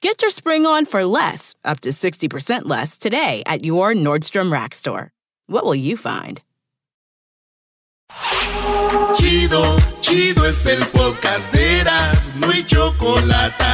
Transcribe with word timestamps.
Get 0.00 0.22
your 0.22 0.30
spring 0.30 0.64
on 0.64 0.86
for 0.86 1.04
less, 1.04 1.56
up 1.64 1.80
to 1.80 1.88
60% 1.88 2.66
less, 2.66 2.98
today 2.98 3.42
at 3.46 3.64
your 3.64 3.94
Nordstrom 3.94 4.52
Rack 4.52 4.72
store. 4.72 5.10
What 5.48 5.64
will 5.64 5.74
you 5.74 5.96
find? 5.96 6.40
Chido, 9.16 9.76
chido 10.00 10.44
es 10.44 10.64
el 10.66 10.78
podcast 10.92 11.52
de 11.52 11.80
Eras, 11.80 12.32
no 12.36 12.48
hay 12.48 12.62
chocolate. 12.62 13.64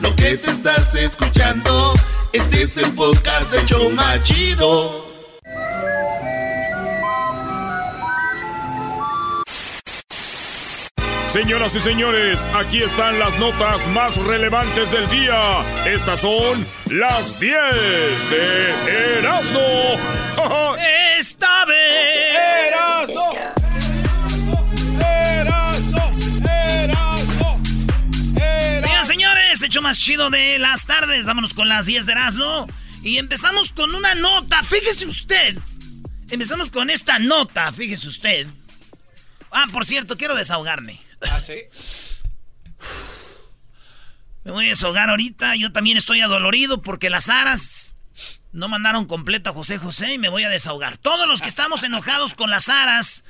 Lo 0.00 0.16
que 0.16 0.38
te 0.38 0.50
estás 0.50 0.94
escuchando, 0.94 1.92
este 2.32 2.62
es 2.62 2.78
el 2.78 2.90
podcast 2.94 3.52
de 3.52 3.66
Choma 3.66 4.22
Chido. 4.22 5.07
Señoras 11.28 11.74
y 11.74 11.80
señores, 11.80 12.48
aquí 12.54 12.82
están 12.82 13.18
las 13.18 13.38
notas 13.38 13.86
más 13.88 14.16
relevantes 14.16 14.92
del 14.92 15.06
día. 15.10 15.60
Estas 15.84 16.20
son 16.22 16.66
las 16.90 17.38
10 17.38 17.54
de 18.30 19.18
Erasmo. 19.18 19.60
Esta 21.18 21.66
vez. 21.66 22.38
Erasmo. 22.68 23.34
Erasmo. 25.00 26.12
Erasmo. 26.50 27.62
Señoras 28.80 29.04
y 29.04 29.12
señores, 29.12 29.62
hecho 29.62 29.82
más 29.82 29.98
chido 29.98 30.30
de 30.30 30.58
las 30.58 30.86
tardes. 30.86 31.26
Vámonos 31.26 31.52
con 31.52 31.68
las 31.68 31.84
10 31.84 32.06
de 32.06 32.12
Erasmo. 32.12 32.66
Y 33.02 33.18
empezamos 33.18 33.72
con 33.72 33.94
una 33.94 34.14
nota. 34.14 34.62
Fíjese 34.62 35.04
usted. 35.06 35.58
Empezamos 36.30 36.70
con 36.70 36.88
esta 36.88 37.18
nota, 37.18 37.70
fíjese 37.70 38.08
usted. 38.08 38.46
Ah, 39.50 39.66
por 39.70 39.84
cierto, 39.84 40.16
quiero 40.16 40.34
desahogarme. 40.34 41.07
¿Ah, 41.22 41.40
sí? 41.40 41.62
Me 44.44 44.52
voy 44.52 44.66
a 44.66 44.68
desahogar 44.70 45.10
ahorita. 45.10 45.56
Yo 45.56 45.72
también 45.72 45.96
estoy 45.96 46.20
adolorido 46.20 46.80
porque 46.80 47.10
las 47.10 47.28
aras 47.28 47.96
no 48.52 48.68
mandaron 48.68 49.04
completo 49.06 49.50
a 49.50 49.52
José 49.52 49.78
José 49.78 50.14
y 50.14 50.18
me 50.18 50.28
voy 50.30 50.44
a 50.44 50.48
desahogar. 50.48 50.96
Todos 50.96 51.28
los 51.28 51.42
que 51.42 51.48
estamos 51.48 51.82
enojados 51.82 52.34
con 52.34 52.50
las 52.50 52.68
aras, 52.68 53.24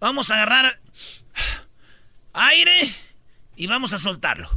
vamos 0.00 0.30
a 0.30 0.34
agarrar 0.34 0.80
aire 2.32 2.94
y 3.56 3.66
vamos 3.66 3.92
a 3.92 3.98
soltarlo. 3.98 4.50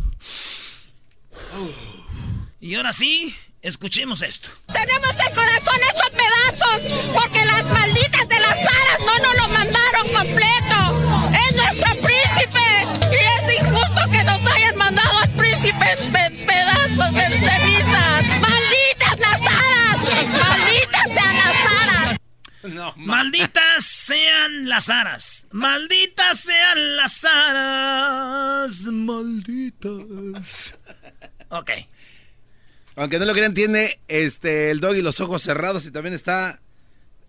Y 2.60 2.76
ahora 2.76 2.94
sí, 2.94 3.36
escuchemos 3.62 4.22
esto. 4.22 4.50
Tenemos 4.72 5.10
el 5.10 5.36
corazón 5.36 5.80
hecho 5.92 6.12
pedazos 6.12 6.82
porque 7.14 7.46
las 7.46 7.66
malditas 7.68 8.28
de 8.28 8.40
las 8.40 8.58
aras 8.58 9.00
no 9.00 9.18
nos 9.20 9.36
lo 9.36 9.50
mandaron 9.50 10.08
completo. 10.14 11.34
Es 11.36 11.56
nuestro 11.56 12.02
No, 22.74 22.94
ma- 22.96 23.18
Malditas 23.18 23.84
sean 23.86 24.70
las 24.70 24.90
aras. 24.90 25.48
Malditas 25.52 26.40
sean 26.40 26.96
las 26.96 27.24
aras. 27.26 28.84
Malditas. 28.92 30.78
Ok. 31.50 31.72
Aunque 32.96 33.20
no 33.20 33.26
lo 33.26 33.34
crean, 33.34 33.54
tiene 33.54 34.00
este 34.08 34.72
el 34.72 34.80
doggy 34.80 35.02
los 35.02 35.20
ojos 35.20 35.42
cerrados 35.42 35.86
y 35.86 35.92
también 35.92 36.14
está 36.14 36.62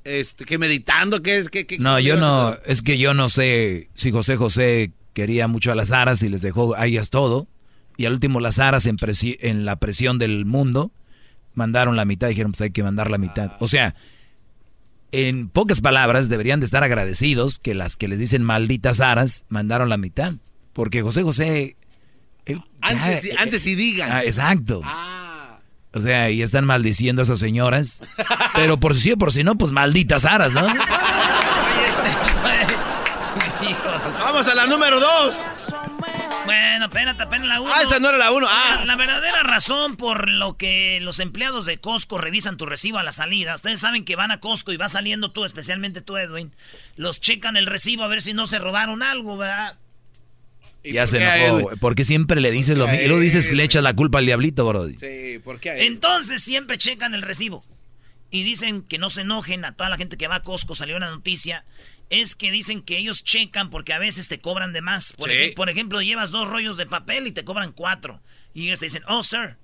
este 0.04 0.44
que 0.44 0.58
meditando, 0.58 1.22
que 1.22 1.36
es 1.38 1.48
que 1.48 1.66
No, 1.78 1.98
yo 1.98 2.16
no, 2.16 2.56
es 2.66 2.82
que 2.82 2.98
yo 2.98 3.14
no 3.14 3.28
sé 3.30 3.88
si 3.94 4.12
José 4.12 4.36
José 4.36 4.92
quería 5.14 5.48
mucho 5.48 5.72
a 5.72 5.74
las 5.74 5.90
aras 5.92 6.22
y 6.22 6.28
les 6.28 6.42
dejó 6.42 6.74
a 6.76 6.86
ellas 6.86 7.08
todo. 7.10 7.48
Y 7.96 8.06
al 8.06 8.12
último 8.14 8.40
las 8.40 8.58
aras 8.58 8.86
en, 8.86 8.96
presi- 8.98 9.38
en 9.40 9.64
la 9.64 9.76
presión 9.76 10.18
del 10.18 10.44
mundo 10.44 10.92
mandaron 11.54 11.96
la 11.96 12.04
mitad, 12.04 12.28
dijeron 12.28 12.52
pues 12.52 12.60
hay 12.62 12.70
que 12.70 12.82
mandar 12.82 13.10
la 13.10 13.18
mitad. 13.18 13.52
O 13.60 13.68
sea, 13.68 13.94
en 15.12 15.48
pocas 15.48 15.80
palabras 15.80 16.28
deberían 16.28 16.60
de 16.60 16.66
estar 16.66 16.82
agradecidos 16.84 17.58
que 17.58 17.74
las 17.74 17.96
que 17.96 18.08
les 18.08 18.18
dicen 18.18 18.42
malditas 18.42 19.00
aras 19.00 19.44
mandaron 19.48 19.88
la 19.88 19.96
mitad. 19.96 20.34
Porque 20.72 21.02
José 21.02 21.22
José... 21.22 21.76
él- 22.46 22.62
Antes, 22.80 23.22
ya, 23.22 23.30
sí- 23.30 23.36
antes 23.38 23.62
sí 23.62 23.74
digan. 23.74 24.10
Ah, 24.12 24.22
exacto. 24.24 24.80
Ah. 24.84 25.60
O 25.92 26.00
sea, 26.00 26.28
y 26.30 26.42
están 26.42 26.64
maldiciendo 26.64 27.22
a 27.22 27.24
esas 27.24 27.38
señoras. 27.38 28.02
Pero 28.56 28.78
por 28.80 28.96
si 28.96 29.02
sí 29.02 29.12
o 29.12 29.16
por 29.16 29.32
si 29.32 29.44
no, 29.44 29.56
pues 29.56 29.70
malditas 29.70 30.24
aras, 30.24 30.52
¿no? 30.52 30.62
Vamos 34.20 34.48
a 34.48 34.54
la 34.54 34.66
número 34.66 34.98
dos. 35.00 35.46
Bueno, 36.54 36.86
espérate, 36.86 37.22
apenas 37.22 37.48
la 37.48 37.60
uno. 37.60 37.72
Ah, 37.74 37.82
esa 37.82 37.98
no 37.98 38.08
era 38.08 38.18
la 38.18 38.30
uno. 38.30 38.46
Ah. 38.48 38.76
La, 38.80 38.84
la 38.86 38.96
verdadera 38.96 39.42
razón 39.42 39.96
por 39.96 40.28
lo 40.28 40.56
que 40.56 40.98
los 41.00 41.18
empleados 41.18 41.66
de 41.66 41.78
Costco 41.78 42.18
revisan 42.18 42.56
tu 42.56 42.66
recibo 42.66 42.98
a 42.98 43.02
la 43.02 43.12
salida. 43.12 43.54
Ustedes 43.54 43.80
saben 43.80 44.04
que 44.04 44.16
van 44.16 44.30
a 44.30 44.40
Costco 44.40 44.72
y 44.72 44.76
va 44.76 44.88
saliendo 44.88 45.32
tú, 45.32 45.44
especialmente 45.44 46.00
tú, 46.00 46.16
Edwin. 46.16 46.52
Los 46.96 47.20
checan 47.20 47.56
el 47.56 47.66
recibo 47.66 48.04
a 48.04 48.08
ver 48.08 48.22
si 48.22 48.34
no 48.34 48.46
se 48.46 48.58
robaron 48.58 49.02
algo, 49.02 49.36
¿verdad? 49.36 49.76
¿Y 50.84 50.92
Ya 50.92 51.06
se 51.06 51.18
enojó, 51.22 51.60
güey, 51.60 51.76
porque 51.78 52.04
siempre 52.04 52.40
le 52.40 52.50
dices 52.50 52.76
lo 52.76 52.84
¿Por 52.84 52.90
qué 52.90 52.98
mismo. 52.98 53.04
Y 53.04 53.08
luego 53.08 53.22
dices 53.22 53.48
que 53.48 53.54
le 53.54 53.64
echas 53.64 53.82
la 53.82 53.94
culpa 53.94 54.18
al 54.18 54.26
diablito, 54.26 54.66
Brody. 54.66 54.98
Sí, 54.98 55.38
¿por 55.42 55.58
qué 55.58 55.70
a? 55.70 55.78
Entonces 55.78 56.42
siempre 56.42 56.78
checan 56.78 57.14
el 57.14 57.22
recibo. 57.22 57.64
Y 58.30 58.42
dicen 58.42 58.82
que 58.82 58.98
no 58.98 59.10
se 59.10 59.22
enojen 59.22 59.64
a 59.64 59.72
toda 59.76 59.88
la 59.88 59.96
gente 59.96 60.16
que 60.16 60.28
va 60.28 60.36
a 60.36 60.42
Costco. 60.42 60.74
Salió 60.74 60.96
una 60.96 61.08
noticia. 61.08 61.64
Es 62.20 62.34
que 62.34 62.50
dicen 62.50 62.82
que 62.82 62.98
ellos 62.98 63.24
checan 63.24 63.70
porque 63.70 63.92
a 63.92 63.98
veces 63.98 64.28
te 64.28 64.40
cobran 64.40 64.72
de 64.72 64.82
más. 64.82 65.12
Por, 65.14 65.30
Sí. 65.30 65.36
ej- 65.36 65.54
por 65.54 65.68
ejemplo, 65.70 66.00
llevas 66.02 66.30
dos 66.30 66.48
rollos 66.48 66.76
de 66.76 66.86
papel 66.86 67.26
y 67.26 67.32
te 67.32 67.44
cobran 67.44 67.72
cuatro. 67.72 68.20
Y 68.52 68.66
ellos 68.66 68.78
te 68.78 68.86
dicen, 68.86 69.02
oh, 69.08 69.22
sir, 69.22 69.56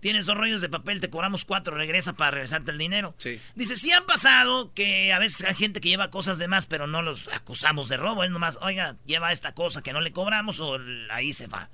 tienes 0.00 0.26
dos 0.26 0.36
rollos 0.36 0.60
de 0.60 0.68
papel, 0.68 1.00
te 1.00 1.08
cobramos 1.08 1.44
cuatro, 1.46 1.74
regresa 1.76 2.12
para 2.12 2.32
regresarte 2.32 2.72
el 2.72 2.78
dinero. 2.78 3.14
Sí. 3.18 3.40
Dice, 3.54 3.74
sí 3.76 3.90
han 3.92 4.04
pasado 4.04 4.72
que 4.74 5.12
a 5.14 5.18
veces 5.18 5.46
hay 5.48 5.54
gente 5.54 5.80
que 5.80 5.88
lleva 5.88 6.10
cosas 6.10 6.36
de 6.38 6.46
más, 6.48 6.66
pero 6.66 6.86
no 6.86 7.00
los 7.00 7.26
acusamos 7.28 7.88
de 7.88 7.96
robo. 7.96 8.22
Es 8.24 8.30
nomás, 8.30 8.58
oiga, 8.60 8.96
lleva 9.06 9.32
esta 9.32 9.54
cosa 9.54 9.82
que 9.82 9.92
no 9.94 10.00
le 10.02 10.12
cobramos 10.12 10.60
o 10.60 10.78
ahí 11.10 11.32
se 11.32 11.46
va. 11.46 11.70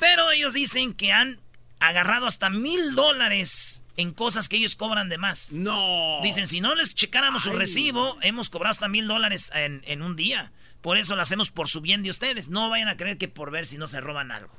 Pero 0.00 0.30
ellos 0.32 0.54
dicen 0.54 0.94
que 0.94 1.12
han 1.12 1.38
agarrado 1.78 2.26
hasta 2.26 2.50
mil 2.50 2.94
dólares 2.96 3.79
en 3.96 4.12
cosas 4.12 4.48
que 4.48 4.56
ellos 4.56 4.76
cobran 4.76 5.08
de 5.08 5.18
más. 5.18 5.52
No. 5.52 6.20
Dicen, 6.22 6.46
si 6.46 6.60
no 6.60 6.74
les 6.74 6.94
checáramos 6.94 7.42
su 7.42 7.52
recibo, 7.52 8.16
hemos 8.22 8.48
cobrado 8.50 8.70
hasta 8.72 8.88
mil 8.88 9.06
dólares 9.08 9.50
en, 9.54 9.82
en 9.86 10.02
un 10.02 10.16
día. 10.16 10.52
Por 10.80 10.96
eso 10.96 11.16
lo 11.16 11.22
hacemos 11.22 11.50
por 11.50 11.68
su 11.68 11.80
bien 11.80 12.02
de 12.02 12.10
ustedes. 12.10 12.48
No 12.48 12.70
vayan 12.70 12.88
a 12.88 12.96
creer 12.96 13.18
que 13.18 13.28
por 13.28 13.50
ver 13.50 13.66
si 13.66 13.76
no 13.78 13.86
se 13.86 14.00
roban 14.00 14.30
algo. 14.30 14.54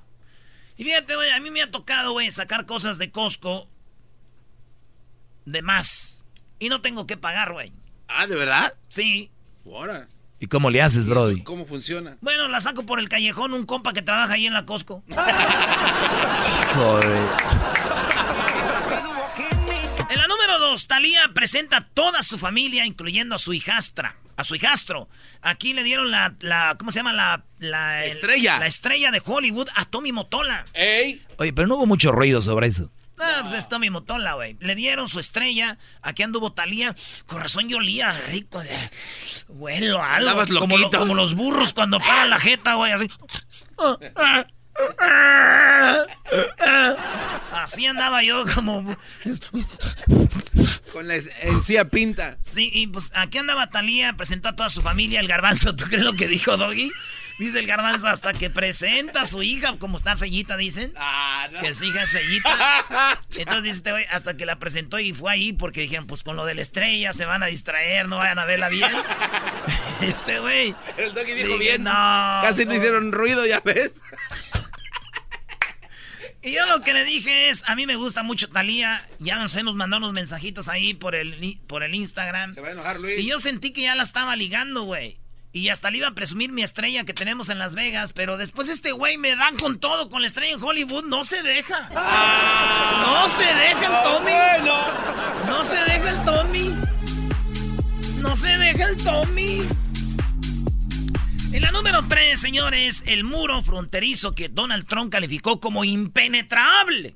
Y 0.78 0.84
fíjate, 0.84 1.16
güey, 1.16 1.32
a 1.32 1.40
mí 1.40 1.50
me 1.52 1.62
ha 1.62 1.72
tocado, 1.72 2.12
güey, 2.12 2.32
sacar 2.32 2.66
cosas 2.66 2.98
de 2.98 3.12
Costco 3.12 3.68
de 5.46 5.62
más. 5.62 6.26
Y 6.60 6.70
no 6.70 6.82
tengo 6.82 7.08
que 7.08 7.18
pagar, 7.18 7.54
güey. 7.54 7.74
Ah, 8.08 8.28
¿de 8.28 8.36
verdad? 8.36 8.74
Sí. 8.88 9.32
Ahora. 9.66 10.08
¿Y 10.40 10.48
cómo 10.48 10.72
le 10.72 10.82
haces, 10.82 11.08
Brody? 11.08 11.44
¿Cómo 11.44 11.66
funciona? 11.68 12.18
Bueno, 12.22 12.48
la 12.48 12.62
saco 12.62 12.84
por 12.84 13.00
el 13.00 13.10
callejón, 13.10 13.54
un 13.54 13.66
compa 13.66 13.94
que 13.94 14.02
trabaja 14.02 14.34
ahí 14.34 14.48
en 14.48 14.54
la 14.54 14.66
Costco. 14.66 15.04
Joder. 16.76 17.30
Talía 20.88 21.22
presenta 21.34 21.78
a 21.78 21.84
toda 21.88 22.22
su 22.24 22.38
familia, 22.38 22.86
incluyendo 22.86 23.36
a 23.36 23.40
su 23.40 23.54
hijastra, 23.54 24.16
a 24.38 24.44
su 24.44 24.56
hijastro. 24.56 25.08
Aquí 25.42 25.74
le 25.74 25.84
dieron 25.84 26.12
la, 26.12 26.34
la 26.40 26.76
¿cómo 26.78 26.92
se 26.92 27.00
llama? 27.00 27.14
La, 27.14 27.44
la 27.60 28.06
Estrella. 28.06 28.60
La 28.60 28.68
estrella 28.68 29.12
de 29.12 29.22
Hollywood 29.26 29.68
a 29.76 29.86
Tommy 29.86 30.12
Motola. 30.12 30.66
¡Ey! 30.74 31.22
Oye, 31.38 31.54
pero 31.54 31.68
no 31.68 31.76
hubo 31.76 31.86
mucho 31.86 32.12
ruido 32.12 32.42
sobre 32.42 32.68
eso. 32.68 32.92
Ah, 33.24 33.42
pues 33.44 33.54
es 33.54 33.70
Tommy 33.70 33.92
Motola, 33.92 34.34
güey. 34.34 34.58
Le 34.62 34.74
dieron 34.74 35.08
su 35.08 35.20
estrella. 35.20 35.78
Aquí 36.02 36.24
anduvo 36.24 36.54
Talía. 36.54 36.96
Con 37.28 37.40
razón 37.40 37.70
yo 37.70 37.78
olía 37.78 38.12
rico. 38.32 38.64
Huelo 39.50 40.02
algo. 40.02 40.44
Como, 40.60 40.78
lo- 40.78 40.90
como 40.90 41.14
los 41.14 41.36
burros 41.36 41.74
cuando 41.74 42.00
paran 42.00 42.32
la 42.32 42.40
jeta, 42.40 42.74
güey. 42.76 42.92
Así. 42.94 43.08
Así 47.52 47.86
andaba 47.86 48.24
yo 48.24 48.46
como... 48.54 48.98
Con 50.92 51.08
la 51.08 51.16
encía 51.16 51.90
pinta. 51.90 52.38
Sí, 52.42 52.70
y 52.74 52.88
pues 52.88 53.12
aquí 53.14 53.38
andaba 53.38 53.70
Talía, 53.70 54.14
presentó 54.14 54.50
a 54.50 54.56
toda 54.56 54.70
su 54.70 54.82
familia, 54.82 55.20
el 55.20 55.28
garbanzo, 55.28 55.76
¿tú 55.76 55.86
crees 55.86 56.04
lo 56.04 56.14
que 56.14 56.28
dijo 56.28 56.58
Doggy? 56.58 56.92
Dice 57.42 57.58
el 57.58 57.66
garbanzo 57.66 58.08
hasta 58.08 58.34
que 58.34 58.52
presenta 58.52 59.22
a 59.22 59.26
su 59.26 59.42
hija, 59.42 59.76
como 59.80 59.98
está 59.98 60.16
fellita, 60.16 60.58
dicen. 60.58 60.94
Ah, 60.96 61.48
no. 61.52 61.60
Que 61.60 61.74
su 61.74 61.86
hija 61.86 62.04
es 62.04 62.12
fellita. 62.12 63.20
Entonces 63.36 63.64
dice 63.64 63.78
este 63.78 63.92
güey, 63.92 64.06
hasta 64.12 64.38
que 64.38 64.46
la 64.46 64.60
presentó 64.60 65.00
y 65.00 65.12
fue 65.12 65.32
ahí 65.32 65.52
porque 65.52 65.82
dijeron, 65.82 66.06
pues 66.06 66.22
con 66.22 66.36
lo 66.36 66.46
de 66.46 66.54
la 66.54 66.62
estrella 66.62 67.14
se 67.14 67.26
van 67.26 67.42
a 67.42 67.48
distraer, 67.48 68.08
no 68.08 68.18
vayan 68.18 68.38
a 68.38 68.46
verla 68.46 68.70
bien. 68.70 68.92
Este 70.02 70.40
güey. 70.40 70.76
El 70.98 71.14
doggy 71.14 71.34
dijo 71.34 71.48
dije, 71.48 71.60
bien. 71.60 71.84
No. 71.84 71.92
Casi 71.92 72.66
no 72.66 72.74
hicieron 72.74 73.12
ruido, 73.12 73.46
ya 73.46 73.60
ves. 73.64 74.02
Y 76.44 76.54
yo 76.54 76.66
lo 76.66 76.82
que 76.82 76.94
le 76.94 77.06
dije 77.06 77.50
es, 77.50 77.64
a 77.70 77.76
mí 77.76 77.86
me 77.86 77.96
gusta 77.96 78.24
mucho 78.24 78.50
Talía. 78.50 79.08
Ya 79.20 79.38
no 79.38 79.48
sé, 79.48 79.64
nos 79.64 79.76
mandó 79.76 79.98
unos 79.98 80.14
mensajitos 80.14 80.70
ahí 80.70 80.94
por 80.94 81.14
el, 81.14 81.60
por 81.68 81.84
el 81.84 81.94
Instagram. 81.94 82.54
Se 82.54 82.62
va 82.62 82.70
a 82.70 82.72
enojar 82.72 83.00
Luis. 83.00 83.20
Y 83.20 83.28
yo 83.28 83.38
sentí 83.38 83.72
que 83.72 83.84
ya 83.84 83.96
la 83.96 84.04
estaba 84.04 84.36
ligando, 84.36 84.84
güey. 84.84 85.20
Y 85.54 85.68
hasta 85.70 85.92
le 85.92 85.98
iba 85.98 86.08
a 86.08 86.16
presumir 86.16 86.52
mi 86.52 86.64
estrella 86.64 87.04
que 87.04 87.14
tenemos 87.14 87.50
en 87.50 87.60
Las 87.60 87.76
Vegas, 87.76 88.14
pero 88.14 88.38
después 88.38 88.70
este 88.70 88.94
güey 88.94 89.18
me 89.18 89.36
da 89.36 89.52
con 89.60 89.80
todo, 89.80 90.10
con 90.10 90.22
la 90.22 90.28
estrella 90.28 90.54
en 90.54 90.64
Hollywood, 90.64 91.04
no 91.06 91.26
se 91.26 91.44
deja. 91.44 91.90
No 91.90 93.28
se 93.28 93.44
deja 93.44 93.86
el 93.86 94.04
Tommy. 94.04 94.32
No 95.46 95.64
se 95.64 95.76
deja 95.76 96.10
el 96.10 96.26
Tommy. 96.26 96.76
No 98.22 98.36
se 98.36 98.58
deja 98.58 98.86
el 98.86 98.98
Tommy. 99.04 99.68
En 101.54 101.62
la 101.62 101.72
número 101.72 102.02
3, 102.08 102.40
señores, 102.40 103.04
el 103.08 103.26
muro 103.26 103.62
fronterizo 103.62 104.34
que 104.34 104.48
Donald 104.48 104.88
Trump 104.88 105.12
calificó 105.12 105.60
como 105.60 105.84
impenetrable. 105.84 107.16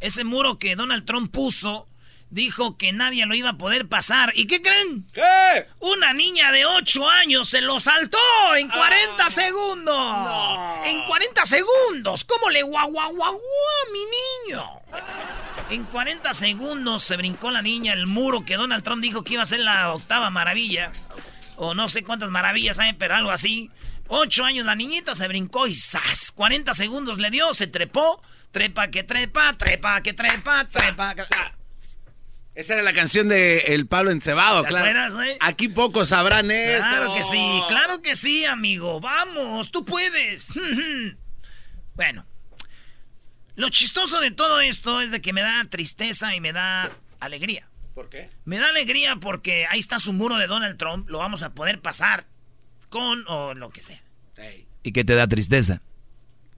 Ese 0.00 0.24
muro 0.24 0.58
que 0.58 0.74
Donald 0.74 1.04
Trump 1.04 1.32
puso, 1.32 1.86
dijo 2.30 2.76
que 2.76 2.92
nadie 2.92 3.26
lo 3.26 3.34
iba 3.36 3.50
a 3.50 3.58
poder 3.58 3.88
pasar. 3.88 4.32
¿Y 4.34 4.48
qué 4.48 4.60
creen? 4.60 5.06
¿Qué? 5.12 5.68
Una 5.78 6.12
niña 6.12 6.50
de 6.50 6.66
8 6.66 7.08
años 7.08 7.48
se 7.48 7.60
lo 7.60 7.78
saltó 7.78 8.18
en 8.56 8.68
40 8.68 9.30
segundos. 9.30 10.28
En 10.86 11.06
40 11.06 11.46
segundos. 11.46 12.24
¿Cómo 12.24 12.50
le 12.50 12.64
guau 12.64 12.90
guau 12.90 13.14
guau 13.14 13.32
guau, 13.32 13.40
mi 13.92 14.00
niño? 14.50 14.64
En 15.70 15.84
40 15.84 16.34
segundos 16.34 17.04
se 17.04 17.16
brincó 17.16 17.52
la 17.52 17.62
niña 17.62 17.92
el 17.92 18.08
muro 18.08 18.44
que 18.44 18.56
Donald 18.56 18.82
Trump 18.82 19.00
dijo 19.00 19.22
que 19.22 19.34
iba 19.34 19.44
a 19.44 19.46
ser 19.46 19.60
la 19.60 19.92
octava 19.92 20.28
maravilla. 20.30 20.90
O 21.62 21.74
no 21.74 21.90
sé 21.90 22.02
cuántas 22.02 22.30
maravillas 22.30 22.78
hay, 22.78 22.94
pero 22.94 23.14
algo 23.14 23.30
así. 23.30 23.70
8 24.08 24.44
años 24.46 24.64
la 24.64 24.74
niñita 24.74 25.14
se 25.14 25.28
brincó 25.28 25.66
y 25.66 25.74
¡zas! 25.74 26.32
40 26.32 26.72
segundos 26.72 27.18
le 27.18 27.30
dio, 27.30 27.52
se 27.52 27.66
trepó. 27.66 28.22
Trepa 28.50 28.88
que 28.88 29.04
trepa, 29.04 29.52
trepa 29.58 30.00
que 30.00 30.14
trepa, 30.14 30.64
trepa 30.64 31.14
que... 31.14 31.24
Esa 32.54 32.72
era 32.72 32.82
la 32.82 32.94
canción 32.94 33.28
de 33.28 33.58
El 33.74 33.86
Pablo 33.86 34.10
Encebado, 34.10 34.62
¿Te 34.62 34.68
claro. 34.68 34.86
acuerdas, 34.86 35.12
güey? 35.12 35.36
Aquí 35.40 35.68
pocos 35.68 36.08
sabrán 36.08 36.50
eso. 36.50 36.82
Claro 36.82 37.14
que 37.14 37.24
sí, 37.24 37.62
claro 37.68 38.00
que 38.00 38.16
sí, 38.16 38.46
amigo. 38.46 38.98
Vamos, 39.02 39.70
tú 39.70 39.84
puedes. 39.84 40.48
bueno, 41.94 42.24
lo 43.56 43.68
chistoso 43.68 44.18
de 44.20 44.30
todo 44.30 44.62
esto 44.62 45.02
es 45.02 45.10
de 45.10 45.20
que 45.20 45.34
me 45.34 45.42
da 45.42 45.66
tristeza 45.66 46.34
y 46.34 46.40
me 46.40 46.54
da 46.54 46.90
alegría. 47.20 47.69
¿Por 47.94 48.08
qué? 48.08 48.30
Me 48.44 48.58
da 48.58 48.68
alegría 48.68 49.16
porque 49.16 49.66
ahí 49.68 49.78
está 49.78 49.98
su 49.98 50.12
muro 50.12 50.36
de 50.36 50.46
Donald 50.46 50.78
Trump, 50.78 51.08
lo 51.10 51.18
vamos 51.18 51.42
a 51.42 51.52
poder 51.54 51.80
pasar 51.80 52.26
con 52.88 53.24
o 53.28 53.54
lo 53.54 53.70
que 53.70 53.80
sea. 53.80 54.00
¿Y 54.82 54.92
qué 54.92 55.04
te 55.04 55.14
da 55.14 55.26
tristeza? 55.26 55.82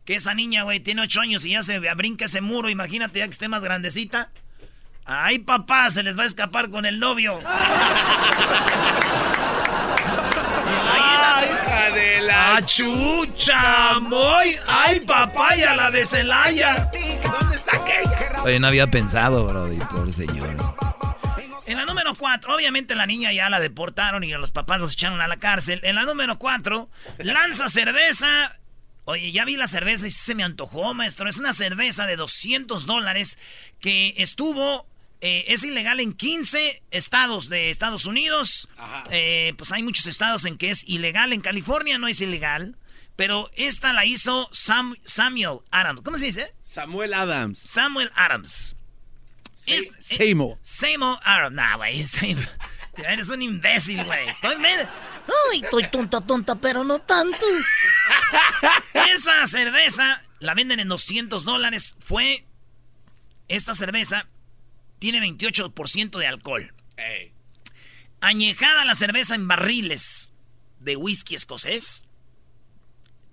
Que 0.04 0.14
esa 0.16 0.34
niña, 0.34 0.64
güey, 0.64 0.80
tiene 0.80 1.02
ocho 1.02 1.20
años 1.20 1.44
y 1.44 1.50
ya 1.50 1.62
se 1.62 1.78
brinca 1.78 2.24
ese 2.24 2.40
muro, 2.40 2.68
imagínate 2.68 3.20
ya 3.20 3.26
que 3.26 3.32
esté 3.32 3.48
más 3.48 3.62
grandecita. 3.62 4.30
Ay, 5.04 5.40
papá, 5.40 5.90
se 5.90 6.02
les 6.02 6.18
va 6.18 6.22
a 6.22 6.26
escapar 6.26 6.70
con 6.70 6.86
el 6.86 6.98
novio. 7.00 7.40
¡Ay, 10.94 11.48
hija 11.48 11.90
de 11.90 12.22
la... 12.22 12.56
¡Achucha, 12.56 13.98
moy! 14.00 14.54
¡Ay, 14.68 15.00
papaya, 15.00 15.74
la 15.74 15.90
de 15.90 16.06
Celaya! 16.06 16.90
¿Dónde 17.22 17.56
está 17.56 17.76
aquella? 17.76 18.42
Oye, 18.44 18.60
no 18.60 18.68
había 18.68 18.86
pensado, 18.86 19.44
bro, 19.46 19.68
pobre 19.90 20.12
señor. 20.12 20.56
En 21.72 21.78
la 21.78 21.84
número 21.86 22.14
4, 22.14 22.54
obviamente 22.54 22.94
la 22.94 23.06
niña 23.06 23.32
ya 23.32 23.48
la 23.50 23.60
deportaron 23.60 24.22
y 24.24 24.32
a 24.32 24.38
los 24.38 24.50
papás 24.50 24.78
los 24.80 24.92
echaron 24.92 25.20
a 25.20 25.28
la 25.28 25.38
cárcel. 25.38 25.80
En 25.82 25.94
la 25.96 26.04
número 26.04 26.38
4, 26.38 26.88
lanza 27.18 27.68
cerveza. 27.68 28.58
Oye, 29.04 29.32
ya 29.32 29.44
vi 29.44 29.56
la 29.56 29.66
cerveza 29.66 30.06
y 30.06 30.10
se 30.10 30.34
me 30.34 30.44
antojó, 30.44 30.94
maestro. 30.94 31.28
Es 31.28 31.38
una 31.38 31.52
cerveza 31.52 32.06
de 32.06 32.16
200 32.16 32.86
dólares 32.86 33.38
que 33.80 34.14
estuvo... 34.18 34.86
eh, 35.20 35.44
es 35.48 35.62
ilegal 35.64 35.98
en 36.00 36.12
15 36.14 36.82
estados 36.90 37.48
de 37.48 37.70
Estados 37.70 38.06
Unidos. 38.06 38.68
Eh, 39.10 39.54
pues 39.58 39.72
hay 39.72 39.82
muchos 39.82 40.06
estados 40.06 40.44
en 40.44 40.58
que 40.58 40.70
es 40.70 40.88
ilegal. 40.88 41.32
En 41.32 41.40
California 41.40 41.98
no 41.98 42.06
es 42.08 42.20
ilegal. 42.20 42.76
Pero 43.16 43.50
esta 43.56 43.92
la 43.92 44.04
hizo 44.06 44.48
Sam- 44.52 44.96
Samuel 45.04 45.58
Adams. 45.70 46.02
¿Cómo 46.02 46.16
se 46.16 46.26
dice? 46.26 46.54
Samuel 46.62 47.12
Adams. 47.14 47.58
Samuel 47.58 48.10
Adams. 48.14 48.74
Es- 49.66 49.90
Seymour. 50.00 50.58
Seymour 50.62 51.18
Adams. 51.24 51.54
Nah, 51.54 51.76
güey. 51.76 52.04
Seymour. 52.04 52.48
Eres 52.96 53.28
un 53.30 53.40
imbécil, 53.42 54.04
güey. 54.04 54.26
Ay, 55.50 55.62
estoy 55.62 55.84
tonta, 55.88 56.20
tonta, 56.20 56.56
pero 56.56 56.84
no 56.84 56.98
tanto. 57.00 57.38
Esa 59.14 59.46
cerveza 59.46 60.20
la 60.40 60.54
venden 60.54 60.80
en 60.80 60.88
200 60.88 61.44
dólares. 61.44 61.96
Fue. 62.00 62.44
Esta 63.48 63.74
cerveza 63.74 64.28
tiene 64.98 65.20
28% 65.20 66.18
de 66.18 66.26
alcohol. 66.26 66.74
Añejada 68.20 68.84
la 68.84 68.94
cerveza 68.94 69.34
en 69.34 69.48
barriles 69.48 70.32
de 70.80 70.96
whisky 70.96 71.34
escocés. 71.34 72.04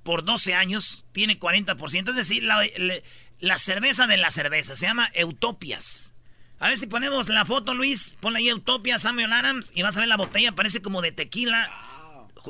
Por 0.04 0.24
12 0.24 0.56
años 0.56 1.06
tiene 1.12 1.40
40%. 1.40 2.10
Es 2.10 2.16
decir, 2.16 2.44
la, 2.44 2.64
la- 2.78 2.96
la 3.40 3.60
cerveza 3.60 4.08
de 4.08 4.18
la 4.18 4.32
cerveza. 4.32 4.76
Se 4.76 4.86
llama 4.86 5.12
Utopias. 5.26 6.14
A 6.60 6.68
ver 6.68 6.78
si 6.78 6.88
ponemos 6.88 7.30
la 7.30 7.46
foto, 7.46 7.74
Luis. 7.74 8.16
Ponle 8.20 8.40
ahí 8.40 8.52
Utopia, 8.52 9.00
Samuel 9.00 9.32
Adams. 9.32 9.72
Y 9.76 9.82
vas 9.82 9.96
a 9.96 10.00
ver 10.02 10.10
la 10.10 10.18
botella. 10.18 10.52
Parece 10.54 10.82
como 10.82 11.02
de 11.02 11.12
tequila. 11.12 11.70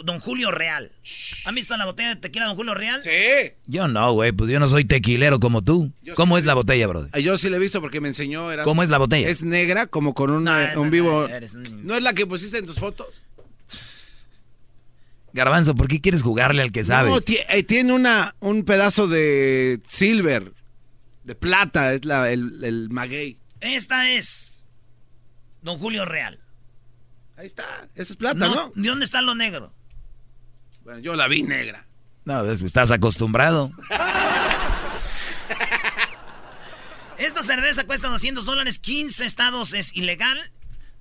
Don 0.03 0.19
Julio 0.19 0.49
Real. 0.51 0.91
¿Han 1.45 1.55
visto 1.55 1.75
la 1.75 1.85
botella 1.85 2.09
de 2.09 2.15
tequila 2.15 2.45
Don 2.45 2.55
Julio 2.55 2.73
Real? 2.73 3.03
Sí. 3.03 3.09
Yo 3.65 3.87
no, 3.87 4.13
güey, 4.13 4.31
pues 4.31 4.49
yo 4.49 4.59
no 4.59 4.67
soy 4.67 4.85
tequilero 4.85 5.39
como 5.39 5.61
tú. 5.63 5.91
Yo 6.03 6.13
¿Cómo 6.15 6.35
sí. 6.35 6.39
es 6.39 6.45
la 6.45 6.53
botella, 6.53 6.87
bro? 6.87 7.09
Ah, 7.11 7.19
Yo 7.19 7.35
sí 7.37 7.49
la 7.49 7.57
he 7.57 7.59
visto 7.59 7.81
porque 7.81 7.99
me 7.99 8.07
enseñó. 8.07 8.51
Era... 8.51 8.63
¿Cómo 8.63 8.81
es 8.83 8.89
la 8.89 8.97
botella? 8.97 9.27
Es 9.27 9.41
negra, 9.41 9.87
como 9.87 10.13
con 10.13 10.29
un, 10.29 10.43
No, 10.45 10.57
eh, 10.59 10.69
esa 10.71 10.79
un 10.79 10.85
no, 10.87 10.91
vivo. 10.91 11.25
un- 11.25 11.85
¿No 11.85 11.95
es 11.95 12.03
la 12.03 12.13
que 12.13 12.25
pusiste 12.25 12.59
en 12.59 12.65
tus 12.65 12.77
fotos? 12.79 13.23
Garbanzo, 15.33 15.75
¿por 15.75 15.87
qué 15.87 16.01
quieres 16.01 16.23
jugarle 16.23 16.61
al 16.61 16.71
que 16.71 16.83
sabes? 16.83 17.11
No, 17.11 17.19
eh, 17.49 17.63
tiene 17.63 17.93
una, 17.93 18.35
un 18.39 18.63
pedazo 18.63 19.07
de 19.07 19.79
silver, 19.87 20.53
de 21.23 21.35
plata, 21.35 21.93
es 21.93 22.05
la, 22.05 22.31
el, 22.31 22.63
el 22.63 22.89
maguey. 22.89 23.37
Esta 23.61 24.09
es 24.09 24.63
Don 25.61 25.77
Julio 25.79 26.05
Real. 26.05 26.39
Ahí 27.37 27.45
está, 27.45 27.87
eso 27.95 28.13
es 28.13 28.17
plata, 28.17 28.47
¿no? 28.47 28.71
¿De 28.75 28.89
dónde 28.89 29.05
está 29.05 29.21
lo 29.21 29.35
negro? 29.35 29.73
Bueno, 30.83 30.99
yo 30.99 31.15
la 31.15 31.27
vi 31.27 31.43
negra. 31.43 31.85
No, 32.25 32.43
estás 32.49 32.91
acostumbrado. 32.91 33.71
Esta 37.17 37.43
cerveza 37.43 37.85
cuesta 37.85 38.07
200 38.07 38.45
dólares, 38.45 38.79
15 38.79 39.25
estados 39.25 39.73
es 39.73 39.93
ilegal. 39.95 40.37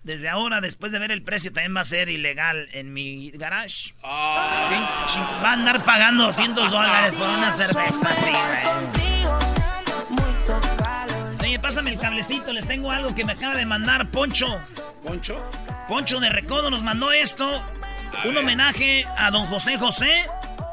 Desde 0.02 0.28
ahora, 0.28 0.60
después 0.60 0.90
de 0.92 0.98
ver 1.00 1.10
el 1.12 1.22
precio, 1.22 1.52
también 1.52 1.76
va 1.76 1.80
a 1.80 1.84
ser 1.84 2.08
ilegal 2.08 2.66
en 2.72 2.92
mi 2.92 3.30
garage. 3.32 3.94
Pinche- 4.00 5.42
Va 5.42 5.50
a 5.50 5.52
andar 5.52 5.84
pagando 5.84 6.24
200 6.24 6.70
dólares 6.70 7.14
por 7.14 7.28
una 7.28 7.52
cerveza 7.52 8.08
así, 8.10 8.30
güey. 8.30 9.47
Oye, 11.58 11.62
pásame 11.62 11.90
el 11.90 11.98
cablecito, 11.98 12.52
les 12.52 12.68
tengo 12.68 12.92
algo 12.92 13.14
que 13.16 13.24
me 13.24 13.32
acaba 13.32 13.56
de 13.56 13.66
mandar 13.66 14.10
Poncho. 14.12 14.46
¿Poncho? 15.04 15.36
Poncho 15.88 16.20
de 16.20 16.28
Recodo 16.28 16.70
nos 16.70 16.82
mandó 16.84 17.10
esto. 17.10 17.64
un 18.24 18.36
homenaje 18.36 19.04
a 19.16 19.30
don 19.32 19.46
José 19.46 19.76
José. 19.76 20.24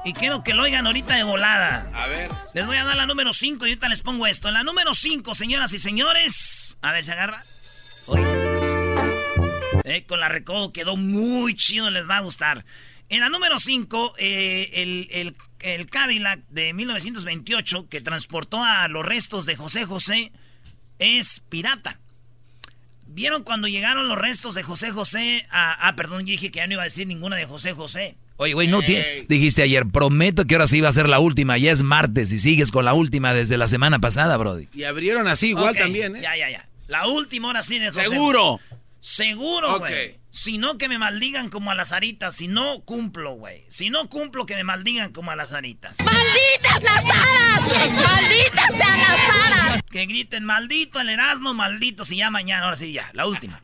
Y 0.04 0.14
quiero 0.14 0.44
que 0.44 0.54
lo 0.54 0.62
oigan 0.62 0.86
ahorita 0.86 1.16
de 1.16 1.24
volada. 1.24 1.90
A 1.96 2.06
ver. 2.06 2.30
Les 2.54 2.66
voy 2.68 2.78
a 2.78 2.84
dar 2.84 2.96
la 2.96 3.08
número 3.08 3.34
5 3.34 3.66
y 3.66 3.70
ahorita 3.72 3.90
les 3.90 4.04
pongo 4.04 4.28
esto. 4.28 4.48
En 4.50 4.54
la 4.54 4.64
número 4.64 4.94
5, 4.94 5.34
señoras 5.34 5.74
y 5.74 5.80
señores. 5.80 6.78
A 6.84 6.92
ver, 6.92 7.04
se 7.04 7.14
agarra. 7.14 7.42
Oye. 8.06 8.24
Eh, 9.86 10.06
con 10.06 10.20
la 10.20 10.30
recodo 10.30 10.72
quedó 10.72 10.98
muy 10.98 11.56
chido, 11.56 11.90
les 11.90 12.08
va 12.08 12.18
a 12.18 12.22
gustar. 12.22 12.64
En 13.10 13.22
la 13.22 13.30
número 13.30 13.58
5, 13.58 14.14
el, 14.20 15.08
el- 15.12 15.36
el 15.62 15.90
Cadillac 15.90 16.42
de 16.50 16.74
1928 16.74 17.90
que 17.90 18.02
transportó 18.02 18.64
a 18.64 18.88
los 18.88 19.04
restos 19.04 19.48
de 19.48 19.56
José 19.56 19.86
José 19.86 20.32
es 21.00 21.42
pirata. 21.50 22.00
¿Vieron 23.08 23.44
cuando 23.44 23.68
llegaron 23.68 24.08
los 24.08 24.18
restos 24.18 24.56
de 24.56 24.64
José 24.64 24.92
José? 24.92 25.46
A, 25.50 25.88
ah, 25.88 25.96
perdón, 25.96 26.22
yo 26.22 26.32
dije 26.32 26.52
que 26.52 26.58
ya 26.58 26.68
no 26.68 26.74
iba 26.74 26.82
a 26.82 26.86
decir 26.86 27.08
ninguna 27.08 27.36
de 27.38 27.46
José 27.46 27.74
José. 27.74 28.16
Oye, 28.38 28.54
güey, 28.54 28.68
no 28.68 28.82
dijiste 28.82 29.62
ayer, 29.62 29.86
prometo 29.86 30.46
que 30.46 30.56
ahora 30.56 30.68
sí 30.68 30.80
iba 30.80 30.90
a 30.90 30.92
ser 30.92 31.08
la 31.08 31.20
última, 31.20 31.58
ya 31.58 31.72
es 31.72 31.84
martes 31.84 32.34
y 32.34 32.40
sigues 32.40 32.72
con 32.72 32.84
la 32.84 32.94
última 32.94 33.34
desde 33.34 33.56
la 33.56 33.70
semana 33.70 34.00
pasada, 34.00 34.36
Brody. 34.36 34.68
Y 34.74 34.84
abrieron 34.84 35.30
así 35.30 35.50
igual 35.50 35.74
también, 35.78 36.18
¿eh? 36.18 36.22
Ya, 36.22 36.36
ya, 36.36 36.50
ya. 36.50 36.68
La 36.88 37.08
última 37.08 37.50
hora 37.50 37.64
sí 37.64 37.80
de 37.80 37.88
José. 37.88 38.02
Seguro. 38.02 38.60
Seguro, 39.00 39.80
güey. 39.80 40.18
No, 40.58 40.78
que 40.78 40.90
me 40.90 40.98
maldigan 40.98 41.50
como 41.50 41.72
a 41.72 41.76
las 41.76 41.92
aritas. 41.92 42.36
Si 42.36 42.48
no, 42.48 42.82
cumplo, 42.82 43.34
güey. 43.36 43.64
Si 43.70 43.90
no 43.90 44.10
cumplo, 44.10 44.46
que 44.46 44.56
me 44.56 44.64
maldigan 44.64 45.14
como 45.14 45.32
a 45.32 45.36
las 45.36 45.54
aritas. 45.54 45.98
¡Malditas 46.00 46.84
las 46.84 47.06
aras! 47.06 47.94
¡Malditas 47.94 48.68
sean 48.76 49.00
las 49.00 49.20
aras! 49.46 49.82
Que 49.90 50.06
griten, 50.06 50.44
maldito 50.44 51.00
el 51.00 51.10
Erasmo, 51.10 51.54
maldito. 51.54 52.04
Si 52.04 52.18
ya 52.18 52.30
mañana, 52.30 52.66
ahora 52.66 52.78
sí, 52.78 52.92
ya, 52.92 53.10
la 53.14 53.26
última. 53.28 53.62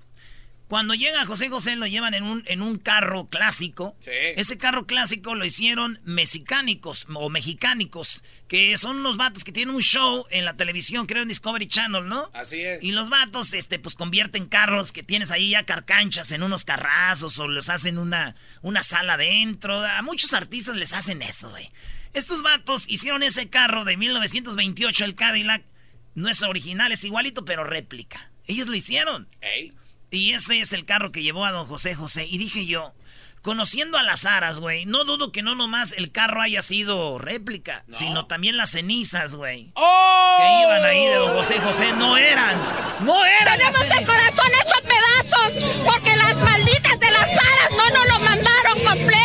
Cuando 0.72 0.94
llega 0.94 1.26
José 1.26 1.50
José 1.50 1.76
lo 1.76 1.86
llevan 1.86 2.14
en 2.14 2.24
un, 2.24 2.44
en 2.48 2.62
un 2.62 2.78
carro 2.78 3.28
clásico. 3.28 3.98
Ese 4.38 4.58
carro 4.58 4.86
clásico 4.86 5.36
lo 5.36 5.44
hicieron 5.44 6.00
mexicánicos 6.06 7.08
o 7.14 7.28
mexicánicos, 7.28 8.24
que 8.52 8.78
son 8.78 8.98
unos 8.98 9.16
vatos 9.16 9.46
que 9.46 9.54
tienen 9.54 9.74
un 9.74 9.82
show 9.82 10.26
en 10.30 10.44
la 10.44 10.58
televisión, 10.58 11.08
creo 11.08 11.22
en 11.22 11.30
Discovery 11.30 11.70
Channel, 11.70 12.06
¿no? 12.06 12.30
Así 12.34 12.60
es. 12.60 12.84
Y 12.84 12.92
los 12.92 13.10
vatos, 13.10 13.54
este, 13.54 13.80
pues 13.80 13.96
convierten 13.96 14.46
carros 14.46 14.92
que 14.92 15.04
tienes 15.04 15.32
ahí 15.32 15.52
ya 15.52 15.64
carcanchas 15.64 16.32
en 16.32 16.44
unos 16.44 16.66
carrazos 16.66 17.40
o 17.40 17.48
los 17.48 17.70
hacen 17.70 17.98
una, 17.98 18.36
una 18.62 18.84
sala 18.84 19.16
dentro. 19.16 19.80
A 19.80 20.02
muchos 20.02 20.34
artistas 20.34 20.76
les 20.76 20.92
hacen 20.92 21.22
eso, 21.22 21.50
güey. 21.50 21.72
Estos 22.12 22.44
vatos 22.44 22.90
hicieron 22.90 23.24
ese 23.24 23.50
carro 23.50 23.86
de 23.86 23.96
1928, 23.96 25.06
el 25.06 25.16
Cadillac. 25.16 25.64
Nuestro 26.16 26.50
original 26.50 26.92
es 26.92 27.06
igualito, 27.06 27.46
pero 27.46 27.64
réplica. 27.64 28.32
Ellos 28.48 28.68
lo 28.68 28.76
hicieron. 28.76 29.30
Ey. 29.40 29.72
Y 30.10 30.34
ese 30.34 30.60
es 30.60 30.74
el 30.74 30.84
carro 30.84 31.14
que 31.14 31.24
llevó 31.24 31.46
a 31.46 31.54
don 31.54 31.68
José 31.68 31.96
José. 31.96 32.28
Y 32.28 32.38
dije 32.38 32.66
yo, 32.66 32.94
conociendo 33.42 33.98
a 33.98 34.04
las 34.04 34.26
aras, 34.26 34.60
güey, 34.60 34.86
no 34.86 35.04
dudo 35.04 35.32
que 35.32 35.42
no 35.42 35.56
nomás 35.56 35.94
el 35.94 36.12
carro 36.12 36.42
haya 36.42 36.62
sido 36.62 37.18
réplica, 37.18 37.84
sino 37.92 38.26
también 38.28 38.58
las 38.58 38.72
cenizas, 38.72 39.36
güey. 39.36 39.72
¡Oh! 39.76 40.38
Que 40.38 40.62
iban 40.64 40.86
ahí 40.86 41.06
de 41.06 41.16
don 41.16 41.34
José 41.38 41.60
José. 41.60 41.92
No 41.94 42.18
eran. 42.18 42.58
No 43.06 43.26
eran. 43.26 43.58
Tenemos 43.58 43.82
el 43.82 44.06
corazón 44.06 44.52
hecho 44.62 44.82
pedazos 44.84 45.64
porque 45.86 46.16
las 46.18 46.38
malditas 46.38 47.00
de 47.00 47.12
las 47.12 47.30
aras 47.30 47.72
no 47.72 47.90
nos 47.90 48.08
lo 48.08 48.20
mandaron 48.20 48.84
completo. 48.86 49.21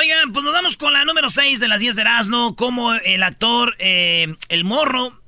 Oigan, 0.00 0.32
pues 0.32 0.42
nos 0.42 0.54
vamos 0.54 0.78
con 0.78 0.94
la 0.94 1.04
número 1.04 1.28
6 1.28 1.60
de 1.60 1.68
las 1.68 1.78
10 1.78 1.94
de 1.94 2.00
Erasmo, 2.00 2.56
como 2.56 2.94
el 2.94 3.22
actor 3.22 3.76
eh, 3.78 4.34
El 4.48 4.64
Morro, 4.64 5.20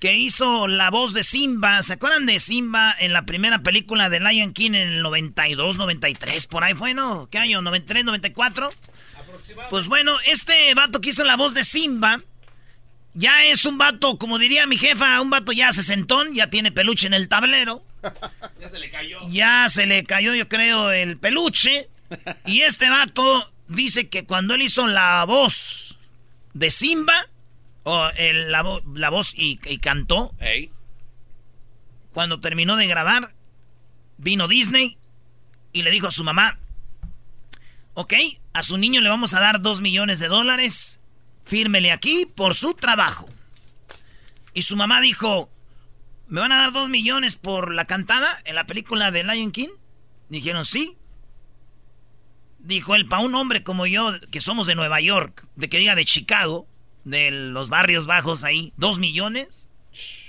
que 0.00 0.14
hizo 0.14 0.66
la 0.66 0.90
voz 0.90 1.14
de 1.14 1.22
Simba. 1.22 1.80
¿Se 1.84 1.92
acuerdan 1.92 2.26
de 2.26 2.40
Simba 2.40 2.92
en 2.98 3.12
la 3.12 3.24
primera 3.24 3.60
película 3.62 4.10
de 4.10 4.18
Lion 4.18 4.52
King 4.52 4.70
en 4.72 4.88
el 4.94 5.02
92, 5.02 5.76
93? 5.76 6.48
Por 6.48 6.64
ahí 6.64 6.74
fue, 6.74 6.92
¿no? 6.92 7.28
¿Qué 7.30 7.38
año? 7.38 7.62
¿93, 7.62 8.02
94? 8.02 8.70
Pues 9.70 9.86
bueno, 9.86 10.16
este 10.26 10.74
vato 10.74 11.00
que 11.00 11.10
hizo 11.10 11.24
la 11.24 11.36
voz 11.36 11.54
de 11.54 11.62
Simba 11.62 12.20
ya 13.14 13.44
es 13.44 13.64
un 13.64 13.78
vato, 13.78 14.18
como 14.18 14.40
diría 14.40 14.66
mi 14.66 14.76
jefa, 14.76 15.20
un 15.20 15.30
vato 15.30 15.52
ya 15.52 15.70
sesentón, 15.70 16.34
ya 16.34 16.50
tiene 16.50 16.72
peluche 16.72 17.06
en 17.06 17.14
el 17.14 17.28
tablero. 17.28 17.84
ya 18.60 18.68
se 18.68 18.80
le 18.80 18.90
cayó. 18.90 19.20
Ya 19.30 19.68
se 19.68 19.86
le 19.86 20.02
cayó, 20.02 20.34
yo 20.34 20.48
creo, 20.48 20.90
el 20.90 21.16
peluche. 21.16 21.90
Y 22.44 22.62
este 22.62 22.90
vato 22.90 23.52
dice 23.68 24.08
que 24.08 24.24
cuando 24.24 24.54
él 24.54 24.62
hizo 24.62 24.86
la 24.86 25.24
voz 25.24 25.98
de 26.54 26.70
Simba, 26.70 27.28
o 27.84 28.10
la, 28.18 29.10
voz 29.10 29.32
y, 29.36 29.56
cantó, 29.78 30.34
cuando 32.12 32.40
terminó 32.40 32.76
de 32.76 32.86
grabar, 32.86 33.34
vino 34.18 34.48
Disney 34.48 34.98
y 35.72 35.82
le 35.82 35.90
dijo 35.90 36.08
a 36.08 36.12
su 36.12 36.24
mamá, 36.24 36.58
ok, 37.94 38.14
a 38.52 38.62
su 38.62 38.78
niño 38.78 39.00
le 39.00 39.08
vamos 39.08 39.34
a 39.34 39.40
dar 39.40 39.60
dos 39.60 39.80
millones 39.80 40.18
de 40.18 40.28
dólares, 40.28 41.00
fírmele 41.44 41.92
aquí 41.92 42.26
por 42.26 42.54
su 42.54 42.74
trabajo. 42.74 43.28
Y 44.52 44.62
su 44.62 44.76
mamá 44.76 45.00
dijo, 45.00 45.50
¿me 46.28 46.40
van 46.40 46.52
a 46.52 46.56
dar 46.56 46.72
dos 46.72 46.88
millones 46.88 47.36
por 47.36 47.74
la 47.74 47.84
cantada 47.84 48.38
en 48.46 48.54
la 48.54 48.64
película 48.64 49.10
de 49.10 49.22
Lion 49.22 49.52
King? 49.52 49.68
Dijeron, 50.28 50.64
sí. 50.64 50.96
Dijo 52.66 52.96
él, 52.96 53.06
para 53.06 53.22
un 53.22 53.34
hombre 53.36 53.62
como 53.62 53.86
yo, 53.86 54.12
que 54.32 54.40
somos 54.40 54.66
de 54.66 54.74
Nueva 54.74 55.00
York, 55.00 55.46
de 55.54 55.68
que 55.68 55.78
diga 55.78 55.94
de 55.94 56.04
Chicago, 56.04 56.66
de 57.04 57.30
los 57.30 57.68
barrios 57.68 58.06
bajos 58.06 58.42
ahí, 58.42 58.72
dos 58.76 58.98
millones, 58.98 59.68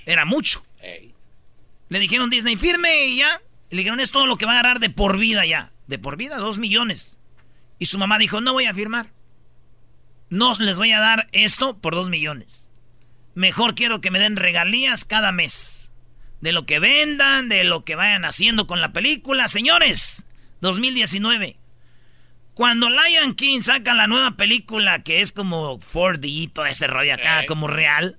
era 0.06 0.24
mucho. 0.24 0.64
Le 1.88 1.98
dijeron 1.98 2.30
Disney, 2.30 2.54
firme 2.56 3.06
y 3.06 3.18
ya. 3.18 3.42
le 3.70 3.78
dijeron, 3.78 3.98
es 3.98 4.12
todo 4.12 4.26
lo 4.26 4.38
que 4.38 4.46
va 4.46 4.52
a 4.52 4.54
agarrar 4.60 4.78
de 4.78 4.88
por 4.88 5.18
vida 5.18 5.44
ya. 5.46 5.72
De 5.88 5.98
por 5.98 6.16
vida, 6.16 6.36
dos 6.36 6.58
millones. 6.58 7.18
Y 7.80 7.86
su 7.86 7.98
mamá 7.98 8.18
dijo, 8.18 8.40
no 8.40 8.52
voy 8.52 8.66
a 8.66 8.74
firmar. 8.74 9.10
No 10.30 10.54
les 10.60 10.78
voy 10.78 10.92
a 10.92 11.00
dar 11.00 11.26
esto 11.32 11.78
por 11.78 11.96
dos 11.96 12.08
millones. 12.08 12.70
Mejor 13.34 13.74
quiero 13.74 14.00
que 14.00 14.12
me 14.12 14.20
den 14.20 14.36
regalías 14.36 15.04
cada 15.04 15.32
mes. 15.32 15.90
De 16.40 16.52
lo 16.52 16.66
que 16.66 16.78
vendan, 16.78 17.48
de 17.48 17.64
lo 17.64 17.84
que 17.84 17.96
vayan 17.96 18.24
haciendo 18.24 18.68
con 18.68 18.80
la 18.80 18.92
película. 18.92 19.48
Señores, 19.48 20.22
2019. 20.60 21.58
Cuando 22.58 22.90
Lion 22.90 23.36
King 23.36 23.60
saca 23.60 23.94
la 23.94 24.08
nueva 24.08 24.32
película 24.32 25.04
que 25.04 25.20
es 25.20 25.30
como 25.30 25.78
4D 25.78 26.24
y 26.24 26.48
todo 26.48 26.66
ese 26.66 26.88
rollo 26.88 27.14
acá, 27.14 27.46
como 27.46 27.68
real, 27.68 28.18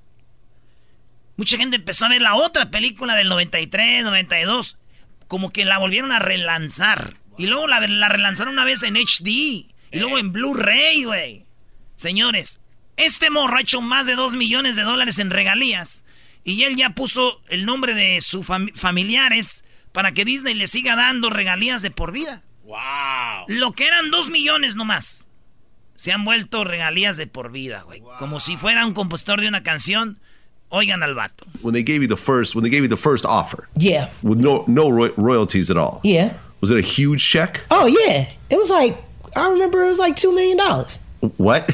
mucha 1.35 1.57
gente 1.57 1.75
empezó 1.75 2.05
a 2.05 2.07
ver 2.07 2.21
la 2.21 2.35
otra 2.35 2.71
película 2.71 3.15
del 3.15 3.27
93, 3.27 4.05
92, 4.05 4.77
como 5.27 5.51
que 5.51 5.65
la 5.65 5.77
volvieron 5.77 6.13
a 6.13 6.19
relanzar. 6.19 7.15
Y 7.37 7.47
luego 7.47 7.67
la, 7.67 7.81
relanzaron 7.81 8.53
una 8.53 8.63
vez 8.63 8.81
en 8.83 8.95
HD 8.95 9.27
y 9.27 9.67
luego 9.91 10.17
en 10.17 10.31
Blu-ray, 10.31 11.03
güey. 11.03 11.45
Señores, 11.97 12.61
este 12.95 13.29
morro 13.29 13.57
ha 13.57 13.61
hecho 13.61 13.81
más 13.81 14.07
de 14.07 14.15
2 14.15 14.35
millones 14.35 14.77
de 14.77 14.83
dólares 14.83 15.19
en 15.19 15.31
regalías 15.31 16.05
y 16.45 16.63
él 16.63 16.77
ya 16.77 16.91
puso 16.91 17.41
el 17.49 17.65
nombre 17.65 17.93
de 17.93 18.21
sus 18.21 18.45
familiares 18.45 19.65
para 19.91 20.13
que 20.13 20.23
Disney 20.23 20.53
le 20.53 20.67
siga 20.67 20.95
dando 20.95 21.29
regalías 21.29 21.81
de 21.81 21.91
por 21.91 22.13
vida. 22.13 22.41
Wow. 22.69 23.45
Lo 23.47 23.71
que 23.71 23.87
eran 23.87 24.11
dos 24.11 24.29
millones 24.29 24.75
nomás. 24.75 25.25
Se 25.95 26.11
han 26.11 26.23
vuelto 26.23 26.63
regalías 26.63 27.17
de 27.17 27.25
por 27.25 27.51
vida, 27.51 27.81
güey. 27.83 28.03
Como 28.19 28.39
si 28.39 28.57
fuera 28.57 28.85
un 28.85 28.93
compositor 28.93 29.41
de 29.41 29.47
una 29.47 29.63
canción. 29.63 30.19
Oigan 30.69 31.01
al 31.01 31.15
vato. 31.15 31.45
When 31.63 31.73
they 31.73 31.81
gave 31.81 32.01
you 32.03 32.07
the 32.07 32.15
first, 32.15 32.53
when 32.53 32.63
they 32.63 32.69
gave 32.69 32.83
you 32.83 32.87
the 32.87 32.95
first 32.95 33.25
offer. 33.25 33.67
Yeah. 33.75 34.09
With 34.21 34.37
no 34.37 34.63
no 34.67 34.91
royalties 35.17 35.71
at 35.71 35.77
all. 35.77 35.99
Yeah. 36.03 36.33
Was 36.61 36.69
it 36.69 36.77
a 36.77 36.81
huge 36.81 37.27
check? 37.27 37.65
Oh 37.71 37.87
yeah. 37.87 38.29
It 38.51 38.57
was 38.57 38.69
like 38.69 38.95
I 39.35 39.49
remember 39.49 39.83
it 39.83 39.87
was 39.87 39.97
like 39.99 40.15
two 40.15 40.31
million 40.33 40.57
dollars. 40.57 40.99
What? 41.37 41.71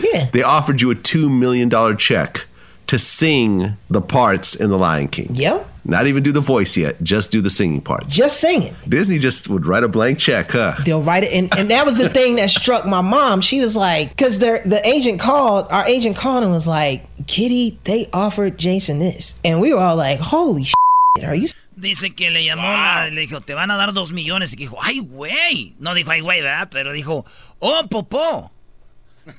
Yeah. 0.00 0.30
They 0.32 0.42
offered 0.42 0.80
you 0.80 0.90
a 0.90 0.94
two 0.94 1.28
million 1.28 1.68
dollar 1.68 1.94
check 1.94 2.46
to 2.86 2.98
sing 2.98 3.76
the 3.90 4.00
parts 4.00 4.54
in 4.54 4.70
The 4.70 4.78
Lion 4.78 5.08
King. 5.08 5.28
Yep. 5.34 5.66
Not 5.88 6.06
even 6.06 6.22
do 6.22 6.32
the 6.32 6.42
voice 6.42 6.76
yet, 6.76 7.02
just 7.02 7.30
do 7.30 7.40
the 7.40 7.48
singing 7.48 7.80
parts. 7.80 8.14
Just 8.14 8.40
sing 8.40 8.62
it. 8.62 8.74
Disney 8.86 9.18
just 9.18 9.48
would 9.48 9.66
write 9.66 9.84
a 9.84 9.88
blank 9.88 10.18
check, 10.18 10.50
huh? 10.52 10.76
They'll 10.84 11.02
write 11.02 11.24
it, 11.24 11.32
and, 11.32 11.48
and 11.56 11.70
that 11.70 11.86
was 11.86 11.96
the 11.96 12.10
thing 12.18 12.36
that 12.36 12.50
struck 12.50 12.84
my 12.84 13.00
mom. 13.00 13.40
She 13.40 13.58
was 13.58 13.74
like, 13.74 14.10
because 14.10 14.38
the 14.38 14.80
agent 14.84 15.18
called, 15.18 15.66
our 15.70 15.86
agent 15.86 16.14
called 16.14 16.44
and 16.44 16.52
was 16.52 16.68
like, 16.68 17.06
Kitty, 17.26 17.78
they 17.84 18.06
offered 18.12 18.58
Jason 18.58 18.98
this, 18.98 19.34
and 19.42 19.62
we 19.62 19.72
were 19.72 19.80
all 19.80 19.96
like, 19.96 20.20
holy 20.20 20.64
shit, 20.64 21.24
are 21.24 21.34
you? 21.34 21.48
Dice 21.74 22.14
que 22.14 22.30
le 22.30 22.44
llamó, 22.44 22.64
wow. 22.64 23.06
la, 23.06 23.08
le 23.10 23.26
dijo, 23.26 23.40
te 23.40 23.54
van 23.54 23.70
a 23.70 23.78
dar 23.78 23.94
dos 23.94 24.12
millones. 24.12 24.52
Y 24.52 24.56
dijo, 24.56 24.76
ay, 24.82 24.98
güey. 24.98 25.74
No 25.78 25.94
dijo, 25.94 26.10
ay, 26.10 26.20
güey, 26.20 26.42
¿verdad? 26.42 26.68
Pero 26.70 26.92
dijo, 26.92 27.24
oh, 27.60 27.88
popó. 27.88 28.50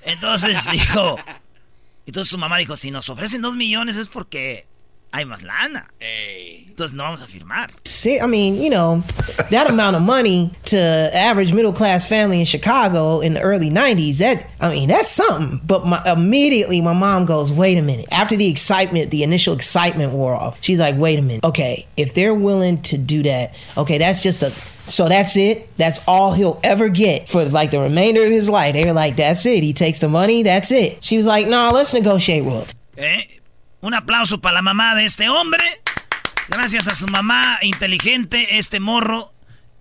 Entonces 0.05 0.57
dijo, 0.71 1.17
entonces 2.07 2.31
su 2.31 2.37
mamá 2.39 2.57
dijo, 2.57 2.75
si 2.75 2.89
nos 2.89 3.09
ofrecen 3.09 3.41
dos 3.41 3.55
millones 3.55 3.97
es 3.97 4.07
porque 4.07 4.68
hay 5.11 5.25
más 5.25 5.41
lana. 5.43 5.91
Hey. 5.99 6.65
Entonces 6.69 6.95
no 6.95 7.03
vamos 7.03 7.21
a 7.21 7.27
firmar. 7.27 7.71
See, 7.85 8.19
I 8.19 8.25
mean, 8.25 8.55
you 8.55 8.69
know, 8.69 9.03
that 9.49 9.69
amount 9.69 9.97
of 9.97 10.01
money 10.01 10.51
to 10.65 10.77
average 11.13 11.51
middle 11.51 11.73
class 11.73 12.05
family 12.05 12.39
in 12.39 12.45
Chicago 12.45 13.19
in 13.19 13.33
the 13.33 13.41
early 13.41 13.69
90s, 13.69 14.19
that, 14.19 14.49
I 14.61 14.69
mean, 14.69 14.87
that's 14.87 15.09
something. 15.09 15.59
But 15.65 15.85
my, 15.85 16.01
immediately 16.09 16.79
my 16.79 16.93
mom 16.93 17.25
goes, 17.25 17.51
wait 17.51 17.77
a 17.77 17.81
minute. 17.81 18.07
After 18.11 18.37
the 18.37 18.49
excitement, 18.49 19.11
the 19.11 19.23
initial 19.23 19.53
excitement 19.53 20.13
wore 20.13 20.33
off, 20.33 20.57
she's 20.61 20.79
like, 20.79 20.95
wait 20.97 21.19
a 21.19 21.21
minute. 21.21 21.43
Okay, 21.43 21.85
if 21.97 22.13
they're 22.13 22.35
willing 22.35 22.81
to 22.83 22.97
do 22.97 23.23
that, 23.23 23.55
okay, 23.77 23.97
that's 23.97 24.23
just 24.23 24.43
a, 24.43 24.51
so 24.89 25.09
that's 25.09 25.35
it. 25.35 25.75
That's 25.77 25.99
all 26.07 26.33
he'll 26.33 26.59
ever 26.63 26.87
get 26.87 27.27
for 27.27 27.43
like 27.45 27.71
the 27.71 27.81
remainder 27.81 28.23
of 28.23 28.31
his 28.31 28.49
life. 28.49 28.73
They 28.73 28.85
were 28.85 28.93
like, 28.93 29.17
that's 29.17 29.45
it. 29.45 29.63
He 29.63 29.73
takes 29.73 29.99
the 29.99 30.09
money. 30.09 30.43
That's 30.43 30.71
it. 30.71 31.03
She 31.03 31.17
was 31.17 31.25
like, 31.25 31.45
no, 31.45 31.51
nah, 31.51 31.71
let's 31.71 31.93
negotiate 31.93 32.43
royalties. 32.43 32.75
Eh? 32.97 33.23
Un 33.81 33.93
aplauso 33.93 34.41
para 34.41 34.55
la 34.55 34.61
mamá 34.61 34.95
de 34.95 35.05
este 35.05 35.29
hombre. 35.29 35.63
Gracias 36.49 36.87
a 36.87 36.95
su 36.95 37.07
mamá 37.07 37.59
inteligente, 37.61 38.57
este 38.57 38.79
morro 38.79 39.31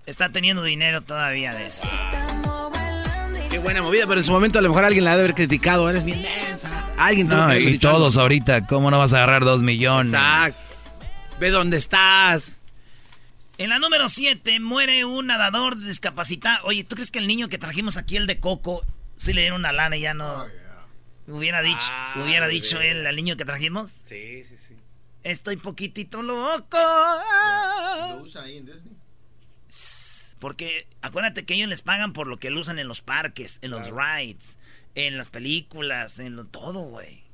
está 0.07 0.31
teniendo 0.31 0.62
dinero 0.62 1.00
todavía 1.02 1.55
de 1.55 1.67
eso. 1.67 1.88
Qué 3.50 3.59
buena 3.59 3.83
movida, 3.83 4.07
pero 4.07 4.21
en 4.21 4.25
su 4.25 4.33
momento 4.33 4.59
a 4.59 4.62
lo 4.62 4.69
mejor 4.69 4.85
alguien 4.85 5.05
la 5.05 5.12
debe 5.12 5.23
haber 5.25 5.35
criticado. 5.35 5.88
Eres 5.88 6.05
bien 6.05 6.23
densa. 6.23 6.90
Alguien 6.99 7.28
tuvo 7.28 7.40
No, 7.40 7.49
que 7.49 7.61
y 7.61 7.67
dicho 7.67 7.88
todos 7.90 8.14
algo. 8.14 8.23
ahorita, 8.23 8.67
¿cómo 8.67 8.90
no 8.90 8.99
vas 8.99 9.14
a 9.14 9.19
agarrar 9.19 9.45
dos 9.45 9.62
millones? 9.62 10.12
Exacto. 10.12 11.07
Ve 11.40 11.50
dónde 11.50 11.78
estás. 11.78 12.61
En 13.57 13.71
la 13.71 13.78
número 13.78 14.09
7 14.09 14.61
muere 14.61 15.05
un 15.07 15.28
nadador 15.28 15.78
discapacitado. 15.81 16.64
Oye, 16.67 16.85
¿tú 16.85 16.95
crees 16.97 17.11
que 17.11 17.19
el 17.19 17.26
niño 17.26 17.49
que 17.49 17.59
trajimos 17.59 17.97
aquí, 17.97 18.17
el 18.17 18.26
de 18.26 18.38
Coco, 18.38 18.83
si 19.17 19.33
le 19.33 19.40
dieron 19.40 19.61
una 19.61 19.73
lana 19.73 19.97
y 19.97 20.00
ya 20.02 20.14
no... 20.14 20.45
Hubiera 21.28 21.61
dicho, 21.62 21.87
Ah, 21.90 22.14
hubiera 22.25 22.49
dicho 22.49 22.80
él 22.80 23.06
al 23.06 23.14
niño 23.14 23.37
que 23.37 23.44
trajimos. 23.44 23.90
Sí, 24.04 24.44
sí, 24.49 24.56
sí. 24.56 24.75
Estoy 25.23 25.56
poquitito 25.56 26.23
loco. 26.23 26.78
Lo 26.78 28.23
usa 28.23 28.42
ahí 28.42 28.56
en 28.56 28.66
Disney. 28.66 28.97
Porque 30.38 30.87
acuérdate 31.02 31.44
que 31.44 31.54
ellos 31.54 31.68
les 31.68 31.82
pagan 31.82 32.12
por 32.12 32.28
lo 32.28 32.38
que 32.38 32.50
lo 32.50 32.61
usan 32.61 32.78
en 32.78 32.88
los 32.88 33.02
parques, 33.02 33.58
en 33.61 33.73
los 33.73 33.90
rides, 33.90 34.56
en 34.94 35.18
las 35.18 35.30
películas, 35.30 36.18
en 36.18 36.37
lo, 36.37 36.47
todo, 36.47 36.80
güey. 36.80 37.25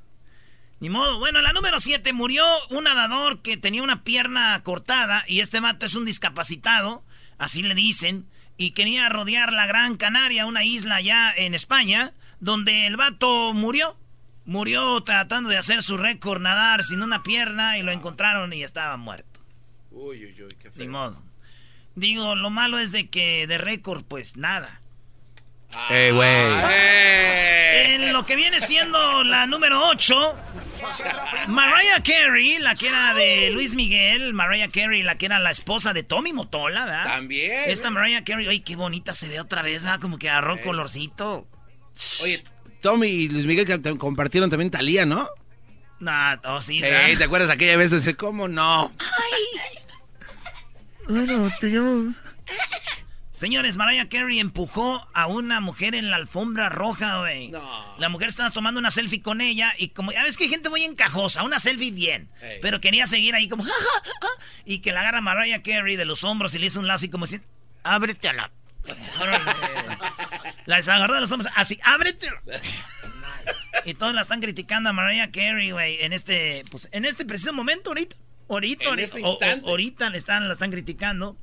Ni 0.79 0.89
modo. 0.89 1.19
Bueno, 1.19 1.41
la 1.41 1.53
número 1.53 1.79
7 1.79 2.11
murió 2.13 2.45
un 2.71 2.83
nadador 2.83 3.41
que 3.41 3.55
tenía 3.57 3.83
una 3.83 4.03
pierna 4.03 4.61
cortada 4.63 5.23
y 5.27 5.39
este 5.39 5.61
mato 5.61 5.85
es 5.85 5.95
un 5.95 6.03
discapacitado, 6.05 7.03
así 7.37 7.63
le 7.63 7.75
dicen, 7.75 8.27
y 8.57 8.71
quería 8.71 9.07
rodear 9.07 9.53
la 9.53 9.67
Gran 9.67 9.95
Canaria, 9.97 10.45
una 10.45 10.65
isla 10.65 10.95
allá 10.95 11.31
en 11.35 11.53
España, 11.53 12.13
donde 12.39 12.87
el 12.87 12.97
vato 12.97 13.53
murió. 13.53 13.97
Murió 14.45 15.01
tratando 15.01 15.49
de 15.49 15.57
hacer 15.57 15.81
su 15.81 15.97
récord 15.97 16.41
nadar 16.41 16.83
sin 16.83 17.01
una 17.01 17.23
pierna 17.23 17.79
y 17.79 17.81
lo 17.81 17.91
encontraron 17.91 18.53
y 18.53 18.63
estaba 18.63 18.95
muerto. 18.95 19.39
Uy, 19.89 20.25
uy, 20.25 20.43
uy, 20.43 20.55
qué 20.61 20.69
Ni 20.75 20.87
modo. 20.87 21.21
Digo, 21.95 22.35
lo 22.35 22.49
malo 22.49 22.77
es 22.77 22.91
de 22.91 23.09
que 23.09 23.47
de 23.47 23.57
récord, 23.57 24.03
pues 24.03 24.37
nada. 24.37 24.81
Eh, 25.89 26.11
güey. 26.13 27.95
En 27.95 28.13
lo 28.13 28.25
que 28.25 28.35
viene 28.35 28.59
siendo 28.59 29.23
la 29.23 29.45
número 29.45 29.89
8, 29.89 30.37
Mariah 31.47 32.01
Carey, 32.03 32.59
la 32.59 32.75
que 32.75 32.87
era 32.87 33.13
de 33.13 33.49
Luis 33.51 33.75
Miguel, 33.75 34.33
Mariah 34.33 34.69
Carey, 34.69 35.03
la 35.03 35.17
que 35.17 35.25
era 35.25 35.39
la 35.39 35.51
esposa 35.51 35.93
de 35.93 36.03
Tommy 36.03 36.33
Motola, 36.33 36.85
¿verdad? 36.85 37.03
También. 37.05 37.69
Esta 37.69 37.89
Mariah 37.89 38.23
Carey, 38.23 38.47
ay, 38.47 38.59
qué 38.61 38.75
bonita 38.75 39.13
se 39.13 39.27
ve 39.27 39.39
otra 39.39 39.61
vez, 39.61 39.85
¿ah? 39.85 39.99
como 39.99 40.17
que 40.17 40.29
agarró 40.29 40.61
colorcito. 40.61 41.47
Oye, 42.23 42.43
Tommy 42.81 43.07
y 43.07 43.27
Luis 43.29 43.45
Miguel 43.45 43.97
compartieron 43.97 44.49
también 44.49 44.69
Talía, 44.71 45.05
¿no? 45.05 45.29
Nah, 45.99 46.37
oh, 46.43 46.61
sí, 46.61 46.79
Sí. 46.79 47.17
¿te 47.17 47.23
acuerdas 47.23 47.49
aquella 47.49 47.77
vez? 47.77 47.91
Dice, 47.91 48.15
¿cómo 48.15 48.47
no? 48.47 48.91
Bueno, 51.07 51.49
tío. 51.59 52.13
Señores, 53.29 53.75
Mariah 53.75 54.07
Carey 54.07 54.39
empujó 54.39 55.05
a 55.13 55.27
una 55.27 55.59
mujer 55.59 55.93
en 55.93 56.09
la 56.09 56.15
alfombra 56.15 56.69
roja, 56.69 57.19
güey. 57.19 57.51
La 57.97 58.07
mujer 58.09 58.29
estaba 58.29 58.49
tomando 58.49 58.79
una 58.79 58.91
selfie 58.91 59.21
con 59.21 59.41
ella 59.41 59.73
y 59.77 59.89
como, 59.89 60.11
ya 60.13 60.23
ves 60.23 60.37
que 60.37 60.45
hay 60.45 60.49
gente 60.49 60.69
muy 60.69 60.83
encajosa, 60.83 61.43
una 61.43 61.59
selfie 61.59 61.91
bien, 61.91 62.29
pero 62.61 62.79
quería 62.81 63.07
seguir 63.07 63.35
ahí 63.35 63.49
como, 63.49 63.63
"Ja, 63.65 63.71
ja, 63.71 64.01
ja", 64.21 64.27
y 64.63 64.79
que 64.79 64.93
la 64.93 65.01
agarra 65.01 65.21
Mariah 65.21 65.61
Carey 65.63 65.95
de 65.97 66.05
los 66.05 66.23
hombros 66.23 66.55
y 66.55 66.59
le 66.59 66.67
hizo 66.67 66.79
un 66.79 66.87
lazo 66.87 67.05
y 67.05 67.09
como 67.09 67.25
así, 67.25 67.41
ábrete 67.83 68.29
a 68.29 68.33
la... 68.33 68.51
Órale. 70.67 70.83
La 70.85 70.93
agarró 70.95 71.13
de 71.15 71.21
los 71.21 71.31
hombros, 71.31 71.51
así, 71.55 71.77
ábrete. 71.83 72.29
Y 73.85 73.93
todos 73.93 74.13
la 74.13 74.21
están 74.21 74.41
criticando 74.41 74.89
a 74.89 74.93
Mariah 74.93 75.31
Carey, 75.31 75.71
güey, 75.71 75.97
en 76.03 76.13
este, 76.13 76.63
pues, 76.71 76.89
en 76.91 77.05
este 77.05 77.25
preciso 77.25 77.53
momento, 77.53 77.91
ahorita. 77.91 78.15
Ahorita, 78.49 78.83
En 78.85 78.89
ahorita, 78.91 79.17
este 79.17 79.23
o- 79.23 79.37
o- 79.39 79.69
ahorita 79.69 80.09
le 80.09 80.17
están, 80.17 80.47
la 80.47 80.53
están 80.53 80.71
criticando. 80.71 81.37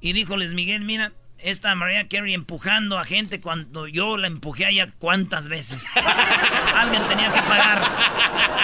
Y 0.00 0.12
dijo 0.12 0.36
Luis 0.36 0.52
Miguel, 0.52 0.82
mira, 0.82 1.12
esta 1.38 1.74
Mariah 1.74 2.08
Carey 2.08 2.34
empujando 2.34 2.98
a 2.98 3.04
gente 3.04 3.40
cuando 3.40 3.86
yo 3.88 4.16
la 4.16 4.26
empujé 4.26 4.66
a 4.66 4.70
ella 4.70 4.88
cuántas 4.98 5.48
veces. 5.48 5.84
Alguien 6.74 7.02
tenía 7.08 7.32
que 7.32 7.42
pagar. 7.42 7.82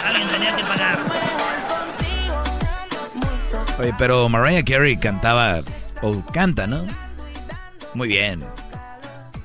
Alguien 0.05 0.29
tenía 0.29 0.57
que 0.57 0.63
pagar. 0.65 0.99
Oye, 3.79 3.93
pero 3.99 4.29
Mariah 4.29 4.65
Carey 4.65 4.97
cantaba, 4.99 5.61
o 6.03 6.25
canta, 6.27 6.67
¿no? 6.67 6.87
Muy 7.95 8.09
bien. 8.09 8.43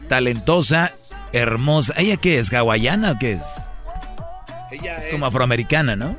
Talentosa, 0.07 0.93
hermosa. 1.33 1.93
¿Ella 1.97 2.17
qué 2.17 2.39
es? 2.39 2.51
¿Hawaiana 2.53 3.11
o 3.11 3.19
qué 3.19 3.33
es? 3.33 3.43
Ella 4.71 4.97
Es 4.97 5.07
como 5.07 5.25
afroamericana, 5.25 5.95
¿no? 5.95 6.15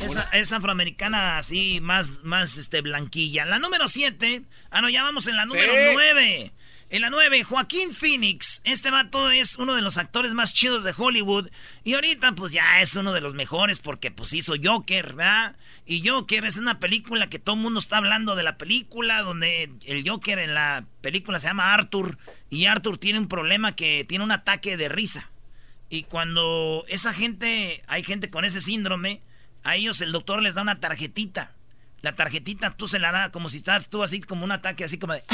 Esa, 0.00 0.28
es 0.32 0.52
afroamericana 0.52 1.38
así, 1.38 1.80
más, 1.80 2.22
más 2.22 2.56
este, 2.56 2.80
blanquilla. 2.80 3.44
La 3.44 3.58
número 3.58 3.88
7. 3.88 4.42
Ah, 4.70 4.80
no, 4.80 4.88
ya 4.88 5.02
vamos 5.02 5.26
en 5.26 5.36
la 5.36 5.44
número 5.44 5.72
Sí. 5.72 6.52
9. 6.90 6.96
En 6.96 7.02
la 7.02 7.10
9, 7.10 7.44
Joaquín 7.44 7.94
Phoenix. 7.94 8.60
Este 8.64 8.90
vato 8.90 9.30
es 9.30 9.56
uno 9.56 9.74
de 9.74 9.82
los 9.82 9.98
actores 9.98 10.34
más 10.34 10.54
chidos 10.54 10.84
de 10.84 10.94
Hollywood. 10.96 11.50
Y 11.84 11.94
ahorita, 11.94 12.34
pues 12.34 12.52
ya 12.52 12.80
es 12.80 12.96
uno 12.96 13.12
de 13.12 13.20
los 13.20 13.34
mejores 13.34 13.78
porque 13.78 14.10
pues 14.10 14.32
hizo 14.32 14.54
Joker, 14.62 15.14
¿verdad? 15.14 15.56
Y 15.86 16.06
Joker 16.06 16.44
es 16.44 16.58
una 16.58 16.80
película 16.80 17.28
que 17.28 17.38
todo 17.38 17.56
el 17.56 17.62
mundo 17.62 17.80
está 17.80 17.98
hablando 17.98 18.36
de 18.36 18.42
la 18.42 18.58
película, 18.58 19.22
donde 19.22 19.70
el 19.86 20.08
Joker 20.08 20.38
en 20.38 20.54
la 20.54 20.84
película 21.00 21.40
se 21.40 21.48
llama 21.48 21.74
Arthur. 21.74 22.18
Y 22.50 22.66
Arthur 22.66 22.98
tiene 22.98 23.18
un 23.18 23.28
problema 23.28 23.74
que 23.74 24.04
tiene 24.04 24.24
un 24.24 24.32
ataque 24.32 24.76
de 24.76 24.88
risa. 24.88 25.30
Y 25.90 26.02
cuando 26.04 26.84
esa 26.88 27.14
gente, 27.14 27.82
hay 27.86 28.02
gente 28.02 28.30
con 28.30 28.44
ese 28.44 28.60
síndrome, 28.60 29.22
a 29.62 29.76
ellos 29.76 30.00
el 30.00 30.12
doctor 30.12 30.42
les 30.42 30.54
da 30.54 30.62
una 30.62 30.80
tarjetita. 30.80 31.54
La 32.00 32.14
tarjetita 32.14 32.76
tú 32.76 32.86
se 32.86 32.98
la 32.98 33.10
da 33.10 33.32
como 33.32 33.48
si 33.48 33.56
estás 33.58 33.88
tú 33.88 34.02
así 34.02 34.20
como 34.20 34.44
un 34.44 34.52
ataque 34.52 34.84
así 34.84 34.98
como 34.98 35.14
de... 35.14 35.24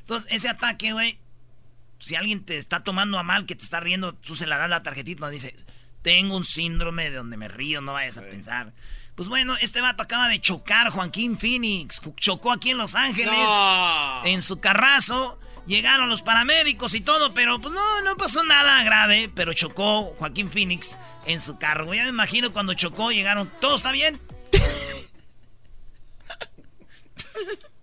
Entonces, 0.00 0.30
ese 0.32 0.48
ataque, 0.48 0.92
güey, 0.92 1.18
si 1.98 2.14
alguien 2.14 2.44
te 2.44 2.58
está 2.58 2.84
tomando 2.84 3.18
a 3.18 3.22
mal, 3.22 3.46
que 3.46 3.54
te 3.54 3.64
está 3.64 3.80
riendo, 3.80 4.14
tú 4.14 4.36
se 4.36 4.46
la 4.46 4.58
das 4.58 4.68
la 4.68 4.82
tarjetita 4.82 5.20
donde 5.20 5.36
dice, 5.36 5.54
tengo 6.02 6.36
un 6.36 6.44
síndrome 6.44 7.10
de 7.10 7.16
donde 7.16 7.38
me 7.38 7.48
río, 7.48 7.80
no 7.80 7.94
vayas 7.94 8.18
a 8.18 8.22
pensar. 8.22 8.74
Pues 9.14 9.28
bueno, 9.28 9.56
este 9.60 9.80
vato 9.80 10.02
acaba 10.02 10.28
de 10.28 10.40
chocar, 10.40 10.90
Joaquín 10.90 11.38
Phoenix. 11.38 12.02
Chocó 12.16 12.52
aquí 12.52 12.70
en 12.70 12.78
Los 12.78 12.94
Ángeles. 12.94 13.32
No. 13.32 14.24
En 14.24 14.42
su 14.42 14.60
carrazo. 14.60 15.38
Llegaron 15.66 16.10
los 16.10 16.20
paramédicos 16.20 16.92
y 16.92 17.00
todo, 17.00 17.32
pero 17.32 17.58
pues 17.58 17.72
no, 17.72 18.02
no 18.02 18.18
pasó 18.18 18.44
nada 18.44 18.82
grave. 18.82 19.30
Pero 19.34 19.54
chocó 19.54 20.14
Joaquín 20.18 20.50
Phoenix 20.50 20.98
en 21.26 21.40
su 21.40 21.58
carro. 21.58 21.94
Ya 21.94 22.02
me 22.02 22.10
imagino 22.10 22.52
cuando 22.52 22.74
chocó, 22.74 23.12
llegaron. 23.12 23.50
¿Todo 23.60 23.76
está 23.76 23.92
bien? 23.92 24.20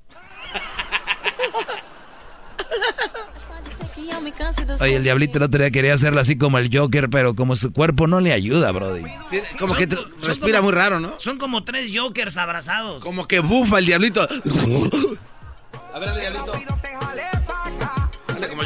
Oye, 4.79 4.95
el 4.95 5.03
diablito 5.03 5.37
el 5.37 5.43
otro 5.43 5.59
día 5.59 5.71
quería 5.71 5.93
hacerlo 5.93 6.21
así 6.21 6.37
como 6.37 6.57
el 6.57 6.75
Joker, 6.75 7.09
pero 7.09 7.35
como 7.35 7.55
su 7.55 7.71
cuerpo 7.71 8.07
no 8.07 8.19
le 8.19 8.33
ayuda, 8.33 8.71
Brody. 8.71 9.03
Como 9.59 9.75
que 9.75 9.87
respira 10.21 10.59
como- 10.59 10.71
muy 10.71 10.77
raro, 10.77 10.99
¿no? 10.99 11.19
Son 11.19 11.37
como 11.37 11.63
tres 11.63 11.91
Jokers 11.93 12.37
abrazados. 12.37 13.03
Como 13.03 13.27
que 13.27 13.39
bufa 13.39 13.79
el 13.79 13.85
diablito. 13.85 14.21
A 14.21 15.99
ver, 15.99 16.09
el 16.09 16.19
diablito. 16.19 16.53
Como. 18.49 18.61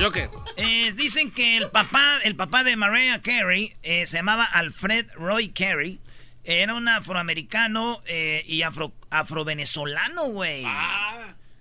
Eh, 0.58 0.94
dicen 0.96 1.32
que 1.32 1.58
el 1.58 1.70
papá, 1.70 2.20
el 2.24 2.36
papá 2.36 2.64
de 2.64 2.76
Mariah 2.76 3.22
Carey 3.22 3.74
eh, 3.84 4.06
se 4.06 4.18
llamaba 4.18 4.46
Alfred 4.46 5.08
Roy 5.16 5.50
Carey. 5.50 6.00
Era 6.44 6.76
un 6.76 6.88
afroamericano 6.88 8.02
eh, 8.06 8.44
y 8.46 8.62
afro, 8.62 8.94
afrovenezolano, 9.10 10.26
güey. 10.26 10.64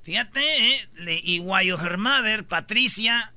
Fíjate, 0.04 0.74
eh, 0.74 1.20
y 1.22 1.40
while 1.40 1.78
her 1.78 1.96
mother, 1.96 2.44
Patricia, 2.44 3.32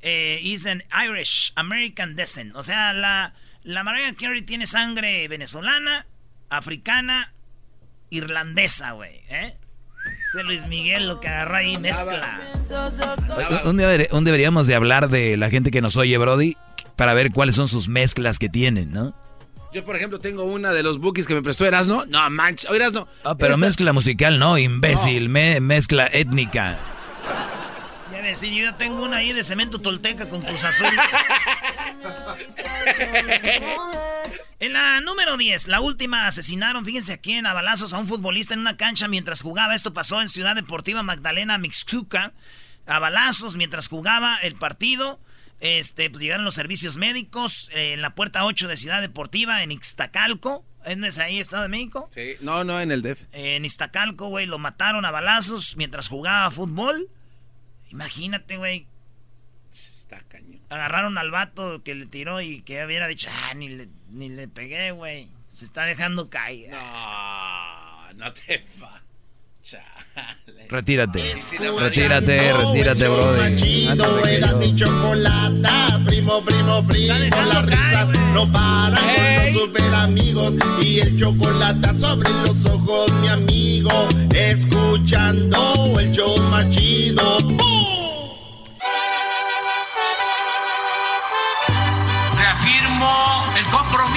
eh, 0.00 0.40
is 0.42 0.66
an 0.66 0.82
Irish 0.90 1.52
American 1.56 2.16
descent. 2.16 2.56
O 2.56 2.62
sea, 2.62 2.94
la, 2.94 3.34
la 3.64 3.84
Mariah 3.84 4.14
Carey 4.14 4.42
tiene 4.42 4.66
sangre 4.66 5.28
venezolana, 5.28 6.06
africana, 6.48 7.32
irlandesa, 8.08 8.92
güey. 8.92 9.20
¿eh? 9.28 9.56
Ese 10.28 10.42
Luis 10.44 10.66
Miguel 10.66 11.06
lo 11.06 11.20
que 11.20 11.28
agarró 11.28 11.56
ahí 11.56 11.76
mezcla. 11.76 12.40
Un, 13.64 13.80
un 14.10 14.24
deberíamos 14.24 14.66
de 14.66 14.74
hablar 14.74 15.10
de 15.10 15.36
la 15.36 15.50
gente 15.50 15.70
que 15.70 15.82
nos 15.82 15.96
oye, 15.96 16.16
Brody, 16.16 16.56
para 16.96 17.12
ver 17.12 17.32
cuáles 17.32 17.56
son 17.56 17.68
sus 17.68 17.88
mezclas 17.88 18.38
que 18.38 18.48
tienen, 18.48 18.92
¿no? 18.92 19.14
Yo, 19.76 19.84
por 19.84 19.94
ejemplo, 19.94 20.18
tengo 20.18 20.44
una 20.44 20.72
de 20.72 20.82
los 20.82 20.98
bookies 20.98 21.26
que 21.26 21.34
me 21.34 21.42
prestó 21.42 21.66
Erasno. 21.66 22.06
No, 22.08 22.30
mancha. 22.30 22.66
Oh, 22.70 22.74
Erasno. 22.74 23.06
Ah, 23.24 23.34
pero 23.36 23.50
Esta- 23.52 23.60
mezcla 23.66 23.92
musical, 23.92 24.38
no, 24.38 24.56
imbécil, 24.56 25.28
me- 25.28 25.60
mezcla 25.60 26.08
étnica. 26.10 26.78
Ya 28.10 28.22
ves, 28.22 28.38
sí, 28.38 28.56
yo 28.56 28.64
ya 28.70 28.78
tengo 28.78 29.02
una 29.04 29.18
ahí 29.18 29.34
de 29.34 29.44
cemento 29.44 29.78
tolteca 29.78 30.30
con 30.30 30.40
Cruz 30.40 30.64
Azul. 30.64 30.86
en 34.60 34.72
la 34.72 35.02
número 35.02 35.36
10, 35.36 35.68
la 35.68 35.80
última, 35.80 36.26
asesinaron, 36.26 36.86
fíjense 36.86 37.12
aquí 37.12 37.32
en 37.34 37.44
a 37.44 37.52
balazos 37.52 37.92
a 37.92 37.98
un 37.98 38.06
futbolista 38.06 38.54
en 38.54 38.60
una 38.60 38.78
cancha 38.78 39.08
mientras 39.08 39.42
jugaba. 39.42 39.74
Esto 39.74 39.92
pasó 39.92 40.22
en 40.22 40.30
Ciudad 40.30 40.54
Deportiva 40.56 41.02
Magdalena 41.02 41.58
Mixcuca. 41.58 42.32
A 42.86 42.98
balazos 42.98 43.56
mientras 43.56 43.88
jugaba 43.88 44.38
el 44.38 44.54
partido. 44.54 45.20
Este, 45.60 46.10
pues 46.10 46.22
llegaron 46.22 46.44
los 46.44 46.54
servicios 46.54 46.96
médicos 46.96 47.70
eh, 47.72 47.94
en 47.94 48.02
la 48.02 48.14
puerta 48.14 48.44
8 48.44 48.68
de 48.68 48.76
Ciudad 48.76 49.00
Deportiva, 49.00 49.62
en 49.62 49.72
Ixtacalco. 49.72 50.64
¿Es 50.84 51.18
ahí, 51.18 51.40
Estado 51.40 51.62
de 51.64 51.68
México? 51.68 52.08
Sí, 52.12 52.34
no, 52.40 52.62
no, 52.62 52.80
en 52.80 52.92
el 52.92 53.02
DEF. 53.02 53.22
En 53.32 53.64
Iztacalco, 53.64 54.28
güey, 54.28 54.46
lo 54.46 54.58
mataron 54.58 55.04
a 55.04 55.10
balazos 55.10 55.76
mientras 55.76 56.08
jugaba 56.08 56.50
fútbol. 56.52 57.08
Imagínate, 57.90 58.56
güey. 58.56 58.86
Está 59.72 60.20
cañón. 60.28 60.60
Agarraron 60.68 61.18
al 61.18 61.32
vato 61.32 61.82
que 61.82 61.94
le 61.96 62.06
tiró 62.06 62.40
y 62.40 62.62
que 62.62 62.84
hubiera 62.84 63.08
dicho, 63.08 63.28
ah, 63.32 63.54
ni 63.54 63.68
le, 63.68 63.88
ni 64.10 64.28
le 64.28 64.46
pegué, 64.46 64.92
güey. 64.92 65.28
Se 65.52 65.64
está 65.64 65.84
dejando 65.84 66.30
caer. 66.30 66.70
No, 66.70 68.12
no 68.14 68.32
te 68.32 68.64
va. 68.82 69.02
Retírate. 70.68 71.34
Retírate, 71.78 72.52
retírate, 72.52 73.08
brother. 73.08 73.56
Chido 73.56 74.24
era 74.26 74.52
mi 74.54 74.74
chocolata, 74.74 76.00
primo, 76.06 76.42
primo, 76.44 76.86
primo. 76.86 77.14
Las 77.52 77.66
risas 77.66 78.08
no 78.32 78.50
paran 78.50 79.02
con 79.04 79.44
los 79.44 79.54
super 79.54 79.94
amigos. 79.94 80.54
Y 80.82 81.00
el 81.00 81.18
chocolate 81.18 81.98
sobre 81.98 82.30
los 82.30 82.64
ojos, 82.66 83.12
mi 83.20 83.28
amigo. 83.28 83.90
Escuchando 84.34 85.92
el 85.98 86.12
show 86.12 86.36
más 86.50 86.68
chido. 86.70 87.38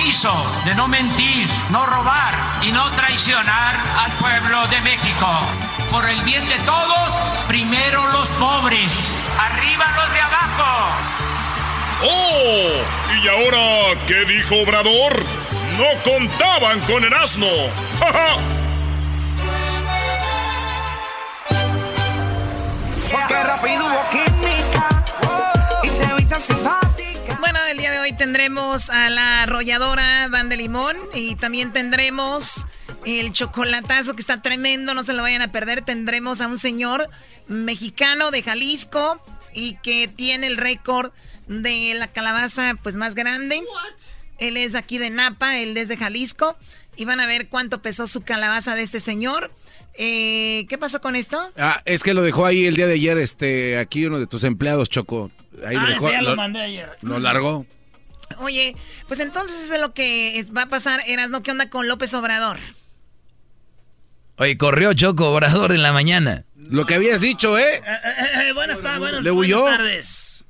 Compromiso 0.10 0.34
de 0.66 0.74
no 0.74 0.88
mentir, 0.88 1.48
no 1.70 1.86
robar 1.86 2.34
y 2.64 2.72
no 2.72 2.90
traicionar 2.92 3.76
al 4.00 4.12
pueblo 4.14 4.68
de 4.68 4.82
México. 4.82 5.28
Por 5.92 6.08
el 6.10 6.20
bien 6.22 6.48
de 6.50 6.58
todos, 6.60 7.12
primero 7.48 8.08
los 8.08 8.30
pobres, 8.32 9.32
arriba 9.38 9.86
los 9.98 10.14
de 10.14 10.22
abajo. 10.22 10.96
¡Oh! 12.04 13.22
¿Y 13.22 13.28
ahora 13.28 14.00
qué 14.08 14.26
dijo 14.26 14.56
Obrador? 14.64 15.24
No 15.78 16.04
contaban 16.04 16.80
con 16.82 17.04
el 17.04 17.14
asno. 17.14 17.48
¡Ja, 18.00 18.12
ja! 18.12 18.38
Porque 23.12 23.44
rápido 23.44 23.86
hubo 23.86 24.10
química 24.10 25.04
y 25.84 25.90
te 26.26 26.42
simpática. 26.42 26.89
Bueno, 27.40 27.60
el 27.72 27.78
día 27.78 27.92
de 27.92 28.00
hoy 28.00 28.14
tendremos 28.14 28.90
a 28.90 29.10
la 29.10 29.44
arrolladora 29.44 30.28
Van 30.30 30.50
de 30.50 30.58
Limón 30.58 30.98
y 31.14 31.36
también 31.36 31.72
tendremos 31.72 32.66
el 33.06 33.32
chocolatazo 33.32 34.14
que 34.14 34.22
está 34.22 34.42
tremendo, 34.42 34.94
no 34.94 35.04
se 35.04 35.14
lo 35.14 35.22
vayan 35.22 35.42
a 35.42 35.52
perder. 35.52 35.82
Tendremos 35.82 36.42
a 36.42 36.48
un 36.48 36.58
señor 36.58 37.10
mexicano 37.48 38.32
de 38.32 38.44
Jalisco 38.44 39.22
y 39.54 39.76
que 39.76 40.08
tiene 40.08 40.48
el 40.48 40.58
récord 40.58 41.12
de 41.48 41.94
la 41.96 42.12
calabaza 42.12 42.76
pues 42.84 42.98
más 42.98 43.16
grande. 43.16 43.64
Él 44.38 44.58
es 44.58 44.76
aquí 44.76 44.98
de 44.98 45.10
Napa, 45.10 45.58
él 45.60 45.78
es 45.78 45.88
de 45.88 45.98
Jalisco 45.98 46.58
y 46.98 47.06
van 47.06 47.22
a 47.22 47.28
ver 47.28 47.48
cuánto 47.48 47.82
pesó 47.82 48.06
su 48.06 48.22
calabaza 48.22 48.76
de 48.76 48.84
este 48.84 49.00
señor. 49.00 49.52
Eh, 49.94 50.66
¿Qué 50.68 50.78
pasó 50.78 51.00
con 51.00 51.16
esto? 51.16 51.52
Ah, 51.58 51.82
es 51.86 52.04
que 52.04 52.14
lo 52.14 52.22
dejó 52.22 52.46
ahí 52.46 52.66
el 52.66 52.76
día 52.76 52.88
de 52.88 52.94
ayer, 52.96 53.18
este, 53.18 53.78
aquí 53.78 54.06
uno 54.06 54.20
de 54.20 54.28
tus 54.28 54.44
empleados, 54.44 54.90
Choco. 54.90 55.32
Ahí 55.66 55.76
ah, 55.76 55.82
lo 55.82 55.88
dejó. 55.88 56.08
ese 56.08 56.16
ya 56.18 56.22
lo 56.22 56.36
mandé 56.36 56.62
ayer. 56.62 56.98
Lo 57.02 57.20
largó. 57.20 57.66
Oye, 58.38 58.76
pues 59.08 59.20
entonces 59.20 59.66
eso 59.66 59.76
es 59.76 59.82
lo 59.82 59.94
que 59.94 60.38
es- 60.40 60.54
va 60.56 60.64
a 60.64 60.70
pasar, 60.70 61.00
Erasno, 61.08 61.42
¿qué 61.44 61.52
onda 61.52 61.70
con 61.70 61.88
López 61.88 62.14
Obrador? 62.14 62.58
Oye, 64.38 64.58
corrió 64.58 64.94
Choco 64.94 65.30
Obrador 65.32 65.72
en 65.72 65.82
la 65.84 65.92
mañana. 65.92 66.46
Lo 66.56 66.86
que 66.86 66.96
habías 66.96 67.20
dicho, 67.22 67.58
¿eh? 67.58 67.76
Eh, 67.78 67.82
eh, 67.84 68.50
eh, 68.50 68.54
buenas, 68.54 68.82
ta- 68.82 69.00
buenas, 69.00 69.24
¿Le 69.24 69.32
buenas 69.32 69.56
huyó? 69.58 69.66
tardes. 69.66 70.46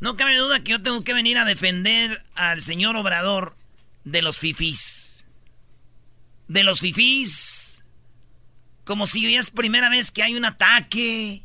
No 0.00 0.16
cabe 0.16 0.36
duda 0.36 0.60
que 0.62 0.72
yo 0.72 0.82
tengo 0.82 1.02
que 1.04 1.14
venir 1.14 1.38
a 1.38 1.44
defender 1.44 2.22
al 2.34 2.60
señor 2.60 2.96
Obrador 2.96 3.56
de 4.04 4.20
los 4.20 4.38
fifís. 4.38 5.24
De 6.48 6.62
los 6.62 6.80
fifís. 6.80 7.82
Como 8.84 9.06
si 9.06 9.34
es 9.34 9.50
primera 9.50 9.88
vez 9.88 10.10
que 10.10 10.22
hay 10.22 10.34
un 10.34 10.44
ataque. 10.44 11.42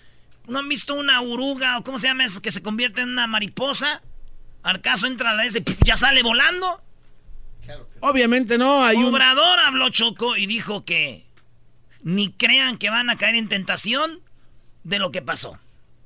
¿No 0.47 0.61
han 0.61 0.69
visto 0.69 0.95
una 0.95 1.21
oruga 1.21 1.79
o 1.79 1.85
cómo 1.85 1.99
se 1.99 2.07
llama 2.07 2.25
eso 2.25 2.41
que 2.41 2.51
se 2.51 2.63
convierte 2.63 3.03
en 3.03 3.11
una 3.11 3.27
mariposa? 3.27 4.03
Al 4.63 4.81
caso 4.81 5.07
entra 5.07 5.35
la 5.35 5.45
S, 5.45 5.63
ya 5.85 5.97
sale 5.97 6.23
volando. 6.23 6.81
Obviamente 8.01 8.59
no, 8.59 8.83
hay 8.85 8.97
un... 8.99 9.07
Obrador 9.15 9.59
habló 9.61 9.89
Choco 9.91 10.37
y 10.37 10.47
dijo 10.47 10.85
que 10.85 11.25
ni 12.03 12.31
crean 12.33 12.79
que 12.79 12.91
van 12.91 13.11
a 13.11 13.17
caer 13.17 13.35
en 13.37 13.49
tentación 13.49 14.21
de 14.85 14.99
lo 14.99 15.11
que 15.11 15.23
pasó. 15.23 15.59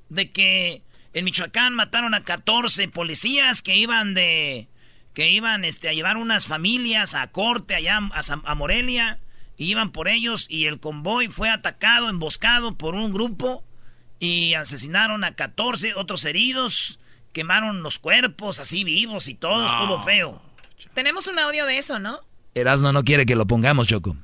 De 0.09 0.31
que 0.31 0.83
en 1.13 1.25
Michoacán 1.25 1.75
mataron 1.75 2.15
a 2.15 2.25
14 2.25 2.89
policías 2.89 3.63
que 3.63 3.77
iban 3.77 4.15
de 4.15 4.69
que 5.13 5.29
iban 5.31 5.65
este, 5.65 5.89
a 5.89 5.93
llevar 5.93 6.17
unas 6.17 6.47
familias 6.47 7.15
a 7.17 7.27
corte 7.27 7.75
allá 7.75 7.99
a, 8.13 8.23
San- 8.23 8.43
a 8.45 8.55
Morelia 8.55 9.19
y 9.59 9.67
iban 9.67 9.91
por 9.91 10.07
ellos 10.09 10.47
y 10.49 10.67
el 10.67 10.79
convoy 10.79 11.27
fue 11.27 11.51
atacado, 11.51 12.09
emboscado 12.09 12.77
por 12.77 12.95
un 12.95 13.13
grupo 13.13 13.65
y 14.21 14.55
asesinaron 14.55 15.25
a 15.25 15.35
14 15.35 15.95
otros 15.95 16.25
heridos, 16.25 17.01
quemaron 17.33 17.83
los 17.83 17.99
cuerpos 17.99 18.61
así 18.61 18.85
vivos 18.85 19.27
y 19.29 19.35
todo, 19.35 19.67
estuvo 19.67 20.03
feo. 20.05 20.41
Tenemos 20.95 21.27
un 21.27 21.39
audio 21.39 21.67
de 21.67 21.79
eso, 21.79 21.99
¿no? 21.99 22.21
Erasmo 22.55 22.93
no 22.93 23.05
quiere 23.05 23.27
que 23.27 23.37
lo 23.37 23.47
pongamos, 23.47 23.87
Choco. 23.87 24.17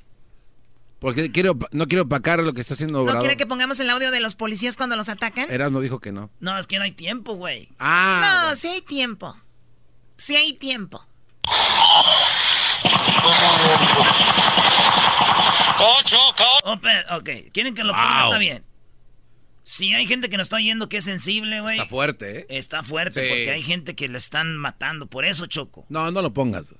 Porque 0.98 1.30
quiero, 1.30 1.58
no 1.72 1.86
quiero 1.86 2.04
opacar 2.04 2.40
lo 2.40 2.54
que 2.54 2.60
está 2.62 2.74
haciendo 2.74 3.04
¿No 3.04 3.18
quiere 3.20 3.36
que 3.36 3.46
pongamos 3.46 3.78
el 3.80 3.90
audio 3.90 4.10
de 4.10 4.20
los 4.20 4.34
policías 4.34 4.76
cuando 4.76 4.96
los 4.96 5.08
atacan? 5.08 5.50
Erasmo 5.50 5.80
dijo 5.80 6.00
que 6.00 6.10
no. 6.10 6.30
No, 6.40 6.58
es 6.58 6.66
que 6.66 6.78
no 6.78 6.84
hay 6.84 6.92
tiempo, 6.92 7.34
güey. 7.34 7.68
Ah, 7.78 8.46
no, 8.50 8.56
sí 8.56 8.68
hay 8.68 8.80
tiempo. 8.80 9.36
Sí 10.16 10.34
hay 10.36 10.54
tiempo. 10.54 11.06
Oh, 16.64 16.78
pe- 16.80 17.04
ok, 17.14 17.52
quieren 17.52 17.74
que 17.74 17.84
lo 17.84 17.92
Wow. 17.92 18.02
ponga, 18.02 18.24
está 18.24 18.38
bien. 18.38 18.64
Si 19.68 19.92
hay 19.94 20.06
gente 20.06 20.30
que 20.30 20.36
nos 20.36 20.44
está 20.44 20.56
oyendo 20.56 20.88
que 20.88 20.98
es 20.98 21.04
sensible, 21.04 21.60
güey. 21.60 21.76
está 21.76 21.88
fuerte, 21.88 22.38
¿eh? 22.38 22.46
Está 22.50 22.84
fuerte 22.84 23.20
Sí. 23.20 23.28
porque 23.28 23.50
hay 23.50 23.62
gente 23.64 23.96
que 23.96 24.06
le 24.06 24.16
están 24.16 24.56
matando. 24.56 25.08
Por 25.08 25.24
eso, 25.24 25.46
Choco. 25.46 25.84
No, 25.88 26.08
no 26.12 26.22
lo 26.22 26.32
pongas. 26.32 26.72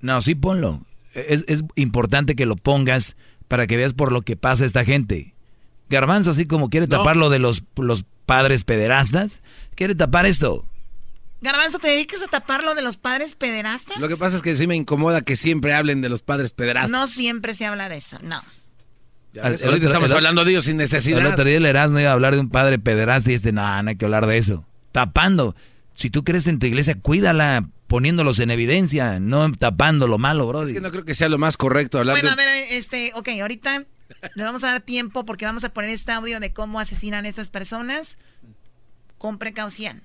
No, 0.00 0.22
sí 0.22 0.34
ponlo. 0.34 0.86
Es, 1.12 1.44
es 1.48 1.64
importante 1.74 2.34
que 2.34 2.46
lo 2.46 2.56
pongas 2.56 3.14
para 3.46 3.66
que 3.66 3.76
veas 3.76 3.92
por 3.92 4.10
lo 4.10 4.22
que 4.22 4.36
pasa 4.36 4.64
esta 4.64 4.86
gente. 4.86 5.34
Garbanzo, 5.90 6.30
así 6.30 6.46
como 6.46 6.70
quiere 6.70 6.86
No. 6.86 6.96
tapar 6.96 7.14
lo 7.16 7.28
de 7.28 7.38
los, 7.40 7.62
los 7.76 8.06
padres 8.24 8.64
pederastas, 8.64 9.42
quiere 9.74 9.94
tapar 9.94 10.24
esto. 10.24 10.64
Garbanzo, 11.42 11.78
¿te 11.78 11.88
dedicas 11.88 12.22
a 12.22 12.28
tapar 12.28 12.64
lo 12.64 12.74
de 12.74 12.80
los 12.80 12.96
padres 12.96 13.34
pederastas? 13.34 13.98
Lo 13.98 14.08
que 14.08 14.16
pasa 14.16 14.36
es 14.36 14.42
que 14.42 14.56
sí 14.56 14.66
me 14.66 14.76
incomoda 14.76 15.20
que 15.20 15.36
siempre 15.36 15.74
hablen 15.74 16.00
de 16.00 16.08
los 16.08 16.22
padres 16.22 16.52
pederastas. 16.52 16.90
No 16.90 17.06
siempre 17.06 17.54
se 17.54 17.66
habla 17.66 17.90
de 17.90 17.98
eso, 17.98 18.18
no. 18.22 18.40
Ahorita 19.42 19.86
estamos 19.86 20.12
hablando 20.12 20.44
de 20.44 20.52
ellos 20.52 20.64
sin 20.64 20.76
necesidad. 20.76 21.20
El 21.20 21.26
otro 21.26 21.44
día 21.44 21.56
el 21.56 21.66
Erasmo 21.66 22.00
iba 22.00 22.10
a 22.10 22.12
hablar 22.12 22.34
de 22.34 22.40
un 22.40 22.50
padre 22.50 22.78
pederasta 22.78 23.30
y 23.30 23.34
este, 23.34 23.52
no, 23.52 23.82
no 23.82 23.90
hay 23.90 23.96
que 23.96 24.04
hablar 24.04 24.26
de 24.26 24.38
eso. 24.38 24.66
Tapando. 24.92 25.54
Si 25.94 26.10
tú 26.10 26.24
crees 26.24 26.46
en 26.48 26.58
tu 26.58 26.66
iglesia, 26.66 26.96
cuídala 27.00 27.68
poniéndolos 27.86 28.40
en 28.40 28.50
evidencia, 28.50 29.20
no 29.20 29.52
tapando 29.52 30.08
lo 30.08 30.18
malo, 30.18 30.46
bro. 30.46 30.64
Es 30.64 30.72
que 30.72 30.80
no 30.80 30.90
creo 30.90 31.04
que 31.04 31.14
sea 31.14 31.28
lo 31.28 31.38
más 31.38 31.56
correcto 31.56 31.98
hablar 31.98 32.16
Bueno, 32.16 32.30
a 32.30 32.36
ver, 32.36 32.48
este, 32.70 33.12
ok, 33.14 33.28
ahorita 33.40 33.84
le 34.34 34.44
vamos 34.44 34.64
a 34.64 34.68
dar 34.68 34.80
tiempo 34.80 35.24
porque 35.24 35.44
vamos 35.44 35.64
a 35.64 35.72
poner 35.72 35.90
este 35.90 36.12
audio 36.12 36.40
de 36.40 36.52
cómo 36.52 36.80
asesinan 36.80 37.24
a 37.24 37.28
estas 37.28 37.48
personas 37.48 38.18
con 39.18 39.38
precaución. 39.38 40.02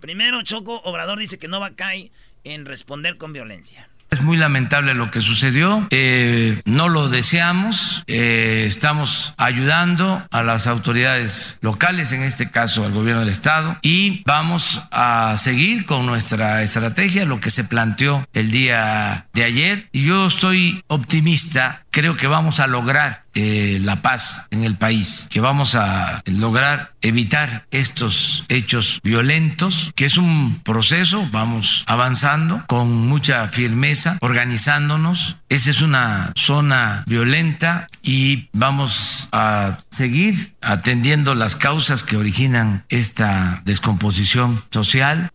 Primero, 0.00 0.42
Choco 0.42 0.80
Obrador 0.82 1.18
dice 1.18 1.38
que 1.38 1.48
no 1.48 1.60
va 1.60 1.68
a 1.68 1.74
caer 1.74 2.10
en 2.44 2.64
responder 2.64 3.16
con 3.16 3.32
violencia. 3.32 3.88
Es 4.10 4.22
muy 4.22 4.38
lamentable 4.38 4.94
lo 4.94 5.10
que 5.10 5.20
sucedió, 5.20 5.86
eh, 5.90 6.62
no 6.64 6.88
lo 6.88 7.08
deseamos, 7.08 8.04
eh, 8.06 8.64
estamos 8.66 9.34
ayudando 9.36 10.26
a 10.30 10.42
las 10.42 10.66
autoridades 10.66 11.58
locales, 11.60 12.12
en 12.12 12.22
este 12.22 12.50
caso 12.50 12.86
al 12.86 12.92
gobierno 12.92 13.20
del 13.20 13.28
estado, 13.28 13.76
y 13.82 14.22
vamos 14.24 14.82
a 14.90 15.34
seguir 15.36 15.84
con 15.84 16.06
nuestra 16.06 16.62
estrategia, 16.62 17.26
lo 17.26 17.38
que 17.38 17.50
se 17.50 17.64
planteó 17.64 18.26
el 18.32 18.50
día 18.50 19.26
de 19.34 19.44
ayer, 19.44 19.88
y 19.92 20.06
yo 20.06 20.26
estoy 20.26 20.82
optimista, 20.86 21.84
creo 21.90 22.16
que 22.16 22.26
vamos 22.26 22.60
a 22.60 22.66
lograr 22.66 23.24
eh, 23.34 23.78
la 23.82 24.02
paz 24.02 24.46
en 24.50 24.64
el 24.64 24.76
país, 24.76 25.26
que 25.30 25.40
vamos 25.40 25.74
a 25.74 26.22
lograr 26.26 26.92
evitar 27.00 27.66
estos 27.70 28.44
hechos 28.48 29.00
violentos, 29.02 29.92
que 29.94 30.04
es 30.04 30.16
un 30.16 30.60
proceso, 30.64 31.26
vamos 31.32 31.84
avanzando 31.86 32.64
con 32.66 33.06
mucha 33.08 33.46
firmeza, 33.48 34.18
organizándonos. 34.20 35.36
Esta 35.48 35.70
es 35.70 35.80
una 35.80 36.32
zona 36.36 37.04
violenta 37.06 37.88
y 38.02 38.48
vamos 38.52 39.28
a 39.32 39.78
seguir 39.90 40.54
atendiendo 40.60 41.34
las 41.34 41.56
causas 41.56 42.02
que 42.02 42.16
originan 42.16 42.84
esta 42.88 43.62
descomposición 43.64 44.62
social. 44.70 45.30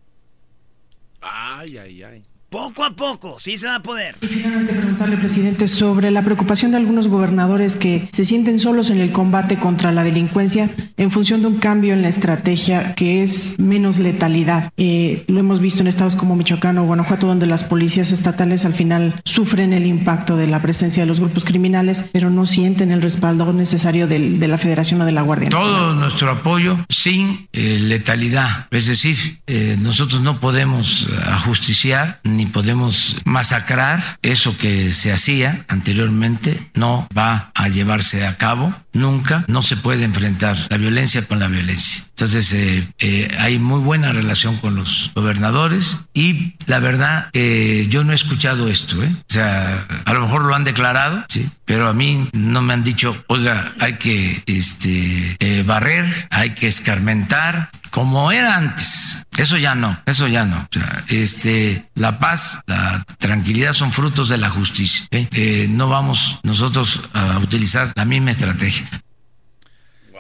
Ay, 1.22 1.78
ay, 1.78 2.04
ay. 2.04 2.23
Poco 2.54 2.84
a 2.84 2.92
poco, 2.96 3.38
sí 3.40 3.58
se 3.58 3.66
va 3.66 3.78
a 3.78 3.82
poder. 3.82 4.16
Y 4.22 4.28
finalmente 4.28 4.74
preguntarle, 4.74 5.18
presidente, 5.18 5.68
sobre 5.68 6.12
la 6.12 6.22
preocupación 6.22 6.70
de 6.70 6.78
algunos 6.78 7.08
gobernadores 7.08 7.76
que 7.76 8.08
se 8.12 8.24
sienten 8.26 8.60
solos 8.60 8.92
en 8.92 9.00
el 9.02 9.12
combate 9.12 9.58
contra 9.58 9.92
la 9.92 10.04
delincuencia 10.04 10.70
en 10.98 11.10
función 11.10 11.42
de 11.42 11.48
un 11.48 11.56
cambio 11.58 11.94
en 11.94 12.04
la 12.04 12.10
estrategia 12.10 12.94
que 12.94 13.24
es 13.24 13.56
menos 13.58 13.98
letalidad. 13.98 14.72
Eh, 14.78 15.24
lo 15.28 15.40
hemos 15.40 15.62
visto 15.62 15.82
en 15.82 15.88
estados 15.88 16.16
como 16.16 16.36
Michoacán 16.36 16.78
o 16.78 16.84
Guanajuato, 16.84 17.26
donde 17.26 17.48
las 17.48 17.64
policías 17.64 18.12
estatales 18.12 18.66
al 18.66 18.76
final 18.76 19.16
sufren 19.26 19.74
el 19.74 19.88
impacto 19.88 20.38
de 20.38 20.46
la 20.46 20.62
presencia 20.62 21.02
de 21.02 21.08
los 21.08 21.20
grupos 21.20 21.46
criminales, 21.46 22.06
pero 22.14 22.30
no 22.30 22.46
sienten 22.46 22.92
el 22.92 23.02
respaldo 23.02 23.52
necesario 23.52 24.08
del- 24.08 24.40
de, 24.40 24.48
la 24.48 24.60
Federación 24.60 25.02
o 25.02 25.06
de 25.06 25.12
la 25.12 25.24
Guardia 25.24 25.50
Nacional. 25.50 25.74
Todo 25.76 25.96
nuestro 25.96 26.30
apoyo 26.30 26.78
sin 26.88 27.48
eh, 27.52 27.80
letalidad. 27.82 28.68
Es 28.70 28.86
decir, 28.86 29.18
eh, 29.48 29.76
nosotros 29.82 30.22
no 30.22 30.40
podemos 30.40 31.10
ajusticiar 31.26 32.20
ni 32.24 32.43
podemos 32.46 33.18
masacrar 33.26 34.18
eso 34.22 34.58
que 34.58 34.94
se 34.94 35.12
hacía 35.12 35.66
anteriormente. 35.68 36.60
No 36.74 37.08
va 37.18 37.52
a 37.54 37.70
llevarse 37.70 38.26
a 38.26 38.38
cabo 38.38 38.74
nunca. 38.94 39.44
No 39.48 39.62
se 39.62 39.78
puede 39.78 40.04
enfrentar 40.04 40.58
la 40.70 40.78
violencia 40.78 41.26
con 41.28 41.40
la 41.40 41.48
violencia. 41.48 42.04
Entonces 42.10 42.54
eh, 42.54 42.88
eh, 43.00 43.36
hay 43.40 43.60
muy 43.60 43.82
buena 43.82 44.14
relación 44.14 44.58
con 44.58 44.76
los 44.76 45.12
gobernadores 45.16 46.00
y 46.14 46.56
la 46.68 46.80
verdad 46.80 47.30
eh, 47.34 47.88
yo 47.90 48.04
no 48.04 48.12
he 48.12 48.16
escuchado 48.16 48.70
esto. 48.70 49.04
¿eh? 49.04 49.10
O 49.12 49.34
sea, 49.34 49.86
a 50.06 50.14
lo 50.14 50.22
mejor 50.22 50.46
lo 50.46 50.56
han 50.56 50.64
declarado, 50.64 51.26
sí, 51.30 51.50
pero 51.66 51.88
a 51.88 51.94
mí 51.94 52.28
no 52.34 52.62
me 52.62 52.74
han 52.74 52.84
dicho, 52.84 53.16
oiga, 53.28 53.74
hay 53.80 53.94
que 53.94 54.44
este, 54.46 55.36
eh, 55.40 55.64
barrer, 55.66 56.06
hay 56.30 56.52
que 56.52 56.68
escarmentar, 56.68 57.70
como 57.94 58.32
era 58.32 58.58
antes. 58.58 59.28
Eso 59.38 59.56
ya 59.58 59.76
no, 59.76 60.02
eso 60.08 60.28
ya 60.28 60.46
no. 60.46 60.58
O 60.58 60.68
sea, 60.72 61.04
este, 61.10 61.88
la 61.94 62.18
paz, 62.18 62.62
la 62.66 63.06
tranquilidad 63.20 63.72
son 63.74 63.92
frutos 63.92 64.30
de 64.30 64.40
la 64.40 64.50
justicia. 64.50 65.06
¿eh? 65.12 65.28
Eh, 65.36 65.68
no 65.70 65.88
vamos 65.88 66.40
nosotros 66.42 67.08
a 67.14 67.38
utilizar 67.38 67.94
la 67.96 68.06
misma 68.06 68.32
estrategia. 68.32 68.90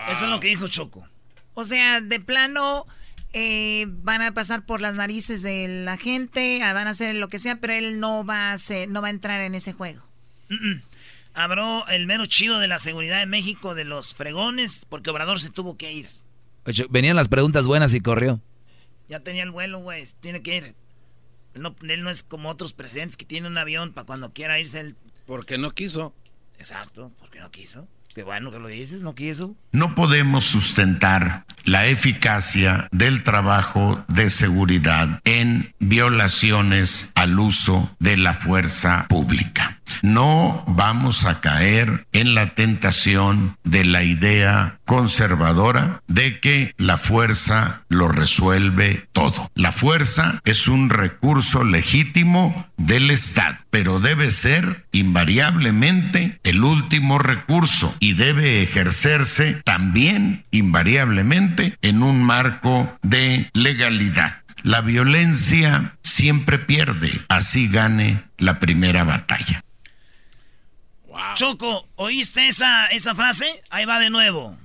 Eso 0.07 0.25
es 0.25 0.29
lo 0.29 0.39
que 0.39 0.49
dijo 0.49 0.67
Choco. 0.67 1.07
O 1.55 1.63
sea, 1.63 1.99
de 1.99 2.19
plano 2.19 2.85
eh, 3.33 3.87
van 3.87 4.21
a 4.21 4.35
pasar 4.35 4.67
por 4.67 4.79
las 4.79 4.93
narices 4.93 5.41
de 5.41 5.67
la 5.67 5.97
gente, 5.97 6.61
ah, 6.61 6.73
van 6.73 6.85
a 6.87 6.91
hacer 6.91 7.15
lo 7.15 7.27
que 7.27 7.39
sea, 7.39 7.55
pero 7.55 7.73
él 7.73 7.99
no 7.99 8.23
va 8.23 8.51
a 8.51 8.53
hacer, 8.53 8.87
no 8.87 9.01
va 9.01 9.07
a 9.07 9.11
entrar 9.11 9.41
en 9.41 9.55
ese 9.55 9.73
juego. 9.73 10.03
Habló 11.33 11.87
el 11.87 12.05
mero 12.05 12.27
chido 12.27 12.59
de 12.59 12.67
la 12.67 12.77
seguridad 12.77 13.17
de 13.17 13.25
México, 13.25 13.73
de 13.73 13.85
los 13.85 14.13
fregones, 14.13 14.85
porque 14.87 15.09
Obrador 15.09 15.39
se 15.39 15.49
tuvo 15.49 15.75
que 15.75 15.91
ir. 15.91 16.22
Oye, 16.65 16.85
Venían 16.89 17.15
las 17.15 17.27
preguntas 17.27 17.67
buenas 17.67 17.93
y 17.93 17.99
corrió. 17.99 18.41
Ya 19.09 19.19
tenía 19.19 19.43
el 19.43 19.51
vuelo, 19.51 19.79
güey, 19.79 20.05
tiene 20.21 20.41
que 20.41 20.57
ir. 20.57 20.75
Él 21.53 21.61
no, 21.61 21.75
él 21.87 22.03
no 22.03 22.09
es 22.09 22.23
como 22.23 22.49
otros 22.49 22.73
presidentes 22.73 23.17
que 23.17 23.25
tienen 23.25 23.51
un 23.51 23.57
avión 23.57 23.93
para 23.93 24.05
cuando 24.05 24.33
quiera 24.33 24.59
irse 24.59 24.79
él. 24.79 24.95
Porque 25.25 25.57
no 25.57 25.71
quiso. 25.71 26.15
Exacto, 26.57 27.11
porque 27.19 27.39
no 27.39 27.51
quiso. 27.51 27.87
Qué 28.13 28.21
bueno 28.21 28.51
que 28.51 28.59
lo 28.59 28.67
dices, 28.67 29.01
no 29.01 29.15
quiso. 29.15 29.55
No 29.71 29.95
podemos 29.95 30.45
sustentar 30.45 31.45
la 31.65 31.87
eficacia 31.87 32.87
del 32.91 33.23
trabajo 33.23 34.05
de 34.07 34.29
seguridad 34.29 35.19
en 35.25 35.73
violaciones 35.79 37.11
al 37.15 37.39
uso 37.39 37.95
de 37.99 38.17
la 38.17 38.35
fuerza 38.35 39.07
pública. 39.09 39.81
No 40.01 40.63
vamos 40.67 41.25
a 41.25 41.41
caer 41.41 42.07
en 42.11 42.35
la 42.35 42.53
tentación 42.55 43.57
de 43.63 43.85
la 43.85 44.03
idea 44.03 44.79
conservadora 44.85 46.01
de 46.07 46.39
que 46.39 46.73
la 46.77 46.97
fuerza 46.97 47.83
lo 47.89 48.07
resuelve 48.07 49.07
todo. 49.11 49.49
La 49.55 49.71
fuerza 49.71 50.41
es 50.45 50.67
un 50.67 50.89
recurso 50.89 51.63
legítimo 51.63 52.67
del 52.77 53.11
Estado, 53.11 53.57
pero 53.69 53.99
debe 53.99 54.31
ser 54.31 54.85
invariablemente 54.91 56.39
el 56.43 56.63
último 56.63 57.19
recurso 57.19 57.95
y 57.99 58.13
debe 58.13 58.61
ejercerse 58.63 59.61
también 59.63 60.45
invariablemente 60.51 61.77
en 61.81 62.03
un 62.03 62.23
marco 62.23 62.97
de 63.01 63.49
legalidad. 63.53 64.43
La 64.63 64.81
violencia 64.81 65.97
siempre 66.03 66.57
pierde, 66.57 67.11
así 67.27 67.67
gane 67.67 68.23
la 68.37 68.59
primera 68.59 69.03
batalla. 69.03 69.61
Choco, 71.35 71.87
¿oíste 71.95 72.47
esa, 72.47 72.87
esa 72.87 73.15
frase? 73.15 73.61
Ahí 73.69 73.85
va 73.85 73.99
de 73.99 74.09
nuevo. 74.09 74.57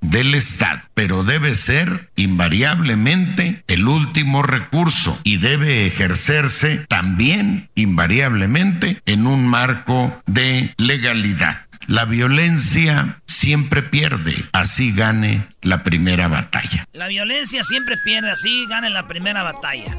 del 0.00 0.34
Estado, 0.34 0.82
pero 0.94 1.24
debe 1.24 1.54
ser 1.54 2.10
invariablemente 2.16 3.64
el 3.66 3.88
último 3.88 4.42
recurso 4.42 5.18
y 5.24 5.38
debe 5.38 5.86
ejercerse 5.86 6.86
también 6.88 7.70
invariablemente 7.74 9.02
en 9.06 9.26
un 9.26 9.46
marco 9.46 10.22
de 10.26 10.74
legalidad. 10.76 11.66
La 11.86 12.04
violencia 12.04 13.20
siempre 13.26 13.82
pierde, 13.82 14.34
así 14.52 14.92
gane 14.92 15.46
la 15.62 15.84
primera 15.84 16.28
batalla. 16.28 16.84
La 16.92 17.06
violencia 17.08 17.62
siempre 17.62 17.96
pierde, 18.04 18.30
así 18.30 18.66
gana 18.68 18.88
en 18.88 18.94
la 18.94 19.06
primera 19.06 19.42
batalla. 19.42 19.96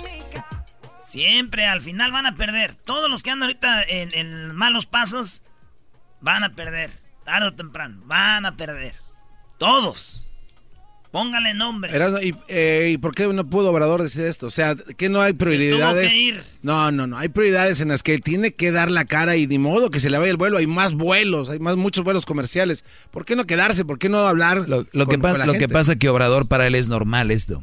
Siempre, 1.01 1.65
al 1.65 1.79
final 1.79 2.11
van 2.11 2.25
a 2.25 2.35
perder. 2.35 2.73
Todos 2.73 3.09
los 3.09 3.23
que 3.23 3.31
andan 3.31 3.47
ahorita 3.47 3.83
en, 3.83 4.13
en 4.13 4.53
malos 4.53 4.85
pasos 4.85 5.43
van 6.21 6.43
a 6.43 6.53
perder. 6.55 6.91
Tarde 7.25 7.47
o 7.47 7.53
temprano, 7.53 8.01
van 8.05 8.45
a 8.45 8.55
perder. 8.55 8.93
Todos. 9.57 10.23
Póngale 11.11 11.53
nombre. 11.53 11.95
Erasmo, 11.95 12.19
¿y, 12.19 12.35
eh, 12.49 12.89
¿y 12.93 12.97
por 12.97 13.15
qué 13.15 13.27
no 13.27 13.47
pudo 13.49 13.71
Obrador 13.71 14.03
decir 14.03 14.25
esto? 14.25 14.47
O 14.47 14.51
sea, 14.51 14.75
que 14.75 15.07
no 15.09 15.21
hay 15.21 15.33
prioridades. 15.33 16.11
que 16.11 16.17
ir. 16.17 16.43
No, 16.61 16.91
no, 16.91 17.07
no. 17.07 17.17
Hay 17.17 17.29
prioridades 17.29 17.79
en 17.79 17.87
las 17.87 18.03
que 18.03 18.19
tiene 18.19 18.51
que 18.51 18.71
dar 18.71 18.91
la 18.91 19.05
cara 19.05 19.35
y 19.37 19.47
ni 19.47 19.57
modo 19.57 19.89
que 19.89 19.99
se 20.01 20.09
le 20.09 20.17
vaya 20.17 20.29
el 20.29 20.37
vuelo. 20.37 20.57
Hay 20.57 20.67
más 20.67 20.93
vuelos, 20.93 21.49
hay 21.49 21.59
más 21.59 21.77
muchos 21.77 22.03
vuelos 22.03 22.25
comerciales. 22.25 22.83
¿Por 23.09 23.23
qué 23.25 23.35
no 23.37 23.45
quedarse? 23.45 23.85
¿Por 23.85 23.99
qué 23.99 24.09
no 24.09 24.19
hablar? 24.19 24.67
Lo, 24.69 24.85
lo 24.91 25.07
que, 25.07 25.15
con- 25.15 25.21
pa- 25.21 25.29
con 25.31 25.39
la 25.39 25.45
lo 25.45 25.53
que 25.53 25.69
pasa 25.69 25.93
es 25.93 25.97
que 25.97 26.09
Obrador 26.09 26.47
para 26.47 26.67
él 26.67 26.75
es 26.75 26.87
normal 26.89 27.31
esto. 27.31 27.61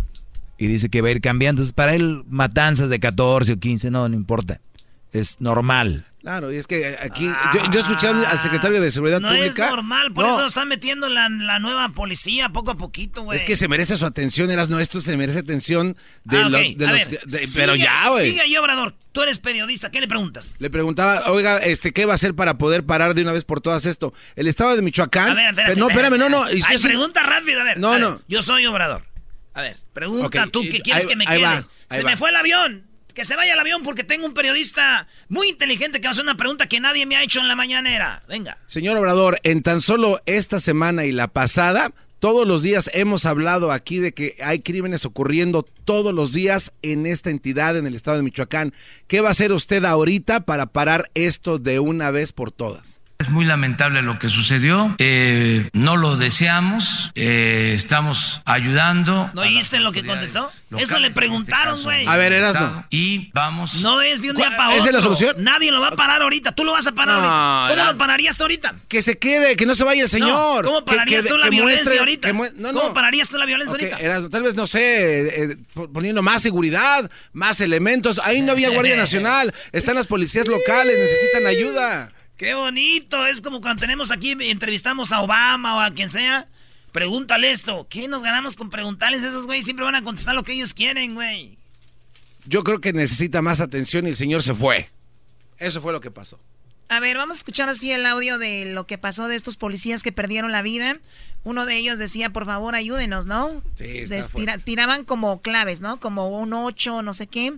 Y 0.56 0.66
dice 0.66 0.88
que 0.88 1.02
va 1.02 1.08
a 1.08 1.12
ir 1.12 1.20
cambiando. 1.20 1.60
Entonces, 1.60 1.74
para 1.74 1.94
él, 1.94 2.24
matanzas 2.28 2.88
de 2.88 2.98
14 2.98 3.52
o 3.52 3.56
15, 3.58 3.90
no, 3.90 4.08
no 4.08 4.16
importa. 4.16 4.60
Es 5.12 5.40
normal. 5.40 6.06
Claro, 6.24 6.50
y 6.50 6.56
es 6.56 6.66
que 6.66 6.96
aquí 7.02 7.30
yo, 7.52 7.70
yo 7.70 7.80
escuché 7.80 8.06
al 8.08 8.40
secretario 8.40 8.80
de 8.80 8.90
Seguridad 8.90 9.20
No 9.20 9.28
Pública. 9.28 9.64
es 9.66 9.70
normal, 9.70 10.10
por 10.14 10.24
No, 10.26 10.38
eso 10.38 10.46
están 10.46 10.68
metiendo 10.68 11.10
la, 11.10 11.28
la 11.28 11.58
nueva 11.58 11.90
policía 11.90 12.48
poco 12.48 12.70
a 12.70 12.76
poquito, 12.78 13.24
güey. 13.24 13.38
Es 13.38 13.44
que 13.44 13.56
se 13.56 13.68
merece 13.68 13.98
su 13.98 14.06
atención, 14.06 14.50
eras 14.50 14.70
no, 14.70 14.80
esto 14.80 15.02
se 15.02 15.18
merece 15.18 15.40
atención 15.40 15.98
de, 16.24 16.38
Ah, 16.38 16.48
lo- 16.48 16.56
ok, 16.56 16.64
de 16.76 16.86
a 16.86 16.88
los- 16.92 16.98
ver, 17.10 17.20
de- 17.26 17.38
sigue- 17.38 17.52
pero 17.56 17.74
ya, 17.74 18.08
güey. 18.08 18.30
Sigue 18.30 18.40
ahí, 18.40 18.56
Obrador. 18.56 18.94
Tú 19.12 19.20
eres 19.22 19.38
periodista, 19.38 19.90
¿qué 19.90 20.00
le 20.00 20.08
preguntas? 20.08 20.56
Le 20.60 20.70
preguntaba, 20.70 21.30
oiga, 21.30 21.58
este, 21.58 21.92
¿qué 21.92 22.06
va 22.06 22.12
a 22.12 22.14
hacer 22.14 22.34
para 22.34 22.56
poder 22.56 22.84
parar 22.86 23.14
de 23.14 23.20
una 23.20 23.32
vez 23.32 23.44
por 23.44 23.60
todas 23.60 23.84
esto? 23.84 24.14
El 24.34 24.46
estado 24.48 24.74
de 24.74 24.80
Michoacán. 24.80 25.32
A 25.32 25.34
ver, 25.34 25.50
espérate, 25.50 25.76
no, 25.78 25.90
espérame, 25.90 26.16
no, 26.18 26.30
no. 26.30 26.50
y 26.50 26.62
Ay, 26.66 26.78
pregunta 26.78 27.22
rápida, 27.22 27.60
a 27.60 27.64
ver. 27.64 27.78
No, 27.78 27.88
a 27.90 27.92
ver, 27.92 28.00
no. 28.00 28.22
Yo 28.28 28.40
soy 28.40 28.64
Obrador. 28.64 29.04
A 29.52 29.60
ver, 29.60 29.76
pregunta 29.92 30.44
Ok, 30.44 30.50
tú, 30.50 30.62
y- 30.62 30.70
¿qué 30.70 30.80
quieres 30.80 31.02
ahí- 31.02 31.08
que 31.10 31.16
me 31.16 31.26
quede? 31.26 31.42
va, 31.42 31.68
Se 31.90 32.02
me 32.02 32.16
fue 32.16 32.30
el 32.30 32.36
avión. 32.36 32.86
Que 33.14 33.24
se 33.24 33.36
vaya 33.36 33.54
el 33.54 33.60
avión 33.60 33.82
porque 33.82 34.02
tengo 34.02 34.26
un 34.26 34.34
periodista 34.34 35.06
muy 35.28 35.48
inteligente 35.48 36.00
que 36.00 36.06
va 36.06 36.10
a 36.10 36.12
hacer 36.12 36.24
una 36.24 36.36
pregunta 36.36 36.66
que 36.66 36.80
nadie 36.80 37.06
me 37.06 37.16
ha 37.16 37.22
hecho 37.22 37.40
en 37.40 37.48
la 37.48 37.54
mañanera. 37.54 38.22
Venga. 38.28 38.58
Señor 38.66 38.96
Obrador, 38.96 39.38
en 39.44 39.62
tan 39.62 39.80
solo 39.80 40.20
esta 40.26 40.58
semana 40.58 41.04
y 41.04 41.12
la 41.12 41.28
pasada, 41.28 41.92
todos 42.18 42.48
los 42.48 42.62
días 42.62 42.90
hemos 42.92 43.26
hablado 43.26 43.70
aquí 43.70 43.98
de 43.98 44.12
que 44.12 44.36
hay 44.42 44.60
crímenes 44.60 45.04
ocurriendo 45.04 45.62
todos 45.62 46.12
los 46.12 46.32
días 46.32 46.72
en 46.82 47.06
esta 47.06 47.30
entidad, 47.30 47.76
en 47.76 47.86
el 47.86 47.94
estado 47.94 48.16
de 48.16 48.22
Michoacán. 48.22 48.72
¿Qué 49.06 49.20
va 49.20 49.28
a 49.28 49.32
hacer 49.32 49.52
usted 49.52 49.84
ahorita 49.84 50.44
para 50.44 50.66
parar 50.66 51.10
esto 51.14 51.58
de 51.58 51.78
una 51.78 52.10
vez 52.10 52.32
por 52.32 52.50
todas? 52.50 53.03
Es 53.16 53.30
muy 53.30 53.44
lamentable 53.44 54.02
lo 54.02 54.18
que 54.18 54.28
sucedió. 54.28 54.94
Eh, 54.98 55.68
no 55.72 55.96
lo 55.96 56.16
deseamos. 56.16 57.12
Eh, 57.14 57.72
estamos 57.74 58.42
ayudando. 58.44 59.30
¿No 59.34 59.42
oíste 59.42 59.78
lo 59.78 59.92
que 59.92 60.04
contestó? 60.04 60.46
Eso 60.76 60.98
le 60.98 61.10
preguntaron, 61.12 61.80
güey. 61.84 62.06
A 62.08 62.16
ver, 62.16 62.32
Erasno. 62.32 62.84
Y 62.90 63.30
vamos. 63.32 63.76
No 63.82 64.02
es 64.02 64.20
de 64.20 64.30
un 64.30 64.36
día 64.36 64.50
para 64.56 64.70
otro. 64.70 64.80
¿Esa 64.80 64.88
es 64.88 64.94
la 64.94 65.00
solución? 65.00 65.36
Nadie 65.38 65.70
lo 65.70 65.80
va 65.80 65.88
a 65.88 65.96
parar 65.96 66.22
ahorita. 66.22 66.52
Tú 66.52 66.64
lo 66.64 66.72
vas 66.72 66.86
a 66.88 66.92
parar 66.92 67.16
No, 67.18 67.22
ahorita. 67.24 67.62
¿Cómo 67.68 67.72
Erasno. 67.74 67.92
lo 67.92 67.98
pararías 67.98 68.36
tú 68.36 68.42
ahorita? 68.42 68.74
Que 68.88 69.00
se 69.00 69.16
quede, 69.16 69.54
que 69.54 69.64
no 69.64 69.76
se 69.76 69.84
vaya 69.84 70.02
el 70.02 70.08
señor. 70.10 70.64
No, 70.64 70.70
¿Cómo 70.70 70.84
pararías 70.84 71.22
que- 71.24 71.30
tú 71.30 71.38
la 71.38 71.48
violencia 71.50 71.84
muestre- 71.84 71.98
ahorita? 72.00 72.32
no, 72.32 72.68
¿Cómo 72.72 72.88
no. 72.88 72.94
pararías 72.94 73.28
tú 73.28 73.38
la 73.38 73.46
violencia 73.46 73.72
ahorita? 73.78 73.96
Erasmo, 74.00 74.28
tal 74.28 74.42
vez, 74.42 74.56
no 74.56 74.66
sé, 74.66 75.42
eh, 75.52 75.56
poniendo 75.92 76.20
más 76.20 76.42
seguridad, 76.42 77.08
más 77.32 77.60
elementos. 77.60 78.20
Ahí 78.24 78.42
no 78.42 78.52
había 78.52 78.70
Guardia 78.70 78.96
Nacional, 79.06 79.54
están 79.70 79.94
las 79.94 80.08
policías 80.08 80.48
locales, 80.48 80.98
necesitan 80.98 81.46
ayuda. 81.46 82.10
Qué 82.44 82.54
bonito. 82.54 83.26
Es 83.26 83.40
como 83.40 83.60
cuando 83.60 83.80
tenemos 83.80 84.10
aquí, 84.10 84.32
entrevistamos 84.38 85.12
a 85.12 85.20
Obama 85.22 85.76
o 85.76 85.80
a 85.80 85.90
quien 85.92 86.08
sea. 86.08 86.46
Pregúntale 86.92 87.50
esto. 87.50 87.86
¿Qué 87.88 88.06
nos 88.08 88.22
ganamos 88.22 88.54
con 88.56 88.70
preguntarles? 88.70 89.22
Esos 89.24 89.46
güey 89.46 89.62
siempre 89.62 89.84
van 89.84 89.94
a 89.94 90.04
contestar 90.04 90.34
lo 90.34 90.42
que 90.44 90.52
ellos 90.52 90.74
quieren, 90.74 91.14
güey. 91.14 91.58
Yo 92.46 92.62
creo 92.62 92.80
que 92.80 92.92
necesita 92.92 93.40
más 93.42 93.60
atención 93.60 94.06
y 94.06 94.10
el 94.10 94.16
señor 94.16 94.42
se 94.42 94.54
fue. 94.54 94.90
Eso 95.58 95.80
fue 95.80 95.92
lo 95.92 96.00
que 96.00 96.10
pasó. 96.10 96.38
A 96.90 97.00
ver, 97.00 97.16
vamos 97.16 97.36
a 97.36 97.38
escuchar 97.38 97.68
así 97.70 97.90
el 97.90 98.04
audio 98.04 98.38
de 98.38 98.66
lo 98.66 98.86
que 98.86 98.98
pasó 98.98 99.26
de 99.26 99.36
estos 99.36 99.56
policías 99.56 100.02
que 100.02 100.12
perdieron 100.12 100.52
la 100.52 100.60
vida. 100.60 100.98
Uno 101.42 101.64
de 101.66 101.76
ellos 101.78 101.98
decía, 101.98 102.30
por 102.30 102.44
favor, 102.44 102.74
ayúdenos, 102.74 103.24
¿no? 103.26 103.62
Sí, 103.74 103.84
está 104.00 104.16
Des- 104.16 104.30
fuerte. 104.30 104.52
tira- 104.52 104.58
tiraban 104.58 105.04
como 105.04 105.40
claves, 105.40 105.80
¿no? 105.80 105.98
Como 105.98 106.28
un 106.28 106.52
8, 106.52 107.00
no 107.02 107.14
sé 107.14 107.26
qué. 107.26 107.54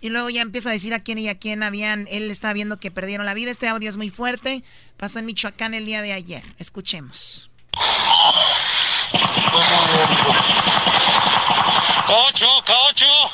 Y 0.00 0.10
luego 0.10 0.28
ya 0.30 0.42
empieza 0.42 0.68
a 0.68 0.72
decir 0.72 0.94
a 0.94 1.00
quién 1.00 1.18
y 1.18 1.28
a 1.28 1.38
quién 1.38 1.62
habían, 1.62 2.06
él 2.10 2.30
estaba 2.30 2.52
viendo 2.52 2.78
que 2.78 2.90
perdieron 2.90 3.26
la 3.26 3.34
vida. 3.34 3.50
Este 3.50 3.68
audio 3.68 3.88
es 3.88 3.96
muy 3.96 4.10
fuerte. 4.10 4.62
Pasó 4.96 5.18
en 5.18 5.26
Michoacán 5.26 5.74
el 5.74 5.86
día 5.86 6.02
de 6.02 6.12
ayer. 6.12 6.42
Escuchemos. 6.58 7.50
K8, 12.06 12.64
K8, 12.64 13.30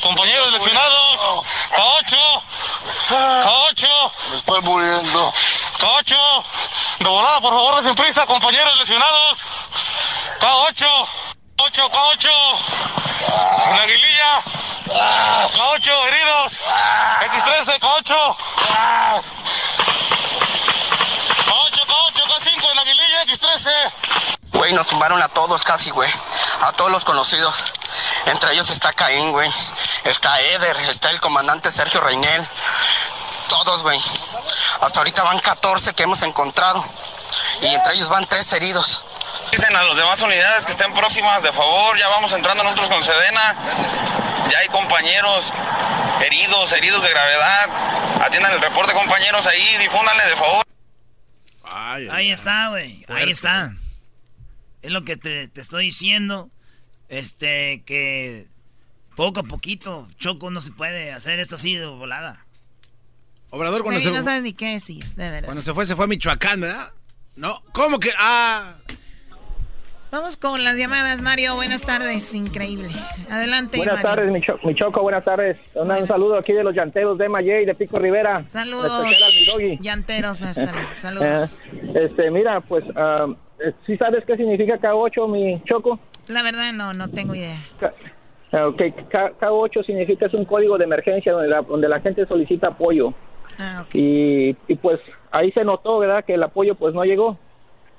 compañeros 0.00 0.52
lesionados. 0.52 1.20
K8, 1.70 2.42
K8. 3.08 4.12
Me 4.30 4.36
estoy 4.38 4.62
muriendo. 4.62 5.32
K8, 5.78 6.44
de 7.00 7.08
volada, 7.08 7.40
por 7.40 7.52
favor, 7.52 7.76
desen 7.76 7.94
prisa, 7.94 8.26
compañeros 8.26 8.78
lesionados. 8.78 9.44
K8, 10.40 10.86
K8, 11.56 11.88
K8. 11.88 12.28
En 13.66 13.76
la 13.76 13.82
aguililla. 13.82 14.42
K8, 15.52 16.08
heridos. 16.08 16.60
X13, 17.20 17.78
K8. 17.78 18.36
K8, 21.46 21.86
K8, 21.86 22.22
K5 22.26 22.70
en 22.70 22.76
la 22.76 22.82
aguililla, 22.82 23.24
X13. 23.26 23.70
Güey, 24.52 24.72
nos 24.72 24.86
tumbaron 24.88 25.22
a 25.22 25.28
todos 25.28 25.62
casi, 25.62 25.90
güey. 25.90 26.10
A 26.62 26.72
todos 26.72 26.90
los 26.90 27.04
conocidos. 27.04 27.72
Entre 28.26 28.52
ellos 28.52 28.70
está 28.70 28.92
Caín, 28.92 29.30
güey. 29.30 29.52
Está 30.04 30.40
Eder, 30.40 30.76
está 30.88 31.10
el 31.10 31.20
comandante 31.20 31.70
Sergio 31.70 32.00
Reinel. 32.00 32.46
Todos, 33.48 33.82
güey. 33.82 34.02
Hasta 34.80 35.00
ahorita 35.00 35.22
van 35.22 35.38
14 35.38 35.94
que 35.94 36.02
hemos 36.02 36.22
encontrado. 36.22 36.84
Y 37.62 37.66
entre 37.66 37.94
ellos 37.94 38.08
van 38.08 38.26
tres 38.26 38.52
heridos. 38.52 39.02
Dicen 39.50 39.74
a 39.74 39.82
las 39.84 39.96
demás 39.96 40.20
unidades 40.22 40.64
que 40.66 40.72
estén 40.72 40.92
próximas, 40.94 41.42
de 41.42 41.52
favor, 41.52 41.98
ya 41.98 42.08
vamos 42.08 42.32
entrando 42.32 42.62
nosotros 42.64 42.88
con 42.88 43.02
Sedena. 43.02 43.54
Ya 44.50 44.58
hay 44.58 44.68
compañeros 44.68 45.52
heridos, 46.24 46.72
heridos 46.72 47.02
de 47.02 47.10
gravedad. 47.10 48.22
Atiendan 48.24 48.52
el 48.52 48.60
reporte, 48.60 48.92
compañeros, 48.92 49.46
ahí, 49.46 49.76
difúndanle, 49.80 50.24
de 50.26 50.36
favor. 50.36 50.64
Ahí 52.10 52.30
está, 52.30 52.68
güey. 52.68 53.04
Ahí 53.08 53.30
está. 53.30 53.74
Es 54.82 54.90
lo 54.90 55.04
que 55.04 55.16
te, 55.16 55.48
te 55.48 55.60
estoy 55.60 55.86
diciendo. 55.86 56.50
Este, 57.08 57.82
que 57.84 58.46
poco 59.14 59.40
a 59.40 59.44
poquito, 59.44 60.08
Choco, 60.18 60.50
no 60.50 60.60
se 60.60 60.72
puede 60.72 61.12
hacer 61.12 61.38
esto 61.38 61.54
así 61.56 61.76
de 61.76 61.86
volada. 61.86 62.44
Obrador, 63.50 63.82
cuando, 63.82 64.00
Sí, 64.00 64.06
se, 64.06 64.12
no 64.12 64.22
sabes 64.22 64.42
ni 64.42 64.52
qué 64.52 64.72
decir, 64.72 65.04
de 65.14 65.30
verdad. 65.30 65.44
cuando 65.44 65.62
se 65.62 65.72
fue, 65.72 65.86
se 65.86 65.94
fue 65.94 66.06
a 66.06 66.08
Michoacán, 66.08 66.60
¿verdad? 66.60 66.92
No, 67.36 67.62
¿cómo 67.72 68.00
que? 68.00 68.12
Ah, 68.18 68.74
Vamos 70.14 70.36
con 70.36 70.62
las 70.62 70.76
llamadas, 70.76 71.22
Mario. 71.22 71.56
Buenas 71.56 71.84
tardes, 71.84 72.36
increíble. 72.36 72.86
Adelante, 73.28 73.78
Buenas 73.78 73.96
Mario. 73.96 74.10
tardes, 74.10 74.32
mi, 74.32 74.40
cho- 74.40 74.60
mi 74.62 74.72
Choco, 74.76 75.02
buenas 75.02 75.24
tardes. 75.24 75.56
Un, 75.74 76.06
saludo 76.06 76.38
aquí 76.38 76.52
de 76.52 76.62
los 76.62 76.72
llanteros 76.72 77.18
de 77.18 77.28
Mayey, 77.28 77.64
de 77.64 77.74
Pico 77.74 77.98
Rivera. 77.98 78.44
Saludos. 78.46 79.04
Llanteros 79.80 80.40
hasta. 80.44 80.72
Saludos. 80.94 81.60
Eh, 81.72 82.02
este, 82.04 82.30
mira, 82.30 82.60
pues, 82.60 82.84
eh, 82.84 83.72
¿sí 83.84 83.96
sabes 83.96 84.24
qué 84.24 84.36
significa 84.36 84.78
K8, 84.78 85.28
mi 85.28 85.60
Choco? 85.64 85.98
La 86.28 86.44
verdad, 86.44 86.72
no, 86.72 86.94
no 86.94 87.08
tengo 87.10 87.34
idea. 87.34 87.56
Ah, 88.52 88.68
ok, 88.68 88.82
K, 89.10 89.32
8 89.50 89.82
significa 89.82 90.26
es 90.26 90.34
un 90.34 90.44
código 90.44 90.78
de 90.78 90.84
emergencia 90.84 91.32
donde 91.32 91.48
la, 91.48 91.62
donde 91.62 91.88
la 91.88 91.98
gente 91.98 92.24
solicita 92.26 92.68
apoyo. 92.68 93.12
Ah, 93.58 93.82
ok. 93.84 93.96
Y, 93.96 94.56
y 94.68 94.76
pues 94.76 95.00
ahí 95.32 95.50
se 95.50 95.64
notó, 95.64 95.98
¿verdad? 95.98 96.24
Que 96.24 96.34
el 96.34 96.42
apoyo 96.44 96.76
pues 96.76 96.94
no 96.94 97.02
llegó. 97.02 97.36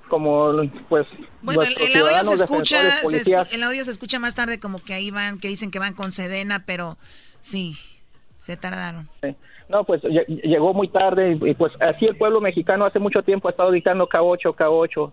Como 0.08 0.54
pues 0.88 1.08
Bueno, 1.42 1.64
el, 1.64 1.96
audio 1.96 2.24
se 2.24 2.34
escucha, 2.36 2.98
se 3.08 3.56
el 3.56 3.64
audio 3.64 3.84
se 3.84 3.92
escucha 3.92 4.20
más 4.20 4.36
tarde 4.36 4.60
como 4.60 4.80
que 4.84 4.94
ahí 4.94 5.10
van, 5.10 5.40
que 5.40 5.48
dicen 5.48 5.72
que 5.72 5.80
van 5.80 5.94
con 5.94 6.12
Sedena, 6.12 6.64
pero 6.66 6.98
sí, 7.42 7.76
se 8.38 8.56
tardaron. 8.56 9.10
Sí. 9.24 9.36
No, 9.68 9.84
pues 9.84 10.04
lle- 10.04 10.28
llegó 10.28 10.74
muy 10.74 10.90
tarde 10.90 11.32
y, 11.42 11.50
y, 11.50 11.54
pues 11.56 11.74
así 11.80 12.06
el 12.06 12.16
pueblo 12.18 12.40
mexicano 12.40 12.86
hace 12.86 13.00
mucho 13.00 13.24
tiempo 13.24 13.48
ha 13.48 13.52
estado 13.52 13.72
dictando 13.72 14.08
K8, 14.08 14.56
K8 14.56 15.12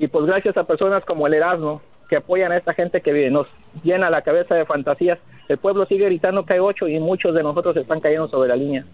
y 0.00 0.08
pues 0.08 0.26
gracias 0.26 0.56
a 0.56 0.64
personas 0.64 1.04
como 1.04 1.26
el 1.28 1.34
Erasmo 1.34 1.80
que 2.08 2.16
apoyan 2.16 2.52
a 2.52 2.56
esta 2.56 2.74
gente 2.74 3.00
que 3.00 3.30
nos 3.30 3.46
llena 3.82 4.10
la 4.10 4.22
cabeza 4.22 4.54
de 4.54 4.66
fantasías, 4.66 5.18
el 5.48 5.56
pueblo 5.58 5.86
sigue 5.86 6.04
gritando 6.06 6.44
K8 6.44 6.94
y 6.94 6.98
muchos 6.98 7.34
de 7.34 7.42
nosotros 7.42 7.76
están 7.76 8.00
cayendo 8.00 8.28
sobre 8.28 8.48
la 8.48 8.56
línea. 8.56 8.84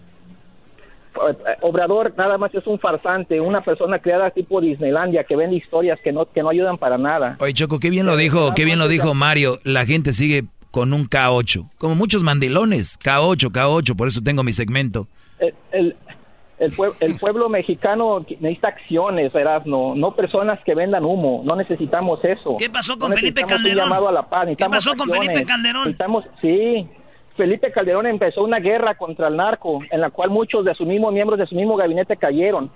Eh, 1.15 1.35
Obrador 1.61 2.13
nada 2.17 2.37
más 2.37 2.53
es 2.53 2.65
un 2.67 2.79
farsante, 2.79 3.41
una 3.41 3.61
persona 3.61 3.99
creada 3.99 4.29
tipo 4.31 4.61
Disneylandia 4.61 5.23
que 5.23 5.35
vende 5.35 5.55
historias 5.57 5.99
que 6.03 6.11
no 6.11 6.25
que 6.31 6.41
no 6.43 6.49
ayudan 6.49 6.77
para 6.77 6.97
nada. 6.97 7.35
Oye, 7.39 7.53
Choco, 7.53 7.79
qué 7.79 7.89
bien 7.89 8.05
lo 8.05 8.15
dijo, 8.15 8.53
qué 8.55 8.63
bien 8.65 8.79
lo 8.79 8.87
dijo 8.87 9.13
Mario. 9.13 9.57
La 9.63 9.85
gente 9.85 10.13
sigue 10.13 10.45
con 10.71 10.93
un 10.93 11.09
K8. 11.09 11.67
Como 11.77 11.95
muchos 11.95 12.21
mandilones. 12.23 12.99
K8, 12.99 13.49
K8, 13.51 13.95
por 13.95 14.07
eso 14.07 14.21
tengo 14.21 14.43
mi 14.43 14.53
segmento. 14.53 15.07
el, 15.39 15.53
el, 15.71 15.95
el, 16.59 16.71
pue- 16.73 16.93
el 16.99 17.17
pueblo 17.17 17.49
mexicano 17.49 18.23
necesita 18.39 18.67
acciones, 18.67 19.33
Erasmo, 19.33 19.93
no 19.95 20.15
personas 20.15 20.59
que 20.63 20.75
vendan 20.75 21.05
humo. 21.05 21.41
No 21.43 21.55
necesitamos 21.55 22.23
eso. 22.23 22.55
¿Qué 22.59 22.69
pasó 22.69 22.99
con 22.99 23.09
No 23.09 23.15
Felipe 23.15 23.41
un 23.43 23.49
Calderón? 23.49 23.77
llamado 23.85 24.09
a 24.09 24.11
la 24.11 24.29
paz, 24.29 24.47
¿Qué 24.55 24.65
pasó 24.65 24.91
con 24.91 25.09
acciones. 25.09 25.27
Felipe 25.29 25.45
Calderón? 25.47 25.83
Necesitamos, 25.85 26.25
sí. 26.41 26.87
Felipe 27.39 27.71
Calderón 27.71 28.05
empezó 28.05 28.43
una 28.43 28.59
guerra 28.59 28.95
contra 28.95 29.29
el 29.29 29.37
narco, 29.37 29.79
en 29.89 30.01
la 30.01 30.09
cual 30.09 30.29
muchos 30.29 30.65
de 30.65 30.75
sus 30.75 30.85
mismos 30.85 31.13
miembros 31.13 31.39
de 31.39 31.47
su 31.47 31.55
mismo 31.55 31.77
gabinete 31.77 32.17
cayeron. 32.17 32.69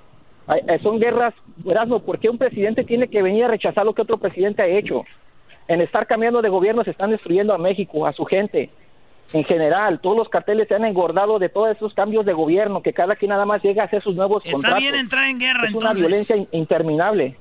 Ay, 0.47 0.61
eh, 0.67 0.79
Son 0.81 0.99
guerras, 0.99 1.33
Erasmo, 1.65 1.99
¿por 1.99 2.17
qué 2.19 2.29
un 2.29 2.37
presidente 2.37 2.83
tiene 2.85 3.09
que 3.09 3.21
venir 3.21 3.43
a 3.43 3.49
rechazar 3.49 3.85
lo 3.85 3.93
que 3.93 4.01
otro 4.01 4.17
presidente 4.17 4.61
ha 4.61 4.67
hecho? 4.67 5.03
En 5.67 5.81
estar 5.81 6.07
cambiando 6.07 6.41
de 6.41 6.47
gobierno 6.47 6.83
se 6.85 6.91
están 6.91 7.11
destruyendo 7.11 7.53
a 7.53 7.57
México, 7.57 8.07
a 8.07 8.13
su 8.13 8.23
gente 8.25 8.69
en 9.33 9.43
general, 9.45 9.99
todos 10.01 10.15
los 10.17 10.29
carteles 10.29 10.67
se 10.67 10.75
han 10.75 10.85
engordado 10.85 11.39
de 11.39 11.49
todos 11.49 11.75
esos 11.75 11.93
cambios 11.93 12.25
de 12.25 12.33
gobierno, 12.33 12.81
que 12.81 12.93
cada 12.93 13.15
quien 13.15 13.29
nada 13.29 13.45
más 13.45 13.63
llega 13.63 13.81
a 13.83 13.85
hacer 13.85 14.01
sus 14.03 14.15
nuevos 14.15 14.43
Está 14.45 14.53
contratos. 14.53 14.79
bien 14.81 14.95
entrar 14.95 15.25
en 15.27 15.39
guerra, 15.39 15.63
es 15.63 15.69
una 15.73 15.91
entonces. 15.91 15.99
violencia 16.07 16.35
in- 16.37 16.47
interminable. 16.51 17.35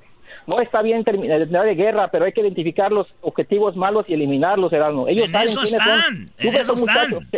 No 0.46 0.60
está 0.60 0.82
bien 0.82 1.04
terminar 1.04 1.64
de 1.64 1.74
guerra, 1.74 2.08
pero 2.08 2.24
hay 2.24 2.32
que 2.32 2.40
identificar 2.40 2.90
los 2.92 3.06
objetivos 3.20 3.76
malos 3.76 4.06
y 4.08 4.14
eliminarlos, 4.14 4.72
Erasmo. 4.72 5.08
Ellos 5.08 5.26
En 5.26 5.32
saben 5.32 5.48
eso 5.48 5.62
están, 5.62 6.30
en 6.38 6.54
eso 6.54 6.74
están. 6.74 7.28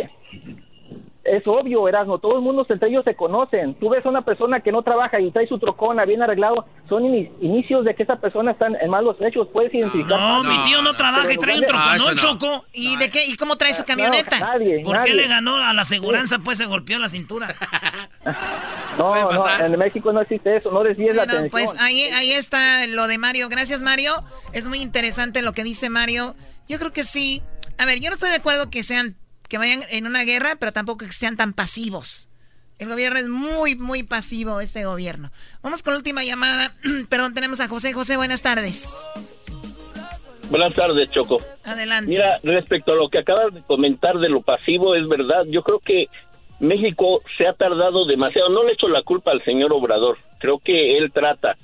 Es 1.25 1.41
obvio, 1.47 1.87
Erasmo, 1.89 2.19
todo 2.19 2.35
el 2.35 2.41
mundo 2.41 2.65
entre 2.69 2.87
ellos 2.87 3.03
se 3.03 3.15
conocen. 3.15 3.73
Tú 3.79 3.89
ves 3.89 4.05
a 4.05 4.09
una 4.09 4.21
persona 4.21 4.59
que 4.61 4.71
no 4.71 4.83
trabaja 4.83 5.19
y 5.19 5.31
trae 5.31 5.47
su 5.47 5.57
trocona 5.57 6.05
bien 6.05 6.21
arreglado, 6.21 6.67
son 6.87 7.03
ini- 7.03 7.31
inicios 7.41 7.83
de 7.83 7.95
que 7.95 8.03
esa 8.03 8.17
persona 8.17 8.51
está 8.51 8.67
en 8.67 8.89
malos 8.91 9.17
hechos, 9.19 9.47
puedes 9.51 9.73
identificar. 9.73 10.19
No, 10.19 10.43
mi 10.43 10.55
tío 10.69 10.83
no 10.83 10.93
trabaja 10.93 11.33
y 11.33 11.37
trae 11.37 11.57
un 11.59 11.65
troconón, 11.65 12.15
Choco. 12.15 12.65
¿Y 12.73 12.95
de 12.97 13.09
qué? 13.09 13.25
¿Y 13.25 13.35
cómo 13.37 13.55
trae 13.55 13.73
su 13.73 13.83
camioneta? 13.85 14.37
nadie, 14.39 14.83
¿Por 14.83 15.01
qué 15.01 15.15
le 15.15 15.27
ganó 15.27 15.55
a 15.55 15.73
la 15.73 15.81
aseguranza? 15.81 16.37
Pues 16.43 16.59
se 16.59 16.67
golpeó 16.67 16.99
la 16.99 17.09
cintura. 17.09 17.47
No, 18.97 19.13
no, 19.31 19.59
en 19.65 19.77
México 19.77 20.13
no 20.13 20.21
existe 20.21 20.55
eso, 20.55 20.71
no 20.71 20.81
desvíes 20.83 21.15
la 21.15 21.23
Bueno, 21.25 21.39
atención. 21.39 21.51
pues 21.51 21.81
ahí, 21.81 22.03
ahí 22.15 22.31
está 22.31 22.87
lo 22.87 23.07
de 23.07 23.17
Mario. 23.17 23.49
Gracias, 23.49 23.81
Mario. 23.81 24.13
Es 24.53 24.67
muy 24.69 24.79
interesante 24.81 25.41
lo 25.41 25.51
que 25.53 25.63
dice 25.63 25.89
Mario. 25.89 26.33
Yo 26.69 26.79
creo 26.79 26.93
que 26.93 27.03
sí. 27.03 27.41
A 27.77 27.85
ver, 27.85 27.99
yo 27.99 28.09
no 28.09 28.13
estoy 28.13 28.29
de 28.29 28.37
acuerdo 28.37 28.69
que 28.69 28.83
sean 28.83 29.15
que 29.47 29.57
vayan 29.57 29.81
en 29.89 30.07
una 30.07 30.23
guerra, 30.23 30.55
pero 30.59 30.71
tampoco 30.71 31.05
que 31.05 31.11
sean 31.11 31.37
tan 31.37 31.53
pasivos. 31.53 32.29
El 32.77 32.89
gobierno 32.89 33.19
es 33.19 33.29
muy, 33.29 33.75
muy 33.75 34.03
pasivo, 34.03 34.59
este 34.59 34.83
gobierno. 34.83 35.31
Vamos 35.63 35.81
con 35.81 35.93
la 35.93 35.99
última 35.99 36.23
llamada. 36.23 36.73
Perdón, 37.09 37.33
tenemos 37.33 37.61
a 37.61 37.67
José. 37.67 37.93
José, 37.93 38.17
buenas 38.17 38.41
tardes. 38.41 39.07
Buenas 40.49 40.73
tardes, 40.73 41.09
Choco. 41.09 41.37
Adelante. 41.63 42.09
Mira, 42.09 42.37
respecto 42.43 42.91
a 42.91 42.95
lo 42.95 43.09
que 43.09 43.19
acabas 43.19 43.53
de 43.53 43.61
comentar 43.61 44.17
de 44.19 44.29
lo 44.29 44.41
pasivo, 44.41 44.95
es 44.95 45.07
verdad. 45.07 45.45
Yo 45.47 45.63
creo 45.63 45.79
que 45.79 46.07
México 46.59 47.21
se 47.37 47.47
ha 47.47 47.53
tardado 47.53 48.05
demasiado. 48.05 48.49
No 48.49 48.63
le 48.63 48.73
echo 48.73 48.87
la 48.89 49.03
culpa 49.03 49.31
al 49.31 49.43
señor 49.43 49.71
Obrador. 49.71 50.17
Creo 50.39 50.59
que 50.59 50.97
él 50.97 51.11
trata. 51.13 51.57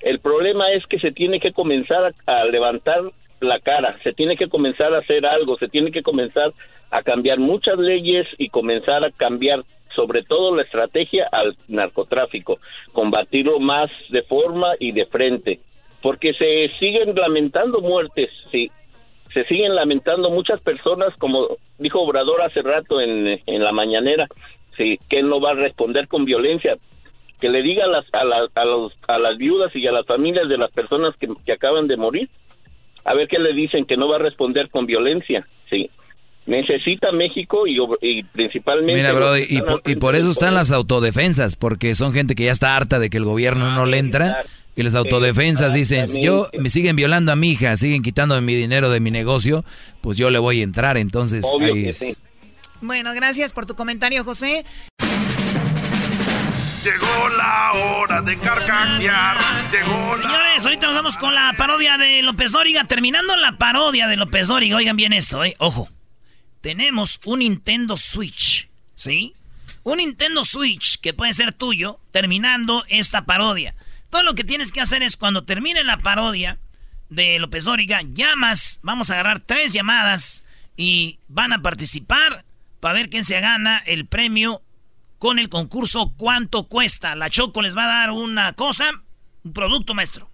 El 0.00 0.20
problema 0.20 0.70
es 0.72 0.86
que 0.86 0.98
se 1.00 1.12
tiene 1.12 1.40
que 1.40 1.52
comenzar 1.52 2.14
a, 2.26 2.40
a 2.40 2.44
levantar 2.44 3.02
la 3.42 3.58
cara, 3.60 3.98
se 4.02 4.12
tiene 4.12 4.36
que 4.36 4.48
comenzar 4.48 4.94
a 4.94 4.98
hacer 4.98 5.26
algo, 5.26 5.56
se 5.58 5.68
tiene 5.68 5.90
que 5.90 6.02
comenzar 6.02 6.52
a 6.90 7.02
cambiar 7.02 7.38
muchas 7.38 7.78
leyes 7.78 8.26
y 8.38 8.48
comenzar 8.48 9.04
a 9.04 9.10
cambiar 9.10 9.62
sobre 9.94 10.22
todo 10.22 10.54
la 10.56 10.62
estrategia 10.62 11.28
al 11.30 11.54
narcotráfico, 11.68 12.58
combatirlo 12.92 13.60
más 13.60 13.90
de 14.10 14.22
forma 14.22 14.72
y 14.78 14.92
de 14.92 15.06
frente, 15.06 15.60
porque 16.00 16.32
se 16.34 16.70
siguen 16.78 17.14
lamentando 17.14 17.80
muertes, 17.80 18.30
sí, 18.50 18.70
se 19.34 19.44
siguen 19.44 19.74
lamentando 19.74 20.30
muchas 20.30 20.60
personas, 20.60 21.14
como 21.18 21.56
dijo 21.78 22.00
Obrador 22.00 22.42
hace 22.42 22.62
rato 22.62 23.00
en, 23.00 23.40
en 23.46 23.64
la 23.64 23.72
mañanera, 23.72 24.26
sí, 24.76 24.98
que 25.08 25.18
él 25.20 25.28
no 25.28 25.40
va 25.40 25.50
a 25.50 25.54
responder 25.54 26.08
con 26.08 26.24
violencia, 26.24 26.76
que 27.40 27.48
le 27.48 27.62
diga 27.62 27.84
a 27.84 27.88
las, 27.88 28.04
a, 28.12 28.24
la- 28.24 28.48
a 28.54 28.64
los, 28.64 28.92
a 29.08 29.18
las 29.18 29.36
viudas 29.36 29.74
y 29.74 29.86
a 29.86 29.92
las 29.92 30.06
familias 30.06 30.48
de 30.48 30.58
las 30.58 30.70
personas 30.70 31.14
que, 31.16 31.28
que 31.44 31.52
acaban 31.52 31.86
de 31.88 31.96
morir, 31.96 32.28
a 33.04 33.14
ver 33.14 33.28
qué 33.28 33.38
le 33.38 33.52
dicen, 33.52 33.84
que 33.86 33.96
no 33.96 34.08
va 34.08 34.16
a 34.16 34.20
responder 34.20 34.68
con 34.70 34.86
violencia, 34.86 35.46
sí. 35.70 35.90
Necesita 36.44 37.12
México 37.12 37.68
y, 37.68 37.76
ob- 37.78 37.98
y 38.00 38.24
principalmente... 38.24 38.94
Mira, 38.94 39.12
bro, 39.12 39.38
y, 39.38 39.62
por 39.96 40.16
eso 40.16 40.30
están 40.30 40.54
las 40.54 40.72
autodefensas, 40.72 41.54
porque 41.54 41.94
son 41.94 42.12
gente 42.12 42.34
que 42.34 42.44
ya 42.44 42.52
está 42.52 42.76
harta 42.76 42.98
de 42.98 43.10
que 43.10 43.16
el 43.18 43.24
gobierno 43.24 43.70
no 43.70 43.86
le 43.86 43.98
entra. 43.98 44.42
Y 44.74 44.82
las 44.82 44.94
autodefensas 44.94 45.74
dicen, 45.74 46.08
si 46.08 46.22
yo 46.22 46.48
me 46.58 46.68
siguen 46.70 46.96
violando 46.96 47.30
a 47.30 47.36
mi 47.36 47.50
hija, 47.52 47.76
siguen 47.76 48.02
quitándome 48.02 48.40
mi 48.40 48.54
dinero 48.54 48.90
de 48.90 48.98
mi 49.00 49.10
negocio, 49.10 49.64
pues 50.00 50.16
yo 50.16 50.30
le 50.30 50.38
voy 50.40 50.60
a 50.60 50.64
entrar. 50.64 50.96
Entonces, 50.96 51.44
Obvio 51.52 51.74
ahí 51.74 51.82
que 51.84 51.88
es. 51.90 51.98
sí. 51.98 52.16
Bueno, 52.80 53.12
gracias 53.14 53.52
por 53.52 53.66
tu 53.66 53.74
comentario, 53.76 54.24
José. 54.24 54.64
Llegó 56.82 57.28
la 57.28 57.72
hora 57.74 58.22
de 58.22 58.36
carcajear. 58.40 59.70
Llegó 59.70 60.16
la 60.16 60.22
Señores, 60.22 60.64
ahorita 60.64 60.86
nos 60.88 60.96
vamos 60.96 61.16
con 61.16 61.32
la 61.32 61.54
parodia 61.56 61.96
de 61.96 62.22
López 62.22 62.50
Dóriga. 62.50 62.84
Terminando 62.84 63.36
la 63.36 63.56
parodia 63.56 64.08
de 64.08 64.16
López 64.16 64.48
Dóriga, 64.48 64.76
oigan 64.76 64.96
bien 64.96 65.12
esto, 65.12 65.44
eh. 65.44 65.54
Ojo. 65.58 65.88
Tenemos 66.60 67.20
un 67.24 67.38
Nintendo 67.38 67.96
Switch, 67.96 68.68
¿sí? 68.96 69.32
Un 69.84 69.98
Nintendo 69.98 70.44
Switch 70.44 70.98
que 71.00 71.14
puede 71.14 71.32
ser 71.32 71.52
tuyo 71.52 72.00
terminando 72.10 72.84
esta 72.88 73.26
parodia. 73.26 73.76
Todo 74.10 74.24
lo 74.24 74.34
que 74.34 74.42
tienes 74.42 74.72
que 74.72 74.80
hacer 74.80 75.04
es 75.04 75.16
cuando 75.16 75.44
termine 75.44 75.84
la 75.84 75.98
parodia 75.98 76.58
de 77.10 77.38
López 77.38 77.62
Dóriga, 77.62 78.00
llamas, 78.02 78.80
vamos 78.82 79.10
a 79.10 79.14
agarrar 79.14 79.38
tres 79.38 79.72
llamadas 79.72 80.42
y 80.76 81.20
van 81.28 81.52
a 81.52 81.62
participar 81.62 82.44
para 82.80 82.94
ver 82.94 83.08
quién 83.08 83.22
se 83.22 83.40
gana 83.40 83.78
el 83.86 84.06
premio 84.06 84.62
con 85.22 85.38
el 85.38 85.48
concurso 85.48 86.14
¿Cuánto 86.16 86.64
cuesta? 86.64 87.14
La 87.14 87.30
Choco 87.30 87.62
les 87.62 87.76
va 87.76 87.84
a 87.84 87.98
dar 88.00 88.10
una 88.10 88.54
cosa, 88.54 88.90
un 89.44 89.52
producto, 89.52 89.94
maestro. 89.94 90.28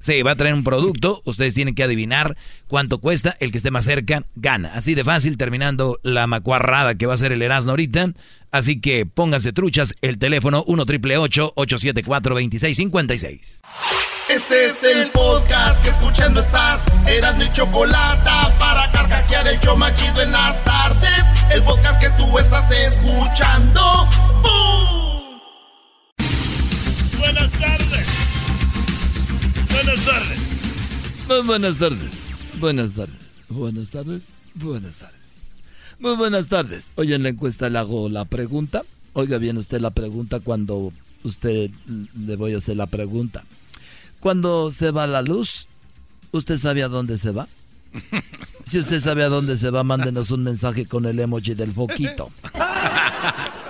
Sí, 0.00 0.20
va 0.20 0.32
a 0.32 0.36
traer 0.36 0.52
un 0.52 0.64
producto, 0.64 1.22
ustedes 1.24 1.54
tienen 1.54 1.74
que 1.74 1.82
adivinar 1.82 2.36
cuánto 2.68 2.98
cuesta, 2.98 3.34
el 3.40 3.50
que 3.50 3.56
esté 3.56 3.70
más 3.70 3.86
cerca 3.86 4.26
gana. 4.34 4.74
Así 4.74 4.94
de 4.94 5.02
fácil, 5.02 5.38
terminando 5.38 5.98
la 6.02 6.26
macuarrada 6.26 6.94
que 6.94 7.06
va 7.06 7.14
a 7.14 7.16
ser 7.16 7.32
el 7.32 7.40
Erasmo 7.40 7.70
ahorita. 7.70 8.12
Así 8.50 8.82
que 8.82 9.06
pónganse 9.06 9.54
truchas, 9.54 9.94
el 10.02 10.18
teléfono 10.18 10.62
1 10.66 10.84
triple 10.84 11.16
874 11.16 12.34
2656 12.34 13.62
Este 14.28 14.66
es 14.66 14.84
el 14.84 15.10
podcast 15.10 15.82
que 15.82 15.88
escuchando 15.88 16.40
estás. 16.40 16.84
Eran 17.06 17.38
mi 17.38 17.50
chocolate 17.50 18.30
para 18.58 18.92
carcajear 18.92 19.48
el 19.48 19.58
show 19.60 19.74
machido 19.74 20.20
en 20.20 20.32
las 20.32 20.62
tardes. 20.64 21.24
El 21.50 21.62
podcast 21.62 21.98
que 21.98 22.10
tú 22.22 22.38
estás 22.38 22.70
escuchando. 22.70 24.33
Buenas 27.18 27.52
tardes. 27.52 28.06
Buenas 29.70 30.04
tardes. 30.04 30.38
Muy 31.28 31.42
buenas 31.46 31.78
tardes. 31.78 32.10
Buenas 32.58 32.94
tardes. 32.94 33.16
Buenas 33.48 33.90
tardes. 33.90 34.22
Buenas 34.54 34.98
tardes. 34.98 35.20
Muy 35.98 36.16
buenas 36.16 36.48
tardes. 36.48 36.86
Hoy 36.96 37.14
en 37.14 37.22
la 37.22 37.30
encuesta 37.30 37.68
le 37.70 37.78
hago 37.78 38.08
la 38.08 38.24
pregunta. 38.24 38.82
Oiga 39.12 39.38
bien 39.38 39.56
usted 39.56 39.80
la 39.80 39.90
pregunta 39.90 40.40
cuando 40.40 40.92
usted 41.22 41.70
le 41.86 42.36
voy 42.36 42.54
a 42.54 42.58
hacer 42.58 42.76
la 42.76 42.86
pregunta. 42.86 43.44
Cuando 44.20 44.70
se 44.70 44.90
va 44.90 45.06
la 45.06 45.22
luz, 45.22 45.68
¿usted 46.32 46.56
sabe 46.56 46.82
a 46.82 46.88
dónde 46.88 47.18
se 47.18 47.30
va? 47.30 47.48
Si 48.66 48.78
usted 48.78 49.00
sabe 49.00 49.22
a 49.22 49.28
dónde 49.28 49.56
se 49.56 49.70
va, 49.70 49.84
mándenos 49.84 50.30
un 50.30 50.42
mensaje 50.42 50.86
con 50.86 51.04
el 51.04 51.20
emoji 51.20 51.54
del 51.54 51.72
foquito. 51.72 52.30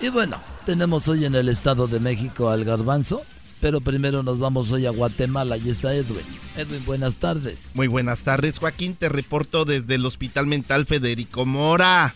Y 0.00 0.10
bueno, 0.10 0.40
tenemos 0.64 1.08
hoy 1.08 1.24
en 1.24 1.34
el 1.34 1.48
Estado 1.48 1.88
de 1.88 1.98
México 1.98 2.50
al 2.50 2.64
garbanzo, 2.64 3.22
pero 3.60 3.80
primero 3.80 4.22
nos 4.22 4.38
vamos 4.38 4.70
hoy 4.70 4.86
a 4.86 4.90
Guatemala 4.90 5.56
y 5.56 5.70
está 5.70 5.92
Edwin. 5.92 6.24
Edwin, 6.56 6.84
buenas 6.86 7.16
tardes. 7.16 7.70
Muy 7.74 7.88
buenas 7.88 8.20
tardes, 8.20 8.60
Joaquín. 8.60 8.94
Te 8.94 9.08
reporto 9.08 9.64
desde 9.64 9.96
el 9.96 10.06
Hospital 10.06 10.46
Mental 10.46 10.86
Federico 10.86 11.44
Mora. 11.46 12.14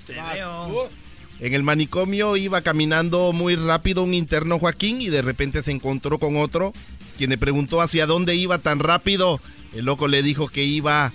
En 1.41 1.55
el 1.55 1.65
manicomio 1.65 2.37
iba 2.37 2.61
caminando 2.61 3.33
muy 3.33 3.57
rápido 3.57 4.05
un 4.05 4.15
interno 4.15 4.61
Joaquín 4.61 5.03
y 5.03 5.09
de 5.09 5.23
repente 5.23 5.61
se 5.65 5.73
encontró 5.73 6.21
con 6.21 6.37
otro, 6.37 6.73
quien 7.19 7.31
le 7.31 7.39
preguntó 7.39 7.81
hacia 7.81 8.07
dónde 8.07 8.37
iba 8.37 8.59
tan 8.59 8.79
rápido. 8.79 9.41
El 9.73 9.87
loco 9.87 10.07
le 10.07 10.23
dijo 10.23 10.47
que 10.47 10.63
iba 10.63 11.13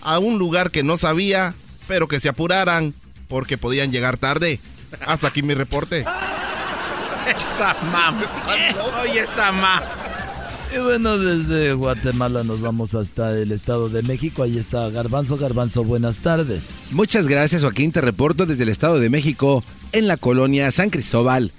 a 0.00 0.18
un 0.18 0.38
lugar 0.38 0.70
que 0.70 0.82
no 0.82 0.96
sabía, 0.96 1.52
pero 1.86 2.08
que 2.08 2.20
se 2.20 2.30
apuraran 2.30 2.94
porque 3.28 3.58
podían 3.58 3.92
llegar 3.92 4.16
tarde. 4.16 4.60
Hasta 5.06 5.28
aquí 5.28 5.42
mi 5.42 5.54
reporte. 5.54 6.00
Esa 7.26 7.74
mam. 7.92 8.16
Oye, 9.02 9.20
esa 9.20 9.52
mam. 9.52 9.82
Y 10.74 10.78
bueno, 10.78 11.18
desde 11.18 11.72
Guatemala 11.72 12.42
nos 12.42 12.60
vamos 12.60 12.94
hasta 12.94 13.32
el 13.38 13.52
Estado 13.52 13.88
de 13.88 14.02
México. 14.02 14.42
Ahí 14.42 14.58
está 14.58 14.90
Garbanzo. 14.90 15.36
Garbanzo, 15.36 15.84
buenas 15.84 16.18
tardes. 16.18 16.88
Muchas 16.90 17.28
gracias, 17.28 17.62
Joaquín. 17.62 17.92
Te 17.92 18.00
reporto 18.00 18.44
desde 18.44 18.64
el 18.64 18.70
Estado 18.70 18.98
de 18.98 19.08
México, 19.08 19.62
en 19.92 20.08
la 20.08 20.16
colonia 20.16 20.70
San 20.72 20.90
Cristóbal. 20.90 21.52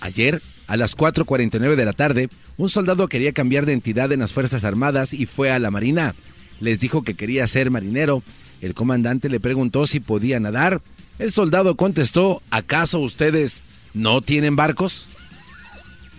Ayer, 0.00 0.42
a 0.66 0.76
las 0.76 0.96
4.49 0.96 1.76
de 1.76 1.84
la 1.84 1.92
tarde, 1.92 2.28
un 2.56 2.68
soldado 2.68 3.06
quería 3.08 3.32
cambiar 3.32 3.66
de 3.66 3.72
entidad 3.72 4.10
en 4.10 4.20
las 4.20 4.32
Fuerzas 4.32 4.64
Armadas 4.64 5.14
y 5.14 5.26
fue 5.26 5.52
a 5.52 5.58
la 5.58 5.70
Marina. 5.70 6.16
Les 6.58 6.80
dijo 6.80 7.02
que 7.02 7.14
quería 7.14 7.46
ser 7.46 7.70
marinero. 7.70 8.22
El 8.60 8.74
comandante 8.74 9.28
le 9.28 9.38
preguntó 9.38 9.86
si 9.86 10.00
podía 10.00 10.40
nadar. 10.40 10.80
El 11.18 11.32
soldado 11.32 11.76
contestó, 11.76 12.42
¿acaso 12.50 12.98
ustedes 12.98 13.62
no 13.94 14.20
tienen 14.20 14.56
barcos? 14.56 15.08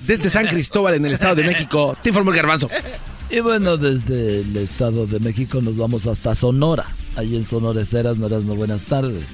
Desde 0.06 0.30
San 0.30 0.48
Cristóbal, 0.48 0.96
en 0.96 1.06
el 1.06 1.14
Estado 1.14 1.36
de 1.36 1.44
México, 1.44 1.98
te 2.02 2.10
informó 2.10 2.32
el 2.32 2.38
garbanzo. 2.38 2.70
Y 3.30 3.40
bueno, 3.42 3.78
desde 3.78 4.42
el 4.42 4.56
Estado 4.58 5.06
de 5.06 5.20
México 5.20 5.62
nos 5.62 5.78
vamos 5.78 6.08
hasta 6.08 6.34
Sonora. 6.34 6.86
Ahí 7.16 7.36
en 7.36 7.44
Sonora 7.44 7.82
Esteras, 7.82 8.18
no 8.18 8.30
no 8.30 8.56
buenas 8.56 8.84
tardes. 8.84 9.26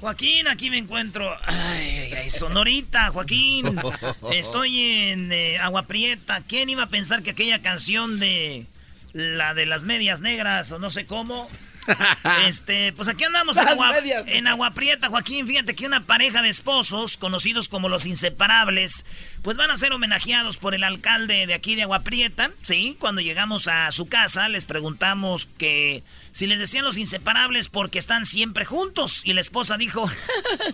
Joaquín, 0.00 0.46
aquí 0.48 0.70
me 0.70 0.78
encuentro. 0.78 1.28
Ay, 1.44 1.88
ay, 1.88 2.12
ay, 2.14 2.30
Sonorita, 2.30 3.10
Joaquín. 3.10 3.78
Estoy 4.32 4.80
en 4.80 5.32
eh, 5.32 5.58
Agua 5.58 5.86
Prieta. 5.86 6.42
¿Quién 6.46 6.70
iba 6.70 6.84
a 6.84 6.88
pensar 6.88 7.22
que 7.22 7.30
aquella 7.30 7.60
canción 7.62 8.20
de 8.20 8.66
la 9.12 9.54
de 9.54 9.66
las 9.66 9.82
medias 9.82 10.20
negras 10.20 10.70
o 10.72 10.78
no 10.78 10.90
sé 10.90 11.06
cómo? 11.06 11.48
Este, 12.46 12.92
pues 12.92 13.08
aquí 13.08 13.24
andamos 13.24 13.56
en 13.56 13.68
Agua, 13.68 13.94
en 14.26 14.46
Agua 14.46 14.72
Prieta, 14.72 15.08
Joaquín. 15.08 15.46
Fíjate 15.46 15.74
que 15.74 15.86
una 15.86 16.04
pareja 16.04 16.42
de 16.42 16.48
esposos, 16.48 17.16
conocidos 17.16 17.68
como 17.68 17.88
los 17.88 18.06
inseparables, 18.06 19.04
pues 19.42 19.56
van 19.56 19.70
a 19.70 19.76
ser 19.76 19.92
homenajeados 19.92 20.58
por 20.58 20.74
el 20.74 20.84
alcalde 20.84 21.46
de 21.46 21.54
aquí 21.54 21.74
de 21.74 21.82
Agua 21.82 22.00
Prieta. 22.00 22.50
Sí, 22.62 22.96
cuando 22.98 23.20
llegamos 23.20 23.68
a 23.68 23.90
su 23.92 24.06
casa 24.06 24.48
les 24.48 24.66
preguntamos 24.66 25.46
que 25.58 26.02
si 26.32 26.46
les 26.46 26.58
decían 26.58 26.84
los 26.84 26.98
inseparables 26.98 27.68
porque 27.68 27.98
están 27.98 28.24
siempre 28.24 28.64
juntos. 28.64 29.22
Y 29.24 29.32
la 29.32 29.40
esposa 29.40 29.76
dijo, 29.76 30.08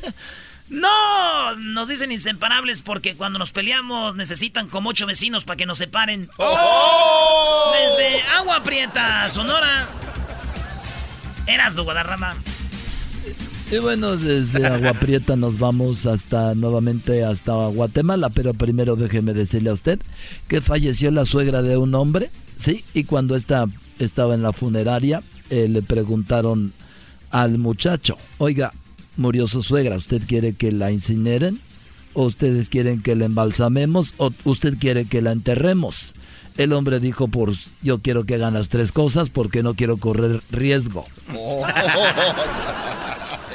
no, 0.69 1.57
nos 1.57 1.89
dicen 1.89 2.13
inseparables 2.13 2.83
porque 2.83 3.17
cuando 3.17 3.39
nos 3.39 3.53
peleamos 3.53 4.15
necesitan 4.15 4.69
como 4.69 4.91
ocho 4.91 5.07
vecinos 5.07 5.45
para 5.45 5.57
que 5.57 5.67
nos 5.67 5.79
separen. 5.79 6.29
Desde 7.73 8.23
Agua 8.23 8.63
Prieta, 8.63 9.29
Sonora. 9.29 9.89
Eras 11.47 11.77
Guadarrama. 11.77 12.37
Y 13.71 13.79
bueno, 13.79 14.17
desde 14.17 14.67
Agua 14.67 14.95
Prieta 15.01 15.37
nos 15.37 15.59
vamos 15.59 16.07
hasta 16.07 16.55
nuevamente 16.55 17.25
hasta 17.25 17.53
Guatemala, 17.53 18.29
pero 18.31 18.55
primero 18.55 18.97
déjeme 18.97 19.33
decirle 19.33 19.71
a 19.71 19.75
usted 19.75 20.01
que 20.49 20.61
falleció 20.61 21.11
la 21.11 21.25
suegra 21.25 21.63
de 21.63 21.77
un 21.77 21.95
hombre, 21.95 22.31
sí, 22.57 22.85
y 22.93 23.05
cuando 23.05 23.37
esta 23.37 23.67
estaba 23.99 24.35
en 24.35 24.43
la 24.43 24.53
funeraria 24.53 25.23
eh, 25.51 25.69
le 25.69 25.83
preguntaron 25.83 26.73
al 27.31 27.59
muchacho, 27.59 28.17
oiga, 28.39 28.73
murió 29.17 29.47
su 29.47 29.63
suegra. 29.63 29.97
¿Usted 29.97 30.23
quiere 30.27 30.55
que 30.55 30.73
la 30.73 30.91
incineren? 30.91 31.59
¿O 32.13 32.25
ustedes 32.27 32.69
quieren 32.69 33.03
que 33.03 33.17
la 33.17 33.25
embalsamemos? 33.25 34.15
¿O 34.19 34.33
usted 34.45 34.79
quiere 34.79 35.05
que 35.05 35.23
la 35.23 35.33
enterremos? 35.33 36.15
El 36.57 36.73
hombre 36.73 37.01
dijo, 37.01 37.27
pues 37.29 37.69
yo 37.83 37.99
quiero 37.99 38.25
que 38.25 38.37
hagan 38.37 38.55
las 38.55 38.69
tres 38.69 38.93
cosas 38.93 39.29
porque 39.29 39.63
no 39.63 39.75
quiero 39.75 39.97
correr 39.97 40.41
riesgo. 40.51 41.07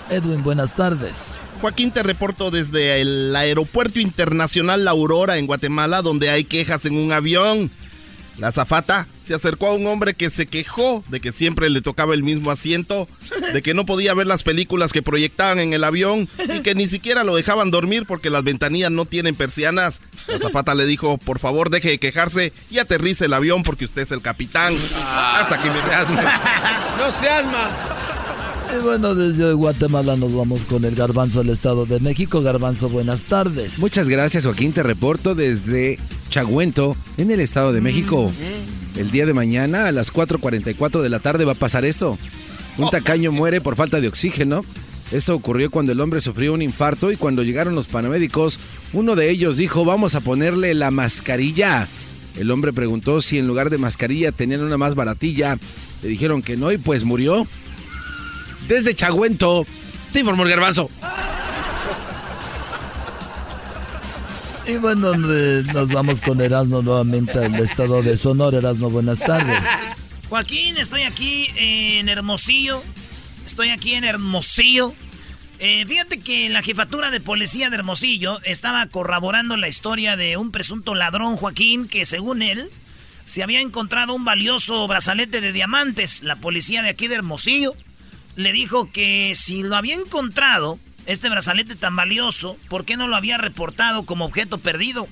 Edwin, 0.10 0.43
buenas 0.43 0.76
tardes. 0.76 1.16
Joaquín, 1.62 1.91
te 1.91 2.04
reporto 2.04 2.52
desde 2.52 3.02
el 3.02 3.36
Aeropuerto 3.36 4.00
Internacional 4.00 4.86
La 4.86 4.91
Aurora 4.91 5.38
en 5.38 5.45
Guatemala, 5.45 6.02
donde 6.02 6.30
hay 6.30 6.43
quejas 6.43 6.86
en 6.86 6.97
un 6.97 7.12
avión. 7.12 7.72
La 8.40 8.52
zafata 8.52 9.06
se 9.24 9.34
acercó 9.34 9.68
a 9.68 9.74
un 9.74 9.86
hombre 9.88 10.14
que 10.14 10.30
se 10.30 10.48
quejó 10.48 11.04
de 11.10 11.20
que 11.20 11.32
siempre 11.32 11.70
le 11.70 11.82
tocaba 11.82 12.14
el 12.14 12.24
mismo 12.24 12.52
asiento, 12.52 13.08
de 13.54 13.62
que 13.62 13.74
no 13.74 13.86
podía 13.86 14.14
ver 14.14 14.28
las 14.28 14.44
películas 14.44 14.94
que 14.94 15.02
proyectaban 15.02 15.60
en 15.60 15.74
el 15.74 15.84
avión 15.84 16.30
y 16.56 16.62
que 16.62 16.74
ni 16.74 16.88
siquiera 16.88 17.24
lo 17.24 17.36
dejaban 17.36 17.70
dormir 17.70 18.06
porque 18.08 18.30
las 18.30 18.44
ventanillas 18.44 18.92
no 18.92 19.06
tienen 19.06 19.36
persianas. 19.36 20.02
La 20.28 20.40
zafata 20.40 20.74
le 20.74 20.86
dijo, 20.86 21.18
por 21.18 21.40
favor 21.40 21.70
deje 21.70 21.90
de 21.90 22.00
quejarse 22.00 22.54
y 22.72 22.80
aterrice 22.80 23.26
el 23.26 23.34
avión 23.34 23.64
porque 23.64 23.86
usted 23.86 24.04
es 24.04 24.12
el 24.12 24.22
capitán. 24.22 24.74
Hasta 25.06 25.62
que 25.62 25.70
me 25.70 25.76
No 26.98 27.12
se 27.12 27.30
asma. 27.30 27.70
Y 28.72 28.84
bueno, 28.84 29.15
desde 29.15 29.53
Guatemala 29.53 30.15
nos 30.15 30.34
vamos 30.34 30.61
con 30.61 30.86
el 30.86 30.93
Garbanzo 30.93 31.39
del 31.39 31.49
Estado 31.49 31.86
de 31.86 31.99
México. 31.99 32.41
Garbanzo, 32.41 32.89
buenas 32.89 33.24
tardes. 33.24 33.80
Muchas 33.80 34.09
gracias, 34.09 34.45
Joaquín. 34.45 34.74
Te 34.74 34.84
reporto 34.84 35.34
desde 35.34 35.97
Chagüento, 36.30 36.95
en 37.17 37.32
el 37.32 37.39
Estado 37.39 37.74
de 37.74 37.82
México. 37.82 38.32
El 38.95 39.09
día 39.09 39.26
de 39.26 39.34
mañana, 39.34 39.88
a 39.88 39.91
las 39.91 40.13
4.44 40.13 41.01
de 41.01 41.09
la 41.09 41.20
tarde, 41.20 41.45
va 41.45 41.53
a 41.53 41.55
pasar 41.55 41.84
esto. 41.84 42.17
Un 42.78 42.89
tacaño 42.91 43.32
muere 43.32 43.59
por 43.59 43.76
falta 43.76 43.99
de 43.99 44.07
oxígeno. 44.07 44.63
Eso 45.11 45.34
ocurrió 45.34 45.72
cuando 45.72 45.91
el 45.91 45.99
hombre 45.99 46.22
sufrió 46.22 46.53
un 46.53 46.61
infarto 46.61 47.11
y 47.11 47.15
cuando 47.15 47.41
llegaron 47.41 47.74
los 47.74 47.88
paramédicos, 47.88 48.59
uno 48.93 49.15
de 49.15 49.32
ellos 49.32 49.57
dijo, 49.57 49.84
vamos 49.84 50.13
a 50.13 50.22
ponerle 50.22 50.76
la 50.76 50.91
mascarilla. 50.91 51.88
El 52.38 52.51
hombre 52.51 52.72
preguntó 52.72 53.20
si 53.22 53.39
en 53.39 53.47
lugar 53.47 53.72
de 53.72 53.80
mascarilla 53.80 54.32
tenían 54.32 54.61
una 54.61 54.78
más 54.78 54.93
baratilla. 54.93 55.57
Le 56.03 56.09
dijeron 56.09 56.43
que 56.43 56.55
no 56.55 56.72
y 56.72 56.78
pues 56.78 57.03
murió. 57.03 57.47
Desde 58.70 58.93
Chagüento, 58.93 59.65
te 60.13 60.20
informó 60.20 60.43
el 60.43 60.49
garbanzo. 60.49 60.91
Y 64.67 64.74
bueno, 64.74 65.11
eh, 65.15 65.63
nos 65.74 65.89
vamos 65.89 66.22
con 66.22 66.39
Erasmo 66.39 66.84
nuevamente 66.84 67.39
al 67.39 67.55
estado 67.55 68.03
de 68.03 68.15
Sonora. 68.15 68.59
Erasmo, 68.59 68.91
buenas 68.91 69.17
tardes. 69.17 69.57
Joaquín, 70.30 70.78
estoy 70.78 71.01
aquí 71.01 71.47
en 71.55 72.09
Hermosillo. 72.09 72.84
Estoy 73.43 73.70
aquí 73.70 73.95
en 73.95 74.03
Hermosillo. 74.03 74.93
Eh, 75.57 75.84
fíjate 75.88 76.20
que 76.20 76.47
la 76.49 76.61
jefatura 76.61 77.09
de 77.09 77.22
policía 77.22 77.72
de 77.72 77.76
Hermosillo 77.78 78.38
estaba 78.43 78.86
corroborando 78.86 79.57
la 79.57 79.67
historia 79.67 80.15
de 80.15 80.38
un 80.38 80.51
presunto 80.51 80.93
ladrón, 80.93 81.38
Joaquín, 81.38 81.88
que 81.88 82.05
según 82.05 82.43
él 82.43 82.70
se 83.26 83.41
había 83.41 83.61
encontrado 83.61 84.13
un 84.13 84.26
valioso 84.26 84.88
brazalete 84.88 85.41
de 85.41 85.53
diamantes. 85.53 86.22
La 86.22 86.36
policía 86.36 86.84
de 86.84 86.89
aquí 86.89 87.07
de 87.07 87.15
Hermosillo 87.15 87.74
le 88.40 88.54
dijo 88.54 88.90
que 88.90 89.34
si 89.36 89.64
lo 89.64 89.76
había 89.76 89.96
encontrado, 89.96 90.80
este 91.06 91.30
brazalete 91.30 91.76
tan 91.76 91.98
valioso, 91.98 92.56
¿por 92.70 92.86
qué 92.86 92.96
no 92.96 93.10
lo 93.10 93.18
había 93.18 93.38
reportado 93.38 94.06
como 94.06 94.24
objeto 94.24 94.60
perdido? 94.60 95.10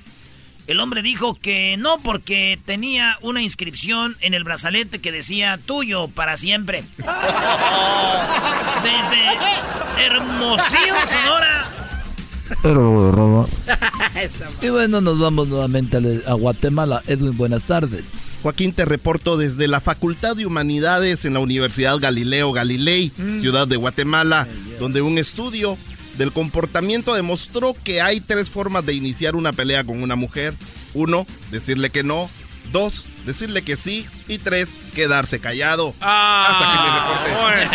El 0.66 0.80
hombre 0.80 1.02
dijo 1.02 1.36
que 1.36 1.76
no 1.78 1.98
porque 2.00 2.58
tenía 2.64 3.18
una 3.22 3.42
inscripción 3.42 4.16
en 4.22 4.34
el 4.34 4.46
brazalete 4.46 5.00
que 5.00 5.12
decía 5.12 5.60
tuyo 5.66 6.08
para 6.08 6.38
siempre. 6.38 6.86
Desde 8.84 9.20
Hermosillo, 10.06 10.96
Sonora. 11.06 11.68
y 14.62 14.70
bueno, 14.70 15.02
nos 15.02 15.20
vamos 15.20 15.50
nuevamente 15.50 15.98
a 16.26 16.34
Guatemala. 16.34 17.04
Edwin, 17.08 17.36
buenas 17.36 17.66
tardes. 17.66 18.27
Joaquín, 18.48 18.72
te 18.72 18.86
reporto 18.86 19.36
desde 19.36 19.68
la 19.68 19.82
Facultad 19.82 20.38
de 20.38 20.45
Humanidades 20.45 21.26
en 21.26 21.34
la 21.34 21.41
Universidad 21.41 21.98
Galileo 21.98 22.54
Galilei, 22.54 23.12
ciudad 23.41 23.68
de 23.68 23.76
Guatemala, 23.76 24.48
donde 24.80 25.02
un 25.02 25.18
estudio 25.18 25.78
del 26.18 26.32
comportamiento 26.32 27.14
demostró 27.14 27.76
que 27.84 28.00
hay 28.00 28.22
tres 28.22 28.50
formas 28.50 28.86
de 28.86 28.93
iniciar 28.93 29.36
una 29.36 29.52
pelea 29.52 29.84
con 29.84 30.02
una 30.02 30.16
mujer. 30.16 30.54
Uno, 30.93 31.28
decirle 31.52 31.89
que 31.89 32.04
no. 32.04 32.30
Dos, 32.72 33.04
decirle 33.26 33.64
que 33.64 33.76
sí. 33.76 34.06
Y 34.30 34.38
tres, 34.38 34.78
quedarse 34.95 35.41
callado. 35.41 35.93
Hasta 36.00 36.72
que 36.72 36.80
me 36.80 37.70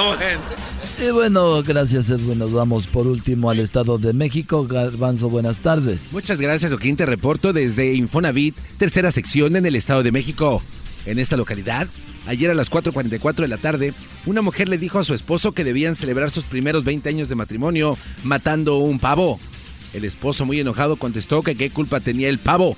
reporte. 0.00 0.38
Y 1.00 1.10
bueno, 1.10 1.62
gracias 1.62 2.10
Edwin. 2.10 2.38
Nos 2.38 2.52
vamos 2.52 2.86
por 2.86 3.06
último 3.06 3.50
al 3.50 3.60
Estado 3.60 3.98
de 3.98 4.12
México. 4.12 4.66
Garbanzo, 4.66 5.28
buenas 5.28 5.58
tardes. 5.58 6.12
Muchas 6.12 6.40
gracias, 6.40 6.70
Joaquín. 6.70 6.96
Te 6.96 7.06
reporto 7.06 7.52
desde 7.52 7.94
Infonavit, 7.94 8.56
tercera 8.78 9.10
sección 9.10 9.56
en 9.56 9.66
el 9.66 9.76
Estado 9.76 10.02
de 10.02 10.12
México. 10.12 10.62
En 11.06 11.18
esta 11.18 11.36
localidad, 11.36 11.88
ayer 12.26 12.50
a 12.50 12.54
las 12.54 12.70
4.44 12.70 13.36
de 13.36 13.48
la 13.48 13.56
tarde, 13.56 13.94
una 14.26 14.42
mujer 14.42 14.68
le 14.68 14.78
dijo 14.78 14.98
a 14.98 15.04
su 15.04 15.14
esposo 15.14 15.52
que 15.52 15.64
debían 15.64 15.96
celebrar 15.96 16.30
sus 16.30 16.44
primeros 16.44 16.84
20 16.84 17.08
años 17.08 17.28
de 17.28 17.34
matrimonio 17.34 17.98
matando 18.22 18.76
un 18.76 19.00
pavo. 19.00 19.40
El 19.94 20.04
esposo, 20.04 20.46
muy 20.46 20.60
enojado, 20.60 20.96
contestó 20.96 21.42
que 21.42 21.56
qué 21.56 21.70
culpa 21.70 22.00
tenía 22.00 22.28
el 22.28 22.38
pavo. 22.38 22.76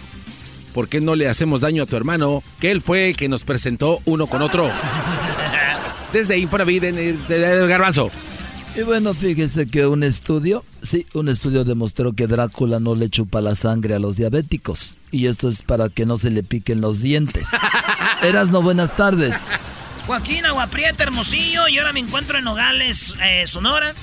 ¿Por 0.72 0.88
qué 0.88 1.00
no 1.00 1.14
le 1.14 1.28
hacemos 1.28 1.60
daño 1.60 1.82
a 1.84 1.86
tu 1.86 1.96
hermano? 1.96 2.42
Que 2.58 2.70
él 2.70 2.80
fue 2.80 3.10
el 3.10 3.16
que 3.16 3.28
nos 3.28 3.42
presentó 3.42 4.00
uno 4.06 4.26
con 4.26 4.42
otro. 4.42 4.68
Desde 6.12 6.38
Infonavit 6.38 6.84
en 6.84 6.98
el, 6.98 7.24
el 7.28 7.68
garbanzo. 7.68 8.10
Y 8.76 8.82
bueno, 8.82 9.14
fíjese 9.14 9.68
que 9.68 9.86
un 9.86 10.02
estudio, 10.02 10.64
sí, 10.82 11.06
un 11.14 11.28
estudio 11.28 11.64
demostró 11.64 12.12
que 12.12 12.26
Drácula 12.26 12.80
no 12.80 12.96
le 12.96 13.08
chupa 13.08 13.40
la 13.40 13.54
sangre 13.54 13.94
a 13.94 14.00
los 14.00 14.16
diabéticos. 14.16 14.94
Y 15.12 15.26
esto 15.26 15.48
es 15.48 15.62
para 15.62 15.88
que 15.88 16.06
no 16.06 16.18
se 16.18 16.30
le 16.30 16.42
piquen 16.42 16.80
los 16.80 17.00
dientes. 17.00 17.48
Eras 18.22 18.50
no 18.50 18.62
buenas 18.62 18.96
tardes. 18.96 19.36
Joaquín 20.06 20.44
Aguaprieta, 20.44 21.04
Hermosillo, 21.04 21.68
y 21.68 21.78
ahora 21.78 21.92
me 21.92 22.00
encuentro 22.00 22.36
en 22.38 22.44
Nogales, 22.44 23.14
eh, 23.22 23.46
Sonora. 23.46 23.94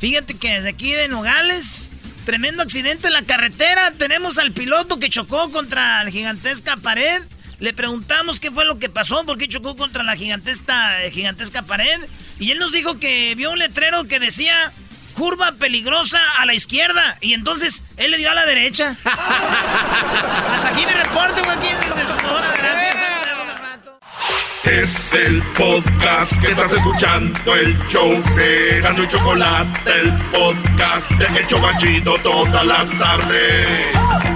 Fíjate 0.00 0.34
que 0.34 0.54
desde 0.54 0.70
aquí 0.70 0.92
de 0.92 1.06
Nogales, 1.08 1.88
tremendo 2.26 2.64
accidente 2.64 3.06
en 3.06 3.14
la 3.14 3.22
carretera. 3.22 3.92
Tenemos 3.92 4.38
al 4.38 4.52
piloto 4.52 4.98
que 4.98 5.08
chocó 5.08 5.50
contra 5.52 6.02
la 6.04 6.10
gigantesca 6.10 6.76
pared. 6.76 7.22
Le 7.58 7.72
preguntamos 7.72 8.38
qué 8.38 8.50
fue 8.50 8.64
lo 8.64 8.78
que 8.78 8.88
pasó, 8.88 9.24
por 9.24 9.38
qué 9.38 9.48
chocó 9.48 9.76
contra 9.76 10.02
la 10.02 10.16
gigantesca, 10.16 10.96
gigantesca 11.10 11.62
pared. 11.62 12.00
Y 12.38 12.50
él 12.50 12.58
nos 12.58 12.72
dijo 12.72 12.98
que 12.98 13.34
vio 13.34 13.52
un 13.52 13.58
letrero 13.58 14.04
que 14.04 14.20
decía 14.20 14.72
curva 15.14 15.52
peligrosa 15.52 16.20
a 16.38 16.46
la 16.46 16.54
izquierda. 16.54 17.16
Y 17.20 17.32
entonces 17.32 17.82
él 17.96 18.10
le 18.10 18.18
dio 18.18 18.30
a 18.30 18.34
la 18.34 18.44
derecha. 18.44 18.96
Hasta 19.04 20.68
aquí 20.68 20.84
mi 20.84 20.92
reporte, 20.92 21.42
Joaquín, 21.42 21.72
desde 21.80 22.06
Sonora. 22.06 22.54
Gracias. 22.58 22.96
Es 24.64 25.14
el 25.14 25.42
podcast 25.54 26.40
que 26.40 26.48
estás 26.48 26.72
escuchando, 26.72 27.54
el 27.54 27.78
show 27.86 28.20
de 28.34 28.80
Gano 28.80 29.04
y 29.04 29.08
Chocolate, 29.08 30.00
el 30.00 30.12
podcast 30.32 31.08
de 31.12 31.38
El 31.38 31.46
Chobachito 31.46 32.18
todas 32.18 32.66
las 32.66 32.90
tardes. 32.98 34.35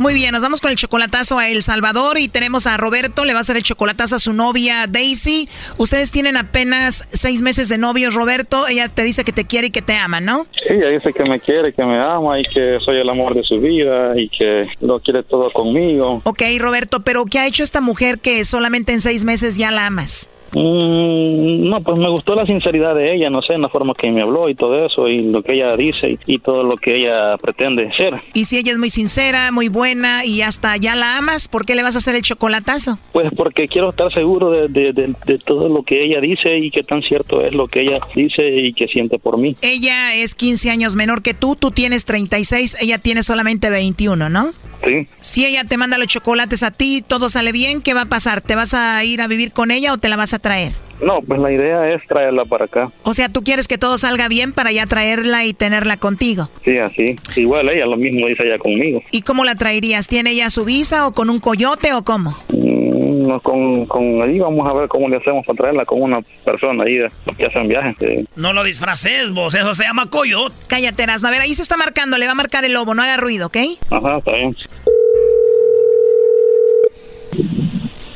Muy 0.00 0.14
bien, 0.14 0.32
nos 0.32 0.42
vamos 0.42 0.62
con 0.62 0.70
el 0.70 0.78
chocolatazo 0.78 1.38
a 1.38 1.50
El 1.50 1.62
Salvador 1.62 2.16
y 2.16 2.28
tenemos 2.28 2.66
a 2.66 2.78
Roberto, 2.78 3.26
le 3.26 3.34
va 3.34 3.40
a 3.40 3.42
hacer 3.42 3.58
el 3.58 3.62
chocolatazo 3.62 4.16
a 4.16 4.18
su 4.18 4.32
novia 4.32 4.86
Daisy. 4.88 5.46
Ustedes 5.76 6.10
tienen 6.10 6.38
apenas 6.38 7.06
seis 7.12 7.42
meses 7.42 7.68
de 7.68 7.76
novios, 7.76 8.14
Roberto. 8.14 8.66
Ella 8.66 8.88
te 8.88 9.02
dice 9.02 9.24
que 9.24 9.32
te 9.32 9.44
quiere 9.44 9.66
y 9.66 9.70
que 9.70 9.82
te 9.82 9.92
ama, 9.92 10.22
¿no? 10.22 10.46
Sí, 10.52 10.72
ella 10.72 10.88
dice 10.88 11.12
que 11.12 11.22
me 11.24 11.38
quiere, 11.38 11.74
que 11.74 11.84
me 11.84 11.98
ama 11.98 12.40
y 12.40 12.44
que 12.44 12.78
soy 12.82 12.96
el 12.96 13.10
amor 13.10 13.34
de 13.34 13.42
su 13.42 13.60
vida 13.60 14.18
y 14.18 14.30
que 14.30 14.68
lo 14.80 15.00
quiere 15.00 15.22
todo 15.22 15.50
conmigo. 15.50 16.22
Ok, 16.24 16.44
Roberto, 16.58 17.00
pero 17.00 17.26
¿qué 17.26 17.38
ha 17.38 17.46
hecho 17.46 17.62
esta 17.62 17.82
mujer 17.82 18.20
que 18.20 18.46
solamente 18.46 18.94
en 18.94 19.02
seis 19.02 19.26
meses 19.26 19.58
ya 19.58 19.70
la 19.70 19.84
amas? 19.84 20.30
Mm, 20.52 21.68
no, 21.68 21.80
pues 21.80 21.98
me 21.98 22.08
gustó 22.08 22.34
la 22.34 22.46
sinceridad 22.46 22.94
de 22.94 23.14
ella, 23.14 23.30
no 23.30 23.42
sé, 23.42 23.54
en 23.54 23.62
la 23.62 23.68
forma 23.68 23.94
que 23.94 24.10
me 24.10 24.22
habló 24.22 24.48
y 24.48 24.54
todo 24.54 24.84
eso, 24.84 25.08
y 25.08 25.18
lo 25.20 25.42
que 25.42 25.54
ella 25.54 25.76
dice 25.76 26.10
y, 26.10 26.18
y 26.34 26.38
todo 26.38 26.62
lo 26.62 26.76
que 26.76 26.96
ella 26.96 27.36
pretende 27.38 27.90
ser. 27.96 28.14
Y 28.34 28.44
si 28.44 28.58
ella 28.58 28.72
es 28.72 28.78
muy 28.78 28.90
sincera, 28.90 29.50
muy 29.52 29.68
buena 29.68 30.24
y 30.24 30.42
hasta 30.42 30.76
ya 30.76 30.94
la 30.96 31.18
amas, 31.18 31.48
¿por 31.48 31.64
qué 31.66 31.74
le 31.74 31.82
vas 31.82 31.94
a 31.94 31.98
hacer 31.98 32.14
el 32.14 32.22
chocolatazo? 32.22 32.98
Pues 33.12 33.28
porque 33.36 33.68
quiero 33.68 33.90
estar 33.90 34.12
seguro 34.12 34.50
de, 34.50 34.68
de- 34.68 34.92
de- 34.92 35.14
de 35.26 35.38
todo 35.38 35.68
lo 35.68 35.82
que 35.82 36.02
ella 36.04 36.20
dice 36.20 36.58
y 36.58 36.70
qué 36.70 36.82
tan 36.82 37.02
cierto 37.02 37.44
es 37.44 37.52
lo 37.52 37.68
que 37.68 37.82
ella 37.82 38.00
dice 38.14 38.48
y 38.48 38.72
que 38.72 38.86
siente 38.88 39.18
por 39.18 39.38
mí. 39.38 39.54
Ella 39.62 40.14
es 40.14 40.34
15 40.34 40.70
años 40.70 40.96
menor 40.96 41.22
que 41.22 41.34
tú, 41.34 41.56
tú 41.56 41.70
tienes 41.70 42.04
36, 42.04 42.76
ella 42.82 42.98
tiene 42.98 43.22
solamente 43.22 43.70
21, 43.70 44.28
¿no? 44.28 44.52
Sí. 44.84 45.06
Si 45.20 45.44
ella 45.44 45.64
te 45.64 45.76
manda 45.76 45.98
los 45.98 46.06
chocolates 46.06 46.62
a 46.62 46.70
ti, 46.70 47.04
todo 47.06 47.28
sale 47.28 47.52
bien, 47.52 47.82
¿qué 47.82 47.92
va 47.92 48.02
a 48.02 48.06
pasar? 48.06 48.40
¿Te 48.40 48.54
vas 48.54 48.72
a 48.72 49.04
ir 49.04 49.20
a 49.20 49.26
vivir 49.28 49.52
con 49.52 49.70
ella 49.70 49.92
o 49.92 49.98
te 49.98 50.08
la 50.08 50.16
vas 50.16 50.32
a 50.32 50.38
traer? 50.40 50.72
No, 51.00 51.22
pues 51.22 51.40
la 51.40 51.50
idea 51.50 51.88
es 51.94 52.06
traerla 52.06 52.44
para 52.44 52.66
acá. 52.66 52.90
O 53.04 53.14
sea, 53.14 53.30
tú 53.30 53.42
quieres 53.42 53.66
que 53.68 53.78
todo 53.78 53.96
salga 53.96 54.28
bien 54.28 54.52
para 54.52 54.70
ya 54.70 54.84
traerla 54.86 55.46
y 55.46 55.54
tenerla 55.54 55.96
contigo. 55.96 56.50
Sí, 56.62 56.76
así. 56.76 57.16
Igual 57.36 57.70
ella 57.70 57.86
lo 57.86 57.96
mismo 57.96 58.26
dice 58.26 58.42
ella 58.44 58.58
conmigo. 58.58 59.00
¿Y 59.10 59.22
cómo 59.22 59.44
la 59.44 59.54
traerías? 59.54 60.06
¿Tiene 60.08 60.32
ella 60.32 60.50
su 60.50 60.66
visa 60.66 61.06
o 61.06 61.12
con 61.12 61.30
un 61.30 61.40
coyote 61.40 61.94
o 61.94 62.04
cómo? 62.04 62.36
Mm, 62.48 63.22
no, 63.28 63.40
con, 63.40 63.86
con 63.86 64.20
ahí 64.20 64.38
vamos 64.40 64.68
a 64.68 64.74
ver 64.74 64.88
cómo 64.88 65.08
le 65.08 65.16
hacemos 65.16 65.46
para 65.46 65.56
traerla 65.56 65.84
con 65.86 66.02
una 66.02 66.20
persona 66.44 66.84
ahí 66.84 66.98
que 67.38 67.46
hacen 67.46 67.66
viajes. 67.66 67.96
sí. 67.98 68.26
No 68.36 68.52
lo 68.52 68.62
disfraces, 68.62 69.30
vos. 69.32 69.54
Eso 69.54 69.72
se 69.72 69.84
llama 69.84 70.10
coyote. 70.10 70.54
Cállate, 70.68 71.02
Erasmo. 71.04 71.28
A 71.28 71.30
ver, 71.30 71.40
ahí 71.40 71.54
se 71.54 71.62
está 71.62 71.78
marcando, 71.78 72.18
le 72.18 72.26
va 72.26 72.32
a 72.32 72.34
marcar 72.34 72.66
el 72.66 72.74
lobo, 72.74 72.94
no 72.94 73.02
haga 73.02 73.16
ruido, 73.16 73.46
¿ok? 73.46 73.56
Ajá, 73.90 74.18
está 74.18 74.32
bien. 74.32 74.54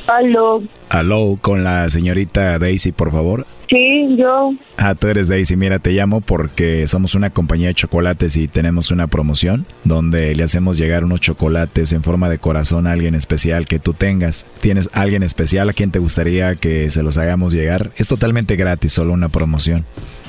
Aló. 0.07 0.61
Aló, 0.89 1.37
con 1.41 1.63
la 1.63 1.89
señorita 1.89 2.59
Daisy, 2.59 2.91
por 2.91 3.11
favor. 3.11 3.45
Sí, 3.69 4.15
yo. 4.17 4.51
Ah, 4.77 4.93
tú 4.93 5.07
eres 5.07 5.27
Daisy. 5.27 5.55
Mira, 5.55 5.79
te 5.79 5.91
llamo 5.91 6.21
porque 6.21 6.85
somos 6.87 7.15
una 7.15 7.31
compañía 7.31 7.69
de 7.69 7.73
chocolates 7.73 8.37
y 8.37 8.47
tenemos 8.47 8.91
una 8.91 9.07
promoción 9.07 9.65
donde 9.83 10.35
le 10.35 10.43
hacemos 10.43 10.77
llegar 10.77 11.03
unos 11.03 11.21
chocolates 11.21 11.91
en 11.93 12.03
forma 12.03 12.29
de 12.29 12.37
corazón 12.37 12.85
a 12.85 12.91
alguien 12.91 13.15
especial 13.15 13.65
que 13.65 13.79
tú 13.79 13.93
tengas. 13.93 14.45
¿Tienes 14.61 14.89
alguien 14.93 15.23
especial 15.23 15.69
a 15.69 15.73
quien 15.73 15.89
te 15.89 15.97
gustaría 15.99 16.55
que 16.55 16.91
se 16.91 17.01
los 17.01 17.17
hagamos 17.17 17.53
llegar? 17.53 17.89
Es 17.97 18.07
totalmente 18.07 18.55
gratis, 18.55 18.93
solo 18.93 19.13
una 19.13 19.29
promoción. 19.29 19.83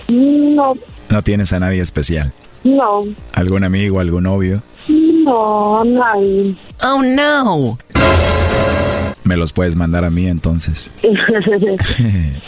No, 0.09 0.75
No 1.11 1.23
tienes 1.23 1.53
a 1.53 1.61
nadie 1.61 1.83
especial. 1.83 2.33
no, 2.65 3.03
¿Algún 3.35 3.65
amigo, 3.65 4.01
algún 4.01 4.23
novio? 4.25 4.63
no, 4.89 5.85
nadie. 5.85 6.57
Oh, 6.83 7.03
no. 7.03 7.79
Me 9.27 9.37
los 9.37 9.53
puedes 9.53 9.75
mandar 9.75 10.05
a 10.05 10.11
mí 10.11 10.29
entonces. 10.29 10.93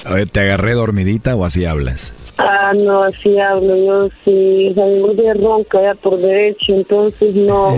Oye, 0.08 0.26
¿te 0.32 0.40
agarré 0.40 0.74
dormidita 0.74 1.34
o 1.34 1.44
así 1.44 1.64
hablas? 1.64 2.14
ah, 2.38 2.72
no, 2.78 3.02
así 3.02 3.36
hablo. 3.36 3.74
Yo 3.76 4.08
sí, 4.24 4.72
salgo 4.76 5.12
de 5.12 5.34
ronca 5.34 5.82
ya 5.82 5.94
por 5.96 6.16
derecho, 6.18 6.72
entonces 6.76 7.34
no. 7.34 7.76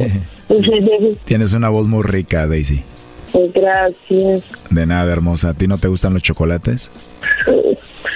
Tienes 1.25 1.55
una 1.55 1.71
voz 1.71 1.89
muy 1.89 2.03
rica, 2.03 2.47
Daisy. 2.47 2.85
Gracias. 3.55 4.43
De 4.69 4.85
nada, 4.85 5.11
hermosa. 5.11 5.51
¿A 5.51 5.55
ti 5.55 5.67
no 5.67 5.79
te 5.79 5.89
gustan 5.89 6.13
los 6.13 6.23
chocolates? 6.23 6.93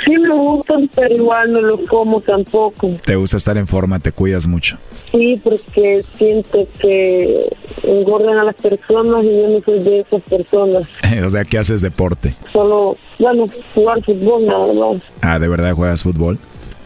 Sí 0.04 0.18
me 0.18 0.34
gustan, 0.34 0.88
pero 0.94 1.14
igual 1.14 1.52
no 1.52 1.60
lo 1.60 1.84
como 1.86 2.20
tampoco. 2.20 2.90
¿Te 3.04 3.16
gusta 3.16 3.36
estar 3.36 3.56
en 3.58 3.66
forma? 3.66 3.98
¿Te 4.00 4.12
cuidas 4.12 4.46
mucho? 4.46 4.76
Sí, 5.10 5.40
porque 5.44 6.02
siento 6.16 6.66
que 6.78 7.46
engordan 7.82 8.38
a 8.38 8.44
las 8.44 8.54
personas 8.56 9.24
y 9.24 9.28
yo 9.28 9.48
no 9.48 9.60
soy 9.64 9.80
de 9.82 10.00
esas 10.00 10.22
personas. 10.22 10.82
o 11.26 11.30
sea, 11.30 11.44
¿qué 11.44 11.58
haces 11.58 11.80
deporte? 11.82 12.34
Solo, 12.52 12.96
bueno, 13.18 13.46
jugar 13.74 14.02
fútbol 14.04 14.46
nada 14.46 14.72
más. 14.72 15.04
Ah, 15.20 15.38
¿de 15.38 15.48
verdad 15.48 15.72
juegas 15.74 16.02
fútbol? 16.02 16.38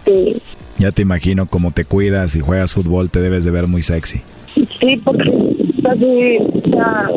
Sí, 0.04 0.40
Ya 0.78 0.90
te 0.92 1.02
imagino 1.02 1.46
cómo 1.46 1.70
te 1.72 1.84
cuidas 1.84 2.34
y 2.36 2.40
juegas 2.40 2.74
fútbol, 2.74 3.10
te 3.10 3.20
debes 3.20 3.44
de 3.44 3.50
ver 3.50 3.66
muy 3.66 3.82
sexy. 3.82 4.20
sí, 4.80 4.96
porque 5.04 5.22
casi 5.88 6.70
sea, 6.70 7.10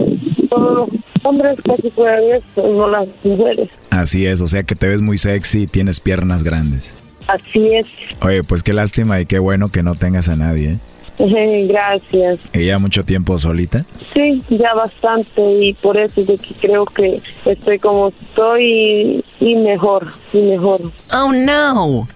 todos 0.49 0.89
los 0.89 0.89
hombres 1.24 1.57
casi 1.63 1.91
juegan 1.91 2.24
esto, 2.24 2.72
no 2.72 2.88
las 2.89 3.07
mujeres. 3.24 3.69
Así 3.89 4.26
es, 4.26 4.41
o 4.41 4.47
sea 4.47 4.63
que 4.63 4.76
te 4.76 4.88
ves 4.88 5.01
muy 5.01 5.17
sexy 5.17 5.63
y 5.63 5.67
tienes 5.67 5.99
piernas 5.99 6.43
grandes. 6.43 6.93
Así 7.28 7.76
es. 7.76 7.88
Oye, 8.22 8.43
pues 8.43 8.63
qué 8.63 8.74
lástima 8.74 9.19
y 9.19 9.26
qué 9.26 9.39
bueno 9.39 9.69
que 9.69 9.84
no 9.84 9.95
tengas 9.95 10.30
a 10.30 10.36
nadie. 10.36 10.78
¿eh? 11.19 11.67
Gracias. 11.69 12.39
¿Y 12.53 12.65
ya 12.65 12.80
mucho 12.80 13.03
tiempo 13.03 13.38
solita? 13.38 13.86
Sí, 14.13 14.43
ya 14.49 14.74
bastante 14.74 15.41
y 15.41 15.74
por 15.76 15.97
eso 15.97 16.22
es 16.22 16.28
de 16.28 16.38
que 16.38 16.53
creo 16.55 16.86
que 16.86 17.22
estoy 17.45 17.80
como 17.80 18.09
estoy 18.09 19.24
y, 19.39 19.45
y 19.51 19.55
mejor, 19.55 20.07
y 20.34 20.41
mejor. 20.41 20.91
Oh, 21.13 21.32
no. 21.32 22.07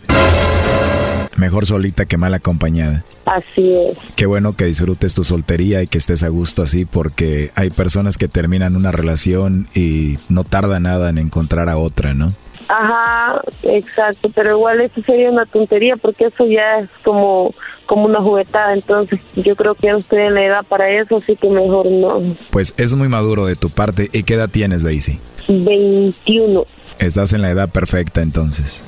Mejor 1.37 1.65
solita 1.65 2.05
que 2.05 2.17
mal 2.17 2.33
acompañada. 2.33 3.03
Así 3.25 3.69
es. 3.69 3.97
Qué 4.15 4.25
bueno 4.25 4.55
que 4.55 4.65
disfrutes 4.65 5.13
tu 5.13 5.23
soltería 5.23 5.81
y 5.81 5.87
que 5.87 5.97
estés 5.97 6.23
a 6.23 6.29
gusto 6.29 6.61
así 6.61 6.85
porque 6.85 7.51
hay 7.55 7.69
personas 7.69 8.17
que 8.17 8.27
terminan 8.27 8.75
una 8.75 8.91
relación 8.91 9.65
y 9.73 10.17
no 10.29 10.43
tarda 10.43 10.79
nada 10.79 11.09
en 11.09 11.17
encontrar 11.17 11.69
a 11.69 11.77
otra, 11.77 12.13
¿no? 12.13 12.33
Ajá, 12.67 13.41
exacto, 13.63 14.29
pero 14.33 14.57
igual 14.57 14.81
eso 14.81 15.01
sería 15.05 15.29
una 15.29 15.45
tontería 15.45 15.97
porque 15.97 16.25
eso 16.25 16.47
ya 16.47 16.79
es 16.79 16.89
como 17.03 17.53
como 17.85 18.05
una 18.05 18.19
juguetada, 18.19 18.73
entonces 18.73 19.19
yo 19.35 19.55
creo 19.55 19.75
que 19.75 19.87
ya 19.87 19.93
no 19.93 19.99
estoy 19.99 20.23
en 20.23 20.33
la 20.33 20.45
edad 20.45 20.65
para 20.67 20.89
eso, 20.89 21.17
así 21.17 21.35
que 21.35 21.47
mejor 21.49 21.85
no. 21.85 22.35
Pues 22.49 22.73
es 22.77 22.95
muy 22.95 23.07
maduro 23.07 23.45
de 23.45 23.55
tu 23.55 23.69
parte. 23.69 24.09
¿Y 24.11 24.23
qué 24.23 24.33
edad 24.33 24.49
tienes, 24.49 24.83
Daisy? 24.83 25.19
21, 25.47 26.65
Estás 26.99 27.33
en 27.33 27.41
la 27.41 27.49
edad 27.51 27.69
perfecta 27.69 28.21
entonces. 28.21 28.83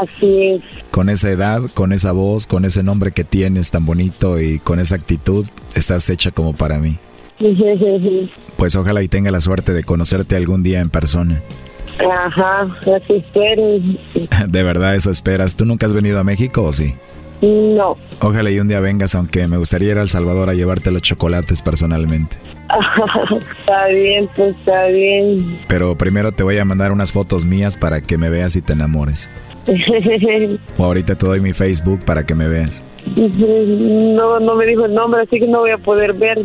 así 0.00 0.46
es. 0.48 0.62
Con 0.90 1.08
esa 1.08 1.30
edad, 1.30 1.62
con 1.74 1.92
esa 1.92 2.12
voz, 2.12 2.46
con 2.46 2.64
ese 2.64 2.82
nombre 2.82 3.12
que 3.12 3.24
tienes 3.24 3.70
tan 3.70 3.86
bonito 3.86 4.40
y 4.40 4.58
con 4.58 4.78
esa 4.80 4.94
actitud, 4.96 5.46
estás 5.74 6.08
hecha 6.10 6.30
como 6.30 6.52
para 6.52 6.78
mí. 6.78 6.98
Pues 8.56 8.76
ojalá 8.76 9.02
y 9.02 9.08
tenga 9.08 9.32
la 9.32 9.40
suerte 9.40 9.72
de 9.72 9.82
conocerte 9.82 10.36
algún 10.36 10.62
día 10.62 10.80
en 10.80 10.88
persona. 10.90 11.42
Ajá, 11.98 12.62
así 12.80 13.14
espero. 13.14 13.62
De 14.48 14.62
verdad 14.62 14.94
eso 14.94 15.10
esperas. 15.10 15.56
¿Tú 15.56 15.64
nunca 15.64 15.86
has 15.86 15.94
venido 15.94 16.20
a 16.20 16.24
México 16.24 16.62
o 16.62 16.72
sí? 16.72 16.94
No. 17.42 17.96
Ojalá 18.20 18.50
y 18.50 18.60
un 18.60 18.68
día 18.68 18.80
vengas, 18.80 19.14
aunque 19.16 19.48
me 19.48 19.56
gustaría 19.56 19.90
ir 19.90 19.98
a 19.98 20.02
El 20.02 20.08
Salvador 20.08 20.48
a 20.48 20.54
llevarte 20.54 20.92
los 20.92 21.02
chocolates 21.02 21.60
personalmente. 21.60 22.36
está 23.40 23.88
bien, 23.88 24.28
pues 24.36 24.56
está 24.56 24.86
bien. 24.86 25.60
Pero 25.66 25.96
primero 25.96 26.32
te 26.32 26.44
voy 26.44 26.58
a 26.58 26.64
mandar 26.64 26.92
unas 26.92 27.12
fotos 27.12 27.44
mías 27.44 27.76
para 27.76 28.00
que 28.00 28.16
me 28.16 28.30
veas 28.30 28.54
y 28.56 28.62
te 28.62 28.72
enamores. 28.72 29.28
O 30.78 30.84
ahorita 30.84 31.14
te 31.14 31.26
doy 31.26 31.40
mi 31.40 31.52
Facebook 31.52 32.04
para 32.04 32.24
que 32.24 32.34
me 32.34 32.48
veas. 32.48 32.82
No, 33.16 34.40
no 34.40 34.54
me 34.54 34.66
dijo 34.66 34.86
el 34.86 34.94
nombre, 34.94 35.22
así 35.22 35.38
que 35.38 35.46
no 35.46 35.60
voy 35.60 35.70
a 35.70 35.78
poder 35.78 36.14
ver. 36.14 36.40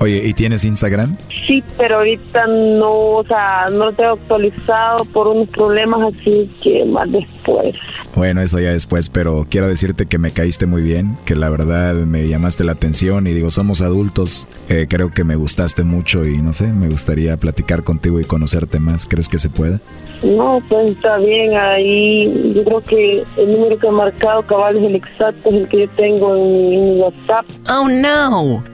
Oye, 0.00 0.22
¿y 0.26 0.32
tienes 0.34 0.64
Instagram? 0.64 1.16
Sí, 1.46 1.62
pero 1.76 1.96
ahorita 1.96 2.46
no, 2.46 2.98
o 2.98 3.24
sea, 3.24 3.66
no 3.70 3.86
lo 3.86 3.92
tengo 3.92 4.12
actualizado 4.12 5.04
por 5.06 5.28
unos 5.28 5.48
problemas, 5.48 6.14
así 6.14 6.50
que 6.62 6.84
más 6.86 7.10
después. 7.10 7.74
Bueno, 8.14 8.40
eso 8.40 8.58
ya 8.58 8.72
después, 8.72 9.10
pero 9.10 9.46
quiero 9.48 9.68
decirte 9.68 10.06
que 10.06 10.18
me 10.18 10.32
caíste 10.32 10.66
muy 10.66 10.82
bien, 10.82 11.16
que 11.24 11.36
la 11.36 11.48
verdad 11.50 11.94
me 11.94 12.26
llamaste 12.26 12.64
la 12.64 12.72
atención 12.72 13.26
y 13.26 13.32
digo, 13.32 13.50
somos 13.50 13.80
adultos, 13.80 14.48
eh, 14.68 14.86
creo 14.88 15.12
que 15.12 15.22
me 15.22 15.36
gustaste 15.36 15.84
mucho 15.84 16.26
y 16.26 16.38
no 16.38 16.52
sé, 16.52 16.66
me 16.66 16.88
gustaría 16.88 17.36
platicar 17.36 17.84
contigo 17.84 18.18
y 18.18 18.24
conocerte 18.24 18.80
más. 18.80 19.06
¿Crees 19.06 19.28
que 19.28 19.38
se 19.38 19.50
pueda? 19.50 19.80
No, 20.22 20.60
pues 20.68 20.90
está 20.90 21.16
bien, 21.18 21.56
ahí 21.56 22.52
yo 22.52 22.64
creo 22.64 22.80
que 22.80 23.24
el 23.36 23.50
número 23.52 23.78
que 23.78 23.86
he 23.86 23.92
marcado 23.92 24.42
cabal 24.42 24.76
es 24.78 24.88
el 24.88 24.96
exacto, 24.96 25.50
es 25.50 25.54
el 25.54 25.68
que 25.68 25.80
yo 25.82 25.88
tengo 25.98 26.34
en, 26.36 26.80
mi 26.80 27.00
WhatsApp. 27.00 27.44
Oh, 27.70 27.88
no. 27.88 28.64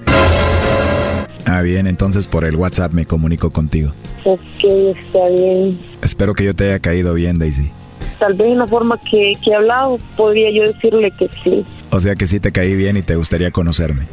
Ah, 1.46 1.62
bien, 1.62 1.86
entonces 1.86 2.26
por 2.28 2.44
el 2.44 2.54
WhatsApp 2.54 2.92
me 2.92 3.06
comunico 3.06 3.50
contigo. 3.50 3.92
Ok, 4.24 4.40
está 4.62 5.28
bien. 5.28 5.80
Espero 6.02 6.34
que 6.34 6.44
yo 6.44 6.54
te 6.54 6.64
haya 6.64 6.78
caído 6.78 7.14
bien, 7.14 7.38
Daisy. 7.38 7.70
Tal 8.18 8.34
vez 8.34 8.48
en 8.48 8.58
la 8.58 8.66
forma 8.66 8.98
que, 8.98 9.34
que 9.42 9.50
he 9.50 9.54
hablado, 9.54 9.98
podría 10.16 10.50
yo 10.50 10.62
decirle 10.62 11.10
que 11.18 11.28
sí. 11.42 11.64
O 11.90 11.98
sea 12.00 12.14
que 12.14 12.26
sí 12.26 12.40
te 12.40 12.52
caí 12.52 12.74
bien 12.76 12.96
y 12.96 13.02
te 13.02 13.16
gustaría 13.16 13.50
conocerme. 13.50 14.06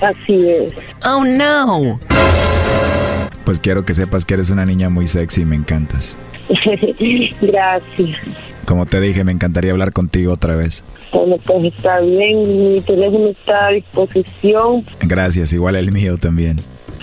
Así 0.00 0.48
es. 0.48 0.74
Oh, 1.06 1.24
no. 1.24 1.98
Pues 3.44 3.60
quiero 3.60 3.84
que 3.84 3.94
sepas 3.94 4.24
que 4.24 4.34
eres 4.34 4.50
una 4.50 4.66
niña 4.66 4.88
muy 4.88 5.06
sexy 5.06 5.42
y 5.42 5.44
me 5.44 5.56
encantas. 5.56 6.16
Gracias. 7.40 8.18
Como 8.66 8.86
te 8.86 9.00
dije, 9.00 9.24
me 9.24 9.32
encantaría 9.32 9.72
hablar 9.72 9.92
contigo 9.92 10.32
otra 10.32 10.56
vez. 10.56 10.84
Bueno, 11.12 11.36
pues 11.44 11.64
está 11.64 12.00
bien, 12.00 12.42
mi 12.42 12.80
teléfono 12.80 13.28
está 13.28 13.66
a 13.66 13.70
disposición. 13.70 14.84
Gracias, 15.00 15.52
igual 15.52 15.76
el 15.76 15.92
mío 15.92 16.16
también. 16.16 16.56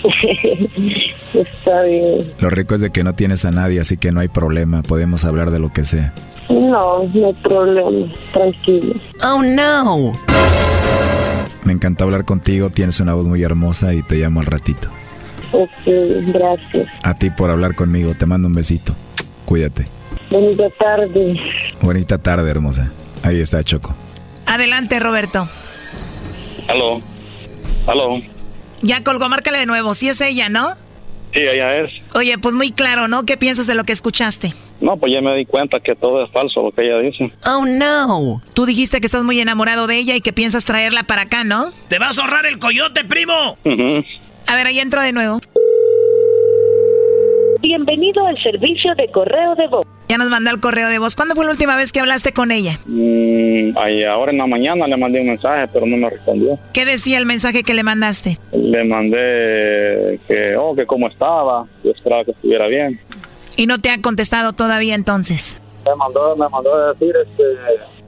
está 1.33 1.83
bien. 1.83 2.31
Lo 2.39 2.49
rico 2.49 2.75
es 2.75 2.81
de 2.81 2.89
que 2.89 3.03
no 3.03 3.13
tienes 3.13 3.45
a 3.45 3.51
nadie, 3.51 3.79
así 3.79 3.97
que 3.97 4.11
no 4.11 4.19
hay 4.19 4.27
problema, 4.27 4.81
podemos 4.81 5.25
hablar 5.25 5.51
de 5.51 5.59
lo 5.59 5.71
que 5.71 5.85
sea. 5.85 6.13
No, 6.49 7.03
no 7.13 7.27
hay 7.27 7.33
problema, 7.43 8.11
tranquilo. 8.33 8.95
Oh, 9.23 9.41
no. 9.43 10.11
Me 11.63 11.73
encanta 11.73 12.03
hablar 12.03 12.25
contigo, 12.25 12.69
tienes 12.71 12.99
una 12.99 13.13
voz 13.13 13.27
muy 13.27 13.43
hermosa 13.43 13.93
y 13.93 14.01
te 14.01 14.15
llamo 14.15 14.39
al 14.39 14.47
ratito. 14.47 14.89
Ok, 15.51 15.69
gracias. 16.33 16.87
A 17.03 17.13
ti 17.13 17.29
por 17.29 17.51
hablar 17.51 17.75
conmigo, 17.75 18.13
te 18.15 18.25
mando 18.25 18.47
un 18.47 18.53
besito. 18.53 18.95
Cuídate. 19.45 20.00
Bonita 20.31 20.69
tarde. 20.79 21.35
Bonita 21.81 22.17
tarde, 22.17 22.49
hermosa. 22.49 22.89
Ahí 23.21 23.41
está 23.41 23.63
Choco. 23.63 23.93
Adelante, 24.45 24.97
Roberto. 24.99 25.49
Aló. 26.69 27.01
Aló. 27.85 28.21
Ya 28.81 29.03
colgó, 29.03 29.27
márcale 29.27 29.59
de 29.59 29.65
nuevo. 29.65 29.93
Sí 29.93 30.07
es 30.07 30.21
ella, 30.21 30.47
¿no? 30.47 30.75
Sí, 31.33 31.39
ella 31.39 31.81
es. 31.81 31.91
Oye, 32.15 32.37
pues 32.37 32.55
muy 32.55 32.71
claro, 32.71 33.07
¿no? 33.09 33.25
¿Qué 33.25 33.35
piensas 33.35 33.67
de 33.67 33.75
lo 33.75 33.83
que 33.83 33.91
escuchaste? 33.91 34.53
No, 34.79 34.97
pues 34.97 35.11
ya 35.13 35.21
me 35.21 35.35
di 35.35 35.45
cuenta 35.45 35.79
que 35.79 35.95
todo 35.95 36.23
es 36.23 36.31
falso 36.31 36.61
lo 36.63 36.71
que 36.71 36.81
ella 36.87 36.99
dice. 36.99 37.29
Oh, 37.45 37.65
no. 37.65 38.41
Tú 38.53 38.65
dijiste 38.65 38.99
que 38.99 39.05
estás 39.05 39.23
muy 39.23 39.39
enamorado 39.39 39.85
de 39.85 39.97
ella 39.97 40.15
y 40.15 40.21
que 40.21 40.33
piensas 40.33 40.63
traerla 40.65 41.03
para 41.03 41.23
acá, 41.23 41.43
¿no? 41.43 41.71
¡Te 41.89 41.99
vas 41.99 42.17
a 42.17 42.21
ahorrar 42.21 42.45
el 42.45 42.57
coyote, 42.57 43.03
primo! 43.03 43.57
A 44.47 44.55
ver, 44.55 44.67
ahí 44.67 44.79
entro 44.79 45.01
de 45.01 45.11
nuevo. 45.11 45.41
Bienvenido 47.61 48.25
al 48.25 48.41
servicio 48.41 48.95
de 48.95 49.07
correo 49.11 49.55
de 49.55 49.67
voz. 49.67 49.85
Ya 50.11 50.17
nos 50.17 50.29
mandó 50.29 50.51
el 50.51 50.59
correo 50.59 50.89
de 50.89 50.99
voz. 50.99 51.15
¿Cuándo 51.15 51.35
fue 51.35 51.45
la 51.45 51.51
última 51.51 51.77
vez 51.77 51.93
que 51.93 52.01
hablaste 52.01 52.33
con 52.33 52.51
ella? 52.51 52.77
Mm, 52.85 53.77
ahí 53.77 54.03
ahora 54.03 54.33
en 54.33 54.39
la 54.39 54.45
mañana 54.45 54.85
le 54.85 54.97
mandé 54.97 55.21
un 55.21 55.27
mensaje, 55.27 55.69
pero 55.71 55.85
no 55.85 55.95
me 55.95 56.09
respondió. 56.09 56.59
¿Qué 56.73 56.83
decía 56.83 57.17
el 57.17 57.25
mensaje 57.25 57.63
que 57.63 57.73
le 57.73 57.81
mandaste? 57.81 58.37
Le 58.51 58.83
mandé 58.83 60.19
que, 60.27 60.57
oh, 60.57 60.75
que 60.75 60.85
cómo 60.85 61.07
estaba, 61.07 61.65
yo 61.81 61.91
esperaba 61.91 62.25
que 62.25 62.31
estuviera 62.31 62.67
bien. 62.67 62.99
Y 63.55 63.67
no 63.67 63.79
te 63.79 63.89
ha 63.89 64.01
contestado 64.01 64.51
todavía 64.51 64.95
entonces. 64.95 65.61
Me 65.85 65.95
mandó, 65.95 66.35
me 66.35 66.49
mandó 66.49 66.75
a 66.75 66.91
decir 66.91 67.15
este, 67.15 67.43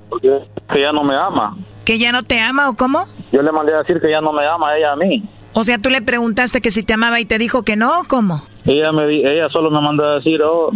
porque 0.09 0.39
que 0.73 0.81
ya 0.81 0.91
no 0.91 1.05
me 1.05 1.15
ama. 1.15 1.55
¿Que 1.85 1.99
ya 1.99 2.11
no 2.11 2.23
te 2.23 2.37
ama 2.41 2.69
o 2.69 2.73
cómo? 2.73 3.05
Yo 3.31 3.41
le 3.41 3.51
mandé 3.53 3.75
a 3.75 3.77
decir 3.77 4.01
que 4.01 4.11
ya 4.11 4.19
no 4.19 4.33
me 4.33 4.45
ama 4.45 4.75
ella 4.75 4.91
a 4.91 4.95
mí. 4.97 5.23
O 5.53 5.63
sea, 5.63 5.77
tú 5.77 5.89
le 5.89 6.01
preguntaste 6.01 6.59
que 6.59 6.69
si 6.69 6.83
te 6.83 6.91
amaba 6.91 7.21
y 7.21 7.25
te 7.25 7.37
dijo 7.37 7.63
que 7.63 7.77
no 7.77 8.01
o 8.01 8.03
cómo? 8.03 8.41
Ella 8.65 8.91
me 8.91 9.05
ella 9.13 9.49
solo 9.49 9.69
me 9.69 9.81
mandó 9.81 10.05
a 10.05 10.15
decir, 10.15 10.41
oh, 10.41 10.71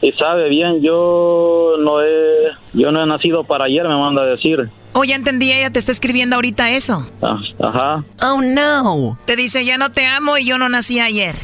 y 0.00 0.12
sabe 0.12 0.48
bien, 0.48 0.80
yo 0.82 1.76
no 1.78 2.02
he, 2.02 2.52
yo 2.72 2.90
no 2.92 3.02
he 3.02 3.06
nacido 3.06 3.44
para 3.44 3.66
ayer, 3.66 3.86
me 3.86 3.96
manda 3.96 4.22
a 4.22 4.26
decir. 4.26 4.70
Oh, 4.94 5.04
ya 5.04 5.16
entendí, 5.16 5.52
ella 5.52 5.70
te 5.70 5.78
está 5.78 5.92
escribiendo 5.92 6.36
ahorita 6.36 6.70
eso. 6.70 7.06
Ah, 7.20 7.38
Ajá. 7.60 8.04
Oh, 8.22 8.40
no. 8.40 9.18
Te 9.26 9.36
dice, 9.36 9.64
ya 9.66 9.76
no 9.76 9.92
te 9.92 10.06
amo 10.06 10.38
y 10.38 10.46
yo 10.46 10.56
no 10.56 10.70
nací 10.70 10.98
ayer. 11.00 11.34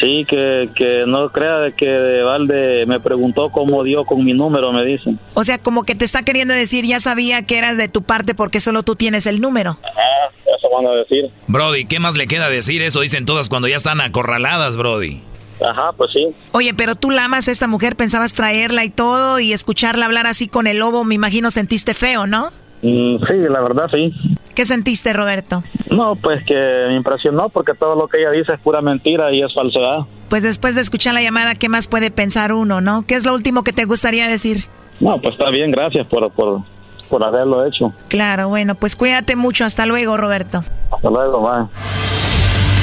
Sí, 0.00 0.24
que, 0.28 0.70
que 0.74 1.04
no 1.06 1.30
crea 1.30 1.58
de 1.58 1.72
que 1.72 1.86
de 1.86 2.22
Valde 2.22 2.84
me 2.86 2.98
preguntó 2.98 3.50
cómo 3.50 3.84
dio 3.84 4.04
con 4.04 4.24
mi 4.24 4.32
número, 4.32 4.72
me 4.72 4.84
dicen. 4.84 5.20
O 5.34 5.44
sea, 5.44 5.58
como 5.58 5.84
que 5.84 5.94
te 5.94 6.04
está 6.04 6.22
queriendo 6.24 6.52
decir, 6.54 6.84
ya 6.84 6.98
sabía 6.98 7.42
que 7.46 7.58
eras 7.58 7.76
de 7.76 7.88
tu 7.88 8.02
parte 8.02 8.34
porque 8.34 8.58
solo 8.60 8.82
tú 8.82 8.96
tienes 8.96 9.26
el 9.26 9.40
número. 9.40 9.78
Ah, 9.84 10.30
eso 10.64 10.74
van 10.74 10.86
a 10.86 10.96
decir. 10.96 11.30
Brody, 11.48 11.84
¿qué 11.86 12.00
más 12.00 12.16
le 12.16 12.26
queda 12.26 12.48
decir? 12.48 12.82
Eso 12.82 13.00
dicen 13.00 13.26
todas 13.26 13.48
cuando 13.48 13.68
ya 13.68 13.76
están 13.76 14.00
acorraladas, 14.00 14.76
Brody. 14.76 15.20
Ajá, 15.64 15.92
pues 15.96 16.10
sí. 16.12 16.26
Oye, 16.52 16.74
pero 16.74 16.96
tú 16.96 17.10
la 17.10 17.26
amas 17.26 17.48
a 17.48 17.52
esta 17.52 17.68
mujer, 17.68 17.96
pensabas 17.96 18.34
traerla 18.34 18.84
y 18.84 18.90
todo 18.90 19.38
y 19.38 19.52
escucharla 19.52 20.06
hablar 20.06 20.26
así 20.26 20.48
con 20.48 20.66
el 20.66 20.78
lobo, 20.78 21.04
me 21.04 21.14
imagino 21.14 21.50
sentiste 21.50 21.94
feo, 21.94 22.26
¿no? 22.26 22.50
Mm, 22.82 23.16
sí, 23.18 23.34
la 23.48 23.60
verdad 23.60 23.88
sí. 23.90 24.12
¿Qué 24.54 24.64
sentiste, 24.64 25.12
Roberto? 25.12 25.62
No, 25.90 26.16
pues 26.16 26.44
que 26.44 26.54
me 26.88 26.96
impresionó 26.96 27.48
porque 27.48 27.72
todo 27.74 27.94
lo 27.94 28.08
que 28.08 28.18
ella 28.18 28.30
dice 28.30 28.52
es 28.52 28.60
pura 28.60 28.82
mentira 28.82 29.32
y 29.32 29.42
es 29.42 29.54
falsedad. 29.54 30.00
Pues 30.28 30.42
después 30.42 30.74
de 30.74 30.80
escuchar 30.80 31.14
la 31.14 31.22
llamada, 31.22 31.54
¿qué 31.54 31.68
más 31.68 31.86
puede 31.86 32.10
pensar 32.10 32.52
uno, 32.52 32.80
no? 32.80 33.04
¿Qué 33.06 33.14
es 33.14 33.24
lo 33.24 33.32
último 33.34 33.62
que 33.62 33.72
te 33.72 33.84
gustaría 33.84 34.28
decir? 34.28 34.64
No, 35.00 35.20
pues 35.20 35.32
está 35.34 35.50
bien, 35.50 35.70
gracias 35.70 36.06
por, 36.08 36.30
por, 36.32 36.62
por 37.04 37.22
haberlo 37.24 37.64
hecho. 37.66 37.92
Claro, 38.08 38.48
bueno, 38.48 38.74
pues 38.74 38.96
cuídate 38.96 39.36
mucho. 39.36 39.64
Hasta 39.64 39.86
luego, 39.86 40.16
Roberto. 40.16 40.64
Hasta 40.90 41.10
luego, 41.10 41.40
bye. 41.40 41.66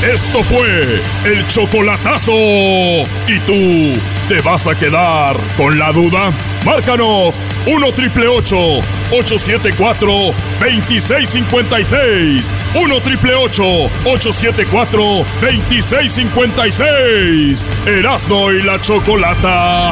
Esto 0.03 0.41
fue 0.43 0.99
el 1.25 1.47
chocolatazo. 1.47 2.31
¿Y 2.31 3.39
tú 3.45 3.93
te 4.27 4.41
vas 4.41 4.65
a 4.65 4.73
quedar 4.73 5.35
con 5.55 5.77
la 5.77 5.91
duda? 5.91 6.31
Márcanos 6.65 7.39
1 7.67 7.91
triple 7.91 8.27
874 8.27 10.11
2656. 10.59 12.55
1 12.73 13.01
triple 13.01 13.35
874 13.35 15.03
2656. 15.39 17.69
Erasno 17.85 18.51
y 18.51 18.63
la 18.63 18.81
chocolata. 18.81 19.91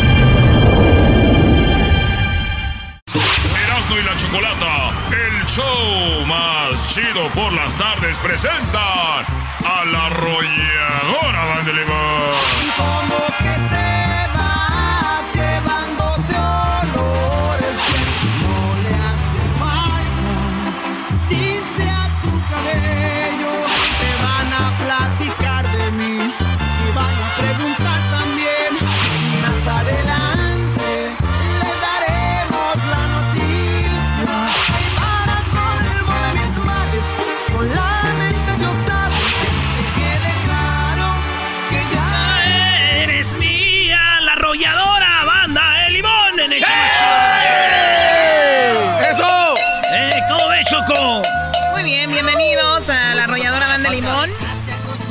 Erasno 3.16 3.98
y 3.98 4.02
la 4.02 4.16
chocolata, 4.16 4.90
el 5.10 5.46
show 5.46 6.26
más 6.26 6.88
chido 6.92 7.28
por 7.34 7.52
las 7.52 7.76
tardes, 7.76 8.18
presentan 8.18 9.24
a 9.64 9.84
la 9.90 10.06
arrolladora 10.06 11.62
de 11.64 11.72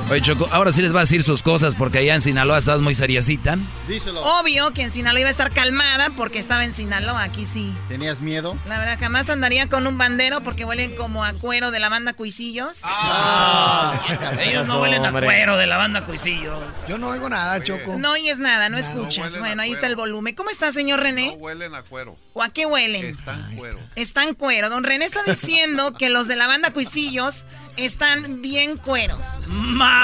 Oye, 0.08 0.22
Choco, 0.22 0.48
ahora 0.52 0.72
sí 0.72 0.84
les 0.84 0.94
va 0.94 1.00
a 1.00 1.04
decir 1.04 1.24
sus 1.24 1.42
cosas 1.42 1.74
porque 1.74 1.98
allá 1.98 2.14
en 2.14 2.22
Sinaloa 2.22 2.60
estás 2.60 2.80
muy 2.80 2.94
seriecita. 2.94 3.58
Díselo. 3.88 4.22
Obvio 4.22 4.72
que 4.72 4.84
en 4.84 4.92
Sinaloa 4.92 5.20
iba 5.22 5.30
a 5.30 5.32
estar 5.32 5.52
calmada 5.52 6.12
porque 6.16 6.38
estaba 6.38 6.64
en 6.64 6.74
Sinaloa, 6.74 7.24
aquí 7.24 7.48
sí. 7.48 7.74
¿Tenías 7.88 8.22
miedo? 8.22 8.56
La 8.68 8.78
verdad, 8.78 9.00
jamás 9.00 9.32
andaría 9.32 9.68
con 9.68 9.88
un 9.88 9.98
bandero 9.98 10.42
porque 10.42 10.64
huelen 10.64 10.96
como 10.96 11.26
a 11.26 11.34
cuero 11.34 11.72
de 11.72 11.80
la 11.80 11.90
banda 11.90 12.14
Cuisillos. 12.14 12.82
Ah, 12.86 14.00
ellos 14.42 14.68
no 14.68 14.80
huelen 14.80 15.04
a 15.06 15.10
hombre. 15.10 15.26
cuero 15.26 15.58
de 15.58 15.66
la 15.66 15.78
banda 15.78 16.02
Cuisillos. 16.06 16.64
Yo 16.88 17.00
no 17.00 17.10
oigo 17.10 17.28
nada, 17.28 17.64
Choco. 17.64 17.98
No 17.98 18.12
oyes 18.12 18.38
nada, 18.38 18.70
no 18.70 18.78
escuchas. 18.78 19.40
bueno, 19.40 19.64
ahí 19.64 19.72
está 19.72 19.88
el 19.88 19.96
volumen. 19.96 20.36
¿Cómo 20.36 20.52
está, 20.52 20.72
señor 20.72 21.00
René? 21.00 21.36
huelen 21.40 21.74
a 21.74 21.82
cuero. 21.82 22.16
¿O 22.34 22.44
a 22.44 22.50
qué 22.50 22.68
huelen? 22.68 23.06
Están 23.06 23.56
cuero. 23.56 23.80
Están 23.96 24.34
cuero. 24.36 24.70
Don 24.70 24.84
René 24.84 25.06
está 25.06 25.24
diciendo 25.24 25.94
que 25.94 26.12
los 26.12 26.28
de 26.28 26.36
la 26.36 26.46
banda 26.46 26.72
Cuisillos 26.72 27.46
están 27.78 28.42
bien 28.44 28.78
cueros. 28.78 29.20
Más. 29.48 29.95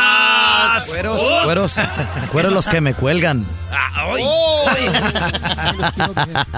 Cueros, 0.87 1.21
cueros, 1.43 1.75
cueros 2.31 2.53
los 2.53 2.67
que 2.67 2.81
me 2.81 2.93
cuelgan. 2.93 3.45
Ah, 3.71 4.11
ay. 4.13 4.23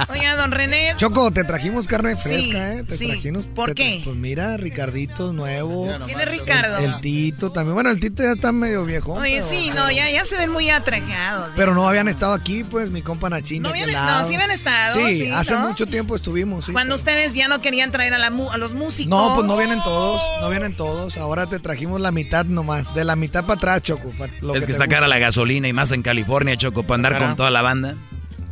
Oiga, 0.10 0.36
don 0.38 0.52
René. 0.52 0.94
Choco, 0.98 1.32
te 1.32 1.44
trajimos 1.44 1.88
carne 1.88 2.16
Sí, 2.18 2.24
fresca, 2.30 2.74
¿eh? 2.74 2.84
Te 2.84 2.96
sí. 2.98 3.08
trajimos. 3.08 3.44
¿Por 3.46 3.70
te- 3.70 3.76
qué? 3.76 4.02
Pues 4.04 4.16
mira, 4.16 4.58
Ricardito 4.58 5.34
nuevo. 5.34 5.88
¿Quién 6.06 6.20
es 6.20 6.30
Ricardo? 6.30 6.78
El 6.78 7.00
Tito 7.02 7.52
también. 7.52 7.76
Bueno, 7.76 7.90
el 7.90 8.00
Tito 8.00 8.24
ya 8.24 8.32
está 8.32 8.52
medio 8.52 8.86
viejo. 8.86 9.14
Oye, 9.14 9.42
sí, 9.42 9.72
no, 9.76 9.92
ya, 9.92 10.10
ya 10.10 10.24
se 10.26 10.38
ven 10.38 10.52
muy 10.52 10.70
atrajados. 10.70 11.54
Pero 11.56 11.74
no 11.76 11.88
habían 11.88 12.08
estado 12.08 12.34
aquí, 12.34 12.64
pues, 12.64 12.90
mi 12.90 13.02
compa 13.02 13.30
Nachín. 13.30 13.62
No 13.64 13.70
habían- 13.70 13.92
lado. 13.92 14.22
no, 14.22 14.28
sí 14.28 14.36
habían 14.36 14.52
estado, 14.52 14.96
Sí, 15.08 15.20
sí, 15.26 15.32
hace 15.32 15.54
¿no? 15.56 15.62
mucho 15.68 15.86
tiempo 15.86 16.16
estuvimos, 16.16 16.66
sí. 16.66 16.72
Cuando 16.72 16.96
ustedes 16.96 17.34
ya 17.34 17.48
no 17.48 17.62
querían 17.62 17.92
traer 17.92 18.14
a, 18.14 18.18
la 18.18 18.30
mu- 18.32 18.50
a 18.52 18.58
los 18.58 18.74
músicos. 18.74 19.10
No, 19.10 19.34
pues 19.36 19.46
no 19.46 19.58
vienen 19.58 19.82
todos, 19.84 20.22
no 20.42 20.50
vienen 20.50 20.76
todos. 20.76 21.18
Ahora 21.18 21.48
te 21.48 21.60
trajimos 21.60 22.00
la 22.02 22.12
mitad 22.12 22.46
nomás, 22.46 22.94
de 22.96 23.04
la 23.04 23.16
mitad 23.16 23.23
para 23.32 23.54
atrás, 23.54 23.82
Choco. 23.84 24.12
lo 24.42 24.56
es 24.56 24.66
que 24.66 24.72
está 24.72 24.86
gusta. 24.86 24.96
cara 24.96 25.08
la 25.08 25.20
gasolina 25.20 25.68
y 25.68 25.74
más 25.74 25.92
en 25.92 26.02
California, 26.02 26.56
Choco, 26.58 26.84
para 26.84 26.96
andar 26.96 27.18
con 27.18 27.36
toda 27.36 27.50
la 27.52 27.62
banda. 27.62 27.96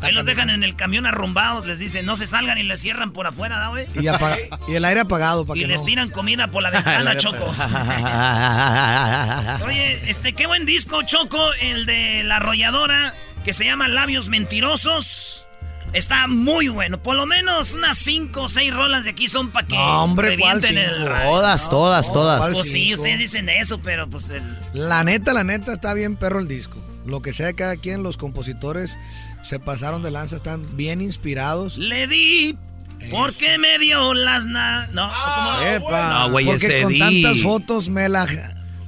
Ahí 0.01 0.11
los 0.13 0.25
dejan 0.25 0.49
en 0.49 0.63
el 0.63 0.75
camión 0.75 1.05
arrumbados, 1.05 1.67
les 1.67 1.77
dicen 1.77 2.07
no 2.07 2.15
se 2.15 2.25
salgan 2.25 2.57
y 2.57 2.63
les 2.63 2.79
cierran 2.79 3.11
por 3.11 3.27
afuera, 3.27 3.59
¿da, 3.59 3.67
güey? 3.69 3.85
Y, 3.93 4.07
el 4.75 4.83
aire 4.85 5.01
apagado 5.01 5.45
para 5.45 5.59
Y 5.59 5.61
que 5.61 5.67
les 5.67 5.81
no. 5.81 5.85
tiran 5.85 6.09
comida 6.09 6.47
por 6.47 6.63
la 6.63 6.69
ventana, 6.71 7.15
Choco. 7.17 7.45
Oye, 9.65 10.01
este, 10.09 10.33
qué 10.33 10.47
buen 10.47 10.65
disco, 10.65 11.03
Choco, 11.03 11.53
el 11.61 11.85
de 11.85 12.23
la 12.23 12.37
arrolladora, 12.37 13.13
que 13.45 13.53
se 13.53 13.65
llama 13.65 13.87
Labios 13.87 14.29
Mentirosos. 14.29 15.45
Está 15.93 16.27
muy 16.27 16.69
bueno. 16.69 17.01
Por 17.01 17.15
lo 17.15 17.25
menos 17.25 17.73
unas 17.73 17.97
5 17.97 18.43
o 18.43 18.49
6 18.49 18.73
rolas 18.73 19.03
de 19.03 19.09
aquí 19.11 19.27
son 19.27 19.51
para 19.51 19.67
que 19.67 19.75
No, 19.75 20.03
hombre, 20.03 20.37
¿cuál 20.37 20.61
revienten 20.61 20.77
el. 20.77 21.05
Todas, 21.23 21.69
todas, 21.69 22.13
todas. 22.13 22.53
Pues 22.53 22.71
sí, 22.71 22.93
ustedes 22.93 23.19
dicen 23.19 23.49
eso, 23.49 23.81
pero 23.81 24.09
pues 24.09 24.29
el... 24.29 24.43
La 24.73 25.03
neta, 25.03 25.33
la 25.33 25.43
neta, 25.43 25.73
está 25.73 25.93
bien 25.93 26.15
perro 26.15 26.39
el 26.39 26.47
disco. 26.47 26.81
Lo 27.05 27.21
que 27.21 27.33
sea 27.33 27.47
de 27.47 27.55
cada 27.55 27.75
quien, 27.77 28.03
los 28.03 28.15
compositores 28.17 28.97
se 29.43 29.59
pasaron 29.59 30.01
de 30.03 30.11
lanza, 30.11 30.37
están 30.37 30.77
bien 30.77 31.01
inspirados. 31.01 31.77
Le 31.77 32.07
di 32.07 32.57
porque 33.09 33.57
me 33.57 33.79
dio 33.79 34.13
las 34.13 34.45
na... 34.45 34.87
No, 34.87 35.09
¿cómo? 35.09 35.91
No, 35.91 36.31
güey, 36.31 36.45
Porque 36.45 36.65
ese 36.67 36.81
con 36.83 36.93
di. 36.93 36.99
tantas 36.99 37.41
fotos 37.41 37.89
me 37.89 38.07
la... 38.07 38.27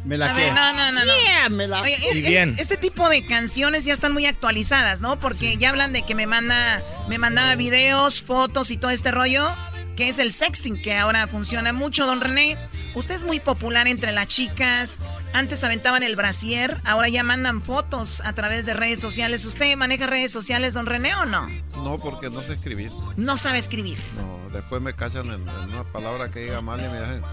Me 0.06 0.18
la 0.18 0.32
A 0.32 0.34
ver, 0.34 0.54
no, 0.54 0.74
no, 0.74 0.92
no, 0.92 1.06
no. 1.06 1.14
Yeah, 1.24 1.50
me 1.50 1.68
la- 1.68 1.82
Oye, 1.82 1.96
es- 2.12 2.28
bien. 2.28 2.56
este 2.58 2.76
tipo 2.78 3.08
de 3.10 3.26
canciones 3.26 3.86
ya 3.86 3.94
están 3.94 4.12
muy 4.12 4.26
actualizadas, 4.26 5.00
¿no? 5.02 5.18
Porque 5.20 5.58
ya 5.58 5.70
hablan 5.70 5.94
de 5.94 6.04
que 6.04 6.14
me 6.16 6.28
manda, 6.28 6.84
me 7.08 7.18
mandaba 7.18 7.56
videos, 7.56 8.22
fotos 8.22 8.70
y 8.72 8.78
todo 8.78 8.92
este 8.92 9.12
rollo, 9.12 9.48
que 9.96 10.10
es 10.10 10.20
el 10.20 10.34
sexting, 10.34 10.82
que 10.82 10.96
ahora 10.98 11.28
funciona 11.28 11.72
mucho, 11.72 12.06
don 12.06 12.20
René. 12.20 12.58
Usted 12.96 13.16
es 13.16 13.24
muy 13.24 13.40
popular 13.40 13.88
entre 13.88 14.12
las 14.12 14.28
chicas. 14.28 15.00
Antes 15.34 15.64
aventaban 15.64 16.04
el 16.04 16.16
brasier, 16.16 16.80
ahora 16.84 17.10
ya 17.10 17.24
mandan 17.24 17.62
fotos 17.62 18.22
a 18.22 18.34
través 18.34 18.66
de 18.66 18.74
redes 18.74 19.00
sociales. 19.00 19.46
¿Usted 19.46 19.76
maneja 19.78 20.06
redes 20.06 20.32
sociales, 20.32 20.74
don 20.74 20.86
René, 20.86 21.16
o 21.16 21.26
no? 21.26 21.48
No, 21.78 21.98
porque 21.98 22.30
no 22.30 22.42
sé 22.44 22.54
escribir. 22.54 22.92
No 23.16 23.38
sabe 23.38 23.58
escribir. 23.58 23.98
No, 24.18 24.50
después 24.52 24.82
me 24.82 24.94
cachan 24.94 25.28
en, 25.28 25.48
en 25.48 25.74
una 25.74 25.84
palabra 25.86 26.30
que 26.30 26.42
diga 26.42 26.62
mal 26.62 26.80
y 26.80 26.90
me 26.90 26.98
hacen, 27.00 27.24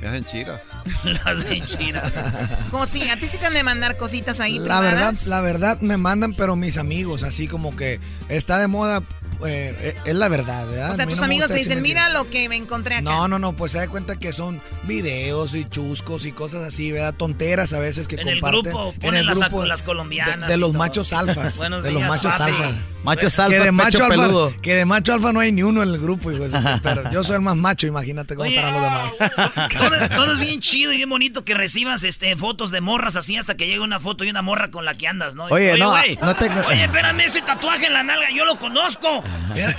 me 0.00 0.08
hacen 0.08 0.24
chiras. 0.24 0.60
Las 1.04 1.50
hinchiras. 1.50 2.12
Como 2.70 2.86
si 2.86 3.08
a 3.08 3.18
ti 3.18 3.26
sí 3.28 3.38
te 3.38 3.46
han 3.46 3.54
de 3.54 3.62
mandar 3.62 3.96
cositas 3.96 4.40
ahí 4.40 4.58
La 4.58 4.80
verdad, 4.80 5.14
la 5.26 5.40
verdad 5.40 5.80
me 5.80 5.96
mandan, 5.96 6.34
pero 6.34 6.56
mis 6.56 6.78
amigos, 6.78 7.22
así 7.22 7.46
como 7.48 7.74
que 7.76 8.00
está 8.28 8.58
de 8.58 8.66
moda, 8.68 9.02
eh, 9.46 9.76
eh, 9.80 9.94
es 10.04 10.14
la 10.14 10.28
verdad, 10.28 10.66
¿verdad? 10.68 10.92
O 10.92 10.94
sea, 10.96 11.06
tus 11.06 11.18
no 11.18 11.24
amigos 11.24 11.48
te 11.48 11.54
dicen, 11.56 11.82
mira 11.82 12.08
lo 12.10 12.28
que 12.30 12.48
me 12.48 12.56
encontré 12.56 12.94
acá. 12.96 13.02
No, 13.02 13.28
no, 13.28 13.38
no, 13.38 13.52
pues 13.54 13.72
se 13.72 13.78
da 13.78 13.88
cuenta 13.88 14.16
que 14.16 14.32
son 14.32 14.60
videos 14.84 15.54
y 15.54 15.68
chuscos 15.68 16.24
y 16.26 16.32
cosas 16.32 16.62
así, 16.62 16.92
¿verdad? 16.92 17.14
Tonteras 17.14 17.72
a 17.72 17.78
veces 17.78 18.08
que 18.08 18.16
En 18.16 18.28
el 18.28 18.40
comparten. 18.40 18.62
grupo 18.72 18.94
ponen 19.00 19.26
las- 19.26 19.38
las 19.38 19.82
colombianas 19.82 20.48
De, 20.48 20.56
los 20.56 20.70
todo. 20.72 20.78
machos 20.78 21.12
alfas. 21.12 21.56
Buenos 21.58 21.82
de 21.82 21.90
los 21.90 22.02
machos 22.02 22.34
papi. 22.34 22.52
alfas. 22.52 22.74
Machos 23.06 23.34
Que 23.36 23.42
alfa, 23.42 23.64
de 23.64 23.72
macho 23.72 24.04
alfa, 24.04 24.08
peludo. 24.24 24.54
que 24.60 24.74
de 24.74 24.84
macho 24.84 25.12
alfa 25.14 25.32
no 25.32 25.40
hay 25.40 25.52
ni 25.52 25.62
uno 25.62 25.82
en 25.82 25.88
el 25.88 25.98
grupo, 25.98 26.30
hijo 26.32 26.48
de 26.48 26.80
pero 26.82 27.10
yo 27.10 27.24
soy 27.24 27.36
el 27.36 27.42
más 27.42 27.56
macho, 27.56 27.86
imagínate 27.86 28.34
cómo 28.34 28.46
Oye. 28.48 28.56
estarán 28.56 28.74
los 28.74 28.82
demás. 28.82 29.70
Todo, 29.78 30.08
todo 30.16 30.32
es 30.34 30.40
bien 30.40 30.60
chido 30.60 30.92
y 30.92 30.96
bien 30.96 31.08
bonito 31.08 31.44
que 31.44 31.54
recibas 31.54 32.02
este 32.02 32.36
fotos 32.36 32.70
de 32.70 32.80
morras 32.80 33.16
así 33.16 33.36
hasta 33.36 33.56
que 33.56 33.66
llega 33.66 33.82
una 33.84 34.00
foto 34.00 34.24
y 34.24 34.30
una 34.30 34.42
morra 34.42 34.70
con 34.70 34.84
la 34.84 34.96
que 34.96 35.06
andas, 35.08 35.34
¿no? 35.34 35.44
Oye, 35.46 35.76
no, 35.78 35.90
güey, 35.90 36.18
no 36.20 36.34
te- 36.36 36.50
Oye, 36.50 36.84
espérame, 36.84 37.20
ese 37.20 37.40
tatuaje 37.42 37.86
en 37.86 37.92
la 37.92 38.02
nalga, 38.02 38.30
yo 38.34 38.44
lo 38.44 38.58
conozco. 38.58 39.22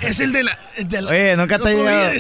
Es 0.01 0.19
el 0.19 0.31
de 0.31 0.43
la. 0.43 0.57
Oye, 1.09 1.35
nunca 1.35 1.59
te 1.59 1.69
ha 1.69 1.73
llegado. 1.73 2.11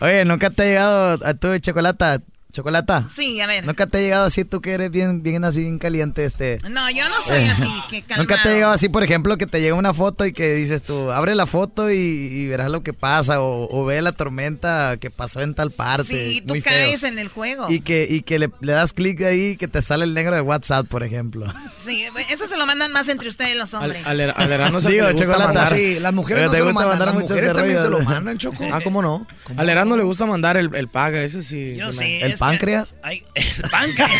Oye, 0.00 0.24
nunca 0.24 0.50
te 0.50 0.62
ha 0.62 0.66
llegado 0.66 1.26
a 1.26 1.34
tu 1.34 1.56
chocolata. 1.58 2.20
Chocolata. 2.54 3.06
Sí, 3.10 3.40
a 3.40 3.46
ver. 3.48 3.66
Nunca 3.66 3.88
te 3.88 3.98
ha 3.98 4.00
llegado 4.00 4.24
así, 4.26 4.44
tú 4.44 4.60
que 4.60 4.72
eres 4.74 4.88
bien, 4.90 5.24
bien 5.24 5.44
así, 5.44 5.62
bien 5.62 5.78
caliente, 5.80 6.24
este. 6.24 6.58
No, 6.70 6.88
yo 6.88 7.08
no 7.08 7.20
soy 7.20 7.42
Eh, 7.42 7.50
así, 7.50 7.64
que 7.90 8.02
calmado. 8.02 8.22
Nunca 8.22 8.42
te 8.42 8.48
ha 8.48 8.52
llegado 8.52 8.72
así, 8.72 8.88
por 8.88 9.02
ejemplo, 9.02 9.36
que 9.36 9.46
te 9.46 9.60
llega 9.60 9.74
una 9.74 9.92
foto 9.92 10.24
y 10.24 10.32
que 10.32 10.54
dices 10.54 10.84
tú, 10.84 11.10
abre 11.10 11.34
la 11.34 11.46
foto 11.46 11.90
y, 11.90 11.96
y 11.96 12.46
verás 12.46 12.70
lo 12.70 12.84
que 12.84 12.92
pasa, 12.92 13.40
o, 13.40 13.68
o 13.70 13.84
ve 13.84 14.00
la 14.02 14.12
tormenta 14.12 14.98
que 15.00 15.10
pasó 15.10 15.40
en 15.40 15.54
tal 15.54 15.72
parte. 15.72 16.04
Sí, 16.04 16.40
tú 16.42 16.54
muy 16.54 16.60
feo. 16.60 16.72
caes 16.72 17.02
en 17.02 17.18
el 17.18 17.26
juego. 17.28 17.66
Y 17.68 17.80
que, 17.80 18.06
y 18.08 18.22
que 18.22 18.38
le, 18.38 18.50
le 18.60 18.72
das 18.72 18.92
clic 18.92 19.20
ahí 19.22 19.46
y 19.50 19.56
que 19.56 19.66
te 19.66 19.82
sale 19.82 20.04
el 20.04 20.14
negro 20.14 20.36
de 20.36 20.40
WhatsApp, 20.42 20.86
por 20.86 21.02
ejemplo. 21.02 21.52
Sí, 21.76 22.04
eso 22.30 22.46
se 22.46 22.56
lo 22.56 22.66
mandan 22.66 22.92
más 22.92 23.08
entre 23.08 23.28
ustedes 23.28 23.56
los 23.56 23.74
hombres. 23.74 24.06
al 24.06 24.20
es 24.20 24.28
el 24.28 24.34
que 24.34 24.96
le 25.02 25.12
gusta 25.12 25.38
mandar. 25.38 25.74
Sí, 25.74 25.98
las 25.98 26.12
mujeres 26.12 26.42
Pero 26.42 26.46
no 26.46 26.52
te 26.52 26.58
se 26.58 26.64
lo 26.64 26.72
gusta 26.72 26.86
mandan, 26.86 26.88
mandar 26.88 27.06
las 27.08 27.14
mucho 27.14 27.34
mujeres 27.34 27.44
ese 27.50 27.54
también 27.54 27.78
se 27.80 27.90
lo 27.90 28.00
mandan, 28.00 28.38
Choco. 28.38 28.64
Ah, 28.72 28.80
¿cómo 28.82 29.02
no? 29.02 29.26
Al 29.56 29.68
Erasmo 29.68 29.96
le 29.96 30.04
gusta 30.04 30.24
mandar 30.24 30.56
el, 30.56 30.74
el 30.74 30.88
paga, 30.88 31.22
eso 31.22 31.42
sí. 31.42 31.74
Yo 31.76 31.90
se 31.92 32.04
sí, 32.04 32.18
me- 32.46 32.50
¿El 32.52 32.56
es 32.56 32.58
que- 32.60 32.66
páncreas? 32.66 32.96
Ay, 33.02 33.22
el 33.34 33.70
páncreas. 33.70 34.10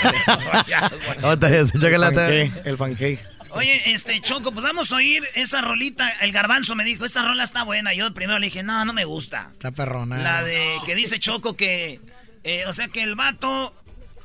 ¿Cómo 1.20 1.38
te 1.38 1.48
ves, 1.48 1.72
chocolate? 1.72 2.42
El 2.42 2.48
pancake, 2.50 2.66
el 2.66 2.76
pancake. 2.76 3.20
Oye, 3.50 3.92
este, 3.92 4.20
Choco, 4.20 4.50
pues 4.50 4.64
vamos 4.64 4.90
a 4.90 4.96
oír 4.96 5.22
esa 5.36 5.60
rolita. 5.60 6.10
El 6.22 6.32
garbanzo 6.32 6.74
me 6.74 6.84
dijo, 6.84 7.04
esta 7.04 7.22
rola 7.24 7.44
está 7.44 7.62
buena. 7.62 7.94
Yo 7.94 8.12
primero 8.12 8.38
le 8.40 8.46
dije, 8.46 8.64
no, 8.64 8.84
no 8.84 8.92
me 8.92 9.04
gusta. 9.04 9.50
Está 9.52 9.70
perrona. 9.70 10.18
La 10.18 10.42
de 10.42 10.74
que 10.84 10.96
dice 10.96 11.20
Choco 11.20 11.54
que, 11.56 12.00
eh, 12.42 12.64
o 12.66 12.72
sea, 12.72 12.88
que 12.88 13.02
el 13.04 13.14
vato 13.14 13.72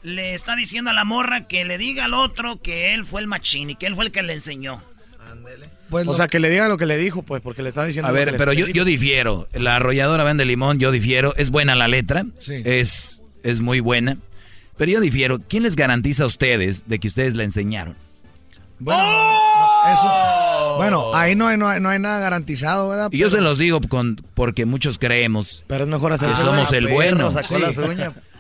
le 0.02 0.34
está 0.34 0.56
diciendo 0.56 0.90
a 0.90 0.94
la 0.94 1.04
morra 1.04 1.46
que 1.48 1.64
le 1.66 1.78
diga 1.78 2.06
al 2.06 2.16
otro 2.16 2.60
que 2.62 2.96
él 2.96 3.06
fue 3.06 3.22
el 3.22 3.28
machín 3.28 3.70
y 3.70 3.76
que 3.76 3.86
él 3.86 3.94
fue 3.96 4.06
el 4.06 4.12
que 4.12 4.24
le 4.24 4.34
enseñó. 4.34 4.84
o 5.92 6.14
sea, 6.16 6.28
que 6.28 6.40
le 6.40 6.50
diga 6.50 6.68
lo 6.68 6.78
que 6.80 6.86
le 6.88 6.98
dijo, 6.98 7.22
pues, 7.22 7.42
porque 7.44 7.62
le 7.62 7.70
estaba 7.70 7.86
diciendo. 7.86 8.08
A 8.08 8.12
lo 8.12 8.16
ver, 8.18 8.32
que 8.32 8.38
pero 8.38 8.52
yo, 8.54 8.66
yo 8.68 8.84
difiero. 8.84 9.48
La 9.54 9.76
arrolladora 9.76 10.24
Van 10.24 10.38
de 10.38 10.46
Limón, 10.46 10.80
yo 10.80 10.92
difiero. 10.92 11.36
Es 11.36 11.52
buena 11.52 11.76
la 11.76 11.88
letra. 11.88 12.26
Sí. 12.40 12.62
Es, 12.66 13.22
es 13.44 13.60
muy 13.62 13.80
buena. 13.80 14.18
Pero 14.78 14.92
yo 14.92 15.02
difiero. 15.02 15.40
¿Quién 15.40 15.64
les 15.64 15.76
garantiza 15.76 16.24
a 16.24 16.28
ustedes 16.28 16.88
de 16.88 17.00
que 17.00 17.08
ustedes 17.08 17.36
la 17.36 17.44
enseñaron? 17.44 17.96
Bueno, 18.80 19.04
no, 19.04 19.94
eso. 19.94 20.76
Bueno, 20.78 21.14
ahí 21.14 21.36
no 21.36 21.48
hay, 21.48 21.58
no 21.58 21.68
hay, 21.68 21.82
no 21.82 21.90
hay 21.90 22.00
nada 22.00 22.20
garantizado, 22.20 22.88
¿verdad? 22.88 23.10
Y 23.12 23.18
yo 23.18 23.30
se 23.30 23.42
los 23.42 23.58
digo 23.58 23.82
con, 23.82 24.16
porque 24.34 24.66
muchos 24.66 24.98
creemos 24.98 25.66
Pero 25.68 25.84
es 25.84 25.90
mejor 25.90 26.12
que 26.12 26.16
hacerse 26.16 26.42
somos 26.42 26.72
el 26.72 26.86
perro, 26.86 26.96
bueno. 26.96 27.32
sacó 27.34 27.56
o 27.58 27.72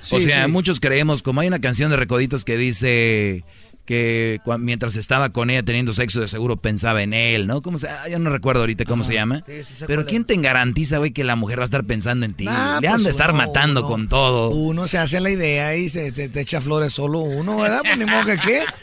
Sí, 0.02 0.22
sea, 0.22 0.45
sí. 0.45 0.52
muchos 0.52 0.80
creemos, 0.80 1.22
como 1.22 1.41
hay 1.41 1.50
una 1.50 1.60
canción 1.60 1.91
de 1.91 1.97
Recoditos 1.97 2.45
que 2.45 2.56
dice 2.56 3.43
que 3.89 4.39
mientras 4.59 4.95
estaba 4.97 5.29
con 5.29 5.49
ella 5.49 5.63
teniendo 5.63 5.93
sexo 5.93 6.21
de 6.21 6.27
seguro 6.27 6.57
pensaba 6.57 7.01
en 7.01 7.11
él, 7.15 7.47
¿no? 7.47 7.63
¿Cómo 7.63 7.79
se, 7.79 7.89
ah, 7.89 8.07
yo 8.07 8.19
no 8.19 8.29
recuerdo 8.29 8.61
ahorita 8.61 8.85
cómo 8.85 9.03
se 9.03 9.15
llama. 9.15 9.41
Sí, 9.47 9.63
sí 9.67 9.73
sé 9.73 9.87
Pero 9.87 10.05
¿quién 10.05 10.25
te 10.25 10.35
garantiza, 10.37 10.99
güey, 10.99 11.09
que 11.09 11.23
la 11.23 11.35
mujer 11.35 11.57
va 11.57 11.63
a 11.63 11.65
estar 11.65 11.83
pensando 11.85 12.23
en 12.27 12.35
ti? 12.35 12.45
Nah, 12.45 12.79
Le 12.81 12.87
han 12.87 12.93
pues 12.97 13.05
de 13.05 13.09
estar 13.09 13.31
uno- 13.31 13.39
matando 13.47 13.79
uno- 13.79 13.89
con 13.89 14.07
todo. 14.07 14.51
Uno 14.51 14.85
se 14.85 14.99
hace 14.99 15.19
la 15.19 15.31
idea 15.31 15.75
y 15.75 15.89
se, 15.89 16.11
se- 16.11 16.29
te 16.29 16.41
echa 16.41 16.61
flores 16.61 16.93
solo 16.93 17.17
uno, 17.21 17.57
¿verdad? 17.57 17.81
Pues 17.83 17.97
ni 17.97 18.05
modo 18.05 18.25
que 18.25 18.37
qué. 18.37 18.63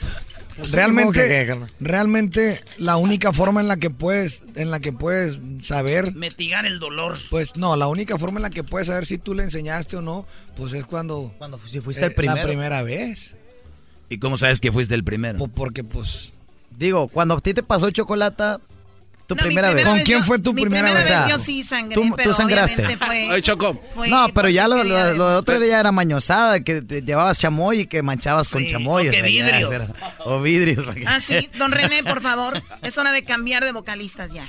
Pues 0.57 0.71
que 0.71 0.77
Realmente, 0.77 1.21
qué, 1.29 1.55
realmente 1.81 2.61
la 2.79 2.97
única 2.97 3.33
forma 3.35 3.61
en 3.61 3.69
la 3.69 3.77
que 3.77 3.91
puedes, 3.91 4.43
en 4.55 4.71
la 4.71 4.81
que 4.81 4.91
puedes 4.91 5.39
saber, 5.63 6.15
Mitigar 6.15 6.65
el 6.65 6.79
dolor. 6.81 7.19
pues 7.29 7.57
no, 7.57 7.77
la 7.77 7.89
única 7.89 8.17
forma 8.17 8.39
en 8.39 8.43
la 8.43 8.49
que 8.51 8.65
puedes 8.65 8.89
saber 8.89 9.05
si 9.05 9.19
tú 9.19 9.35
le 9.35 9.43
enseñaste 9.43 9.99
o 9.99 10.03
no, 10.03 10.27
pues 10.57 10.73
es 10.73 10.87
cuando, 10.87 11.35
Cuando 11.37 11.61
si 11.69 11.81
fuiste 11.81 12.07
el 12.07 12.13
eh, 12.13 12.15
primero. 12.15 12.37
la 12.41 12.43
primera 12.45 12.83
vez. 12.83 13.35
¿Y 14.09 14.19
cómo 14.19 14.37
sabes 14.37 14.61
que 14.61 14.71
fuiste 14.73 14.95
el 14.95 15.05
primero? 15.05 15.39
Pues 15.39 15.51
porque 15.55 15.85
pues 15.85 16.33
Digo, 16.77 17.09
cuando 17.09 17.35
a 17.35 17.41
ti 17.41 17.55
te 17.55 17.63
pasó 17.63 17.91
chocolata, 17.91 18.61
tu 19.27 19.35
No, 19.35 19.43
primera, 19.43 19.71
vez. 19.73 19.85
¿Con 19.87 19.99
quién 20.01 20.19
yo- 20.21 20.25
fue 20.25 20.39
tu 20.39 20.53
mi 20.53 20.61
primera 20.63 20.89
primera 20.93 21.09
vez? 21.23 21.27
vez? 21.27 21.35
Yo 21.37 21.39
sí 21.43 21.65
sangré, 21.65 21.95
tú- 21.97 22.03
tú 22.11 22.13
pero 22.17 22.35
sangraste. 22.35 22.75
obviamente 22.85 23.05
fue... 23.07 23.43
Choco. 23.43 23.81
fue 23.95 24.09
No, 24.09 24.29
pero 24.35 24.49
ya 24.51 24.69
lo, 24.69 24.85
lo, 24.85 25.39
otro 25.39 25.65
ya 25.65 25.81
era 25.81 25.91
mañosada, 25.91 26.61
que 26.61 26.83
te 26.83 27.01
llevabas 27.03 27.39
chamoy 27.39 27.81
y 27.81 27.87
que 27.87 28.03
manchabas 28.03 28.49
con 28.51 28.63
Sí, 28.63 28.69
chamoy. 28.71 29.09
o 29.09 29.11
que 29.11 29.19
sea, 29.19 29.29
ya, 29.29 29.47
vidrios. 29.47 29.71
era- 29.73 29.89
o 30.25 30.41
vidrios. 30.43 30.87
Ah, 31.07 31.19
sí, 31.19 31.49
don 31.59 31.73
René, 31.73 32.05
por 32.05 32.21
favor. 32.23 32.63
Es 32.83 32.99
hora 32.99 33.11
de 33.11 33.25
cambiar 33.25 33.65
de 33.65 33.73
vocalistas 33.73 34.33
ya. 34.33 34.45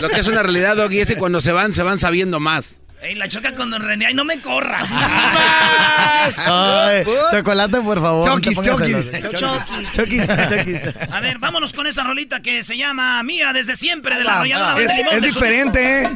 Lo 0.00 0.08
que 0.10 0.20
es 0.20 0.26
una 0.26 0.42
realidad, 0.42 0.76
Doggy, 0.76 0.98
es 0.98 1.06
que 1.08 1.16
cuando 1.16 1.40
se 1.40 1.52
van, 1.52 1.72
se 1.72 1.82
van 1.84 1.98
sabiendo 2.00 2.40
más. 2.40 2.77
Ey, 3.00 3.14
la 3.14 3.28
choca 3.28 3.54
con 3.54 3.70
Don 3.70 3.80
René. 3.80 4.06
Ay, 4.06 4.14
no 4.14 4.24
me 4.24 4.40
corra. 4.40 4.80
Ay, 6.46 7.04
chocolate, 7.30 7.80
por 7.80 8.00
favor. 8.00 8.28
Chokis, 8.30 8.60
chokis. 8.60 8.96
Chokis. 9.36 9.92
Chokis, 9.92 10.26
chokis. 10.48 10.80
A 11.12 11.20
ver, 11.20 11.38
vámonos 11.38 11.72
con 11.72 11.86
esa 11.86 12.02
rolita 12.02 12.40
que 12.40 12.62
se 12.64 12.76
llama 12.76 13.22
Mía 13.22 13.52
desde 13.52 13.76
siempre 13.76 14.16
de 14.16 14.24
la 14.24 14.32
Ah, 14.32 14.36
arrolladora. 14.38 14.80
es, 14.82 14.92
es 15.12 15.22
diferente, 15.22 16.02
¿eh? 16.02 16.10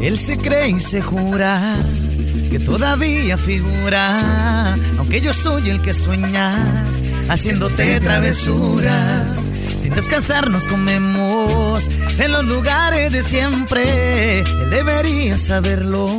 Él 0.00 0.18
se 0.18 0.36
cree 0.38 0.70
y 0.70 0.80
se 0.80 1.02
jura 1.02 1.76
que 2.50 2.58
todavía 2.58 3.38
figura, 3.38 4.74
aunque 4.98 5.20
yo 5.20 5.32
soy 5.32 5.70
el 5.70 5.80
que 5.80 5.94
sueñas, 5.94 7.02
haciéndote 7.28 7.98
travesuras. 8.00 9.38
Sin 9.52 9.94
descansar 9.94 10.50
nos 10.50 10.66
comemos 10.66 11.88
en 12.18 12.30
los 12.30 12.44
lugares 12.44 13.10
de 13.12 13.22
siempre. 13.22 14.40
Él 14.40 14.70
debería 14.70 15.36
saberlo. 15.36 16.18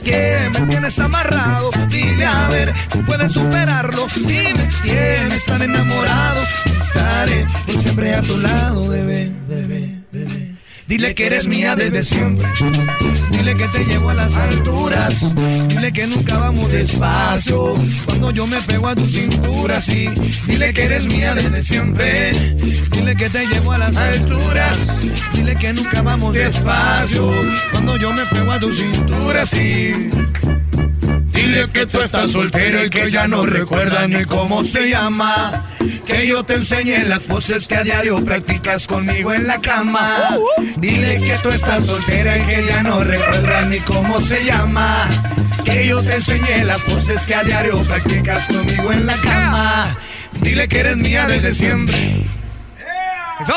que 0.00 0.50
me 0.52 0.66
tienes 0.66 0.98
amarrado. 0.98 1.70
Dile 1.88 2.24
a 2.24 2.48
ver 2.48 2.72
si 2.88 2.98
puedes 2.98 3.32
superarlo. 3.32 4.08
Si 4.08 4.38
me 4.56 4.68
tienes 4.82 5.44
tan 5.44 5.62
enamorado, 5.62 6.42
estaré 6.64 7.46
siempre 7.80 8.14
a 8.14 8.22
tu 8.22 8.38
lado, 8.38 8.88
bebé, 8.88 9.32
bebé, 9.48 10.00
bebé. 10.12 10.52
Dile 10.86 11.14
que 11.14 11.26
eres 11.26 11.46
mía 11.46 11.74
desde 11.76 12.02
siempre. 12.02 12.48
Dile 13.30 13.56
que 13.56 13.68
te 13.68 13.84
llevo 13.84 14.10
a 14.10 14.14
las 14.14 14.36
alturas. 14.36 15.32
Dile 15.82 15.94
que 15.94 16.06
nunca 16.06 16.38
vamos 16.38 16.70
despacio. 16.70 17.74
Cuando 18.04 18.30
yo 18.30 18.46
me 18.46 18.60
pego 18.60 18.86
a 18.86 18.94
tu 18.94 19.04
cintura, 19.04 19.80
sí. 19.80 20.08
Dile 20.46 20.72
que 20.72 20.84
eres 20.84 21.06
mía 21.06 21.34
desde 21.34 21.60
siempre. 21.60 22.30
Dile 22.92 23.16
que 23.16 23.28
te 23.28 23.44
llevo 23.48 23.72
a 23.72 23.78
las 23.78 23.96
alturas. 23.96 24.96
Dile 25.34 25.56
que 25.56 25.72
nunca 25.72 26.02
vamos 26.02 26.34
despacio. 26.34 27.28
Cuando 27.72 27.96
yo 27.96 28.12
me 28.12 28.24
pego 28.26 28.52
a 28.52 28.60
tu 28.60 28.72
cintura, 28.72 29.44
sí. 29.44 29.92
Dile 31.34 31.68
que 31.72 31.84
tú 31.86 32.00
estás 32.00 32.30
soltero 32.30 32.84
y 32.84 32.88
que 32.88 33.10
ya 33.10 33.26
no 33.26 33.44
recuerdas 33.44 34.08
ni 34.08 34.24
cómo 34.24 34.62
se 34.62 34.88
llama. 34.88 35.66
Que 36.06 36.28
yo 36.28 36.44
te 36.44 36.54
enseñe 36.54 37.08
las 37.08 37.22
poses 37.22 37.66
que 37.66 37.74
a 37.74 37.82
diario 37.82 38.24
practicas 38.24 38.86
conmigo 38.86 39.34
en 39.34 39.48
la 39.48 39.58
cama. 39.58 40.38
Dile 40.76 41.16
que 41.16 41.36
tú 41.42 41.48
estás 41.48 41.86
soltera 41.86 42.38
y 42.38 42.42
que 42.42 42.64
ya 42.68 42.84
no 42.84 43.02
recuerdas 43.02 43.66
ni 43.66 43.80
cómo 43.80 44.20
se 44.20 44.44
llama. 44.44 45.08
Que 45.64 45.86
yo 45.86 46.02
te 46.02 46.14
enseñe 46.16 46.64
las 46.64 46.78
poses 46.82 47.24
que 47.26 47.34
a 47.34 47.42
diario 47.44 47.82
practicas 47.84 48.48
conmigo 48.48 48.92
en 48.92 49.06
la 49.06 49.16
cama. 49.16 49.96
Dile 50.40 50.68
que 50.68 50.80
eres 50.80 50.96
mía 50.96 51.26
desde 51.26 51.54
siempre. 51.54 52.24
¡Eso! 53.40 53.54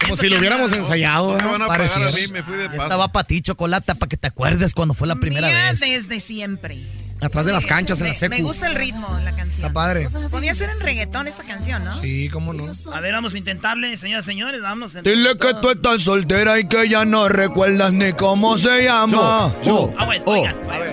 Como 0.00 0.16
si 0.16 0.28
lo 0.28 0.38
hubiéramos 0.38 0.72
ensayado. 0.72 1.36
¿no? 1.38 1.66
Pareciera. 1.66 2.10
me 2.30 2.42
fui 2.42 2.56
de 2.56 2.64
Estaba 2.66 3.08
para 3.08 3.26
ti, 3.26 3.42
chocolate, 3.42 3.94
para 3.94 4.08
que 4.08 4.16
te 4.16 4.26
acuerdes 4.28 4.72
cuando 4.72 4.94
fue 4.94 5.06
la 5.06 5.16
primera 5.16 5.48
Mía 5.48 5.70
vez. 5.70 5.80
desde 5.80 6.20
siempre. 6.20 6.82
Atrás 7.20 7.46
de 7.46 7.52
las 7.52 7.66
canchas, 7.66 7.98
en 8.00 8.04
Me, 8.06 8.10
la 8.12 8.18
secu. 8.18 8.34
me 8.36 8.42
gusta 8.42 8.66
el 8.68 8.76
ritmo 8.76 9.08
la 9.24 9.32
canción. 9.32 9.66
Está 9.66 9.72
padre. 9.72 10.08
Podría 10.30 10.54
ser 10.54 10.70
en 10.70 10.78
reggaetón 10.80 11.26
esta 11.26 11.42
canción, 11.42 11.84
¿no? 11.84 11.92
Sí, 11.92 12.28
cómo 12.28 12.52
no. 12.52 12.72
A 12.92 13.00
ver, 13.00 13.12
vamos 13.12 13.34
a 13.34 13.38
intentarle, 13.38 13.96
señoras 13.96 14.24
y 14.26 14.30
señores, 14.30 14.62
vamos. 14.62 14.94
a 14.94 15.02
Dile 15.02 15.36
que 15.36 15.52
tú 15.60 15.70
estás 15.70 16.02
soltera 16.02 16.60
y 16.60 16.68
que 16.68 16.88
ya 16.88 17.04
no 17.04 17.28
recuerdas 17.28 17.92
ni 17.92 18.12
cómo 18.12 18.56
se 18.56 18.84
llama. 18.84 19.52
Yo, 19.64 19.92
Ah, 19.98 20.04
bueno, 20.04 20.22
Oh. 20.26 20.32
oigan. 20.32 20.56
A 20.70 20.78
ver. 20.78 20.92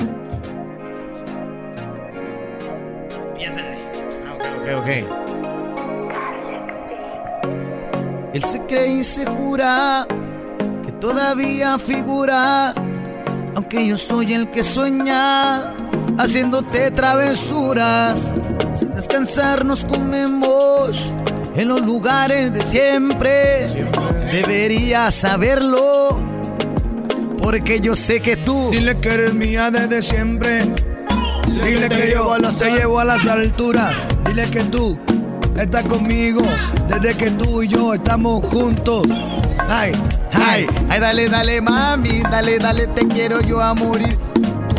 Piénsenle. 3.37 3.77
Ok, 4.33 4.67
ok. 4.81 4.87
Él 8.33 8.43
se 8.43 8.59
cree 8.67 8.87
y 8.95 9.03
se 9.03 9.25
jura 9.25 10.05
que 10.85 10.91
todavía 10.93 11.77
figura, 11.79 12.73
aunque 13.55 13.87
yo 13.87 13.95
soy 13.95 14.33
el 14.33 14.49
que 14.51 14.63
sueña, 14.63 15.71
haciéndote 16.17 16.91
travesuras. 16.91 18.33
Sin 18.77 18.93
descansar 18.93 19.65
nos 19.65 19.85
comemos 19.85 21.11
en 21.55 21.67
los 21.67 21.81
lugares 21.81 22.53
de 22.53 22.63
siempre. 22.65 23.67
Deberías 24.31 25.13
saberlo, 25.13 26.19
porque 27.41 27.79
yo 27.79 27.95
sé 27.95 28.21
que 28.21 28.35
tú. 28.37 28.69
Dile 28.71 28.97
que 28.97 29.09
eres 29.09 29.33
mía 29.33 29.71
desde 29.71 30.01
siempre. 30.01 30.63
Dile 31.47 31.89
que 31.89 32.11
yo 32.11 32.35
te 32.57 32.71
llevo 32.71 32.99
a 32.99 33.05
las 33.05 33.25
alturas. 33.25 33.93
Dile 34.27 34.49
que 34.49 34.63
tú 34.63 34.97
estás 35.57 35.83
conmigo 35.83 36.41
desde 36.89 37.15
que 37.15 37.31
tú 37.31 37.63
y 37.63 37.67
yo 37.67 37.93
estamos 37.93 38.43
juntos. 38.45 39.07
Ay, 39.67 39.93
ay, 40.33 40.67
ay, 40.89 40.99
dale, 40.99 41.29
dale, 41.29 41.61
mami, 41.61 42.19
dale, 42.19 42.59
dale, 42.59 42.87
te 42.87 43.07
quiero 43.07 43.41
yo 43.41 43.61
a 43.61 43.73
morir. 43.73 44.24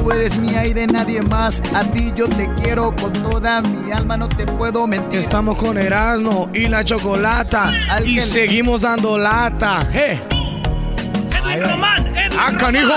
Tú 0.06 0.12
eres 0.12 0.36
mía 0.36 0.64
y 0.64 0.72
de 0.72 0.86
nadie 0.86 1.20
más. 1.20 1.60
A 1.74 1.82
ti 1.82 2.12
yo 2.14 2.28
te 2.28 2.48
quiero 2.62 2.94
con 2.94 3.12
toda 3.12 3.60
mi 3.60 3.90
alma, 3.90 4.16
no 4.16 4.28
te 4.28 4.46
puedo 4.46 4.86
mentir. 4.86 5.18
Estamos 5.18 5.56
con 5.56 5.76
Erasmo 5.76 6.48
y 6.54 6.68
la 6.68 6.84
chocolata. 6.84 7.72
Y 8.04 8.20
seguimos 8.20 8.82
dando 8.82 9.18
lata. 9.18 9.84
¡Eh! 9.92 10.20
Edwin 11.36 11.60
Román, 11.60 12.06
Edwin 12.06 12.38
¡Ah, 12.38 12.52
canijo! 12.56 12.94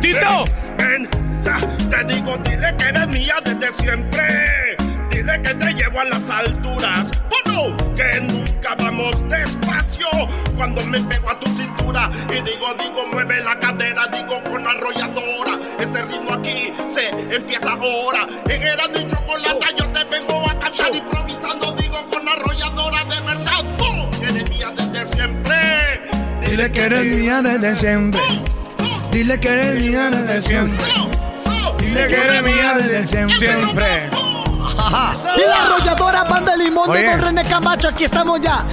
¡Tito! 0.00 0.44
Ven, 0.78 1.08
te 1.90 2.14
digo, 2.14 2.36
dile 2.44 2.72
que 2.78 2.84
eres 2.84 3.08
mía 3.08 3.34
desde 3.44 3.72
siempre. 3.72 4.76
Dile 5.10 5.42
que 5.42 5.54
te 5.54 5.74
llevo 5.74 5.98
a 5.98 6.04
las 6.04 6.30
alturas. 6.30 7.10
Bueno, 7.44 7.76
que 7.94 8.20
nunca 8.20 8.74
vamos 8.76 9.16
despacio. 9.28 10.08
Cuando 10.56 10.84
me 10.86 11.00
pego 11.00 11.30
a 11.30 11.38
tu 11.38 11.46
cintura 11.56 12.10
y 12.28 12.34
digo, 12.42 12.74
digo, 12.78 13.06
mueve 13.10 13.42
la 13.42 13.58
cadera, 13.58 14.06
digo 14.08 14.42
con 14.44 14.66
arrolladora. 14.66 15.58
Este 15.78 16.02
ritmo 16.02 16.34
aquí 16.34 16.72
se 16.92 17.08
empieza 17.34 17.70
ahora. 17.70 18.26
En 18.48 18.62
era 18.62 18.88
de 18.88 19.06
chocolate 19.06 19.66
yo 19.78 19.88
te 19.88 20.04
vengo 20.04 20.48
a 20.48 20.58
cantar 20.58 20.94
improvisando, 20.94 21.72
digo 21.72 22.06
con 22.10 22.28
arrolladora 22.28 23.04
de 23.04 23.20
verdad. 23.20 23.64
Tú 23.78 24.24
eres 24.24 24.50
mía 24.50 24.72
desde 24.76 25.14
siempre. 25.14 26.00
Dile 26.40 26.72
que 26.72 26.80
eres 26.80 27.06
mía 27.06 27.42
desde 27.42 27.76
siempre. 27.76 28.20
Dile 29.10 29.38
que 29.38 29.48
eres 29.48 29.74
mía 29.76 30.10
desde 30.10 30.42
siempre. 30.42 30.86
Dile 31.78 32.06
que 32.06 32.16
eres 32.16 32.42
mía 32.42 32.74
desde 32.74 33.06
siempre. 33.06 33.38
Siempre. 33.38 34.33
Y 35.36 35.40
la 35.46 35.64
arrolladora 35.66 36.24
Banda 36.24 36.56
Limón 36.56 36.90
Oye. 36.90 37.02
de 37.02 37.10
Don 37.10 37.20
René 37.22 37.44
Camacho, 37.44 37.88
aquí 37.88 38.04
estamos 38.04 38.40
ya. 38.40 38.64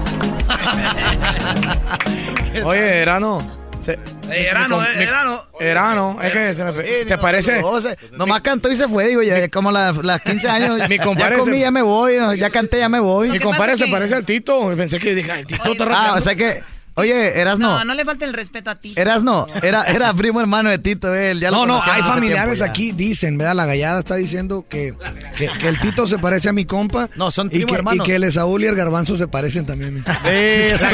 Oye, 2.64 3.02
Erano. 3.02 3.60
Se, 3.80 3.94
Eh, 4.30 4.48
Erano, 4.50 4.78
mi- 4.80 4.86
eh, 4.86 4.90
mi- 4.98 5.04
Erano. 5.04 5.44
Erano, 5.60 6.18
es 6.22 6.32
que 6.32 6.54
se, 6.54 6.64
me, 6.64 7.04
se 7.04 7.18
parece. 7.18 7.62
No, 7.62 7.82
se- 7.82 7.98
nomás 8.12 8.42
cantó 8.42 8.70
y 8.72 8.76
se 8.76 8.88
fue, 8.88 9.08
digo, 9.08 9.24
ya 9.24 9.50
como 9.50 9.72
las, 9.72 9.98
las 9.98 10.22
15 10.22 10.50
años. 10.50 10.80
Mi 10.90 11.00
compadre 11.00 11.36
ya 11.38 11.42
comí, 11.42 11.56
se- 11.56 11.62
ya 11.62 11.72
me 11.72 11.82
voy, 11.82 12.18
ya 12.38 12.50
canté, 12.52 12.78
ya 12.80 12.90
me 12.90 13.00
voy. 13.00 13.32
Mi 13.32 13.40
compadre 13.40 13.76
se 13.78 13.88
parece 13.88 14.14
al 14.16 14.24
Tito. 14.24 14.72
Pensé 14.78 15.00
que 15.00 15.16
dije, 15.16 15.32
el 15.40 15.48
Tito 15.48 15.72
está 15.72 15.86
Ah, 15.90 16.14
o 16.16 16.22
sea 16.22 16.36
que, 16.36 16.64
oye, 16.96 17.40
eras 17.40 17.60
No, 17.60 17.80
no. 17.80 17.86
no 17.86 17.94
le 17.94 18.06
falta 18.06 18.26
el 18.26 18.34
respeto 18.34 18.70
a 18.70 18.76
ti. 18.76 18.94
Eras 18.96 19.24
no, 19.24 19.48
era, 19.64 19.84
era 19.86 20.14
primo 20.14 20.40
hermano 20.42 20.70
de 20.70 20.78
Tito, 20.78 21.14
él. 21.16 21.40
Ya 21.40 21.52
lo 21.52 21.58
No, 21.58 21.66
no, 21.66 21.82
hay 21.84 22.02
familiares 22.04 22.62
aquí, 22.62 22.92
dicen, 22.92 23.38
¿verdad? 23.38 23.56
La 23.56 23.66
gallada 23.66 24.00
está 24.00 24.16
diciendo 24.16 24.66
que, 24.70 24.94
que, 25.38 25.48
que 25.48 25.68
el 25.68 25.80
Tito 25.80 26.08
se 26.08 26.18
parece 26.20 26.50
a 26.50 26.54
mi 26.54 26.66
compa. 26.66 27.10
No, 27.16 27.32
son 27.32 27.48
y 27.52 27.66
primo 27.66 27.90
que, 27.92 27.96
y 27.98 28.00
que 28.00 28.16
el 28.16 28.24
Esaúl 28.26 28.64
y 28.64 28.68
el 28.68 28.76
Garbanzo 28.76 29.16
se 29.16 29.28
parecen 29.28 29.66
también. 29.66 30.04
Beso, 30.24 30.86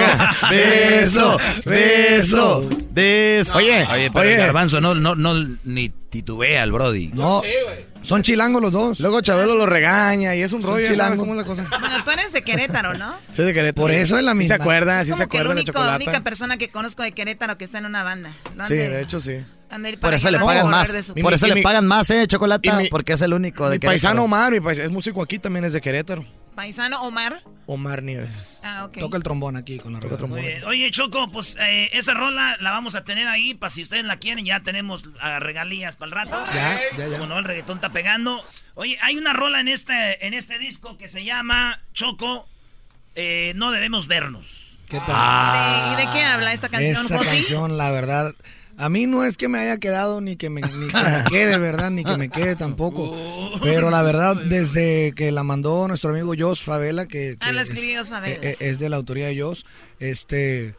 beso, 0.50 1.38
beso, 1.66 2.70
beso. 2.92 3.58
Oye, 3.58 3.86
Oye, 3.92 4.10
pero 4.12 4.26
oye, 4.26 4.34
el 4.36 4.40
garbanzo 4.40 4.82
no, 4.82 4.96
no, 4.96 5.16
no, 5.16 5.34
ni 5.64 5.90
titubea 5.90 6.64
el 6.64 6.72
Brody. 6.72 7.10
no, 7.14 7.42
son 8.02 8.24
chilangos 8.24 8.62
los 8.62 8.72
dos. 8.72 9.00
Luego 9.00 9.22
Chabelo 9.22 9.56
lo 9.56 9.66
regaña 9.66 10.36
y 10.36 10.42
es 10.42 10.54
un 10.54 10.62
Son 10.62 10.72
rollo, 10.72 10.86
¿sabes 10.86 10.98
chilangos. 10.98 11.20
cómo 11.20 11.34
es 11.34 11.38
la 11.40 11.44
cosa? 11.44 11.66
Bueno, 11.80 12.04
tú 12.04 12.12
eres 12.12 12.32
de 12.34 12.42
Querétaro, 12.42 12.94
¿no? 12.98 13.16
Soy 13.34 13.46
de 13.46 13.54
Querétaro. 13.54 13.84
Por 13.84 13.92
eso 13.92 14.18
es 14.18 14.24
la 14.24 14.32
Sí 14.32 14.38
misma. 14.38 14.56
se 14.56 14.62
acuerda, 14.62 15.02
Es 15.02 15.08
sí 15.08 15.10
se 15.10 15.14
que 15.16 15.20
la 15.20 15.24
acuerda 15.26 15.54
de 15.56 15.64
chocolate. 15.64 16.04
única 16.06 16.22
persona 16.22 16.58
que 16.58 16.70
conozco 16.70 17.04
de 17.04 17.12
Querétaro 17.12 17.58
que 17.58 17.66
está 17.66 17.78
en 17.80 17.86
una 17.86 18.04
banda. 18.04 18.32
Han 18.58 18.68
Sí, 18.68 18.74
de 18.76 19.02
hecho 19.02 19.20
sí. 19.20 19.38
Por 19.70 20.00
para 20.00 20.16
eso 20.16 20.32
le 20.32 20.40
pagan 20.40 20.70
más. 20.70 20.94
Por 21.22 21.34
eso 21.34 21.48
le 21.48 21.62
pagan 21.62 21.86
más, 21.86 22.10
eh, 22.10 22.26
chocolate, 22.28 22.88
porque 22.90 23.14
es 23.14 23.22
el 23.22 23.34
único 23.34 23.66
de 23.70 23.76
Mi 23.76 23.80
Querétaro. 23.80 23.92
paisano 23.92 24.24
Omar, 24.24 24.52
mi 24.54 24.60
pais- 24.62 24.80
es 24.80 24.90
músico 24.90 25.22
aquí, 25.22 25.40
también 25.40 25.66
es 25.66 25.74
de 25.74 25.82
Querétaro. 25.82 26.26
Paisano 26.58 27.04
Omar. 27.04 27.44
Omar 27.68 28.02
Nieves. 28.02 28.60
Ah, 28.64 28.86
ok. 28.86 28.98
Toca 28.98 29.16
el 29.18 29.22
trombón 29.22 29.58
aquí 29.58 29.78
con 29.78 29.94
la 29.94 30.00
Toca 30.00 30.26
Muy 30.26 30.42
bien. 30.42 30.64
Oye, 30.64 30.90
Choco, 30.90 31.30
pues 31.32 31.56
eh, 31.60 31.90
esa 31.94 32.16
rola 32.16 32.58
la 32.62 32.72
vamos 32.72 32.96
a 32.96 33.04
tener 33.04 33.28
ahí 33.28 33.54
para 33.54 33.70
si 33.70 33.84
ustedes 33.84 34.06
la 34.06 34.18
quieren. 34.18 34.44
Ya 34.44 34.62
tenemos 34.62 35.04
ah, 35.22 35.38
regalías 35.38 35.98
para 35.98 36.08
el 36.08 36.12
rato. 36.14 36.52
Ya, 36.52 36.80
ya, 36.98 37.08
ya. 37.10 37.20
Como 37.20 37.28
no, 37.28 37.38
el 37.38 37.46
reggaetón 37.46 37.78
está 37.78 37.92
pegando. 37.92 38.44
Oye, 38.74 38.98
hay 39.04 39.18
una 39.18 39.34
rola 39.34 39.62
en 39.62 39.68
este, 39.68 40.26
en 40.26 40.34
este 40.34 40.58
disco 40.58 40.98
que 40.98 41.08
se 41.08 41.24
llama 41.24 41.80
Choco, 41.94 42.48
eh, 43.14 43.54
No 43.56 43.70
Debemos 43.70 44.08
Vernos. 44.08 44.80
¿Qué 44.90 45.00
tal? 45.06 45.96
¿De- 45.96 46.02
¿Y 46.02 46.06
de 46.08 46.12
qué 46.12 46.24
habla 46.24 46.54
esta 46.54 46.70
canción, 46.70 47.06
Esa 47.06 47.20
Josi? 47.20 47.36
canción, 47.36 47.78
la 47.78 47.92
verdad, 47.92 48.34
a 48.78 48.90
mí 48.90 49.08
no 49.08 49.24
es 49.26 49.38
que 49.38 49.48
me 49.48 49.58
haya 49.60 49.78
quedado 49.78 50.22
ni 50.22 50.36
que 50.36 50.50
me, 50.50 50.62
ni 50.62 50.88
que 50.88 50.98
me 50.98 51.24
quede, 51.30 51.58
¿verdad? 51.58 51.90
Ni 51.92 52.04
que 52.04 52.16
me 52.18 52.30
quede 52.30 52.56
tampoco. 52.56 53.18
Pero 53.64 53.90
la 53.90 54.04
verdad, 54.04 54.36
desde 54.36 55.14
que 55.16 55.32
la 55.32 55.44
mandó 55.44 55.88
nuestro 55.88 56.12
amigo 56.12 56.34
Jos 56.38 56.64
Favela, 56.64 57.08
que, 57.08 57.38
Ah, 57.40 57.52
que 57.52 57.60
es, 57.60 57.70
eh, 57.72 58.40
eh, 58.44 58.56
es 58.60 58.80
de 58.80 58.90
la 58.90 58.98
autoría 58.98 59.28
de 59.28 59.42
Jos, 59.42 59.66
este... 60.00 60.76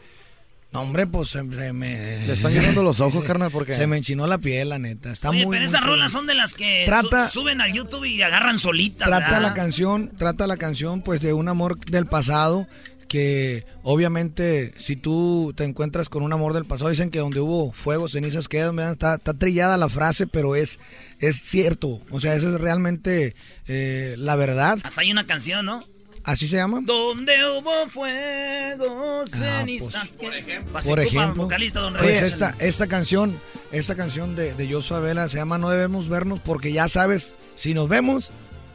No, 0.71 0.83
hombre, 0.83 1.07
pues 1.07 1.31
se 1.31 1.43
me... 1.43 2.27
Le 2.27 2.33
están 2.35 2.53
llenando 2.53 2.83
los 2.83 3.01
ojos, 3.01 3.25
carnal, 3.27 3.51
porque... 3.51 3.75
Se 3.75 3.87
me 3.87 3.97
enchinó 3.97 4.27
la 4.27 4.37
piel, 4.37 4.69
la 4.69 4.79
neta. 4.79 5.11
Está 5.11 5.31
Oye, 5.31 5.47
muy, 5.47 5.57
pero 5.57 5.63
muy 5.63 5.65
esas 5.75 5.83
rolas 5.83 6.13
son 6.13 6.27
de 6.27 6.35
las 6.35 6.53
que 6.53 6.85
Trata- 6.85 7.29
su- 7.31 7.41
suben 7.41 7.63
al 7.63 7.73
YouTube 7.73 8.05
y 8.05 8.21
agarran 8.21 8.59
solitas. 8.59 9.09
trata 9.09 9.25
¿verdad? 9.29 9.43
la 9.43 9.55
canción, 9.55 10.13
trata 10.19 10.47
la 10.47 10.59
canción 10.59 11.01
pues 11.03 11.23
de 11.23 11.33
un 11.33 11.49
amor 11.49 11.81
del 11.87 12.05
pasado 12.07 12.67
que 13.09 13.65
obviamente 13.83 14.73
si 14.77 14.97
tú 14.97 15.53
te 15.57 15.65
encuentras 15.65 16.09
con 16.09 16.23
un 16.23 16.33
amor 16.33 16.53
del 16.53 16.67
pasado 16.67 16.91
dicen 16.91 17.11
que 17.11 17.19
donde 17.19 17.41
hubo 17.41 17.73
fuego 17.73 18.09
cenizas 18.09 18.49
quedan 18.49 18.79
está, 18.79 19.15
está 19.17 19.35
trillada 19.35 19.77
la 19.77 19.89
frase 19.89 20.27
pero 20.27 20.55
es 20.55 20.79
es 21.19 21.41
cierto. 21.43 22.01
O 22.11 22.21
sea 22.21 22.35
esa 22.35 22.49
es 22.49 22.61
realmente 22.61 23.35
eh, 23.67 24.15
la 24.19 24.37
verdad. 24.37 24.79
Hasta 24.83 25.01
hay 25.01 25.11
una 25.11 25.27
canción, 25.27 25.67
¿no? 25.67 25.85
así 26.25 26.47
se 26.47 26.57
llama 26.57 26.81
Donde 26.83 27.33
hubo 27.47 27.89
fuego, 27.89 29.25
cenizas. 29.27 30.17
que- 30.19 30.63
Así 30.75 30.89
por 30.89 31.01
ocupa 31.01 31.03
ejemplo 31.03 31.43
vocalista, 31.45 31.81
don 31.81 31.95
pues 31.95 32.21
esta 32.23 32.55
esta 32.59 32.87
canción 32.87 33.35
esta 33.73 33.95
canción 33.95 34.37
de 34.37 34.53
de 34.55 34.71
Joshua 34.73 35.01
Vela 35.01 35.29
se 35.29 35.39
llama 35.39 35.57
no 35.59 35.71
debemos 35.71 36.09
vernos 36.09 36.41
porque 36.41 36.73
ya 36.73 36.89
sabes 36.89 37.35
si 37.57 37.73
nos 37.73 37.89
vemos 37.89 38.31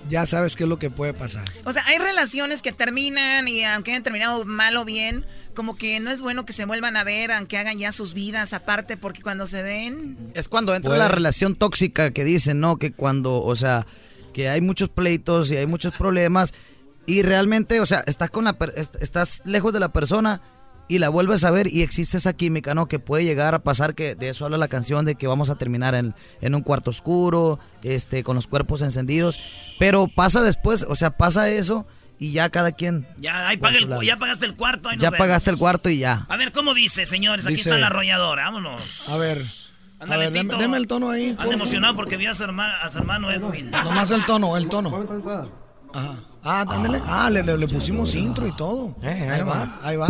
ya 0.10 0.26
sabes 0.26 0.56
qué 0.56 0.64
es 0.64 0.70
lo 0.70 0.80
que 0.80 0.89
puede 0.89 1.14
pasar 1.14 1.43
O 1.66 1.72
sea, 1.74 1.84
hay 1.88 1.97
relaciones 1.97 2.62
que 2.62 2.72
terminan 2.72 3.47
y 3.47 3.64
aunque 3.64 3.91
hayan 3.91 4.04
terminado 4.04 4.43
mal 4.45 4.76
o 4.78 4.86
bien, 4.86 5.26
como 5.56 5.76
que 5.78 5.99
no 5.99 6.12
es 6.12 6.22
bueno 6.22 6.45
que 6.45 6.54
se 6.54 6.66
vuelvan 6.66 6.97
a 6.97 7.04
ver, 7.04 7.32
aunque 7.32 7.58
hagan 7.58 7.78
ya 7.80 7.91
sus 7.91 8.14
vidas 8.14 8.54
aparte, 8.54 8.97
porque 8.97 9.22
cuando 9.22 9.45
se 9.45 9.62
ven... 9.62 10.18
Es 10.34 10.47
cuando 10.49 10.76
entra 10.76 10.89
Puede. 10.89 10.99
la 10.99 11.08
relación 11.08 11.56
tóxica 11.56 12.12
que 12.12 12.24
dicen, 12.24 12.60
¿no? 12.60 12.78
Que 12.78 12.91
cuando, 12.91 13.41
o 13.43 13.56
sea, 13.56 13.86
que 14.34 14.49
hay 14.49 14.62
muchos 14.62 14.89
pleitos 14.89 15.51
y 15.51 15.58
hay 15.58 15.68
muchos 15.68 15.93
problemas 15.93 16.54
y 17.06 17.22
realmente, 17.22 17.80
o 17.82 17.86
sea, 17.86 18.04
estás 18.08 18.30
con 18.30 18.45
la 18.45 18.54
per- 18.58 18.74
est- 18.76 18.95
estás 19.01 19.41
lejos 19.45 19.74
de 19.74 19.80
la 19.80 19.91
persona 19.93 20.41
y 20.88 21.00
la 21.00 21.10
vuelves 21.10 21.44
a 21.44 21.52
ver 21.52 21.68
y 21.68 21.82
existe 21.82 22.18
esa 22.18 22.34
química, 22.34 22.76
¿no? 22.76 22.88
Que 22.88 23.00
puede 23.00 23.24
llegar 23.24 23.56
a 23.56 23.60
pasar, 23.64 23.96
que 23.96 24.16
de 24.16 24.30
eso 24.30 24.46
habla 24.46 24.58
la 24.58 24.68
canción, 24.68 25.06
de 25.06 25.16
que 25.16 25.28
vamos 25.28 25.50
a 25.50 25.56
terminar 25.56 25.96
en, 25.96 26.14
en 26.42 26.56
un 26.56 26.62
cuarto 26.62 26.90
oscuro, 26.92 27.60
este, 27.84 28.24
con 28.24 28.36
los 28.36 28.48
cuerpos 28.48 28.82
encendidos, 28.82 29.40
pero 29.80 30.08
pasa 30.08 30.42
después, 30.42 30.86
o 30.88 30.96
sea, 30.96 31.12
pasa 31.18 31.50
eso 31.50 31.88
y 32.20 32.32
ya 32.32 32.50
cada 32.50 32.72
quien... 32.74 33.08
Ya, 33.20 33.48
ahí 33.48 33.58
por 33.58 33.70
paga 33.74 33.80
el- 34.00 34.06
ya 34.06 34.18
pagaste 34.18 34.46
el 34.46 34.56
cuarto. 34.56 34.90
ahí 34.90 34.98
Ya 34.98 35.10
vemos. 35.10 35.20
pagaste 35.26 35.50
el 35.52 35.58
cuarto 35.58 35.90
y 35.90 35.98
ya. 36.00 36.26
A 36.30 36.38
ver, 36.38 36.52
¿cómo 36.52 36.74
dice, 36.74 37.06
señores? 37.06 37.46
Aquí 37.46 37.56
Dice- 37.56 37.70
está 37.70 37.80
la 37.80 37.88
arrolladora. 37.88 38.44
Vámonos. 38.46 39.10
A 39.10 39.18
ver. 39.18 39.42
Ándale, 40.00 40.26
a 40.26 40.30
ver, 40.30 40.34
deme, 40.34 40.50
Tito. 40.50 40.62
deme 40.62 40.78
el 40.78 40.88
tono 40.88 41.10
ahí. 41.10 41.30
Anda 41.30 41.38
porfa. 41.44 41.54
emocionado 41.54 41.96
porque 41.96 42.18
vio 42.18 42.30
a 42.32 42.34
su, 42.34 42.44
herma- 42.44 42.82
a 42.82 42.90
su 42.90 42.98
hermano 42.98 43.32
Edwin. 43.32 43.72
Nomás 43.72 44.12
el 44.12 44.26
tono, 44.26 44.58
el 44.58 44.68
tono. 44.70 44.90
Ajá. 45.94 46.16
Ah, 46.44 46.66
ándale. 46.68 47.02
Ah, 47.06 47.30
le, 47.30 47.41
le- 47.44 47.58
le 47.58 47.68
pusimos 47.68 48.14
intro 48.16 48.46
y 48.48 48.52
todo. 48.52 48.96
ahí 49.02 49.41
va, 49.41 49.80
ahí 49.84 49.96
va. 49.98 50.08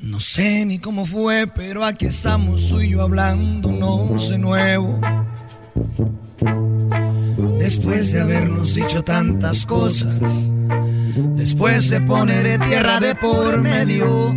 No 0.00 0.18
sé 0.18 0.66
ni 0.66 0.78
cómo 0.78 1.06
fue, 1.06 1.46
pero 1.46 1.84
aquí 1.84 2.06
estamos 2.06 2.68
tú 2.68 2.80
y 2.80 2.90
yo 2.90 3.02
hablándonos 3.02 4.28
de 4.30 4.38
nuevo. 4.38 4.98
Después 7.58 8.12
de 8.12 8.20
habernos 8.20 8.74
dicho 8.74 9.02
tantas 9.04 9.64
cosas, 9.64 10.20
después 11.36 11.88
de 11.90 12.00
poner 12.00 12.58
tierra 12.66 12.98
de 12.98 13.14
por 13.14 13.60
medio, 13.62 14.34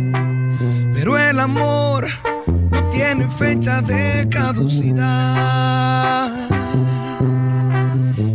pero 0.96 1.18
el 1.18 1.38
amor 1.40 2.08
no 2.70 2.88
tiene 2.88 3.28
fecha 3.28 3.82
de 3.82 4.26
caducidad. 4.30 4.88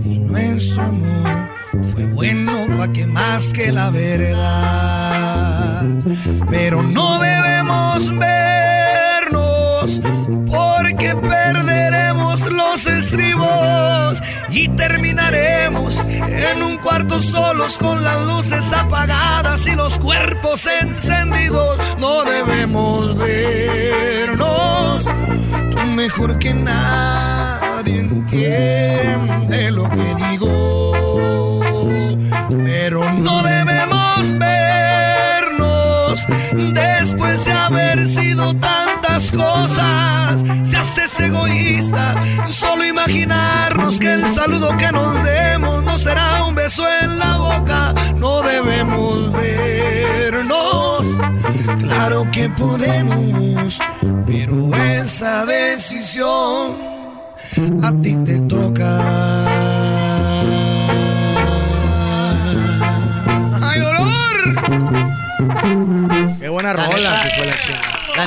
Y 0.05 0.19
nuestro 0.19 0.83
amor 0.83 1.49
fue 1.91 2.05
bueno 2.05 2.67
pa' 2.77 2.93
que 2.93 3.07
más 3.07 3.51
que 3.51 3.71
la 3.71 3.89
verdad. 3.89 5.87
Pero 6.51 6.83
no 6.83 7.19
debemos 7.19 8.15
vernos 8.19 9.99
porque 10.45 11.15
perderemos 11.15 12.41
los 12.51 12.85
estribos 12.85 14.21
y 14.51 14.67
terminaremos 14.67 15.95
en 16.51 16.63
un 16.63 16.77
cuarto 16.77 17.19
solos 17.19 17.77
con 17.77 18.03
las 18.03 18.25
luces 18.25 18.73
apagadas 18.73 19.67
y 19.67 19.75
los 19.75 19.97
cuerpos 19.99 20.65
encendidos. 20.81 21.77
No 21.99 22.23
debemos 22.23 23.17
vernos. 23.17 25.03
Tú 25.71 25.77
mejor 25.95 26.39
que 26.39 26.53
nadie 26.53 27.99
entiende 27.99 29.71
lo 29.71 29.89
que 29.89 30.15
digo. 30.29 31.59
Pero 32.49 33.13
no 33.13 33.43
debemos 33.43 34.37
vernos 34.37 36.25
después 36.73 37.45
de 37.45 37.51
haber 37.51 38.07
sido 38.07 38.53
tantas 38.55 39.31
cosas. 39.31 40.43
Si 40.63 40.75
haces 40.75 41.19
egoísta, 41.19 42.15
solo 42.49 42.85
imaginarnos 42.85 43.99
que 43.99 44.13
el 44.13 44.27
saludo 44.27 44.75
que 44.77 44.91
nos 44.91 45.23
demos 45.23 45.50
no 45.91 45.97
será 45.97 46.45
un 46.45 46.55
beso 46.55 46.83
en 47.01 47.19
la 47.19 47.37
boca. 47.37 47.93
No 48.15 48.41
debemos 48.41 49.31
vernos. 49.33 51.05
Claro 51.79 52.25
que 52.31 52.47
podemos, 52.49 53.79
pero 54.25 54.73
esa 54.73 55.45
decisión 55.45 56.77
a 57.83 57.91
ti 58.01 58.15
te 58.23 58.39
toca. 58.39 58.91
¡Ay, 63.61 63.79
dolor! 63.81 64.35
Qué 66.39 66.47
buena 66.47 66.73
La 66.73 66.85
rola, 66.85 67.23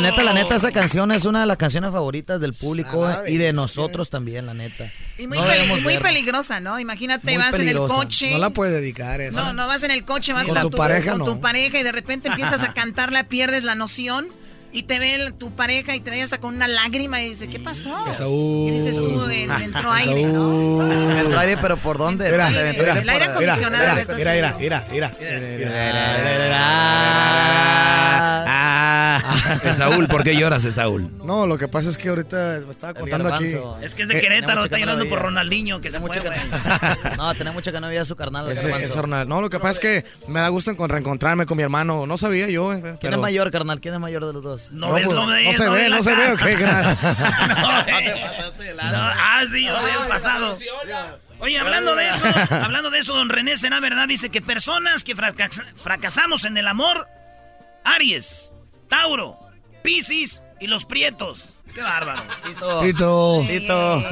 la 0.00 0.10
neta, 0.10 0.22
la 0.22 0.32
neta, 0.32 0.56
esa 0.56 0.70
canción 0.72 1.10
es 1.12 1.24
una 1.24 1.40
de 1.40 1.46
las 1.46 1.56
canciones 1.56 1.90
favoritas 1.90 2.40
del 2.40 2.54
público 2.54 3.08
eh, 3.08 3.32
y 3.32 3.36
de 3.36 3.52
nosotros 3.52 4.10
también, 4.10 4.46
la 4.46 4.54
neta. 4.54 4.90
Y 5.18 5.26
muy, 5.26 5.38
No 5.38 5.44
peli- 5.44 5.80
muy 5.82 5.98
peligrosa, 5.98 6.60
¿no? 6.60 6.78
Imagínate, 6.80 7.26
Muy 7.26 7.36
vas 7.36 7.58
en 7.58 7.68
el 7.68 7.78
coche. 7.78 8.30
No 8.32 8.38
la 8.38 8.50
puedes 8.50 8.74
dedicar 8.74 9.20
esa. 9.20 9.40
No, 9.40 9.52
no 9.52 9.66
vas 9.66 9.82
en 9.84 9.90
el 9.92 10.04
coche, 10.04 10.32
vas 10.32 10.46
Con 10.48 10.56
con, 10.56 10.70
tu 10.70 10.76
pareja, 10.76 11.10
con 11.12 11.18
no. 11.20 11.24
tu 11.26 11.40
pareja 11.40 11.78
y 11.78 11.82
de 11.82 11.92
repente 11.92 12.28
empiezas 12.28 12.62
a 12.62 12.72
cantarla, 12.74 13.24
pierdes 13.24 13.62
la 13.62 13.74
noción 13.74 14.26
y 14.72 14.82
te 14.84 14.98
ve 14.98 15.14
el- 15.14 15.34
tu 15.34 15.52
pareja 15.52 15.94
y 15.94 16.00
te 16.00 16.10
ves 16.10 16.36
con 16.40 16.56
una 16.56 16.66
lágrima 16.66 17.22
y 17.22 17.28
dice, 17.30 17.46
¿qué 17.46 17.60
pasó? 17.60 18.06
Esaú. 18.10 18.66
Y 18.68 18.72
dices 18.72 18.96
tú, 18.96 19.24
eh, 19.30 19.44
entró 19.62 19.92
aire, 19.92 20.24
¿no? 20.24 21.16
Entró 21.16 21.38
aire, 21.38 21.56
pero 21.58 21.76
¿por 21.76 21.96
dónde? 21.96 22.28
Mira, 22.30 22.50
mira, 22.50 22.72
mira, 22.72 22.98
El 22.98 23.08
aire 23.08 23.24
acondicionado 23.26 23.82
mira, 23.84 23.94
me 23.94 24.00
está 24.00 24.14
mira, 24.16 24.32
mira, 24.58 25.06
haciendo. 25.06 25.08
Esaúl, 29.64 30.06
¿por 30.08 30.22
qué 30.24 30.36
lloras, 30.36 30.64
Esaúl? 30.64 31.10
No, 31.24 31.46
lo 31.46 31.58
que 31.58 31.68
pasa 31.68 31.90
es 31.90 31.96
que 31.96 32.08
ahorita 32.08 32.60
me 32.66 32.70
estaba 32.72 32.94
contando 32.94 33.32
aquí. 33.34 33.46
Es 33.82 33.94
que 33.94 34.02
es 34.02 34.08
de 34.08 34.18
Eh, 34.18 34.20
Querétaro, 34.20 34.54
mucho 34.62 34.64
está 34.66 34.78
llorando 34.78 35.04
lo 35.04 35.10
por. 35.10 35.22
Ronaldinho, 35.22 35.80
que 35.80 35.90
se 35.90 36.00
fue, 36.00 36.18
güey. 36.20 36.38
No, 37.16 37.34
tenía 37.34 37.52
mucho 37.52 37.72
que 37.72 37.80
no 37.80 38.04
su 38.04 38.16
carnal. 38.16 38.46
el 38.46 38.52
Ese- 38.52 38.62
garbanzo. 38.68 38.88
ese 38.90 39.00
Ronald. 39.02 39.28
No, 39.28 39.40
lo 39.40 39.50
que 39.50 39.58
pasa 39.58 39.72
es 39.72 39.80
que 39.80 40.04
me 40.28 40.40
da 40.40 40.48
gusto 40.48 40.70
encon- 40.72 40.88
reencontrarme 40.88 41.46
con 41.46 41.56
mi 41.56 41.62
hermano. 41.62 42.06
No 42.06 42.16
sabía 42.18 42.48
yo. 42.48 42.72
eh, 42.72 42.80
¿Quién 42.80 42.96
pero- 43.00 43.16
es 43.16 43.20
mayor, 43.22 43.50
carnal? 43.50 43.80
¿Quién 43.80 43.94
es 43.94 44.00
mayor 44.00 44.24
de 44.26 44.32
los 44.32 44.42
dos? 44.42 44.70
No, 44.72 44.88
No, 44.88 44.94
ves, 44.94 45.04
pues, 45.06 45.16
no 45.16 45.26
ves, 45.26 45.44
no 45.46 45.52
se 45.52 45.70
ve, 45.70 45.88
no 45.88 46.02
se 46.02 46.14
ve, 46.14 46.22
cara. 46.22 46.32
¿o 46.34 46.36
qué, 46.36 46.54
gran? 46.56 46.84
No, 46.84 47.80
eh. 47.98 48.24
No, 48.74 48.98
ah, 48.98 49.42
sí, 49.50 49.64
yo 49.64 49.76
soy 49.78 49.90
el 50.02 50.08
pasado. 50.08 50.56
Oye, 51.40 51.58
hablando 51.58 51.94
de 51.96 52.08
eso, 52.08 52.24
hablando 52.62 52.90
de 52.90 53.00
eso, 53.00 53.12
don 53.14 53.28
René 53.28 53.56
será 53.56 53.80
verdad, 53.80 54.06
dice 54.08 54.30
que 54.30 54.40
personas 54.40 55.04
que 55.04 55.14
fracas- 55.16 55.62
fracasamos 55.76 56.44
en 56.44 56.56
el 56.56 56.66
amor, 56.68 57.06
Aries, 57.84 58.53
Tauro, 58.88 59.38
Piscis 59.82 60.42
y 60.60 60.66
los 60.66 60.84
Prietos. 60.84 61.50
Qué 61.74 61.82
bárbaro. 61.82 62.22
Tito. 62.82 63.44
Tito. 63.48 64.02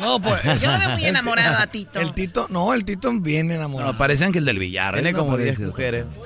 No, 0.00 0.20
pues. 0.22 0.42
Yo 0.60 0.70
lo 0.72 0.78
veo 0.78 0.90
muy 0.90 1.04
enamorado 1.04 1.58
a 1.58 1.66
Tito. 1.66 2.00
El 2.00 2.14
Tito, 2.14 2.46
no, 2.48 2.72
el 2.72 2.84
Tito 2.84 3.12
viene 3.20 3.56
enamorado. 3.56 3.92
No, 3.92 3.98
parece 3.98 4.24
Ángel 4.24 4.44
del 4.46 4.58
Villar. 4.58 4.94
Tiene 4.94 5.12
como 5.12 5.32
No 5.32 5.36
10 5.36 5.56
parece. 5.56 5.66
mujeres. 5.66 6.06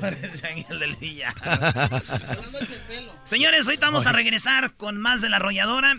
Parece 0.00 0.46
Ángel 0.48 0.80
del 0.80 0.96
Villar. 0.96 1.32
Señores, 3.24 3.66
ahorita 3.66 3.86
vamos 3.86 4.06
a 4.06 4.12
regresar 4.12 4.74
con 4.74 4.96
más 4.98 5.20
de 5.20 5.28
la 5.28 5.36
arrolladora. 5.36 5.96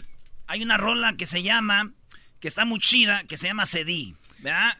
Hay 0.48 0.62
una 0.62 0.76
rola 0.78 1.16
que 1.18 1.26
se 1.26 1.42
llama, 1.44 1.92
que 2.42 2.48
está 2.50 2.66
muy 2.66 2.80
chida, 2.80 3.24
que 3.26 3.38
se 3.38 3.48
llama 3.48 3.66
Cedí, 3.66 4.16
¿verdad? 4.40 4.78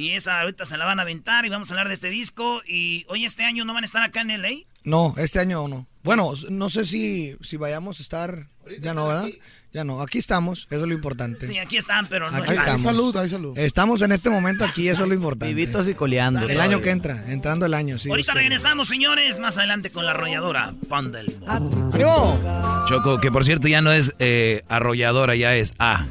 Y 0.00 0.12
esa 0.12 0.40
ahorita 0.40 0.64
se 0.64 0.78
la 0.78 0.86
van 0.86 0.98
a 0.98 1.02
aventar 1.02 1.44
y 1.44 1.50
vamos 1.50 1.70
a 1.70 1.74
hablar 1.74 1.88
de 1.88 1.92
este 1.94 2.08
disco. 2.08 2.62
Y 2.66 3.04
hoy 3.10 3.26
este 3.26 3.44
año 3.44 3.66
no 3.66 3.74
van 3.74 3.82
a 3.82 3.86
estar 3.86 4.02
acá 4.02 4.22
en 4.22 4.28
LA. 4.40 4.48
No, 4.82 5.14
este 5.18 5.40
año 5.40 5.68
no. 5.68 5.86
Bueno, 6.02 6.32
no 6.48 6.70
sé 6.70 6.86
si, 6.86 7.36
si 7.42 7.58
vayamos 7.58 7.98
a 8.00 8.02
estar. 8.02 8.48
Ya 8.80 8.94
no, 8.94 9.08
¿verdad? 9.08 9.28
Ya 9.74 9.84
no. 9.84 10.00
Aquí 10.00 10.16
estamos, 10.16 10.66
eso 10.70 10.80
es 10.80 10.88
lo 10.88 10.94
importante. 10.94 11.46
Sí, 11.46 11.58
aquí 11.58 11.76
están, 11.76 12.08
pero 12.08 12.30
no 12.30 12.36
Aquí 12.38 12.52
están. 12.52 12.76
estamos. 12.76 12.82
salud, 12.82 13.14
hay 13.18 13.28
salud. 13.28 13.58
Estamos 13.58 14.00
en 14.00 14.12
este 14.12 14.30
momento 14.30 14.64
aquí, 14.64 14.88
eso 14.88 15.02
es 15.02 15.08
lo 15.10 15.14
importante. 15.14 15.52
Vivitos 15.52 15.86
y 15.86 15.92
coleando. 15.92 16.48
El 16.48 16.62
año 16.62 16.80
que 16.80 16.88
entra, 16.92 17.30
entrando 17.30 17.66
el 17.66 17.74
año, 17.74 17.98
sí. 17.98 18.08
Ahorita 18.08 18.32
quiere. 18.32 18.48
regresamos, 18.48 18.88
señores, 18.88 19.38
más 19.38 19.58
adelante 19.58 19.90
con 19.90 20.06
la 20.06 20.12
arrolladora. 20.12 20.72
Pan 20.88 21.12
del 21.12 21.26
Mundo. 21.26 21.46
¡Ánimo! 21.92 22.84
Choco, 22.88 23.20
que 23.20 23.30
por 23.30 23.44
cierto 23.44 23.68
ya 23.68 23.82
no 23.82 23.92
es 23.92 24.14
eh, 24.18 24.62
arrolladora, 24.66 25.36
ya 25.36 25.54
es 25.56 25.74
A. 25.78 26.06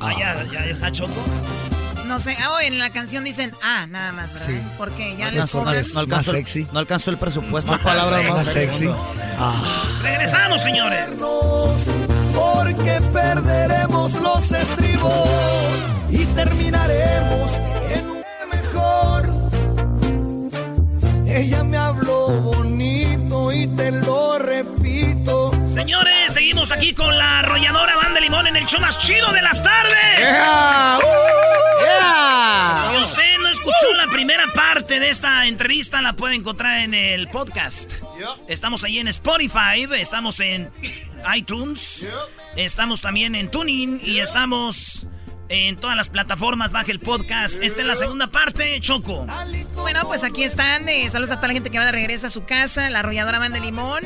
Ah, 0.00 0.12
ya, 0.18 0.44
ya 0.52 0.66
está 0.66 0.90
Choco. 0.90 1.14
No 2.12 2.20
sé, 2.20 2.36
ah, 2.42 2.50
oh, 2.52 2.60
en 2.60 2.78
la 2.78 2.90
canción 2.90 3.24
dicen 3.24 3.54
ah, 3.62 3.86
nada 3.88 4.12
más, 4.12 4.30
¿verdad? 4.34 4.46
Sí. 4.46 4.60
Porque 4.76 5.16
ya 5.16 5.30
No 5.30 5.30
les 5.30 5.40
alcanzó, 5.40 5.58
no 5.60 5.64
cobran. 5.64 5.78
alcanzó 5.78 6.06
Más 6.08 6.28
el- 6.28 6.34
sexy. 6.34 6.66
No 6.70 6.78
alcanzó 6.78 7.10
el 7.10 7.16
presupuesto. 7.16 7.70
Más 7.72 7.80
palabras 7.80 8.28
más 8.28 8.46
sexy. 8.48 8.90
Ah. 9.38 9.62
Regresamos, 10.02 10.60
señores. 10.60 11.06
porque 12.34 13.00
perderemos 13.14 14.12
los 14.12 14.52
estribos 14.52 15.26
y 16.10 16.26
terminaremos 16.26 17.52
en 17.88 18.10
un 18.10 18.22
mejor. 18.50 19.31
Ella 21.34 21.64
me 21.64 21.78
habló 21.78 22.28
bonito 22.28 23.50
y 23.50 23.66
te 23.66 23.90
lo 23.90 24.38
repito. 24.38 25.50
Señores, 25.64 26.34
seguimos 26.34 26.70
aquí 26.72 26.92
con 26.92 27.16
la 27.16 27.38
arrolladora 27.38 27.96
Banda 27.96 28.20
Limón 28.20 28.48
en 28.48 28.56
el 28.56 28.66
show 28.66 28.82
más 28.82 28.98
chido 28.98 29.32
de 29.32 29.40
las 29.40 29.62
tardes. 29.62 30.18
¡Ea! 30.18 30.98
Si 32.86 32.96
usted 33.02 33.38
no 33.40 33.48
escuchó 33.48 33.94
la 33.96 34.08
primera 34.08 34.44
parte 34.54 35.00
de 35.00 35.08
esta 35.08 35.46
entrevista, 35.46 36.02
la 36.02 36.12
puede 36.12 36.34
encontrar 36.34 36.80
en 36.80 36.92
el 36.92 37.28
podcast. 37.28 37.94
Estamos 38.46 38.84
ahí 38.84 38.98
en 38.98 39.08
Spotify, 39.08 39.88
estamos 39.96 40.38
en 40.40 40.70
iTunes, 41.34 42.08
estamos 42.56 43.00
también 43.00 43.34
en 43.36 43.50
Tuning 43.50 44.00
y 44.04 44.18
estamos 44.18 45.06
en 45.48 45.76
todas 45.76 45.96
las 45.96 46.08
plataformas, 46.08 46.72
baje 46.72 46.92
el 46.92 46.98
podcast. 47.00 47.62
Esta 47.62 47.80
es 47.82 47.86
la 47.86 47.94
segunda 47.94 48.28
parte, 48.28 48.78
Choco. 48.80 49.26
Bueno, 49.76 50.00
pues 50.06 50.24
aquí 50.24 50.44
están. 50.44 50.88
eh, 50.88 51.08
saludos 51.10 51.30
a 51.32 51.36
toda 51.36 51.48
la 51.48 51.54
gente 51.54 51.70
que 51.70 51.78
va 51.78 51.84
de 51.86 51.92
regreso 51.92 52.26
a 52.26 52.30
su 52.30 52.44
casa. 52.44 52.88
La 52.90 53.00
arrolladora 53.00 53.38
Banda 53.38 53.58
de 53.58 53.64
Limón, 53.66 54.02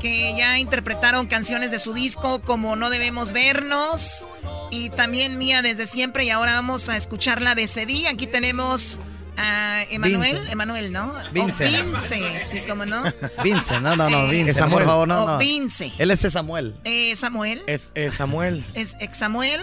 que 0.00 0.34
ya 0.36 0.58
interpretaron 0.58 1.26
canciones 1.26 1.70
de 1.70 1.78
su 1.78 1.94
disco 1.94 2.40
como 2.42 2.76
No 2.76 2.90
Debemos 2.90 3.32
Vernos. 3.32 4.26
Y 4.70 4.90
también 4.90 5.38
Mía 5.38 5.62
desde 5.62 5.86
siempre. 5.86 6.24
Y 6.24 6.30
ahora 6.30 6.54
vamos 6.54 6.88
a 6.88 6.96
escucharla 6.96 7.54
de 7.54 7.66
Cedí. 7.68 8.06
Aquí 8.06 8.26
tenemos 8.26 8.98
a 9.38 9.84
Emanuel. 9.90 10.34
Vince. 10.38 10.52
Emanuel, 10.52 10.92
¿no? 10.92 11.14
Vince. 11.32 11.66
Oh, 11.66 11.84
Vince, 11.86 12.40
sí, 12.40 12.60
cómo 12.68 12.84
no. 12.84 13.02
Vince, 13.44 13.80
no, 13.80 13.96
no, 13.96 14.10
no, 14.10 14.18
Eh, 14.26 14.30
Vince, 14.30 14.52
Samuel. 14.54 14.78
por 14.84 14.86
favor, 14.86 15.08
no, 15.08 15.24
Oh, 15.24 15.26
no. 15.26 15.38
Vince. 15.38 15.90
Él 15.98 16.10
es 16.10 16.20
Samuel. 16.20 16.74
Eh, 16.84 17.14
Samuel. 17.16 17.62
Es, 17.66 17.92
es 17.94 18.14
Samuel. 18.14 18.66
Es 18.74 18.96
ex 19.00 19.16
Samuel. 19.18 19.60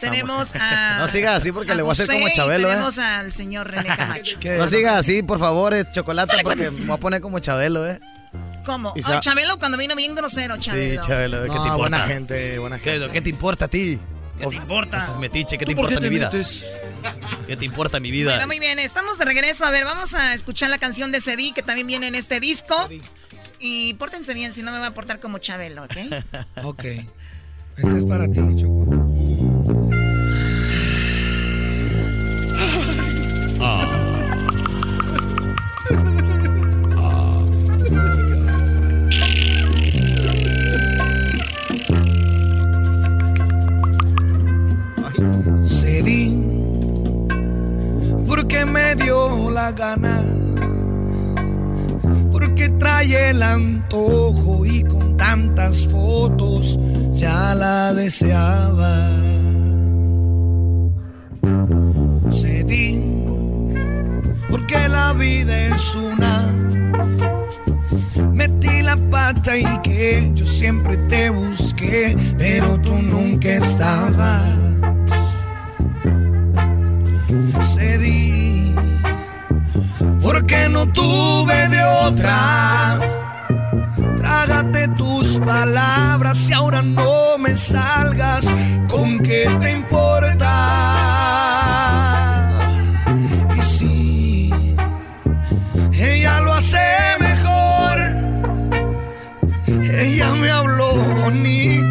Tenemos 0.00 0.54
a. 0.60 0.98
No 0.98 1.06
siga 1.08 1.34
así 1.34 1.52
porque 1.52 1.72
a 1.72 1.74
le 1.74 1.82
voy 1.82 1.90
a 1.90 1.92
hacer 1.92 2.06
José 2.06 2.18
como 2.18 2.28
y 2.28 2.32
Chabelo, 2.32 2.68
¿eh? 2.68 2.72
Tenemos 2.72 2.98
al 2.98 3.32
señor 3.32 3.70
René 3.70 3.88
Camacho. 3.96 4.38
No 4.58 4.66
siga 4.66 4.96
así, 4.98 5.22
por 5.22 5.38
favor, 5.38 5.74
eh, 5.74 5.84
chocolate, 5.90 6.36
porque 6.42 6.70
me 6.70 6.86
voy 6.86 6.94
a 6.96 7.00
poner 7.00 7.20
como 7.20 7.38
Chabelo, 7.40 7.86
¿eh? 7.88 8.00
¿Cómo? 8.64 8.94
Sa- 9.02 9.20
Chabelo 9.20 9.58
cuando 9.58 9.76
vino 9.76 9.94
bien 9.96 10.14
grosero, 10.14 10.56
Chabelo. 10.56 11.02
Sí, 11.02 11.06
Chabelo, 11.08 11.42
¿qué 11.42 11.48
No, 11.48 11.54
te 11.54 11.58
importa? 11.60 11.76
buena 11.76 12.00
gente, 12.06 12.58
buena 12.58 12.78
gente. 12.78 13.10
¿Qué, 13.12 13.20
te 13.20 13.30
importa 13.30 13.64
a 13.64 13.68
ti? 13.68 13.98
¿Qué 14.38 14.46
te 14.46 14.54
importa? 14.56 14.98
Eso 14.98 15.12
es 15.12 15.18
metiche, 15.18 15.58
¿qué 15.58 15.66
te 15.66 15.72
¿Tú 15.74 15.80
por 15.80 15.90
importa 15.90 16.00
mi 16.08 16.14
vida? 16.14 16.30
metes? 16.32 16.66
¿Qué 17.46 17.56
te 17.56 17.64
importa 17.64 17.98
mi 18.00 18.10
vida? 18.10 18.30
Bueno, 18.32 18.46
muy 18.46 18.60
bien, 18.60 18.78
estamos 18.78 19.18
de 19.18 19.24
regreso. 19.24 19.64
A 19.66 19.70
ver, 19.70 19.84
vamos 19.84 20.14
a 20.14 20.32
escuchar 20.34 20.70
la 20.70 20.78
canción 20.78 21.10
de 21.12 21.20
Cedí, 21.20 21.52
que 21.52 21.62
también 21.62 21.86
viene 21.88 22.06
en 22.06 22.14
este 22.14 22.38
disco. 22.40 22.88
Y 23.58 23.94
pórtense 23.94 24.32
bien, 24.34 24.52
si 24.54 24.62
no 24.62 24.72
me 24.72 24.78
voy 24.78 24.86
a 24.86 24.94
portar 24.94 25.20
como 25.20 25.38
Chabelo, 25.38 25.84
¿ok? 25.84 25.96
Ok. 26.64 26.84
Este 27.76 27.98
es 27.98 28.04
para 28.04 28.26
ti, 28.28 28.40
Choco. 28.56 28.86
La 49.70 49.96
porque 52.32 52.68
trae 52.80 53.30
el 53.30 53.42
antojo 53.44 54.66
y 54.66 54.82
con 54.82 55.16
tantas 55.16 55.86
fotos 55.86 56.80
ya 57.14 57.54
la 57.54 57.94
deseaba. 57.94 59.08
Cedí 62.28 63.00
porque 64.50 64.88
la 64.88 65.12
vida 65.12 65.68
es 65.68 65.94
una. 65.94 66.52
Metí 68.32 68.82
la 68.82 68.96
pata 69.12 69.56
y 69.56 69.78
que 69.82 70.32
yo 70.34 70.44
siempre 70.44 70.96
te 71.08 71.30
busqué, 71.30 72.16
pero 72.36 72.80
tú 72.80 72.94
nunca 72.96 73.48
estabas. 73.48 74.42
Cedí 77.74 78.31
porque 80.42 80.68
no 80.68 80.86
tuve 80.88 81.68
de 81.68 81.84
otra. 81.84 82.98
Trágate 84.18 84.88
tus 84.96 85.38
palabras 85.38 86.50
y 86.50 86.52
ahora 86.52 86.82
no 86.82 87.38
me 87.38 87.56
salgas 87.56 88.52
con 88.88 89.20
qué 89.20 89.48
te 89.60 89.70
importa. 89.70 90.48
Y 93.56 93.62
si 93.62 94.50
ella 95.92 96.40
lo 96.40 96.54
hace 96.54 96.88
mejor, 97.20 98.00
ella 99.94 100.32
me 100.40 100.50
habló 100.50 100.94
bonito 101.22 101.81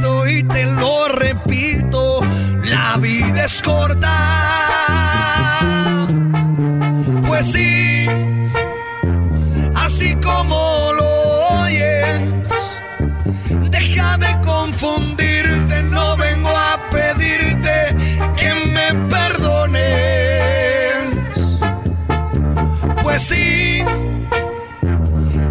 Pues 23.22 23.40
sí, 23.40 23.84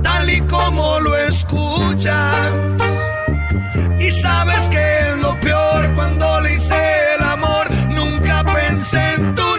tal 0.03 0.29
y 0.29 0.41
como 0.41 0.99
lo 0.99 1.17
escuchas, 1.17 2.51
y 4.01 4.11
sabes 4.11 4.65
que 4.71 4.99
es 4.99 5.17
lo 5.19 5.39
peor 5.39 5.95
cuando 5.95 6.41
le 6.41 6.57
hice 6.57 6.75
el 7.15 7.23
amor, 7.23 7.71
nunca 7.91 8.43
pensé 8.43 9.15
en 9.15 9.37
tu 9.37 9.50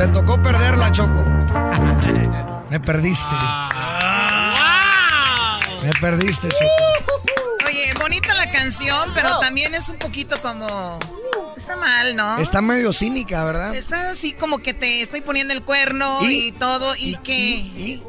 Te 0.00 0.08
tocó 0.08 0.40
perderla, 0.40 0.90
Choco. 0.92 1.22
Me 2.70 2.80
perdiste. 2.80 3.34
Me 5.82 5.92
perdiste, 6.00 6.48
Choco. 6.48 7.66
Oye, 7.66 7.92
bonita 8.00 8.32
la 8.32 8.50
canción, 8.50 9.10
pero 9.14 9.38
también 9.40 9.74
es 9.74 9.90
un 9.90 9.98
poquito 9.98 10.40
como. 10.40 10.98
Está 11.54 11.76
mal, 11.76 12.16
¿no? 12.16 12.38
Está 12.38 12.62
medio 12.62 12.94
cínica, 12.94 13.44
¿verdad? 13.44 13.74
Está 13.74 14.08
así 14.08 14.32
como 14.32 14.60
que 14.60 14.72
te 14.72 15.02
estoy 15.02 15.20
poniendo 15.20 15.52
el 15.52 15.62
cuerno 15.64 16.20
y, 16.22 16.46
¿Y? 16.46 16.52
todo, 16.52 16.94
y, 16.98 17.16
que. 17.16 18.00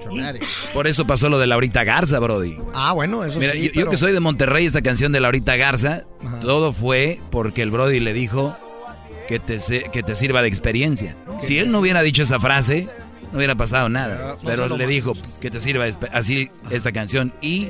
Por 0.74 0.88
eso 0.88 1.06
pasó 1.06 1.28
lo 1.28 1.40
de 1.40 1.48
Laurita 1.48 1.84
Garza, 1.84 2.20
Brody. 2.20 2.58
Ah, 2.74 2.94
bueno, 2.94 3.26
eso 3.26 3.38
Mira, 3.38 3.52
sí. 3.52 3.64
yo, 3.64 3.66
yo 3.66 3.72
pero- 3.74 3.92
que 3.92 3.98
soy 3.98 4.14
de 4.14 4.22
Monterrey, 4.22 4.66
esta 4.66 4.82
canción 4.82 5.12
de 5.12 5.20
Laurita 5.20 5.58
Garza, 5.58 6.04
todo 6.42 6.72
fue 6.72 7.20
porque 7.32 7.62
el 7.62 7.70
Brody 7.72 8.00
le 8.00 8.14
dijo 8.14 8.58
que 9.32 9.40
te, 9.40 9.60
se- 9.62 9.84
que 9.84 10.04
te 10.04 10.14
sirva 10.16 10.42
de 10.42 10.50
experiencia. 10.50 11.16
Si 11.40 11.58
él 11.58 11.72
no 11.72 11.80
hubiera 11.80 12.02
dicho 12.02 12.22
esa 12.24 12.38
frase, 12.40 12.90
no 13.32 13.38
hubiera 13.38 13.56
pasado 13.56 13.88
nada. 13.88 14.36
No 14.36 14.38
Pero 14.50 14.68
le 14.78 14.86
dijo 14.88 15.14
que 15.40 15.50
te 15.50 15.60
sirva 15.62 15.86
así 16.12 16.50
esta 16.70 16.92
canción 16.92 17.34
y 17.40 17.70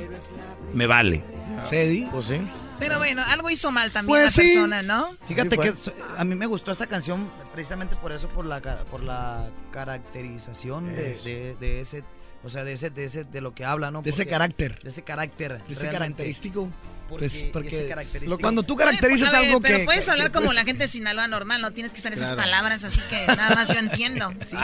me 0.73 0.87
vale. 0.87 1.23
Cedi. 1.69 2.07
Pues 2.11 2.25
sí. 2.25 2.37
Pero 2.79 2.97
bueno, 2.97 3.21
algo 3.27 3.47
hizo 3.51 3.71
mal 3.71 3.91
también 3.91 4.09
Pues 4.23 4.23
la 4.23 4.29
sí. 4.43 4.53
persona, 4.53 4.81
¿no? 4.81 5.15
Fíjate 5.27 5.55
que 5.55 5.71
a 6.17 6.23
mí 6.23 6.33
me 6.33 6.47
gustó 6.47 6.71
esta 6.71 6.87
canción 6.87 7.29
precisamente 7.53 7.95
por 7.95 8.11
eso, 8.11 8.27
por 8.29 8.43
la 8.45 8.59
por 8.89 9.03
la 9.03 9.45
caracterización 9.71 10.87
de, 10.95 11.15
de- 11.23 11.55
de 11.59 11.81
ese, 11.81 12.03
o 12.43 12.49
sea, 12.49 12.63
de 12.63 12.73
ese, 12.73 12.89
de 12.89 13.05
ese, 13.05 13.23
de 13.23 13.39
lo 13.41 13.53
que 13.53 13.65
habla, 13.65 13.91
¿no? 13.91 14.01
De 14.01 14.09
ese 14.09 14.25
carácter. 14.25 14.79
De 14.81 14.89
ese 14.89 15.03
carácter. 15.03 15.59
De 15.67 15.73
ese 15.73 15.81
realmente. 15.83 15.97
característico. 15.99 16.69
Porque, 17.11 17.27
Pues, 17.27 17.43
porque 17.51 17.95
lo- 18.25 18.37
cuando 18.39 18.63
tú 18.63 18.77
caracterizas 18.77 19.27
Oye, 19.27 19.31
pues, 19.31 19.41
ver, 19.41 19.49
algo 19.49 19.61
pero 19.61 19.77
que- 19.79 19.83
puedes 19.83 20.05
que- 20.05 20.11
hablar 20.11 20.27
que, 20.27 20.31
como 20.33 20.45
pues- 20.45 20.55
la 20.55 20.63
gente 20.63 20.83
de 20.83 20.87
Sinaloa 20.87 21.27
normal, 21.27 21.61
no 21.61 21.71
tienes 21.71 21.91
que 21.91 21.99
usar 21.99 22.13
esas 22.13 22.29
Claro. 22.29 22.41
palabras, 22.43 22.85
así 22.85 23.01
que 23.09 23.27
nada 23.27 23.53
más 23.53 23.67
yo 23.67 23.79
entiendo. 23.79 24.33
Sí. 24.47 24.55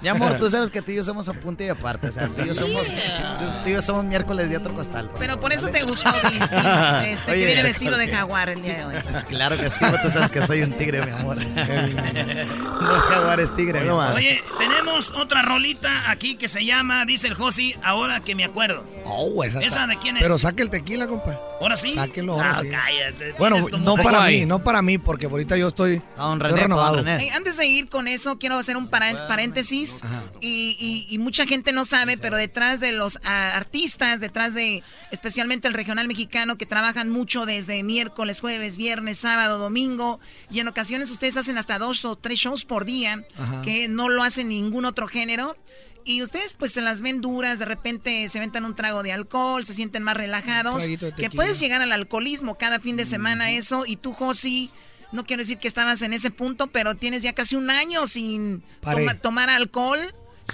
Mi 0.00 0.08
amor, 0.08 0.38
tú 0.38 0.48
sabes 0.50 0.70
que 0.70 0.82
tú 0.82 0.92
y 0.92 0.96
yo 0.96 1.04
somos 1.04 1.28
a 1.28 1.32
punto 1.34 1.64
y 1.64 1.68
aparte. 1.68 2.08
O 2.08 2.12
sea, 2.12 2.28
tú 2.28 2.42
y 2.42 2.46
yo 2.46 2.54
somos, 2.54 2.86
tú, 2.88 2.94
tú 3.64 3.68
y 3.68 3.72
yo 3.72 3.82
somos 3.82 4.04
miércoles 4.04 4.48
de 4.48 4.56
otro 4.56 4.72
costal. 4.74 5.08
por 5.08 5.18
Pero 5.18 5.32
favor, 5.34 5.42
por 5.42 5.52
eso 5.52 5.66
¿sale? 5.66 5.78
te 5.80 5.84
gustó, 5.84 6.10
este, 7.04 7.30
Oye, 7.32 7.40
que 7.40 7.46
viene 7.46 7.62
vestido 7.62 7.96
de 7.96 8.08
jaguar 8.08 8.48
el 8.50 8.62
día 8.62 8.74
de 8.78 8.84
hoy. 8.84 8.94
Pues 9.10 9.24
claro 9.24 9.56
que 9.58 9.68
sí, 9.70 9.76
pero 9.80 9.98
tú 10.02 10.10
sabes 10.10 10.30
que 10.30 10.42
soy 10.42 10.62
un 10.62 10.72
tigre, 10.72 11.04
mi 11.04 11.10
amor. 11.12 11.36
no 11.56 12.96
es 12.96 13.02
jaguar, 13.08 13.40
es 13.40 13.54
tigre, 13.56 13.80
mi 13.80 13.88
amor. 13.88 14.12
Oye, 14.14 14.42
tenemos 14.58 15.10
otra 15.12 15.42
rolita 15.42 16.10
aquí 16.10 16.36
que 16.36 16.48
se 16.48 16.64
llama, 16.64 17.04
dice 17.04 17.26
el 17.26 17.34
Josi, 17.34 17.74
ahora 17.82 18.20
que 18.20 18.34
me 18.34 18.44
acuerdo. 18.44 18.84
Oh, 19.04 19.44
esa, 19.44 19.60
¿Esa 19.60 19.86
de 19.86 19.96
quién 19.98 20.16
es? 20.16 20.22
Pero 20.22 20.35
saque 20.38 20.62
el 20.62 20.70
tequila, 20.70 21.06
compa. 21.06 21.38
¿Ahora 21.60 21.76
sí? 21.76 21.92
Sáquelo 21.92 22.34
ahora 22.34 22.58
Ah, 22.58 22.62
sí. 22.62 22.68
cállate. 22.68 23.32
Bueno, 23.38 23.58
no 23.80 23.94
para 23.96 24.26
mí, 24.26 24.44
no 24.46 24.62
para 24.62 24.82
mí, 24.82 24.98
porque 24.98 25.26
ahorita 25.26 25.56
yo 25.56 25.68
estoy, 25.68 26.02
Don 26.16 26.34
estoy 26.34 26.50
René, 26.50 26.62
renovado. 26.62 26.96
don 26.96 27.04
René. 27.06 27.24
Hey, 27.24 27.30
antes 27.34 27.56
de 27.56 27.66
ir 27.66 27.88
con 27.88 28.08
eso, 28.08 28.38
quiero 28.38 28.56
hacer 28.58 28.76
un 28.76 28.88
para- 28.88 29.26
paréntesis. 29.28 30.02
Y, 30.40 30.76
y- 30.78 31.14
y 31.14 31.18
mucha 31.18 31.46
gente 31.46 31.72
no 31.72 31.84
sabe, 31.84 32.16
pero 32.18 32.36
detrás 32.36 32.80
de 32.80 32.92
los 32.92 33.18
ah, 33.24 33.52
artistas, 33.54 34.20
detrás 34.20 34.54
de 34.54 34.82
especialmente 35.10 35.68
el 35.68 35.74
regional 35.74 36.08
mexicano, 36.08 36.56
que 36.58 36.66
trabajan 36.66 37.10
mucho 37.10 37.46
desde 37.46 37.82
miércoles, 37.82 38.40
jueves, 38.40 38.76
viernes, 38.76 39.18
sábado, 39.18 39.58
domingo, 39.58 40.20
y 40.50 40.60
en 40.60 40.68
ocasiones 40.68 41.10
ustedes 41.10 41.36
hacen 41.36 41.58
hasta 41.58 41.78
dos 41.78 42.04
o 42.04 42.16
tres 42.16 42.38
shows 42.38 42.64
por 42.64 42.84
día, 42.84 43.24
Ajá. 43.38 43.62
que 43.62 43.88
no 43.88 44.08
lo 44.08 44.22
hacen 44.22 44.48
ningún 44.48 44.84
otro 44.84 45.06
género. 45.06 45.56
Y 46.06 46.22
ustedes 46.22 46.54
pues 46.54 46.72
se 46.72 46.80
las 46.80 47.00
ven 47.00 47.20
duras, 47.20 47.58
de 47.58 47.64
repente 47.64 48.28
se 48.28 48.38
ventan 48.38 48.64
un 48.64 48.76
trago 48.76 49.02
de 49.02 49.12
alcohol, 49.12 49.66
se 49.66 49.74
sienten 49.74 50.04
más 50.04 50.16
relajados. 50.16 50.84
Que 51.16 51.30
puedes 51.30 51.58
llegar 51.58 51.82
al 51.82 51.90
alcoholismo 51.90 52.56
cada 52.56 52.78
fin 52.78 52.96
de 52.96 53.04
semana 53.04 53.50
eso. 53.50 53.84
Y 53.86 53.96
tú, 53.96 54.12
Josi, 54.12 54.70
no 55.10 55.26
quiero 55.26 55.42
decir 55.42 55.58
que 55.58 55.66
estabas 55.68 56.02
en 56.02 56.12
ese 56.12 56.30
punto, 56.30 56.68
pero 56.68 56.94
tienes 56.94 57.22
ya 57.22 57.32
casi 57.32 57.56
un 57.56 57.70
año 57.70 58.06
sin 58.06 58.62
toma- 58.82 59.14
tomar 59.14 59.50
alcohol. 59.50 59.98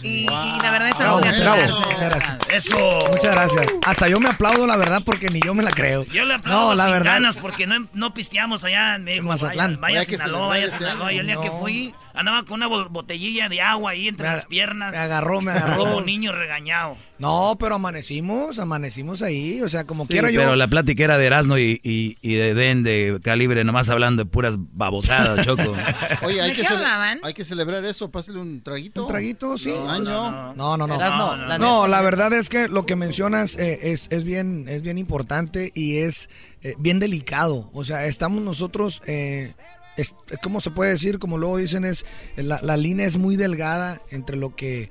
Y, 0.00 0.22
y 0.22 0.26
la 0.62 0.70
verdad 0.70 0.88
es 0.88 0.96
Bravo, 0.98 1.18
algo 1.18 1.30
de 1.30 1.38
bravo. 1.40 1.60
Muchas 1.90 2.00
gracias. 2.00 2.38
Eso. 2.50 2.98
Muchas 3.10 3.32
gracias. 3.34 3.66
Hasta 3.86 4.08
yo 4.08 4.20
me 4.20 4.30
aplaudo, 4.30 4.66
la 4.66 4.76
verdad, 4.78 5.02
porque 5.04 5.28
ni 5.28 5.38
yo 5.40 5.52
me 5.52 5.62
la 5.62 5.70
creo. 5.70 6.04
Yo 6.04 6.24
le 6.24 6.32
aplaudo 6.32 6.70
No, 6.70 6.74
la 6.74 6.84
sin 6.84 6.92
verdad. 6.94 7.12
ganas 7.12 7.36
porque 7.36 7.66
no, 7.66 7.86
no 7.92 8.14
pisteamos 8.14 8.64
allá. 8.64 8.98
Me 8.98 9.12
dijo, 9.12 9.26
Mazatlán. 9.28 9.78
Vaya, 9.78 9.80
vaya 9.80 9.98
a 9.98 10.00
Había 10.00 10.06
que 10.10 10.16
Sinaloa, 10.16 10.46
vaya 10.48 10.68
Sinaloa. 10.70 11.12
Y 11.12 11.18
el 11.18 11.26
día 11.26 11.36
que 11.42 11.50
fui, 11.50 11.94
andaba 12.14 12.44
con 12.44 12.54
una 12.54 12.66
bo- 12.66 12.88
botellilla 12.88 13.48
de 13.48 13.60
agua 13.60 13.92
ahí 13.92 14.08
entre 14.08 14.28
Me- 14.28 14.34
las 14.34 14.46
piernas. 14.46 14.92
me 14.92 14.98
agarró, 14.98 15.40
me 15.40 15.50
agarró. 15.52 15.84
Como 15.84 16.00
niño 16.02 16.32
regañado. 16.32 16.96
No, 17.18 17.56
pero 17.60 17.76
amanecimos, 17.76 18.58
amanecimos 18.58 19.22
ahí. 19.22 19.62
O 19.62 19.68
sea, 19.68 19.84
como 19.84 20.04
Sí, 20.06 20.14
quiera 20.14 20.30
yo. 20.30 20.40
pero 20.40 20.56
la 20.56 20.66
plática 20.66 21.04
era 21.04 21.18
de 21.18 21.26
Erasmo 21.26 21.56
y, 21.56 21.80
y, 21.84 22.16
y 22.20 22.34
de 22.34 22.54
Den 22.54 22.82
de 22.82 23.20
calibre, 23.22 23.62
nomás 23.62 23.88
hablando 23.90 24.24
de 24.24 24.30
puras 24.30 24.56
babosadas, 24.58 25.46
Choco. 25.46 25.74
Oye, 26.22 26.40
hay 26.40 26.50
¿De 26.50 26.56
que, 26.56 26.62
qué 26.62 26.66
hablaban? 26.68 27.20
hay 27.22 27.32
que 27.34 27.44
celebrar 27.44 27.84
eso, 27.84 28.10
pásale 28.10 28.40
un 28.40 28.60
traguito. 28.62 29.02
Un 29.02 29.06
traguito, 29.08 29.56
sí. 29.56 29.70
Un 29.70 29.88
año. 29.88 30.54
No, 30.54 30.76
no, 30.76 30.86
no. 30.86 30.86
No, 30.88 31.36
la 31.36 31.58
no, 31.58 31.82
neta. 31.82 31.88
la 31.88 32.02
verdad 32.02 32.32
es 32.32 32.48
que 32.48 32.66
lo 32.68 32.86
que 32.86 32.96
mencionas 32.96 33.56
eh, 33.56 33.78
es, 33.92 34.08
es 34.10 34.24
bien, 34.24 34.66
es 34.68 34.82
bien 34.82 34.98
importante 34.98 35.70
y 35.76 35.98
es 35.98 36.28
eh, 36.62 36.74
bien 36.78 36.98
delicado. 36.98 37.70
O 37.72 37.84
sea, 37.84 38.06
estamos 38.06 38.42
nosotros, 38.42 39.00
eh, 39.06 39.52
es, 39.96 40.14
¿cómo 40.42 40.60
se 40.60 40.70
puede 40.70 40.92
decir? 40.92 41.18
Como 41.18 41.38
luego 41.38 41.58
dicen, 41.58 41.84
es 41.84 42.04
la, 42.36 42.60
la 42.62 42.76
línea 42.76 43.06
es 43.06 43.18
muy 43.18 43.36
delgada 43.36 44.00
entre 44.10 44.36
lo 44.36 44.54
que 44.56 44.90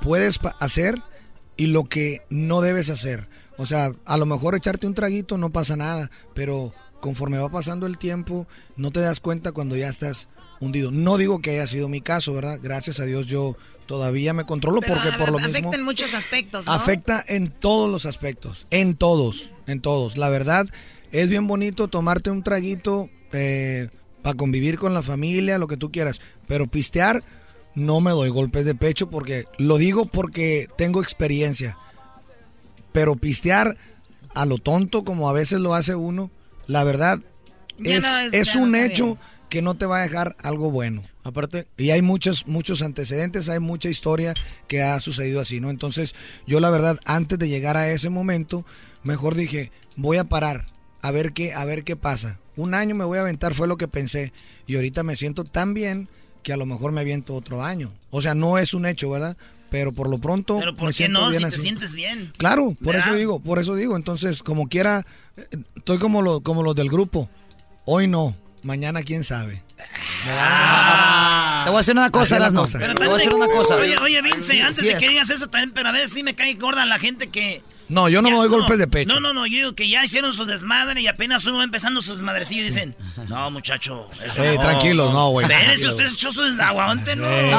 puedes 0.00 0.38
hacer 0.60 1.00
y 1.56 1.66
lo 1.66 1.84
que 1.84 2.22
no 2.30 2.60
debes 2.60 2.90
hacer. 2.90 3.28
O 3.56 3.66
sea, 3.66 3.92
a 4.04 4.16
lo 4.16 4.26
mejor 4.26 4.54
echarte 4.54 4.86
un 4.86 4.94
traguito 4.94 5.38
no 5.38 5.52
pasa 5.52 5.76
nada, 5.76 6.10
pero 6.34 6.74
conforme 7.00 7.38
va 7.38 7.50
pasando 7.50 7.86
el 7.86 7.98
tiempo, 7.98 8.46
no 8.76 8.90
te 8.90 9.00
das 9.00 9.20
cuenta 9.20 9.52
cuando 9.52 9.76
ya 9.76 9.88
estás 9.88 10.28
hundido. 10.60 10.90
No 10.90 11.18
digo 11.18 11.40
que 11.40 11.50
haya 11.50 11.66
sido 11.66 11.88
mi 11.88 12.00
caso, 12.00 12.32
¿verdad? 12.32 12.58
Gracias 12.62 13.00
a 13.00 13.04
Dios 13.04 13.26
yo 13.26 13.56
todavía 13.86 14.32
me 14.32 14.44
controlo 14.44 14.80
Pero 14.80 14.94
porque 14.94 15.10
por 15.18 15.30
lo 15.30 15.38
afecta 15.38 15.58
mismo 15.58 15.74
en 15.74 15.82
muchos 15.82 16.14
aspectos, 16.14 16.64
¿no? 16.64 16.72
afecta 16.72 17.22
en 17.26 17.50
todos 17.50 17.90
los 17.90 18.06
aspectos, 18.06 18.66
en 18.70 18.96
todos, 18.96 19.50
en 19.66 19.80
todos. 19.80 20.16
La 20.16 20.28
verdad 20.28 20.66
es 21.10 21.28
bien 21.28 21.46
bonito 21.46 21.88
tomarte 21.88 22.30
un 22.30 22.42
traguito 22.42 23.10
para 24.22 24.36
convivir 24.36 24.78
con 24.78 24.94
la 24.94 25.02
familia, 25.02 25.58
lo 25.58 25.66
que 25.68 25.76
tú 25.76 25.90
quieras, 25.92 26.20
pero 26.46 26.66
pistear 26.66 27.22
no 27.74 28.00
me 28.00 28.10
doy 28.12 28.28
golpes 28.28 28.64
de 28.64 28.74
pecho 28.74 29.08
porque 29.10 29.46
lo 29.58 29.78
digo 29.78 30.06
porque 30.06 30.68
tengo 30.76 31.02
experiencia. 31.02 31.76
Pero 32.92 33.16
pistear 33.16 33.76
a 34.34 34.46
lo 34.46 34.58
tonto 34.58 35.04
como 35.04 35.28
a 35.28 35.32
veces 35.32 35.60
lo 35.60 35.74
hace 35.74 35.94
uno, 35.94 36.30
la 36.66 36.84
verdad 36.84 37.20
es, 37.82 38.02
no 38.04 38.18
es- 38.20 38.34
es 38.34 38.48
ya 38.48 38.54
no 38.60 38.66
un 38.66 38.74
hecho 38.76 39.04
bien. 39.06 39.18
que 39.48 39.62
no 39.62 39.74
te 39.74 39.86
va 39.86 39.98
a 39.98 40.02
dejar 40.02 40.36
algo 40.42 40.70
bueno. 40.70 41.02
Aparte, 41.24 41.66
y 41.76 41.90
hay 41.90 42.02
muchos 42.02 42.46
muchos 42.46 42.82
antecedentes, 42.82 43.48
hay 43.48 43.60
mucha 43.60 43.88
historia 43.88 44.34
que 44.68 44.82
ha 44.82 44.98
sucedido 45.00 45.40
así, 45.40 45.60
¿no? 45.60 45.70
Entonces, 45.70 46.14
yo 46.46 46.60
la 46.60 46.70
verdad 46.70 46.98
antes 47.04 47.38
de 47.38 47.48
llegar 47.48 47.76
a 47.76 47.90
ese 47.90 48.10
momento, 48.10 48.64
mejor 49.02 49.34
dije, 49.34 49.70
voy 49.96 50.16
a 50.18 50.24
parar, 50.24 50.66
a 51.02 51.10
ver 51.10 51.32
qué 51.32 51.52
a 51.52 51.64
ver 51.64 51.84
qué 51.84 51.96
pasa. 51.96 52.38
Un 52.56 52.74
año 52.74 52.94
me 52.94 53.04
voy 53.04 53.18
a 53.18 53.22
aventar 53.22 53.54
fue 53.54 53.66
lo 53.68 53.76
que 53.76 53.88
pensé 53.88 54.32
y 54.66 54.76
ahorita 54.76 55.02
me 55.02 55.16
siento 55.16 55.44
tan 55.44 55.74
bien 55.74 56.08
que 56.42 56.52
a 56.52 56.56
lo 56.56 56.66
mejor 56.66 56.92
me 56.92 57.00
aviento 57.00 57.34
otro 57.34 57.62
año. 57.62 57.92
O 58.10 58.20
sea, 58.22 58.34
no 58.34 58.58
es 58.58 58.74
un 58.74 58.86
hecho, 58.86 59.10
¿verdad? 59.10 59.36
Pero 59.70 59.92
por 59.92 60.10
lo 60.10 60.18
pronto 60.18 60.58
Pero 60.58 60.74
¿por 60.74 60.84
me 60.84 60.88
qué 60.90 60.92
siento 60.94 61.20
no? 61.22 61.28
bien 61.30 61.40
Si 61.44 61.50
te 61.50 61.58
sientes 61.58 61.94
bien. 61.94 62.32
Claro, 62.36 62.74
por 62.82 62.94
¿Verdad? 62.94 63.08
eso 63.08 63.16
digo, 63.16 63.40
por 63.40 63.58
eso 63.58 63.74
digo. 63.74 63.96
Entonces, 63.96 64.42
como 64.42 64.68
quiera, 64.68 65.06
estoy 65.76 65.98
como, 65.98 66.20
lo, 66.20 66.40
como 66.42 66.62
los 66.62 66.74
del 66.74 66.90
grupo. 66.90 67.30
Hoy 67.86 68.06
no, 68.06 68.36
mañana 68.62 69.02
quién 69.02 69.24
sabe. 69.24 69.62
Te 69.74 71.70
voy 71.70 71.76
a 71.76 71.78
decir 71.78 71.94
una 71.96 72.10
cosa, 72.10 72.22
Así 72.22 72.34
es 72.34 72.40
la 72.40 72.46
Erasmo. 72.46 72.60
cosa. 72.62 72.78
Te 72.78 72.94
voy 72.94 73.08
a 73.08 73.14
decir 73.14 73.34
una 73.34 73.48
cosa. 73.48 73.76
Oye, 73.76 73.96
oye, 73.98 74.20
Vince, 74.22 74.60
antes 74.60 74.84
sí 74.84 74.92
de 74.92 74.98
que 74.98 75.08
digas 75.08 75.30
eso 75.30 75.46
también, 75.48 75.72
pero 75.72 75.88
a 75.88 75.92
veces 75.92 76.10
sí 76.10 76.22
me 76.22 76.34
cae 76.34 76.54
gorda 76.54 76.84
la 76.86 76.98
gente 76.98 77.28
que... 77.28 77.62
No, 77.92 78.08
yo 78.08 78.22
no 78.22 78.28
Ya, 78.28 78.34
me 78.34 78.40
doy 78.40 78.48
golpes 78.48 78.78
de 78.78 78.86
pecho. 78.88 79.12
No, 79.12 79.20
no, 79.20 79.32
no, 79.34 79.46
yo 79.46 79.56
digo 79.58 79.74
que 79.74 79.88
ya 79.88 80.02
hicieron 80.04 80.32
su 80.32 80.46
desmadre 80.46 81.00
y 81.02 81.06
apenas 81.06 81.44
uno 81.46 81.58
va 81.58 81.64
empezando 81.64 82.00
su 82.02 82.12
desmadrecillo 82.14 82.62
y 82.62 82.64
dicen, 82.64 82.96
no, 83.28 83.50
muchacho, 83.50 84.08
eso 84.24 84.42
Ey, 84.42 84.56
no, 84.56 84.62
tranquilos, 84.62 85.12
no, 85.12 85.28
güey. 85.30 85.44
Espérese, 85.44 85.66
Tranquilos. 85.66 85.92
usted 85.92 86.06
es 86.06 86.16
choso 86.16 86.42
del 86.42 86.60
aguante, 86.60 87.14
no. 87.16 87.26
Eh, 87.28 87.52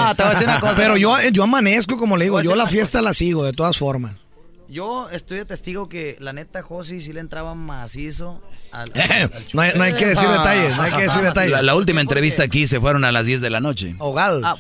Pero 0.76 0.98
yo, 0.98 1.16
yo 1.32 1.44
amanezco, 1.44 1.98
como 1.98 2.18
le 2.18 2.26
digo, 2.26 2.42
yo 2.42 2.56
la 2.56 2.68
fiesta 2.68 3.02
la 3.02 3.14
sigo, 3.14 3.44
de 3.46 3.54
todas 3.54 3.78
formas. 3.78 4.14
Yo 4.70 5.08
estoy 5.12 5.38
de 5.38 5.46
testigo 5.46 5.88
que 5.88 6.18
la 6.20 6.34
neta 6.34 6.64
Josi 6.64 7.00
sí 7.00 7.14
le 7.14 7.20
entraba 7.20 7.54
macizo 7.54 8.42
al, 8.72 8.88
Eh, 8.96 9.30
al 9.32 9.32
no 9.54 9.62
hay- 9.62 9.74
no 9.76 9.84
hay 9.84 9.94
que 9.94 10.06
decir 10.08 10.26
Ah. 10.28 10.38
detalles, 10.40 10.76
no 10.76 10.82
hay 10.82 10.92
que 10.94 11.02
decir 11.04 11.22
detalles. 11.22 11.52
La, 11.52 11.62
la 11.62 11.76
última 11.76 12.02
entrevista 12.02 12.42
aquí 12.44 12.66
se 12.66 12.80
fueron 12.80 13.06
a 13.06 13.12
las 13.12 13.28
10 13.28 13.42
de 13.42 13.50
la 13.52 13.60
noche. 13.60 13.96
Ahogados. 14.00 14.42
Ah, 14.44 14.56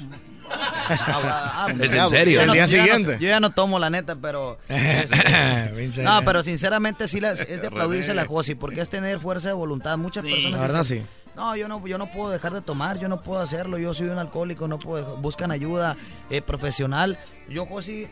¿Es 1.81 1.93
en 1.93 2.09
serio? 2.09 2.41
El 2.41 2.51
día 2.51 2.65
yo 2.65 2.77
ya 2.77 2.77
no- 2.77 2.83
siguiente. 2.85 3.17
yo 3.19 3.27
ya 3.29 3.39
no 3.39 3.49
tomo 3.51 3.79
la 3.79 3.89
neta, 3.89 4.15
pero. 4.15 4.57
este, 4.67 6.03
no, 6.03 6.21
pero 6.25 6.43
sinceramente 6.43 7.07
sí 7.07 7.19
es 7.23 7.61
de 7.61 7.67
aplaudirse 7.67 8.13
la 8.13 8.25
Josi, 8.25 8.55
porque 8.55 8.81
es 8.81 8.89
tener 8.89 9.19
fuerza 9.19 9.49
de 9.49 9.53
voluntad. 9.53 9.97
Muchas 9.97 10.23
personas. 10.23 10.51
la 10.51 10.59
verdad 10.59 10.79
dicen, 10.81 11.03
sí. 11.03 11.07
No, 11.35 11.55
yo 11.55 11.67
no, 11.67 11.85
yo 11.87 11.97
no 11.97 12.11
puedo 12.11 12.29
dejar 12.29 12.53
de 12.53 12.61
tomar, 12.61 12.99
yo 12.99 13.07
no 13.09 13.19
puedo 13.21 13.39
hacerlo, 13.41 13.79
yo 13.79 13.93
soy 13.95 14.07
un 14.09 14.19
alcohólico, 14.19 14.67
no 14.67 14.77
puedo, 14.77 15.03
dejar-". 15.03 15.21
buscan 15.21 15.51
ayuda 15.51 15.97
eh, 16.29 16.41
profesional. 16.43 17.17
Yo, 17.49 17.65
Josi, 17.65 18.07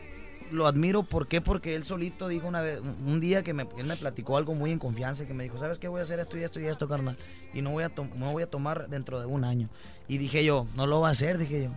lo 0.50 0.66
admiro, 0.66 1.04
¿por 1.04 1.28
qué? 1.28 1.40
Porque 1.40 1.76
él 1.76 1.84
solito 1.84 2.26
dijo 2.26 2.48
una 2.48 2.60
vez, 2.62 2.80
un 2.80 3.20
día 3.20 3.44
que 3.44 3.52
me, 3.54 3.66
él 3.78 3.86
me 3.86 3.96
platicó 3.96 4.36
algo 4.36 4.54
muy 4.54 4.72
en 4.72 4.80
confianza, 4.80 5.24
que 5.26 5.34
me 5.34 5.44
dijo, 5.44 5.56
¿sabes 5.56 5.78
qué? 5.78 5.86
Voy 5.86 6.00
a 6.00 6.02
hacer 6.02 6.18
esto 6.18 6.36
y 6.36 6.42
esto 6.42 6.58
y 6.58 6.66
esto, 6.66 6.88
carnal, 6.88 7.16
y 7.54 7.62
no 7.62 7.70
voy 7.70 7.84
a, 7.84 7.90
to- 7.90 8.08
no 8.16 8.32
voy 8.32 8.42
a 8.42 8.46
tomar 8.50 8.88
dentro 8.88 9.20
de 9.20 9.26
un 9.26 9.44
año. 9.44 9.68
Y 10.08 10.18
dije 10.18 10.44
yo, 10.44 10.66
no 10.74 10.86
lo 10.88 11.00
va 11.00 11.08
a 11.08 11.12
hacer, 11.12 11.38
dije 11.38 11.64
yo. 11.64 11.70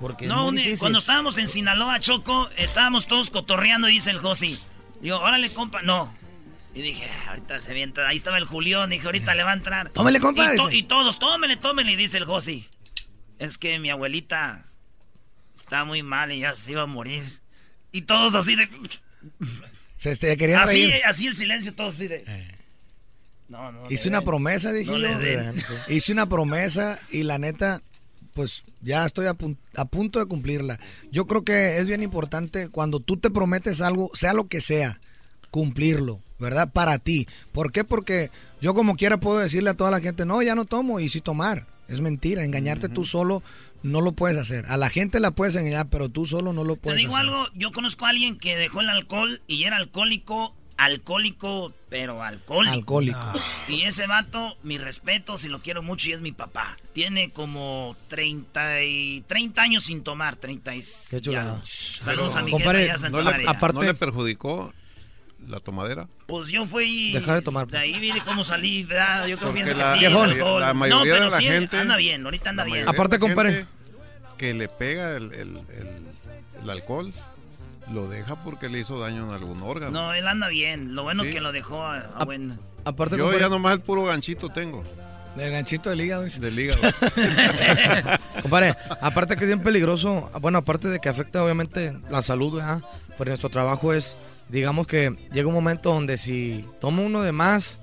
Porque 0.00 0.26
No, 0.26 0.50
cuando 0.78 0.98
estábamos 0.98 1.38
en 1.38 1.48
Sinaloa, 1.48 1.98
Choco, 2.00 2.48
estábamos 2.56 3.06
todos 3.06 3.30
cotorreando, 3.30 3.88
dice 3.88 4.10
el 4.10 4.18
Josi. 4.18 4.58
Digo, 5.00 5.18
órale, 5.18 5.50
compa, 5.52 5.82
no. 5.82 6.14
Y 6.74 6.82
dije, 6.82 7.08
"Ah, 7.10 7.30
ahorita 7.30 7.60
se 7.60 7.72
avienta. 7.72 8.06
Ahí 8.06 8.16
estaba 8.16 8.38
el 8.38 8.44
Julián, 8.44 8.90
dije, 8.90 9.06
ahorita 9.06 9.34
le 9.34 9.42
va 9.42 9.50
a 9.50 9.54
entrar. 9.54 9.90
Tómele, 9.90 10.20
compa, 10.20 10.54
Y, 10.54 10.56
to- 10.56 10.70
y 10.70 10.82
todos, 10.84 11.18
tómele, 11.18 11.56
tómele, 11.56 11.96
dice 11.96 12.18
el 12.18 12.24
Josi. 12.26 12.68
Es 13.40 13.58
que 13.58 13.78
mi 13.80 13.90
abuelita 13.90 14.66
está 15.56 15.84
muy 15.84 16.02
mal 16.02 16.30
y 16.32 16.40
ya 16.40 16.54
se 16.54 16.72
iba 16.72 16.82
a 16.82 16.86
morir. 16.86 17.24
Y 17.90 18.02
todos 18.02 18.34
así 18.34 18.54
de. 18.54 18.68
Se 19.96 20.12
este, 20.12 20.36
querían 20.36 20.62
Así, 20.62 20.86
reír. 20.88 21.02
así 21.06 21.26
el 21.26 21.34
silencio, 21.34 21.74
todos 21.74 21.94
así 21.96 22.06
de. 22.06 22.24
No, 23.48 23.72
no. 23.72 23.90
Hice 23.90 24.08
una 24.08 24.18
den. 24.18 24.26
promesa, 24.26 24.72
dije 24.72 24.92
No. 24.92 25.54
Hice 25.88 26.12
una 26.12 26.26
promesa 26.28 27.00
y 27.10 27.24
la 27.24 27.38
neta, 27.38 27.82
pues 28.38 28.62
ya 28.82 29.04
estoy 29.04 29.26
a, 29.26 29.34
pun- 29.34 29.56
a 29.74 29.84
punto 29.84 30.20
de 30.20 30.26
cumplirla. 30.26 30.78
Yo 31.10 31.26
creo 31.26 31.42
que 31.42 31.78
es 31.78 31.88
bien 31.88 32.04
importante 32.04 32.68
cuando 32.68 33.00
tú 33.00 33.16
te 33.16 33.30
prometes 33.30 33.80
algo, 33.80 34.12
sea 34.14 34.32
lo 34.32 34.46
que 34.46 34.60
sea, 34.60 35.00
cumplirlo, 35.50 36.20
¿verdad? 36.38 36.70
Para 36.72 36.98
ti. 37.00 37.26
¿Por 37.50 37.72
qué? 37.72 37.82
Porque 37.82 38.30
yo 38.60 38.74
como 38.74 38.94
quiera 38.96 39.18
puedo 39.18 39.38
decirle 39.40 39.70
a 39.70 39.74
toda 39.76 39.90
la 39.90 39.98
gente, 40.00 40.24
no, 40.24 40.40
ya 40.40 40.54
no 40.54 40.66
tomo 40.66 41.00
y 41.00 41.08
sí 41.08 41.20
tomar. 41.20 41.66
Es 41.88 42.00
mentira, 42.00 42.44
engañarte 42.44 42.88
tú 42.88 43.04
solo 43.04 43.42
no 43.82 44.00
lo 44.00 44.12
puedes 44.12 44.38
hacer. 44.38 44.66
A 44.66 44.76
la 44.76 44.88
gente 44.90 45.18
la 45.18 45.32
puedes 45.32 45.56
engañar, 45.56 45.88
pero 45.88 46.08
tú 46.08 46.24
solo 46.26 46.52
no 46.52 46.62
lo 46.62 46.74
Te 46.74 46.80
puedes 46.82 46.98
digo 46.98 47.16
hacer. 47.16 47.28
algo, 47.28 47.46
yo 47.56 47.72
conozco 47.72 48.06
a 48.06 48.10
alguien 48.10 48.38
que 48.38 48.56
dejó 48.56 48.82
el 48.82 48.88
alcohol 48.90 49.40
y 49.48 49.64
era 49.64 49.78
alcohólico, 49.78 50.54
alcohólico, 50.78 51.74
pero 51.90 52.22
alcohólico. 52.22 52.72
Alcohólico. 52.74 53.32
Y 53.68 53.82
ese 53.82 54.06
vato, 54.06 54.56
mi 54.62 54.78
respeto, 54.78 55.36
si 55.36 55.48
lo 55.48 55.58
quiero 55.58 55.82
mucho 55.82 56.08
y 56.08 56.12
es 56.12 56.20
mi 56.20 56.32
papá. 56.32 56.76
Tiene 56.94 57.30
como 57.30 57.96
30, 58.08 58.84
y, 58.84 59.20
30 59.26 59.60
años 59.60 59.84
sin 59.84 60.02
tomar, 60.02 60.36
30 60.36 60.76
y... 60.76 60.80
Qué 61.10 61.20
ya. 61.20 61.60
Saludos 61.64 62.36
a 62.36 62.42
mi 62.42 62.52
Compadre, 62.52 62.86
Santa 62.96 63.10
¿no 63.10 63.22
le, 63.22 63.46
aparte, 63.48 63.74
¿No 63.74 63.82
le 63.82 63.94
perjudicó 63.94 64.72
la 65.48 65.58
tomadera? 65.60 66.08
Pues 66.26 66.48
yo 66.48 66.64
fui... 66.64 67.12
Dejar 67.12 67.36
de 67.36 67.42
tomar. 67.42 67.66
De 67.66 67.78
ahí 67.78 67.98
viene 67.98 68.22
cómo 68.24 68.44
salí, 68.44 68.84
¿verdad? 68.84 69.26
Yo 69.26 69.36
creo 69.36 69.52
pienso 69.52 69.76
la, 69.76 69.94
que 69.94 69.98
sí, 69.98 70.04
alcohol. 70.06 70.60
la 70.60 70.74
mayoría 70.74 70.96
no, 70.98 71.02
pero 71.18 71.24
de 71.24 71.30
la 71.32 71.38
sí, 71.38 71.44
gente... 71.44 71.76
anda 71.76 71.96
bien, 71.96 72.24
ahorita 72.24 72.50
anda 72.50 72.64
bien. 72.64 72.84
la 72.86 72.92
gente 72.92 73.66
Que 74.38 74.54
le 74.54 74.68
pega 74.68 75.16
el, 75.16 75.32
el- 75.34 75.56
el- 75.76 76.08
el 76.62 76.70
alcohol, 76.70 77.12
lo 77.92 78.08
deja 78.08 78.36
porque 78.36 78.68
le 78.68 78.80
hizo 78.80 78.98
daño 78.98 79.24
en 79.26 79.30
algún 79.32 79.62
órgano. 79.62 79.92
No, 79.92 80.14
él 80.14 80.26
anda 80.26 80.48
bien. 80.48 80.94
Lo 80.94 81.02
bueno 81.04 81.24
Sí. 81.24 81.30
que 81.30 81.40
lo 81.40 81.52
dejó 81.52 81.82
a, 81.82 81.98
a 82.16 82.24
buen... 82.24 82.58
Aparte, 82.84 83.16
Yo 83.16 83.24
compadre- 83.26 83.40
ya 83.40 83.48
nomás 83.48 83.74
el 83.74 83.80
puro 83.80 84.04
ganchito 84.04 84.48
tengo. 84.50 84.84
El 85.36 85.52
ganchito 85.52 85.90
del 85.90 86.00
hígado. 86.00 86.24
dice. 86.24 86.40
Del 86.40 86.58
hígado. 86.58 86.80
Compadre, 88.42 88.74
aparte 89.00 89.36
que 89.36 89.44
es 89.44 89.48
bien 89.48 89.62
peligroso, 89.62 90.30
bueno, 90.40 90.58
aparte 90.58 90.88
de 90.88 90.98
que 91.00 91.08
afecta 91.08 91.42
obviamente 91.42 91.96
la 92.10 92.22
salud, 92.22 92.56
¿verdad? 92.56 92.82
Pero 93.16 93.30
nuestro 93.30 93.48
trabajo 93.50 93.92
es, 93.92 94.16
digamos 94.48 94.86
que 94.86 95.16
llega 95.32 95.48
un 95.48 95.54
momento 95.54 95.92
donde 95.92 96.16
si 96.16 96.64
toma 96.80 97.02
uno 97.02 97.22
de 97.22 97.32
más, 97.32 97.82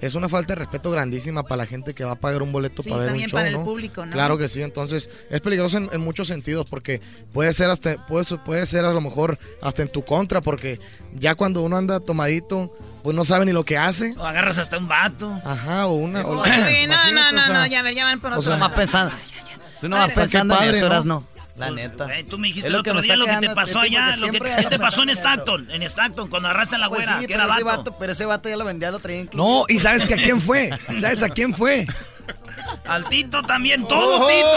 es 0.00 0.14
una 0.14 0.28
falta 0.28 0.54
de 0.54 0.60
respeto 0.60 0.90
grandísima 0.90 1.42
para 1.42 1.58
la 1.62 1.66
gente 1.66 1.94
que 1.94 2.04
va 2.04 2.12
a 2.12 2.16
pagar 2.16 2.42
un 2.42 2.52
boleto 2.52 2.82
Sí, 2.82 2.90
para 2.90 3.04
ver 3.04 3.12
un 3.14 3.20
show, 3.20 3.30
para 3.32 3.48
el 3.48 3.54
¿no? 3.54 3.64
público, 3.64 4.04
¿no? 4.06 4.12
Claro 4.12 4.36
que 4.38 4.48
sí, 4.48 4.62
entonces 4.62 5.10
es 5.30 5.40
peligroso 5.40 5.78
en, 5.78 5.88
en 5.92 6.00
muchos 6.00 6.28
sentidos 6.28 6.66
porque 6.68 7.00
puede 7.32 7.52
ser 7.52 7.70
hasta 7.70 8.06
puede, 8.06 8.24
puede 8.38 8.66
ser 8.66 8.84
a 8.84 8.92
lo 8.92 9.00
mejor 9.00 9.38
hasta 9.62 9.82
en 9.82 9.88
tu 9.88 10.04
contra 10.04 10.40
porque 10.40 10.80
ya 11.14 11.34
cuando 11.34 11.62
uno 11.62 11.76
anda 11.76 12.00
tomadito, 12.00 12.72
pues 13.02 13.14
no 13.16 13.24
sabe 13.24 13.44
ni 13.46 13.52
lo 13.52 13.64
que 13.64 13.78
hace. 13.78 14.14
O 14.18 14.24
agarras 14.24 14.58
hasta 14.58 14.78
un 14.78 14.88
vato. 14.88 15.40
Ajá, 15.44 15.86
o 15.86 15.92
una 15.94 16.20
o- 16.26 16.40
Oye, 16.40 16.86
no, 16.86 16.94
no, 17.12 17.32
no, 17.32 17.38
o 17.40 17.44
sea, 17.44 17.52
no, 17.60 17.66
ya, 17.66 17.82
ver, 17.82 17.94
ya 17.94 18.04
van 18.04 18.20
por 18.20 18.32
o 18.32 18.34
otro 18.34 18.42
sea, 18.42 18.56
lado. 18.58 18.68
Más 18.68 18.76
pensando. 18.78 19.14
Tú 19.80 19.88
no 19.88 19.96
vas 19.96 20.08
ver, 20.08 20.14
pensando 20.16 20.60
en 20.62 20.70
eso, 20.70 20.80
¿no? 20.80 20.86
eras 20.86 21.04
no. 21.04 21.24
La 21.56 21.68
Pues, 21.68 21.76
neta. 21.90 22.06
tú 22.28 22.38
me 22.38 22.48
dijiste 22.48 22.68
Es 22.68 22.72
el 22.72 22.72
lo 22.78 22.82
que 22.82 22.90
otro 22.90 23.00
día 23.02 23.16
lo 23.16 23.24
que 23.24 23.36
te 23.38 23.54
pasó 23.54 23.80
de 23.80 23.86
allá, 23.86 24.08
lo 24.16 24.26
que, 24.26 24.30
siempre 24.32 24.54
¿qué 24.58 24.66
te 24.66 24.78
pasó 24.78 25.02
en. 25.04 25.08
Stockton, 25.10 25.70
en 25.70 25.82
Stockton, 25.84 26.28
cuando 26.28 26.48
agarraste 26.48 26.74
a 26.76 26.78
la 26.78 26.88
Pues 26.90 27.00
güera, 27.06 27.14
sí, 27.18 27.26
que 27.26 27.32
pero 27.32 27.44
era 27.44 27.54
ese, 27.54 27.64
vato. 27.64 27.78
vato, 27.78 27.96
pero 27.98 28.12
ese 28.12 28.24
vato 28.26 28.48
ya 28.50 28.56
lo 28.58 28.64
vendía, 28.66 28.90
lo 28.90 28.98
traía 28.98 29.20
incluido. 29.22 29.48
No, 29.60 29.64
y 29.68 29.78
sabes 29.78 30.04
que 30.04 30.14
a 30.14 30.16
quién 30.18 30.40
fue? 30.40 30.70
¿Sabes 31.00 31.22
a 31.22 31.30
quién 31.30 31.54
fue? 31.54 31.86
Al 32.86 33.08
Tito 33.08 33.42
también, 33.44 33.86
todo 33.88 34.26
Tito. 34.26 34.48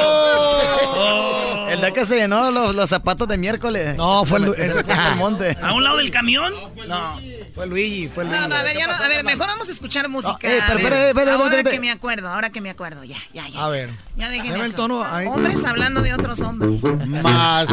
Oh. 0.91 1.67
El 1.69 1.79
día 1.79 1.91
que 1.91 2.05
se 2.05 2.15
llenó 2.17 2.51
los, 2.51 2.75
los 2.75 2.89
zapatos 2.89 3.27
de 3.27 3.37
miércoles. 3.37 3.95
No, 3.95 4.25
fue 4.25 4.39
el, 4.39 4.55
Se 4.55 4.61
ese- 4.63 4.83
fue 4.83 4.93
al 4.93 5.15
monte. 5.15 5.55
¿A 5.61 5.73
un 5.73 5.83
lado 5.83 5.97
del 5.97 6.11
camión? 6.11 6.53
No. 6.87 7.19
Fue 7.53 7.67
Luigi, 7.67 8.07
fue 8.07 8.25
Luigi. 8.25 8.39
No, 8.41 8.47
no, 8.47 8.55
a 8.55 8.63
ver, 8.63 8.77
ya 8.77 8.87
no, 8.87 8.93
a 8.93 9.07
ver, 9.07 9.23
mejor 9.23 9.47
vamos 9.47 9.69
a 9.69 9.71
escuchar 9.71 10.07
música. 10.09 10.37
eh, 10.41 10.59
pero, 10.67 10.79
pero, 10.81 10.95
pero, 11.13 11.31
ahora 11.31 11.63
que 11.63 11.79
me 11.79 11.91
acuerdo, 11.91 12.27
ahora 12.29 12.49
que 12.49 12.61
me 12.61 12.69
acuerdo, 12.69 13.03
ya, 13.03 13.17
ya, 13.33 13.47
ya. 13.47 13.65
A 13.65 13.69
ver. 13.69 13.89
Ya 14.15 14.33
eso. 14.33 14.75
tono 14.75 15.03
ahí. 15.03 15.27
Hombres 15.27 15.63
hablando 15.63 16.01
de 16.01 16.13
otros 16.13 16.39
hombres. 16.41 16.83
Más. 17.23 17.69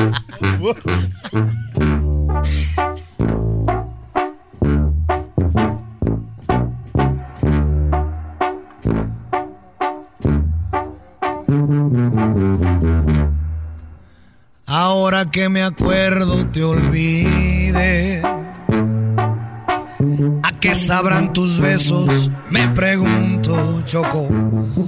Ahora 14.66 15.30
que 15.30 15.48
me 15.48 15.62
acuerdo 15.62 16.46
te 16.46 16.62
olvide. 16.64 18.35
¿A 20.76 20.78
qué 20.78 20.84
sabrán 20.84 21.32
tus 21.32 21.58
besos? 21.58 22.30
Me 22.50 22.68
pregunto, 22.68 23.80
Choco. 23.86 24.28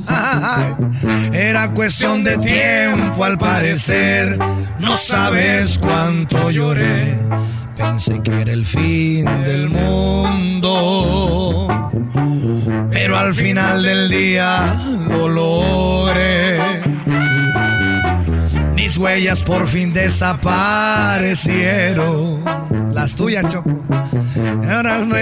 Era 1.32 1.72
cuestión 1.72 2.22
de 2.22 2.36
tiempo 2.36 3.24
al 3.24 3.38
parecer. 3.38 4.38
No 4.78 4.98
sabes 4.98 5.78
cuánto 5.78 6.50
lloré. 6.50 7.18
Pensé 7.74 8.20
que 8.20 8.42
era 8.42 8.52
el 8.52 8.66
fin 8.66 9.24
del 9.44 9.70
mundo. 9.70 11.66
Pero 12.90 13.16
al 13.16 13.34
final 13.34 13.82
del 13.82 14.10
día 14.10 14.76
lo 15.08 15.26
logré. 15.26 16.82
Mis 18.74 18.98
huellas 18.98 19.42
por 19.42 19.66
fin 19.66 19.94
desaparecieron. 19.94 22.44
Las 22.92 23.16
tuyas, 23.16 23.48
Choco. 23.48 23.82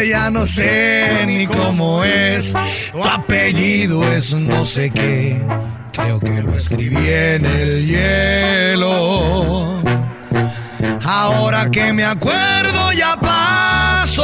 Ya 0.09 0.31
no 0.31 0.47
sé 0.47 1.25
ni 1.27 1.47
cómo 1.47 2.05
es. 2.05 2.55
Tu 2.93 3.05
apellido 3.05 4.03
es 4.13 4.35
no 4.35 4.65
sé 4.65 4.91
qué. 4.91 5.43
Creo 5.93 6.21
que 6.21 6.43
lo 6.43 6.55
escribí 6.57 6.97
en 7.09 7.45
el 7.45 7.87
hielo. 7.87 9.83
Ahora 11.05 11.71
que 11.71 11.93
me 11.93 12.05
acuerdo 12.05 12.93
ya 12.93 13.17
paso. 13.17 14.23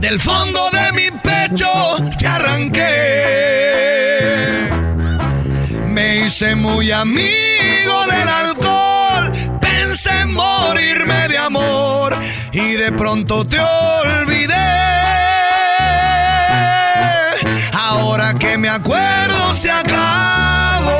Del 0.00 0.20
fondo 0.20 0.70
de 0.70 0.92
mi 0.92 1.10
pecho 1.22 1.96
te 2.18 2.26
arranqué. 2.26 2.82
Me 5.88 6.26
hice 6.26 6.54
muy 6.54 6.90
amigo 6.90 8.06
del 8.10 8.28
alcohol. 8.28 9.32
Pensé 9.60 10.10
en 10.20 10.32
morirme 10.32 11.28
de 11.28 11.38
amor 11.38 11.83
de 12.84 12.92
pronto 12.92 13.46
te 13.46 13.58
olvidé. 13.58 14.54
Ahora 17.72 18.34
que 18.34 18.58
me 18.58 18.68
acuerdo 18.68 19.54
se 19.54 19.70
acabó. 19.70 20.90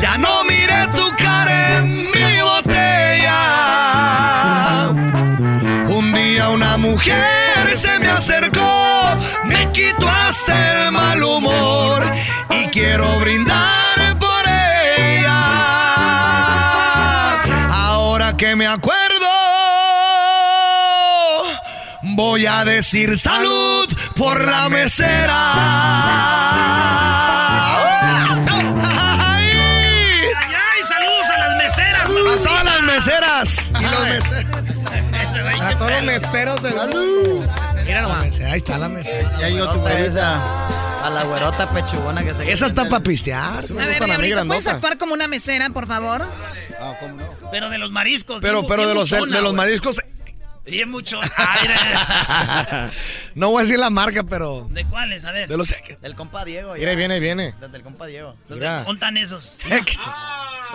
Ya 0.00 0.18
no 0.18 0.42
miré 0.44 0.88
tu 0.96 1.08
cara 1.16 1.76
en 1.76 2.10
mi 2.14 2.40
botella. 2.42 3.42
Un 5.96 6.12
día 6.12 6.48
una 6.48 6.76
mujer 6.76 7.76
se 7.76 8.00
me 8.00 8.08
acercó, 8.08 9.16
me 9.44 9.70
quitó 9.70 10.08
hasta 10.08 10.54
el 10.72 10.90
mal 10.90 11.22
humor 11.22 12.02
y 12.50 12.66
quiero 12.70 13.06
brindar 13.20 13.59
voy 22.20 22.44
a 22.44 22.66
decir 22.66 23.18
salud 23.18 23.88
por 24.14 24.44
la 24.44 24.68
mesera. 24.68 25.34
¡Ay! 29.32 29.48
¡Ay, 29.48 29.52
ay! 30.52 30.84
¡Saludos 30.86 31.26
a 31.34 31.38
las 31.38 31.56
meseras! 31.56 32.02
A 32.02 32.44
todas 32.44 32.64
las 32.64 32.82
meseras. 32.82 33.72
Y 33.80 33.84
los 33.84 33.94
Ay. 33.94 34.12
meseros. 34.12 35.60
A 35.62 35.78
todos 35.78 35.90
los 35.92 36.02
meseros 36.02 36.62
del 36.62 36.74
mundo. 36.74 37.48
Mira 37.86 38.02
nomás. 38.02 38.40
Ahí 38.40 38.58
está 38.58 38.76
la 38.76 38.90
mesera. 38.90 39.38
Ya 39.40 39.48
llegó 39.48 39.72
tu 39.72 39.86
A 39.86 41.08
la 41.08 41.24
güerota 41.24 41.70
pechugona 41.70 42.22
que 42.22 42.34
te 42.34 42.52
Esa 42.52 42.66
está 42.66 42.86
para 42.86 43.02
pistear. 43.02 43.64
A 43.64 43.86
ver, 43.86 44.04
Diablito, 44.04 44.46
¿puedes 44.46 44.66
actuar 44.66 44.98
como 44.98 45.14
una 45.14 45.26
mesera, 45.26 45.70
por 45.70 45.86
favor? 45.86 46.20
Ah, 46.78 46.92
¿cómo 47.00 47.14
no? 47.14 47.24
Pero 47.50 47.70
de 47.70 47.78
los 47.78 47.90
mariscos. 47.92 48.42
Pero, 48.42 48.66
pero 48.66 48.86
de 48.86 48.94
los, 48.94 49.08
de 49.08 49.40
los 49.40 49.54
güey. 49.54 50.09
Mariscos. 50.64 50.70
Bien 50.72 50.90
mucho. 50.90 51.20
Ay, 51.36 51.68
de- 51.68 52.90
No 53.34 53.50
voy 53.50 53.60
a 53.60 53.64
decir 53.64 53.78
la 53.78 53.90
marca, 53.90 54.22
pero. 54.24 54.66
¿De 54.70 54.84
cuáles? 54.86 55.24
A 55.24 55.32
ver. 55.32 55.48
De 55.48 55.56
los. 55.56 55.72
Del 56.00 56.14
compa 56.14 56.44
Diego. 56.44 56.74
Viene, 56.74 56.96
viene, 56.96 57.20
viene. 57.20 57.54
Desde 57.60 57.76
el 57.76 57.82
compa 57.82 58.06
Diego. 58.06 58.36
Mira. 58.48 58.84
¿Contan 58.84 59.16
esos? 59.16 59.56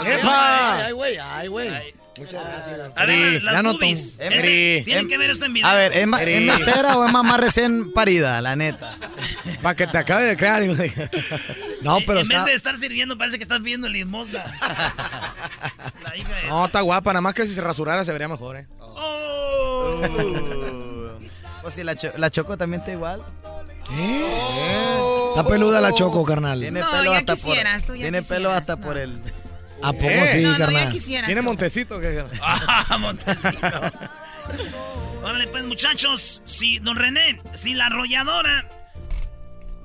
¡Epa! 0.06 0.86
Ay, 0.86 0.91
güey, 0.91 1.18
ay, 1.18 1.48
güey. 1.48 1.94
Muchas 2.18 2.45
gracias. 2.45 2.91
A 2.95 3.06
ver, 3.06 3.44
las 3.44 3.56
ya 3.56 3.62
no 3.62 3.74
boobies. 3.74 4.18
Este-. 4.20 4.84
Tienen 4.86 5.10
que 5.10 5.18
ver 5.18 5.30
esto 5.32 5.45
en 5.45 5.53
video. 5.53 5.68
A 5.68 5.74
ver, 5.74 5.91
¿es, 5.91 6.07
ma-. 6.07 6.22
¿es 6.24 6.41
mesera 6.41 6.98
o 6.98 7.06
es 7.06 7.12
mamá 7.12 7.36
recién 7.36 7.91
parida, 7.91 8.41
la 8.41 8.56
neta? 8.56 8.98
Para 9.62 9.76
que 9.76 9.86
te 9.86 9.98
acabe 9.98 10.24
de 10.24 10.38
crear. 10.38 10.64
No, 11.82 11.98
pero 12.07 12.22
en 12.22 12.28
vez 12.28 12.45
de 12.45 12.53
estar 12.53 12.78
sirviendo, 12.78 13.18
parece 13.18 13.38
que 13.38 13.44
estás 13.44 13.60
pidiendo 13.60 13.90
limosna. 13.90 14.45
La 16.03 16.16
hija 16.16 16.36
de... 16.36 16.48
No, 16.48 16.68
está 16.68 16.80
guapa. 16.82 17.12
Nada 17.12 17.22
más 17.22 17.34
que 17.34 17.45
si 17.48 17.53
se 17.53 17.60
rasurara 17.62 18.06
se 18.06 18.14
vería 18.14 18.30
mejor, 18.30 18.57
eh. 18.57 18.68
Oh. 19.96 21.20
Pues 21.62 21.74
si 21.74 21.84
la, 21.84 21.96
cho- 21.96 22.12
la 22.18 22.30
Choco 22.30 22.58
también 22.58 22.82
está 22.82 22.92
igual. 22.92 23.24
Está 25.30 25.48
peluda 25.48 25.82
la 25.82 25.94
choco, 25.94 26.24
carnal. 26.24 26.60
Tiene 26.60 26.80
No, 26.80 26.92
pelo 26.92 27.12
ya 27.12 27.18
hasta 27.18 27.34
quisieras, 27.34 27.82
tú 27.84 27.88
por 27.88 27.96
ya 27.98 28.02
Tiene 28.04 28.22
pelo 28.22 28.52
hasta 28.52 28.76
no. 28.76 28.82
por 28.84 28.98
el 29.00 29.20
¿A 29.82 29.92
poco 29.92 30.06
¿Eh? 30.06 30.30
sí, 30.34 30.42
No, 30.44 30.52
no, 30.52 30.58
ya 30.60 30.66
carnal? 30.66 30.92
quisieras 30.92 31.26
Tiene. 31.28 31.42
Montecito. 31.42 32.00
que 32.00 32.24
Ah, 32.42 32.98
Montecito. 33.00 33.68
Órale, 35.24 35.48
pues, 35.48 35.66
muchachos. 35.66 36.42
Si, 36.46 36.78
don 36.80 36.98
René, 36.98 37.42
si 37.56 37.74
la 37.74 37.88
arrolladora. 37.88 38.70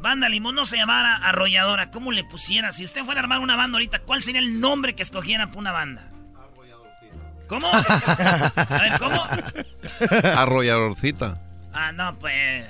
Banda 0.00 0.28
Limón 0.28 0.54
no 0.54 0.64
se 0.66 0.76
llamara 0.76 1.16
arrolladora, 1.16 1.90
¿cómo 1.90 2.12
le 2.12 2.24
pusiera? 2.24 2.72
Si 2.72 2.84
usted 2.84 3.04
fuera 3.04 3.20
a 3.20 3.24
armar 3.24 3.40
una 3.40 3.56
banda 3.56 3.76
ahorita, 3.76 4.00
¿cuál 4.00 4.22
sería 4.22 4.40
el 4.40 4.60
nombre 4.60 4.94
que 4.94 5.02
escogiera 5.02 5.46
para 5.48 5.58
una 5.58 5.72
banda? 5.72 6.10
¿Cómo? 7.50 7.66
A 7.72 8.78
ver, 8.80 8.98
¿cómo? 9.00 9.26
Arrolladorcita. 10.36 11.36
Ah, 11.72 11.90
no, 11.90 12.16
pues. 12.18 12.64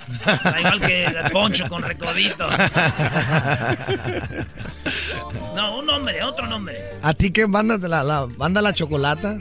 Igual 0.59 0.81
que 0.81 1.05
el 1.05 1.31
poncho 1.31 1.69
con 1.69 1.83
recodito. 1.83 2.49
No, 5.55 5.79
un 5.79 5.85
nombre, 5.85 6.23
otro 6.23 6.47
nombre. 6.47 6.81
¿A 7.03 7.13
ti 7.13 7.31
qué 7.31 7.45
banda 7.45 7.77
de 7.77 7.87
la, 7.89 8.03
la 8.03 8.25
banda 8.25 8.61
La 8.61 8.73
Chocolata? 8.73 9.37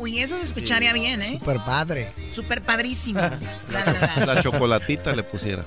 Uy, 0.00 0.18
eso 0.20 0.36
se 0.38 0.44
escucharía 0.44 0.92
bien, 0.92 1.20
¿eh? 1.22 1.36
Super 1.38 1.58
padre. 1.64 2.12
Súper 2.30 2.62
padrísimo. 2.62 3.20
La 3.70 3.84
verdad. 3.84 4.26
La 4.26 4.42
chocolatita 4.42 5.14
le 5.14 5.22
pusiera. 5.22 5.64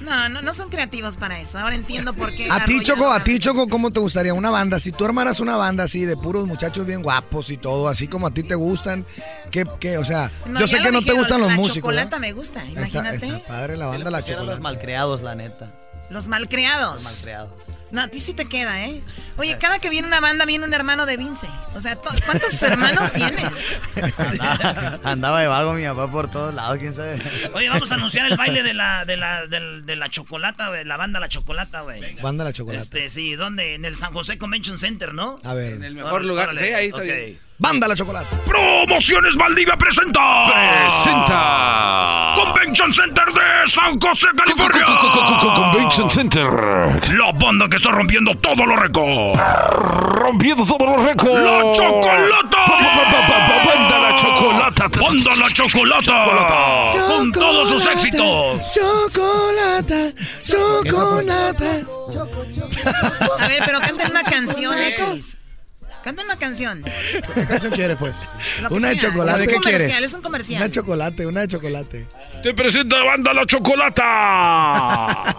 No, 0.00 0.28
no, 0.28 0.42
no 0.42 0.54
son 0.54 0.70
creativos 0.70 1.16
para 1.16 1.38
eso. 1.40 1.58
Ahora 1.58 1.74
entiendo 1.74 2.12
por 2.14 2.32
qué. 2.34 2.48
A 2.50 2.64
ti. 2.64 2.80
Choco, 2.82 3.10
a 3.10 3.22
ti, 3.22 3.38
Choco, 3.38 3.68
¿cómo 3.68 3.90
te 3.92 4.00
gustaría 4.00 4.32
una 4.34 4.50
banda? 4.50 4.80
Si 4.80 4.92
tú 4.92 5.04
armaras 5.04 5.40
una 5.40 5.56
banda 5.56 5.84
así 5.84 6.04
de 6.04 6.16
puros 6.16 6.46
muchachos 6.46 6.86
bien 6.86 7.02
guapos 7.02 7.50
y 7.50 7.56
todo, 7.58 7.88
así 7.88 8.08
como 8.08 8.26
a 8.26 8.30
ti 8.30 8.42
te 8.42 8.54
gustan, 8.54 9.04
¿qué, 9.50 9.64
qué? 9.80 9.98
O 9.98 10.04
sea, 10.04 10.30
No, 10.46 10.60
yo 10.60 10.66
sé 10.66 10.78
que 10.80 10.90
no 10.92 11.02
te 11.02 11.12
gustan 11.12 11.40
los 11.40 11.50
la 11.50 11.56
músicos. 11.56 11.76
chocolata 11.80 12.04
¿verdad? 12.16 12.20
me 12.20 12.32
gusta, 12.32 12.60
Está, 12.64 12.70
imagínate. 12.80 13.26
está 13.26 13.46
padre 13.46 13.76
la 13.76 13.86
banda 13.86 14.10
La 14.10 14.18
los 14.18 14.26
Chocolata. 14.26 14.60
malcriados, 14.60 15.22
la 15.22 15.34
neta. 15.34 15.72
Los 16.10 16.26
malcriados. 16.28 16.94
Los 16.94 17.04
malcriados. 17.04 17.50
No, 17.90 18.02
a 18.02 18.08
ti 18.08 18.20
sí 18.20 18.32
te 18.34 18.46
queda, 18.48 18.84
¿eh? 18.84 19.02
Oye, 19.36 19.56
cada 19.58 19.78
que 19.78 19.88
viene 19.90 20.06
una 20.08 20.20
banda 20.20 20.44
viene 20.46 20.64
un 20.64 20.74
hermano 20.74 21.06
de 21.06 21.16
Vince. 21.16 21.46
O 21.74 21.80
sea, 21.80 21.96
to- 21.96 22.10
¿cuántos 22.26 22.62
hermanos 22.62 23.12
tienes? 23.12 23.50
Andaba, 24.16 25.00
andaba 25.04 25.40
de 25.40 25.46
vago 25.46 25.72
mi 25.74 25.84
papá 25.84 26.10
por 26.10 26.30
todos 26.30 26.54
lados, 26.54 26.78
quién 26.78 26.92
sabe. 26.92 27.20
Oye, 27.54 27.68
vamos 27.68 27.90
a 27.92 27.94
anunciar 27.96 28.26
el 28.30 28.36
baile 28.36 28.62
de 28.62 28.74
la, 28.74 29.04
de 29.04 29.16
la, 29.16 29.46
de 29.46 29.96
la 29.96 30.08
chocolata, 30.10 30.70
la 30.84 30.96
banda 30.96 31.20
La 31.20 31.28
Chocolata, 31.28 31.82
güey. 31.82 32.14
Banda 32.20 32.44
La 32.44 32.52
Chocolata. 32.52 32.82
Este, 32.82 33.10
sí, 33.10 33.34
¿dónde? 33.34 33.74
En 33.74 33.84
el 33.84 33.96
San 33.96 34.12
José 34.12 34.38
Convention 34.38 34.78
Center, 34.78 35.14
¿no? 35.14 35.38
A 35.44 35.54
ver. 35.54 35.72
En 35.74 35.84
el 35.84 35.94
mejor 35.94 36.24
lugar. 36.24 36.56
Sí, 36.56 36.64
ahí 36.66 36.88
está 36.88 37.02
bien. 37.02 37.38
Banda 37.60 37.88
La 37.88 37.94
Chocolata. 37.96 38.36
Promociones 38.46 39.36
Valdivia 39.36 39.76
presenta. 39.76 40.46
Presenta. 40.46 42.34
Convention 42.36 42.94
Center 42.94 43.24
de 43.26 43.68
San 43.68 43.98
José, 43.98 44.28
California. 44.36 44.84
Convention 45.56 46.08
Center. 46.08 46.48
La 47.14 47.32
banda 47.32 47.68
que 47.68 47.76
está 47.76 47.90
rompiendo 47.90 48.32
todos 48.36 48.64
los 48.64 48.78
récords. 48.78 49.40
Rompiendo 49.72 50.64
todos 50.64 50.88
los 50.88 51.04
récords. 51.04 51.42
¡La 51.42 51.72
Chocolata! 51.72 52.58
Banda 53.66 53.98
La 53.98 54.14
Chocolata. 54.16 54.88
¡Banda 55.00 55.36
La 55.36 55.48
Chocolata! 55.50 56.90
Con 57.08 57.32
todos 57.32 57.70
sus 57.70 57.86
éxitos. 57.86 58.72
Chocolata, 58.72 60.12
chocolata. 60.38 61.70
A 63.40 63.48
ver, 63.48 63.62
pero 63.66 63.80
canten 63.80 64.10
una 64.12 64.22
canción, 64.22 64.78
X. 64.78 65.37
Canta 66.04 66.22
una 66.24 66.36
canción. 66.36 66.82
¿Qué 67.34 67.44
canción 67.44 67.72
quieres, 67.72 67.96
pues? 67.98 68.16
Una 68.70 68.88
de 68.88 68.98
chocolate. 68.98 69.40
Es 69.40 69.46
un 69.46 69.46
¿Qué 69.48 69.54
comercial, 69.54 69.88
quieres? 69.90 70.04
es 70.06 70.14
un 70.14 70.22
comercial. 70.22 70.56
Una 70.58 70.66
de 70.66 70.72
chocolate, 70.72 71.26
una 71.26 71.40
de 71.42 71.48
chocolate. 71.48 72.06
Te 72.42 72.54
presenta 72.54 73.02
Banda 73.02 73.34
La 73.34 73.44
Chocolata. 73.46 74.06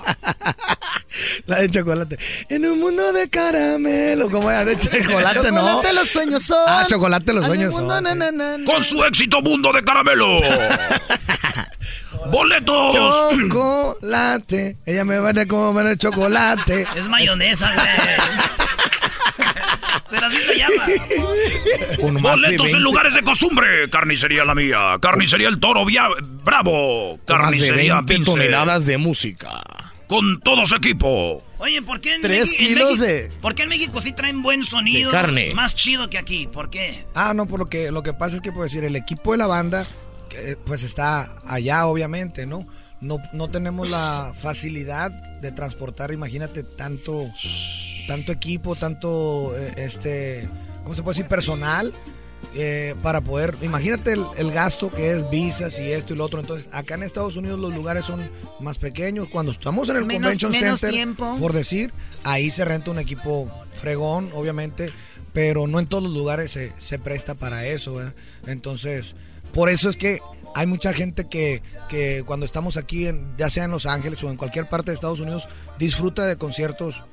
La 1.48 1.60
de 1.62 1.70
chocolate. 1.70 2.18
En 2.50 2.66
un 2.66 2.80
mundo 2.80 3.12
de 3.14 3.30
caramelo. 3.30 4.30
¿Cómo 4.30 4.52
es? 4.52 4.66
De 4.66 4.78
chocolate, 4.78 5.52
¿no? 5.52 5.60
Chocolate 5.62 5.94
los 5.94 6.10
sueños 6.10 6.44
son. 6.44 6.64
Ah, 6.68 6.84
chocolate 6.88 7.34
los 7.34 7.46
sueños 7.46 7.74
mundo, 7.74 7.94
son. 7.96 8.04
na, 8.04 8.16
na, 8.16 8.32
na. 8.32 8.66
Con 8.66 8.84
su 8.84 9.04
éxito 9.04 9.42
Mundo 9.42 9.72
de 9.74 9.84
Caramelo. 9.84 10.38
Boletos. 12.32 12.94
Chocolate. 12.94 14.78
Ella 14.86 15.06
me 15.06 15.20
va 15.20 15.30
a 15.30 15.46
comer 15.46 15.86
el 15.88 15.98
chocolate. 15.98 16.86
Es 16.96 17.08
mayonesa, 17.08 17.72
güey. 17.74 17.88
Pero 20.10 20.26
así 20.26 20.38
se 20.38 20.58
llama. 20.58 20.86
Un 22.00 22.14
más 22.16 22.24
de 22.42 22.48
Boletos 22.48 22.68
en 22.68 22.74
20. 22.74 22.80
lugares 22.80 23.14
de 23.14 23.22
costumbre. 23.24 23.90
Carnicería 23.90 24.44
la 24.46 24.56
mía. 24.56 24.98
Carnicería 25.02 25.48
el 25.50 25.60
toro 25.60 25.86
Via- 25.86 26.08
bravo. 26.44 27.20
Carnicería 27.26 27.96
Más 27.96 28.06
de 28.06 28.14
20 28.14 28.14
Vince. 28.16 28.32
toneladas 28.32 28.86
de 28.86 28.98
música. 28.98 29.62
Con 30.08 30.40
todo 30.40 30.66
su 30.66 30.76
equipo. 30.76 31.44
Oye, 31.60 31.82
¿por 31.84 32.02
qué 32.02 32.16
en, 32.16 32.22
Tres 32.24 32.52
en 32.54 32.58
kilos 32.58 32.98
México- 32.98 33.06
de- 33.06 33.32
¿Por 33.42 33.54
qué 33.54 33.64
en 33.64 33.70
México 33.70 34.02
sí 34.02 34.12
traen 34.14 34.42
buen 34.42 34.64
sonido? 34.64 35.12
De 35.12 35.16
carne. 35.18 35.54
Más 35.54 35.76
chido 35.76 36.10
que 36.10 36.18
aquí. 36.18 36.48
¿Por 36.52 36.70
qué? 36.72 37.06
Ah, 37.14 37.34
no, 37.36 37.46
por 37.46 37.60
lo 37.60 37.66
que 37.68 37.92
lo 37.92 38.02
que 38.02 38.14
pasa 38.14 38.38
es 38.38 38.42
que 38.42 38.52
puedo 38.52 38.64
decir, 38.64 38.84
el 38.84 38.96
equipo 38.96 39.34
de 39.34 39.38
la 39.38 39.46
banda 39.46 39.86
que, 40.30 40.58
pues 40.66 40.82
está 40.84 41.36
allá 41.48 41.86
obviamente, 41.86 42.48
¿no? 42.48 42.66
No 43.02 43.18
no 43.34 43.50
tenemos 43.50 43.90
la 43.90 44.34
facilidad 44.38 45.10
de 45.12 45.52
transportar, 45.52 46.12
imagínate 46.12 46.64
tanto 46.64 47.30
tanto 48.08 48.32
equipo, 48.32 48.76
tanto 48.76 49.56
eh, 49.58 49.74
este, 49.78 50.50
¿cómo 50.84 50.96
se 50.96 51.04
puede 51.04 51.16
decir? 51.16 51.30
personal 51.30 51.94
eh, 52.56 52.96
para 53.04 53.22
poder, 53.22 53.56
imagínate 53.62 54.14
el, 54.14 54.26
el 54.38 54.52
gasto 54.52 54.92
que 54.92 55.12
es 55.12 55.30
visas 55.30 55.78
y 55.80 55.92
esto 55.92 56.14
y 56.14 56.18
lo 56.18 56.26
otro. 56.26 56.40
Entonces, 56.40 56.70
acá 56.72 56.96
en 56.96 57.04
Estados 57.04 57.36
Unidos 57.38 57.60
los 57.60 57.74
lugares 57.74 58.06
son 58.06 58.28
más 58.60 58.78
pequeños. 58.80 59.28
Cuando 59.30 59.52
estamos 59.52 59.88
en 59.90 59.98
el 59.98 60.06
Menos- 60.06 60.32
Convention 60.40 60.52
menos 60.52 60.80
Center, 60.80 60.94
tiempo. 60.96 61.38
por 61.40 61.54
decir, 61.54 61.94
ahí 62.24 62.50
se 62.50 62.66
renta 62.66 62.90
un 62.92 62.98
equipo 63.00 63.52
fregón, 63.76 64.32
obviamente, 64.34 64.92
pero 65.34 65.68
no 65.68 65.80
en 65.80 65.86
todos 65.86 66.04
los 66.04 66.14
lugares 66.14 66.50
se, 66.52 66.74
se 66.80 66.98
presta 66.98 67.36
para 67.36 67.68
eso. 67.68 67.96
¿verdad? 67.96 68.14
Entonces, 68.48 69.16
por 69.54 69.70
eso 69.70 69.90
es 69.90 69.98
que 69.98 70.20
hay 70.56 70.66
mucha 70.68 70.94
gente 70.94 71.28
que, 71.28 71.62
que 71.90 72.24
cuando 72.26 72.46
estamos 72.46 72.78
aquí, 72.78 73.08
en- 73.08 73.34
ya 73.38 73.50
sea 73.50 73.66
en 73.66 73.72
Los 73.72 73.86
Ángeles 73.86 74.24
o 74.24 74.30
en 74.30 74.38
cualquier 74.38 74.68
parte 74.70 74.92
de 74.92 74.96
Estados 74.96 75.20
Unidos, 75.20 75.48
disfruta 75.78 76.26
de 76.26 76.36
conciertos 76.38 77.04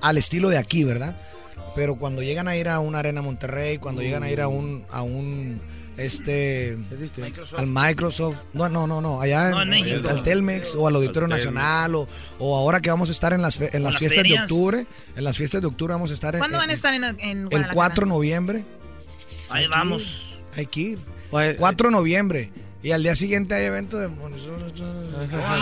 al 0.00 0.18
estilo 0.18 0.48
de 0.48 0.58
aquí, 0.58 0.84
¿verdad? 0.84 1.16
Pero 1.74 1.96
cuando 1.96 2.22
llegan 2.22 2.48
a 2.48 2.56
ir 2.56 2.68
a 2.68 2.80
una 2.80 2.98
arena 2.98 3.22
Monterrey, 3.22 3.78
cuando 3.78 4.02
llegan 4.02 4.22
a 4.22 4.30
ir 4.30 4.40
a 4.40 4.48
un 4.48 4.84
a 4.90 5.02
un 5.02 5.60
este 5.96 6.76
al 7.56 7.66
Microsoft, 7.66 8.36
no 8.54 8.68
no 8.68 8.86
no 8.86 9.00
no, 9.00 9.20
allá 9.20 9.50
No, 9.50 9.62
en, 9.62 9.72
en 9.74 9.80
México. 9.84 10.08
al 10.08 10.22
Telmex 10.22 10.74
o 10.74 10.86
al 10.88 10.96
Auditorio 10.96 11.24
Al. 11.24 11.30
Nacional 11.30 11.94
o, 11.94 12.08
o 12.38 12.56
ahora 12.56 12.80
que 12.80 12.90
vamos 12.90 13.08
a 13.10 13.12
estar 13.12 13.32
en 13.32 13.42
las 13.42 13.56
fe- 13.56 13.70
en 13.76 13.82
las 13.84 13.92
las 13.94 13.98
fiestas 14.00 14.16
ferias. 14.18 14.48
de 14.48 14.54
octubre, 14.54 14.86
en 15.16 15.24
las 15.24 15.36
fiestas 15.36 15.60
de 15.60 15.66
octubre 15.66 15.92
vamos 15.94 16.10
a 16.10 16.14
estar 16.14 16.34
en, 16.34 16.38
¿Cuándo 16.40 16.56
van 16.58 16.68
a 16.68 16.72
en- 16.72 16.74
estar 16.76 16.94
en, 16.94 17.04
en 17.04 17.14
el 17.38 17.44
Guadalajara? 17.48 17.74
4 17.74 18.04
de 18.06 18.08
noviembre. 18.10 18.64
Ahí 19.50 19.66
vamos. 19.66 20.38
Hay 20.56 20.66
que 20.66 20.80
ir. 20.80 20.98
4 21.58 21.88
de 21.88 21.92
noviembre. 21.92 22.52
Y 22.84 22.90
al 22.90 23.02
día 23.02 23.14
siguiente 23.14 23.54
hay 23.54 23.64
evento 23.66 23.96
de... 23.96 24.06
Oh, 24.06 24.26
el 24.26 24.34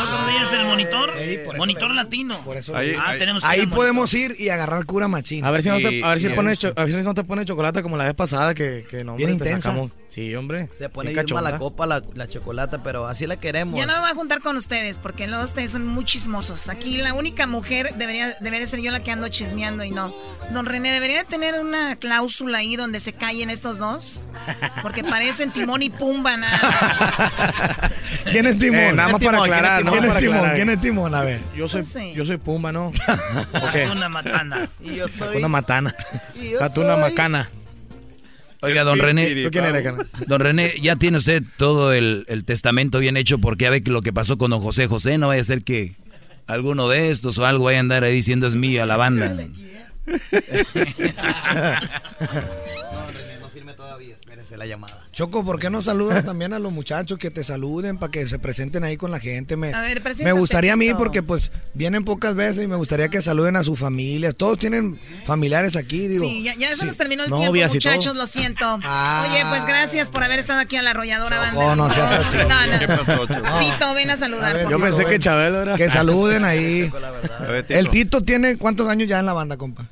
otro 0.01 0.26
día 0.30 0.42
es 0.42 0.52
el 0.52 0.64
monitor. 0.64 1.10
monitor 1.59 1.90
latino. 1.94 2.40
Por 2.44 2.56
eso 2.56 2.74
Ahí- 2.74 2.94
ah, 2.98 3.10
ahí- 3.10 3.18
tenemos 3.18 3.44
Ahí 3.44 3.66
podemos 3.66 4.12
ir 4.14 4.32
y 4.38 4.48
agarrar 4.48 4.86
cura 4.86 5.06
machín. 5.06 5.44
A 5.44 5.51
ver 5.51 5.62
si 5.62 5.68
no 5.68 5.76
te, 5.78 6.02
a 6.02 6.09
ver 6.09 6.20
si 6.20 6.28
pones, 6.30 6.59
cho- 6.59 6.72
a 6.74 6.84
ver 6.84 6.94
si 6.94 7.02
no 7.02 7.12
te 7.14 7.24
pone 7.24 7.44
chocolate 7.44 7.82
como 7.82 7.97
la 7.98 8.05
vez 8.05 8.14
pasada 8.14 8.55
que, 8.55 8.86
que 8.88 9.05
no, 9.05 9.16
Bien 9.16 9.28
te 9.28 9.34
intensa. 9.34 9.68
sacamos. 9.70 9.92
Sí, 10.10 10.34
hombre. 10.34 10.68
Se 10.76 10.88
pone 10.88 11.12
bien 11.12 11.24
bien 11.24 11.34
mala 11.36 11.56
copa 11.56 11.86
la, 11.86 12.02
la 12.14 12.28
chocolata, 12.28 12.82
pero 12.82 13.06
así 13.06 13.26
la 13.28 13.38
queremos. 13.38 13.78
Ya 13.78 13.86
no 13.86 13.94
me 13.94 14.00
voy 14.00 14.10
a 14.10 14.14
juntar 14.14 14.40
con 14.40 14.56
ustedes 14.56 14.98
porque 14.98 15.28
los 15.28 15.44
ustedes 15.44 15.70
son 15.70 15.86
muy 15.86 16.04
chismosos. 16.04 16.68
Aquí 16.68 16.96
la 16.96 17.14
única 17.14 17.46
mujer 17.46 17.94
debería, 17.96 18.34
debería 18.40 18.66
ser 18.66 18.80
yo 18.80 18.90
la 18.90 19.04
que 19.04 19.12
ando 19.12 19.28
chismeando 19.28 19.84
y 19.84 19.90
no. 19.92 20.12
Don 20.52 20.66
René, 20.66 20.90
¿debería 20.90 21.22
tener 21.24 21.60
una 21.60 21.94
cláusula 21.96 22.58
ahí 22.58 22.74
donde 22.74 22.98
se 22.98 23.12
callen 23.12 23.50
estos 23.50 23.78
dos? 23.78 24.24
Porque 24.82 25.04
parecen 25.04 25.52
Timón 25.52 25.82
y 25.82 25.90
Pumba, 25.90 26.36
nada. 26.36 27.90
¿Quién 28.30 28.46
es 28.46 28.58
Timón? 28.58 28.80
Eh, 28.80 28.92
nada 28.92 29.12
más 29.12 29.24
para 29.24 29.38
aclarar, 29.38 29.82
¿Quién 29.84 30.06
nada 30.06 30.18
es 30.18 30.24
Timón? 30.24 30.50
¿Quién 30.54 30.70
es 30.70 30.80
Timón? 30.80 31.14
A 31.14 31.22
ver. 31.22 31.40
Yo 31.56 31.68
soy, 31.68 31.84
Sí. 31.84 32.12
yo 32.14 32.24
soy 32.24 32.36
Pumba, 32.36 32.72
¿no? 32.72 32.88
Ok. 33.54 33.92
Una 33.92 34.08
matana. 34.08 34.68
Y 34.80 34.96
yo 34.96 35.06
soy... 35.08 35.36
Una 35.36 35.48
matana. 35.48 35.94
Y 36.34 36.50
yo 36.50 36.96
macana. 36.96 37.48
Oiga, 38.62 38.84
don 38.84 38.98
René. 38.98 39.44
¿Tú 39.44 39.50
quién 39.50 39.64
cana? 39.82 40.06
Don 40.26 40.40
René, 40.40 40.72
ya 40.82 40.96
tiene 40.96 41.18
usted 41.18 41.42
todo 41.56 41.92
el, 41.92 42.24
el 42.28 42.44
testamento 42.44 42.98
bien 42.98 43.16
hecho 43.16 43.38
porque 43.38 43.64
ya 43.64 43.70
ve 43.70 43.82
que 43.82 43.90
lo 43.90 44.02
que 44.02 44.12
pasó 44.12 44.38
con 44.38 44.50
don 44.50 44.60
José 44.60 44.86
José. 44.86 45.18
No 45.18 45.28
vaya 45.28 45.40
a 45.40 45.44
ser 45.44 45.62
que 45.62 45.94
alguno 46.46 46.88
de 46.88 47.10
estos 47.10 47.38
o 47.38 47.46
algo 47.46 47.64
vaya 47.64 47.78
a 47.78 47.80
andar 47.80 48.04
ahí 48.04 48.14
diciendo 48.14 48.46
es 48.46 48.56
mía 48.56 48.86
la 48.86 48.96
banda. 48.96 49.34
la 54.56 54.66
llamada. 54.66 54.98
Choco, 55.12 55.44
¿por 55.44 55.59
qué 55.59 55.70
no 55.70 55.82
saludas 55.82 56.24
también 56.24 56.52
a 56.52 56.59
los 56.59 56.72
muchachos 56.72 57.18
que 57.18 57.31
te 57.31 57.43
saluden 57.44 57.98
para 57.98 58.10
que 58.10 58.27
se 58.28 58.39
presenten 58.39 58.85
ahí 58.85 58.97
con 58.97 59.10
la 59.10 59.18
gente? 59.20 59.56
Me, 59.56 59.72
A 59.74 59.81
ver, 59.82 60.02
me 60.24 60.32
gustaría 60.32 60.72
a 60.72 60.77
mí 60.77 60.93
porque 60.94 61.22
pues 61.22 61.51
vienen 61.74 62.05
pocas 62.05 62.35
veces 62.35 62.64
y 62.64 62.66
me 62.68 62.77
gustaría 62.77 63.09
que 63.09 63.22
saluden 63.22 63.56
a 63.56 63.64
su 63.64 63.77
familia. 63.77 64.32
Todos 64.32 64.59
tienen 64.59 64.98
familiares 65.27 65.77
aquí, 65.77 66.09
digo. 66.09 66.24
Sí, 66.24 66.43
ya, 66.43 66.55
ya 66.56 66.70
se 66.70 66.77
Sí. 66.77 66.86
nos 66.86 66.97
terminó 66.97 67.24
el 67.24 67.31
tiempo, 67.32 67.52
muchachos, 67.72 68.14
lo 68.14 68.27
siento. 68.27 68.78
Ah. 68.93 69.27
Oye, 69.31 69.43
pues 69.51 69.64
gracias 69.66 70.10
por 70.10 70.22
haber 70.24 70.39
estado 70.40 70.60
aquí 70.60 70.77
a 70.77 70.82
la 70.82 70.90
arrolladora 70.90 71.39
banda. 71.39 71.77
No 71.77 71.90
seas 71.90 72.12
así. 72.12 72.36
No, 72.36 72.66
no. 72.66 72.78
¿Qué 72.78 72.86
pasó, 72.89 73.27
Choco? 73.27 73.59
Tito, 73.59 73.94
ven 73.94 74.10
a 74.10 74.16
saludar. 74.16 74.51
A 74.51 74.52
ver, 74.55 74.62
por 74.64 74.72
Yo 74.72 74.81
pensé 74.81 75.02
ven. 75.05 75.09
que 75.12 75.18
Chabelo 75.18 75.62
era. 75.62 75.77
Que 75.77 75.89
saluden 75.90 76.44
ahí. 76.44 76.90
A 77.39 77.44
ver, 77.44 77.66
Tito. 77.66 77.78
El 77.78 77.89
Tito 77.90 78.22
tiene 78.24 78.56
cuántos 78.56 78.89
años 78.89 79.09
ya 79.09 79.20
en 79.20 79.27
la 79.27 79.32
banda, 79.32 79.56
compa? 79.56 79.86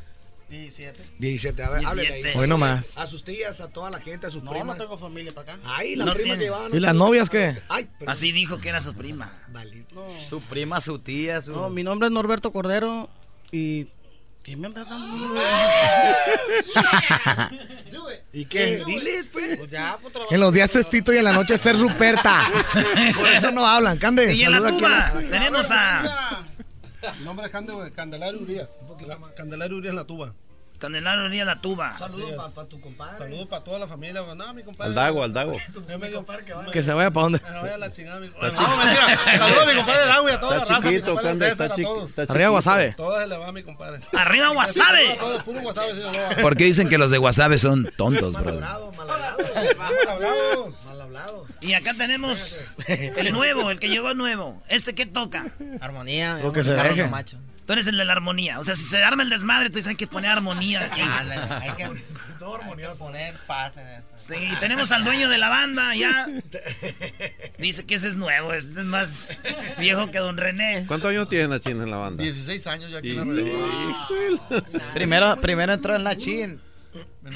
17. 0.61 1.03
17, 1.19 1.63
a 1.63 1.69
ver, 1.71 1.87
háblele 1.87 2.09
ahí. 2.09 2.15
17. 2.23 2.39
Hoy 2.39 2.49
nomás. 2.49 2.97
A 2.99 3.07
sus 3.07 3.25
tías, 3.25 3.61
a 3.61 3.69
toda 3.69 3.91
la 3.91 4.01
gente, 4.01 4.27
a 4.27 4.31
sus 4.31 4.43
primas. 4.43 4.59
No, 4.67 4.73
no 4.73 4.77
tengo 4.77 4.99
familia 4.99 5.33
para 5.35 5.55
acá. 5.55 5.63
Ay, 5.65 5.97
la 5.97 6.05
No 6.05 6.13
prima 6.15 6.25
tiene. 6.37 6.45
que 6.45 6.51
va. 6.51 6.69
¿Y 6.73 6.81
las 6.81 6.95
novias 6.95 7.31
qué? 7.31 7.59
Ay, 7.69 7.85
perdón. 7.85 8.09
Así 8.09 8.33
dijo 8.33 8.59
que 8.59 8.69
era 8.69 8.81
su 8.81 8.95
prima. 8.95 9.33
Su 10.29 10.41
prima, 10.41 10.81
su 10.81 10.99
tía, 10.99 11.41
su... 11.41 11.53
No, 11.53 11.71
mi 11.71 11.83
nombre 11.83 12.09
es 12.09 12.13
Norberto 12.13 12.53
Cordero 12.53 13.09
y... 13.53 13.87
¿Qué 14.43 14.57
me 14.57 14.69
anda 14.69 14.83
dando? 14.83 15.35
¿Y 18.33 18.47
qué? 18.47 18.83
Dile, 18.87 19.25
pues. 19.31 19.59
En 20.31 20.41
los 20.41 20.53
días 20.55 20.75
es 20.75 20.89
Tito 20.89 21.13
y 21.13 21.19
en 21.19 21.25
la 21.25 21.33
noche 21.33 21.55
es 21.55 21.61
ser 21.61 21.79
Ruperta. 21.79 22.51
Por 23.17 23.29
eso 23.29 23.51
no 23.53 23.67
hablan. 23.67 23.99
Cande, 23.99 24.35
Y 24.35 24.43
en 24.43 24.53
la 24.53 24.59
saluda 24.61 24.71
aquí 24.71 24.85
a 24.85 25.13
tuba 25.21 25.31
tenemos 25.31 25.67
a 25.71 26.45
Mi 27.19 27.25
nombre 27.25 27.47
es 27.47 27.53
Cande- 27.53 27.93
Candelario 27.93 28.41
Urias. 28.41 28.71
La- 29.07 29.19
Candelario 29.35 29.77
Urias 29.77 29.95
la 29.95 30.05
tuba. 30.05 30.35
Candelario 30.79 31.25
Urias 31.27 31.47
la 31.47 31.61
tuba. 31.61 31.99
Saludos 31.99 32.53
para 32.55 32.69
tu 32.69 32.81
compadre. 32.81 33.19
Saludos 33.19 33.49
para 33.49 33.65
toda 33.65 33.79
la 33.81 33.87
familia. 33.89 34.23
No, 34.35 34.55
mi 34.55 34.63
compadre. 34.63 34.89
Al 34.91 34.95
Dago, 34.95 35.23
al 35.25 35.33
Dago. 35.33 35.53
Dio- 35.53 36.71
Que 36.71 36.83
se 36.83 36.93
vaya 36.93 37.11
para 37.11 37.25
dónde. 37.25 37.41
Me 37.45 37.61
vaya 37.61 37.75
a 37.75 37.79
la 37.79 37.91
chingada, 37.91 38.21
mi- 38.21 38.29
No, 38.29 38.35
mentira. 38.41 39.19
Saludos 39.39 39.63
a 39.63 39.67
mi 39.67 39.75
compadre 39.77 40.07
Dago 40.07 40.29
y 40.29 40.33
a 40.33 40.41
toda 40.41 40.57
la 40.57 40.63
Está 40.63 40.75
raza. 40.75 40.89
mi 40.89 40.95
chiquito, 40.95 41.17
César, 41.21 41.49
está 41.51 41.65
a 41.65 41.69
chiqui- 41.71 41.83
todos. 41.85 42.11
está 42.11 42.23
Arriba 42.23 42.35
chiquito. 42.39 42.53
Wasabe. 42.55 42.93
Todas 42.93 43.23
se 43.23 43.29
le 43.29 43.37
va, 43.39 43.53
mi 43.53 43.63
compadre. 43.63 44.01
¡Arriba, 44.13 44.51
Wasabe! 44.53 45.17
Todo 45.19 45.39
puro 45.45 45.61
Wasabe, 45.61 45.95
Sinaloa. 45.97 46.29
¿Por 46.43 46.57
qué 46.57 46.65
dicen 46.65 46.89
que 46.89 46.99
los 46.99 47.11
de 47.11 47.19
Wasabe 47.19 47.59
son 47.59 47.91
tontos, 47.97 48.33
bro? 48.35 48.61
Mal 49.77 51.01
hablados. 51.01 51.49
Y 51.61 51.73
acá 51.75 51.95
tenemos 51.95 52.65
el 52.87 53.33
nuevo, 53.33 53.71
el 53.71 53.79
que 53.79 53.89
llegó 53.89 54.15
nuevo. 54.15 54.63
¿Este 54.69 54.95
qué 54.95 55.07
toca? 55.07 55.47
Armonía. 55.81 56.39
Lo 56.39 56.53
que 56.53 56.63
se 56.65 56.75
Carlos 56.75 56.97
deje. 56.97 57.03
Camacho. 57.09 57.39
Tú 57.69 57.75
eres 57.75 57.87
el 57.87 57.99
de 57.99 58.05
la 58.07 58.13
armonía. 58.13 58.59
O 58.61 58.65
sea, 58.65 58.75
si 58.75 58.83
se 58.85 59.05
arma 59.05 59.23
el 59.23 59.29
desmadre, 59.29 59.69
tú 59.69 59.75
dices, 59.77 59.91
hay 59.91 59.95
que 59.97 60.07
poner 60.07 60.31
armonía 60.31 60.87
aquí. 60.87 61.03
Hay 61.03 61.71
que 61.73 61.87
todo 62.39 62.55
armonioso. 62.55 63.05
poner 63.05 63.37
paz 63.47 63.77
en 63.77 63.87
esto. 63.89 64.15
Sí, 64.17 64.35
tenemos 64.59 64.91
al 64.91 65.05
dueño 65.05 65.29
de 65.29 65.37
la 65.37 65.51
banda 65.51 65.95
ya. 65.95 66.27
Dice 67.59 67.85
que 67.85 67.97
ese 67.97 68.09
es 68.09 68.17
nuevo, 68.17 68.55
este 68.55 68.81
es 68.81 68.87
más 68.87 69.29
viejo 69.79 70.11
que 70.11 70.17
don 70.19 70.39
René. 70.39 70.87
¿Cuántos 70.89 71.11
años 71.11 71.29
tiene 71.29 71.49
Nachín 71.49 71.83
en 71.83 71.91
la 71.91 71.99
banda? 71.99 72.23
16 72.25 72.67
años 72.69 72.91
ya 72.91 72.99
aquí 73.01 73.11
en 73.11 73.19
la 73.19 73.25
red. 74.49 74.63
Primero, 74.95 75.39
primero 75.39 75.75
entró 75.75 75.95
en 75.95 76.05
la 76.05 76.17
chin. 76.17 76.63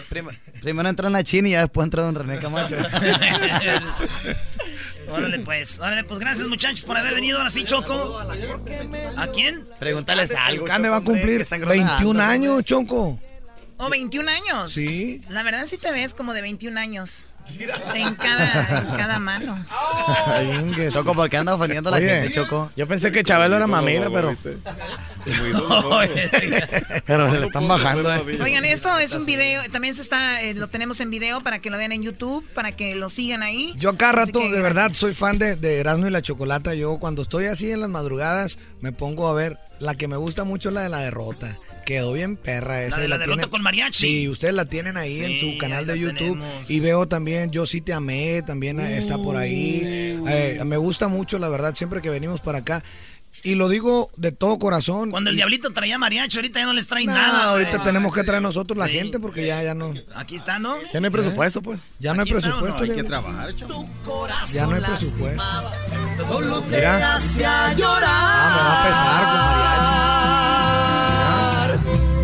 Prim- 0.09 0.29
primero 0.63 0.89
entró 0.89 1.09
en 1.09 1.13
la 1.13 1.23
chin 1.23 1.47
y 1.47 1.51
ya 1.51 1.61
después 1.61 1.85
entró 1.85 2.09
en 2.09 2.15
René 2.15 2.39
Camacho. 2.39 2.77
Órale 5.13 5.39
pues, 5.41 5.79
órale 5.79 6.05
pues, 6.05 6.21
gracias 6.21 6.49
muchachos 6.49 6.85
por 6.85 6.97
haber 6.97 7.15
venido. 7.15 7.39
Ahora 7.39 7.51
sí, 7.51 7.65
Choco. 7.65 8.19
¿A 9.17 9.27
quién? 9.29 9.69
Pregúntales 9.79 10.35
algo. 10.35 10.67
Cande 10.67 10.89
va 10.89 10.97
a 10.97 11.05
cumplir 11.05 11.39
que 11.39 11.45
sangrona 11.45 11.75
21 11.75 12.21
algo. 12.21 12.33
años, 12.33 12.65
Choco. 12.65 13.21
¿O 13.79 13.89
21 13.91 14.31
años? 14.31 14.73
Sí. 14.73 15.23
La 15.29 15.43
verdad 15.43 15.67
sí 15.67 15.77
te 15.77 15.91
ves 15.91 16.15
como 16.15 16.35
de 16.35 16.43
21 16.43 16.79
años. 16.79 17.27
En 17.95 18.15
cada, 18.15 18.81
en 18.81 18.87
cada 18.97 19.19
mano. 19.19 19.59
Choco, 20.91 21.15
¿por 21.15 21.29
qué 21.29 21.37
anda 21.37 21.55
ofendiendo 21.55 21.89
a 21.89 21.93
la 21.93 21.99
Oye, 21.99 22.09
gente, 22.09 22.31
Choco? 22.31 22.71
Yo 22.77 22.87
pensé 22.89 23.13
que 23.13 23.23
Chabelo 23.23 23.57
era 23.57 23.67
mamila, 23.67 24.09
pero. 24.11 24.37
pero 27.07 27.31
se 27.31 27.39
le 27.41 27.47
están 27.47 27.69
bajando. 27.69 28.13
eh. 28.13 28.39
Oigan, 28.43 28.65
esto 28.65 28.99
es 28.99 29.15
un 29.15 29.27
video, 29.27 29.63
también 29.71 29.95
se 29.95 30.03
está, 30.03 30.43
eh, 30.43 30.55
lo 30.55 30.69
tenemos 30.69 31.01
en 31.01 31.11
video 31.11 31.43
para 31.43 31.59
que 31.59 31.71
lo 31.71 31.79
vean 31.79 31.93
en 31.93 32.03
YouTube, 32.03 32.47
para 32.55 32.73
que 32.73 32.95
lo 32.95 33.09
sigan 33.09 33.43
ahí. 33.43 33.75
Yo 33.77 33.97
cada 33.97 34.13
rato, 34.13 34.41
que 34.41 34.51
de 34.51 34.63
verdad, 34.63 34.93
soy 34.95 35.15
fan 35.15 35.39
de, 35.39 35.57
de 35.57 35.81
Erasmo 35.81 36.07
y 36.07 36.11
la 36.11 36.23
Chocolata. 36.23 36.75
Yo 36.75 36.99
cuando 36.99 37.23
estoy 37.23 37.47
así 37.47 37.71
en 37.71 37.81
las 37.81 37.89
madrugadas, 37.91 38.59
me 38.81 38.93
pongo 38.93 39.29
a 39.29 39.35
ver. 39.35 39.59
La 39.79 39.97
que 39.97 40.07
me 40.07 40.17
gusta 40.17 40.45
mucho 40.45 40.69
es 40.69 40.75
la 40.77 40.83
de 40.83 40.89
la 40.89 41.01
derrota. 41.01 41.59
Quedó 41.85 42.13
bien 42.13 42.37
perra 42.37 42.83
esa. 42.83 43.01
de 43.01 43.07
y 43.07 43.09
la 43.09 43.19
derrota 43.19 43.49
con 43.49 43.63
mariachi. 43.63 44.07
Sí, 44.07 44.29
ustedes 44.29 44.55
la 44.55 44.65
tienen 44.67 44.97
ahí 44.97 45.21
en 45.21 45.39
su 45.39 45.59
canal 45.59 45.87
de 45.87 45.93
la 45.95 45.99
YouTube. 45.99 46.39
tenemos. 46.39 46.71
Y 46.71 46.81
veo 46.81 47.07
también 47.09 47.51
Yo 47.51 47.67
sí 47.67 47.81
te 47.81 47.93
amé, 47.93 48.43
también 48.43 48.81
eh, 48.81 48.99
está 48.99 49.19
por 49.19 49.37
ahí. 49.37 49.81
Eh, 50.29 50.61
me 50.65 50.77
gusta 50.77 51.09
mucho, 51.09 51.39
la 51.39 51.49
verdad, 51.49 51.75
siempre 51.75 52.01
que 52.01 52.11
venimos 52.11 52.41
para 52.41 52.59
acá. 52.59 52.83
Y 53.45 53.55
lo 53.55 53.69
digo 53.69 54.11
de 54.17 54.31
todo 54.31 54.59
corazón. 54.59 55.11
Cuando 55.11 55.31
el 55.31 55.37
diablito 55.37 55.73
traía 55.73 55.99
mariachi, 55.99 56.37
ahorita 56.37 56.61
ya 56.61 56.67
no 56.67 56.75
les 56.75 56.87
trae 56.87 57.07
nada. 57.07 57.45
ahorita 57.45 57.83
tenemos 57.83 58.15
que 58.15 58.23
traer 58.25 58.43
nosotros 58.43 58.79
la 58.79 58.87
gente 58.89 59.19
porque 59.19 59.47
ya, 59.47 59.63
ya 59.63 59.75
no. 59.75 59.95
Aquí 60.15 60.37
está, 60.37 60.59
¿no? 60.59 60.77
Ya 60.93 61.01
no 61.01 61.07
hay 61.07 61.11
presupuesto, 61.11 61.63
pues. 61.63 61.81
Ya 61.99 62.15
no 62.15 62.23
hay 62.23 62.31
presupuesto. 62.31 62.83
Hay 62.85 62.91
que 62.91 63.05
trabajar. 63.05 63.55
Ya 64.53 64.67
no 64.67 64.75
hay 64.77 64.83
presupuesto. 64.83 65.43
Solo 66.29 66.61
te 66.63 66.77
Mira. 66.77 67.17
hacía 67.17 67.73
llorar. 67.75 68.03
Ah, 68.05 68.55
me 68.55 68.63
va 68.63 68.83
a 68.83 68.87
pesar 68.87 69.25
con 69.25 69.41
mariachi. 69.41 70.02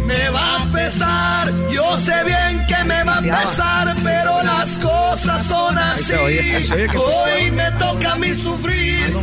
Me 0.09 0.30
va 0.30 0.62
a 0.62 0.72
pesar, 0.72 1.52
yo 1.70 1.98
sé 2.01 2.24
bien 2.24 2.66
que 2.66 2.82
me 2.85 3.05
va 3.05 3.18
a 3.18 3.20
pesar, 3.20 3.94
pero 4.02 4.43
las 4.43 4.78
cosas 4.78 5.47
son 5.47 5.76
así. 5.76 6.12
Hoy 6.14 7.51
me 7.51 7.70
toca 7.72 8.12
a 8.14 8.16
mí 8.16 8.35
sufrir. 8.35 9.14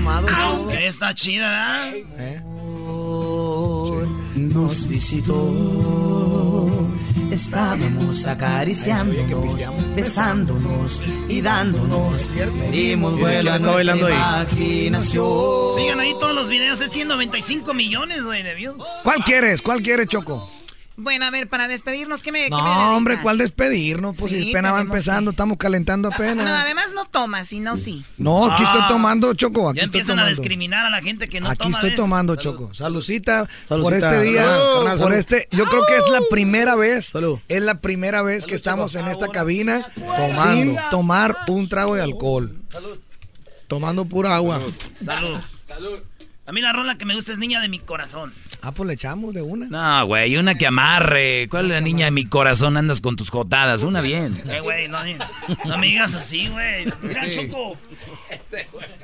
Que 0.69 0.87
está 0.87 1.11
chida, 1.15 1.49
¿verdad? 1.49 2.43
Nos 4.35 4.87
visitó. 4.87 5.53
Estábamos 7.31 8.27
acariciándonos, 8.27 9.55
besándonos 9.95 11.01
y 11.27 11.41
dándonos. 11.41 12.27
Dimos 12.71 13.19
vuelo 13.19 13.53
a 13.53 13.57
nuestra 13.57 13.95
imaginación. 13.95 15.75
Sigan 15.75 15.99
ahí 15.99 16.13
todos 16.19 16.35
los 16.35 16.47
videos. 16.47 16.79
Es 16.79 16.91
tiene 16.91 17.09
95 17.09 17.73
millones, 17.73 18.23
güey, 18.23 18.43
de 18.43 18.53
views. 18.53 18.83
¿Cuál 19.03 19.23
quieres? 19.25 19.63
¿Cuál 19.63 19.81
quieres, 19.81 20.07
Choco? 20.07 20.47
Bueno, 20.97 21.25
a 21.25 21.29
ver, 21.29 21.49
para 21.49 21.67
despedirnos, 21.67 22.23
¿qué 22.23 22.31
me, 22.31 22.45
qué 22.45 22.49
me 22.51 22.57
No, 22.57 22.95
hombre, 22.95 23.19
¿cuál 23.21 23.37
despedirnos? 23.37 24.15
Pues 24.17 24.31
Sí, 24.31 24.43
si 24.43 24.49
apenas 24.51 24.73
va 24.75 24.79
empezando, 24.79 25.31
estamos 25.31 25.57
calentando 25.57 26.09
No, 26.09 26.15
apenas. 26.15 26.47
además 26.63 26.93
no 26.95 27.03
tomas, 27.03 27.49
sino 27.49 27.75
sí. 27.75 28.05
No, 28.17 28.45
aquí 28.51 28.63
Ah. 28.65 28.71
estoy 28.73 28.87
tomando, 28.87 29.33
Choco. 29.33 29.67
Aquí 29.69 29.79
Ya 29.79 29.83
estoy 29.85 29.99
empiezan 29.99 30.19
a 30.19 30.21
tomando. 30.23 30.39
discriminar 30.41 30.85
a 30.85 30.89
la 30.89 31.01
gente 31.01 31.27
que 31.27 31.41
no 31.41 31.49
Aquí 31.49 31.57
toma. 31.57 31.71
estoy 31.77 31.89
¿ves? 31.89 31.97
tomando, 31.97 32.35
Choco. 32.37 32.73
Salucita, 32.73 33.47
por 33.67 33.93
este 33.93 34.21
día. 34.21 34.43
Salud, 34.45 34.73
carnal, 34.75 34.97
por 34.97 34.99
salud. 34.99 35.13
este, 35.17 35.47
yo 35.51 35.65
creo 35.65 35.85
que 35.85 35.97
es 35.97 36.07
la 36.11 36.21
primera 36.29 36.75
vez. 36.75 37.11
Es 37.49 37.61
la 37.61 37.81
primera 37.81 38.21
vez 38.21 38.45
que 38.45 38.55
estamos 38.55 38.95
en 38.95 39.09
esta 39.09 39.27
cabina 39.27 39.91
sin 40.49 40.77
tomar 40.91 41.35
un 41.49 41.67
trago 41.67 41.95
de 41.95 42.03
alcohol. 42.03 42.55
Tomando 43.67 44.05
pura 44.05 44.33
agua. 44.35 44.61
Salud. 45.03 45.39
A 46.47 46.51
mí 46.51 46.61
la 46.61 46.71
rola 46.73 46.95
que 46.95 47.05
me 47.05 47.15
gusta 47.15 47.31
es 47.31 47.39
Niña 47.39 47.59
de 47.59 47.69
mi 47.69 47.79
corazón. 47.79 48.31
Ah, 48.61 48.71
pues 48.71 48.85
le 48.87 48.93
echamos 48.93 49.33
de 49.33 49.41
una. 49.41 49.65
No, 49.67 50.05
güey, 50.05 50.37
una 50.37 50.53
que 50.55 50.67
amarre. 50.67 51.47
¿Cuál 51.49 51.65
es 51.65 51.71
la 51.71 51.81
niña 51.81 52.05
de 52.05 52.11
mi 52.11 52.25
corazón? 52.25 52.77
Andas 52.77 53.01
con 53.01 53.15
tus 53.15 53.31
jotadas. 53.31 53.81
Una 53.81 54.01
bien. 54.01 54.41
Eh, 54.47 54.59
güey, 54.59 54.87
no, 54.87 54.99
no 55.65 55.77
me 55.79 55.87
digas 55.87 56.13
así, 56.13 56.47
güey. 56.49 56.85
Mira, 57.01 57.25
Sí. 57.25 57.47
Choco. 57.49 57.77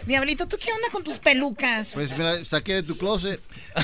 Diablito, 0.06 0.48
¿tú 0.48 0.58
qué 0.64 0.72
onda 0.72 0.88
con 0.92 1.04
tus 1.04 1.18
pelucas? 1.18 1.94
Pues 1.96 2.12
mira, 2.16 2.44
saqué 2.46 2.76
de 2.76 2.84
tu 2.84 2.96
closet. 2.98 3.42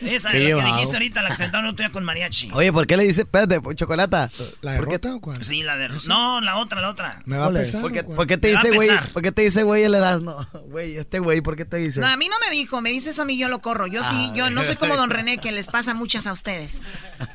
Esa 0.00 0.30
Qué 0.30 0.50
es 0.50 0.56
la 0.56 0.64
que 0.64 0.72
dijiste 0.72 0.96
ahorita, 0.96 1.22
la 1.22 1.28
que 1.30 1.36
sentaron 1.36 1.66
otro 1.70 1.84
día 1.84 1.92
con 1.92 2.04
mariachi. 2.04 2.50
Oye, 2.52 2.72
¿por 2.72 2.86
qué 2.86 2.96
le 2.96 3.04
dice, 3.04 3.22
espérate, 3.22 3.60
chocolata? 3.74 4.30
¿La 4.62 4.76
¿Por 4.76 4.86
qué- 4.86 4.92
derrota 4.98 5.14
o 5.16 5.20
cuál? 5.20 5.44
Sí, 5.44 5.62
la 5.62 5.76
de... 5.76 5.88
No, 6.06 6.40
la 6.40 6.56
otra, 6.58 6.80
la 6.80 6.90
otra. 6.90 7.22
¿Me 7.26 7.36
va 7.36 7.46
a 7.46 7.50
pesar? 7.52 7.80
¿Por 7.80 7.92
qué, 7.92 8.02
por 8.04 8.26
qué 8.26 8.36
te 8.38 8.48
dice, 8.48 8.70
güey? 8.70 8.88
¿Por 9.12 9.22
qué 9.22 9.32
te 9.32 9.42
dice, 9.42 9.62
güey, 9.62 9.84
el 9.84 9.94
Erasmo? 9.94 10.46
Güey, 10.70 10.98
este 11.00 11.18
güey, 11.18 11.40
¿por 11.40 11.56
qué 11.56 11.64
te 11.64 11.76
dice? 11.78 12.00
No, 12.00 12.06
a 12.06 12.16
mí 12.16 12.28
no 12.28 12.36
me 12.38 12.50
dijo, 12.54 12.80
me 12.80 12.90
dice 12.90 13.10
eso 13.10 13.22
a 13.22 13.24
mí, 13.24 13.36
yo 13.38 13.48
lo 13.48 13.60
corro. 13.60 13.86
Yo 13.86 14.02
sí, 14.04 14.28
Ah. 14.30 14.32
yo 14.34 14.50
no 14.50 14.62
soy 14.64 14.76
como 14.76 14.96
Don 14.96 15.10
René, 15.10 15.38
que 15.38 15.52
les 15.52 15.68
pasa 15.68 15.94
muchas 15.94 16.26
a 16.26 16.32
ustedes. 16.32 16.84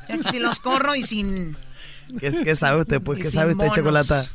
Yo 0.08 0.14
aquí 0.16 0.24
sí 0.30 0.38
los 0.38 0.60
corro 0.60 0.94
y 0.94 1.02
sin, 1.02 1.56
¿Qué, 2.20 2.30
qué 2.44 2.54
sabe 2.56 2.80
usted? 2.82 3.00
Pues, 3.02 3.18
¿qué 3.18 3.24
sabe 3.26 3.52
usted, 3.52 3.68
chocolata? 3.72 4.26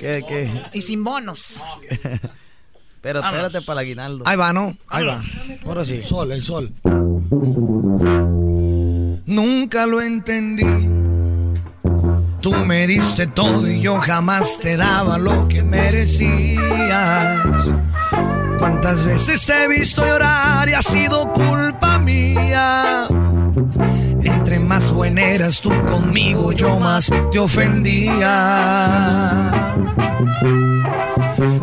¿Qué, 0.00 0.24
qué? 0.26 0.62
y 0.72 0.82
sin 0.82 1.04
bonos. 1.04 1.62
Pero 3.02 3.20
Vámonos. 3.22 3.46
espérate 3.46 3.66
para 3.66 3.80
el 3.80 3.86
aguinaldo. 3.86 4.24
Ahí 4.26 4.36
va, 4.36 4.52
¿no? 4.52 4.76
Ahí 4.88 5.06
va. 5.06 5.22
Ahora 5.64 5.86
sí. 5.86 6.02
Sol, 6.02 6.30
el 6.32 6.42
sol. 6.44 6.70
Nunca 9.26 9.86
lo 9.86 10.02
entendí. 10.02 10.64
Tú 12.40 12.52
me 12.52 12.86
diste 12.86 13.26
todo 13.26 13.66
y 13.68 13.82
yo 13.82 14.00
jamás 14.00 14.58
te 14.60 14.76
daba 14.78 15.18
lo 15.18 15.46
que 15.46 15.62
merecías. 15.62 17.38
¿Cuántas 18.58 19.04
veces 19.04 19.44
te 19.44 19.64
he 19.64 19.68
visto 19.68 20.06
llorar 20.06 20.66
y 20.68 20.72
ha 20.72 20.80
sido 20.82 21.30
culpa 21.32 21.98
mía? 21.98 23.08
Entre 24.22 24.58
más 24.58 24.90
buena 24.90 25.22
eras 25.22 25.60
tú 25.60 25.70
conmigo, 25.84 26.52
yo 26.52 26.78
más 26.78 27.10
te 27.30 27.38
ofendía. 27.38 28.22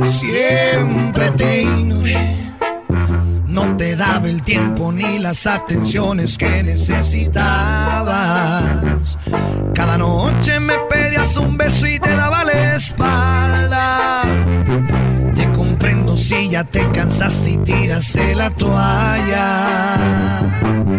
Siempre 0.04 1.32
te 1.32 1.62
ignoré. 1.64 2.47
No 3.58 3.76
te 3.76 3.96
daba 3.96 4.30
el 4.30 4.44
tiempo 4.44 4.92
ni 4.92 5.18
las 5.18 5.48
atenciones 5.48 6.38
que 6.38 6.62
necesitabas. 6.62 9.18
Cada 9.74 9.98
noche 9.98 10.60
me 10.60 10.78
pedías 10.88 11.36
un 11.38 11.58
beso 11.58 11.88
y 11.88 11.98
te 11.98 12.16
daba 12.16 12.44
la 12.44 12.76
espalda. 12.76 14.22
Te 15.34 15.52
comprendo 15.54 16.16
si 16.16 16.50
ya 16.50 16.66
te 16.66 16.88
cansaste 16.92 17.50
y 17.50 17.58
tiraste 17.58 18.36
la 18.36 18.52
toalla. 18.52 19.98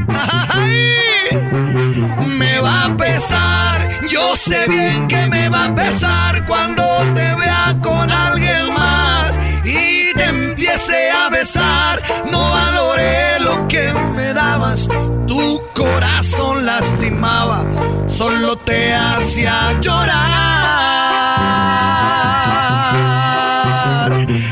Me 2.27 2.61
va 2.61 2.87
a 2.87 2.97
pesar, 2.97 3.89
yo 4.09 4.35
sé 4.35 4.67
bien 4.69 5.07
que 5.07 5.29
me 5.29 5.49
va 5.49 5.67
a 5.67 5.75
pesar 5.75 6.45
cuando 6.47 6.83
te 7.15 7.37
vea 7.37 7.77
con 7.81 8.11
alguien 8.11 8.68
No 11.39 12.51
valoré 12.51 13.39
lo 13.39 13.69
que 13.69 13.93
me 14.17 14.35
dabas, 14.35 14.89
tu 15.29 15.63
corazón 15.73 16.67
lastimaba, 16.67 17.65
solo 18.09 18.57
te 18.57 18.93
hacía 18.93 19.79
llorar. 19.81 20.17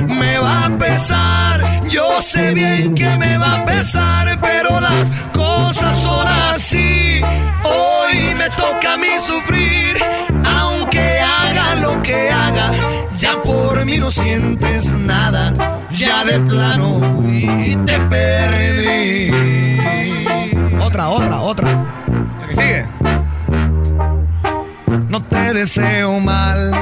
Me 0.06 0.38
va 0.38 0.66
a 0.66 0.78
pesar, 0.78 1.88
yo 1.88 2.22
sé 2.22 2.54
bien 2.54 2.94
que 2.94 3.16
me 3.16 3.36
va 3.36 3.62
a 3.62 3.64
pesar, 3.64 4.38
pero 4.40 4.78
las 4.78 5.08
cosas 5.32 6.00
son 6.00 6.28
así. 6.28 7.20
Hoy 7.64 8.32
me 8.36 8.48
toca 8.50 8.92
a 8.92 8.96
mí 8.96 9.08
sufrir, 9.18 9.98
mí 13.86 13.98
no 13.98 14.10
sientes 14.10 14.98
nada, 14.98 15.54
ya 15.92 16.24
de 16.24 16.40
plano 16.40 17.00
y 17.30 17.76
te 17.86 18.00
perdí. 18.00 19.30
Otra, 20.82 21.08
otra, 21.08 21.40
otra. 21.40 21.68
La 22.40 22.48
que 22.48 22.54
sigue. 22.56 22.86
No 25.08 25.22
te 25.22 25.54
deseo 25.54 26.18
mal. 26.18 26.72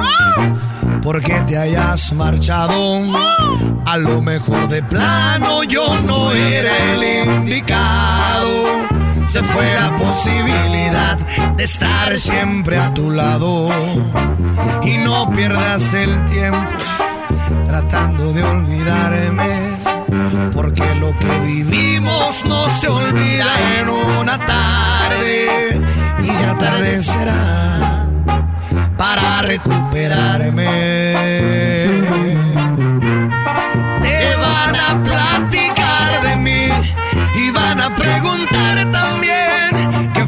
porque 1.02 1.35
te 1.47 1.59
hayas 1.59 2.10
marchado. 2.14 3.02
A 3.85 3.98
lo 3.98 4.22
mejor 4.22 4.66
de 4.68 4.82
plano 4.82 5.62
yo 5.64 6.01
no 6.06 6.32
era 6.32 6.72
el 6.94 7.28
indicado. 7.28 8.84
Se 9.35 9.43
fue 9.43 9.66
la 9.74 9.97
posibilidad 9.97 11.19
de 11.56 11.65
estar 11.65 12.16
siempre 12.20 12.78
a 12.78 12.94
tu 12.94 13.11
lado. 13.11 13.69
Y 14.85 14.98
no 14.98 15.28
pierdas 15.32 15.93
el 15.93 16.24
tiempo 16.27 16.70
tratando 17.66 18.32
de 18.32 18.44
olvidarme. 18.44 19.77
Porque 20.52 20.94
lo 20.94 21.19
que 21.19 21.36
vivimos 21.40 22.44
no 22.44 22.69
se 22.78 22.86
olvida 22.86 23.81
en 23.81 23.89
una 23.89 24.39
tarde. 24.39 25.82
Y 26.23 26.27
ya 26.28 26.56
tarde 26.56 27.02
será 27.02 28.06
para 28.97 29.43
recuperarme. 29.43 31.73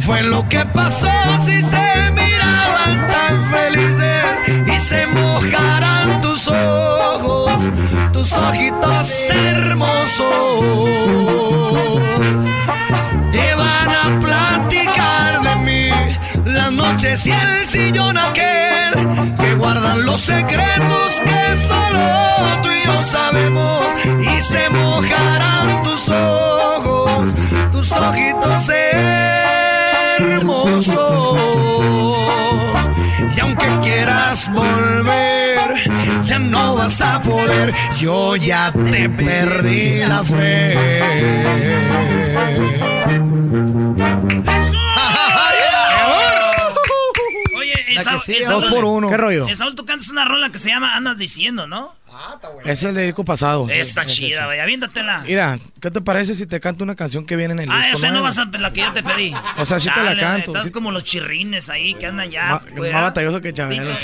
Fue 0.07 0.23
lo 0.23 0.49
que 0.49 0.65
pasó 0.67 1.11
si 1.45 1.61
se 1.65 2.11
miraban 2.13 3.09
tan 3.11 3.51
felices 3.51 4.25
y 4.73 4.79
se 4.79 5.05
mojarán 5.09 6.21
tus 6.21 6.47
ojos, 6.47 7.51
tus 8.13 8.33
ojitos 8.33 9.31
hermosos. 9.31 10.29
Te 13.33 13.55
van 13.57 13.89
a 13.91 14.21
platicar 14.21 15.43
de 15.43 15.57
mí 15.57 15.91
las 16.45 16.71
noches 16.71 17.27
y 17.27 17.33
el 17.33 17.67
sillón 17.67 18.17
aquel 18.17 19.35
que 19.41 19.55
guardan 19.57 20.07
los 20.07 20.21
secretos 20.21 21.21
que 21.25 21.57
solo 21.67 22.63
tú 22.63 22.69
y 22.69 22.87
yo 22.87 23.03
sabemos 23.03 23.85
y 24.21 24.41
se 24.41 24.71
mojarán 24.71 25.83
tus 25.83 26.09
ojos, 26.11 27.35
tus 27.73 27.91
ojitos 27.91 28.69
hermosos. 28.69 29.66
Y 33.37 33.41
aunque 33.41 33.67
quieras 33.83 34.51
volver, 34.53 36.25
ya 36.25 36.39
no 36.39 36.77
vas 36.77 37.01
a 37.01 37.21
poder. 37.23 37.75
Yo 37.99 38.37
ya 38.37 38.73
te 38.73 39.09
perdí 39.09 40.01
la 40.07 40.23
Oye, 47.57 47.95
Esaú, 47.97 48.19
que 48.19 48.25
sigue, 48.25 48.39
Esaú- 48.41 48.61
dos 48.61 48.73
por 48.73 48.85
uno. 48.85 49.09
¿Qué 49.09 49.17
rollo? 49.17 49.49
Esaú, 49.49 49.75
tú 49.75 49.85
cantas 49.85 50.09
una 50.11 50.25
rola 50.25 50.51
que 50.51 50.59
se 50.59 50.69
llama 50.69 50.95
Andas 50.97 51.17
Diciendo, 51.17 51.67
¿no? 51.67 51.95
Es 52.65 52.83
el 52.83 52.95
del 52.95 53.07
disco 53.07 53.25
pasado. 53.25 53.69
sí, 53.69 53.75
Está 53.79 54.03
ese 54.03 54.11
chida, 54.15 54.41
sí. 54.43 54.47
vaya, 54.47 54.63
aviéntatela. 54.63 55.21
Mira, 55.27 55.59
¿qué 55.81 55.91
te 55.91 56.01
parece 56.01 56.35
si 56.35 56.47
te 56.47 56.61
canto 56.61 56.85
una 56.85 56.95
canción 56.95 57.25
que 57.27 57.37
viene 57.37 57.53
en 57.55 57.61
el 57.61 57.71
Ah, 57.71 57.79
disco? 57.87 57.99
esa 57.99 58.11
no 58.11 58.23
vas 58.23 58.39
a 58.39 58.45
la 58.47 58.73
que 58.73 58.81
yo 58.81 58.93
te 58.93 59.03
pedí. 59.03 59.35
O 59.59 59.65
sea, 59.65 59.79
sí 59.81 59.89
te 59.93 60.01
la 60.01 60.07
Dale, 60.07 60.21
canto, 60.21 60.51
Estás 60.53 60.67
sí. 60.67 60.73
como 60.73 60.93
los 60.93 61.05
chirrines 61.05 61.69
ahí 61.69 61.95
que 61.95 62.07
andan 62.07 62.31
ya. 62.31 62.47
Ma- 62.51 62.63
güey, 62.77 62.93
más 62.93 63.01
¿ah? 63.01 63.05
batalloso 63.05 63.41
que 63.41 63.53
Chabelo. 63.53 63.97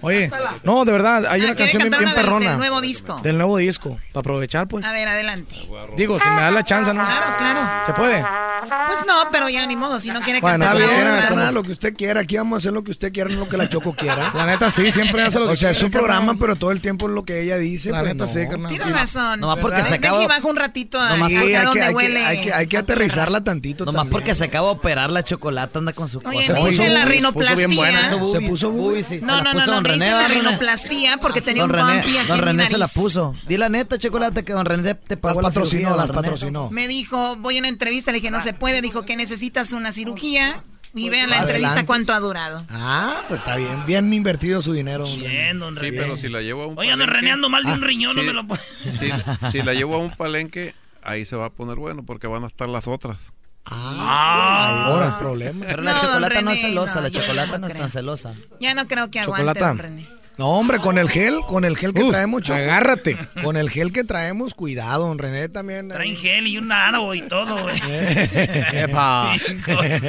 Oye, 0.00 0.30
no, 0.62 0.84
de 0.84 0.92
verdad, 0.92 1.26
hay 1.28 1.40
Ah, 1.42 1.44
una 1.46 1.54
canción 1.56 1.82
bien, 1.82 1.98
bien 1.98 2.14
perrona. 2.14 2.50
del 2.50 2.58
nuevo 2.58 2.80
disco. 2.80 3.18
Del 3.22 3.36
nuevo 3.36 3.56
disco. 3.58 3.98
Para 4.12 4.20
aprovechar, 4.20 4.68
pues. 4.68 4.84
A 4.84 4.92
ver, 4.92 5.08
adelante. 5.08 5.56
Digo, 5.96 6.18
si 6.20 6.28
me 6.30 6.40
da 6.40 6.50
la 6.52 6.62
chance, 6.64 6.94
¿no? 6.94 7.04
Claro, 7.04 7.36
claro. 7.36 7.84
¿Se 7.84 7.92
puede? 7.94 8.24
Pues 8.86 9.04
no, 9.06 9.14
pero 9.32 9.48
ya 9.48 9.66
ni 9.66 9.74
modo, 9.76 9.98
si 9.98 10.10
no 10.10 10.20
quiere 10.20 10.40
Bueno, 10.40 10.64
cantar. 10.64 10.80
está 10.82 11.34
bien, 11.34 11.54
lo 11.54 11.62
que 11.64 11.72
usted 11.72 11.94
quiera. 11.96 12.20
Aquí 12.20 12.36
vamos 12.36 12.56
a 12.56 12.58
hacer 12.58 12.72
lo 12.72 12.84
que 12.84 12.92
usted 12.92 13.12
quiera, 13.12 13.28
no 13.30 13.40
lo 13.40 13.48
que 13.48 13.56
la 13.56 13.68
Choco 13.68 13.92
quiera. 13.94 14.30
La 14.34 14.46
neta, 14.46 14.70
sí, 14.70 14.90
siempre 14.92 15.22
hace 15.22 15.40
lo 15.40 15.46
que 15.46 15.52
O 15.52 15.56
sea, 15.56 15.70
es 15.70 15.82
un 15.82 15.90
programa, 15.90 16.36
pero 16.38 16.54
todo 16.56 16.70
el 16.70 16.80
tiempo 16.80 17.08
es 17.08 17.14
lo 17.14 17.24
que 17.24 17.40
ella 17.42 17.47
dice. 17.56 17.90
La 17.90 18.00
pues, 18.00 18.14
neta, 18.14 18.26
no. 18.26 18.32
sí, 18.32 18.46
carnal. 18.48 18.70
Tienes 18.70 18.92
razón. 18.92 19.40
Nomás 19.40 19.56
porque 19.58 19.76
¿verdad? 19.76 19.88
se 19.88 19.94
acaba- 19.94 20.18
Deja 20.18 20.24
y 20.24 20.36
baja 20.36 20.48
un 20.48 20.56
ratito 20.56 21.00
a, 21.00 21.10
Nomás 21.10 21.30
acá 21.32 21.40
porque 21.40 21.56
hay 21.56 21.60
que- 21.62 21.66
donde 21.66 21.82
hay 21.82 21.88
que- 21.88 21.94
huele. 21.94 22.24
hay 22.26 22.40
que- 22.42 22.52
hay 22.52 22.66
que 22.66 22.76
aterrizarla 22.76 23.44
tantito 23.44 23.84
Nomás 23.84 24.00
también. 24.00 24.10
porque 24.12 24.34
se 24.34 24.44
acaba 24.44 24.68
de 24.68 24.72
operar 24.74 25.10
la 25.10 25.22
chocolate, 25.22 25.78
anda 25.78 25.92
con 25.92 26.08
su 26.08 26.18
Oye, 26.24 26.38
cosa. 26.46 26.52
me 26.54 26.70
hice 26.70 26.88
la 26.88 27.00
Se 27.02 27.06
rinoplastia. 27.06 27.54
puso 27.54 27.68
bien 27.68 27.76
buena. 27.76 28.02
Se 28.08 28.40
Se 28.40 28.48
puso 28.48 28.70
boobies, 28.70 29.06
sí. 29.06 29.18
Se 29.18 29.24
No, 29.24 29.36
la 29.36 29.42
no, 29.42 29.52
no, 29.54 29.60
puso 29.60 29.70
no, 29.72 29.80
me 29.82 29.96
hice 29.96 30.10
la 30.10 30.28
rinoplastia 30.28 31.16
porque 31.18 31.40
tenía 31.40 31.62
Don 31.62 31.70
un 31.70 31.76
René, 31.76 31.92
bumpy 32.02 32.16
aquí 32.18 32.28
don 32.28 32.38
René 32.40 32.66
se 32.66 32.78
la 32.78 32.86
puso. 32.88 33.34
Di 33.48 33.56
la 33.56 33.68
neta, 33.68 33.98
chocolate, 33.98 34.44
que 34.44 34.52
don 34.52 34.66
René 34.66 34.94
te 34.94 35.16
pagó 35.16 35.40
Las 35.40 35.54
la 35.54 35.60
patrocinó, 35.60 35.96
las 35.96 36.08
patrocinó. 36.08 36.70
Me 36.70 36.88
dijo, 36.88 37.36
voy 37.36 37.56
a 37.56 37.60
una 37.60 37.68
entrevista, 37.68 38.12
le 38.12 38.16
dije, 38.18 38.30
no 38.30 38.40
se 38.40 38.52
puede. 38.52 38.82
Dijo 38.82 39.04
que 39.04 39.16
necesitas 39.16 39.72
una 39.72 39.92
cirugía. 39.92 40.62
Y 40.98 41.08
vean 41.10 41.30
la 41.30 41.36
Adelante. 41.36 41.52
entrevista 41.52 41.86
cuánto 41.86 42.12
ha 42.12 42.20
durado. 42.20 42.64
Ah, 42.70 43.22
pues 43.28 43.40
está 43.40 43.56
bien. 43.56 43.84
Bien 43.86 44.12
invertido 44.12 44.60
su 44.62 44.72
dinero. 44.72 45.04
Bien, 45.04 45.58
don 45.58 45.74
Sí, 45.74 45.80
René. 45.80 45.98
pero 45.98 46.16
si 46.16 46.28
la 46.28 46.40
llevo 46.42 46.62
a 46.62 46.66
un 46.66 46.78
Oye, 46.78 46.90
ando 46.92 47.04
palenque- 47.04 47.12
reneando 47.16 47.48
mal 47.48 47.64
de 47.64 47.72
un 47.72 47.82
Ah, 47.84 47.86
riñón, 47.86 48.16
no 48.16 48.22
sí, 48.22 48.26
me 48.28 48.32
lo 48.34 48.46
puedo. 48.46 48.62
Si, 48.84 49.10
si 49.52 49.62
la 49.62 49.74
llevo 49.74 49.94
a 49.94 49.98
un 49.98 50.10
palenque, 50.16 50.74
ahí 51.02 51.24
se 51.24 51.36
va 51.36 51.46
a 51.46 51.50
poner 51.50 51.76
bueno 51.76 52.02
porque 52.04 52.26
van 52.26 52.44
a 52.44 52.46
estar 52.48 52.68
las 52.68 52.88
otras. 52.88 53.18
Ah, 53.70 54.84
ahora 54.86 55.06
el 55.08 55.14
problema. 55.16 55.66
Pero 55.66 55.82
la 55.82 55.92
No, 55.94 56.00
chocolate 56.00 56.42
no 56.42 56.50
es 56.52 56.60
celosa, 56.60 56.94
no, 56.96 57.00
la 57.02 57.08
yo 57.08 57.20
chocolate 57.20 57.52
no 57.52 57.58
no 57.58 57.66
es 57.66 57.74
tan 57.74 57.90
celosa. 57.90 58.34
Ya 58.60 58.74
no 58.74 58.86
creo 58.88 59.10
que 59.10 59.20
aguante, 59.20 59.42
Chocolata. 59.46 59.68
don 59.68 59.78
René. 59.78 60.08
No, 60.38 60.50
hombre, 60.50 60.78
con 60.78 60.98
el 60.98 61.10
gel, 61.10 61.40
con 61.48 61.64
el 61.64 61.76
gel 61.76 61.92
que 61.92 62.04
Uf, 62.04 62.10
traemos, 62.10 62.42
Choco. 62.42 62.58
agárrate. 62.60 63.18
Con 63.42 63.56
el 63.56 63.68
gel 63.70 63.92
que 63.92 64.04
traemos, 64.04 64.54
cuidado, 64.54 65.08
don 65.08 65.18
René 65.18 65.48
también. 65.48 65.88
Traen 65.88 66.16
gel 66.16 66.46
y 66.46 66.58
un 66.58 66.70
aro 66.70 67.12
y 67.12 67.22
todo, 67.22 67.60
güey. 67.62 67.76
Epa. 68.72 69.34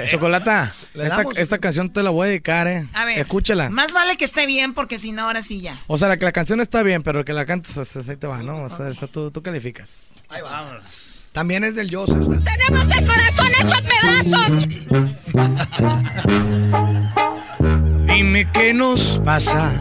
Chocolata, 0.10 0.76
¿Le 0.94 1.06
esta, 1.06 1.24
esta 1.36 1.58
canción 1.58 1.92
te 1.92 2.04
la 2.04 2.12
voy 2.12 2.26
a 2.28 2.30
dedicar, 2.30 2.68
eh. 2.68 2.88
A 2.94 3.06
ver. 3.06 3.18
Escúchala. 3.20 3.70
Más 3.72 3.92
vale 3.92 4.18
que 4.18 4.26
esté 4.26 4.46
bien 4.46 4.76
porque 4.76 5.00
si 5.00 5.12
no, 5.12 5.24
ahora 5.24 5.42
sí 5.42 5.62
ya. 5.62 5.82
O 5.88 5.98
sea, 5.98 6.08
la, 6.10 6.18
la 6.18 6.32
canción 6.32 6.62
está 6.62 6.84
bien, 6.84 7.02
pero 7.02 7.26
que 7.26 7.34
la 7.34 7.48
cantes, 7.48 7.76
o 7.76 7.84
sea, 7.84 8.02
ahí 8.08 8.16
te 8.16 8.28
va, 8.28 8.44
¿no? 8.44 8.64
O 8.66 8.70
sea, 8.70 8.92
tú, 9.08 9.32
tú 9.32 9.42
calificas. 9.42 9.90
Vámonos. 10.30 10.84
También 11.32 11.64
es 11.64 11.74
del 11.76 11.94
Jose 11.94 12.14
esta. 12.20 12.40
¡Tenemos 12.40 12.88
el 12.98 13.06
corazón 13.08 13.48
hecho 13.62 13.78
pedazos! 14.30 14.68
Dime 18.06 18.48
qué 18.52 18.74
nos 18.74 19.20
pasa, 19.24 19.72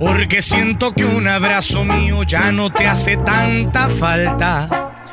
porque 0.00 0.40
siento 0.40 0.92
que 0.92 1.04
un 1.04 1.28
abrazo 1.28 1.84
mío 1.84 2.22
ya 2.22 2.50
no 2.50 2.70
te 2.70 2.88
hace 2.88 3.18
tanta 3.18 3.90
falta. 3.90 5.06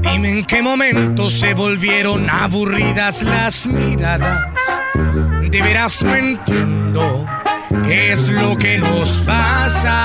Dime 0.00 0.32
en 0.32 0.44
qué 0.44 0.62
momento 0.62 1.30
se 1.30 1.54
volvieron 1.54 2.28
aburridas 2.28 3.22
las 3.22 3.66
miradas. 3.66 4.50
De 5.48 5.62
veras 5.62 6.02
no 6.02 6.14
entiendo 6.16 7.24
qué 7.84 8.12
es 8.12 8.28
lo 8.28 8.58
que 8.58 8.78
nos 8.78 9.20
pasa. 9.20 9.98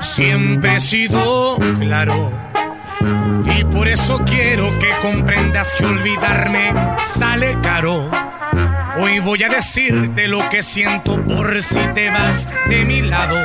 Siempre 0.00 0.76
he 0.76 0.80
sido 0.80 1.56
claro. 1.78 2.32
Y 3.44 3.62
por 3.64 3.86
eso 3.86 4.18
quiero 4.24 4.68
que 4.80 4.90
comprendas 5.00 5.72
que 5.74 5.86
olvidarme 5.86 6.72
sale 6.98 7.56
caro. 7.62 8.31
Hoy 8.98 9.20
voy 9.20 9.42
a 9.42 9.48
decirte 9.48 10.28
lo 10.28 10.48
que 10.50 10.62
siento 10.62 11.22
por 11.24 11.60
si 11.62 11.78
te 11.94 12.10
vas 12.10 12.48
de 12.68 12.84
mi 12.84 13.00
lado. 13.00 13.36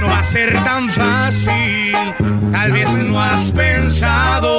No 0.00 0.06
va 0.08 0.18
a 0.18 0.22
ser 0.22 0.52
tan 0.62 0.88
fácil, 0.90 1.94
tal 2.52 2.72
vez 2.72 2.90
no 3.08 3.18
has 3.20 3.50
pensado. 3.52 4.50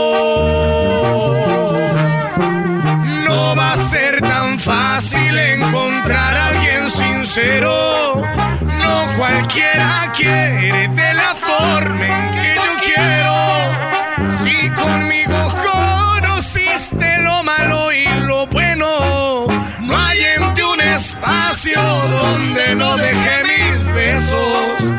No 3.28 3.56
va 3.56 3.74
a 3.74 3.78
ser 3.78 4.22
tan 4.22 4.60
fácil 4.60 5.38
encontrar 5.38 6.34
a 6.34 6.48
alguien 6.48 6.90
sincero. 6.90 7.72
No 8.62 9.18
cualquiera 9.18 10.12
quiere 10.16 10.88
de 10.88 11.14
la 11.14 11.36
forma 11.36 12.06
en 12.08 12.32
que 12.32 12.45
donde 22.26 22.76
no 22.76 22.96
deje 22.98 23.36
mis 23.52 23.94
besos. 23.94 24.94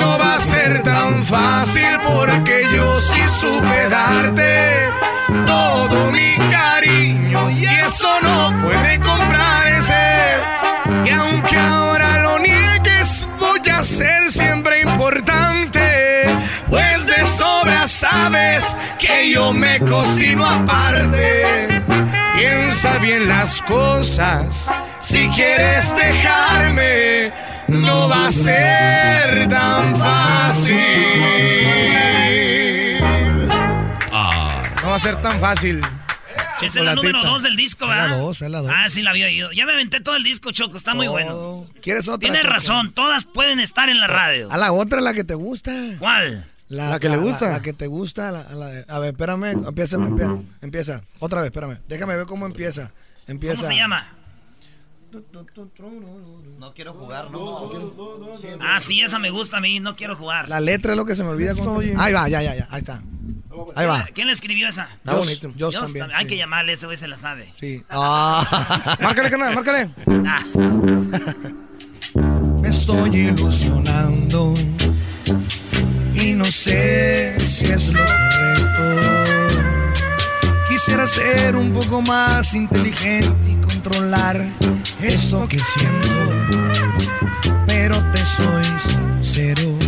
No 0.00 0.18
va 0.18 0.36
a 0.36 0.40
ser 0.40 0.82
tan 0.82 1.24
fácil 1.24 1.92
porque 2.02 2.66
yo 2.74 3.00
sí 3.00 3.20
supe 3.40 3.88
darte 3.88 4.88
todo 5.46 6.10
mi 6.10 6.36
cariño 6.50 7.50
y 7.50 7.64
eso 7.64 8.08
no 8.22 8.58
puede 8.64 8.98
comprarse. 9.00 10.04
Y 11.04 11.10
aunque 11.10 11.56
ahora 11.56 12.18
lo 12.22 12.38
niegues, 12.38 13.28
voy 13.38 13.60
a 13.70 13.82
ser 13.82 14.30
siempre 14.30 14.80
importante. 14.80 16.26
Pues 16.68 17.06
de 17.06 17.26
sobra 17.26 17.86
sabes 17.86 18.76
que 18.98 19.30
yo 19.30 19.52
me 19.52 19.80
cocino 19.80 20.46
aparte. 20.46 21.69
Piensa 22.40 22.96
bien 23.00 23.28
las 23.28 23.60
cosas. 23.60 24.70
Si 25.02 25.28
quieres 25.28 25.94
dejarme, 25.94 27.32
no 27.68 28.08
va 28.08 28.28
a 28.28 28.32
ser 28.32 29.46
tan 29.48 29.94
fácil. 29.94 30.80
No 34.82 34.88
va 34.88 34.94
a 34.94 34.98
ser 34.98 35.16
tan 35.20 35.38
fácil. 35.38 35.82
Es 36.62 36.74
la 36.76 36.94
número 36.94 37.22
dos 37.24 37.42
del 37.42 37.56
disco, 37.56 37.84
Es 37.84 37.90
la 37.90 37.96
¿verdad? 38.04 38.18
dos, 38.18 38.40
es 38.40 38.50
la 38.50 38.62
dos. 38.62 38.70
Ah, 38.74 38.88
sí, 38.88 39.02
la 39.02 39.10
había 39.10 39.26
oído. 39.26 39.52
Ya 39.52 39.66
me 39.66 39.72
aventé 39.72 40.00
todo 40.00 40.16
el 40.16 40.24
disco, 40.24 40.50
Choco. 40.50 40.78
Está 40.78 40.94
muy 40.94 41.08
bueno. 41.08 41.66
¿Quieres 41.82 42.08
otra? 42.08 42.20
Tienes 42.20 42.40
Choco? 42.40 42.54
razón. 42.54 42.92
Todas 42.92 43.26
pueden 43.26 43.60
estar 43.60 43.90
en 43.90 44.00
la 44.00 44.06
radio. 44.06 44.48
A 44.50 44.56
la 44.56 44.72
otra, 44.72 45.02
la 45.02 45.12
que 45.12 45.24
te 45.24 45.34
gusta. 45.34 45.74
¿Cuál? 45.98 46.46
La, 46.70 46.90
La 46.90 46.98
que 46.98 47.08
le 47.08 47.16
gusta. 47.18 47.50
La, 47.50 47.60
que 47.62 47.72
te 47.74 47.86
gusta. 47.88 48.30
la- 48.30 48.44
la- 48.54 48.84
a 48.88 48.98
ver, 49.00 49.10
espérame. 49.10 49.50
Empieza, 49.66 49.96
empieza, 49.96 50.38
empieza. 50.62 51.02
Otra 51.18 51.40
vez, 51.42 51.48
espérame. 51.48 51.78
Déjame 51.88 52.16
ver 52.16 52.26
cómo 52.26 52.46
empieza. 52.46 52.92
Empieza. 53.26 53.56
¿Cómo 53.56 53.68
se 53.68 53.76
llama? 53.76 54.06
No 56.58 56.72
quiero 56.72 56.94
jugar, 56.94 57.30
no. 57.30 57.70
Ah, 58.60 58.78
sí, 58.78 59.00
esa 59.02 59.18
me 59.18 59.30
gusta 59.30 59.56
a 59.58 59.60
mí. 59.60 59.80
No 59.80 59.96
quiero 59.96 60.14
jugar. 60.14 60.48
La 60.48 60.60
letra 60.60 60.92
es 60.92 60.96
lo 60.96 61.04
que 61.04 61.16
se 61.16 61.24
me 61.24 61.30
olvida. 61.30 61.54
cuando- 61.54 61.80
Ahí 62.00 62.12
va, 62.12 62.28
ya, 62.28 62.40
ya, 62.42 62.54
ya. 62.54 62.68
Ahí 62.70 62.78
está. 62.80 63.02
Ahí 63.74 63.86
va. 63.86 64.06
¿Quién 64.14 64.28
le 64.28 64.32
escribió 64.32 64.68
esa? 64.68 64.84
Está 64.94 65.14
bonito. 65.14 65.52
También, 65.80 66.10
Hay 66.14 66.22
sí. 66.22 66.28
que 66.28 66.36
llamarle, 66.36 66.74
ese 66.74 66.86
güey 66.86 66.96
se 66.96 67.08
la 67.08 67.16
sabe. 67.16 67.52
Sí. 67.58 67.82
Ah. 67.90 68.96
márcale, 69.02 69.30
canal, 69.30 69.54
márcale. 69.56 69.90
Ah. 70.26 70.44
Me 72.62 72.68
estoy 72.68 73.16
ilusionando 73.16 74.54
y 76.22 76.34
no 76.34 76.44
sé 76.44 77.34
si 77.40 77.66
es 77.66 77.92
lo 77.92 78.00
correcto. 78.00 79.24
Quisiera 80.68 81.06
ser 81.06 81.56
un 81.56 81.72
poco 81.72 82.02
más 82.02 82.54
inteligente 82.54 83.50
y 83.50 83.54
controlar 83.56 84.44
esto 85.02 85.48
que 85.48 85.58
siento, 85.58 86.08
pero 87.66 87.96
te 88.12 88.24
soy 88.24 88.64
sincero, 89.22 89.78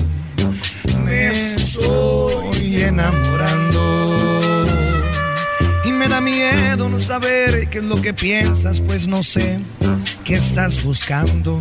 me 1.04 1.54
estoy 1.54 2.82
enamorando. 2.82 4.66
Y 5.84 5.92
me 5.92 6.08
da 6.08 6.20
miedo 6.20 6.88
no 6.88 7.00
saber 7.00 7.68
qué 7.68 7.78
es 7.78 7.84
lo 7.84 8.00
que 8.00 8.14
piensas, 8.14 8.80
pues 8.80 9.06
no 9.06 9.22
sé 9.22 9.60
qué 10.24 10.36
estás 10.36 10.82
buscando. 10.82 11.60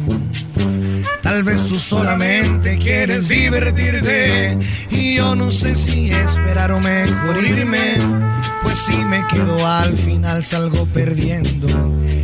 Tal 1.22 1.43
vez 1.43 1.68
tú 1.68 1.80
solamente 1.80 2.77
quieres 2.80 3.30
divertirte 3.30 4.57
y 4.89 5.15
yo 5.15 5.35
no 5.35 5.52
sé 5.52 5.76
si 5.76 6.11
esperar 6.11 6.72
o 6.72 6.80
mejor 6.80 7.43
irme. 7.43 7.98
Pues 8.64 8.80
si 8.80 9.06
me 9.06 9.26
quedo 9.27 9.68
al 9.68 9.95
final 9.98 10.43
salgo 10.43 10.85
perdiendo. 10.88 11.68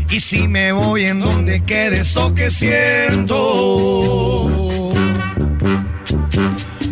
Y 0.09 0.19
si 0.19 0.47
me 0.47 0.71
voy 0.71 1.05
en 1.05 1.19
donde 1.19 1.63
quede 1.63 1.99
esto 1.99 2.33
que 2.33 2.49
siento. 2.49 3.35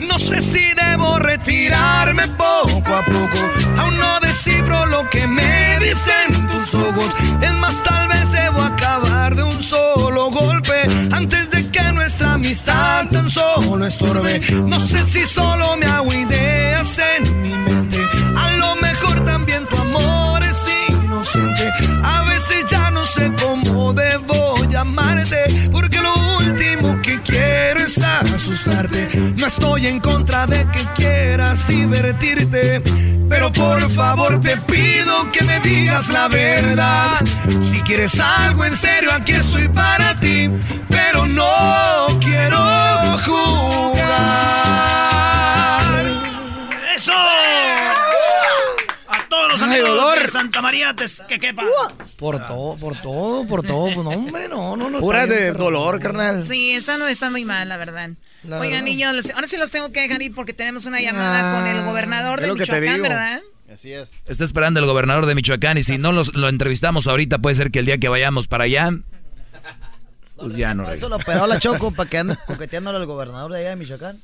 No 0.07 0.19
sé 0.19 0.41
si 0.41 0.64
debo 0.76 1.18
retirarme 1.18 2.27
poco 2.27 2.95
a 2.95 3.03
poco. 3.03 3.38
Aún 3.77 3.98
no 3.98 4.19
descifro 4.19 4.86
lo 4.86 5.10
que 5.10 5.26
me 5.27 5.80
dicen 5.80 6.48
tus 6.52 6.76
ojos. 6.76 7.14
Es 7.41 7.57
más, 7.57 7.82
tal 7.84 8.07
vez 8.10 8.32
debo 8.32 8.61
acabar 8.61 9.36
de 9.36 9.44
un 9.44 9.64
solo 9.64 10.30
golpe. 10.30 10.55
Amistad 12.56 13.10
tan 13.11 13.30
solo 13.30 13.86
estorbe. 13.86 14.40
No 14.64 14.80
sé 14.80 15.03
si 15.06 15.26
solo 15.26 15.76
me 15.77 15.86
hago 15.86 16.14
ideas 16.14 16.99
en 17.18 17.41
mi 17.41 17.49
mente. 17.49 17.74
Asustarte. 28.46 29.10
No 29.38 29.48
estoy 29.48 29.88
en 29.88 30.00
contra 30.00 30.46
de 30.46 30.68
que 30.72 30.84
quieras 30.96 31.68
divertirte. 31.68 32.82
Pero 33.28 33.52
por 33.52 33.90
favor 33.90 34.40
te 34.40 34.56
pido 34.58 35.32
que 35.32 35.42
me 35.44 35.60
digas 35.62 36.10
la 36.10 36.28
verdad. 36.28 37.20
Si 37.64 37.82
quieres 37.82 38.20
algo 38.20 38.64
en 38.66 38.76
serio, 38.78 39.10
aquí 39.12 39.32
estoy 39.32 39.68
para 39.70 40.14
ti. 40.16 40.48
Pero 40.90 41.26
no 41.26 42.06
quiero 42.22 42.58
jugar. 43.26 44.06
¡Eso! 46.96 47.14
A 49.08 49.28
todos 49.28 49.52
los 49.54 49.62
amigos 49.64 49.90
dolor. 49.90 50.22
de 50.22 50.28
Santa 50.28 50.62
María 50.62 50.94
te- 50.96 51.06
que 51.28 51.40
quepa. 51.40 51.64
Por 52.18 52.46
todo, 52.46 52.78
por 52.78 53.02
todo, 53.02 53.48
por 53.48 53.64
todo. 53.66 53.86
Pues 53.86 53.98
no, 53.98 54.10
hombre, 54.12 54.48
no, 54.48 54.76
no, 54.78 54.90
no. 54.92 55.00
Pura 55.00 55.26
de 55.26 55.52
dolor, 55.52 56.00
carnal. 56.00 56.44
Sí, 56.44 56.72
está, 56.74 56.98
no, 57.00 57.08
está 57.08 57.32
muy 57.32 57.44
mal, 57.44 57.68
la 57.68 57.78
verdad. 57.78 58.12
La 58.48 58.60
Oigan, 58.60 58.84
verdad. 58.84 58.86
niños, 58.86 59.32
ahora 59.36 59.48
sí 59.48 59.58
los 59.58 59.72
tengo 59.72 59.92
que 59.92 60.02
dejar 60.02 60.22
ir 60.22 60.34
porque 60.34 60.54
tenemos 60.54 60.86
una 60.86 61.00
llamada 61.02 61.56
con 61.58 61.68
el 61.68 61.84
gobernador 61.84 62.42
es 62.42 62.48
de 62.48 62.54
Michoacán. 62.54 63.02
¿verdad? 63.02 63.42
Así 63.74 63.92
es. 63.92 64.12
Está 64.28 64.44
esperando 64.44 64.80
el 64.80 64.86
gobernador 64.86 65.26
de 65.26 65.36
Michoacán 65.36 65.78
y 65.78 65.84
si 65.84 65.98
no 65.98 66.12
los, 66.12 66.36
lo 66.36 66.48
entrevistamos 66.50 67.08
ahorita, 67.08 67.40
puede 67.40 67.56
ser 67.56 67.72
que 67.72 67.80
el 67.80 67.86
día 67.86 67.98
que 67.98 68.08
vayamos 68.10 68.48
para 68.48 68.66
allá, 68.66 68.90
pues 70.38 70.56
ya 70.56 70.74
no 70.76 70.92
Eso 70.92 71.10
lo 71.10 71.16
operó 71.16 71.48
la 71.48 71.60
Choco 71.60 71.92
para 71.96 72.10
que 72.10 72.18
ande 72.20 72.38
coqueteándole 72.46 72.98
al 73.00 73.06
gobernador 73.06 73.52
de 73.52 73.60
allá 73.60 73.70
de 73.70 73.76
Michoacán. 73.78 74.22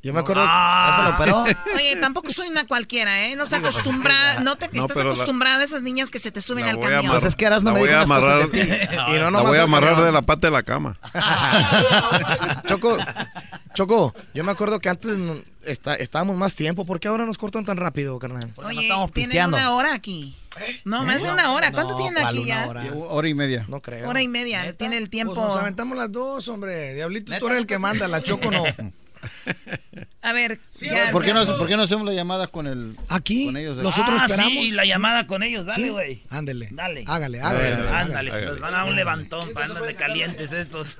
Yo 0.00 0.12
me 0.14 0.20
acuerdo. 0.20 0.44
Eso 0.44 1.02
lo 1.02 1.08
operó. 1.10 1.44
Oye, 1.74 1.96
tampoco 2.00 2.30
soy 2.30 2.46
una 2.46 2.64
cualquiera, 2.68 3.26
¿eh? 3.26 3.34
No 3.34 3.42
está 3.42 3.56
acostumbrada, 3.56 4.38
no 4.38 4.54
te 4.54 4.68
No, 4.72 4.82
estás 4.82 4.96
la- 4.98 5.02
acostumbrada 5.02 5.58
a 5.58 5.64
esas 5.64 5.82
niñas 5.82 6.12
que 6.12 6.20
se 6.20 6.30
te 6.30 6.40
suben 6.40 6.64
La 6.66 6.70
al 6.70 6.78
camión. 6.78 7.10
Pues 7.12 7.24
es 7.24 7.34
que 7.34 7.50
la 7.50 7.58
me 7.58 7.72
voy 7.72 7.88
a 7.88 8.02
amarrar. 8.02 8.48
Y 8.54 9.10
no 9.10 9.16
la 9.24 9.30
nomás 9.32 9.42
voy 9.48 9.58
a 9.58 9.62
amarrar 9.64 10.00
de 10.00 10.12
la 10.12 10.22
pata 10.22 10.46
de 10.46 10.52
la 10.52 10.62
cama. 10.62 10.96
Choco, 12.68 12.96
Choco, 13.78 14.12
yo 14.34 14.42
me 14.42 14.50
acuerdo 14.50 14.80
que 14.80 14.88
antes 14.88 15.16
no- 15.16 15.36
está- 15.64 15.94
estábamos 15.94 16.36
más 16.36 16.56
tiempo. 16.56 16.84
¿Por 16.84 16.98
qué 16.98 17.06
ahora 17.06 17.24
nos 17.24 17.38
cortan 17.38 17.64
tan 17.64 17.76
rápido, 17.76 18.18
carnal? 18.18 18.52
Oye, 18.56 18.90
tienen 19.14 19.46
una 19.54 19.72
hora 19.72 19.94
aquí. 19.94 20.34
No, 20.84 21.04
más 21.04 21.22
de 21.22 21.30
una 21.30 21.52
hora. 21.52 21.70
¿Cuánto 21.70 21.96
tienen 21.96 22.18
aquí 22.24 22.44
ya? 22.44 22.66
Hora. 22.66 22.82
hora 22.92 23.28
y 23.28 23.34
media. 23.34 23.66
No 23.68 23.80
creo. 23.80 24.08
Hora 24.08 24.20
y 24.20 24.26
media. 24.26 24.72
Tiene 24.76 24.96
el 24.98 25.08
tiempo. 25.08 25.32
Pues 25.32 25.46
nos 25.46 25.58
aventamos 25.58 25.96
las 25.96 26.10
dos, 26.10 26.48
hombre. 26.48 26.92
Diablito, 26.94 27.32
tú 27.38 27.46
eres 27.46 27.58
el 27.58 27.66
que 27.68 27.78
manda, 27.78 28.08
la 28.08 28.20
Choco 28.20 28.50
no. 28.50 28.64
A 30.22 30.32
ver, 30.32 30.58
ya- 30.80 31.10
¿Por 31.12 31.24
qué, 31.24 31.32
no, 31.32 31.44
¿Por 31.56 31.68
qué 31.68 31.76
no 31.76 31.82
hacemos 31.84 32.04
la 32.06 32.12
llamada 32.12 32.48
con 32.48 32.66
el 32.66 32.96
Aquí, 33.08 33.46
con 33.46 33.56
ellos? 33.56 33.78
eh? 33.78 33.82
nosotros 33.82 34.18
ah, 34.20 34.24
esperamos. 34.26 34.52
sí, 34.52 34.70
la 34.72 34.84
llamada 34.84 35.26
con 35.26 35.42
ellos. 35.42 35.64
Dale, 35.66 35.84
Sí. 35.84 35.90
güey. 35.90 36.22
Ándele. 36.30 36.68
Dale. 36.72 37.04
Hágale, 37.06 37.40
hágale. 37.40 37.88
Ándale, 37.88 38.30
hágale. 38.30 38.46
nos 38.46 38.60
van 38.60 38.74
a 38.74 38.78
dar 38.78 38.88
un 38.88 38.96
levantón 38.96 39.52
para 39.54 39.66
andan 39.66 39.86
de 39.86 39.94
calientes 39.94 40.52
estos. 40.52 40.96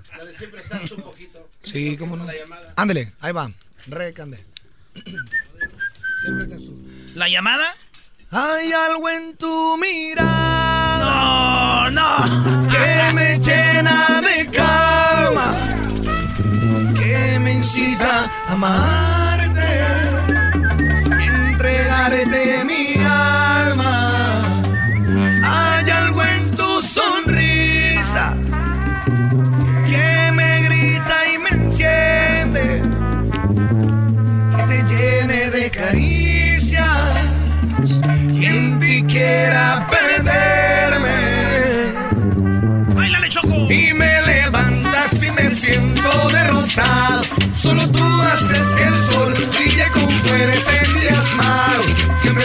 Sí, 1.62 1.97
cómo 1.97 2.16
no. 2.16 2.27
Ándele, 2.77 3.12
ahí 3.20 3.32
va. 3.32 3.51
Recande. 3.86 4.45
¿La 7.15 7.28
llamada? 7.28 7.66
Hay 8.31 8.73
algo 8.73 9.09
en 9.09 9.36
tu 9.36 9.77
mirada. 9.78 11.90
No, 11.90 11.93
no. 11.93 12.69
Que 12.69 13.12
me 13.15 13.39
llena 13.39 14.20
de 14.20 14.47
calma. 14.51 14.68
Que 17.74 17.82
me 17.82 17.85
incita 17.85 18.31
a 18.47 18.53
amarte. 18.53 19.61
Y 21.19 21.27
entregarte 21.27 22.65
mi 22.65 22.77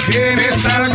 tienes 0.10 0.66
algo 0.66 0.93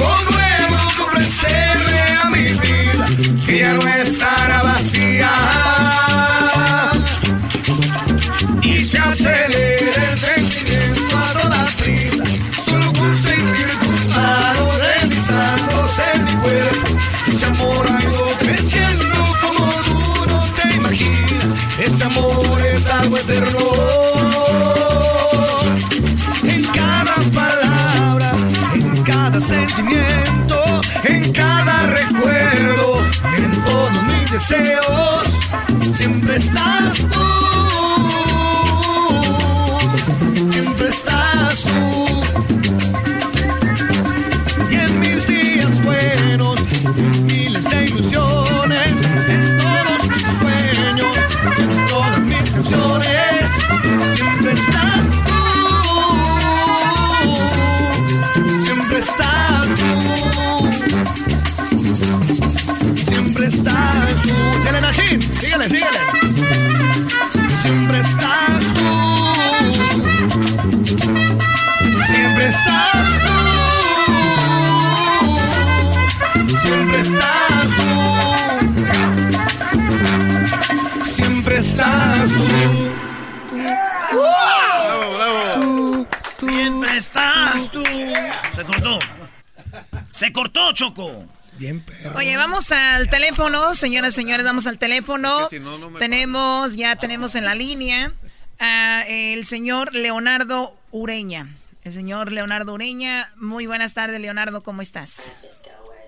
vamos 92.39 92.73
al 92.73 93.11
teléfono, 93.11 93.75
señoras 93.75 94.15
y 94.15 94.17
señores, 94.17 94.45
vamos 94.45 94.67
al 94.67 94.79
teléfono. 94.79 95.41
Es 95.43 95.49
que 95.49 95.59
si 95.59 95.65
no, 95.65 95.77
no 95.79 95.91
me- 95.91 95.99
tenemos, 95.99 96.75
ya 96.77 96.97
tenemos 96.97 97.35
en 97.35 97.45
la 97.45 97.55
línea 97.55 98.13
a 98.61 99.03
el 99.07 99.45
señor 99.47 99.95
Leonardo 99.95 100.73
Ureña. 100.91 101.49
El 101.85 101.93
señor 101.93 102.33
Leonardo 102.33 102.75
Ureña. 102.75 103.29
Muy 103.37 103.67
buenas 103.67 103.95
tardes, 103.95 104.21
Leonardo, 104.21 104.63
¿cómo 104.63 104.83
estás? 104.83 105.33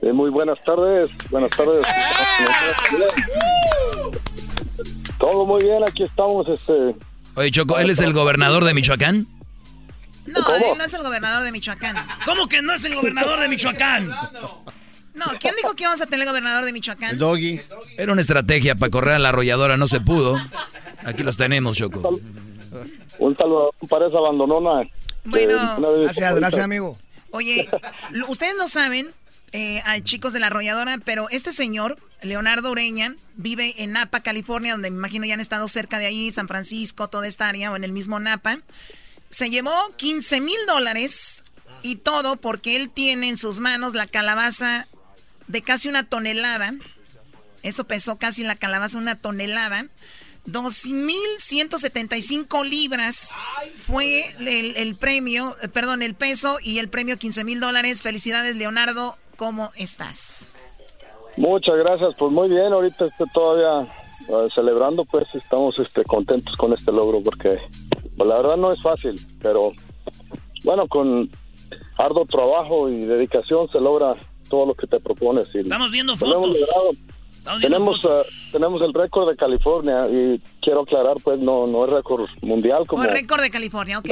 Eh, 0.03 0.13
muy 0.13 0.31
buenas 0.31 0.59
tardes, 0.65 1.11
buenas 1.31 1.51
tardes. 1.53 1.85
Todo 5.19 5.45
muy 5.45 5.63
bien, 5.63 5.83
aquí 5.87 6.03
estamos. 6.05 6.49
Este, 6.49 6.95
Oye, 7.35 7.51
Choco, 7.51 7.79
¿él 7.79 7.91
es 7.91 7.99
el 8.01 8.13
gobernador 8.13 8.65
de 8.65 8.73
Michoacán? 8.75 9.27
No, 10.27 10.39
él 10.55 10.79
no 10.79 10.85
es 10.85 10.95
el 10.95 11.03
gobernador 11.03 11.43
de 11.43 11.53
Michoacán. 11.53 11.97
¿Cómo 12.25 12.47
que 12.49 12.63
no 12.63 12.73
es 12.73 12.85
el 12.85 12.95
gobernador 12.95 13.41
de 13.41 13.49
Michoacán? 13.49 14.11
No, 15.15 15.27
¿quién 15.39 15.55
dijo 15.57 15.75
que 15.75 15.83
íbamos 15.85 16.01
a 16.01 16.07
tener 16.07 16.27
gobernador 16.27 16.65
de 16.65 16.73
Michoacán? 16.73 17.19
Doggy. 17.19 17.61
Era 17.97 18.13
una 18.13 18.21
estrategia 18.21 18.75
para 18.75 18.91
correr 18.91 19.15
a 19.15 19.19
la 19.19 19.31
arrolladora, 19.31 19.77
no 19.77 19.89
se 19.89 20.01
pudo. 20.01 20.37
Aquí 21.05 21.23
los 21.23 21.37
tenemos, 21.37 21.77
Choco. 21.77 22.21
un 23.19 23.37
saludo 23.37 23.75
a 23.83 23.87
pareja 23.87 24.19
abandonona. 24.19 24.89
Bueno, 25.25 25.59
Gracias, 26.03 26.37
gracias, 26.37 26.65
amigo. 26.65 26.97
Oye, 27.33 27.69
ustedes 28.29 28.55
no 28.57 28.69
saben, 28.69 29.11
eh, 29.53 29.83
a 29.85 30.01
chicos 30.01 30.33
de 30.33 30.41
la 30.41 30.47
arrolladora, 30.47 30.99
pero 31.05 31.29
este 31.31 31.53
señor, 31.53 31.99
Leonardo 32.23 32.71
Ureña, 32.71 33.15
vive 33.35 33.75
en 33.83 33.93
Napa, 33.93 34.21
California, 34.21 34.73
donde 34.73 34.91
me 34.91 34.97
imagino 34.97 35.27
ya 35.27 35.35
han 35.35 35.41
estado 35.41 35.67
cerca 35.69 35.99
de 35.99 36.07
ahí, 36.07 36.31
San 36.33 36.49
Francisco, 36.49 37.09
toda 37.09 37.27
esta 37.27 37.49
área, 37.49 37.73
o 37.73 37.77
en 37.77 37.85
el 37.85 37.93
mismo 37.93 38.19
Napa. 38.21 38.61
Se 39.29 39.51
llevó 39.51 39.73
15 39.97 40.41
mil 40.41 40.59
dólares 40.67 41.43
y 41.83 41.97
todo 41.97 42.37
porque 42.37 42.77
él 42.77 42.91
tiene 42.91 43.29
en 43.29 43.37
sus 43.37 43.61
manos 43.61 43.95
la 43.95 44.07
calabaza 44.07 44.87
de 45.51 45.63
casi 45.63 45.89
una 45.89 46.05
tonelada. 46.05 46.75
Eso 47.63 47.85
pesó 47.85 48.17
casi 48.17 48.43
la 48.43 48.57
calabaza 48.57 48.99
una 48.99 49.17
tonelada. 49.17 49.87
2.175 50.47 52.65
libras 52.65 53.39
fue 53.87 54.25
el, 54.39 54.97
premio, 54.97 55.55
eh, 55.63 55.69
perdón, 55.69 56.01
el 56.03 56.15
peso 56.15 56.57
y 56.63 56.79
el 56.79 56.89
premio 56.89 57.19
15 57.19 57.45
mil 57.45 57.61
dólares. 57.61 58.01
Felicidades, 58.03 58.57
Leonardo. 58.57 59.19
¿Cómo 59.37 59.71
estás? 59.77 60.51
Muchas 61.37 61.77
gracias, 61.77 62.15
pues 62.19 62.33
muy 62.33 62.49
bien, 62.49 62.73
ahorita 62.73 63.05
este, 63.07 63.25
todavía 63.33 63.89
eh, 64.29 64.49
celebrando, 64.55 65.05
pues 65.05 65.33
estamos 65.35 65.79
este, 65.79 66.05
contentos 66.05 66.57
con 66.57 66.73
este 66.73 66.91
logro 66.93 67.23
porque 67.23 67.59
pues, 68.17 68.29
la 68.29 68.37
verdad 68.37 68.57
no 68.57 68.73
es 68.73 68.83
fácil, 68.83 69.21
pero 69.41 69.73
bueno, 70.65 70.89
con 70.89 71.31
arduo 71.97 72.27
trabajo 72.27 72.89
y 72.89 73.05
dedicación 73.05 73.71
se 73.71 73.79
logra 73.81 74.17
todo 74.51 74.67
lo 74.67 74.75
que 74.75 74.87
te 74.87 75.01
propones. 75.01 75.47
Y 75.55 75.61
Estamos 75.61 75.91
viendo 75.91 76.17
fotos. 76.17 76.59
Estamos 76.61 76.91
viendo 77.41 77.69
Tenemos, 77.69 78.01
eh, 78.05 78.29
tenemos 78.53 78.83
el 78.83 78.93
récord 78.93 79.31
de 79.31 79.37
California 79.37 80.07
y 80.11 80.43
quiero 80.61 80.83
aclarar, 80.83 81.17
pues 81.25 81.39
no, 81.39 81.67
no 81.67 81.87
es 81.87 81.91
récord 81.91 82.29
mundial 82.43 82.87
como... 82.87 83.01
O 83.01 83.05
el 83.05 83.11
récord 83.11 83.41
de 83.41 83.51
California, 83.51 83.99
ok. 83.99 84.11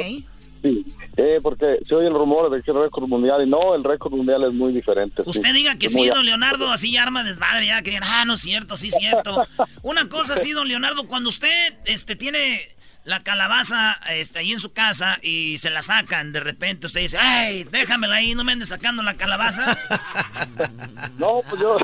Sí, 0.63 0.85
eh, 1.17 1.39
porque 1.41 1.79
se 1.85 1.95
oye 1.95 2.09
el 2.09 2.15
rumor 2.15 2.51
de 2.51 2.63
que 2.63 2.71
es 2.71 2.77
récord 2.77 3.07
mundial 3.07 3.47
y 3.47 3.49
no, 3.49 3.75
el 3.77 3.85
récord 3.85 4.13
mundial 4.13 4.45
es 4.45 4.53
muy 4.53 4.73
diferente. 4.73 5.23
sí. 5.23 5.31
Usted 5.31 5.53
diga 5.53 5.77
que 5.77 5.87
Es 5.87 5.93
sí, 5.93 6.09
don 6.09 6.25
Leonardo, 6.25 6.71
así 6.71 6.97
arma 6.97 7.23
desmadre, 7.23 7.67
ya 7.67 7.83
que 7.83 7.99
ah, 8.03 8.25
no 8.25 8.35
es 8.35 8.41
cierto, 8.41 8.77
sí 8.77 8.89
es 8.89 8.95
cierto. 8.95 9.45
Una 9.83 10.09
cosa 10.09 10.35
sí, 10.37 10.53
don 10.53 10.67
Leonardo, 10.67 11.07
cuando 11.07 11.29
usted 11.29 11.75
este, 11.85 12.17
tiene 12.17 12.61
la 13.09 13.23
calabaza 13.23 13.99
este, 14.11 14.41
ahí 14.41 14.53
en 14.53 14.59
su 14.61 14.73
casa 14.75 15.17
y 15.23 15.57
se 15.57 15.71
la 15.71 15.81
sacan 15.81 16.31
de 16.33 16.41
repente, 16.41 16.87
usted 16.87 17.01
dice, 17.01 17.17
ay, 17.19 17.65
déjamela 17.65 18.17
ahí, 18.17 18.35
no 18.35 18.45
me 18.45 18.53
andes 18.53 18.69
sacando 18.69 19.03
la 19.03 19.15
calabaza. 19.17 19.65
No, 21.19 21.41
pues 21.49 21.61
yo, 21.61 21.77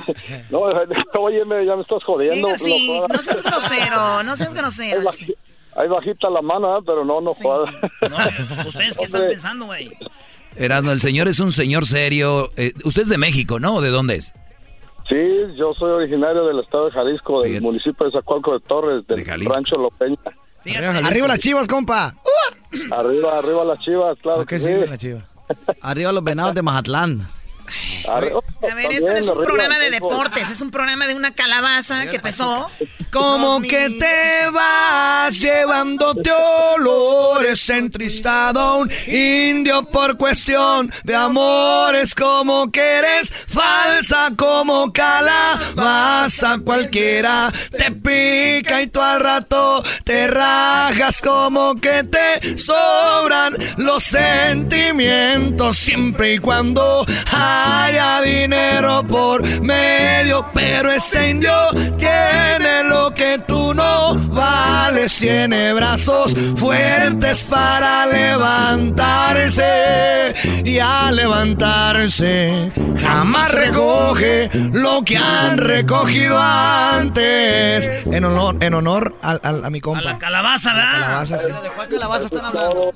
no, 0.51 0.61
oye, 1.21 1.45
me- 1.45 1.65
ya 1.67 1.77
me 1.77 1.83
estás 1.83 2.03
jodiendo. 2.05 2.47
Diga, 2.47 2.59
sí, 2.59 3.01
no 3.13 3.21
seas 3.23 3.43
grosero, 3.43 4.23
no 4.23 4.37
seas 4.37 4.55
grosero. 4.55 5.01
Ahí 5.01 5.07
baji- 5.07 5.35
Ahí 5.77 5.89
bajita 5.89 6.31
la 6.31 6.41
mano, 6.43 6.79
¿eh? 6.79 6.83
pero 6.87 7.05
no, 7.05 7.21
no 7.21 7.33
jodas. 7.33 7.75
¿Ustedes 8.67 8.97
qué 8.97 9.05
están 9.05 9.23
Hombre. 9.23 9.35
pensando, 9.35 9.67
güey? 9.67 9.91
Erasmo, 10.57 10.93
el 10.93 11.01
señor 11.01 11.27
es 11.29 11.41
un 11.41 11.51
señor 11.53 11.85
serio. 11.87 12.49
Eh, 12.57 12.73
usted 12.85 13.03
es 13.03 13.09
de 13.09 13.19
México, 13.19 13.59
¿no? 13.59 13.77
¿O 13.77 13.81
¿De 13.81 13.91
dónde 13.91 14.15
es? 14.17 14.33
Sí, 15.09 15.17
yo 15.57 15.75
soy 15.75 15.91
originario 15.91 16.45
del 16.47 16.61
estado 16.61 16.87
de 16.87 16.93
Jalisco, 16.93 17.43
del 17.43 17.61
municipio 17.61 18.07
de 18.07 18.13
Zacualco 18.13 18.53
de 18.53 18.61
Torres, 18.61 19.07
del 19.09 19.25
rancho 19.47 19.77
Lopeña. 19.77 20.17
Arriba 21.05 21.28
las 21.28 21.39
chivas, 21.39 21.66
compa. 21.66 22.15
Arriba, 22.91 23.39
arriba 23.39 23.65
las 23.65 23.78
chivas, 23.81 24.19
claro 24.20 24.45
que 24.47 24.59
sí. 24.59 24.70
Arriba 25.81 26.12
los 26.12 26.24
venados 26.24 26.55
de 26.55 26.62
Mazatlán. 26.62 27.28
A 28.09 28.20
ver, 28.20 28.32
esto 28.91 29.09
no 29.09 29.16
es 29.16 29.28
un 29.28 29.43
programa 29.43 29.78
de 29.78 29.91
deportes, 29.91 30.51
es 30.51 30.61
un 30.61 30.70
programa 30.70 31.07
de 31.07 31.15
una 31.15 31.32
calabaza 31.32 32.07
que 32.07 32.20
pesó. 32.20 32.70
Como 33.11 33.61
que 33.61 33.91
te 33.99 34.51
vas 34.51 35.41
llevándote 35.41 36.31
olores 36.77 37.69
entristado 37.70 38.78
un 38.78 38.91
indio 39.07 39.85
por 39.85 40.16
cuestión 40.16 40.93
de 41.05 41.15
amores 41.15 42.15
como 42.15 42.70
que 42.70 42.81
eres 42.81 43.32
falsa 43.47 44.31
como 44.36 44.93
calabaza 44.93 46.59
cualquiera. 46.59 47.53
Te 47.70 47.91
pica 47.93 48.82
y 48.82 48.89
tú 48.89 49.01
al 49.01 49.20
rato 49.20 49.82
te 50.05 50.27
rajas 50.27 51.20
como 51.23 51.77
que 51.77 52.05
te 52.05 52.59
sobran 52.59 53.57
los 53.77 54.03
sentimientos 54.03 55.77
siempre 55.78 56.35
y 56.35 56.39
cuando 56.39 57.07
haya 57.85 58.20
dinero 58.22 59.02
por 59.06 59.43
medio 59.60 60.47
pero 60.55 60.90
ese 60.93 61.31
indio 61.31 61.52
tiene 61.97 62.85
lo 62.85 63.12
que 63.14 63.39
tú 63.47 63.74
no 63.74 64.14
vales 64.31 65.16
tiene 65.18 65.72
brazos 65.74 66.35
fuertes 66.56 67.43
para 67.44 68.06
levantarse 68.06 69.64
y 70.64 70.78
al 70.78 71.16
levantarse 71.16 72.70
jamás 73.01 73.52
recoge 73.52 74.51
lo 74.72 75.02
que 75.02 75.16
han 75.16 75.59
recogido 75.59 76.39
antes 76.40 77.89
En 78.06 78.24
honor, 78.24 78.56
en 78.60 78.74
honor 78.74 79.14
al- 79.22 79.40
al- 79.43 79.64
a, 79.64 79.70
mi 79.70 79.81
compa. 79.81 80.02
La 80.02 80.18
calabaza, 80.18 80.72
¿verdad? 80.74 80.93
Calabaza, 80.93 81.39
sí. 81.39 81.48
calabaza 81.90 82.24
están 82.26 82.44
hablando? 82.47 82.90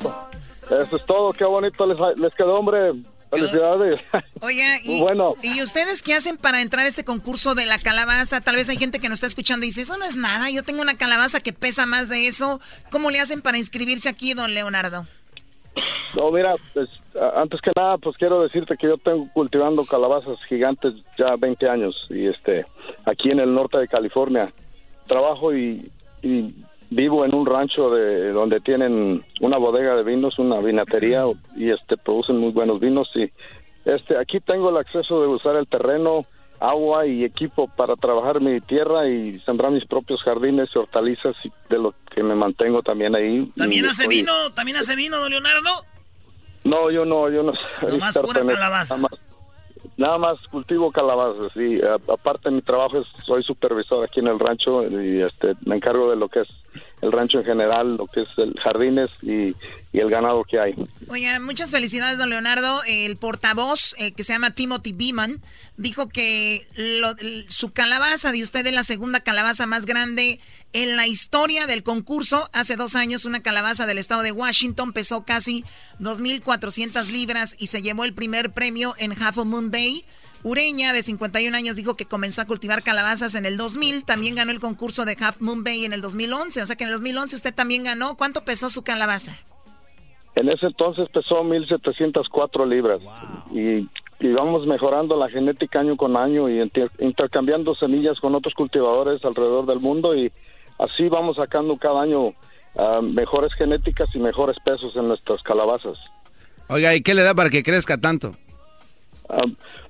Eso 0.70 0.96
es 0.96 1.06
todo, 1.06 1.32
qué 1.32 1.44
bonito 1.44 1.86
les, 1.86 1.96
les 2.18 2.34
quedó, 2.34 2.58
hombre. 2.58 2.92
Felicidades. 3.30 4.00
Oiga, 4.40 4.78
y, 4.82 4.88
Muy 4.88 5.00
bueno. 5.00 5.34
¿y 5.42 5.62
ustedes 5.62 6.02
qué 6.02 6.14
hacen 6.14 6.36
para 6.36 6.62
entrar 6.62 6.84
a 6.84 6.88
este 6.88 7.04
concurso 7.04 7.54
de 7.54 7.66
la 7.66 7.78
calabaza? 7.78 8.40
Tal 8.40 8.56
vez 8.56 8.68
hay 8.68 8.76
gente 8.76 9.00
que 9.00 9.08
nos 9.08 9.18
está 9.18 9.26
escuchando 9.26 9.64
y 9.64 9.68
dice, 9.68 9.82
eso 9.82 9.96
no 9.98 10.04
es 10.04 10.16
nada, 10.16 10.50
yo 10.50 10.62
tengo 10.62 10.80
una 10.80 10.96
calabaza 10.96 11.40
que 11.40 11.52
pesa 11.52 11.86
más 11.86 12.08
de 12.08 12.26
eso. 12.26 12.60
¿Cómo 12.90 13.10
le 13.10 13.20
hacen 13.20 13.42
para 13.42 13.58
inscribirse 13.58 14.08
aquí, 14.08 14.34
don 14.34 14.54
Leonardo? 14.54 15.06
No, 16.16 16.30
mira, 16.32 16.54
pues, 16.74 16.88
antes 17.36 17.60
que 17.60 17.70
nada, 17.76 17.98
pues 17.98 18.16
quiero 18.16 18.42
decirte 18.42 18.76
que 18.76 18.88
yo 18.88 18.98
tengo 18.98 19.28
cultivando 19.32 19.84
calabazas 19.84 20.38
gigantes 20.48 20.94
ya 21.18 21.36
20 21.36 21.68
años 21.68 21.94
y 22.10 22.26
este 22.26 22.66
aquí 23.04 23.30
en 23.30 23.40
el 23.40 23.54
norte 23.54 23.78
de 23.78 23.88
California 23.88 24.52
trabajo 25.06 25.54
y, 25.54 25.90
y 26.22 26.54
vivo 26.90 27.24
en 27.24 27.34
un 27.34 27.46
rancho 27.46 27.90
de 27.90 28.30
donde 28.32 28.60
tienen 28.60 29.24
una 29.40 29.58
bodega 29.58 29.94
de 29.96 30.02
vinos, 30.04 30.38
una 30.38 30.58
vinatería 30.60 31.24
y 31.56 31.70
este 31.70 31.96
producen 31.96 32.38
muy 32.38 32.50
buenos 32.52 32.80
vinos 32.80 33.08
y 33.14 33.30
este 33.84 34.16
aquí 34.16 34.40
tengo 34.40 34.70
el 34.70 34.76
acceso 34.78 35.20
de 35.20 35.28
usar 35.28 35.56
el 35.56 35.66
terreno, 35.66 36.24
agua 36.60 37.06
y 37.06 37.24
equipo 37.24 37.68
para 37.76 37.94
trabajar 37.96 38.40
mi 38.40 38.60
tierra 38.62 39.08
y 39.08 39.38
sembrar 39.40 39.70
mis 39.70 39.84
propios 39.86 40.20
jardines 40.22 40.68
y 40.74 40.78
hortalizas 40.78 41.36
y 41.44 41.52
de 41.70 41.78
lo 41.78 41.94
que 42.14 42.22
me 42.22 42.34
mantengo 42.34 42.82
también 42.82 43.14
ahí. 43.14 43.50
¿También 43.56 43.86
hace 43.86 44.02
estoy- 44.04 44.16
vino? 44.16 44.32
¿También 44.54 44.76
hace 44.78 44.96
vino, 44.96 45.18
don 45.18 45.30
Leonardo? 45.30 45.84
no, 46.64 46.90
yo 46.90 47.04
no, 47.04 47.30
yo 47.30 47.42
no 47.42 47.52
Nomás 47.88 48.18
pura 48.18 48.44
calabaza. 48.44 48.96
Nada 48.96 49.08
más, 49.10 49.20
nada 49.96 50.18
más 50.18 50.38
cultivo 50.50 50.90
calabazas 50.92 51.54
y 51.56 51.80
aparte 51.82 52.50
mi 52.50 52.62
trabajo 52.62 52.98
es, 52.98 53.06
soy 53.24 53.42
supervisor 53.42 54.04
aquí 54.04 54.20
en 54.20 54.28
el 54.28 54.38
rancho 54.38 54.84
y 54.84 55.22
este 55.22 55.54
me 55.64 55.76
encargo 55.76 56.10
de 56.10 56.16
lo 56.16 56.28
que 56.28 56.40
es 56.40 56.48
el 57.00 57.12
rancho 57.12 57.38
en 57.38 57.44
general, 57.44 57.96
lo 57.96 58.06
que 58.06 58.22
es 58.22 58.28
el 58.36 58.54
jardines 58.62 59.10
y, 59.22 59.54
el 59.92 60.10
ganado 60.10 60.44
que 60.44 60.60
hay. 60.60 60.74
Oiga, 61.08 61.40
muchas 61.40 61.70
felicidades, 61.72 62.18
don 62.18 62.30
Leonardo. 62.30 62.80
El 62.86 63.16
portavoz, 63.16 63.94
eh, 63.98 64.12
que 64.12 64.22
se 64.22 64.32
llama 64.32 64.52
Timothy 64.52 64.92
Beeman, 64.92 65.40
dijo 65.76 66.08
que 66.08 66.62
lo- 66.76 67.14
su 67.48 67.72
calabaza 67.72 68.30
de 68.30 68.42
usted 68.42 68.64
es 68.66 68.72
la 68.74 68.84
segunda 68.84 69.20
calabaza 69.20 69.66
más 69.66 69.86
grande 69.86 70.38
en 70.72 70.96
la 70.96 71.06
historia 71.08 71.66
del 71.66 71.82
concurso. 71.82 72.48
Hace 72.52 72.76
dos 72.76 72.94
años, 72.94 73.24
una 73.24 73.42
calabaza 73.42 73.86
del 73.86 73.98
estado 73.98 74.22
de 74.22 74.30
Washington 74.30 74.92
pesó 74.92 75.24
casi 75.24 75.64
2.400 75.98 77.10
libras 77.10 77.56
y 77.58 77.68
se 77.68 77.82
llevó 77.82 78.04
el 78.04 78.12
primer 78.14 78.50
premio 78.50 78.94
en 78.98 79.12
Half 79.20 79.38
Moon 79.38 79.70
Bay. 79.70 80.04
Ureña, 80.42 80.92
de 80.92 81.02
51 81.02 81.56
años, 81.56 81.76
dijo 81.76 81.96
que 81.96 82.06
comenzó 82.06 82.42
a 82.42 82.46
cultivar 82.46 82.82
calabazas 82.82 83.34
en 83.34 83.44
el 83.46 83.56
2000. 83.56 84.04
También 84.04 84.34
ganó 84.36 84.52
el 84.52 84.60
concurso 84.60 85.04
de 85.04 85.16
Half 85.20 85.40
Moon 85.40 85.64
Bay 85.64 85.84
en 85.84 85.92
el 85.92 86.00
2011. 86.00 86.62
O 86.62 86.66
sea 86.66 86.76
que 86.76 86.84
en 86.84 86.88
el 86.90 86.94
2011 86.94 87.36
usted 87.36 87.54
también 87.54 87.82
ganó. 87.84 88.16
¿Cuánto 88.16 88.44
pesó 88.44 88.70
su 88.70 88.82
calabaza? 88.82 89.36
En 90.36 90.48
ese 90.48 90.66
entonces 90.66 91.08
pesó 91.12 91.42
1.704 91.42 92.68
libras 92.68 93.00
y, 93.52 93.88
y 94.24 94.32
vamos 94.32 94.66
mejorando 94.68 95.16
la 95.16 95.28
genética 95.28 95.80
año 95.80 95.96
con 95.96 96.16
año 96.16 96.48
y 96.48 96.60
inter- 96.60 96.92
intercambiando 97.00 97.74
semillas 97.74 98.20
con 98.20 98.36
otros 98.36 98.54
cultivadores 98.54 99.24
alrededor 99.24 99.66
del 99.66 99.80
mundo 99.80 100.14
y 100.14 100.30
así 100.78 101.08
vamos 101.08 101.36
sacando 101.38 101.76
cada 101.76 102.02
año 102.02 102.34
ah, 102.76 103.00
mejores 103.02 103.52
genéticas 103.54 104.14
y 104.14 104.20
mejores 104.20 104.56
pesos 104.64 104.94
en 104.94 105.08
nuestras 105.08 105.42
calabazas. 105.42 105.98
Oiga, 106.68 106.94
¿y 106.94 107.00
qué 107.02 107.14
le 107.14 107.22
da 107.22 107.34
para 107.34 107.50
que 107.50 107.64
crezca 107.64 107.98
tanto? 107.98 108.36
Ah, 109.28 109.42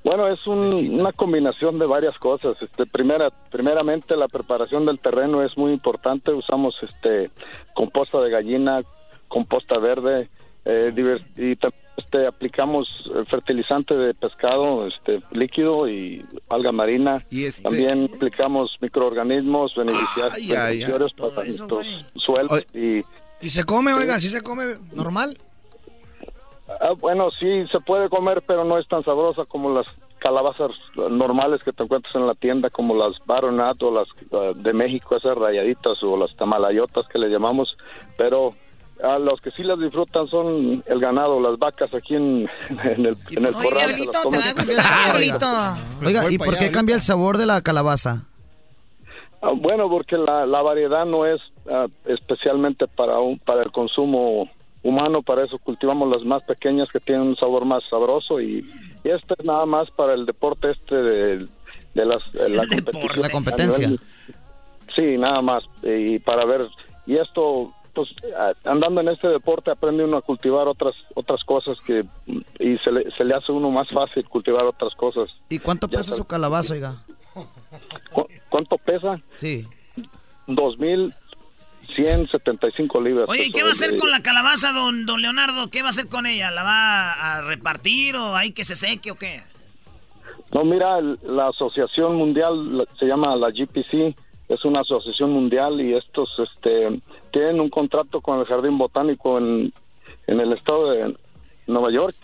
bueno, 0.09 0.27
es 0.29 0.47
un- 0.47 1.01
una 1.01 1.13
combinación 1.13 1.79
de 1.79 1.85
varias 1.87 2.17
cosas. 2.19 2.61
Este, 2.63 2.87
primera, 2.87 3.31
primeramente, 3.51 4.17
la 4.17 4.27
preparación 4.29 4.87
del 4.87 4.99
terreno 5.01 5.43
es 5.45 5.57
muy 5.59 5.73
importante. 5.73 6.33
Usamos 6.33 6.75
este 6.83 7.31
composta 7.75 8.19
de 8.21 8.31
gallina, 8.31 8.83
composta 9.29 9.79
verde, 9.79 10.29
eh, 10.65 10.93
y 11.37 11.53
este, 11.99 12.27
aplicamos 12.27 12.87
eh, 13.15 13.25
fertilizante 13.29 13.95
de 13.95 14.15
pescado 14.15 14.87
este, 14.87 15.21
líquido 15.33 15.89
y 15.89 16.25
alga 16.49 16.73
marina. 16.73 17.25
También 17.63 18.11
aplicamos 18.15 18.77
microorganismos 18.81 19.75
beneficia- 19.77 20.31
Ay, 20.33 20.43
ay, 20.45 20.51
ay. 20.53 20.57
beneficiarios 20.69 21.13
para 21.15 21.45
nuestros 21.45 21.87
suelos 22.17 22.67
y 22.75 23.03
¿Y 23.41 23.51
se 23.51 23.63
come, 23.65 23.93
oiga? 23.95 24.19
¿Sí 24.19 24.29
se 24.29 24.43
come 24.43 24.65
normal? 24.93 25.39
Ah, 26.69 26.93
bueno, 26.99 27.31
sí 27.39 27.63
se 27.73 27.81
puede 27.81 28.09
comer, 28.09 28.43
pero 28.47 28.65
no 28.65 28.79
es 28.79 28.87
tan 28.89 29.03
sabrosa 29.03 29.45
como 29.47 29.71
las 29.71 29.87
calabazas 30.19 30.71
normales 30.97 31.63
que 31.63 31.73
te 31.73 31.83
encuentras 31.83 32.15
en 32.15 32.27
la 32.27 32.35
tienda, 32.35 32.71
como 32.71 32.95
las 32.95 33.15
baronat 33.25 33.83
o 33.83 33.91
las 33.91 34.09
ah, 34.33 34.53
de 34.55 34.73
México, 34.73 35.17
esas 35.17 35.37
rayaditas 35.37 36.03
o 36.03 36.17
las 36.17 36.35
tamalayotas 36.37 37.07
que 37.09 37.19
le 37.19 37.29
llamamos. 37.29 37.77
Pero 38.19 38.55
a 39.03 39.19
los 39.19 39.41
que 39.41 39.51
sí 39.53 39.63
las 39.63 39.79
disfrutan 39.79 40.27
son 40.29 40.83
el 40.87 41.01
ganado, 41.01 41.41
las 41.41 41.59
vacas 41.59 41.95
aquí 41.95 42.17
en, 42.17 42.49
en 42.85 43.07
el, 43.07 43.17
en 43.31 43.47
el 43.47 43.55
Oye, 43.55 43.69
corral. 43.69 43.87
Diablito, 43.95 44.31
te 44.31 44.39
va 44.39 44.45
a 44.45 44.53
gustar, 44.53 45.19
Diablito. 45.19 45.47
Oiga, 46.05 46.31
¿y 46.31 46.39
por 46.39 46.59
qué 46.59 46.71
cambia 46.71 46.97
el 46.97 47.03
sabor 47.03 47.39
de 47.39 47.47
la 47.47 47.63
calabaza? 47.63 48.25
Ah, 49.41 49.53
bueno, 49.55 49.89
porque 49.89 50.19
la, 50.19 50.45
la 50.47 50.63
variedad 50.63 51.07
no 51.07 51.25
es 51.25 51.41
ah, 51.71 51.87
especialmente 52.05 52.87
para 52.89 53.21
un, 53.21 53.39
para 53.39 53.63
el 53.63 53.71
consumo 53.71 54.49
humano, 54.83 55.23
para 55.23 55.45
eso 55.45 55.59
cultivamos 55.59 56.09
las 56.11 56.23
más 56.25 56.43
pequeñas 56.45 56.89
que 56.93 57.01
tienen 57.01 57.27
un 57.29 57.37
sabor 57.37 57.65
más 57.65 57.83
sabroso 57.91 58.41
y, 58.41 58.65
y 59.05 59.09
este 59.09 59.35
es 59.39 59.45
nada 59.45 59.67
más 59.67 59.91
para 59.93 60.15
el 60.15 60.25
deporte 60.27 60.71
este 60.71 60.95
de, 60.95 61.47
de 61.95 62.05
las, 62.07 62.33
de 62.33 62.49
la, 62.51 62.67
competición. 62.67 63.23
La 63.23 63.31
competencia. 63.31 63.89
Nivel- 63.89 64.01
Sí, 64.97 65.17
nada 65.19 65.41
más. 65.43 65.63
Y 65.83 66.19
para 66.19 66.45
ver, 66.45 66.67
y 67.07 67.17
esto, 67.17 67.73
pues 67.95 68.09
andando 68.65 69.01
en 69.01 69.09
este 69.09 69.29
deporte 69.29 69.71
aprende 69.71 70.03
uno 70.05 70.17
a 70.17 70.23
cultivar 70.23 70.67
otras 70.67 70.95
otras 71.15 71.45
cosas 71.45 71.79
que 71.87 72.05
y 72.59 72.79
se 72.79 72.91
le, 72.91 73.09
se 73.17 73.25
le 73.25 73.35
hace 73.35 73.53
a 73.53 73.55
uno 73.55 73.71
más 73.71 73.89
fácil 73.91 74.25
cultivar 74.29 74.65
otras 74.65 74.95
cosas. 74.97 75.29
¿Y 75.51 75.59
cuánto 75.61 75.87
Ya 75.87 75.99
pesa 75.99 76.03
sabes. 76.11 76.19
su 76.19 76.25
calabaza, 76.27 76.75
oiga? 76.75 76.97
¿Cu- 78.13 78.27
¿Cuánto 78.49 78.77
pesa? 78.79 79.19
Sí. 79.35 79.67
2.175 81.99 83.03
libras. 83.03 83.29
Oye, 83.29 83.47
¿y 83.47 83.51
qué 83.51 83.63
va 83.63 83.69
a 83.69 83.73
hacer 83.73 83.97
con 83.97 84.11
la 84.11 84.23
calabaza, 84.23 84.73
don, 84.73 85.05
don 85.07 85.21
Leonardo? 85.21 85.69
¿Qué 85.71 85.83
va 85.83 85.89
a 85.89 85.91
hacer 85.91 86.09
con 86.09 86.27
ella? 86.27 86.51
¿La 86.51 86.63
va 86.63 87.13
a 87.13 87.43
repartir 87.43 88.17
o 88.17 88.37
hay 88.37 88.53
que 88.53 88.65
se 88.65 88.77
seque 88.77 89.11
o 89.11 89.17
qué? 89.17 89.41
No, 90.53 90.65
mira, 90.65 91.01
la 91.01 91.49
asociación 91.49 92.17
mundial 92.17 92.89
se 92.99 93.07
llama 93.07 93.37
la 93.37 93.51
GPC, 93.51 94.17
es 94.49 94.65
una 94.65 94.81
asociación 94.81 95.31
mundial 95.31 95.81
y 95.81 95.95
estos 95.95 96.31
este, 96.39 97.01
tienen 97.33 97.61
un 97.61 97.69
contrato 97.69 98.21
con 98.21 98.41
el 98.41 98.47
Jardín 98.47 98.79
Botánico 98.79 99.37
en, 99.37 99.73
en 100.27 100.41
el 100.41 100.53
estado 100.53 100.91
de 100.91 101.17
Nueva 101.67 101.91
York 101.91 102.15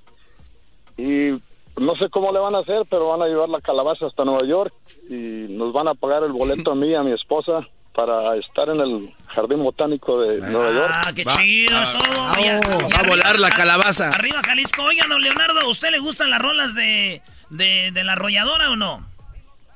y 0.97 1.33
no 1.77 1.97
sé 1.97 2.09
cómo 2.09 2.33
le 2.33 2.39
van 2.39 2.55
a 2.55 2.61
hacer, 2.61 2.87
pero 2.89 3.09
van 3.09 3.21
a 3.21 3.27
llevar 3.27 3.49
la 3.49 3.61
calabaza 3.61 4.07
hasta 4.07 4.25
Nueva 4.25 4.47
York 4.47 4.73
y 5.11 5.47
nos 5.51 5.73
van 5.73 5.89
a 5.89 5.95
pagar 5.95 6.23
el 6.23 6.33
boleto 6.33 6.71
a 6.71 6.75
mí 6.75 6.89
y 6.89 6.95
a 6.95 7.03
mi 7.03 7.13
esposa 7.13 7.69
para 7.95 8.37
estar 8.37 8.69
en 8.69 8.81
el 8.81 9.11
Jardín 9.35 9.63
Botánico 9.63 10.21
de 10.21 10.39
Nueva 10.41 10.73
York. 10.73 10.93
Ah, 11.07 11.13
qué 11.15 11.25
chido, 11.25 11.81
es 11.83 11.93
todo. 11.93 12.41
Y 12.41 12.49
a- 12.49 12.59
y 12.59 12.93
Va 12.93 12.99
a 13.01 13.07
volar 13.09 13.39
la 13.39 13.51
calabaza. 13.51 14.11
Arriba 14.11 14.41
Jalisco. 14.45 14.83
Oiga, 14.83 15.07
don 15.09 15.23
Leonardo, 15.23 15.61
¿a 15.61 15.69
usted 15.69 15.91
le 15.91 15.99
gustan 16.01 16.31
las 16.31 16.41
rolas 16.41 16.75
de, 16.75 17.23
de, 17.51 17.91
de 17.93 18.05
la 18.05 18.13
arrolladora 18.13 18.71
o 18.71 18.77
no? 18.77 19.07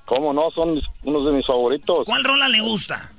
¿Cómo 0.05 0.33
no? 0.33 0.51
Son 0.55 0.75
mis- 0.75 0.85
unos 1.05 1.27
de 1.27 1.33
mis 1.33 1.47
favoritos. 1.47 2.05
¿Cuál 2.07 2.25
rola 2.25 2.49
le 2.49 2.61
gusta? 2.61 3.13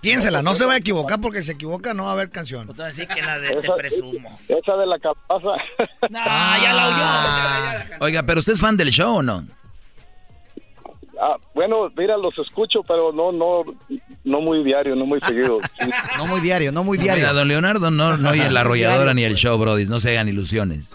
Piénsela, 0.00 0.42
no 0.42 0.54
se 0.54 0.66
va 0.66 0.74
a 0.74 0.76
equivocar 0.76 1.20
porque 1.20 1.42
se 1.42 1.52
equivoca, 1.52 1.94
no 1.94 2.04
va 2.04 2.10
a 2.10 2.12
haber 2.12 2.30
canción. 2.30 2.68
Así 2.80 3.06
que 3.06 3.22
la 3.22 3.38
de 3.38 3.56
Te 3.56 3.70
Presumo. 3.72 4.38
Esa 4.46 4.76
de 4.76 4.86
la 4.86 4.98
calabaza. 4.98 5.62
Ah, 6.14 6.58
ya 6.62 6.72
la 6.74 7.86
oyó. 7.88 7.96
Oiga, 8.04 8.22
pero 8.24 8.38
usted 8.40 8.52
es 8.52 8.60
fan 8.60 8.76
del 8.76 8.90
show 8.90 9.16
o 9.16 9.22
no? 9.22 9.44
Ah, 11.20 11.36
bueno, 11.54 11.90
mira, 11.96 12.16
los 12.16 12.36
escucho, 12.38 12.82
pero 12.82 13.12
no, 13.12 13.32
no, 13.32 13.64
no 14.24 14.40
muy 14.40 14.62
diario, 14.62 14.94
no 14.96 15.06
muy 15.06 15.20
seguido. 15.20 15.58
Sí. 15.80 15.90
No 16.18 16.26
muy 16.26 16.40
diario, 16.40 16.72
no 16.72 16.84
muy 16.84 16.98
diario. 16.98 17.22
Mira, 17.22 17.32
don 17.32 17.48
Leonardo 17.48 17.90
no, 17.90 18.16
no 18.16 18.30
oye 18.30 18.50
la 18.50 18.60
arrolladora 18.62 19.14
ni 19.14 19.24
el 19.24 19.34
show, 19.36 19.56
Brody. 19.58 19.86
No 19.86 20.00
se 20.00 20.10
hagan 20.10 20.28
ilusiones. 20.28 20.90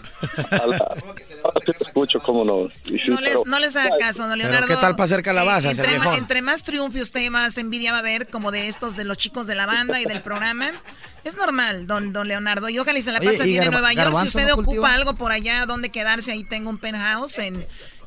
A 0.50 0.66
la- 0.66 0.94
te 1.64 1.84
escucho, 1.84 2.18
cómo 2.20 2.44
no. 2.44 2.68
Sí, 2.84 2.96
No 3.08 3.20
les, 3.20 3.30
pero- 3.30 3.42
no 3.46 3.58
les 3.58 3.74
haga 3.76 3.96
caso, 3.98 4.26
don 4.28 4.38
Leonardo. 4.38 4.66
¿qué 4.66 4.74
tal 4.76 4.92
para 4.96 5.04
hacer 5.04 5.22
calabazas, 5.22 5.76
entre, 5.78 5.92
ma- 5.98 6.02
viejón? 6.04 6.18
entre 6.18 6.42
más 6.42 6.62
triunfe 6.62 7.00
usted, 7.00 7.28
más 7.30 7.56
envidia 7.58 7.90
va 7.92 7.98
a 7.98 8.00
haber, 8.00 8.28
como 8.28 8.50
de 8.52 8.68
estos, 8.68 8.96
de 8.96 9.04
los 9.04 9.18
chicos 9.18 9.46
de 9.46 9.54
la 9.54 9.66
banda 9.66 10.00
y 10.00 10.04
del 10.04 10.20
programa. 10.22 10.70
Es 11.24 11.36
normal, 11.36 11.86
don, 11.86 12.12
don 12.12 12.26
Leonardo. 12.28 12.68
Y 12.68 12.78
ojalá 12.78 12.98
y 12.98 13.02
se 13.02 13.12
la 13.12 13.20
pase 13.20 13.44
¿y 13.46 13.52
bien 13.52 13.64
en 13.64 13.70
Nueva 13.70 13.92
York. 13.92 14.12
Si 14.20 14.26
usted 14.26 14.46
no 14.46 14.54
ocupa 14.54 14.64
cultiva? 14.66 14.92
algo 14.94 15.14
por 15.14 15.30
allá 15.32 15.64
donde 15.66 15.90
quedarse, 15.90 16.32
ahí 16.32 16.42
tengo 16.44 16.68
un 16.70 16.78
penthouse 16.78 17.38
en, 17.38 17.64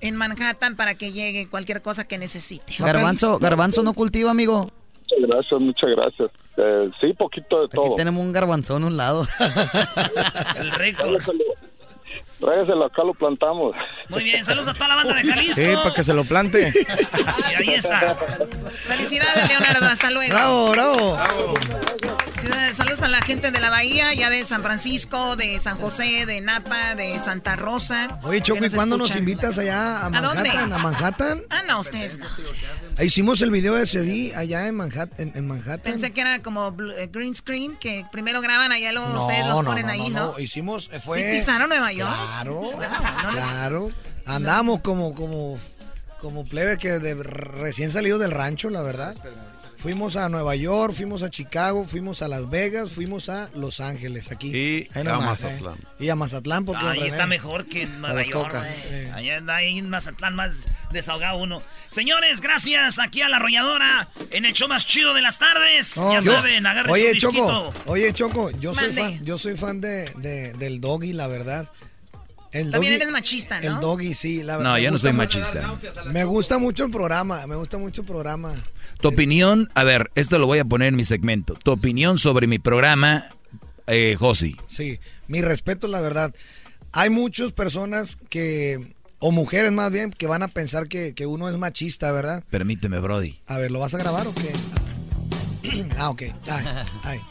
en 0.07 0.15
Manhattan 0.15 0.76
para 0.76 0.95
que 0.95 1.11
llegue 1.11 1.48
cualquier 1.49 1.82
cosa 1.82 2.07
que 2.07 2.18
necesite. 2.18 2.76
Garbanzo, 2.80 3.40
garbanzo 3.40 3.84
no 3.84 3.94
cultiva, 3.94 4.32
amigo. 4.32 4.72
Muchas 5.02 5.30
gracias, 5.30 5.61
muchas 5.61 5.90
gracias. 5.91 6.32
Eh, 6.57 6.90
sí, 7.02 7.14
poquito 7.14 7.60
de 7.60 7.65
Aquí 7.65 7.76
todo. 7.76 7.95
tenemos 7.95 8.23
un 8.23 8.32
garbanzón 8.34 8.84
a 8.84 8.88
un 8.88 8.98
lado. 8.98 9.27
El 10.60 10.72
récord. 10.72 11.22
Tráigaselo, 12.39 12.85
acá 12.85 13.03
lo 13.03 13.13
plantamos. 13.13 13.75
Muy 14.09 14.23
bien, 14.23 14.43
saludos 14.43 14.67
a 14.67 14.73
toda 14.73 14.89
la 14.89 14.95
banda 14.95 15.13
de 15.13 15.23
Jalisco. 15.23 15.55
Sí, 15.55 15.73
para 15.75 15.93
que 15.93 16.03
se 16.03 16.13
lo 16.13 16.25
plante. 16.25 16.73
Y 17.51 17.53
ahí 17.55 17.75
está. 17.75 18.17
Felicidades, 18.87 19.47
Leonardo. 19.47 19.85
Hasta 19.85 20.11
luego. 20.11 20.33
Bravo, 20.33 20.71
bravo. 20.71 21.17
Sí, 22.39 22.47
Saludos 22.73 23.01
a 23.03 23.07
la 23.07 23.21
gente 23.21 23.51
de 23.51 23.59
la 23.59 23.69
Bahía, 23.69 24.13
ya 24.13 24.29
de 24.29 24.43
San 24.43 24.61
Francisco, 24.61 25.35
de 25.35 25.59
San 25.59 25.77
José, 25.77 26.25
de 26.25 26.41
Napa, 26.41 26.95
de 26.95 27.19
Santa 27.19 27.55
Rosa. 27.55 28.19
Oye, 28.23 28.41
Choco, 28.41 28.65
¿y 28.65 28.69
cuándo 28.69 28.97
nos 28.97 29.15
invitas 29.15 29.57
allá 29.57 29.99
a 29.99 30.05
¿A 30.07 30.21
dónde? 30.21 30.49
Manhattan? 30.49 30.73
¿A 30.73 30.77
Manhattan? 30.77 31.43
Ah, 31.49 31.63
no, 31.67 31.79
ustedes 31.79 32.19
no. 32.19 32.27
Hicimos 33.01 33.41
el 33.41 33.51
video 33.51 33.75
de 33.75 33.85
CD 33.85 34.33
allá 34.35 34.67
en 34.67 34.75
Manhattan. 34.75 35.31
En, 35.35 35.47
Manhattan. 35.47 35.79
Pensé 35.83 36.11
que 36.11 36.21
era 36.21 36.41
como 36.41 36.75
eh, 36.97 37.07
green 37.11 37.33
screen, 37.33 37.77
que 37.77 38.05
primero 38.11 38.41
graban 38.41 38.71
allá, 38.71 38.91
luego 38.91 39.23
ustedes 39.23 39.45
los 39.45 39.63
ponen 39.63 39.89
ahí, 39.89 40.09
¿no? 40.09 40.37
Hicimos, 40.37 40.89
eh, 40.91 40.99
fue... 40.99 41.19
¿Sí 41.19 41.23
pisaron 41.31 41.69
Nueva 41.69 41.93
York? 41.93 42.11
Claro, 42.11 42.24
les- 42.26 43.31
claro. 43.31 43.91
Andamos 44.26 44.80
como, 44.81 45.14
como, 45.14 45.60
como 46.19 46.45
plebe 46.45 46.77
que 46.77 46.99
de, 46.99 47.14
recién 47.15 47.91
salido 47.91 48.18
del 48.18 48.31
rancho, 48.31 48.69
la 48.69 48.81
verdad. 48.81 49.15
Fuimos 49.77 50.15
a 50.15 50.30
Nueva 50.30 50.56
York, 50.56 50.95
fuimos 50.95 51.22
a 51.22 51.30
Chicago, 51.30 51.85
fuimos 51.85 52.23
a 52.23 52.27
Las 52.27 52.49
Vegas, 52.49 52.89
fuimos 52.89 53.30
a 53.30 53.52
Los 53.53 53.81
Ángeles, 53.81 54.31
aquí. 54.31 54.47
Y 54.47 54.89
Ahí 54.95 55.06
a 55.07 55.19
Mazatlán. 55.19 55.76
eh. 55.76 55.85
Y 55.99 56.10
a 56.10 56.15
Mazatlán, 56.15 56.65
porque... 56.65 56.88
Ahí 56.88 57.02
está 57.06 57.27
mejor 57.27 57.68
que 57.68 57.84
en 57.84 58.02
Nueva 58.02 58.15
las 58.15 58.27
York. 58.27 58.56
eh. 58.89 59.11
Allá 59.14 59.43
ahí 59.53 59.77
en 59.77 59.88
Mazatlán 59.89 60.34
más 60.35 60.65
desahogado 60.91 61.38
uno. 61.38 61.61
Señores, 61.91 62.41
gracias 62.41 62.97
aquí 62.97 63.22
a 63.22 63.30
la 63.30 63.35
arrolladora 63.35 64.10
en 64.31 64.45
el 64.45 64.53
show 64.53 64.68
más 64.68 64.88
chido 64.88 65.14
de 65.14 65.22
las 65.22 65.38
tardes. 65.38 65.95
No, 65.97 66.14
ya 66.14 66.19
yo- 66.22 66.34
saben, 66.34 66.65
agarren 66.65 66.91
Oye, 66.91 67.11
su 67.11 67.18
Choco, 67.19 67.34
disquito. 67.34 67.73
oye, 67.85 68.14
Choco, 68.14 68.49
yo 68.52 68.73
soy 68.73 68.91
fan, 68.91 69.23
yo 69.23 69.38
soy 69.38 69.56
fan 69.56 69.81
de, 69.81 70.10
de- 70.15 70.53
del 70.53 70.81
doggy, 70.81 71.14
la 71.14 71.27
verdad. 71.27 71.69
El 72.56 72.72
También 72.72 72.94
doggy- 72.94 72.95
eres 73.02 73.11
machista, 73.11 73.60
¿no? 73.60 73.68
El 73.76 73.80
doggy, 73.82 74.14
sí, 74.14 74.41
la 74.41 74.56
verdad. 74.56 74.72
No, 74.72 74.80
yo 74.80 74.90
no 74.90 74.98
soy 74.98 75.11
machista. 75.11 75.73
Me 76.11 76.23
gusta 76.23 76.57
mucho 76.57 76.86
el 76.86 76.91
programa, 76.91 77.45
me 77.48 77.56
gusta 77.56 77.77
mucho 77.77 78.02
el 78.02 78.07
programa. 78.07 78.53
Tu 79.02 79.10
opinión, 79.10 79.69
a 79.76 79.84
ver, 79.84 80.10
esto 80.15 80.40
lo 80.40 80.48
voy 80.48 80.60
a 80.60 80.65
poner 80.65 80.88
en 80.88 80.95
mi 80.95 81.03
segmento. 81.03 81.56
Tu 81.56 81.72
opinión 81.72 82.18
sobre 82.18 82.48
mi 82.48 82.57
programa, 82.57 83.26
eh, 83.88 84.15
Josi. 84.18 84.56
Sí, 84.68 84.99
mi 85.27 85.41
respeto, 85.41 85.90
la 85.90 85.99
verdad. 85.99 86.34
Hay 86.94 87.10
muchas 87.10 87.52
personas 87.52 88.18
que, 88.30 88.94
o 89.19 89.34
mujeres 89.34 89.73
más 89.73 89.91
bien, 89.91 90.11
que 90.11 90.26
van 90.27 90.41
a 90.41 90.48
pensar 90.48 90.88
que, 90.88 91.14
que 91.14 91.26
uno 91.26 91.49
es 91.49 91.57
machista, 91.57 92.10
¿verdad? 92.14 92.41
Permíteme, 92.49 92.99
Brody. 92.99 93.41
A 93.48 93.57
ver, 93.57 93.69
¿lo 93.69 93.80
vas 93.82 93.94
a 93.95 93.98
grabar 93.98 94.27
o 94.27 94.34
qué? 94.34 94.53
ah, 95.98 96.10
ok. 96.10 96.22
Ay, 96.49 96.65
ay. 97.03 97.22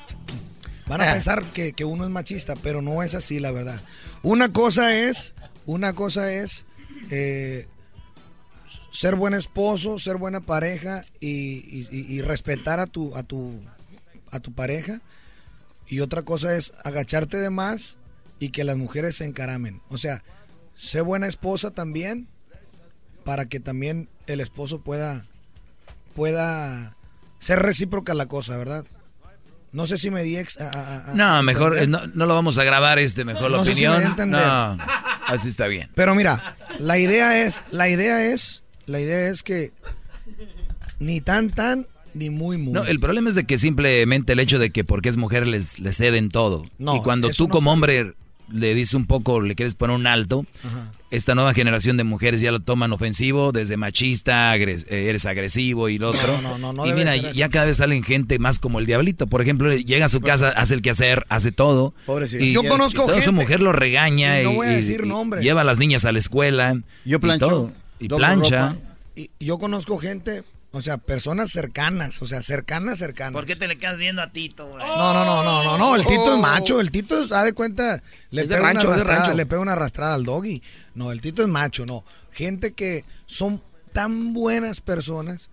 Van 0.87 1.01
a 1.01 1.13
pensar 1.13 1.43
que, 1.45 1.73
que 1.73 1.85
uno 1.85 2.05
es 2.05 2.11
machista, 2.11 2.55
pero 2.57 2.83
no 2.83 3.03
es 3.03 3.15
así, 3.15 3.41
la 3.41 3.51
verdad. 3.51 3.81
Una 4.23 4.53
cosa 4.53 4.95
es, 4.97 5.33
una 5.67 5.95
cosa 5.95 6.33
es 6.33 6.67
eh, 7.11 7.67
ser 8.91 9.15
buen 9.15 9.35
esposo, 9.35 9.99
ser 9.99 10.17
buena 10.17 10.41
pareja 10.41 11.05
y, 11.21 11.29
y- 11.29 11.89
y- 11.91 12.15
y 12.17 12.21
respetar 12.23 12.81
a 12.81 12.87
tu, 12.87 13.15
a 13.17 13.23
tu 13.23 13.61
a 14.31 14.41
tu 14.41 14.53
pareja. 14.53 15.01
Y 15.87 16.01
otra 16.01 16.23
cosa 16.23 16.57
es 16.57 16.73
agacharte 16.83 17.37
de 17.39 17.51
más 17.51 17.97
y 18.41 18.51
que 18.51 18.65
las 18.65 18.77
mujeres 18.77 19.17
se 19.17 19.25
encaramen. 19.25 19.81
O 19.91 19.97
sea, 19.99 20.23
sé 20.75 21.01
buena 21.03 21.29
esposa 21.29 21.71
también 21.71 22.27
para 23.25 23.47
que 23.47 23.61
también 23.61 24.09
el 24.27 24.41
esposo 24.41 24.81
pueda 24.83 25.27
pueda 26.15 26.97
ser 27.41 27.61
recíproca 27.61 28.15
la 28.15 28.27
cosa, 28.27 28.57
¿verdad? 28.57 28.85
No 29.75 29.87
sé 29.89 29.99
si 29.99 30.11
me 30.11 30.23
di 30.23 30.37
ex- 30.37 30.57
a- 30.61 31.13
No, 31.15 31.43
mejor, 31.43 31.77
eh, 31.77 31.87
no, 31.89 32.07
no 32.15 32.27
lo 32.27 32.35
vamos 32.35 32.57
a 32.59 32.65
grabar 32.65 32.99
este, 33.01 33.25
mejor 33.25 33.51
la 33.51 33.59
No 33.59 33.65
sé 33.65 33.75
si 33.75 33.83
me 33.87 33.89
opinión. 33.97 34.31
no, 34.31 34.79
así 35.27 35.49
está 35.49 35.67
bien. 35.67 35.91
Pero 35.97 36.15
mira, 36.15 36.57
la 36.79 36.97
idea 36.99 37.45
es, 37.45 37.65
la 37.73 37.89
idea 37.89 38.25
es, 38.33 38.63
la 38.87 39.01
idea 39.01 39.29
es 39.29 39.43
que 39.43 39.73
ni 41.01 41.21
tan 41.21 41.51
tan 41.51 41.87
ni 42.15 42.31
muy 42.31 42.57
muy. 42.57 42.73
No, 42.73 42.85
el 42.85 43.01
problema 43.01 43.29
es 43.29 43.35
de 43.35 43.45
que 43.45 43.59
simplemente 43.59 44.35
el 44.35 44.39
hecho 44.41 44.61
de 44.61 44.71
que 44.71 44.85
porque 44.85 45.09
es 45.09 45.17
mujer 45.17 45.47
les, 45.47 45.81
les 45.81 45.97
ceden 45.97 46.29
todo. 46.29 46.65
No, 46.79 46.95
y 46.97 47.01
cuando 47.03 47.29
tú 47.31 47.49
como 47.49 47.73
hombre 47.73 48.15
le 48.53 48.75
dices 48.75 48.95
un 48.95 49.07
poco, 49.07 49.41
le 49.41 49.55
quieres 49.55 49.75
poner 49.75 49.97
un 49.97 50.07
alto, 50.07 50.45
Ajá. 50.65 50.93
esta 51.11 51.35
nueva 51.35 51.55
generación 51.55 51.97
de 51.97 52.05
mujeres 52.05 52.41
ya 52.41 52.53
lo 52.53 52.61
toman 52.61 52.93
ofensivo, 52.93 53.53
desde 53.53 53.77
machista, 53.77 54.53
agres- 54.53 54.87
eh, 54.91 55.09
eres 55.09 55.27
agresivo 55.27 55.89
y 55.89 55.99
lo 55.99 56.13
No, 56.13 56.19
otro. 56.19 56.41
no, 56.43 56.59
no, 56.59 56.73
no 56.73 56.85
y 56.87 56.91
debe 56.91 57.01
mira, 57.17 57.33
ya 57.33 57.49
cada 57.49 57.67
vez 57.67 57.79
salen 57.79 58.03
gente 58.03 58.39
más 58.39 58.59
como 58.59 58.79
el 58.79 58.87
diablito. 58.87 59.27
Por 59.27 59.41
ejemplo, 59.43 59.75
llega 59.75 60.07
a 60.07 60.09
su 60.09 60.21
casa, 60.21 60.49
hace 60.51 60.75
el 60.75 60.83
quehacer, 60.83 61.25
hace 61.29 61.53
todo. 61.53 61.95
Pobrecito. 62.07 62.45
Y, 62.45 62.53
Yo 62.53 62.63
conozco 62.69 63.05
y 63.05 63.07
toda 63.07 63.21
su 63.23 63.33
mujer 63.33 63.61
lo 63.61 63.73
regaña 63.73 64.39
y 64.39 64.43
y, 64.43 64.45
no 64.45 64.53
voy 64.55 64.67
a 64.69 64.73
y- 64.73 64.77
decir 64.77 65.01
y 65.05 65.09
nombres. 65.09 65.43
lleva 65.43 65.63
a 65.63 65.65
las 65.65 65.79
niñas 65.79 66.05
a 66.05 66.13
la 66.13 66.19
escuela. 66.19 66.75
Yo 67.05 67.17
y 67.17 67.21
plancho, 67.21 67.49
todo. 67.49 67.73
Y, 68.01 68.09
plancha. 68.09 68.69
ropa. 68.71 68.81
Y 69.17 69.31
yo 69.41 69.59
conozco 69.59 69.97
gente, 69.99 70.43
o 70.75 70.83
sea, 70.83 70.99
personas 70.99 71.53
cercanas, 71.53 72.21
o 72.21 72.27
sea, 72.27 72.43
cercanas, 72.43 72.99
cercanas. 72.99 73.33
¿Por 73.33 73.47
qué 73.47 73.55
te 73.55 73.69
le 73.69 73.79
quedas 73.79 73.97
viendo 73.97 74.21
a 74.21 74.33
Tito, 74.33 74.67
güey? 74.67 74.85
No, 74.85 75.15
no, 75.15 75.25
no, 75.25 75.45
no, 75.45 75.63
no, 75.63 75.79
no, 75.79 75.95
el 75.95 76.05
Tito 76.05 76.35
es 76.35 76.41
macho, 76.41 76.81
el 76.81 76.91
Tito 76.91 77.23
es, 77.23 77.29
da 77.29 77.45
de 77.45 77.53
cuenta, 77.53 78.03
le 78.31 78.43
Es 78.43 78.49
de 78.49 78.57
pega, 78.57 78.73
rancho, 78.73 78.89
una 78.89 78.97
es 78.97 79.05
de 79.05 79.11
arrastrada, 79.11 79.35
le 79.35 79.47
pega 79.47 79.61
una 79.61 79.73
arrastrada 79.73 80.15
al 80.15 80.25
doggy. 80.25 80.63
No, 80.97 81.13
el 81.13 81.21
Tito 81.21 81.43
es 81.43 81.49
macho, 81.49 81.87
no. 81.87 82.05
Gente 82.33 82.73
que 82.73 83.05
son 83.27 83.63
tan 83.93 84.35
buenas 84.35 84.81
personas, 84.81 85.49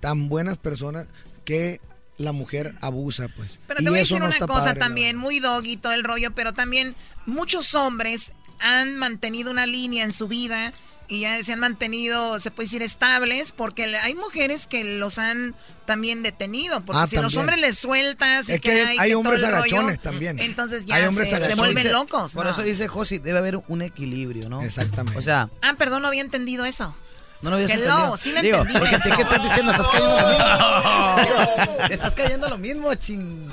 tan 0.00 0.30
buenas 0.30 0.56
personas 0.56 1.06
que 1.44 1.82
la 2.16 2.32
mujer 2.32 2.74
abusa, 2.80 3.28
pues. 3.36 3.58
Pero 3.66 3.82
Y 3.82 3.84
te 3.84 3.90
voy 3.90 3.98
a 3.98 4.02
eso 4.02 4.14
decir 4.14 4.22
no 4.22 4.34
una 4.34 4.46
cosa 4.46 4.68
padre, 4.70 4.80
también, 4.80 5.16
muy 5.18 5.38
doggy 5.38 5.76
todo 5.76 5.92
el 5.92 6.02
rollo, 6.02 6.30
pero 6.34 6.54
también 6.54 6.94
muchos 7.26 7.74
hombres 7.74 8.32
han 8.60 8.96
mantenido 8.96 9.50
una 9.50 9.66
línea 9.66 10.02
en 10.02 10.12
su 10.12 10.28
vida 10.28 10.72
y 11.08 11.20
ya 11.20 11.42
se 11.44 11.52
han 11.52 11.60
mantenido, 11.60 12.38
se 12.38 12.50
puede 12.50 12.66
decir, 12.66 12.82
estables, 12.82 13.52
porque 13.52 13.84
hay 13.96 14.14
mujeres 14.14 14.66
que 14.66 14.82
los 14.84 15.18
han 15.18 15.54
también 15.86 16.22
detenido, 16.24 16.80
porque 16.84 17.00
Ah, 17.02 17.06
si 17.06 17.14
los 17.16 17.24
también. 17.26 17.40
hombres 17.40 17.58
les 17.60 17.78
sueltas 17.78 18.48
y 18.48 18.54
Es 18.54 18.60
que 18.60 18.82
hay- 18.82 18.98
hay 18.98 19.14
hombres 19.14 19.40
rollo, 19.42 19.56
agachones 19.56 20.00
también. 20.02 20.38
entonces 20.40 20.84
ya 20.84 20.96
Hay 20.96 21.04
hombres 21.04 21.28
se, 21.30 21.54
vuelven 21.54 21.76
Dice- 21.84 21.92
locos. 21.92 22.32
Por 22.34 22.44
¿no? 22.44 22.50
eso 22.50 22.62
dice 22.62 22.88
Josi, 22.88 23.18
debe 23.18 23.38
haber 23.38 23.60
un 23.68 23.82
equilibrio, 23.82 24.48
¿no? 24.48 24.62
Exactamente. 24.62 25.16
O 25.18 25.22
sea, 25.22 25.48
Ah, 25.62 25.74
perdón, 25.78 26.02
no 26.02 26.08
había 26.08 26.22
entendido 26.22 26.64
eso. 26.64 26.96
no 27.42 27.50
lo 27.50 27.58
Hello, 27.58 27.68
entendido. 27.68 28.16
sí 28.16 28.32
lo 28.32 28.42
Digo, 28.42 28.56
entendí 28.58 28.78
porque 28.80 28.96
eso. 28.96 29.16
¿qué 29.16 29.22
estás 29.22 29.42
diciendo? 29.44 29.70
Estás 29.72 29.86
cayendo 29.92 30.18
lo 30.18 30.28
mismo. 30.28 31.86
Estás 31.90 32.12
cayendo 32.14 32.48
lo 32.48 32.58
mismo, 32.58 32.94
ching. 32.94 33.46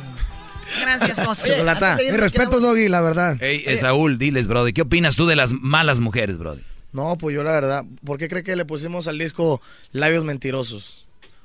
Gracias, 0.82 1.20
José. 1.24 1.50
Chocolata, 1.52 1.98
mi 1.98 2.18
respeto, 2.18 2.60
Doggy, 2.60 2.88
la 2.90 3.02
verdad. 3.02 3.38
Ey, 3.44 3.78
Saúl, 3.78 4.18
diles, 4.18 4.48
Brody, 4.48 4.74
¿qué 4.74 4.82
opinas 4.82 5.16
tú 5.16 5.28
de 5.28 5.36
las 5.36 5.52
malas 5.54 6.00
mujeres, 6.00 6.40
Brody? 6.40 6.62
No, 6.94 7.18
pues 7.18 7.34
yo 7.36 7.44
la 7.44 7.52
verdad, 7.52 7.84
¿por 8.06 8.18
qué 8.18 8.28
cree 8.30 8.44
que 8.44 8.56
le 8.56 8.66
pusimos 8.66 9.08
al 9.08 9.18
disco 9.18 9.62
Labios 9.92 10.24
Mentirosos? 10.24 11.02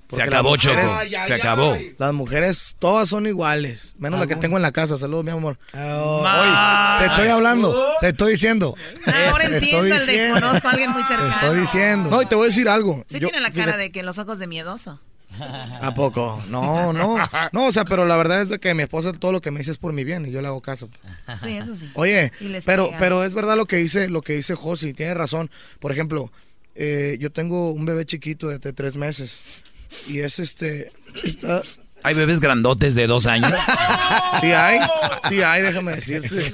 Se 0.09 0.23
acabó, 0.23 0.51
mujeres- 0.57 0.87
Choco, 1.11 1.27
se 1.27 1.35
acabó. 1.35 1.77
Las 1.99 2.15
mujeres 2.15 2.77
todas 2.79 3.11
son 3.11 3.27
iguales, 3.27 3.95
menos 3.99 4.19
la 4.19 4.27
que 4.27 4.37
tengo 4.37 4.57
en 4.57 4.63
la 4.63 4.73
casa. 4.73 4.97
Saludos, 4.97 5.23
mi 5.25 5.31
amor. 5.33 5.59
Oh, 5.75 6.23
oye, 6.27 6.99
te 7.01 7.07
estoy 7.13 7.29
hablando, 7.29 7.93
te 8.01 8.09
estoy 8.09 8.33
diciendo. 8.33 8.75
Ahora 9.05 9.49
Te 9.51 9.57
entiendo 9.57 9.85
estoy 9.85 9.91
el 9.91 9.99
de 10.07 10.13
diciendo. 10.13 10.41
conozco 10.41 10.69
a 10.69 10.71
alguien 10.71 10.91
muy 10.93 11.03
Te 11.03 11.09
cercano. 11.09 11.33
estoy 11.35 11.61
diciendo. 11.61 12.11
No, 12.11 12.23
y 12.23 12.27
te 12.27 12.35
voy 12.37 12.45
a 12.45 12.49
decir 12.49 12.69
algo. 12.71 13.05
Sí 13.07 13.19
Yo- 13.21 13.29
tiene 13.29 13.41
la 13.43 13.51
cara 13.51 13.65
fíjate- 13.65 13.79
de 13.83 13.93
que 13.93 14.03
los 14.03 14.19
ojos 14.19 14.39
de 14.39 14.47
miedoso. 14.47 14.99
¿A 15.83 15.95
poco? 15.95 16.43
No, 16.49 16.93
no. 16.93 17.17
No, 17.53 17.67
o 17.67 17.73
sea, 17.73 17.85
pero 17.85 18.05
la 18.05 18.17
verdad 18.17 18.43
es 18.43 18.49
de 18.49 18.59
que 18.59 18.75
mi 18.75 18.83
esposa 18.83 19.13
todo 19.13 19.33
lo 19.33 19.41
que 19.41 19.51
me 19.51 19.59
dice 19.59 19.73
es 19.73 19.79
por 19.79 19.93
mi 19.93 20.05
bien 20.05 20.27
y 20.27 20.31
yo 20.31 20.43
le 20.43 20.49
hago 20.49 20.61
caso. 20.61 20.89
Sí, 21.43 21.51
eso 21.51 21.75
sí. 21.75 21.91
Oye, 21.95 22.33
pero, 22.67 22.87
pega. 22.87 22.99
pero 22.99 23.25
es 23.25 23.35
verdad 23.35 23.57
lo 23.57 23.67
que 23.67 23.77
dice, 23.77 24.09
lo 24.09 24.23
que 24.23 24.35
dice 24.35 24.55
Josi, 24.55 24.95
tiene 24.95 25.15
razón. 25.15 25.51
Por 25.81 25.93
ejemplo, 25.93 26.31
eh, 26.75 27.17
yo 27.21 27.31
tengo 27.31 27.73
un 27.73 27.85
bebé 27.85 28.07
chiquito 28.07 28.49
de, 28.49 28.59
de 28.59 28.73
tres 28.73 28.97
meses 28.97 29.43
y 30.07 30.21
es 30.21 30.39
este, 30.39 30.93
está, 31.25 31.63
¿Hay 32.03 32.15
bebés 32.15 32.41
grandotes 32.41 32.95
de 32.95 33.07
dos 33.07 33.27
años? 33.27 33.53
sí 34.41 34.47
hay, 34.53 34.79
sí 35.29 35.43
hay, 35.43 35.63
déjame 35.63 35.93
decirte. 35.93 36.53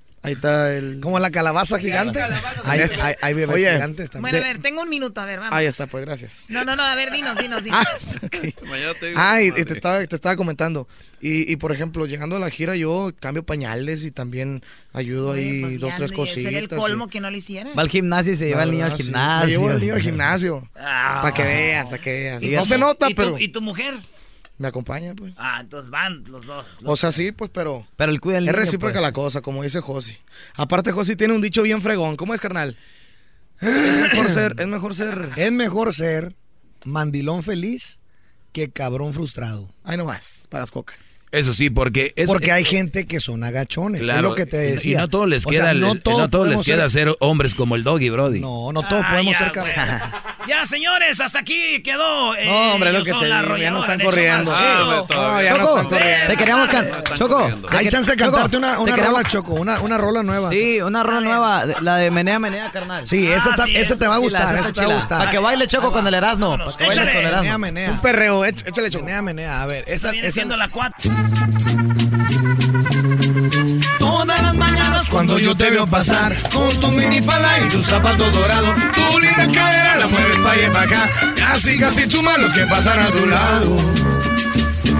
Ahí 0.22 0.32
está 0.32 0.74
el. 0.76 0.98
Como 1.00 1.20
la 1.20 1.30
calabaza 1.30 1.78
gigante. 1.78 2.20
Hay, 2.64 2.80
hay, 2.80 3.14
hay 3.22 3.34
bebés 3.34 3.54
Oye, 3.54 3.72
gigantes 3.72 4.10
también. 4.10 4.32
Bueno, 4.32 4.44
a 4.44 4.48
ver, 4.48 4.58
tengo 4.60 4.82
un 4.82 4.88
minuto, 4.88 5.20
a 5.20 5.24
ver, 5.24 5.38
vamos. 5.38 5.56
Ahí 5.56 5.66
está, 5.66 5.86
pues 5.86 6.04
gracias. 6.04 6.46
No, 6.48 6.64
no, 6.64 6.74
no, 6.74 6.82
a 6.82 6.96
ver, 6.96 7.12
dinos, 7.12 7.38
dinos, 7.38 7.62
dinos. 7.62 7.84
Ah, 9.16 9.40
y, 9.40 9.48
y 9.48 9.64
te, 9.64 9.74
estaba, 9.74 10.04
te 10.04 10.16
estaba 10.16 10.34
comentando. 10.34 10.88
Y, 11.20 11.50
y, 11.52 11.56
por 11.56 11.72
ejemplo, 11.72 12.06
llegando 12.06 12.34
a 12.36 12.38
la 12.40 12.50
gira, 12.50 12.74
yo 12.76 13.12
cambio 13.20 13.44
pañales 13.44 14.02
y 14.04 14.10
también 14.10 14.62
ayudo 14.92 15.32
ahí 15.32 15.60
Pues 15.62 15.80
dos, 15.80 15.90
ya 15.90 15.96
tres 15.96 16.12
cositas. 16.12 16.42
Sería 16.42 16.58
el 16.58 16.64
y- 16.64 16.68
colmo 16.68 17.08
que 17.08 17.20
no 17.20 17.30
lo 17.30 17.36
hiciera. 17.36 17.70
Va 17.74 17.82
al 17.82 17.88
gimnasio 17.88 18.32
y 18.32 18.36
se 18.36 18.46
lleva 18.48 18.58
La 18.58 18.62
al 18.64 18.70
niño 18.72 18.84
al 18.86 18.96
sí. 18.96 19.02
gimnasio. 19.04 19.46
Me 19.46 19.50
llevo 19.52 19.68
al 19.70 19.80
niño 19.80 19.94
al 19.94 20.02
gimnasio. 20.02 20.68
Ah. 20.76 21.20
Para 21.22 21.34
que 21.34 21.42
veas, 21.44 21.84
para 21.86 22.02
que 22.02 22.12
veas. 22.12 22.42
¿Y 22.42 22.50
No 22.50 22.64
se 22.64 22.78
nota, 22.78 23.08
y 23.08 23.14
tu- 23.14 23.22
pero 23.22 23.38
¿Y 23.38 23.48
tu 23.48 23.60
mujer? 23.60 23.94
Me 24.58 24.68
acompaña, 24.68 25.14
pues. 25.14 25.34
Ah, 25.36 25.58
entonces 25.60 25.90
van 25.90 26.24
los 26.24 26.46
dos. 26.46 26.64
O 26.84 26.96
sea, 26.96 27.12
sí, 27.12 27.32
pues, 27.32 27.50
pero. 27.52 27.86
Pero 27.96 28.12
el 28.12 28.20
cuida 28.20 28.38
al 28.38 28.48
Es 28.48 28.52
niño, 28.52 28.64
recíproca 28.64 28.94
pues. 28.94 29.02
la 29.02 29.12
cosa, 29.12 29.40
como 29.42 29.62
dice 29.62 29.80
Josi. 29.80 30.18
Aparte, 30.54 30.92
Josi 30.92 31.16
tiene 31.16 31.34
un 31.34 31.42
dicho 31.42 31.62
bien 31.62 31.82
fregón. 31.82 32.16
¿Cómo 32.16 32.34
es, 32.34 32.40
carnal? 32.40 32.76
Es 33.60 34.02
mejor 34.12 34.30
ser, 34.30 34.54
es 34.58 34.66
mejor 34.66 34.94
ser. 34.94 35.30
Es 35.36 35.52
mejor 35.52 35.94
ser 35.94 36.36
mandilón 36.84 37.42
feliz 37.42 38.00
que 38.52 38.70
cabrón 38.70 39.12
frustrado. 39.12 39.74
Ay, 39.84 39.96
no 39.96 40.04
más, 40.04 40.46
para 40.50 40.62
las 40.62 40.70
cocas. 40.70 41.15
Eso 41.32 41.52
sí, 41.52 41.70
porque 41.70 42.12
es, 42.16 42.28
Porque 42.28 42.52
hay 42.52 42.64
gente 42.64 43.06
que 43.06 43.20
son 43.20 43.42
agachones. 43.44 44.00
Claro, 44.02 44.18
es 44.18 44.22
lo 44.22 44.34
que 44.34 44.46
te 44.46 44.68
y- 44.68 44.72
decía. 44.72 44.92
Y 44.92 44.96
no 45.00 45.08
todos 45.08 45.28
les 45.28 45.44
O 45.44 45.50
sea, 45.50 45.60
queda, 45.60 45.70
el- 45.72 45.80
no 45.80 45.94
no 45.94 46.00
todos 46.00 46.30
todos 46.30 46.48
les 46.48 46.62
queda 46.64 46.88
ser 46.88 47.14
hombres 47.20 47.54
como 47.54 47.74
el 47.76 47.82
doggy, 47.84 48.08
Brody. 48.10 48.40
No, 48.40 48.72
no 48.72 48.82
todos 48.88 49.02
Ah, 49.04 49.10
podemos 49.10 49.32
ya, 49.32 49.38
ser 49.38 49.52
cabrones. 49.52 49.78
Ya, 50.46 50.64
señores, 50.64 51.20
hasta 51.20 51.40
aquí 51.40 51.82
quedó. 51.82 52.32
eh, 52.36 52.44
No, 52.46 52.74
hombre, 52.74 52.92
lo 52.92 53.02
que 53.02 53.10
te 53.12 53.24
digo, 53.24 53.56
ya 53.56 53.72
no 53.72 53.80
están 53.80 53.98
corriendo. 54.00 54.52
Ah, 54.54 54.84
no 54.84 55.00
Choco, 55.00 55.70
están 55.76 55.84
corriendo. 55.88 56.26
te 56.28 56.36
queríamos 56.36 56.68
cantar. 56.68 57.14
Choco, 57.14 57.50
Hay 57.70 57.88
chance 57.88 58.12
de 58.12 58.16
Choco, 58.16 58.30
cantarte 58.30 58.56
una, 58.56 58.78
una 58.78 58.94
rola, 58.96 59.24
Choco, 59.24 59.54
una, 59.54 59.80
una 59.80 59.98
rola 59.98 60.22
nueva. 60.22 60.50
Sí, 60.50 60.80
una 60.80 61.02
rola 61.02 61.20
nueva, 61.20 61.64
la 61.80 61.96
de 61.96 62.12
Menea 62.12 62.38
Menea, 62.38 62.70
carnal. 62.70 63.08
Sí, 63.08 63.26
esa, 63.26 63.54
Ah, 63.54 63.64
sí, 63.64 63.72
esa 63.72 63.80
esa 63.94 63.98
te 63.98 64.06
va 64.06 64.14
a 64.14 64.18
gustar, 64.18 64.42
haces 64.42 64.60
esa 64.60 64.72
te 64.72 64.86
va 64.86 64.92
a 64.92 64.96
gustar. 64.96 65.18
Para 65.18 65.30
que 65.32 65.38
baile 65.40 65.66
Choco 65.66 65.90
con 65.90 66.06
el 66.06 66.14
Erasmo. 66.14 66.56
Para 66.56 66.70
que 66.76 66.84
baile 66.86 66.94
con 66.94 67.02
el 67.02 67.08
échale. 67.08 67.14
Menea, 67.24 67.30
Erasmo. 67.40 67.58
menea. 67.58 67.90
Un 67.90 68.00
perreo, 68.00 68.44
éch- 68.46 68.68
échale 68.68 68.88
choco. 68.90 69.04
Menea, 69.04 69.22
menea. 69.22 69.62
A 69.62 69.66
ver, 69.66 69.82
esa, 69.88 69.94
Esa 69.94 70.10
viene 70.12 70.30
siendo 70.30 70.56
la 70.56 70.68
cuatro. 70.68 71.10
Todas 73.98 74.42
las 74.42 74.54
mañanas 74.54 75.08
cuando 75.10 75.38
yo 75.38 75.56
te 75.56 75.70
veo 75.70 75.86
pasar 75.86 76.34
Con 76.52 76.68
tu 76.80 76.90
minifalda 76.92 77.60
y 77.60 77.68
tus 77.68 77.86
zapatos 77.86 78.32
dorados 78.32 78.74
Tu 78.94 79.18
linda 79.18 79.46
cadera 79.52 79.96
la 79.96 80.06
mueves 80.06 80.36
pa' 80.38 80.52
allá 80.52 80.66
y 80.66 80.70
pa' 80.70 80.82
acá 80.82 81.10
Casi, 81.36 81.78
casi 81.78 82.08
tú 82.08 82.22
malos 82.22 82.52
que 82.52 82.66
pasan 82.66 82.98
a 82.98 83.06
tu 83.06 83.26
lado. 83.26 83.76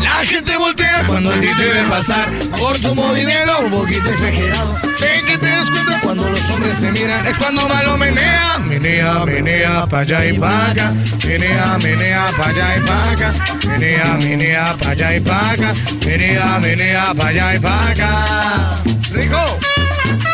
La 0.01 0.25
gente 0.25 0.57
voltea 0.57 1.05
cuando 1.07 1.31
a 1.31 1.35
ti 1.41 1.47
te 1.47 1.65
ve 1.65 1.83
pasar 1.89 2.31
Por 2.59 2.79
tu 2.79 2.95
movimiento 2.95 3.59
un 3.61 3.71
poquito 3.71 4.09
exagerado 4.09 4.75
Sé 4.97 5.23
que 5.27 5.39
te 5.39 5.49
das 5.49 5.71
cuando 6.17 6.31
los 6.31 6.51
hombres 6.51 6.81
te 6.81 6.93
miran 6.93 7.27
Es 7.27 7.37
cuando 7.37 7.69
malo 7.69 7.97
menea. 7.97 8.59
Menea, 8.67 9.25
menea 9.25 9.87
pa' 9.87 10.01
allá 10.01 10.27
y 10.27 10.39
pa' 10.39 10.71
acá. 10.71 10.93
Menea, 11.27 11.79
menea 11.83 12.27
pa' 12.37 12.49
allá 12.49 12.77
y 12.77 12.81
pa' 12.87 13.11
acá. 13.11 13.35
Menea, 13.67 14.19
menea 14.23 14.77
pa' 14.83 14.91
allá 14.91 15.17
y 15.17 15.21
pa' 15.21 15.51
acá. 15.51 15.73
Menea, 16.05 16.59
menea 16.61 17.15
pa' 17.15 17.29
allá 17.29 17.55
y 17.55 17.59
pa' 17.59 17.89
acá. 17.89 18.83
¡Rico! 19.13 19.59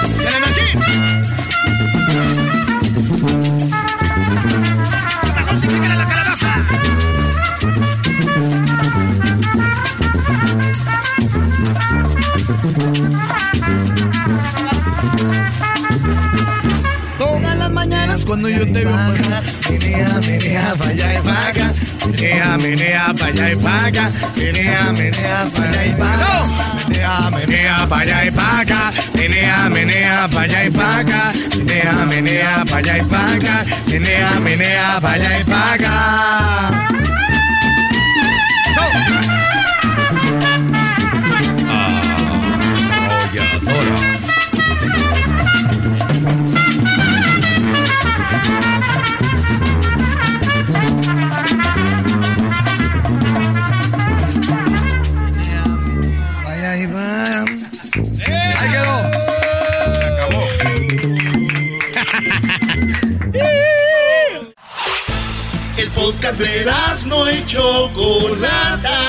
¡Justifiquen 0.00 1.11
yo 18.66 18.72
te 18.72 18.84
veo 18.84 18.92
gozar. 18.92 19.42
Menea, 19.70 20.20
menea, 20.20 20.74
pa' 20.78 20.92
y 20.92 21.22
pa' 21.22 21.48
acá. 21.48 21.72
Menea, 22.06 22.58
menea, 22.58 23.14
y 23.52 23.56
pa' 23.56 23.86
acá. 23.86 24.08
Menea, 24.36 24.92
menea, 24.92 25.46
y 28.24 28.30
pa' 28.30 28.60
acá. 28.60 28.92
Menea, 29.14 29.68
menea, 29.68 30.26
y 30.66 30.70
pa' 30.70 30.98
acá. 30.98 31.32
Menea, 31.56 32.06
menea, 32.06 32.64
y 32.64 33.04
pa' 33.04 33.18
acá. 33.32 33.64
Y 33.86 35.44
pa' 35.44 35.72
acá. 35.72 36.92
Y 36.92 37.06
pa'. 37.06 37.11
Podcast 66.22 66.38
de 66.38 67.08
no 67.08 67.28
y 67.28 67.44
Chocolata. 67.46 69.00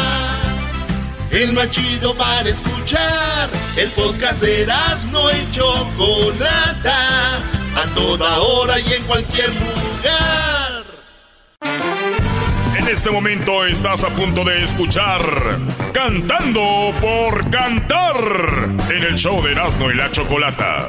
El 1.30 1.54
más 1.54 1.70
chido 1.70 2.16
para 2.16 2.50
escuchar. 2.50 3.50
El 3.78 3.90
podcast 3.92 4.42
de 4.42 4.66
no 5.12 5.30
y 5.32 5.52
Chocolata. 5.52 7.38
A 7.76 7.86
toda 7.94 8.40
hora 8.40 8.80
y 8.80 8.94
en 8.94 9.04
cualquier 9.04 9.50
lugar. 9.50 10.84
En 12.78 12.88
este 12.88 13.12
momento 13.12 13.64
estás 13.66 14.04
a 14.04 14.10
punto 14.10 14.44
de 14.44 14.64
escuchar 14.64 15.22
Cantando 15.94 16.94
por 17.00 17.48
Cantar 17.52 18.16
en 18.90 19.04
el 19.04 19.16
show 19.18 19.40
de 19.44 19.52
Erasmo 19.52 19.92
y 19.92 19.96
la 19.96 20.10
Chocolata. 20.10 20.88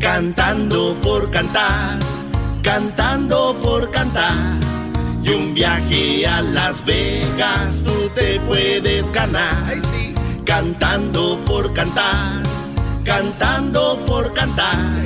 Cantando 0.00 0.96
por 1.02 1.30
cantar, 1.30 1.98
cantando 2.62 3.54
por 3.62 3.90
cantar. 3.90 4.58
Y 5.22 5.28
un 5.30 5.52
viaje 5.52 6.26
a 6.26 6.40
Las 6.40 6.84
Vegas 6.84 7.82
tú 7.84 8.08
te 8.14 8.40
puedes 8.40 9.10
ganar. 9.12 9.76
Cantando 10.46 11.38
por 11.44 11.72
cantar, 11.74 12.42
cantando 13.04 13.98
por 14.06 14.32
cantar. 14.32 15.04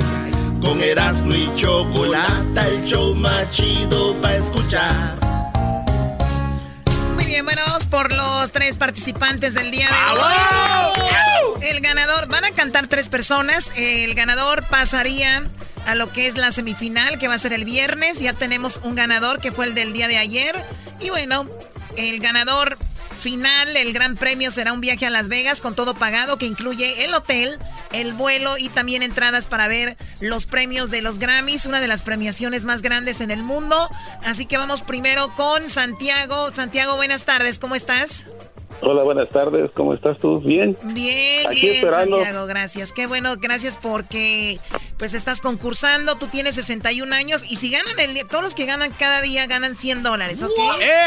Con 0.61 0.81
Erasmo 0.81 1.33
y 1.33 1.51
Chocolata, 1.57 2.67
el 2.67 2.85
show 2.85 3.13
más 3.13 3.51
chido 3.51 4.15
para 4.21 4.37
escuchar. 4.37 5.24
Bien, 7.35 7.43
bueno, 7.43 7.63
vamos 7.67 7.85
por 7.87 8.13
los 8.13 8.53
tres 8.53 8.77
participantes 8.77 9.55
del 9.55 9.69
día 9.69 9.89
de 9.89 10.21
hoy. 10.21 11.63
El 11.63 11.81
ganador, 11.81 12.29
van 12.29 12.45
a 12.45 12.51
cantar 12.51 12.87
tres 12.87 13.09
personas. 13.09 13.73
El 13.75 14.15
ganador 14.15 14.63
pasaría 14.63 15.43
a 15.85 15.95
lo 15.95 16.13
que 16.13 16.27
es 16.27 16.37
la 16.37 16.51
semifinal, 16.51 17.19
que 17.19 17.27
va 17.27 17.33
a 17.33 17.37
ser 17.37 17.51
el 17.51 17.65
viernes. 17.65 18.21
Ya 18.21 18.31
tenemos 18.31 18.79
un 18.85 18.95
ganador 18.95 19.41
que 19.41 19.51
fue 19.51 19.65
el 19.65 19.75
del 19.75 19.91
día 19.91 20.07
de 20.07 20.17
ayer. 20.17 20.55
Y 21.01 21.09
bueno, 21.09 21.45
el 21.97 22.21
ganador 22.21 22.77
final, 23.25 23.75
el 23.75 23.91
gran 23.91 24.17
premio 24.17 24.51
será 24.51 24.71
un 24.71 24.81
viaje 24.81 25.07
a 25.07 25.09
Las 25.09 25.29
Vegas 25.29 25.59
con 25.59 25.73
todo 25.73 25.95
pagado 25.95 26.37
que 26.37 26.45
incluye 26.45 27.05
el 27.05 27.15
hotel, 27.15 27.57
el 27.91 28.13
vuelo 28.13 28.55
y 28.59 28.69
también 28.69 29.01
entradas 29.01 29.47
para 29.47 29.67
ver 29.67 29.97
los 30.21 30.45
premios 30.45 30.91
de 30.91 31.01
los 31.01 31.17
Grammys, 31.17 31.65
una 31.65 31.81
de 31.81 31.87
las 31.87 32.03
premiaciones 32.03 32.65
más 32.65 32.83
grandes 32.83 33.21
en 33.21 33.31
el 33.31 33.41
mundo. 33.41 33.89
Así 34.23 34.45
que 34.45 34.57
vamos 34.57 34.83
primero 34.83 35.33
con 35.33 35.69
Santiago. 35.69 36.53
Santiago, 36.53 36.97
buenas 36.97 37.25
tardes, 37.25 37.57
¿cómo 37.57 37.73
estás? 37.73 38.25
Hola, 38.81 39.03
buenas 39.03 39.29
tardes. 39.29 39.71
¿Cómo 39.73 39.93
estás 39.93 40.17
tú? 40.19 40.39
Bien. 40.41 40.77
Bien, 40.83 41.47
Aquí 41.47 41.61
bien, 41.61 41.75
esperando. 41.75 42.17
Santiago, 42.17 42.45
gracias. 42.45 42.91
Qué 42.91 43.07
bueno, 43.07 43.35
gracias 43.37 43.77
porque 43.77 44.59
pues 44.97 45.13
estás 45.13 45.41
concursando, 45.41 46.15
tú 46.17 46.27
tienes 46.27 46.55
61 46.55 47.13
años 47.13 47.49
y 47.49 47.55
si 47.57 47.69
ganan 47.69 47.99
el 47.99 48.15
todos 48.27 48.43
los 48.43 48.55
que 48.55 48.65
ganan 48.65 48.91
cada 48.91 49.21
día 49.21 49.45
ganan 49.47 49.75
100 49.75 50.03
dólares, 50.03 50.41
¿ok? 50.41 50.51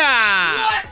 Ah, 0.04 0.82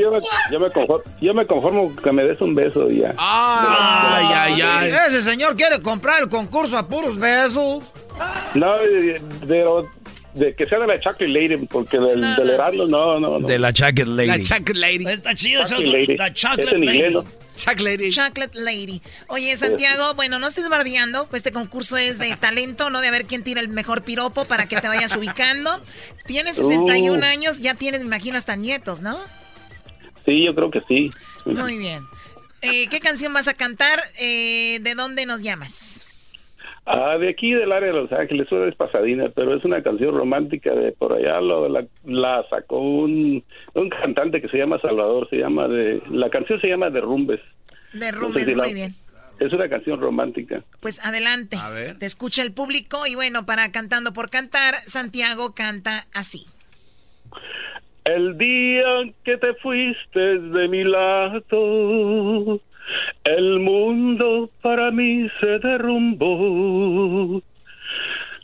yo, 0.00 0.12
me, 0.12 0.20
yo, 0.52 0.60
me 0.60 0.70
conformo, 0.70 1.02
yo 1.20 1.34
me 1.34 1.46
conformo 1.46 1.94
que 1.96 2.12
me 2.12 2.22
des 2.22 2.40
un 2.40 2.54
beso 2.54 2.90
y 2.90 3.00
ya. 3.00 3.14
Ay, 3.18 4.26
ay, 4.32 4.62
ay. 4.62 4.92
Ese 5.08 5.20
señor 5.22 5.56
quiere 5.56 5.82
comprar 5.82 6.22
el 6.22 6.28
concurso 6.28 6.78
a 6.78 6.86
puros 6.86 7.18
besos. 7.18 7.92
No, 8.54 8.76
de, 8.78 9.64
de- 10.34 10.54
que 10.54 10.66
sea 10.66 10.78
de 10.78 10.86
la 10.86 10.98
Chocolate 10.98 11.28
Lady, 11.28 11.66
porque 11.66 11.98
del, 11.98 12.20
del 12.36 12.50
Heraldo, 12.50 12.86
no, 12.86 13.18
no, 13.20 13.38
no. 13.38 13.46
De 13.46 13.58
la 13.58 13.72
Chocolate 13.72 14.04
Lady. 14.06 14.26
La 14.28 14.38
Chocolate 14.44 14.74
Lady. 14.74 15.06
Está 15.08 15.34
chido, 15.34 15.62
Chocolate 15.64 15.84
Chocolate- 15.86 16.06
Lady. 16.06 16.16
la 16.16 16.32
Chocolate 16.32 16.62
Es 16.66 16.72
en 16.72 16.84
inglés, 16.84 17.02
Lady. 17.12 17.14
¿no? 17.14 17.24
Chocolate 17.56 18.10
Chocolate 18.10 18.58
Lady. 18.60 19.02
Oye, 19.28 19.56
Santiago, 19.56 20.14
bueno, 20.14 20.38
no 20.38 20.46
estés 20.46 20.68
bardeando, 20.68 21.26
pues 21.28 21.40
este 21.40 21.52
concurso 21.52 21.96
es 21.98 22.18
de 22.18 22.34
talento, 22.36 22.88
¿no? 22.90 23.00
De 23.02 23.10
ver 23.10 23.26
quién 23.26 23.42
tira 23.44 23.60
el 23.60 23.68
mejor 23.68 24.02
piropo 24.02 24.46
para 24.46 24.66
que 24.66 24.80
te 24.80 24.88
vayas 24.88 25.14
ubicando. 25.16 25.70
Tienes 26.26 26.56
61 26.56 27.18
Uh. 27.20 27.24
años, 27.24 27.60
ya 27.60 27.74
tienes, 27.74 28.00
me 28.00 28.06
imagino, 28.06 28.38
hasta 28.38 28.56
nietos, 28.56 29.02
¿no? 29.02 29.18
Sí, 30.24 30.44
yo 30.44 30.54
creo 30.54 30.70
que 30.70 30.80
sí. 30.88 31.10
Muy 31.44 31.76
bien. 31.78 32.02
Eh, 32.62 32.88
¿Qué 32.88 33.00
canción 33.00 33.32
vas 33.32 33.48
a 33.48 33.54
cantar? 33.54 34.00
Eh, 34.20 34.78
¿De 34.82 34.94
dónde 34.94 35.24
nos 35.26 35.42
llamas? 35.42 36.06
Ah, 36.92 37.16
de 37.18 37.28
aquí 37.28 37.52
del 37.52 37.70
área 37.70 37.92
de 37.92 38.00
Los 38.00 38.10
Ángeles, 38.12 38.46
eso 38.46 38.64
es 38.66 38.74
pasadina, 38.74 39.28
pero 39.34 39.54
es 39.54 39.64
una 39.64 39.80
canción 39.82 40.12
romántica 40.14 40.74
de 40.74 40.90
por 40.90 41.12
allá, 41.12 41.40
lo, 41.40 41.68
la, 41.68 41.86
la 42.04 42.44
sacó 42.50 42.80
un, 42.80 43.44
un 43.74 43.88
cantante 43.90 44.40
que 44.40 44.48
se 44.48 44.58
llama 44.58 44.80
Salvador, 44.80 45.28
se 45.30 45.36
llama 45.36 45.68
de, 45.68 46.02
la 46.10 46.28
canción 46.30 46.60
se 46.60 46.66
llama 46.68 46.90
Derrumbes. 46.90 47.40
De 47.92 48.10
No 48.10 48.18
Rumbes, 48.18 48.42
sé 48.44 48.50
si 48.50 48.56
la- 48.56 48.64
muy 48.64 48.74
bien. 48.74 48.94
Es 49.38 49.52
una 49.54 49.68
canción 49.70 50.00
romántica. 50.00 50.62
Pues 50.80 51.02
adelante. 51.06 51.56
Te 51.98 52.04
escucha 52.06 52.42
el 52.42 52.52
público 52.52 53.06
y 53.06 53.14
bueno, 53.14 53.46
para 53.46 53.70
Cantando 53.72 54.12
por 54.12 54.28
Cantar, 54.28 54.74
Santiago 54.74 55.54
canta 55.54 56.04
así. 56.12 56.44
El 58.04 58.36
día 58.36 58.84
que 59.24 59.36
te 59.38 59.54
fuiste 59.54 60.20
de 60.20 60.68
mi 60.68 60.84
lado, 60.84 62.60
el 63.24 63.60
mundo 63.60 64.50
para 64.62 64.90
mí 64.90 65.28
se 65.40 65.58
derrumbó. 65.58 67.42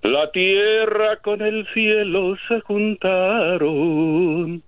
La 0.02 0.31
tierra 0.31 1.16
con 1.16 1.43
el 1.43 1.66
cielo 1.74 2.36
se 2.48 2.60
juntaron 2.60 4.62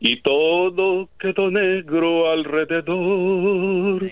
y 0.00 0.20
todo 0.22 1.08
quedó 1.20 1.52
negro 1.52 2.32
alrededor. 2.32 4.02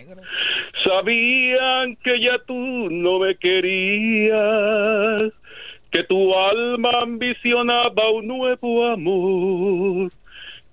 Sabían 0.85 1.97
que 1.97 2.20
ya 2.20 2.39
tú 2.47 2.89
no 2.91 3.19
me 3.19 3.35
querías, 3.35 5.32
que 5.91 6.05
tu 6.05 6.32
alma 6.32 6.91
ambicionaba 7.03 8.11
un 8.11 8.28
nuevo 8.28 8.87
amor, 8.87 10.12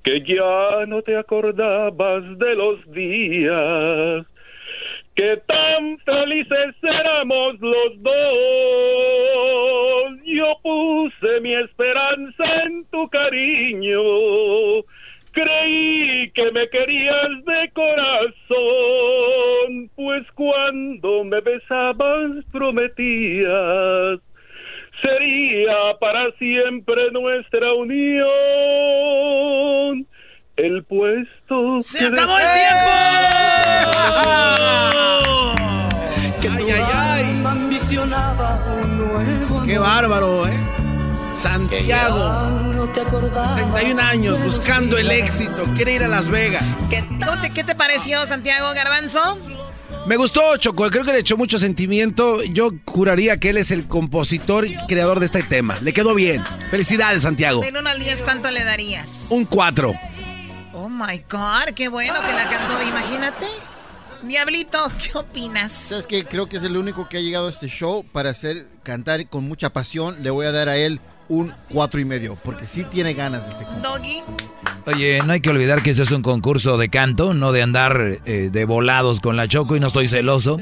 que 0.07 0.21
ya 0.21 0.85
no 0.87 1.01
te 1.01 1.17
acordabas 1.17 2.23
de 2.39 2.55
los 2.55 2.79
días, 2.93 4.25
que 5.13 5.35
tan 5.45 5.97
felices 5.99 6.75
éramos 6.81 7.59
los 7.59 8.01
dos. 8.01 8.13
Yo 10.23 10.57
puse 10.63 11.41
mi 11.41 11.53
esperanza 11.55 12.63
en 12.63 12.85
tu 12.85 13.09
cariño, 13.09 14.01
creí 15.33 16.31
que 16.31 16.51
me 16.53 16.69
querías 16.69 17.43
de 17.45 17.69
corazón, 17.73 18.29
pues 19.93 20.25
cuando 20.35 21.25
me 21.25 21.41
besabas 21.41 22.45
prometías 22.53 24.21
sería 25.01 25.97
para 25.99 26.31
siempre 26.37 27.11
nuestra 27.11 27.73
unión. 27.73 28.27
El 30.55 30.83
puesto 30.85 31.81
¡Se 31.81 32.05
acabó 32.07 32.33
el 32.37 32.45
tiempo! 32.53 32.91
Ay, 36.49 36.65
ay, 36.71 36.83
ay. 36.93 37.43
Qué 39.65 39.77
bárbaro, 39.77 40.47
¿eh? 40.47 40.59
Santiago, 41.33 42.93
61 42.95 43.99
años, 44.11 44.41
buscando 44.43 44.97
el 44.97 45.11
éxito, 45.11 45.63
quiere 45.75 45.93
ir 45.93 46.03
a 46.03 46.07
Las 46.07 46.29
Vegas. 46.29 46.63
¿Cómo 47.23 47.39
te- 47.41 47.51
¿Qué 47.53 47.63
te 47.63 47.75
pareció, 47.75 48.25
Santiago 48.25 48.73
Garbanzo? 48.73 49.37
Me 50.07 50.15
gustó, 50.15 50.55
Choco, 50.55 50.89
creo 50.89 51.03
que 51.03 51.11
le 51.11 51.19
echó 51.19 51.35
mucho 51.35 51.59
sentimiento. 51.59 52.41
Yo 52.45 52.71
juraría 52.85 53.41
que 53.41 53.49
él 53.49 53.57
es 53.57 53.71
el 53.71 53.89
compositor 53.89 54.65
y 54.65 54.77
creador 54.87 55.19
de 55.19 55.25
este 55.25 55.43
tema. 55.43 55.77
Le 55.81 55.91
quedó 55.91 56.15
bien. 56.15 56.41
Felicidades, 56.71 57.23
Santiago. 57.23 57.59
Del 57.59 57.75
1 57.75 57.89
al 57.89 57.99
10, 57.99 58.21
¿cuánto 58.21 58.49
le 58.49 58.63
darías? 58.63 59.27
Un 59.31 59.43
4. 59.43 59.93
Oh 60.75 60.87
my 60.87 61.21
God, 61.29 61.73
qué 61.75 61.89
bueno 61.89 62.13
que 62.25 62.31
la 62.31 62.49
cantó, 62.49 62.81
imagínate. 62.87 63.47
Diablito, 64.23 64.89
¿qué 65.03 65.17
opinas? 65.17 65.73
¿Sabes 65.73 66.07
qué? 66.07 66.23
Creo 66.23 66.47
que 66.47 66.55
es 66.55 66.63
el 66.63 66.77
único 66.77 67.09
que 67.09 67.17
ha 67.17 67.21
llegado 67.21 67.47
a 67.47 67.49
este 67.49 67.67
show 67.67 68.05
para 68.09 68.29
hacer 68.29 68.65
cantar 68.83 69.27
con 69.27 69.43
mucha 69.43 69.71
pasión. 69.71 70.23
Le 70.23 70.29
voy 70.29 70.45
a 70.45 70.53
dar 70.53 70.69
a 70.69 70.77
él 70.77 71.01
un 71.29 71.53
cuatro 71.69 71.99
y 71.99 72.05
medio, 72.05 72.37
porque 72.43 72.65
sí 72.65 72.83
tiene 72.83 73.13
ganas 73.13 73.47
este. 73.47 73.65
Doggy. 73.81 74.23
Oye, 74.85 75.21
no 75.25 75.33
hay 75.33 75.41
que 75.41 75.49
olvidar 75.49 75.83
que 75.83 75.89
ese 75.89 76.03
es 76.03 76.11
un 76.11 76.21
concurso 76.21 76.77
de 76.77 76.89
canto, 76.89 77.33
no 77.33 77.51
de 77.51 77.61
andar 77.61 78.19
eh, 78.25 78.49
de 78.51 78.65
volados 78.65 79.19
con 79.19 79.35
la 79.35 79.47
Choco 79.47 79.75
y 79.75 79.79
no 79.81 79.87
estoy 79.87 80.07
celoso. 80.07 80.57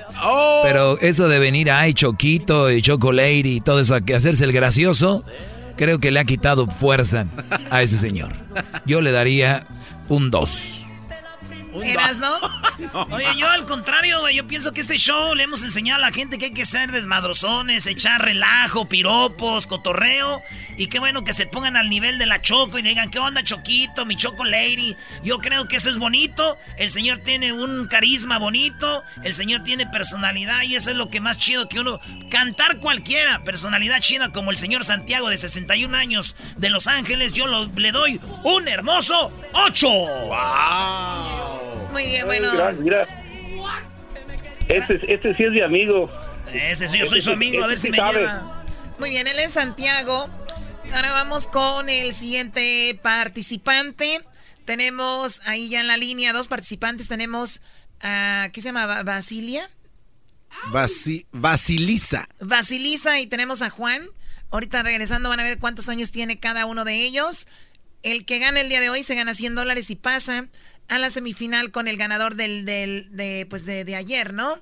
Pero 0.64 1.00
eso 1.00 1.28
de 1.28 1.38
venir 1.38 1.70
ay 1.70 1.94
Choquito 1.94 2.72
y 2.72 2.82
Choco 2.82 3.12
Lady 3.12 3.58
y 3.58 3.62
todo 3.62 3.80
eso, 3.80 4.00
que 4.04 4.16
hacerse 4.16 4.44
el 4.44 4.52
gracioso, 4.52 5.24
creo 5.76 6.00
que 6.00 6.10
le 6.10 6.20
ha 6.20 6.26
quitado 6.26 6.66
fuerza 6.68 7.28
a 7.70 7.84
ese 7.84 7.98
señor. 7.98 8.34
Yo 8.86 9.02
le 9.02 9.12
daría 9.12 9.64
un 10.10 10.32
2. 10.32 10.85
¿Eras, 11.84 12.20
no? 12.20 12.40
Oye, 13.16 13.28
yo 13.38 13.50
al 13.50 13.66
contrario, 13.66 14.20
güey, 14.22 14.36
yo 14.36 14.48
pienso 14.48 14.74
que 14.74 14.82
este 14.82 14.98
show 14.98 15.34
le 15.36 15.44
hemos 15.44 15.62
enseñado 15.64 16.04
a 16.04 16.08
la 16.10 16.14
gente 16.14 16.38
que 16.38 16.46
hay 16.46 16.54
que 16.54 16.66
ser 16.66 16.92
desmadrozones, 16.92 17.86
echar 17.88 18.22
relajo, 18.24 18.86
piropos, 18.86 19.68
cotorreo. 19.68 20.42
Y 20.78 20.88
qué 20.88 21.00
bueno 21.00 21.24
que 21.24 21.34
se 21.34 21.48
pongan 21.48 21.78
al 21.78 21.90
nivel 21.90 22.18
de 22.18 22.26
la 22.26 22.42
Choco 22.42 22.78
y 22.78 22.82
digan, 22.82 23.10
¿qué 23.10 23.20
onda, 23.20 23.44
Choquito, 23.44 24.06
mi 24.06 24.16
Choco 24.16 24.44
Lady? 24.44 24.96
Yo 25.24 25.40
creo 25.40 25.68
que 25.68 25.78
eso 25.78 25.90
es 25.90 25.98
bonito. 25.98 26.58
El 26.78 26.90
señor 26.90 27.20
tiene 27.20 27.54
un 27.54 27.88
carisma 27.88 28.38
bonito. 28.40 29.04
El 29.24 29.34
señor 29.34 29.64
tiene 29.64 29.86
personalidad 29.88 30.62
y 30.64 30.76
eso 30.76 30.92
es 30.92 30.98
lo 30.98 31.10
que 31.10 31.22
más 31.22 31.38
chido 31.38 31.68
que 31.70 31.80
uno... 31.80 32.00
Cantar 32.30 32.80
cualquiera, 32.80 33.44
personalidad 33.44 34.00
chida 34.02 34.32
como 34.32 34.52
el 34.52 34.58
señor 34.58 34.84
Santiago 34.84 35.30
de 35.30 35.38
61 35.38 35.96
años 35.96 36.36
de 36.58 36.70
Los 36.70 36.88
Ángeles, 36.88 37.32
yo 37.34 37.48
lo- 37.48 37.66
le 37.68 37.92
doy 37.92 38.20
un 38.44 38.68
hermoso 38.68 39.32
8. 39.54 39.88
Muy 41.96 42.08
bien, 42.08 42.26
bueno. 42.26 42.52
Mira, 42.52 42.72
mira. 42.74 43.08
Este, 44.68 45.14
este 45.14 45.34
sí 45.36 45.44
es 45.44 45.52
mi 45.52 45.62
amigo. 45.62 46.12
Ese 46.52 46.88
sí, 46.90 46.98
yo 47.00 47.06
soy 47.06 47.22
su 47.22 47.32
amigo, 47.32 47.64
a 47.64 47.68
ver 47.68 47.80
si 47.80 47.90
me 47.90 47.98
sabe. 47.98 48.20
lleva. 48.20 48.66
Muy 49.00 49.12
bien, 49.12 49.28
él 49.28 49.40
es 49.40 49.54
Santiago. 49.54 50.28
Ahora 50.94 51.12
vamos 51.14 51.48
con 51.48 51.88
el 51.90 52.14
siguiente 52.14 53.00
participante. 53.02 54.22
Tenemos 54.66 55.48
ahí 55.48 55.70
ya 55.70 55.80
en 55.80 55.88
la 55.88 55.96
línea 55.98 56.34
dos 56.34 56.48
participantes. 56.48 57.08
Tenemos 57.08 57.62
a, 58.02 58.50
¿qué 58.52 58.62
se 58.62 58.70
llama? 58.70 58.86
Ba- 58.86 59.04
Basilia. 59.04 59.70
Basi- 60.72 61.26
Basilisa. 61.32 62.28
Basilisa 62.40 63.20
y 63.20 63.28
tenemos 63.28 63.62
a 63.62 63.70
Juan. 63.70 64.08
Ahorita 64.52 64.84
regresando 64.84 65.30
van 65.30 65.40
a 65.40 65.44
ver 65.44 65.60
cuántos 65.60 65.88
años 65.90 66.12
tiene 66.12 66.40
cada 66.40 66.66
uno 66.66 66.84
de 66.86 66.96
ellos. 67.04 67.48
El 68.04 68.26
que 68.26 68.40
gana 68.40 68.62
el 68.62 68.70
día 68.70 68.80
de 68.82 68.90
hoy 68.90 69.04
se 69.04 69.16
gana 69.16 69.34
100 69.34 69.56
dólares 69.56 69.90
y 69.92 69.96
pasa 69.96 70.48
a 70.88 71.00
la 71.00 71.10
semifinal 71.10 71.72
con 71.72 71.88
el 71.88 71.98
ganador 71.98 72.36
del, 72.36 72.66
del- 72.66 73.08
de, 73.16 73.46
pues 73.50 73.66
de, 73.66 73.84
de 73.86 73.96
ayer, 73.96 74.34
¿no? 74.34 74.60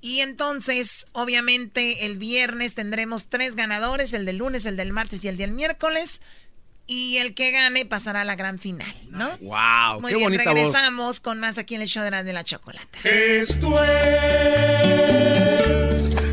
Y 0.00 0.20
entonces, 0.20 1.06
obviamente, 1.12 2.04
el 2.06 2.18
viernes 2.18 2.74
tendremos 2.74 3.28
tres 3.28 3.56
ganadores, 3.56 4.12
el 4.12 4.24
del 4.26 4.36
lunes, 4.38 4.64
el 4.66 4.76
del 4.76 4.92
martes 4.92 5.24
y 5.24 5.28
el 5.28 5.36
del 5.36 5.52
miércoles. 5.52 6.20
Y 6.88 7.16
el 7.16 7.34
que 7.34 7.50
gane 7.50 7.84
pasará 7.84 8.20
a 8.20 8.24
la 8.24 8.36
gran 8.36 8.60
final, 8.60 8.94
¿no? 9.10 9.36
Wow, 9.38 10.00
Muy 10.02 10.10
qué 10.12 10.16
bien, 10.18 10.30
bonita 10.30 10.50
voz. 10.52 10.54
regresamos 10.60 11.18
con 11.18 11.40
más 11.40 11.58
aquí 11.58 11.74
en 11.74 11.82
el 11.82 11.88
show 11.88 12.04
de 12.04 12.12
la, 12.12 12.22
de 12.22 12.32
la 12.32 12.44
chocolata. 12.44 12.98
Esto 13.02 13.82
es 13.82 13.96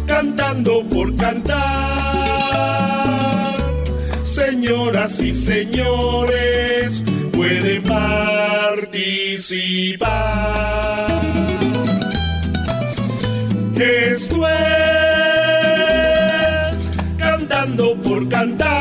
Cantando 0.06 0.88
por 0.88 1.16
Cantar. 1.16 2.83
Señoras 4.46 5.22
y 5.22 5.34
señores, 5.34 7.02
pueden 7.32 7.82
participar. 7.84 8.92
Esto 13.78 14.46
es 14.48 14.62
Cantando 17.18 17.96
por 18.02 18.28
Cantar. 18.28 18.74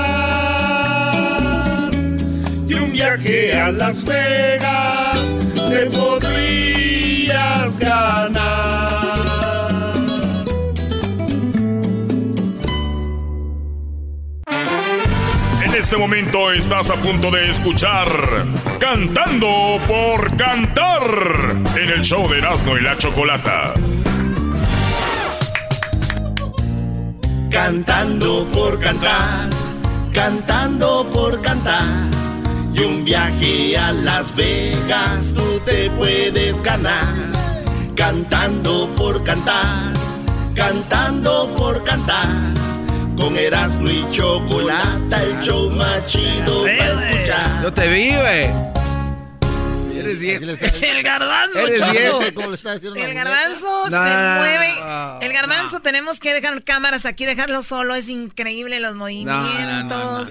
Y 2.69 2.75
un 2.75 2.91
viaje 2.91 3.55
a 3.55 3.71
Las 3.71 4.05
Vegas 4.05 5.37
te 5.69 5.87
podrías 5.91 7.79
ganar. 7.79 8.91
Este 15.93 16.01
momento 16.01 16.51
estás 16.52 16.89
a 16.89 16.94
punto 16.94 17.31
de 17.31 17.51
escuchar 17.51 18.09
Cantando 18.78 19.78
por 19.86 20.35
Cantar 20.39 21.55
en 21.77 21.90
el 21.90 22.01
show 22.01 22.27
de 22.31 22.39
Erasmo 22.39 22.78
y 22.78 22.81
la 22.81 22.97
Chocolata. 22.97 23.74
Cantando 27.51 28.47
por 28.55 28.81
cantar, 28.81 29.51
cantando 30.14 31.10
por 31.12 31.43
cantar. 31.43 31.85
Y 32.73 32.81
un 32.81 33.05
viaje 33.05 33.77
a 33.77 33.93
Las 33.93 34.35
Vegas 34.35 35.35
tú 35.35 35.60
te 35.66 35.90
puedes 35.90 36.59
ganar. 36.62 37.14
Cantando 37.94 38.89
por 38.97 39.23
cantar, 39.24 39.93
cantando 40.55 41.55
por 41.55 41.85
cantar. 41.85 42.72
Con 43.17 43.37
Erasmo 43.37 43.89
y 43.89 44.05
Chocolata, 44.11 45.23
el 45.23 45.41
show 45.43 45.71
más 45.71 46.07
chido 46.07 46.63
para 46.63 47.03
escuchar. 47.03 47.63
Yo 47.63 47.73
te 47.73 47.89
vi, 47.89 48.15
güey. 48.15 48.82
Eres 50.05 50.20
viejo. 50.20 50.45
El 50.83 51.03
garbanzo, 51.03 51.59
Eres 51.59 51.81
Choco. 51.81 51.93
viejo. 51.93 52.20
El 52.97 53.15
garbanzo 53.15 53.85
No, 53.91 53.91
se 53.91 54.15
no, 54.16 54.35
mueve. 54.39 54.73
no. 54.81 55.20
el 55.20 55.33
garbanzo 55.33 55.81
tenemos 55.81 56.20
que 56.20 56.35
dejar 56.35 56.62
cámaras 56.65 57.07
aquí, 57.07 57.24
dejarlo 57.27 57.62
solo. 57.62 57.95
Es 57.95 58.09
increíble 58.09 58.81
los 58.81 58.95
movimientos. 58.95 60.31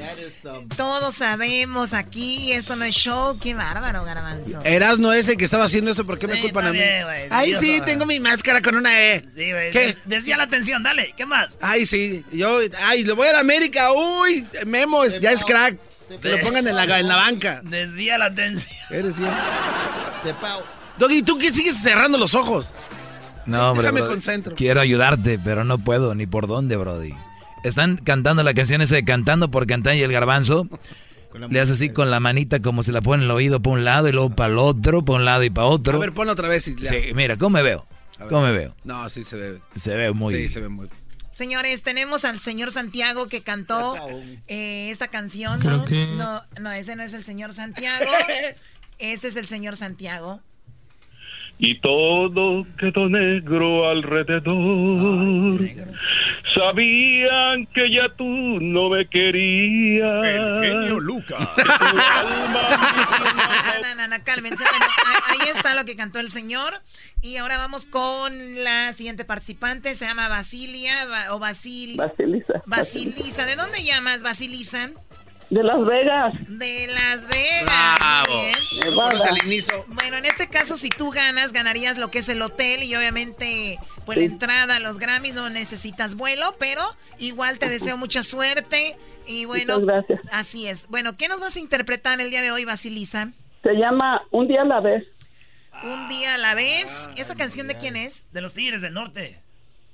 Todos 0.77 1.15
sabemos 1.15 1.93
aquí, 1.93 2.51
esto 2.51 2.75
no 2.75 2.85
es 2.85 2.95
show. 2.95 3.37
Qué 3.39 3.53
bárbaro, 3.53 4.03
garbanzo. 4.03 4.61
Eras 4.63 4.99
no 4.99 5.13
ese 5.13 5.37
que 5.37 5.45
estaba 5.45 5.65
haciendo 5.65 5.91
eso, 5.91 6.05
¿por 6.05 6.19
qué 6.19 6.27
me 6.27 6.39
culpan 6.39 6.67
a 6.67 6.71
mí? 6.73 6.79
güey, 6.79 7.27
Ay, 7.29 7.53
sí, 7.55 7.79
tengo 7.85 8.05
mi 8.05 8.19
máscara 8.19 8.61
con 8.61 8.75
una 8.75 8.99
E. 8.99 9.21
Sí, 9.35 9.51
güey, 9.51 9.71
¿Qué? 9.71 9.79
des- 9.79 9.99
desvía 10.05 10.37
la 10.37 10.43
atención, 10.43 10.83
dale, 10.83 11.13
¿qué 11.17 11.25
más? 11.25 11.57
Ay, 11.61 11.85
sí, 11.85 12.23
yo, 12.31 12.59
ay, 12.83 13.03
le 13.03 13.13
voy 13.13 13.27
a 13.27 13.33
la 13.33 13.39
América, 13.39 13.91
uy, 13.91 14.47
Memo, 14.65 15.05
ya 15.05 15.31
es 15.31 15.43
crack. 15.43 15.77
Que 16.19 16.29
lo 16.29 16.39
pongan 16.41 16.67
en 16.67 16.75
la, 16.75 16.99
en 16.99 17.07
la 17.07 17.15
banca. 17.15 17.61
Desvía 17.63 18.17
la 18.17 18.25
atención. 18.25 18.75
Eres 18.89 19.17
ya. 19.17 20.11
Doggy, 20.97 21.21
¿tú 21.23 21.37
qué 21.37 21.51
sigues 21.51 21.77
cerrando 21.81 22.17
los 22.17 22.35
ojos? 22.35 22.71
No, 23.45 23.69
hombre, 23.71 23.83
Déjame 23.83 24.01
brody. 24.01 24.13
concentro. 24.13 24.55
Quiero 24.55 24.81
ayudarte, 24.81 25.39
pero 25.39 25.63
no 25.63 25.79
puedo, 25.79 26.13
ni 26.15 26.27
por 26.27 26.47
dónde, 26.47 26.77
Brody. 26.77 27.13
Están 27.63 27.97
cantando 27.97 28.43
la 28.43 28.53
canción 28.53 28.81
esa 28.81 28.95
de 28.95 29.03
Cantando 29.05 29.49
por 29.49 29.65
Cantar 29.67 29.95
y 29.95 30.03
el 30.03 30.11
garbanzo. 30.11 30.67
Le 31.49 31.61
hace 31.61 31.73
así 31.73 31.89
con 31.89 32.11
la 32.11 32.19
manita 32.19 32.61
como 32.61 32.83
se 32.83 32.91
la 32.91 32.99
pone 33.01 33.23
en 33.23 33.29
el 33.29 33.35
oído 33.35 33.61
para 33.61 33.73
un 33.75 33.83
lado 33.85 34.09
y 34.09 34.11
luego 34.11 34.31
para 34.31 34.51
el 34.51 34.57
otro, 34.59 35.03
para 35.05 35.17
un 35.19 35.25
lado 35.25 35.43
y 35.43 35.49
para 35.49 35.67
otro. 35.67 35.97
A 35.97 35.99
ver, 36.01 36.11
ponlo 36.11 36.33
otra 36.33 36.49
vez. 36.49 36.67
y. 36.67 36.75
Sí, 36.85 37.13
mira, 37.15 37.37
¿cómo 37.37 37.51
me 37.51 37.63
veo? 37.63 37.85
¿Cómo 38.29 38.41
me 38.43 38.51
veo? 38.51 38.75
No, 38.83 39.09
sí 39.09 39.23
se 39.23 39.37
ve. 39.37 39.59
Se 39.75 39.95
ve 39.95 40.11
muy 40.11 40.33
Sí, 40.33 40.39
bien. 40.41 40.49
se 40.51 40.59
ve 40.59 40.67
muy 40.69 40.87
Señores, 41.31 41.83
tenemos 41.83 42.25
al 42.25 42.39
señor 42.39 42.71
Santiago 42.71 43.27
que 43.27 43.41
cantó 43.41 43.95
eh, 44.47 44.89
esta 44.89 45.07
canción. 45.07 45.59
Creo 45.59 45.77
¿no? 45.77 45.85
que- 45.85 46.05
no, 46.17 46.41
no, 46.59 46.71
ese 46.71 46.95
no 46.95 47.03
es 47.03 47.13
el 47.13 47.23
señor 47.23 47.53
Santiago. 47.53 48.11
Ese 48.97 49.29
es 49.29 49.35
el 49.35 49.47
señor 49.47 49.77
Santiago. 49.77 50.41
Y 51.63 51.79
todo 51.79 52.65
quedó 52.79 53.07
negro 53.07 53.87
alrededor. 53.87 55.59
Sabían 56.55 57.67
que 57.67 57.91
ya 57.91 58.09
tú 58.17 58.25
no 58.25 58.89
me 58.89 59.07
querías. 59.07 60.25
El 60.25 60.59
genio 60.59 60.99
Lucas. 60.99 61.39
No, 61.57 61.73
no, 63.81 63.95
no, 63.95 64.07
no, 64.07 64.23
cálmense. 64.23 64.63
Bueno, 64.69 64.85
ahí 65.29 65.49
está 65.49 65.75
lo 65.75 65.85
que 65.85 65.95
cantó 65.95 66.19
el 66.19 66.29
señor. 66.31 66.73
Y 67.21 67.37
ahora 67.37 67.57
vamos 67.57 67.85
con 67.85 68.63
la 68.63 68.91
siguiente 68.93 69.23
participante. 69.23 69.95
Se 69.95 70.05
llama 70.05 70.27
Basilia 70.27 71.05
Ba- 71.05 71.33
o 71.35 71.39
Basil. 71.39 71.95
Basilisa. 71.95 72.61
Basilisa. 72.65 73.45
¿De 73.45 73.55
dónde 73.55 73.83
llamas, 73.83 74.23
Basilisa? 74.23 74.89
De 75.51 75.63
Las 75.63 75.85
Vegas. 75.85 76.33
De 76.47 76.87
Las 76.87 77.27
Vegas. 77.27 77.97
Bravo. 77.99 78.33
Muy 78.33 78.41
bien. 78.41 78.55
Nevada. 78.85 79.19
al 79.29 79.45
inicio. 79.45 79.85
Bueno, 79.89 80.17
en 80.17 80.25
este 80.25 80.47
caso, 80.47 80.77
si 80.77 80.89
tú 80.89 81.11
ganas, 81.11 81.51
ganarías 81.53 81.97
lo 81.97 82.09
que 82.09 82.19
es 82.19 82.29
el 82.29 82.41
hotel 82.41 82.83
y 82.83 82.95
obviamente, 82.95 83.77
pues 84.05 84.17
Sí. 84.17 84.25
la 84.27 84.31
entrada 84.31 84.75
a 84.77 84.79
los 84.79 84.97
Grammys 84.97 85.33
no 85.33 85.49
necesitas 85.49 86.15
vuelo, 86.15 86.55
pero 86.57 86.81
igual 87.19 87.59
te 87.59 87.67
deseo 87.69 87.97
mucha 87.97 88.23
suerte. 88.23 88.95
Y 89.27 89.43
bueno, 89.45 89.79
Muchas 89.79 90.05
gracias. 90.07 90.21
así 90.33 90.67
es. 90.67 90.87
Bueno, 90.87 91.15
¿qué 91.17 91.27
nos 91.27 91.39
vas 91.41 91.55
a 91.57 91.59
interpretar 91.59 92.19
el 92.21 92.29
día 92.31 92.41
de 92.41 92.51
hoy, 92.51 92.63
Basilisa? 92.65 93.29
Se 93.61 93.73
llama 93.73 94.21
Un 94.31 94.47
día 94.47 94.61
a 94.61 94.65
la 94.65 94.79
vez. 94.79 95.03
Un 95.83 96.07
día 96.09 96.35
a 96.35 96.37
la 96.37 96.55
vez. 96.55 97.09
¿Esa 97.17 97.35
canción 97.35 97.67
de 97.67 97.75
quién 97.75 97.95
es? 97.97 98.27
De 98.31 98.39
los 98.41 98.53
Tigres 98.53 98.81
del 98.81 98.93
Norte. 98.93 99.39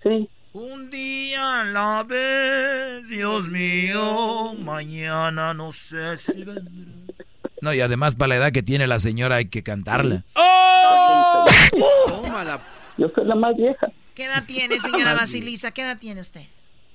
Sí. 0.04 0.30
Un 0.60 0.90
día 0.90 1.62
a 1.62 1.64
la 1.66 2.02
vez, 2.04 3.08
Dios 3.08 3.48
mío, 3.50 4.56
mañana 4.56 5.54
no 5.54 5.72
sé 5.72 6.18
si 6.18 6.32
vendrá. 6.34 7.14
No, 7.62 7.74
y 7.76 7.82
además 7.82 8.16
para 8.16 8.30
la 8.30 8.36
edad 8.38 8.52
que 8.52 8.64
tiene 8.64 8.88
la 8.88 9.00
señora 9.00 9.36
hay 9.36 9.50
que 9.50 9.62
cantarla. 9.62 10.24
¡Oh! 10.34 11.46
Tómala. 12.08 12.60
Yo 12.98 13.08
soy 13.14 13.26
la 13.26 13.36
más 13.36 13.56
vieja. 13.56 13.86
¿Qué 14.16 14.24
edad 14.26 14.44
tiene, 14.48 14.80
señora 14.80 15.14
Basilisa? 15.14 15.70
¿Qué 15.70 15.84
edad 15.84 16.00
tiene 16.00 16.22
usted? 16.22 16.42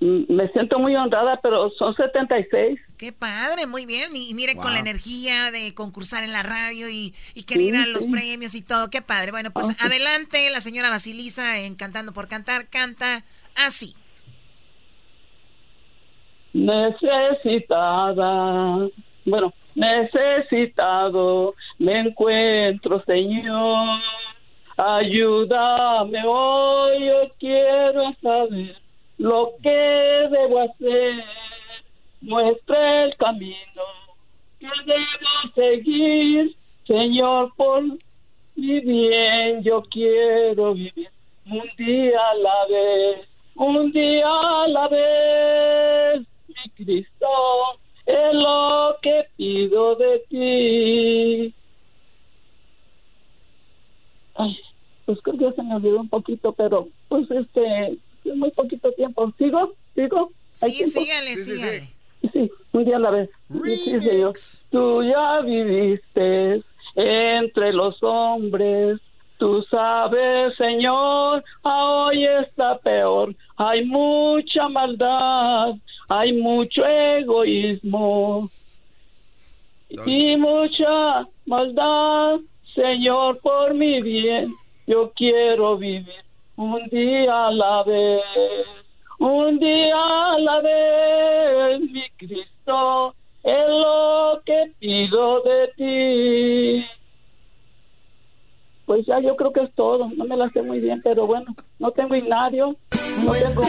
Mm, 0.00 0.24
Me 0.34 0.48
siento 0.48 0.80
muy 0.80 0.96
honrada, 0.96 1.38
pero 1.40 1.70
son 1.78 1.94
76. 1.94 2.80
Qué 2.98 3.12
padre, 3.12 3.68
muy 3.68 3.86
bien. 3.86 4.16
Y, 4.16 4.28
y 4.30 4.34
mire, 4.34 4.56
con 4.56 4.72
la 4.72 4.80
energía 4.80 5.52
de 5.52 5.72
concursar 5.74 6.24
en 6.24 6.32
la 6.32 6.42
radio 6.42 6.88
y, 6.88 7.14
y 7.34 7.44
querer 7.44 7.62
ir 7.68 7.76
a 7.76 7.86
los 7.86 8.02
sí. 8.04 8.10
premios 8.10 8.56
y 8.56 8.62
todo. 8.62 8.90
Qué 8.90 9.02
padre. 9.02 9.30
Bueno, 9.30 9.52
pues 9.52 9.68
Ah, 9.68 9.74
sí. 9.78 9.86
adelante, 9.86 10.50
la 10.50 10.60
señora 10.60 10.90
Basilisa 10.90 11.58
en 11.60 11.76
Cantando 11.76 12.12
por 12.12 12.26
Cantar 12.26 12.66
canta 12.68 13.22
así. 13.56 13.94
Necesitada, 16.52 18.18
bueno, 19.24 19.52
necesitado 19.74 21.54
me 21.78 22.00
encuentro, 22.00 23.02
Señor. 23.04 24.00
Ayúdame 24.76 26.22
hoy, 26.26 27.06
yo 27.06 27.30
quiero 27.38 28.12
saber 28.22 28.76
lo 29.18 29.52
que 29.62 30.28
debo 30.30 30.60
hacer. 30.60 31.24
Muestra 32.20 33.04
el 33.04 33.16
camino 33.16 33.82
que 34.58 34.68
debo 34.86 35.54
seguir, 35.54 36.56
Señor, 36.86 37.52
por 37.56 37.82
mi 38.54 38.80
bien 38.80 39.62
yo 39.62 39.82
quiero 39.90 40.74
vivir 40.74 41.08
un 41.46 41.68
día 41.76 42.20
a 42.30 42.34
la 42.34 42.66
vez, 42.70 43.28
un 43.56 43.92
día 43.92 44.26
a 44.26 44.68
la 44.68 44.88
vez, 44.88 46.26
mi 46.48 46.84
Cristo, 46.84 47.26
es 48.06 48.34
lo 48.34 48.96
que 49.02 49.26
pido 49.36 49.94
de 49.96 50.18
ti. 50.28 51.54
Ay, 54.34 54.56
pues 55.04 55.18
creo 55.22 55.38
que 55.38 55.52
se 55.56 55.62
me 55.62 55.74
olvidó 55.76 56.00
un 56.00 56.08
poquito, 56.08 56.52
pero 56.52 56.88
pues 57.08 57.30
este, 57.30 57.92
es 58.24 58.36
muy 58.36 58.50
poquito 58.52 58.90
tiempo. 58.92 59.32
¿Sigo? 59.38 59.74
¿Sigo? 59.94 60.32
¿Hay 60.62 60.70
Sí, 60.72 60.76
tiempo? 60.78 61.00
sígale, 61.00 61.34
sígale. 61.34 61.88
Sí, 62.32 62.50
un 62.72 62.84
día 62.84 62.96
a 62.96 63.00
la 63.00 63.10
vez. 63.10 63.30
Sí, 63.64 63.76
sí, 63.76 64.00
señor. 64.00 64.32
Tú 64.70 65.02
ya 65.02 65.40
viviste 65.40 66.62
entre 66.94 67.72
los 67.72 68.00
hombres. 68.02 68.98
Tú 69.42 69.60
sabes, 69.68 70.54
Señor, 70.56 71.42
hoy 71.62 72.24
está 72.24 72.78
peor. 72.78 73.34
Hay 73.56 73.84
mucha 73.84 74.68
maldad, 74.68 75.74
hay 76.08 76.32
mucho 76.32 76.86
egoísmo 76.86 78.48
y 79.88 80.36
mucha 80.36 81.26
maldad, 81.46 82.38
Señor, 82.72 83.40
por 83.40 83.74
mi 83.74 84.00
bien. 84.00 84.54
Yo 84.86 85.10
quiero 85.16 85.76
vivir 85.76 86.22
un 86.54 86.86
día 86.86 87.48
a 87.48 87.50
la 87.50 87.82
vez, 87.82 88.22
un 89.18 89.58
día 89.58 90.32
a 90.34 90.38
la 90.38 90.60
vez, 90.60 91.80
mi 91.80 92.08
Cristo, 92.16 93.12
es 93.42 93.68
lo 93.68 94.40
que 94.46 94.70
pido 94.78 95.40
de 95.40 95.68
ti. 95.76 97.01
Pues 98.92 99.06
ya 99.06 99.20
yo 99.20 99.34
creo 99.36 99.50
que 99.54 99.62
es 99.62 99.74
todo, 99.74 100.10
no 100.14 100.26
me 100.26 100.36
la 100.36 100.50
sé 100.50 100.60
muy 100.60 100.78
bien, 100.78 101.00
pero 101.02 101.26
bueno, 101.26 101.56
no 101.78 101.92
tengo 101.92 102.14
himnario, 102.14 102.76
no 103.24 103.32
tengo... 103.32 103.62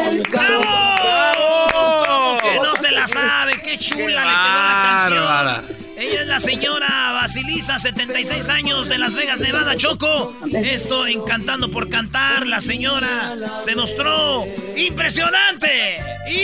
¿Cómo 1.71 2.37
que 2.41 2.59
no 2.59 2.75
se 2.75 2.91
la 2.91 3.07
sabe? 3.07 3.53
¡Qué 3.63 3.77
chula 3.77 4.05
le 4.05 4.09
quedó 4.09 4.19
la 4.19 4.81
canción! 4.83 5.77
Ella 5.97 6.21
es 6.23 6.27
la 6.27 6.41
señora 6.41 7.11
Basilisa, 7.13 7.79
76 7.79 8.49
años, 8.49 8.89
de 8.89 8.97
Las 8.97 9.15
Vegas, 9.15 9.39
Nevada, 9.39 9.77
Choco. 9.77 10.33
Esto 10.51 11.07
en 11.07 11.23
Cantando 11.23 11.71
por 11.71 11.87
Cantar, 11.87 12.45
la 12.45 12.59
señora 12.59 13.37
se 13.61 13.77
mostró 13.77 14.43
impresionante, 14.75 15.99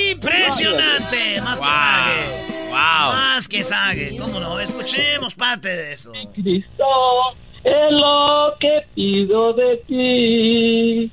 impresionante. 0.10 1.42
Más 1.42 1.60
que 1.60 1.66
sabe. 1.66 2.70
Wow. 2.70 3.14
Más 3.14 3.48
que 3.50 3.64
sabe. 3.66 4.16
¿Cómo 4.18 4.40
no? 4.40 4.58
Escuchemos 4.58 5.36
parte 5.36 5.68
de 5.68 5.92
eso. 5.92 6.14
Cristo, 6.34 6.86
es 7.64 7.92
lo 7.92 8.56
que 8.60 8.86
pido 8.96 9.54
de 9.54 9.78
ti. 9.88 11.12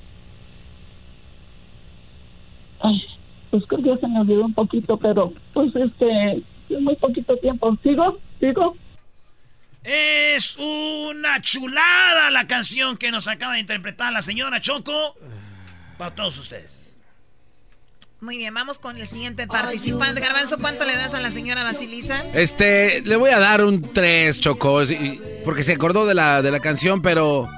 Ay, 2.80 3.02
pues 3.50 3.64
creo 3.66 3.82
que 3.82 3.88
ya 3.90 3.96
se 3.98 4.08
me 4.08 4.20
olvidó 4.20 4.44
un 4.44 4.54
poquito, 4.54 4.96
pero 4.96 5.32
pues 5.52 5.74
este, 5.74 6.42
es 6.68 6.80
muy 6.80 6.96
poquito 6.96 7.36
tiempo. 7.38 7.76
¿Sigo? 7.82 8.18
¿Sigo? 8.40 8.76
Es 9.82 10.56
una 10.58 11.40
chulada 11.40 12.30
la 12.32 12.46
canción 12.46 12.96
que 12.96 13.12
nos 13.12 13.28
acaba 13.28 13.54
de 13.54 13.60
interpretar 13.60 14.12
la 14.12 14.20
señora 14.20 14.60
Choco. 14.60 15.14
Para 15.96 16.14
todos 16.14 16.38
ustedes. 16.38 16.75
Muy 18.20 18.38
bien, 18.38 18.54
vamos 18.54 18.78
con 18.78 18.96
el 18.96 19.06
siguiente 19.06 19.46
participante. 19.46 20.20
Garbanzo, 20.20 20.58
¿cuánto 20.58 20.84
le 20.84 20.96
das 20.96 21.14
a 21.14 21.20
la 21.20 21.30
señora 21.30 21.62
Basilisa? 21.64 22.24
Este, 22.32 23.02
le 23.02 23.16
voy 23.16 23.30
a 23.30 23.38
dar 23.38 23.62
un 23.62 23.82
3, 23.82 24.40
Choco, 24.40 24.80
porque 25.44 25.62
se 25.62 25.74
acordó 25.74 26.06
de 26.06 26.14
la, 26.14 26.40
de 26.40 26.50
la 26.50 26.60
canción, 26.60 27.02
pero 27.02 27.48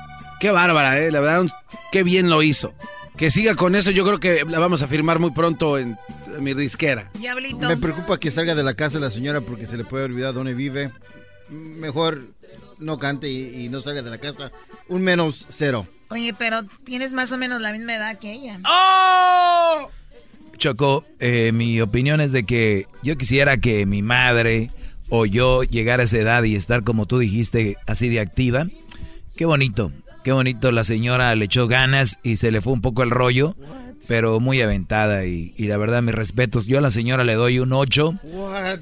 qué 0.40 0.50
bárbara, 0.50 0.98
¿eh? 0.98 1.12
La 1.12 1.20
verdad, 1.20 1.46
qué 1.92 2.02
bien 2.02 2.28
lo 2.28 2.42
hizo. 2.42 2.74
Que 3.16 3.30
siga 3.30 3.54
con 3.56 3.74
eso, 3.74 3.90
yo 3.92 4.04
creo 4.04 4.20
que 4.20 4.44
la 4.48 4.58
vamos 4.58 4.82
a 4.82 4.88
firmar 4.88 5.18
muy 5.18 5.30
pronto 5.30 5.78
en, 5.78 5.96
en 6.26 6.44
mi 6.44 6.54
disquera. 6.54 7.10
Diablito. 7.14 7.68
Me 7.68 7.76
preocupa 7.76 8.18
que 8.18 8.30
salga 8.30 8.54
de 8.54 8.62
la 8.62 8.74
casa 8.74 8.98
la 8.98 9.10
señora 9.10 9.40
porque 9.40 9.66
se 9.66 9.76
le 9.76 9.84
puede 9.84 10.04
olvidar 10.04 10.34
dónde 10.34 10.54
vive. 10.54 10.92
Mejor 11.48 12.22
no 12.78 12.98
cante 12.98 13.28
y, 13.28 13.64
y 13.64 13.68
no 13.68 13.80
salga 13.80 14.02
de 14.02 14.10
la 14.10 14.18
casa. 14.18 14.52
Un 14.88 15.02
menos 15.02 15.46
cero. 15.48 15.86
Oye, 16.10 16.32
pero 16.32 16.62
tienes 16.84 17.12
más 17.12 17.32
o 17.32 17.38
menos 17.38 17.60
la 17.60 17.72
misma 17.72 17.94
edad 17.96 18.18
que 18.18 18.32
ella. 18.32 18.60
¡Oh! 18.64 19.90
Choco, 20.58 21.04
eh, 21.20 21.52
mi 21.52 21.80
opinión 21.80 22.20
es 22.20 22.32
de 22.32 22.44
que 22.44 22.86
yo 23.02 23.16
quisiera 23.16 23.56
que 23.58 23.86
mi 23.86 24.02
madre 24.02 24.70
o 25.08 25.24
yo 25.24 25.62
llegara 25.62 26.02
a 26.02 26.04
esa 26.04 26.18
edad 26.18 26.42
y 26.42 26.54
estar 26.54 26.82
como 26.82 27.06
tú 27.06 27.18
dijiste, 27.18 27.76
así 27.86 28.08
de 28.08 28.20
activa. 28.20 28.66
Qué 29.36 29.44
bonito, 29.46 29.92
qué 30.24 30.32
bonito. 30.32 30.72
La 30.72 30.84
señora 30.84 31.34
le 31.34 31.46
echó 31.46 31.68
ganas 31.68 32.18
y 32.22 32.36
se 32.36 32.50
le 32.50 32.60
fue 32.60 32.72
un 32.72 32.80
poco 32.80 33.02
el 33.04 33.10
rollo, 33.10 33.56
pero 34.08 34.40
muy 34.40 34.60
aventada 34.60 35.24
y, 35.24 35.54
y 35.56 35.66
la 35.68 35.76
verdad 35.76 36.02
mis 36.02 36.14
respetos. 36.14 36.66
Yo 36.66 36.78
a 36.78 36.82
la 36.82 36.90
señora 36.90 37.24
le 37.24 37.34
doy 37.34 37.60
un 37.60 37.72
8 37.72 38.18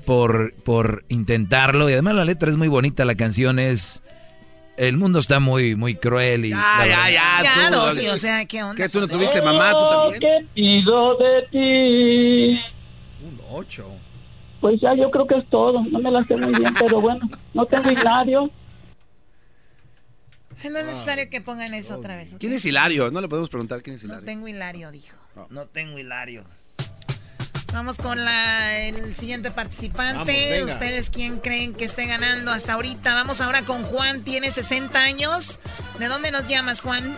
por, 0.07 0.55
por 0.65 1.05
intentarlo 1.09 1.89
y 1.90 1.93
además 1.93 2.15
la 2.15 2.24
letra 2.24 2.51
es 2.51 2.57
muy 2.57 2.69
bonita, 2.69 3.05
la 3.05 3.15
canción 3.15 3.59
es... 3.59 4.03
El 4.77 4.97
mundo 4.97 5.19
está 5.19 5.40
muy, 5.40 5.74
muy 5.74 5.94
cruel 5.94 6.44
y... 6.44 6.51
Ya, 6.51 7.69
tú, 7.70 7.77
Doggy, 7.77 8.09
o 8.09 8.16
sea, 8.16 8.44
¿qué 8.47 8.62
onda? 8.62 8.74
¿Qué, 8.77 8.89
tú 8.89 9.01
no 9.01 9.09
tuviste 9.09 9.40
mamá, 9.43 9.73
tú 9.73 9.89
también? 9.89 10.20
¿Qué 10.20 10.47
pido 10.55 11.16
de 11.16 11.43
ti? 11.51 12.61
Un 13.24 13.40
ocho. 13.51 13.89
Pues 14.61 14.81
ya 14.81 14.94
yo 14.94 15.11
creo 15.11 15.27
que 15.27 15.36
es 15.39 15.48
todo. 15.48 15.82
No 15.90 15.98
me 15.98 16.11
la 16.11 16.24
sé 16.24 16.36
muy 16.36 16.53
bien, 16.59 16.74
pero 16.78 17.01
bueno, 17.01 17.28
no 17.55 17.65
tengo 17.66 17.90
himnario. 17.90 18.51
No 20.65 20.78
es 20.78 20.86
necesario 20.86 21.28
que 21.31 21.40
pongan 21.40 21.74
eso 21.74 21.98
otra 21.98 22.16
vez. 22.16 22.35
¿Quién 22.39 22.53
es 22.53 22.65
Hilario? 22.65 23.11
No 23.11 23.20
le 23.20 23.28
podemos 23.28 23.48
preguntar 23.48 23.82
quién 23.82 23.97
es 23.97 24.03
No 24.03 24.09
Hilario. 24.09 24.24
tengo 24.27 24.48
hilario, 24.48 24.90
dijo. 24.90 25.15
No 25.51 25.66
tengo 25.66 25.98
hilario. 25.98 26.44
Vamos 27.77 27.98
con 27.98 28.24
la, 28.24 28.78
el 28.78 29.15
siguiente 29.15 29.51
participante. 29.51 30.61
Vamos. 30.61 30.73
¿Ustedes 30.73 31.11
quién 31.11 31.40
creen 31.40 31.74
que 31.74 31.85
esté 31.85 32.07
ganando 32.07 32.51
hasta 32.51 32.73
ahorita? 32.73 33.12
Vamos 33.12 33.43
ahora 33.43 33.61
con 33.66 33.85
Juan, 33.85 34.24
tiene 34.24 34.51
60 34.51 34.98
años. 34.98 35.61
¿De 35.98 36.09
dónde 36.09 36.31
nos 36.31 36.48
llamas, 36.48 36.81
Juan? 36.81 37.15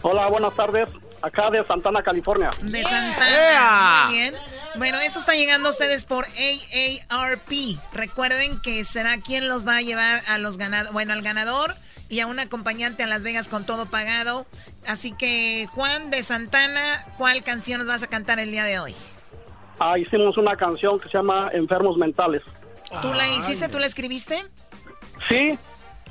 Hola, 0.00 0.28
buenas 0.28 0.54
tardes. 0.54 0.88
Acá 1.20 1.50
de 1.50 1.62
Santana, 1.66 2.02
California. 2.02 2.48
De 2.62 2.82
Santana. 2.82 4.06
Muy 4.06 4.14
bien. 4.14 4.34
Bueno, 4.76 4.98
eso 5.00 5.18
está 5.18 5.34
llegando 5.34 5.68
a 5.68 5.72
ustedes 5.72 6.06
por 6.06 6.24
AARP. 6.24 7.78
Recuerden 7.92 8.62
que 8.62 8.86
será 8.86 9.18
quien 9.18 9.48
los 9.48 9.68
va 9.68 9.76
a 9.76 9.82
llevar 9.82 10.22
a 10.28 10.38
los 10.38 10.56
ganadores, 10.56 10.94
bueno, 10.94 11.12
al 11.12 11.20
ganador 11.20 11.76
y 12.08 12.20
a 12.20 12.26
un 12.26 12.38
acompañante 12.40 13.02
a 13.02 13.06
Las 13.06 13.22
Vegas 13.22 13.48
con 13.48 13.66
todo 13.66 13.84
pagado. 13.84 14.46
Así 14.86 15.12
que, 15.12 15.68
Juan 15.72 16.10
de 16.10 16.22
Santana, 16.22 17.06
¿cuál 17.18 17.42
canción 17.42 17.80
nos 17.80 17.88
vas 17.88 18.02
a 18.02 18.06
cantar 18.06 18.38
el 18.38 18.50
día 18.50 18.64
de 18.64 18.78
hoy? 18.78 18.96
Ah, 19.78 19.98
hicimos 19.98 20.36
una 20.36 20.56
canción 20.56 20.98
que 21.00 21.08
se 21.08 21.18
llama 21.18 21.50
Enfermos 21.52 21.96
Mentales. 21.96 22.42
¿Tú 23.02 23.12
la 23.12 23.28
hiciste? 23.28 23.68
¿Tú 23.68 23.78
la 23.78 23.86
escribiste? 23.86 24.44
Sí. 25.28 25.58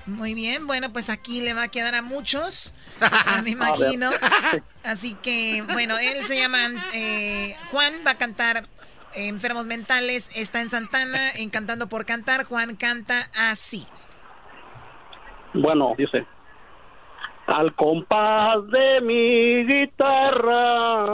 Muy 0.06 0.34
bien, 0.34 0.68
bueno, 0.68 0.92
pues 0.92 1.10
aquí 1.10 1.40
le 1.42 1.54
va 1.54 1.64
a 1.64 1.68
quedar 1.70 1.96
a 1.96 2.02
muchos, 2.02 2.74
ah, 3.02 3.42
me 3.42 3.52
imagino. 3.52 4.10
Así 4.84 5.16
que, 5.16 5.64
bueno, 5.72 5.98
él 5.98 6.26
se 6.26 6.38
llama 6.38 6.68
eh, 6.94 7.56
Juan, 7.72 7.94
va 8.06 8.12
a 8.12 8.18
cantar 8.18 8.66
eh, 9.16 9.30
Enfermos 9.30 9.66
Mentales, 9.66 10.36
está 10.36 10.60
en 10.60 10.70
Santana, 10.70 11.32
en 11.38 11.50
Cantando 11.50 11.88
por 11.88 12.06
Cantar. 12.06 12.44
Juan 12.44 12.76
canta 12.76 13.30
así. 13.38 13.88
Bueno, 15.54 15.94
dice. 15.98 16.26
Al 17.48 17.74
compás 17.76 18.68
de 18.72 19.02
mi 19.02 19.66
guitarra 19.66 21.06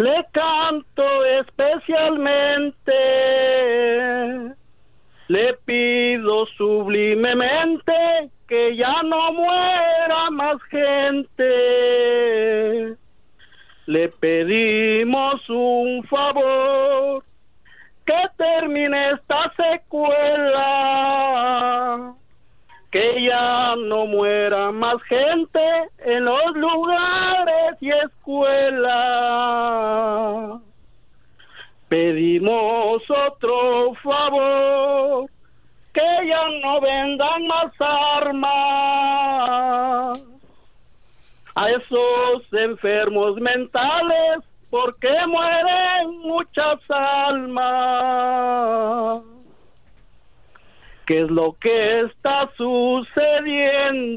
le 0.00 0.24
canto 0.32 1.04
especialmente, 1.40 2.94
le 5.28 5.54
pido 5.66 6.46
sublimemente 6.56 8.30
que 8.48 8.76
ya 8.76 9.02
no 9.02 9.32
muera 9.34 10.30
más 10.30 10.56
gente. 10.70 11.44
Le 13.84 14.08
pedimos 14.20 15.46
un 15.50 16.02
favor, 16.04 17.22
que 18.06 18.22
termine 18.38 19.10
esta 19.10 19.52
secuela 19.54 20.70
que 22.90 23.22
ya 23.22 23.76
no 23.76 24.06
muera 24.06 24.72
más 24.72 25.00
gente 25.04 25.60
en 25.98 26.24
los 26.24 26.56
lugares 26.56 27.76
y 27.80 27.90
escuelas. 27.90 28.90
Pedimos 31.88 33.02
otro 33.08 33.94
favor, 34.02 35.30
que 35.92 36.26
ya 36.26 36.48
no 36.62 36.80
vendan 36.80 37.46
más 37.46 37.72
armas 38.18 38.70
a 41.54 41.70
esos 41.70 42.42
enfermos 42.52 43.36
mentales 43.36 44.44
porque 44.70 45.10
mueren 45.26 46.18
muchas 46.22 46.78
almas. 46.90 47.70
¿Qué 51.10 51.18
es 51.22 51.28
lo 51.28 51.56
que 51.60 52.02
está 52.02 52.48
sucediendo 52.56 54.16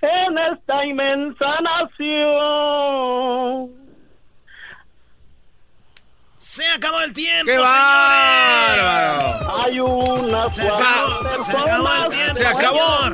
en 0.00 0.38
esta 0.38 0.86
inmensa 0.86 1.46
nación? 1.60 2.38
Se 6.36 6.64
acabó 6.64 7.00
el 7.00 7.12
tiempo, 7.12 7.50
¡Qué 7.50 7.58
bárbaro! 7.58 9.64
Hay 9.64 9.80
una 9.80 10.48
Se 10.48 10.62
acabó, 10.62 11.42
se 11.42 11.56
acabó 11.56 11.88
el 12.04 12.08
tiempo, 12.08 12.36
Se 12.36 12.46
acabó. 12.46 13.10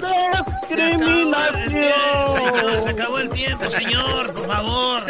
discriminación. 0.69 2.81
Se 2.83 2.91
acabó 2.91 3.19
el 3.21 3.31
tiempo, 3.31 3.71
señor, 3.71 4.35
por 4.35 4.47
favor. 4.47 5.03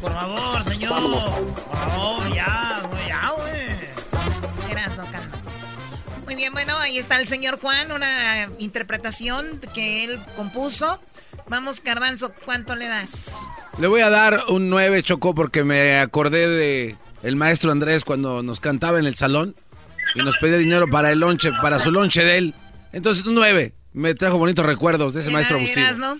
Por 0.00 0.12
favor, 0.14 0.64
señor. 0.64 0.94
Muy 6.34 6.42
bien, 6.42 6.52
bueno, 6.52 6.76
ahí 6.78 6.98
está 6.98 7.20
el 7.20 7.28
señor 7.28 7.60
Juan, 7.60 7.92
una 7.92 8.48
interpretación 8.58 9.60
que 9.72 10.02
él 10.02 10.18
compuso. 10.34 11.00
Vamos, 11.46 11.80
Garbanzo, 11.80 12.32
¿cuánto 12.44 12.74
le 12.74 12.88
das? 12.88 13.38
Le 13.78 13.86
voy 13.86 14.00
a 14.00 14.10
dar 14.10 14.40
un 14.48 14.68
9, 14.68 15.04
Choco, 15.04 15.32
porque 15.32 15.62
me 15.62 16.00
acordé 16.00 16.48
de 16.48 16.96
el 17.22 17.36
maestro 17.36 17.70
Andrés 17.70 18.02
cuando 18.02 18.42
nos 18.42 18.58
cantaba 18.58 18.98
en 18.98 19.06
el 19.06 19.14
salón 19.14 19.54
y 20.16 20.24
nos 20.24 20.36
pedía 20.38 20.58
dinero 20.58 20.90
para 20.90 21.12
el 21.12 21.20
lonche, 21.20 21.52
para 21.62 21.78
su 21.78 21.92
lonche 21.92 22.24
de 22.24 22.38
él. 22.38 22.54
Entonces, 22.92 23.24
un 23.26 23.36
9. 23.36 23.72
Me 23.92 24.16
trajo 24.16 24.36
bonitos 24.36 24.66
recuerdos 24.66 25.14
de 25.14 25.20
ese 25.20 25.30
maestro 25.30 25.58
abusivo. 25.58 25.86
Eras, 25.86 25.98
¿no? 25.98 26.18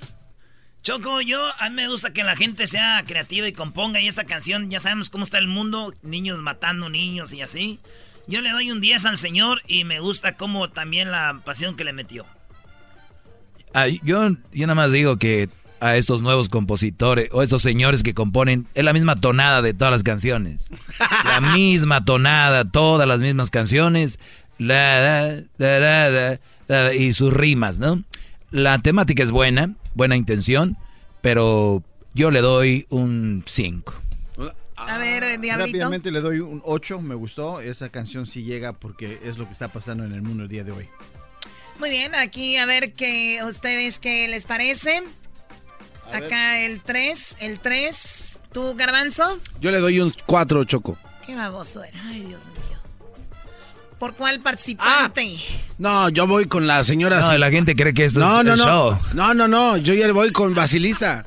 Choco, 0.84 1.22
yo, 1.22 1.44
a 1.58 1.70
mí 1.70 1.74
me 1.74 1.88
gusta 1.88 2.12
que 2.12 2.22
la 2.22 2.36
gente 2.36 2.68
sea 2.68 3.02
creativa 3.04 3.48
y 3.48 3.52
componga. 3.52 4.00
Y 4.00 4.06
esta 4.06 4.22
canción, 4.22 4.70
ya 4.70 4.78
sabemos 4.78 5.10
cómo 5.10 5.24
está 5.24 5.38
el 5.38 5.48
mundo, 5.48 5.92
niños 6.02 6.38
matando 6.38 6.88
niños 6.88 7.32
y 7.32 7.42
así. 7.42 7.80
Yo 8.26 8.40
le 8.40 8.50
doy 8.50 8.70
un 8.70 8.80
10 8.80 9.04
al 9.06 9.18
señor 9.18 9.62
y 9.66 9.84
me 9.84 10.00
gusta 10.00 10.32
como 10.36 10.70
también 10.70 11.10
la 11.10 11.40
pasión 11.44 11.76
que 11.76 11.84
le 11.84 11.92
metió. 11.92 12.24
Ah, 13.74 13.88
yo, 13.88 14.30
yo 14.52 14.66
nada 14.66 14.74
más 14.74 14.92
digo 14.92 15.18
que 15.18 15.48
a 15.80 15.96
estos 15.96 16.22
nuevos 16.22 16.48
compositores 16.48 17.28
o 17.32 17.42
estos 17.42 17.60
señores 17.60 18.02
que 18.02 18.14
componen 18.14 18.66
es 18.74 18.84
la 18.84 18.92
misma 18.92 19.16
tonada 19.16 19.60
de 19.60 19.74
todas 19.74 19.92
las 19.92 20.02
canciones. 20.02 20.66
La 21.24 21.40
misma 21.40 22.04
tonada, 22.04 22.64
todas 22.64 23.08
las 23.08 23.18
mismas 23.20 23.50
canciones. 23.50 24.20
La, 24.56 25.42
la, 25.58 26.38
la, 26.68 26.94
y 26.94 27.12
sus 27.12 27.32
rimas, 27.32 27.80
¿no? 27.80 28.04
La 28.50 28.78
temática 28.78 29.22
es 29.22 29.32
buena, 29.32 29.74
buena 29.94 30.16
intención, 30.16 30.76
pero 31.22 31.82
yo 32.14 32.30
le 32.30 32.40
doy 32.40 32.86
un 32.88 33.42
5. 33.44 34.03
A 34.88 34.98
ver, 34.98 35.22
eh, 35.24 35.38
Diablito. 35.38 35.66
Rápidamente 35.66 36.10
le 36.10 36.20
doy 36.20 36.40
un 36.40 36.62
8, 36.64 37.00
me 37.00 37.14
gustó. 37.14 37.60
Esa 37.60 37.88
canción 37.88 38.26
sí 38.26 38.42
llega 38.42 38.72
porque 38.72 39.20
es 39.24 39.38
lo 39.38 39.46
que 39.46 39.52
está 39.52 39.68
pasando 39.68 40.04
en 40.04 40.12
el 40.12 40.22
mundo 40.22 40.44
el 40.44 40.48
día 40.48 40.64
de 40.64 40.72
hoy. 40.72 40.88
Muy 41.78 41.90
bien, 41.90 42.14
aquí 42.14 42.56
a 42.56 42.66
ver 42.66 42.92
qué 42.92 43.40
ustedes 43.44 43.98
qué 43.98 44.28
les 44.28 44.44
parece. 44.44 45.02
Acá 46.12 46.60
el 46.60 46.80
3, 46.82 47.38
el 47.40 47.60
3. 47.60 48.40
¿Tú, 48.52 48.74
Garbanzo? 48.76 49.40
Yo 49.60 49.70
le 49.70 49.80
doy 49.80 50.00
un 50.00 50.14
4, 50.26 50.64
Choco. 50.64 50.96
Qué 51.26 51.34
baboso 51.34 51.82
era. 51.82 51.98
Ay, 52.06 52.20
Dios 52.20 52.44
mío. 52.46 52.78
¿Por 53.98 54.14
cuál 54.14 54.40
participante? 54.40 55.38
No, 55.78 56.08
yo 56.10 56.26
voy 56.26 56.46
con 56.46 56.66
la 56.66 56.84
señora. 56.84 57.20
No, 57.20 57.38
la 57.38 57.50
gente 57.50 57.74
cree 57.74 57.94
que 57.94 58.04
esto 58.04 58.20
no, 58.20 58.40
es 58.40 58.44
no, 58.44 58.52
el 58.52 58.58
no. 58.58 58.64
show. 58.64 58.98
No, 59.14 59.34
no, 59.34 59.48
no. 59.48 59.76
Yo 59.78 59.94
ya 59.94 60.12
voy 60.12 60.30
con 60.30 60.54
Basilisa. 60.54 61.24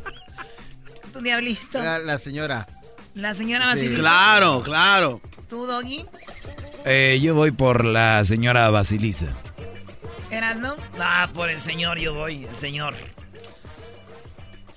¿Tu 1.13 1.21
Diablito? 1.21 1.79
La, 1.79 1.97
la 1.97 2.17
señora. 2.17 2.67
La 3.18 3.34
señora 3.34 3.64
Sí, 3.65 3.69
Basilisa. 3.72 3.99
claro, 4.02 4.61
claro. 4.64 5.22
¿Tú, 5.49 5.65
Doggy? 5.65 6.06
Eh, 6.85 7.19
yo 7.22 7.34
voy 7.35 7.52
por 7.52 7.84
la 7.84 8.23
señora 8.26 8.69
Basilisa. 8.69 9.26
¿Eras, 10.30 10.57
no? 10.57 10.76
Ah, 10.99 11.27
por 11.34 11.49
el 11.49 11.60
señor 11.60 11.98
yo 11.98 12.14
voy, 12.14 12.45
el 12.45 12.56
señor. 12.56 12.94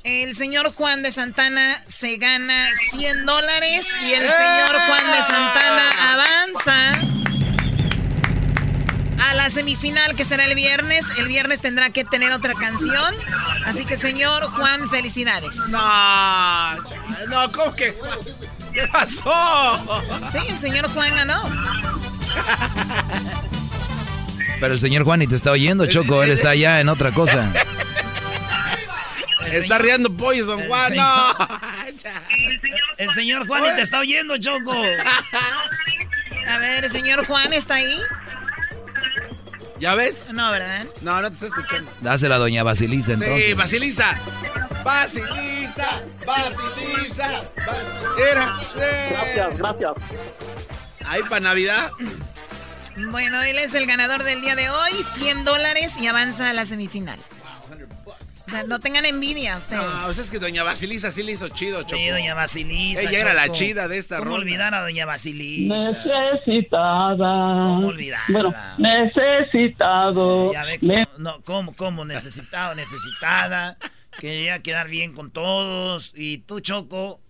El 0.04 0.34
señor 0.34 0.72
Juan 0.72 1.02
de 1.02 1.12
Santana 1.12 1.82
se 1.86 2.16
gana 2.16 2.70
100 2.74 3.26
dólares 3.26 3.94
y 4.02 4.12
el 4.14 4.28
señor 4.30 4.80
Juan 4.86 5.06
de 5.16 5.22
Santana 5.22 6.14
avanza 6.14 7.00
a 9.20 9.34
la 9.34 9.50
semifinal 9.50 10.14
que 10.16 10.24
será 10.24 10.44
el 10.44 10.54
viernes. 10.54 11.18
El 11.18 11.28
viernes 11.28 11.60
tendrá 11.60 11.90
que 11.90 12.04
tener 12.04 12.32
otra 12.32 12.54
canción. 12.54 13.14
Así 13.64 13.84
que, 13.84 13.96
señor 13.96 14.44
Juan, 14.52 14.88
felicidades. 14.88 15.56
No, 15.68 16.76
no, 17.28 17.52
¿cómo 17.52 17.74
que? 17.74 17.96
¿Qué 18.72 18.86
pasó? 18.88 20.00
Sí, 20.28 20.38
el 20.48 20.58
señor 20.58 20.88
Juan 20.92 21.14
ganó. 21.14 21.42
Pero 24.60 24.74
el 24.74 24.78
señor 24.78 25.04
Juan 25.04 25.20
ni 25.20 25.26
te 25.26 25.36
está 25.36 25.50
oyendo, 25.52 25.86
Choco. 25.86 26.22
Él 26.22 26.30
está 26.30 26.50
allá 26.50 26.80
en 26.80 26.88
otra 26.88 27.12
cosa. 27.12 27.50
Está 29.50 29.78
riendo 29.78 30.12
pollo, 30.12 30.46
Don 30.46 30.66
Juan. 30.68 30.94
No. 30.94 31.36
El 32.98 33.10
señor 33.12 33.46
Juan 33.46 33.72
y 33.72 33.76
te 33.76 33.82
está 33.82 33.98
oyendo, 33.98 34.36
Choco. 34.38 34.74
A 36.46 36.58
ver, 36.58 36.84
el 36.84 36.90
señor 36.90 37.26
Juan 37.26 37.52
está 37.52 37.76
ahí. 37.76 38.00
¿Ya 39.80 39.94
ves? 39.94 40.26
No, 40.32 40.50
¿verdad? 40.50 40.84
No, 41.00 41.20
no 41.22 41.28
te 41.30 41.34
está 41.34 41.46
escuchando. 41.46 41.90
Dásela 42.02 42.34
a 42.36 42.38
doña 42.38 42.62
Basilisa 42.62 43.12
entonces. 43.14 43.44
Sí, 43.46 43.54
Basilisa. 43.54 44.18
Basilisa, 44.84 46.02
Basilisa. 46.26 47.42
Bas- 47.56 48.20
Era. 48.30 48.60
Gracias, 48.74 49.58
gracias. 49.58 49.92
Ahí 51.06 51.22
para 51.22 51.40
Navidad. 51.40 51.90
Bueno, 53.10 53.42
él 53.42 53.58
es 53.58 53.74
el 53.74 53.86
ganador 53.86 54.22
del 54.24 54.42
día 54.42 54.54
de 54.54 54.68
hoy, 54.68 55.02
100 55.02 55.44
dólares 55.44 55.96
y 55.98 56.06
avanza 56.06 56.50
a 56.50 56.52
la 56.52 56.66
semifinal. 56.66 57.18
O 58.50 58.52
sea, 58.52 58.64
no 58.64 58.80
tengan 58.80 59.04
envidia 59.04 59.56
ustedes. 59.56 59.80
No, 59.80 60.06
o 60.08 60.12
sea, 60.12 60.24
es 60.24 60.30
que 60.30 60.40
doña 60.40 60.64
Basilisa 60.64 61.12
sí 61.12 61.22
le 61.22 61.32
hizo 61.32 61.48
chido, 61.50 61.82
Choco. 61.82 61.96
Sí, 61.96 62.08
doña 62.08 62.34
Basilisa. 62.34 63.02
Ella 63.02 63.20
era 63.20 63.32
la 63.34 63.48
chida 63.50 63.86
de 63.86 63.96
esta 63.98 64.16
¿Cómo 64.16 64.30
ronda. 64.30 64.40
olvidar 64.42 64.74
a 64.74 64.80
doña 64.82 65.06
Basilisa? 65.06 65.74
Necesitada. 65.74 67.62
¿Cómo 67.62 67.86
olvidarla? 67.88 68.26
Bueno, 68.32 68.52
necesitado. 68.78 70.52
Ya 70.52 70.64
ve, 70.64 70.78
Ne- 70.82 71.06
no, 71.18 71.40
¿cómo, 71.42 71.74
cómo? 71.76 72.04
Necesitado, 72.04 72.74
necesitada. 72.74 73.76
Quería 74.18 74.60
quedar 74.60 74.88
bien 74.88 75.12
con 75.14 75.30
todos. 75.30 76.12
Y 76.16 76.38
tú, 76.38 76.58
Choco, 76.60 77.20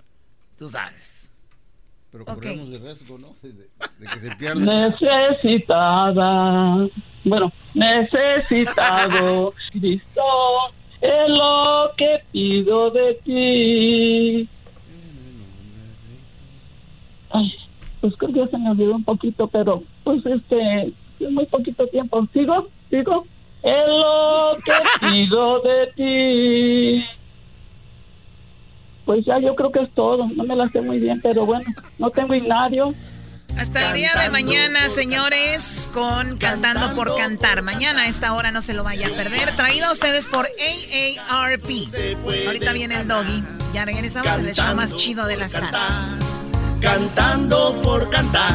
tú 0.57 0.69
sabes. 0.69 1.31
Pero 2.11 2.25
corremos 2.25 2.67
el 2.69 2.81
riesgo, 2.83 3.19
¿no? 3.19 3.37
De, 3.43 3.53
de 3.53 3.69
que 4.13 4.19
se 4.21 4.35
pierda. 4.37 4.61
Necesitada. 4.91 6.89
Bueno, 7.25 7.53
necesitado. 7.75 9.55
Cristo, 9.71 10.23
es 11.01 11.29
lo 11.29 11.91
que 11.97 12.21
pido 12.33 12.91
de 12.91 13.15
ti. 13.25 14.49
Ay, 17.31 17.53
pues 18.01 18.15
creo 18.17 18.33
que 18.33 18.41
ya 18.41 18.49
se 18.49 18.59
me 18.59 18.71
olvidó 18.71 18.95
un 18.97 19.05
poquito, 19.05 19.47
pero 19.47 19.83
pues 20.05 20.25
este, 20.27 20.93
es 21.21 21.31
muy 21.31 21.47
poquito 21.47 21.87
tiempo. 21.87 22.27
¿Sigo? 22.33 22.69
¿Sigo? 22.91 23.25
Es 23.63 23.87
lo 23.87 24.57
que 24.65 24.73
pido 25.11 25.61
de 25.61 25.87
ti. 25.97 27.05
Pues 29.05 29.25
ya 29.25 29.39
yo 29.39 29.55
creo 29.55 29.73
que 29.73 29.81
es 29.81 29.91
todo. 29.93 30.29
No 30.35 30.45
me 30.45 30.57
la 30.57 30.69
sé 30.69 30.81
muy 30.81 30.99
bien, 30.99 31.21
pero 31.23 31.47
bueno, 31.47 31.65
no 31.99 32.11
tengo 32.11 32.35
hignario. 32.35 32.95
Hasta 33.59 33.89
el 33.89 33.95
día 33.95 34.11
de 34.21 34.31
mañana, 34.31 34.89
señores, 34.89 35.89
con 35.93 36.39
Cantando 36.39 36.95
por 36.95 37.17
Cantar. 37.17 37.63
Mañana 37.63 38.03
a 38.03 38.07
esta 38.09 38.33
hora 38.33 38.51
no 38.51 38.63
se 38.63 38.75
lo 38.75 38.85
vaya 38.85 39.09
a 39.09 39.11
perder. 39.11 39.55
Traído 39.57 39.87
a 39.87 39.93
ustedes 39.93 40.27
por 40.27 40.47
AARP. 40.47 41.65
Ahorita 42.47 42.73
viene 42.73 43.01
el 43.01 43.09
doggy. 43.09 43.43
Ya 43.75 43.85
regresamos 43.85 44.39
en 44.39 44.47
el 44.47 44.55
show 44.55 44.75
más 44.75 44.97
chido 44.97 45.27
de 45.27 45.37
las 45.37 45.53
tardes. 45.53 45.71
Cantando 46.81 47.81
por 47.83 48.09
cantar. 48.11 48.55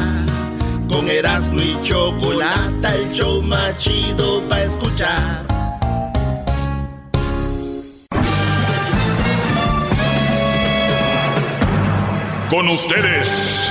Con 0.88 1.08
Erasmo 1.10 1.60
y 1.60 1.76
Chocolata, 1.82 2.94
el 2.94 3.12
show 3.12 3.42
más 3.42 3.76
chido 3.78 4.40
para 4.48 4.62
escuchar. 4.62 5.46
con 12.48 12.68
ustedes. 12.68 13.70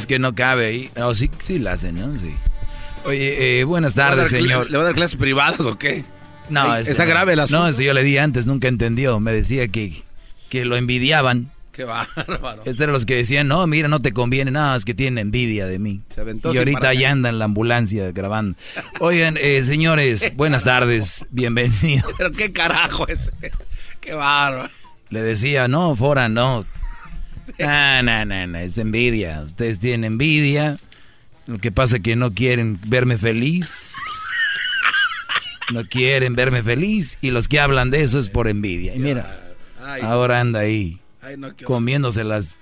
Es 0.00 0.06
que 0.06 0.18
no 0.18 0.34
cabe 0.34 0.66
ahí. 0.66 0.90
No, 0.96 1.12
sí, 1.12 1.30
sí 1.42 1.58
la 1.58 1.72
hacen, 1.72 2.00
¿no? 2.00 2.18
Sí. 2.18 2.34
Oye, 3.04 3.60
eh, 3.60 3.64
buenas 3.64 3.94
tardes, 3.94 4.32
¿Le 4.32 4.38
va 4.40 4.44
a 4.44 4.48
dar 4.48 4.64
señor. 4.64 4.70
¿Le 4.70 4.78
va 4.78 4.82
a 4.82 4.86
dar 4.86 4.94
clases 4.94 5.16
privadas 5.18 5.60
o 5.60 5.76
qué? 5.76 6.04
No, 6.48 6.74
este 6.74 6.92
está 6.92 7.04
no. 7.04 7.10
grave 7.10 7.34
el 7.34 7.40
asunto. 7.40 7.64
No, 7.64 7.68
este 7.68 7.84
yo 7.84 7.92
le 7.92 8.02
di 8.02 8.16
antes, 8.16 8.46
nunca 8.46 8.66
entendió. 8.66 9.20
Me 9.20 9.30
decía 9.30 9.68
que, 9.68 10.02
que 10.48 10.64
lo 10.64 10.76
envidiaban. 10.76 11.52
Qué 11.72 11.84
bárbaro. 11.84 12.62
Este 12.64 12.82
era 12.82 12.92
los 12.92 13.04
que 13.04 13.16
decían, 13.16 13.46
no, 13.46 13.66
mira, 13.66 13.88
no 13.88 14.00
te 14.00 14.12
conviene 14.12 14.50
nada, 14.50 14.74
es 14.74 14.86
que 14.86 14.94
tienen 14.94 15.18
envidia 15.18 15.66
de 15.66 15.78
mí. 15.78 16.00
Se 16.14 16.22
aventó 16.22 16.54
y 16.54 16.56
ahorita 16.56 16.94
ya 16.94 17.10
anda 17.10 17.28
en 17.28 17.38
la 17.38 17.44
ambulancia 17.44 18.10
grabando. 18.12 18.56
Oigan, 19.00 19.36
eh, 19.38 19.62
señores, 19.62 20.34
buenas 20.34 20.64
tardes, 20.64 21.26
bienvenidos. 21.30 22.10
Pero 22.16 22.30
qué 22.30 22.52
carajo 22.52 23.06
ese. 23.06 23.32
Qué 24.00 24.14
bárbaro. 24.14 24.70
Le 25.10 25.20
decía, 25.20 25.68
no, 25.68 25.94
Fora, 25.94 26.30
no. 26.30 26.64
No, 27.60 28.02
no, 28.02 28.24
no, 28.24 28.46
no, 28.46 28.58
es 28.58 28.78
envidia. 28.78 29.42
Ustedes 29.42 29.80
tienen 29.80 30.04
envidia. 30.04 30.78
Lo 31.46 31.58
que 31.58 31.72
pasa 31.72 31.96
es 31.96 32.02
que 32.02 32.16
no 32.16 32.32
quieren 32.32 32.80
verme 32.86 33.18
feliz. 33.18 33.94
No 35.72 35.84
quieren 35.84 36.34
verme 36.34 36.62
feliz. 36.62 37.18
Y 37.20 37.30
los 37.30 37.48
que 37.48 37.60
hablan 37.60 37.90
de 37.90 38.02
eso 38.02 38.18
es 38.18 38.28
por 38.28 38.48
envidia. 38.48 38.94
Y 38.94 38.98
mira, 38.98 39.54
ahora 40.02 40.40
anda 40.40 40.60
ahí 40.60 41.00
comiéndose 41.64 42.24
las... 42.24 42.56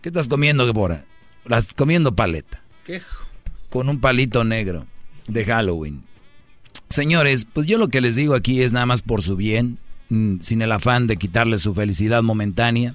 ¿Qué 0.00 0.10
estás 0.10 0.28
comiendo, 0.28 0.66
Gebora? 0.66 1.04
Las 1.46 1.72
comiendo 1.74 2.14
paleta. 2.14 2.62
¿Qué? 2.84 3.02
Con 3.70 3.88
un 3.88 4.00
palito 4.00 4.44
negro 4.44 4.86
de 5.26 5.44
Halloween. 5.44 6.02
Señores, 6.88 7.46
pues 7.50 7.66
yo 7.66 7.78
lo 7.78 7.88
que 7.88 8.00
les 8.00 8.14
digo 8.14 8.34
aquí 8.34 8.62
es 8.62 8.72
nada 8.72 8.86
más 8.86 9.02
por 9.02 9.22
su 9.22 9.36
bien, 9.36 9.78
mm, 10.10 10.40
sin 10.40 10.62
el 10.62 10.72
afán 10.72 11.06
de 11.06 11.16
quitarles 11.16 11.62
su 11.62 11.74
felicidad 11.74 12.22
momentánea, 12.22 12.94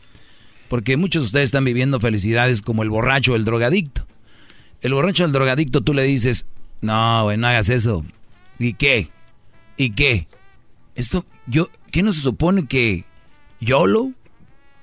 porque 0.70 0.96
muchos 0.98 1.24
de 1.24 1.26
ustedes 1.28 1.46
están 1.46 1.66
viviendo 1.66 2.00
felicidades 2.00 2.62
como 2.62 2.84
el 2.84 2.90
borracho 2.90 3.34
o 3.34 3.36
el 3.36 3.46
drogadicto. 3.46 4.06
El 4.82 4.94
borracho 4.94 5.24
o 5.24 5.26
el 5.26 5.34
drogadicto 5.34 5.82
tú 5.82 5.94
le 5.94 6.04
dices, 6.04 6.46
no, 6.82 7.24
güey, 7.24 7.38
no 7.38 7.48
hagas 7.48 7.70
eso. 7.70 8.06
¿Y 8.58 8.74
qué? 8.74 9.10
¿Y 9.76 9.92
qué? 9.92 10.28
Esto, 10.96 11.26
yo, 11.48 11.70
¿qué 11.92 12.04
no 12.04 12.14
se 12.14 12.22
supone 12.22 12.66
que 12.68 13.06
YOLO? 13.60 14.12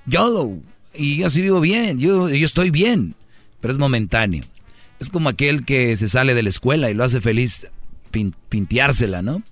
YOLO. 0.05 0.57
Y 0.93 1.17
yo 1.17 1.27
así 1.27 1.41
vivo 1.41 1.59
bien, 1.59 1.99
yo, 1.99 2.29
yo 2.29 2.45
estoy 2.45 2.71
bien, 2.71 3.15
pero 3.61 3.71
es 3.71 3.77
momentáneo. 3.77 4.43
Es 4.99 5.09
como 5.09 5.29
aquel 5.29 5.63
que 5.63 5.95
se 5.95 6.07
sale 6.07 6.33
de 6.33 6.41
la 6.43 6.49
escuela 6.49 6.89
y 6.89 6.95
lo 6.95 7.03
hace 7.03 7.21
feliz 7.21 7.67
pin- 8.11 8.33
pinteársela, 8.49 9.21
¿no? 9.21 9.43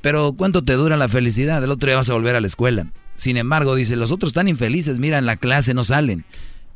Pero 0.00 0.34
¿cuánto 0.34 0.62
te 0.62 0.74
dura 0.74 0.96
la 0.96 1.08
felicidad? 1.08 1.64
El 1.64 1.70
otro 1.72 1.88
día 1.88 1.96
vas 1.96 2.10
a 2.10 2.14
volver 2.14 2.36
a 2.36 2.40
la 2.40 2.46
escuela. 2.46 2.86
Sin 3.16 3.36
embargo, 3.36 3.74
dice, 3.74 3.96
los 3.96 4.12
otros 4.12 4.30
están 4.30 4.48
infelices, 4.48 4.98
mira, 4.98 5.18
en 5.18 5.26
la 5.26 5.36
clase 5.36 5.74
no 5.74 5.84
salen. 5.84 6.24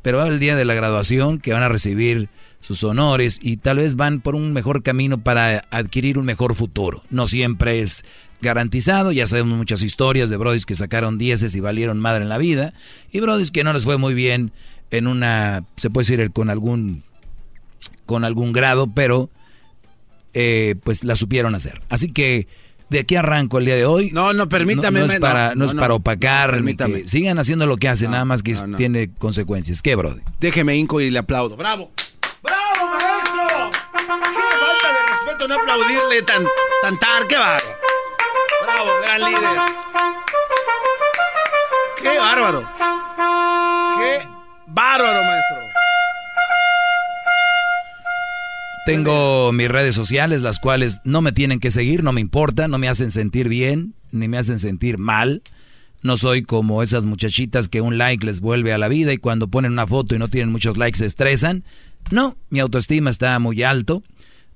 Pero 0.01 0.19
va 0.19 0.27
el 0.27 0.39
día 0.39 0.55
de 0.55 0.65
la 0.65 0.73
graduación 0.73 1.39
que 1.39 1.51
van 1.51 1.63
a 1.63 1.69
recibir 1.69 2.29
sus 2.61 2.83
honores 2.83 3.39
y 3.41 3.57
tal 3.57 3.77
vez 3.77 3.95
van 3.95 4.21
por 4.21 4.35
un 4.35 4.53
mejor 4.53 4.83
camino 4.83 5.17
para 5.21 5.61
adquirir 5.71 6.17
un 6.17 6.25
mejor 6.25 6.55
futuro. 6.55 7.03
No 7.09 7.27
siempre 7.27 7.81
es 7.81 8.03
garantizado, 8.41 9.11
ya 9.11 9.27
sabemos 9.27 9.57
muchas 9.57 9.81
historias 9.81 10.29
de 10.29 10.37
brodis 10.37 10.65
que 10.65 10.75
sacaron 10.75 11.17
dieces 11.17 11.55
y 11.55 11.59
valieron 11.59 11.99
madre 11.99 12.23
en 12.23 12.29
la 12.29 12.37
vida 12.37 12.73
y 13.11 13.19
brodis 13.19 13.51
que 13.51 13.63
no 13.63 13.73
les 13.73 13.83
fue 13.83 13.97
muy 13.97 14.13
bien 14.13 14.51
en 14.91 15.07
una, 15.07 15.63
se 15.75 15.89
puede 15.89 16.07
decir, 16.07 16.31
con 16.31 16.49
algún 16.49 17.03
con 18.05 18.25
algún 18.25 18.53
grado, 18.53 18.87
pero 18.87 19.29
eh, 20.33 20.75
pues 20.83 21.03
la 21.03 21.15
supieron 21.15 21.53
hacer. 21.53 21.81
Así 21.89 22.11
que 22.11 22.47
de 22.89 22.99
aquí 22.99 23.15
arranco 23.15 23.59
el 23.59 23.65
día 23.65 23.75
de 23.75 23.85
hoy. 23.85 24.11
No, 24.11 24.33
no, 24.33 24.49
permítame, 24.49 24.99
No, 25.01 25.07
no 25.07 25.13
es 25.13 25.19
para, 25.19 25.49
no, 25.49 25.55
no, 25.55 25.65
es 25.65 25.73
para 25.75 25.93
opacar. 25.93 26.51
permítame. 26.51 27.07
sigan 27.07 27.37
haciendo 27.39 27.65
lo 27.65 27.77
que 27.77 27.87
hacen, 27.87 28.07
No, 28.07 28.13
nada 28.13 28.25
más 28.25 28.43
que 28.43 28.55
tiene 28.77 29.11
consecuencias. 29.17 29.81
¿Qué, 29.81 29.95
Brody? 29.95 30.21
Déjeme 30.39 30.75
hinco 30.75 30.99
y 31.01 31.09
le 31.09 31.19
aplaudo. 31.19 31.55
¡Bravo! 31.55 31.91
¡Bravo, 32.41 32.89
maestro! 32.89 33.71
¡Qué 33.91 34.07
falta 34.07 34.87
de 34.93 35.09
respeto 35.09 35.47
no 35.47 35.55
aplaudirle 35.55 36.21
tan, 36.23 36.43
tan 36.81 36.97
tar! 36.99 37.27
¡Qué 37.27 37.37
bárbaro! 37.37 37.65
¡Bravo, 38.65 38.89
gran 39.03 39.21
líder! 39.21 39.59
¡Qué 42.01 42.17
bárbaro! 42.19 42.69
¡Qué 43.99 44.27
bárbaro, 44.67 45.23
maestro! 45.23 45.58
Tengo 48.85 49.51
mis 49.51 49.69
redes 49.69 49.93
sociales, 49.93 50.41
las 50.41 50.59
cuales 50.59 51.01
no 51.03 51.21
me 51.21 51.31
tienen 51.31 51.59
que 51.59 51.71
seguir, 51.71 52.03
no 52.03 52.11
me 52.11 52.21
importa, 52.21 52.67
no 52.67 52.77
me 52.77 52.89
hacen 52.89 53.11
sentir 53.11 53.47
bien, 53.47 53.93
ni 54.11 54.27
me 54.27 54.37
hacen 54.37 54.59
sentir 54.59 54.97
mal. 54.97 55.43
No 56.01 56.17
soy 56.17 56.43
como 56.43 56.81
esas 56.81 57.05
muchachitas 57.05 57.67
que 57.67 57.81
un 57.81 57.97
like 57.97 58.25
les 58.25 58.39
vuelve 58.39 58.73
a 58.73 58.77
la 58.77 58.87
vida 58.87 59.11
y 59.11 59.17
cuando 59.17 59.49
ponen 59.49 59.73
una 59.73 59.85
foto 59.85 60.15
y 60.15 60.19
no 60.19 60.29
tienen 60.29 60.51
muchos 60.51 60.77
likes 60.77 60.99
se 60.99 61.05
estresan. 61.05 61.63
No, 62.09 62.37
mi 62.49 62.59
autoestima 62.59 63.09
está 63.09 63.37
muy 63.37 63.61
alto, 63.63 64.01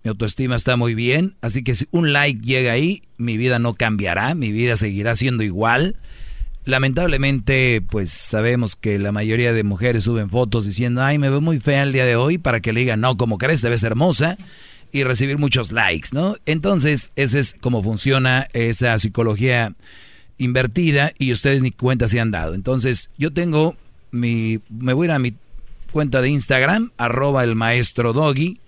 mi 0.03 0.09
autoestima 0.09 0.55
está 0.55 0.77
muy 0.77 0.95
bien, 0.95 1.35
así 1.41 1.63
que 1.63 1.75
si 1.75 1.85
un 1.91 2.13
like 2.13 2.41
llega 2.41 2.71
ahí, 2.71 3.01
mi 3.17 3.37
vida 3.37 3.59
no 3.59 3.73
cambiará, 3.73 4.35
mi 4.35 4.51
vida 4.51 4.77
seguirá 4.77 5.15
siendo 5.15 5.43
igual. 5.43 5.97
Lamentablemente, 6.65 7.81
pues 7.89 8.09
sabemos 8.11 8.75
que 8.75 8.97
la 8.97 9.11
mayoría 9.11 9.51
de 9.51 9.63
mujeres 9.63 10.05
suben 10.05 10.29
fotos 10.29 10.65
diciendo, 10.65 11.03
ay, 11.03 11.19
me 11.19 11.29
veo 11.29 11.41
muy 11.41 11.59
fea 11.59 11.83
el 11.83 11.91
día 11.91 12.05
de 12.05 12.15
hoy, 12.15 12.37
para 12.37 12.61
que 12.61 12.71
le 12.71 12.81
digan, 12.81 13.01
no, 13.01 13.17
como 13.17 13.37
crees, 13.37 13.61
te 13.61 13.69
ves 13.69 13.83
hermosa, 13.83 14.37
y 14.93 15.03
recibir 15.03 15.37
muchos 15.37 15.71
likes, 15.71 16.09
¿no? 16.13 16.35
Entonces, 16.45 17.11
ese 17.15 17.39
es 17.39 17.55
como 17.59 17.83
funciona 17.83 18.47
esa 18.53 18.97
psicología 18.97 19.73
invertida 20.37 21.11
y 21.17 21.31
ustedes 21.31 21.61
ni 21.61 21.71
cuenta 21.71 22.07
se 22.07 22.19
han 22.19 22.31
dado. 22.31 22.53
Entonces, 22.53 23.09
yo 23.17 23.33
tengo 23.33 23.75
mi, 24.11 24.59
me 24.69 24.93
voy 24.93 25.05
a 25.05 25.09
ir 25.09 25.11
a 25.11 25.19
mi 25.19 25.33
cuenta 25.91 26.21
de 26.21 26.29
Instagram, 26.29 26.91
arroba 26.97 27.43
el 27.43 27.55
maestro 27.55 28.13
doggy, 28.13 28.59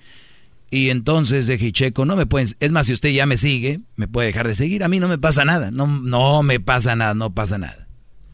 y 0.69 0.89
entonces 0.89 1.47
de 1.47 1.55
Hicheco, 1.55 2.05
no 2.05 2.15
me 2.15 2.25
pueden, 2.25 2.49
es 2.59 2.71
más, 2.71 2.87
si 2.87 2.93
usted 2.93 3.09
ya 3.09 3.25
me 3.25 3.37
sigue, 3.37 3.79
me 3.95 4.07
puede 4.07 4.27
dejar 4.27 4.47
de 4.47 4.55
seguir, 4.55 4.83
a 4.83 4.89
mí 4.89 4.99
no 4.99 5.07
me 5.07 5.17
pasa 5.17 5.45
nada, 5.45 5.71
no, 5.71 5.87
no 5.87 6.43
me 6.43 6.59
pasa 6.59 6.95
nada, 6.95 7.13
no 7.13 7.33
pasa 7.33 7.57
nada. 7.57 7.84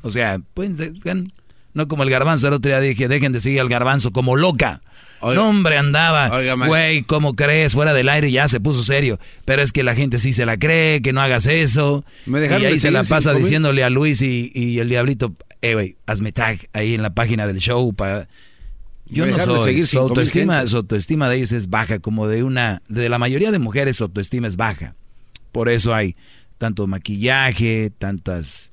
O 0.02 0.10
sea, 0.10 0.40
dejan- 0.56 1.32
no 1.74 1.88
como 1.88 2.04
el 2.04 2.10
garbanzo, 2.10 2.48
el 2.48 2.54
otro 2.54 2.70
día 2.70 2.80
dije, 2.80 3.08
dejen 3.08 3.32
de 3.32 3.40
seguir 3.40 3.62
al 3.62 3.70
garbanzo 3.70 4.12
como 4.12 4.36
loca. 4.36 4.82
no, 5.22 5.50
hombre, 5.50 5.78
andaba, 5.78 6.30
Oiga, 6.36 6.56
güey, 6.56 7.04
¿cómo 7.04 7.36
crees? 7.36 7.74
Fuera 7.74 7.94
del 7.94 8.10
aire 8.10 8.32
ya 8.32 8.48
se 8.48 8.60
puso 8.60 8.84
serio. 8.84 9.20
Pero 9.46 9.62
es 9.62 9.72
que 9.72 9.84
la 9.84 9.96
gente 9.96 10.20
sí 10.20 10.34
se 10.34 10.46
la 10.46 10.58
cree, 10.58 11.02
que 11.02 11.14
no 11.14 11.22
hagas 11.22 11.46
eso. 11.46 12.04
Me 12.26 12.40
y 12.40 12.42
dejaron 12.42 12.66
ahí 12.68 12.74
de 12.74 12.80
se 12.80 12.92
la 12.92 13.04
pasa 13.04 13.34
diciéndole 13.34 13.84
a 13.84 13.90
Luis 13.90 14.22
y, 14.22 14.52
y 14.54 14.80
el 14.80 14.90
diablito, 14.90 15.36
eh, 15.62 15.76
güey, 15.76 15.96
hazme 16.08 16.32
tag 16.32 16.60
ahí 16.74 16.96
en 16.96 17.02
la 17.04 17.14
página 17.14 17.48
del 17.48 17.60
show 17.60 17.94
para... 17.94 18.28
Yo 19.06 19.26
no 19.26 19.36
de 19.38 19.44
soy, 19.44 19.64
seguir 19.66 19.88
su 19.88 20.00
autoestima, 20.00 20.66
su 20.68 20.78
autoestima 20.78 21.28
de 21.28 21.36
ellos 21.36 21.52
es 21.52 21.70
baja, 21.70 22.00
como 22.00 22.30
de 22.30 22.44
una, 22.44 22.82
de 22.88 23.10
la 23.10 23.18
mayoría 23.20 23.52
de 23.52 23.60
mujeres 23.60 23.98
su 23.98 24.06
autoestima 24.06 24.48
es 24.48 24.56
baja. 24.56 24.96
Por 25.52 25.68
eso 25.68 25.94
hay 25.94 26.16
tanto 26.58 26.88
maquillaje, 26.88 27.92
tantas 27.98 28.71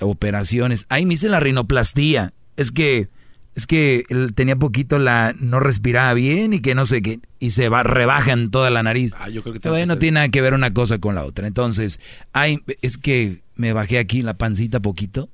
operaciones. 0.00 0.86
Ahí 0.88 1.06
me 1.06 1.14
hice 1.14 1.28
la 1.28 1.40
rinoplastía. 1.40 2.32
Es 2.56 2.72
que, 2.72 3.08
es 3.54 3.66
que 3.66 4.04
él 4.08 4.34
tenía 4.34 4.56
poquito 4.56 4.98
la, 4.98 5.34
no 5.38 5.60
respiraba 5.60 6.12
bien 6.14 6.52
y 6.52 6.60
que 6.60 6.74
no 6.74 6.86
sé 6.86 7.02
qué, 7.02 7.20
y 7.38 7.50
se 7.50 7.68
va, 7.68 7.82
rebajan 7.82 8.50
toda 8.50 8.70
la 8.70 8.82
nariz. 8.82 9.14
Ah, 9.18 9.28
yo 9.28 9.42
creo 9.42 9.54
que 9.54 9.60
que 9.60 9.86
no 9.86 9.98
tiene 9.98 10.16
nada 10.16 10.28
que 10.28 10.40
ver 10.40 10.54
una 10.54 10.72
cosa 10.72 10.98
con 10.98 11.14
la 11.14 11.24
otra. 11.24 11.46
Entonces, 11.46 12.00
hay, 12.32 12.62
es 12.82 12.98
que 12.98 13.40
me 13.54 13.72
bajé 13.72 13.98
aquí 13.98 14.22
la 14.22 14.34
pancita 14.34 14.80
poquito. 14.80 15.28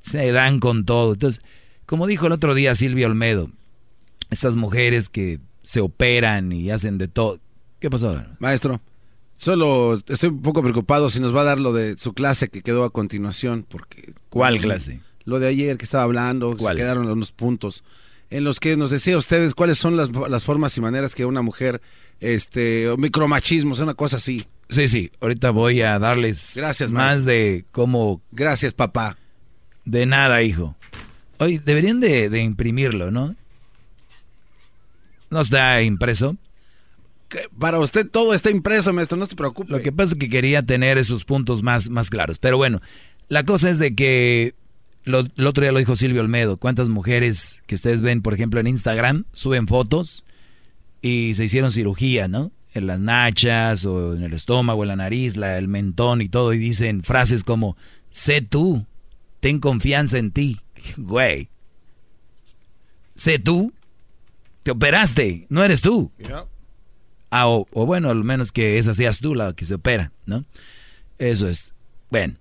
Se 0.00 0.30
dan 0.32 0.60
con 0.60 0.84
todo. 0.84 1.12
Entonces, 1.14 1.42
como 1.86 2.06
dijo 2.06 2.26
el 2.26 2.32
otro 2.32 2.54
día 2.54 2.74
Silvia 2.74 3.06
Olmedo, 3.06 3.50
estas 4.30 4.56
mujeres 4.56 5.08
que 5.08 5.40
se 5.62 5.80
operan 5.80 6.52
y 6.52 6.70
hacen 6.70 6.98
de 6.98 7.08
todo. 7.08 7.40
¿Qué 7.78 7.90
pasó? 7.90 8.22
Maestro, 8.38 8.80
solo 9.38 9.98
estoy 10.08 10.28
un 10.28 10.42
poco 10.42 10.62
preocupado 10.62 11.08
si 11.08 11.18
nos 11.18 11.34
va 11.34 11.40
a 11.40 11.44
dar 11.44 11.58
lo 11.58 11.72
de 11.72 11.96
su 11.96 12.12
clase 12.12 12.48
que 12.48 12.60
quedó 12.60 12.84
a 12.84 12.90
continuación, 12.90 13.64
porque... 13.66 14.12
¿Cuál 14.28 14.58
clase? 14.58 15.00
Lo 15.24 15.38
de 15.40 15.48
ayer 15.48 15.78
que 15.78 15.86
estaba 15.86 16.04
hablando, 16.04 16.54
¿Cuál? 16.58 16.76
se 16.76 16.82
quedaron 16.82 17.08
unos 17.08 17.32
puntos 17.32 17.82
en 18.30 18.44
los 18.44 18.60
que 18.60 18.76
nos 18.76 18.90
decía 18.90 19.16
ustedes 19.16 19.54
cuáles 19.54 19.78
son 19.78 19.96
las, 19.96 20.10
las 20.10 20.44
formas 20.44 20.76
y 20.76 20.80
maneras 20.80 21.14
que 21.14 21.24
una 21.24 21.42
mujer, 21.42 21.80
este, 22.20 22.88
o 22.88 22.96
micromachismo, 22.96 23.74
es 23.74 23.80
una 23.80 23.94
cosa 23.94 24.18
así. 24.18 24.44
Sí, 24.68 24.86
sí, 24.88 25.10
ahorita 25.20 25.50
voy 25.50 25.80
a 25.80 25.98
darles 25.98 26.52
Gracias, 26.56 26.92
más 26.92 27.24
de 27.24 27.64
cómo... 27.72 28.20
Gracias, 28.32 28.74
papá. 28.74 29.16
De 29.84 30.04
nada, 30.04 30.42
hijo. 30.42 30.76
Oye, 31.38 31.58
deberían 31.64 32.00
de, 32.00 32.28
de 32.28 32.42
imprimirlo, 32.42 33.10
¿no? 33.10 33.34
¿No 35.30 35.40
está 35.40 35.80
impreso? 35.82 36.36
Para 37.58 37.78
usted 37.78 38.08
todo 38.08 38.34
está 38.34 38.50
impreso, 38.50 38.92
maestro, 38.92 39.18
no 39.18 39.26
se 39.26 39.36
preocupe. 39.36 39.70
Lo 39.70 39.80
que 39.80 39.92
pasa 39.92 40.14
es 40.14 40.18
que 40.18 40.28
quería 40.28 40.62
tener 40.62 40.98
esos 40.98 41.24
puntos 41.24 41.62
más, 41.62 41.90
más 41.90 42.10
claros. 42.10 42.38
Pero 42.38 42.56
bueno, 42.56 42.80
la 43.28 43.44
cosa 43.44 43.68
es 43.68 43.78
de 43.78 43.94
que 43.94 44.54
lo, 45.04 45.20
el 45.20 45.46
otro 45.46 45.62
día 45.62 45.72
lo 45.72 45.78
dijo 45.78 45.96
Silvio 45.96 46.20
Olmedo. 46.20 46.56
¿Cuántas 46.56 46.88
mujeres 46.88 47.58
que 47.66 47.74
ustedes 47.74 48.02
ven, 48.02 48.22
por 48.22 48.34
ejemplo, 48.34 48.60
en 48.60 48.66
Instagram, 48.66 49.24
suben 49.32 49.66
fotos 49.66 50.24
y 51.02 51.34
se 51.34 51.44
hicieron 51.44 51.70
cirugía, 51.70 52.28
¿no? 52.28 52.52
En 52.72 52.86
las 52.86 53.00
nachas 53.00 53.84
o 53.84 54.14
en 54.14 54.22
el 54.22 54.32
estómago, 54.32 54.82
en 54.82 54.88
la 54.88 54.96
nariz, 54.96 55.36
la, 55.36 55.58
el 55.58 55.68
mentón 55.68 56.22
y 56.22 56.28
todo. 56.28 56.52
Y 56.54 56.58
dicen 56.58 57.02
frases 57.02 57.44
como, 57.44 57.76
sé 58.10 58.40
tú, 58.40 58.86
ten 59.40 59.60
confianza 59.60 60.18
en 60.18 60.30
ti. 60.30 60.60
Güey. 60.96 61.48
Sé 63.16 63.38
tú, 63.38 63.72
te 64.62 64.70
operaste, 64.70 65.46
no 65.48 65.64
eres 65.64 65.80
tú. 65.80 66.12
Ah, 67.30 67.46
o, 67.48 67.66
bueno, 67.72 68.10
al 68.10 68.24
menos 68.24 68.52
que 68.52 68.78
esa 68.78 68.94
seas 68.94 69.20
tú 69.20 69.34
la 69.34 69.52
que 69.52 69.66
se 69.66 69.74
opera, 69.74 70.12
¿no? 70.24 70.44
Eso 71.18 71.48
es. 71.48 71.74
Bueno, 72.10 72.36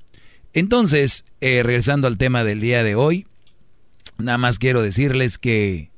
entonces, 0.54 1.26
eh, 1.42 1.62
regresando 1.64 2.08
al 2.08 2.18
tema 2.18 2.44
del 2.44 2.62
día 2.62 2.84
de 2.84 2.96
hoy, 2.96 3.28
nada 4.18 4.38
más 4.38 4.60
quiero 4.60 4.82
decirles 4.82 5.38
que 5.38 5.92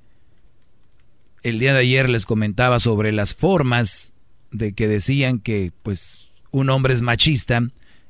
el 1.44 1.60
día 1.60 1.74
de 1.74 1.80
ayer 1.80 2.10
les 2.10 2.26
comentaba 2.26 2.80
sobre 2.80 3.12
las 3.12 3.36
formas 3.36 4.14
de 4.52 4.74
que 4.74 4.88
decían 4.88 5.40
que, 5.40 5.72
pues, 5.84 6.30
un 6.52 6.70
hombre 6.72 6.94
es 6.94 7.04
machista 7.04 7.62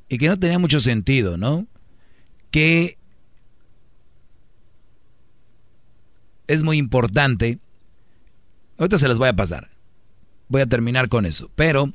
y 0.07 0.17
que 0.17 0.29
no 0.29 0.39
tenía 0.39 0.59
mucho 0.59 0.79
sentido, 0.79 1.37
¿no? 1.37 1.67
Que 2.51 2.97
es 6.47 6.63
muy 6.63 6.77
importante. 6.77 7.59
Ahorita 8.77 8.97
se 8.97 9.09
las 9.09 9.17
voy 9.19 9.27
a 9.27 9.35
pasar 9.35 9.69
voy 10.49 10.61
a 10.61 10.65
terminar 10.65 11.07
con 11.07 11.25
eso. 11.25 11.49
Pero 11.55 11.93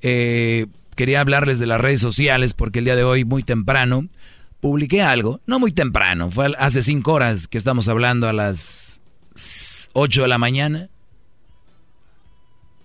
eh, 0.00 0.66
quería 0.96 1.20
hablarles 1.20 1.58
de 1.58 1.66
las 1.66 1.80
redes 1.80 2.00
sociales 2.00 2.54
porque 2.54 2.78
el 2.78 2.86
día 2.86 2.96
de 2.96 3.04
hoy, 3.04 3.24
muy 3.24 3.42
temprano, 3.42 4.08
publiqué 4.60 5.02
algo. 5.02 5.40
No 5.46 5.58
muy 5.58 5.72
temprano, 5.72 6.30
fue 6.30 6.52
hace 6.58 6.82
cinco 6.82 7.12
horas 7.12 7.48
que 7.48 7.58
estamos 7.58 7.88
hablando 7.88 8.28
a 8.28 8.32
las 8.32 9.00
8 9.92 10.22
de 10.22 10.28
la 10.28 10.38
mañana. 10.38 10.88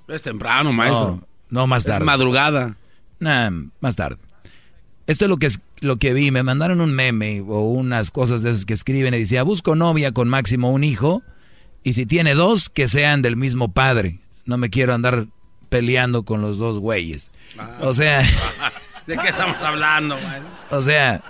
Es 0.08 0.22
temprano, 0.22 0.74
maestro. 0.74 1.26
No, 1.50 1.67
más 1.67 1.85
tarde. 1.85 2.00
Es 2.00 2.06
madrugada. 2.06 2.76
Nah, 3.19 3.51
más 3.80 3.95
tarde. 3.95 4.17
Esto 5.06 5.26
es 5.26 5.30
lo 5.30 5.38
que, 5.38 5.48
es 5.48 5.61
lo 5.80 5.98
que 5.98 6.14
vi. 6.14 6.32
Me 6.32 6.43
mandaron 6.43 6.82
un 6.82 6.93
meme 6.93 7.42
o 7.42 7.61
unas 7.61 8.11
cosas 8.11 8.43
de 8.43 8.51
esas 8.51 8.66
que 8.66 8.74
escriben 8.74 9.14
y 9.14 9.19
decía, 9.19 9.43
busco 9.43 9.76
novia 9.76 10.11
con 10.11 10.27
máximo 10.27 10.72
un 10.72 10.84
hijo 10.84 11.24
y 11.84 11.93
si 11.93 12.06
tiene 12.06 12.34
dos, 12.34 12.69
que 12.69 12.88
sean 12.88 13.22
del 13.22 13.38
mismo 13.38 13.72
padre 13.72 14.19
no 14.48 14.58
me 14.58 14.69
quiero 14.69 14.93
andar 14.93 15.27
peleando 15.69 16.24
con 16.24 16.42
los 16.42 16.58
dos 16.58 16.80
güeyes. 16.80 17.30
Ah. 17.58 17.77
o 17.82 17.93
sea... 17.93 18.22
¿De 19.06 19.17
qué 19.17 19.30
estamos 19.30 19.61
hablando? 19.61 20.17
O 20.69 20.82
sea, 20.82 21.24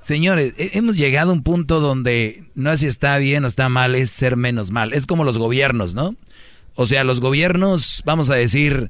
señores, 0.00 0.54
hemos 0.56 0.96
llegado 0.96 1.30
a 1.30 1.34
un 1.34 1.42
punto 1.42 1.80
donde 1.80 2.44
no 2.54 2.70
es 2.70 2.78
si 2.78 2.86
está 2.86 3.18
bien 3.18 3.44
o 3.44 3.48
está 3.48 3.68
mal, 3.68 3.96
es 3.96 4.10
ser 4.10 4.36
menos 4.36 4.70
mal. 4.70 4.92
Es 4.92 5.04
como 5.04 5.24
los 5.24 5.36
gobiernos, 5.36 5.94
¿no? 5.94 6.14
O 6.76 6.86
sea, 6.86 7.02
los 7.02 7.20
gobiernos, 7.20 8.02
vamos 8.04 8.30
a 8.30 8.36
decir, 8.36 8.88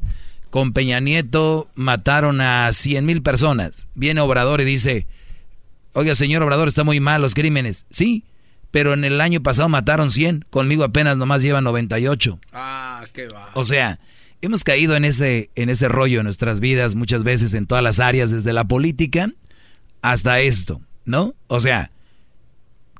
con 0.50 0.74
Peña 0.74 1.00
Nieto 1.00 1.68
mataron 1.74 2.42
a 2.42 2.70
100 2.70 3.06
mil 3.06 3.22
personas. 3.22 3.88
Viene 3.94 4.20
Obrador 4.20 4.60
y 4.60 4.64
dice, 4.64 5.06
oiga, 5.94 6.14
señor 6.14 6.42
Obrador, 6.42 6.68
está 6.68 6.84
muy 6.84 7.00
mal 7.00 7.22
los 7.22 7.32
crímenes. 7.32 7.86
Sí, 7.90 8.24
pero 8.70 8.92
en 8.92 9.04
el 9.04 9.20
año 9.20 9.42
pasado 9.42 9.70
mataron 9.70 10.10
100, 10.10 10.44
conmigo 10.50 10.84
apenas 10.84 11.16
nomás 11.16 11.42
llevan 11.42 11.64
98. 11.64 12.38
Ah, 12.52 12.87
qué 13.06 13.28
va. 13.28 13.50
O 13.54 13.64
sea, 13.64 13.98
hemos 14.42 14.64
caído 14.64 14.96
en 14.96 15.04
ese, 15.04 15.50
en 15.54 15.68
ese 15.68 15.88
rollo 15.88 16.20
en 16.20 16.24
nuestras 16.24 16.60
vidas 16.60 16.94
muchas 16.94 17.24
veces 17.24 17.54
en 17.54 17.66
todas 17.66 17.84
las 17.84 18.00
áreas, 18.00 18.30
desde 18.30 18.52
la 18.52 18.64
política 18.64 19.30
hasta 20.02 20.40
esto, 20.40 20.80
¿no? 21.04 21.34
O 21.48 21.60
sea, 21.60 21.90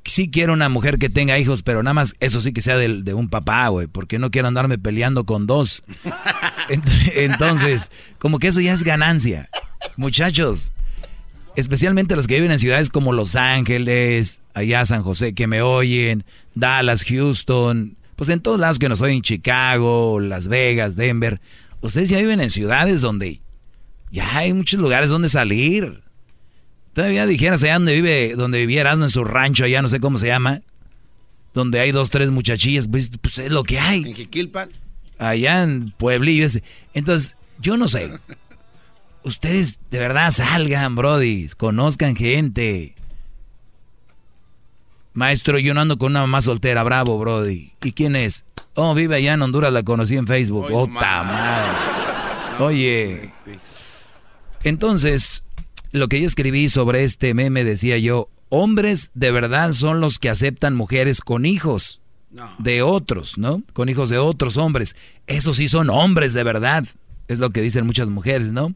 sí 0.05 0.31
quiero 0.31 0.53
una 0.53 0.69
mujer 0.69 0.99
que 0.99 1.11
tenga 1.11 1.39
hijos, 1.39 1.63
pero 1.63 1.83
nada 1.83 1.95
más 1.95 2.15
eso 2.21 2.41
sí 2.41 2.53
que 2.53 2.63
sea 2.63 2.77
de, 2.77 3.03
de 3.03 3.15
un 3.15 3.29
papá, 3.29 3.69
güey, 3.69 3.87
porque 3.87 4.19
no 4.19 4.31
quiero 4.31 4.49
andarme 4.49 4.79
peleando 4.79 5.25
con 5.25 5.47
dos. 5.47 5.83
Entonces, 7.15 7.91
como 8.19 8.39
que 8.39 8.49
eso 8.49 8.61
ya 8.61 8.73
es 8.73 8.83
ganancia. 8.83 9.49
Muchachos, 9.97 10.73
especialmente 11.57 12.17
los 12.17 12.27
que 12.27 12.35
viven 12.35 12.53
en 12.53 12.59
ciudades 12.59 12.91
como 12.91 13.13
Los 13.13 13.37
Ángeles, 13.37 14.41
allá 14.55 14.85
San 14.87 15.03
José, 15.03 15.35
que 15.35 15.47
me 15.47 15.63
oyen, 15.63 16.25
Dallas, 16.55 17.05
Houston, 17.05 17.97
pues 18.19 18.31
en 18.31 18.41
todos 18.41 18.59
lados 18.59 18.81
que 18.81 18.89
nos 18.89 19.01
oyen, 19.01 19.23
Chicago, 19.23 20.19
Las 20.19 20.49
Vegas, 20.49 20.97
Denver, 20.97 21.41
ustedes 21.81 22.09
ya 22.09 22.19
viven 22.19 22.41
en 22.41 22.51
ciudades 22.51 23.01
donde 23.01 23.41
ya 24.11 24.37
hay 24.39 24.53
muchos 24.53 24.81
lugares 24.81 25.11
donde 25.11 25.29
salir. 25.29 26.03
Todavía 26.95 27.27
dijeras 27.27 27.63
allá 27.63 27.75
donde 27.75 27.95
vive, 27.95 28.35
donde 28.35 28.59
vivieras 28.59 28.99
en 28.99 29.09
su 29.09 29.23
rancho, 29.23 29.65
allá 29.65 29.83
no 29.83 29.87
sé 29.87 30.01
cómo 30.01 30.19
se 30.19 30.27
llama, 30.27 30.63
donde 31.55 31.79
hay 31.79 31.93
dos, 31.93 32.11
tres 32.11 32.33
muchachillas, 32.33 32.89
pues, 32.89 33.13
pues 33.21 33.39
es 33.39 33.53
lo 33.53 33.63
que 33.63 33.79
hay. 33.79 34.03
¿En 34.03 34.15
Jiquilpan? 34.15 34.71
Allá 35.21 35.63
en 35.63 35.93
Pueblillo. 35.93 36.45
Entonces, 36.95 37.37
yo 37.61 37.77
no 37.77 37.87
sé 37.87 38.19
ustedes 39.23 39.79
de 39.93 40.01
verdad 40.01 40.33
salgan, 40.33 40.97
Brody, 40.97 41.47
conozcan 41.57 42.17
gente. 42.17 42.97
Maestro, 45.19 45.59
yo 45.59 45.75
no 45.75 45.81
ando 45.81 45.99
con 45.99 46.13
una 46.13 46.21
mamá 46.21 46.41
soltera, 46.41 46.85
bravo, 46.85 47.19
Brody. 47.19 47.73
¿Y 47.83 47.91
quién 47.91 48.15
es? 48.15 48.45
Oh, 48.75 48.95
vive 48.95 49.17
allá 49.17 49.35
en 49.35 49.43
Honduras, 49.43 49.73
la 49.73 49.83
conocí 49.83 50.17
en 50.17 50.29
Facebook. 50.29 50.69
oh, 50.73 50.87
madre. 50.87 51.77
Oye. 52.61 53.33
Entonces, 54.63 55.43
lo 55.91 56.07
que 56.07 56.21
yo 56.21 56.27
escribí 56.29 56.69
sobre 56.69 57.03
este 57.03 57.35
meme 57.35 57.65
decía 57.65 57.99
yo, 57.99 58.29
hombres 58.49 59.11
de 59.15 59.33
verdad 59.33 59.73
son 59.73 60.01
los 60.01 60.21
que 60.21 60.31
aceptan 60.31 60.77
mujeres 60.77 61.21
con 61.21 61.47
hijos 61.47 62.01
de 62.61 62.83
otros, 62.83 63.39
¿no? 63.39 63.65
Con 63.73 63.89
hijos 63.89 64.11
de 64.11 64.19
otros 64.19 64.57
hombres. 64.57 64.95
Esos 65.27 65.57
sí 65.57 65.67
son 65.67 65.91
hombres 65.91 66.33
de 66.33 66.45
verdad. 66.45 66.85
Es 67.27 67.41
lo 67.41 67.51
que 67.51 67.61
dicen 67.61 67.87
muchas 67.87 68.09
mujeres, 68.09 68.53
¿no? 68.53 68.73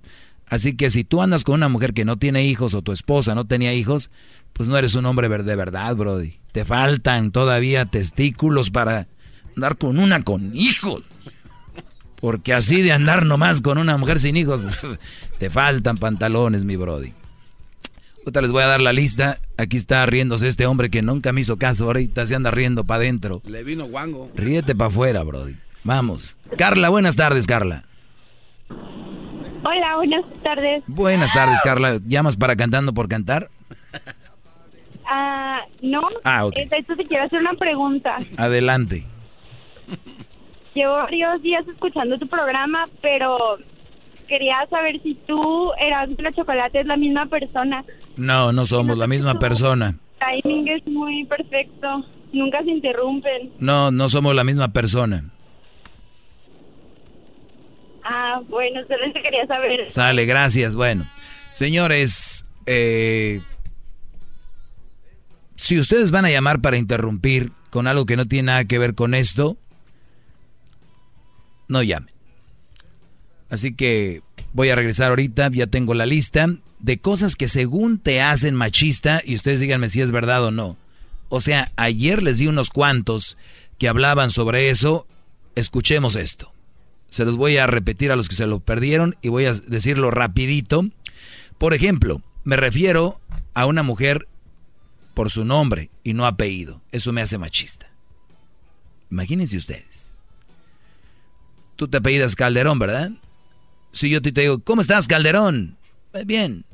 Así 0.52 0.76
que 0.76 0.90
si 0.90 1.02
tú 1.02 1.22
andas 1.22 1.44
con 1.44 1.54
una 1.54 1.70
mujer 1.70 1.94
que 1.94 2.04
no 2.04 2.18
tiene 2.18 2.44
hijos 2.44 2.74
o 2.74 2.82
tu 2.82 2.92
esposa 2.92 3.34
no 3.34 3.46
tenía 3.46 3.72
hijos, 3.72 4.10
pues 4.52 4.68
no 4.68 4.76
eres 4.76 4.94
un 4.94 5.06
hombre 5.06 5.26
de 5.26 5.56
verdad, 5.56 5.96
Brody. 5.96 6.40
Te 6.52 6.66
faltan 6.66 7.32
todavía 7.32 7.86
testículos 7.86 8.68
para 8.68 9.08
andar 9.56 9.78
con 9.78 9.98
una 9.98 10.22
con 10.24 10.54
hijos. 10.54 11.04
Porque 12.20 12.52
así 12.52 12.82
de 12.82 12.92
andar 12.92 13.24
nomás 13.24 13.62
con 13.62 13.78
una 13.78 13.96
mujer 13.96 14.20
sin 14.20 14.36
hijos, 14.36 14.62
te 15.38 15.48
faltan 15.48 15.96
pantalones, 15.96 16.66
mi 16.66 16.76
Brody. 16.76 17.14
Ahorita 18.18 18.42
les 18.42 18.52
voy 18.52 18.62
a 18.62 18.66
dar 18.66 18.82
la 18.82 18.92
lista. 18.92 19.40
Aquí 19.56 19.78
está 19.78 20.04
riéndose 20.04 20.48
este 20.48 20.66
hombre 20.66 20.90
que 20.90 21.00
nunca 21.00 21.32
me 21.32 21.40
hizo 21.40 21.56
caso. 21.56 21.86
Ahorita 21.86 22.26
se 22.26 22.34
anda 22.34 22.50
riendo 22.50 22.84
para 22.84 22.98
adentro. 22.98 23.40
Le 23.46 23.64
vino 23.64 23.86
guango. 23.86 24.30
Ríete 24.34 24.74
para 24.74 24.90
afuera, 24.90 25.22
Brody. 25.22 25.56
Vamos. 25.82 26.36
Carla, 26.58 26.90
buenas 26.90 27.16
tardes, 27.16 27.46
Carla. 27.46 27.86
Hola, 29.64 29.96
buenas 29.96 30.24
tardes. 30.42 30.82
Buenas 30.86 31.32
tardes, 31.32 31.60
Carla. 31.62 31.98
¿Llamas 32.04 32.36
para 32.36 32.56
Cantando 32.56 32.92
por 32.92 33.08
Cantar? 33.08 33.48
Ah, 35.06 35.60
no. 35.82 36.02
Ah, 36.24 36.46
ok. 36.46 36.54
Entonces 36.56 36.96
te 36.96 37.06
quiero 37.06 37.24
hacer 37.24 37.40
una 37.40 37.54
pregunta. 37.54 38.18
Adelante. 38.36 39.04
Llevo 40.74 40.94
varios 40.94 41.42
días 41.42 41.66
escuchando 41.68 42.18
tu 42.18 42.26
programa, 42.26 42.84
pero 43.02 43.58
quería 44.26 44.66
saber 44.70 45.00
si 45.02 45.14
tú, 45.26 45.70
eras 45.78 46.08
la 46.18 46.32
Chocolate, 46.32 46.80
es 46.80 46.86
la 46.86 46.96
misma 46.96 47.26
persona. 47.26 47.84
No, 48.16 48.52
no 48.52 48.64
somos 48.64 48.96
la 48.96 49.06
misma 49.06 49.38
persona. 49.38 49.96
timing 50.18 50.68
es 50.68 50.86
muy 50.86 51.24
perfecto. 51.26 52.04
Nunca 52.32 52.62
se 52.64 52.70
interrumpen. 52.70 53.52
No, 53.58 53.90
no 53.90 54.08
somos 54.08 54.34
la 54.34 54.44
misma 54.44 54.68
persona. 54.72 55.24
Ah, 58.04 58.42
bueno, 58.48 58.80
se 58.86 59.22
quería 59.22 59.46
saber. 59.46 59.90
Sale, 59.90 60.26
gracias. 60.26 60.76
Bueno, 60.76 61.06
señores, 61.52 62.44
eh, 62.66 63.40
si 65.56 65.78
ustedes 65.78 66.10
van 66.10 66.24
a 66.24 66.30
llamar 66.30 66.60
para 66.60 66.76
interrumpir 66.76 67.52
con 67.70 67.86
algo 67.86 68.06
que 68.06 68.16
no 68.16 68.26
tiene 68.26 68.46
nada 68.46 68.64
que 68.64 68.78
ver 68.78 68.94
con 68.94 69.14
esto, 69.14 69.56
no 71.68 71.82
llamen. 71.82 72.12
Así 73.48 73.74
que 73.74 74.22
voy 74.52 74.70
a 74.70 74.74
regresar 74.74 75.10
ahorita, 75.10 75.50
ya 75.52 75.66
tengo 75.66 75.94
la 75.94 76.06
lista 76.06 76.48
de 76.78 76.98
cosas 76.98 77.36
que 77.36 77.48
según 77.48 77.98
te 77.98 78.20
hacen 78.20 78.54
machista 78.54 79.22
y 79.24 79.36
ustedes 79.36 79.60
díganme 79.60 79.88
si 79.88 80.00
es 80.00 80.10
verdad 80.10 80.44
o 80.44 80.50
no. 80.50 80.76
O 81.28 81.40
sea, 81.40 81.70
ayer 81.76 82.22
les 82.22 82.38
di 82.38 82.46
unos 82.46 82.70
cuantos 82.70 83.38
que 83.78 83.88
hablaban 83.88 84.30
sobre 84.30 84.68
eso. 84.68 85.06
Escuchemos 85.54 86.16
esto. 86.16 86.51
Se 87.12 87.26
los 87.26 87.36
voy 87.36 87.58
a 87.58 87.66
repetir 87.66 88.10
a 88.10 88.16
los 88.16 88.30
que 88.30 88.34
se 88.34 88.46
lo 88.46 88.60
perdieron 88.60 89.16
y 89.20 89.28
voy 89.28 89.44
a 89.44 89.52
decirlo 89.52 90.10
rapidito. 90.10 90.86
Por 91.58 91.74
ejemplo, 91.74 92.22
me 92.42 92.56
refiero 92.56 93.20
a 93.52 93.66
una 93.66 93.82
mujer 93.82 94.26
por 95.12 95.30
su 95.30 95.44
nombre 95.44 95.90
y 96.02 96.14
no 96.14 96.26
apellido. 96.26 96.80
Eso 96.90 97.12
me 97.12 97.20
hace 97.20 97.36
machista. 97.36 97.86
Imagínense 99.10 99.58
ustedes. 99.58 100.14
tú 101.76 101.86
te 101.86 101.98
apellidas 101.98 102.34
Calderón, 102.34 102.78
¿verdad? 102.78 103.10
Si 103.92 104.08
yo 104.08 104.22
te 104.22 104.30
digo, 104.30 104.60
¿cómo 104.60 104.80
estás, 104.80 105.06
Calderón? 105.06 105.76
Eh, 106.14 106.24
bien. 106.24 106.64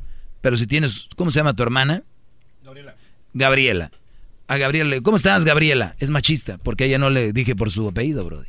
Pero 0.40 0.56
si 0.56 0.68
tienes, 0.68 1.08
¿cómo 1.16 1.32
se 1.32 1.40
llama 1.40 1.56
tu 1.56 1.64
hermana? 1.64 2.04
Gabriela. 2.62 2.94
Gabriela. 3.34 3.90
A 4.46 4.56
Gabriela, 4.56 5.00
¿cómo 5.02 5.16
estás, 5.16 5.44
Gabriela? 5.44 5.96
Es 5.98 6.10
machista, 6.10 6.58
porque 6.58 6.84
ella 6.84 6.98
no 6.98 7.10
le 7.10 7.32
dije 7.32 7.56
por 7.56 7.72
su 7.72 7.88
apellido, 7.88 8.24
Brody. 8.24 8.48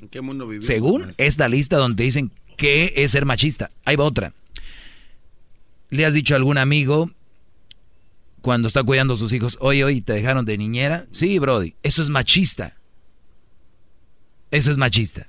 ¿En 0.00 0.08
qué 0.08 0.20
mundo 0.20 0.46
vivimos? 0.46 0.66
Según 0.66 1.12
esta 1.18 1.48
lista 1.48 1.76
donde 1.76 2.04
dicen 2.04 2.32
que 2.56 2.92
es 2.96 3.12
ser 3.12 3.24
machista. 3.24 3.70
Ahí 3.84 3.96
va 3.96 4.04
otra. 4.04 4.32
¿Le 5.90 6.04
has 6.04 6.14
dicho 6.14 6.34
a 6.34 6.36
algún 6.36 6.58
amigo 6.58 7.10
cuando 8.42 8.68
está 8.68 8.82
cuidando 8.82 9.14
a 9.14 9.16
sus 9.16 9.32
hijos, 9.32 9.56
oye, 9.60 9.84
oye, 9.84 10.02
te 10.02 10.12
dejaron 10.12 10.44
de 10.44 10.58
niñera? 10.58 11.06
Sí, 11.10 11.38
Brody, 11.38 11.74
eso 11.82 12.02
es 12.02 12.10
machista. 12.10 12.76
Eso 14.50 14.70
es 14.70 14.78
machista. 14.78 15.28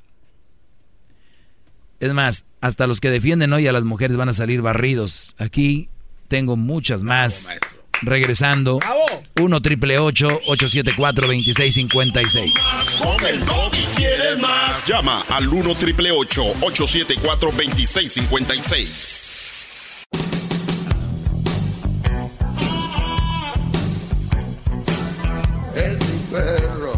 Es 1.99 2.13
más, 2.13 2.45
hasta 2.61 2.87
los 2.87 3.01
que 3.01 3.09
defienden 3.09 3.51
hoy 3.53 3.67
a 3.67 3.73
las 3.73 3.83
mujeres 3.83 4.17
van 4.17 4.29
a 4.29 4.33
salir 4.33 4.61
barridos. 4.61 5.35
Aquí 5.37 5.89
tengo 6.27 6.55
muchas 6.55 7.03
más. 7.03 7.57
Regresando. 8.01 8.79
1 9.39 9.61
triple 9.61 9.99
874 9.99 11.27
2656. 11.27 12.53
Con 13.01 13.25
el 13.25 13.39
y 13.73 13.85
quieres 13.95 14.39
más. 14.41 14.85
Llama 14.87 15.23
al 15.29 15.47
1 15.47 15.75
triple 15.75 16.11
874 16.11 17.51
2656. 17.51 19.33
Es 25.75 25.99
mi 25.99 26.19
perro, 26.31 26.93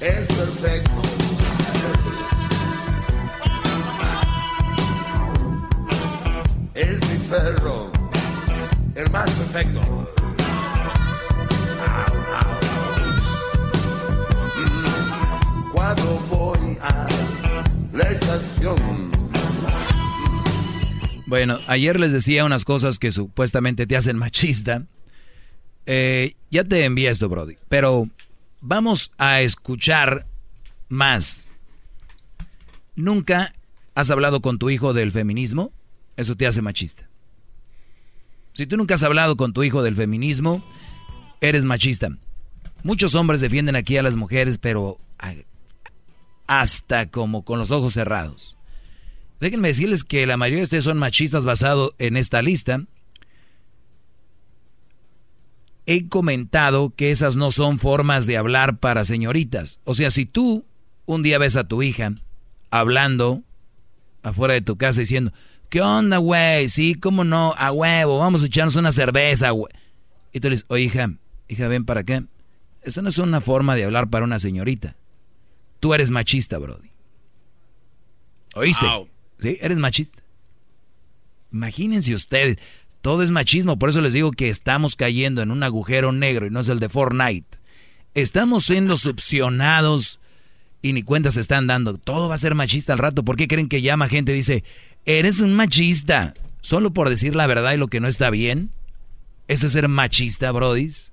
es 0.00 0.26
perfecto. 0.26 1.02
Es 6.74 7.00
mi 7.08 7.18
perro, 7.28 7.90
el 8.94 9.10
más 9.10 9.30
perfecto. 9.30 9.91
La 17.92 18.04
estación, 18.04 19.10
Bueno, 21.26 21.58
ayer 21.66 21.98
les 21.98 22.12
decía 22.12 22.44
unas 22.44 22.64
cosas 22.64 22.98
que 22.98 23.10
supuestamente 23.10 23.86
te 23.86 23.96
hacen 23.96 24.16
machista. 24.16 24.86
Eh, 25.86 26.34
ya 26.50 26.64
te 26.64 26.84
envié 26.84 27.08
esto, 27.08 27.28
Brody. 27.28 27.56
Pero 27.68 28.08
vamos 28.60 29.12
a 29.18 29.40
escuchar 29.40 30.26
más. 30.88 31.56
¿Nunca 32.96 33.52
has 33.94 34.10
hablado 34.10 34.40
con 34.40 34.58
tu 34.58 34.70
hijo 34.70 34.92
del 34.92 35.12
feminismo? 35.12 35.72
Eso 36.16 36.36
te 36.36 36.46
hace 36.46 36.60
machista. 36.60 37.08
Si 38.52 38.66
tú 38.66 38.76
nunca 38.76 38.94
has 38.94 39.02
hablado 39.02 39.36
con 39.36 39.54
tu 39.54 39.62
hijo 39.62 39.82
del 39.82 39.96
feminismo, 39.96 40.62
eres 41.40 41.64
machista. 41.64 42.10
Muchos 42.82 43.14
hombres 43.14 43.40
defienden 43.40 43.76
aquí 43.76 43.96
a 43.96 44.02
las 44.02 44.16
mujeres, 44.16 44.58
pero 44.58 44.98
hasta 46.60 47.06
como 47.08 47.44
con 47.44 47.58
los 47.58 47.70
ojos 47.70 47.94
cerrados. 47.94 48.58
Déjenme 49.40 49.68
decirles 49.68 50.04
que 50.04 50.26
la 50.26 50.36
mayoría 50.36 50.58
de 50.58 50.64
ustedes 50.64 50.84
son 50.84 50.98
machistas 50.98 51.46
basado 51.46 51.94
en 51.98 52.16
esta 52.16 52.42
lista. 52.42 52.84
He 55.86 56.08
comentado 56.08 56.94
que 56.94 57.10
esas 57.10 57.36
no 57.36 57.50
son 57.50 57.78
formas 57.78 58.26
de 58.26 58.36
hablar 58.36 58.78
para 58.78 59.04
señoritas. 59.04 59.80
O 59.84 59.94
sea, 59.94 60.10
si 60.10 60.26
tú 60.26 60.66
un 61.06 61.22
día 61.22 61.38
ves 61.38 61.56
a 61.56 61.64
tu 61.64 61.82
hija 61.82 62.12
hablando 62.70 63.42
afuera 64.22 64.54
de 64.54 64.60
tu 64.60 64.76
casa 64.76 65.00
diciendo, 65.00 65.32
¿qué 65.70 65.80
onda, 65.80 66.18
güey? 66.18 66.68
Sí, 66.68 66.94
cómo 66.94 67.24
no, 67.24 67.54
a 67.56 67.72
huevo, 67.72 68.18
vamos 68.18 68.42
a 68.42 68.46
echarnos 68.46 68.76
una 68.76 68.92
cerveza, 68.92 69.50
güey. 69.50 69.72
Y 70.32 70.40
tú 70.40 70.48
le 70.48 70.56
dices, 70.56 70.66
oye, 70.68 70.84
hija, 70.84 71.14
hija, 71.48 71.66
ven 71.68 71.84
para 71.84 72.02
acá. 72.02 72.24
Eso 72.82 73.00
no 73.00 73.08
es 73.08 73.18
una 73.18 73.40
forma 73.40 73.74
de 73.74 73.84
hablar 73.84 74.10
para 74.10 74.24
una 74.24 74.38
señorita. 74.38 74.96
Tú 75.82 75.94
eres 75.94 76.12
machista, 76.12 76.58
Brody. 76.58 76.90
¿Oíste? 78.54 78.86
Sí, 79.40 79.58
eres 79.60 79.78
machista. 79.78 80.22
Imagínense 81.50 82.14
ustedes, 82.14 82.58
todo 83.00 83.20
es 83.20 83.32
machismo, 83.32 83.80
por 83.80 83.88
eso 83.88 84.00
les 84.00 84.12
digo 84.12 84.30
que 84.30 84.48
estamos 84.48 84.94
cayendo 84.94 85.42
en 85.42 85.50
un 85.50 85.64
agujero 85.64 86.12
negro 86.12 86.46
y 86.46 86.50
no 86.50 86.60
es 86.60 86.68
el 86.68 86.78
de 86.78 86.88
Fortnite. 86.88 87.58
Estamos 88.14 88.66
siendo 88.66 88.96
succionados 88.96 90.20
y 90.82 90.92
ni 90.92 91.02
cuenta 91.02 91.32
se 91.32 91.40
están 91.40 91.66
dando. 91.66 91.98
Todo 91.98 92.28
va 92.28 92.36
a 92.36 92.38
ser 92.38 92.54
machista 92.54 92.92
al 92.92 93.00
rato. 93.00 93.24
¿Por 93.24 93.36
qué 93.36 93.48
creen 93.48 93.68
que 93.68 93.82
llama 93.82 94.06
gente 94.06 94.30
y 94.30 94.36
dice, 94.36 94.62
eres 95.04 95.40
un 95.40 95.52
machista? 95.52 96.34
Solo 96.60 96.92
por 96.92 97.08
decir 97.08 97.34
la 97.34 97.48
verdad 97.48 97.72
y 97.72 97.78
lo 97.78 97.88
que 97.88 97.98
no 97.98 98.06
está 98.06 98.30
bien. 98.30 98.70
¿Ese 99.48 99.66
es 99.66 99.72
ser 99.72 99.88
machista, 99.88 100.52
brodis? 100.52 101.10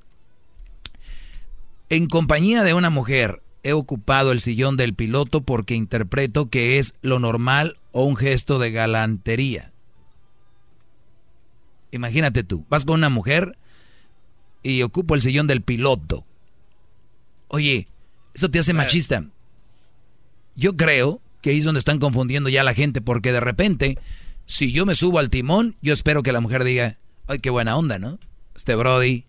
En 1.89 2.05
compañía 2.05 2.63
de 2.63 2.75
una 2.75 2.91
mujer 2.91 3.41
he 3.63 3.73
ocupado 3.73 4.31
el 4.31 4.41
sillón 4.41 4.77
del 4.77 4.93
piloto 4.93 5.41
porque 5.41 5.75
interpreto 5.75 6.49
que 6.49 6.79
es 6.79 6.95
lo 7.01 7.19
normal 7.19 7.77
o 7.91 8.03
un 8.03 8.15
gesto 8.15 8.59
de 8.59 8.71
galantería. 8.71 9.71
Imagínate 11.91 12.43
tú, 12.43 12.65
vas 12.69 12.85
con 12.85 12.95
una 12.95 13.09
mujer 13.09 13.57
y 14.61 14.81
ocupo 14.83 15.15
el 15.15 15.21
sillón 15.21 15.47
del 15.47 15.61
piloto. 15.61 16.25
Oye, 17.47 17.87
eso 18.33 18.49
te 18.49 18.59
hace 18.59 18.73
machista. 18.73 19.25
Yo 20.55 20.75
creo 20.75 21.21
que 21.41 21.51
ahí 21.51 21.57
es 21.57 21.63
donde 21.63 21.79
están 21.79 21.99
confundiendo 21.99 22.49
ya 22.49 22.61
a 22.61 22.65
la 22.65 22.73
gente 22.73 23.01
porque 23.01 23.31
de 23.31 23.39
repente, 23.39 23.97
si 24.45 24.71
yo 24.71 24.85
me 24.85 24.95
subo 24.95 25.19
al 25.19 25.29
timón, 25.29 25.75
yo 25.81 25.93
espero 25.93 26.21
que 26.21 26.31
la 26.31 26.41
mujer 26.41 26.63
diga, 26.63 26.97
ay, 27.27 27.39
qué 27.39 27.49
buena 27.49 27.75
onda, 27.77 27.97
¿no? 27.97 28.19
Este 28.55 28.75
Brody, 28.75 29.25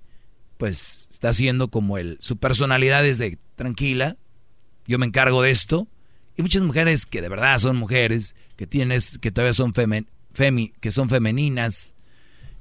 pues 0.60 1.08
está 1.10 1.30
haciendo 1.30 1.68
como 1.68 1.96
él. 1.96 2.18
Su 2.20 2.36
personalidad 2.36 3.04
es 3.06 3.16
de 3.16 3.38
tranquila, 3.56 4.18
yo 4.86 4.98
me 4.98 5.06
encargo 5.06 5.40
de 5.40 5.50
esto. 5.50 5.88
Y 6.36 6.42
muchas 6.42 6.62
mujeres 6.62 7.06
que 7.06 7.22
de 7.22 7.30
verdad 7.30 7.58
son 7.58 7.78
mujeres, 7.78 8.36
que 8.56 8.66
tienes, 8.66 9.16
que 9.16 9.30
todavía 9.30 9.54
son 9.54 9.72
femen, 9.72 10.06
femi, 10.34 10.74
que 10.80 10.92
son 10.92 11.08
femeninas, 11.08 11.94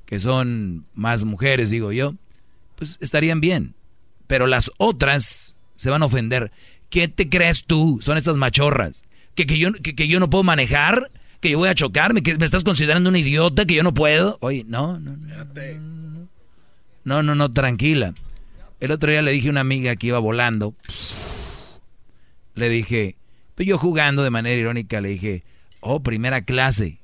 que 0.05 0.17
son 0.17 0.85
más 0.93 1.25
mujeres, 1.25 1.71
digo 1.71 1.91
yo, 1.91 2.15
pues 2.77 2.97
estarían 3.01 3.41
bien. 3.41 3.75
Pero 4.27 4.47
las 4.47 4.71
otras 4.77 5.57
se 5.75 5.89
van 5.89 6.01
a 6.01 6.05
ofender. 6.05 6.53
¿Qué 6.89 7.09
te 7.09 7.27
crees 7.27 7.65
tú? 7.65 7.99
Son 8.01 8.15
estas 8.17 8.37
machorras. 8.37 9.03
¿Que, 9.35 9.45
que, 9.45 9.59
yo, 9.59 9.73
que, 9.73 9.93
que 9.93 10.07
yo 10.07 10.21
no 10.21 10.29
puedo 10.29 10.45
manejar? 10.45 11.11
¿Que 11.41 11.51
yo 11.51 11.57
voy 11.57 11.67
a 11.67 11.75
chocarme? 11.75 12.23
¿Que 12.23 12.37
me 12.37 12.45
estás 12.45 12.63
considerando 12.63 13.09
un 13.09 13.17
idiota? 13.17 13.65
¿Que 13.65 13.75
yo 13.75 13.83
no 13.83 13.93
puedo? 13.93 14.37
Oye, 14.39 14.63
no, 14.65 14.97
no, 14.99 15.17
no. 15.17 16.08
No, 17.09 17.23
no, 17.23 17.33
no, 17.33 17.51
tranquila. 17.51 18.13
El 18.79 18.91
otro 18.91 19.09
día 19.09 19.23
le 19.23 19.31
dije 19.31 19.47
a 19.47 19.51
una 19.51 19.61
amiga 19.61 19.95
que 19.95 20.05
iba 20.05 20.19
volando. 20.19 20.75
Le 22.53 22.69
dije, 22.69 23.15
pues 23.55 23.67
yo 23.67 23.79
jugando 23.79 24.21
de 24.21 24.29
manera 24.29 24.55
irónica, 24.55 25.01
le 25.01 25.09
dije, 25.09 25.43
oh, 25.79 26.03
primera 26.03 26.43
clase. 26.43 26.99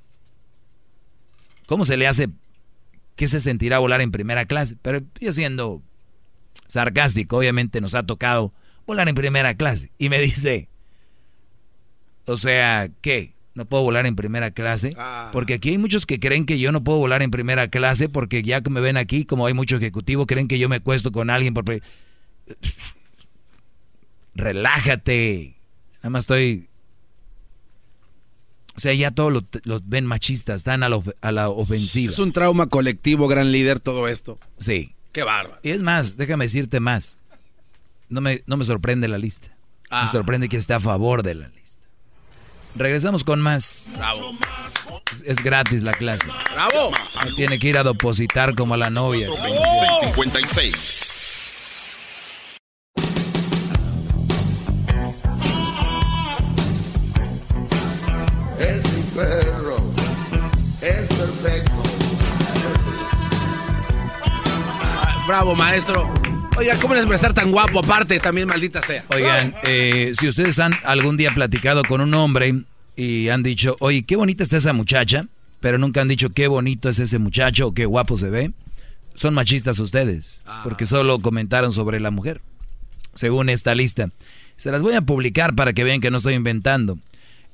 ¿Cómo 1.65 1.85
se 1.85 1.97
le 1.97 2.05
hace? 2.05 2.29
¿Qué 3.15 3.27
se 3.27 3.41
sentirá 3.41 3.79
volar 3.79 3.99
en 4.01 4.11
primera 4.11 4.45
clase? 4.45 4.77
Pero 4.79 5.01
yo 5.19 5.33
siendo 5.33 5.81
sarcástico, 6.67 7.37
obviamente 7.37 7.81
nos 7.81 7.95
ha 7.95 8.03
tocado 8.03 8.53
volar 8.85 9.09
en 9.09 9.15
primera 9.15 9.55
clase. 9.55 9.89
Y 9.97 10.09
me 10.09 10.19
dice, 10.19 10.69
o 12.27 12.37
sea, 12.37 12.91
¿qué? 13.01 13.33
¿No 13.55 13.65
puedo 13.65 13.83
volar 13.83 14.05
en 14.05 14.17
primera 14.17 14.51
clase? 14.51 14.95
Porque 15.31 15.55
aquí 15.55 15.69
hay 15.69 15.77
muchos 15.77 16.05
que 16.05 16.19
creen 16.19 16.45
que 16.45 16.59
yo 16.59 16.73
no 16.73 16.83
puedo 16.83 16.99
volar 16.99 17.23
en 17.23 17.31
primera 17.31 17.69
clase 17.69 18.09
porque 18.09 18.43
ya 18.43 18.61
que 18.61 18.69
me 18.69 18.81
ven 18.81 18.97
aquí, 18.97 19.25
como 19.25 19.47
hay 19.47 19.53
mucho 19.53 19.77
ejecutivo, 19.77 20.27
creen 20.27 20.49
que 20.49 20.59
yo 20.59 20.67
me 20.67 20.81
cuesto 20.81 21.13
con 21.13 21.29
alguien 21.29 21.53
por... 21.53 21.63
Relájate. 24.35 25.55
Nada 25.99 26.09
más 26.09 26.23
estoy... 26.23 26.67
O 28.75 28.81
sea, 28.81 28.93
ya 28.93 29.11
todos 29.11 29.31
lo, 29.31 29.41
lo 29.63 29.81
ven 29.85 30.05
machistas, 30.05 30.57
están 30.57 30.83
a 30.83 30.89
a 31.21 31.31
la 31.31 31.49
ofensiva. 31.49 32.11
Es 32.11 32.19
un 32.19 32.33
trauma 32.33 32.67
colectivo, 32.67 33.29
gran 33.29 33.53
líder, 33.53 33.79
todo 33.79 34.09
esto. 34.09 34.37
Sí. 34.59 34.93
Qué 35.13 35.23
bárbaro. 35.23 35.61
Y 35.63 35.69
es 35.69 35.81
más, 35.81 36.17
déjame 36.17 36.43
decirte 36.43 36.81
más. 36.81 37.17
No 38.09 38.19
me, 38.19 38.41
no 38.47 38.57
me 38.57 38.65
sorprende 38.65 39.07
la 39.07 39.17
lista. 39.17 39.47
Me 39.89 40.09
sorprende 40.11 40.49
que 40.49 40.57
esté 40.57 40.73
a 40.73 40.81
favor 40.81 41.23
de 41.23 41.35
la 41.35 41.47
lista. 41.47 41.74
Regresamos 42.75 43.23
con 43.23 43.39
más. 43.41 43.93
Bravo. 43.97 44.37
Es, 45.11 45.23
es 45.25 45.37
gratis 45.37 45.81
la 45.81 45.93
clase. 45.93 46.25
Bravo. 46.53 46.91
No 47.23 47.35
tiene 47.35 47.59
que 47.59 47.69
ir 47.69 47.77
a 47.77 47.83
depositar 47.83 48.55
como 48.55 48.73
a 48.73 48.77
la 48.77 48.89
novia. 48.89 49.27
2656. 49.27 51.21
es 58.59 58.83
mi 58.93 59.03
perro, 59.15 59.77
es 60.81 61.07
perfecto. 61.07 61.71
Bravo, 65.27 65.55
maestro. 65.55 66.24
Oiga, 66.57 66.77
¿cómo 66.79 66.93
les 66.95 67.05
va 67.05 67.11
a 67.11 67.15
estar 67.15 67.33
tan 67.33 67.51
guapo 67.51 67.79
aparte? 67.79 68.17
También 68.19 68.47
maldita 68.47 68.81
sea. 68.81 69.03
Oigan, 69.09 69.53
eh, 69.63 70.13
si 70.17 70.27
ustedes 70.27 70.57
han 70.59 70.71
algún 70.85 71.17
día 71.17 71.33
platicado 71.33 71.83
con 71.83 71.99
un 71.99 72.13
hombre 72.13 72.63
y 72.95 73.27
han 73.27 73.43
dicho, 73.43 73.75
oye, 73.81 74.03
qué 74.03 74.15
bonita 74.15 74.41
está 74.41 74.55
esa 74.55 74.71
muchacha, 74.71 75.27
pero 75.59 75.77
nunca 75.77 75.99
han 75.99 76.07
dicho 76.07 76.29
qué 76.29 76.47
bonito 76.47 76.87
es 76.87 76.99
ese 76.99 77.19
muchacho 77.19 77.67
o 77.67 77.73
qué 77.73 77.85
guapo 77.85 78.15
se 78.15 78.29
ve, 78.29 78.53
son 79.15 79.33
machistas 79.33 79.79
ustedes, 79.79 80.41
porque 80.63 80.85
solo 80.85 81.19
comentaron 81.19 81.73
sobre 81.73 81.99
la 81.99 82.11
mujer, 82.11 82.41
según 83.15 83.49
esta 83.49 83.75
lista. 83.75 84.09
Se 84.55 84.71
las 84.71 84.81
voy 84.81 84.93
a 84.93 85.01
publicar 85.01 85.55
para 85.55 85.73
que 85.73 85.83
vean 85.83 85.99
que 85.99 86.11
no 86.11 86.17
estoy 86.17 86.35
inventando. 86.35 86.97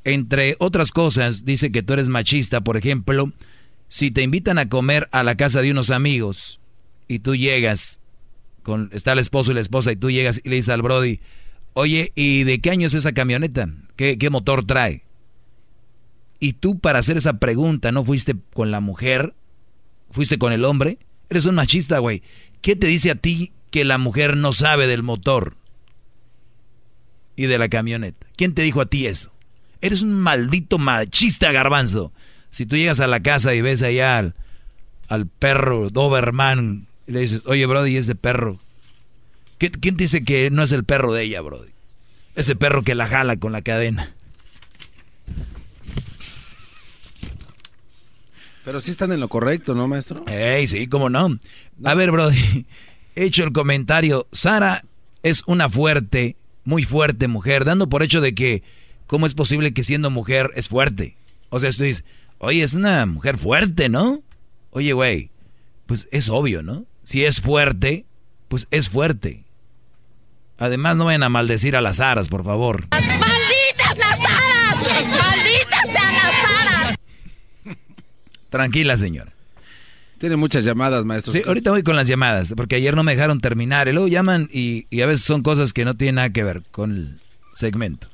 Entre 0.04 0.56
otras 0.60 0.92
cosas, 0.92 1.44
dice 1.44 1.72
que 1.72 1.82
tú 1.82 1.94
eres 1.94 2.10
machista, 2.10 2.62
por 2.62 2.78
ejemplo, 2.78 3.32
si 3.90 4.12
te 4.12 4.22
invitan 4.22 4.60
a 4.60 4.70
comer 4.70 5.10
a 5.12 5.24
la 5.24 5.36
casa 5.38 5.62
de 5.62 5.72
unos 5.72 5.90
amigos 5.90 6.60
y 7.08 7.20
tú 7.20 7.36
llegas 7.36 8.01
con 8.64 8.90
está 8.93 9.14
el 9.14 9.19
esposo 9.19 9.51
y 9.51 9.56
la 9.56 9.61
esposa 9.61 9.91
y 9.91 9.95
tú 9.95 10.11
llegas 10.11 10.41
y 10.43 10.49
le 10.49 10.56
dices 10.56 10.69
al 10.69 10.81
Brody, 10.81 11.19
oye, 11.73 12.11
¿y 12.15 12.43
de 12.43 12.59
qué 12.59 12.72
año 12.72 12.88
es 12.88 12.93
esa 12.93 13.14
camioneta? 13.14 13.69
¿Qué, 13.95 14.17
qué 14.17 14.30
motor 14.30 14.65
trae? 14.65 15.03
Y 16.40 16.53
tú 16.53 16.80
para 16.80 16.99
hacer 16.99 17.17
esa 17.17 17.33
pregunta 17.33 17.91
no 17.91 18.03
fuiste 18.03 18.35
con 18.53 18.72
la 18.72 18.80
mujer, 18.80 19.35
fuiste 20.09 20.38
con 20.38 20.53
el 20.53 20.65
hombre. 20.65 20.98
Eres 21.30 21.45
un 21.45 21.56
machista, 21.56 21.99
güey. 21.99 22.23
¿Qué 22.61 22.75
te 22.75 22.88
dice 22.88 23.11
a 23.11 23.15
ti 23.15 23.53
que 23.69 23.85
la 23.85 23.98
mujer 23.98 24.35
no 24.35 24.51
sabe 24.51 24.88
del 24.88 25.03
motor 25.03 25.56
y 27.35 27.45
de 27.45 27.57
la 27.57 27.69
camioneta? 27.69 28.27
¿Quién 28.35 28.53
te 28.53 28.64
dijo 28.64 28.81
a 28.81 28.88
ti 28.88 29.06
eso? 29.06 29.31
Eres 29.81 30.01
un 30.01 30.14
maldito 30.14 30.77
machista, 30.77 31.51
garbanzo. 31.51 32.11
Si 32.49 32.65
tú 32.65 32.75
llegas 32.75 32.99
a 32.99 33.07
la 33.07 33.22
casa 33.22 33.53
y 33.53 33.61
ves 33.61 33.81
allá 33.81 34.17
al, 34.17 34.35
al 35.07 35.27
perro 35.27 35.90
Doberman 35.90 36.88
y 37.11 37.14
le 37.14 37.19
dices, 37.19 37.41
oye, 37.45 37.65
Brody, 37.65 37.98
ese 37.98 38.15
perro. 38.15 38.57
¿Quién 39.57 39.98
dice 39.98 40.23
que 40.23 40.49
no 40.49 40.64
es 40.64 40.72
el 40.72 40.85
perro 40.85 41.11
de 41.11 41.23
ella, 41.23 41.41
Brody? 41.41 41.72
Ese 42.38 42.56
perro 42.56 42.83
que 42.83 42.95
la 42.95 43.06
jala 43.06 43.35
con 43.35 43.51
la 43.51 43.61
cadena. 43.61 44.15
Pero 48.64 48.80
sí 48.80 48.91
están 48.91 49.11
en 49.11 49.19
lo 49.19 49.27
correcto, 49.27 49.75
¿no, 49.75 49.90
maestro? 49.90 50.23
Ey, 50.25 50.65
sí, 50.67 50.88
cómo 50.88 51.09
no. 51.09 51.38
A 51.83 51.93
ver, 51.95 52.11
Brody, 52.11 52.65
he 53.15 53.25
hecho 53.25 53.43
el 53.43 53.51
comentario. 53.51 54.25
Sara 54.31 54.85
es 55.22 55.43
una 55.48 55.67
fuerte, 55.67 56.38
muy 56.64 56.85
fuerte 56.85 57.27
mujer, 57.27 57.65
dando 57.65 57.90
por 57.90 58.03
hecho 58.03 58.22
de 58.22 58.33
que, 58.33 58.64
¿cómo 59.06 59.25
es 59.25 59.33
posible 59.33 59.73
que 59.73 59.83
siendo 59.83 60.09
mujer 60.11 60.49
es 60.56 60.69
fuerte? 60.69 61.17
O 61.49 61.59
sea, 61.59 61.72
tú 61.72 61.83
dices, 61.83 62.06
oye, 62.38 62.64
es 62.64 62.73
una 62.73 63.06
mujer 63.06 63.38
fuerte, 63.38 63.90
¿no? 63.90 64.23
Oye, 64.69 64.93
güey, 64.93 65.30
pues 65.88 66.07
es 66.14 66.30
obvio, 66.30 66.64
¿no? 66.64 66.85
Si 67.04 67.26
es 67.26 67.42
fuerte, 67.42 68.06
pues 68.48 68.68
es 68.72 68.90
fuerte. 68.90 69.44
Además, 70.58 70.96
no 70.96 71.06
vayan 71.06 71.24
a 71.24 71.30
maldecir 71.30 71.76
a 71.76 71.82
las 71.82 72.00
aras, 72.00 72.30
por 72.30 72.44
favor. 72.44 72.88
¡Malditas 72.92 73.98
las 73.98 74.20
aras! 74.20 75.08
¡Malditas 75.10 75.86
sean 75.86 76.14
las 76.14 76.68
aras! 76.68 76.98
Tranquila, 78.50 78.98
señora. 78.98 79.34
Tiene 80.20 80.36
muchas 80.36 80.64
llamadas, 80.64 81.04
maestro. 81.04 81.34
Sí, 81.34 81.42
ahorita 81.48 81.72
voy 81.72 81.82
con 81.82 81.96
las 81.96 82.08
llamadas, 82.08 82.54
porque 82.56 82.76
ayer 82.76 82.96
no 82.96 83.04
me 83.04 83.16
dejaron 83.16 83.40
terminar. 83.40 83.88
Y 83.88 83.94
luego 83.94 84.08
llaman 84.08 84.50
y, 84.52 84.86
y 84.92 85.02
a 85.02 85.08
veces 85.08 85.26
son 85.26 85.42
cosas 85.42 85.74
que 85.74 85.84
no 85.84 85.96
tienen 85.96 86.16
nada 86.16 86.30
que 86.30 86.44
ver 86.44 86.62
con 86.70 86.92
el 86.92 87.20
segmento. 87.56 88.08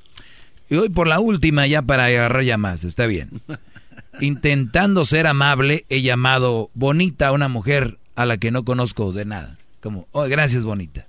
Y 0.70 0.78
voy 0.78 0.88
por 0.88 1.08
la 1.08 1.20
última 1.20 1.68
ya 1.68 1.82
para 1.82 2.06
agarrar 2.06 2.44
llamadas, 2.44 2.86
está 2.86 3.08
bien. 3.08 3.42
Intentando 4.22 5.04
ser 5.04 5.28
amable, 5.28 5.86
he 5.90 6.02
llamado 6.02 6.70
bonita 6.74 7.28
a 7.28 7.32
una 7.34 7.50
mujer 7.50 7.98
a 8.18 8.26
la 8.26 8.38
que 8.38 8.50
no 8.50 8.66
conozco 8.66 9.14
de 9.14 9.26
nada. 9.26 9.60
Como, 9.80 10.08
oh, 10.12 10.24
gracias, 10.24 10.66
bonita. 10.66 11.06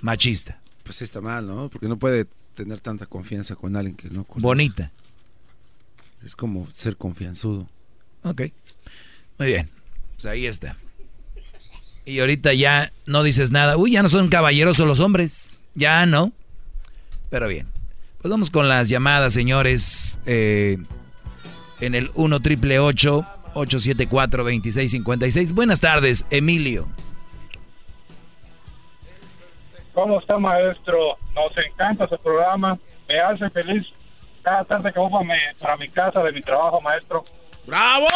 Machista. 0.00 0.60
Pues 0.84 1.02
está 1.02 1.20
mal, 1.20 1.44
¿no? 1.44 1.68
Porque 1.68 1.88
no 1.88 1.98
puede 1.98 2.28
tener 2.54 2.78
tanta 2.78 3.06
confianza 3.06 3.56
con 3.56 3.74
alguien 3.74 3.96
que 3.96 4.08
no 4.08 4.22
conoce. 4.22 4.40
Bonita. 4.40 4.92
Es 6.24 6.36
como 6.36 6.68
ser 6.76 6.96
confianzudo. 6.96 7.68
Ok. 8.22 8.42
Muy 9.38 9.48
bien. 9.48 9.70
Pues 10.14 10.26
ahí 10.26 10.46
está. 10.46 10.76
Y 12.04 12.20
ahorita 12.20 12.54
ya 12.54 12.92
no 13.04 13.24
dices 13.24 13.50
nada. 13.50 13.76
Uy, 13.76 13.90
ya 13.90 14.02
no 14.04 14.08
son 14.08 14.28
caballerosos 14.28 14.86
los 14.86 15.00
hombres. 15.00 15.58
Ya 15.74 16.06
no. 16.06 16.32
Pero 17.28 17.48
bien. 17.48 17.66
Pues 18.22 18.30
vamos 18.30 18.50
con 18.50 18.68
las 18.68 18.88
llamadas, 18.88 19.32
señores. 19.32 20.20
Eh, 20.26 20.78
en 21.80 21.96
el 21.96 22.10
1 22.14 22.38
triple 22.38 22.78
874 22.78 23.37
2656 23.54 25.54
Buenas 25.54 25.80
tardes, 25.80 26.26
Emilio. 26.30 26.86
¿Cómo 29.94 30.20
está, 30.20 30.38
maestro? 30.38 31.16
Nos 31.34 31.52
encanta 31.58 32.06
su 32.06 32.16
programa. 32.18 32.78
Me 33.08 33.20
hace 33.20 33.50
feliz 33.50 33.84
cada 34.42 34.64
tarde 34.64 34.92
que 34.92 35.00
voy 35.00 35.10
para 35.10 35.24
mi, 35.24 35.34
para 35.58 35.76
mi 35.76 35.88
casa 35.88 36.22
de 36.22 36.32
mi 36.32 36.40
trabajo, 36.40 36.80
maestro. 36.80 37.24
¡Bravo! 37.66 38.06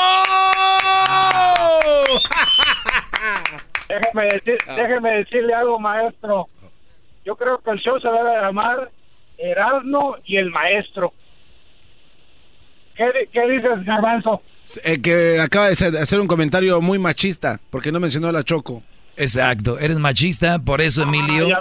déjeme, 3.89 4.25
decir, 4.25 4.59
déjeme 4.77 5.11
decirle 5.17 5.55
algo, 5.55 5.79
maestro. 5.79 6.47
Yo 7.25 7.37
creo 7.37 7.59
que 7.59 7.71
el 7.71 7.81
show 7.81 8.01
se 8.01 8.09
debe 8.09 8.41
llamar 8.41 8.91
Erasmo 9.39 10.17
y 10.25 10.37
el 10.37 10.51
Maestro. 10.51 11.13
¿Qué, 12.95 13.29
qué 13.33 13.49
dices, 13.49 13.85
Garbanzo? 13.85 14.43
Eh, 14.85 15.01
que 15.03 15.41
acaba 15.41 15.69
de 15.71 15.99
hacer- 15.99 16.21
un 16.21 16.27
comentario 16.27 16.81
muy 16.81 16.99
machista, 16.99 17.61
porque 17.71 17.93
no 17.93 18.01
mencionó 18.01 18.29
a 18.29 18.33
la 18.33 18.43
Choco. 18.43 18.83
Exacto, 19.17 19.79
eres 19.79 19.99
machista, 19.99 20.59
por 20.59 20.81
eso 20.81 21.03
Emilio, 21.03 21.49
ve 21.49 21.55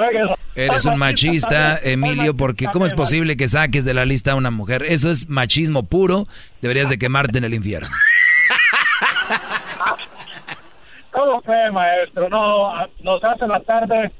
que- 0.55 0.65
eres 0.65 0.85
un 0.85 0.97
machista 0.97 1.77
Emilio, 1.83 2.33
porque 2.35 2.65
¿cómo 2.71 2.85
es 2.85 2.93
posible 2.93 3.35
que 3.35 3.49
saques 3.49 3.83
de 3.83 3.93
la 3.93 4.05
lista 4.05 4.31
a 4.31 4.35
una 4.35 4.51
mujer? 4.51 4.83
Eso 4.87 5.11
es 5.11 5.27
machismo 5.27 5.83
puro, 5.83 6.27
deberías 6.61 6.89
de 6.89 6.97
quemarte 6.97 7.39
en 7.39 7.43
el 7.43 7.53
infierno. 7.53 7.89
¿Cómo 11.11 11.41
fue, 11.41 11.71
maestro? 11.71 12.29
No, 12.29 12.71
nos 13.03 13.23
hace 13.23 13.45
la 13.47 13.59
tarde 13.61 14.11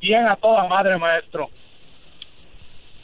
bien 0.00 0.26
a 0.28 0.36
toda 0.36 0.66
madre, 0.68 0.96
maestro. 0.96 1.50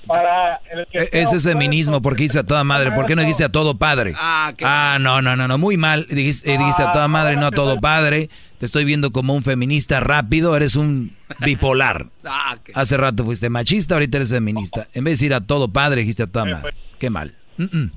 Para 0.06 0.60
el 0.70 0.86
que 0.86 0.98
E- 0.98 1.08
Ese 1.22 1.36
es 1.36 1.42
feminismo, 1.44 2.00
porque 2.02 2.22
dice 2.24 2.38
a 2.38 2.42
toda 2.44 2.62
madre, 2.64 2.92
¿por 2.92 3.06
qué 3.06 3.16
no 3.16 3.22
dijiste 3.22 3.44
a 3.44 3.48
todo 3.50 3.76
padre? 3.76 4.14
Ah, 4.16 4.98
no, 5.00 5.20
no, 5.22 5.34
no, 5.36 5.48
no, 5.48 5.58
muy 5.58 5.76
mal, 5.76 6.06
dijiste, 6.08 6.52
eh, 6.52 6.58
dijiste 6.58 6.82
a 6.82 6.92
toda 6.92 7.08
madre, 7.08 7.36
no 7.36 7.46
a 7.46 7.50
todo 7.50 7.80
padre, 7.80 8.30
te 8.58 8.66
estoy 8.66 8.84
viendo 8.84 9.10
como 9.12 9.34
un 9.34 9.42
feminista 9.42 10.00
rápido, 10.00 10.56
eres 10.56 10.76
un 10.76 11.12
bipolar. 11.44 12.06
Hace 12.74 12.96
rato 12.96 13.24
fuiste 13.24 13.50
machista, 13.50 13.94
ahorita 13.96 14.18
eres 14.18 14.30
feminista. 14.30 14.88
En 14.94 15.04
vez 15.04 15.12
de 15.12 15.24
decir 15.24 15.34
a 15.34 15.40
todo 15.40 15.68
padre, 15.72 16.02
dijiste 16.02 16.22
a 16.22 16.26
toda 16.26 16.44
madre. 16.44 16.74
Qué 16.98 17.10
mal. 17.10 17.34
Mm, 17.58 17.64
mm. 17.64 17.92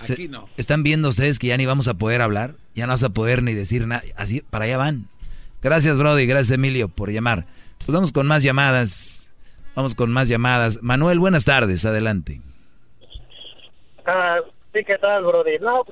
Se- 0.00 0.12
Aquí 0.14 0.28
no. 0.28 0.48
¿Están 0.56 0.82
viendo 0.82 1.08
ustedes 1.08 1.38
que 1.38 1.48
ya 1.48 1.56
ni 1.56 1.66
vamos 1.66 1.88
a 1.88 1.94
poder 1.94 2.22
hablar? 2.22 2.54
Ya 2.74 2.86
no 2.86 2.92
vas 2.92 3.02
a 3.02 3.10
poder 3.10 3.42
ni 3.42 3.52
decir 3.52 3.86
nada. 3.86 4.02
Así, 4.16 4.42
para 4.48 4.64
allá 4.64 4.78
van. 4.78 5.08
Gracias, 5.62 5.98
Brody. 5.98 6.24
Gracias, 6.26 6.52
Emilio, 6.52 6.88
por 6.88 7.10
llamar. 7.10 7.46
Pues 7.84 7.92
vamos 7.94 8.12
con 8.12 8.26
más 8.26 8.42
llamadas. 8.42 9.19
Vamos 9.80 9.94
con 9.94 10.12
más 10.12 10.28
llamadas. 10.28 10.82
Manuel, 10.82 11.18
buenas 11.20 11.46
tardes. 11.46 11.86
Adelante. 11.86 12.42
Ah, 14.04 14.36
sí, 14.74 14.84
¿qué 14.84 14.98
tal, 14.98 15.24
Brody? 15.24 15.58
No, 15.58 15.86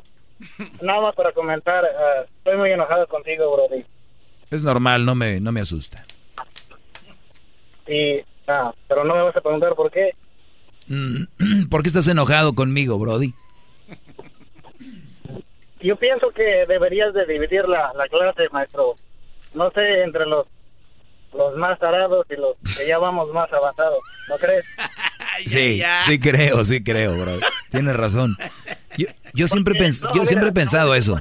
nada 0.83 1.01
más 1.01 1.15
para 1.15 1.33
comentar. 1.33 1.87
ah, 1.87 2.27
estoy 2.37 2.59
muy 2.59 2.71
enojado 2.71 3.07
contigo, 3.07 3.51
Brody. 3.51 3.87
Es 4.51 4.63
normal, 4.63 5.07
no 5.07 5.15
me, 5.15 5.41
no 5.41 5.53
me 5.53 5.63
asusta. 5.63 6.05
Y, 7.87 8.21
ah, 8.47 8.75
pero 8.89 9.05
no 9.05 9.15
me 9.15 9.23
vas 9.23 9.37
a 9.37 9.41
preguntar 9.41 9.75
por 9.75 9.91
qué. 9.91 10.11
Mm, 10.89 11.23
¿Por 11.71 11.81
qué 11.83 11.89
estás 11.89 12.09
enojado 12.09 12.55
conmigo, 12.55 12.99
Brody? 12.99 13.33
Yo 15.81 15.97
pienso 15.97 16.29
que 16.33 16.67
deberías 16.69 17.15
de 17.15 17.25
dividir 17.25 17.67
la, 17.67 17.91
la 17.95 18.07
clase, 18.09 18.51
maestro. 18.53 18.97
No 19.55 19.71
sé, 19.71 20.03
entre 20.03 20.27
los 20.27 20.47
los 21.35 21.57
más 21.57 21.79
tarados 21.79 22.27
y 22.31 22.37
los 22.37 22.57
que 22.77 22.87
ya 22.87 22.99
vamos 22.99 23.33
más 23.33 23.53
avanzados. 23.53 23.99
¿No 24.29 24.37
crees? 24.37 24.65
Sí, 25.47 25.81
sí 26.05 26.19
creo, 26.19 26.65
sí 26.65 26.83
creo, 26.83 27.13
Brody. 27.17 27.39
Tienes 27.71 27.95
razón. 27.95 28.37
Yo, 28.97 29.07
yo 29.35 29.47
siempre, 29.47 29.75
pens- 29.79 30.05
yo 30.13 30.25
siempre 30.25 30.49
he 30.49 30.53
pensado 30.53 30.97
eso. 30.97 31.17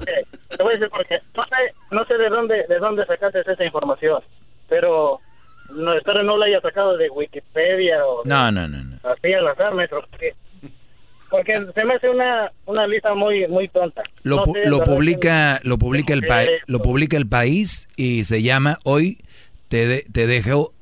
Te 0.50 0.64
voy 0.64 0.74
a 0.74 0.76
decir 0.78 0.90
porque 0.90 1.20
no 1.36 1.44
sé, 1.46 1.56
no 1.92 2.04
sé 2.06 2.18
de 2.18 2.30
dónde 2.30 2.66
de 2.68 2.80
dónde 2.80 3.06
sacaste 3.06 3.42
esa 3.42 3.64
información, 3.64 4.24
pero 4.68 5.20
no 5.70 5.94
espero 5.94 6.24
no 6.24 6.36
la 6.36 6.48
haya 6.48 6.60
sacado 6.62 6.98
de 6.98 7.12
Wikipedia 7.12 8.04
o 8.08 8.24
de- 8.24 8.30
No, 8.30 8.52
no, 8.52 8.68
no. 8.68 8.84
no. 8.86 8.98
así 9.08 9.32
al 9.34 9.48
azar, 9.50 9.76
maestro. 9.76 10.02
Porque, 10.10 10.34
porque 11.30 11.54
se 11.76 11.86
me 11.86 11.94
hace 11.94 12.10
una 12.10 12.52
una 12.66 12.88
lista 12.88 13.14
muy 13.14 13.48
muy 13.48 13.68
tonta. 13.68 14.02
Lo, 14.24 14.38
No 14.38 14.44
pu- 14.46 14.54
sé, 14.54 14.68
lo 14.68 14.80
publica 14.80 15.60
lo 15.64 15.78
publica 15.78 16.14
el 16.14 16.26
país 16.26 16.50
lo 16.66 16.80
publica 16.82 17.18
el 17.18 17.28
país 17.28 17.88
y 17.96 18.24
se 18.24 18.42
llama 18.42 18.80
hoy 18.84 19.20
te 19.70 19.86
de- 19.88 20.06
te 20.12 20.28
dejo 20.28 20.74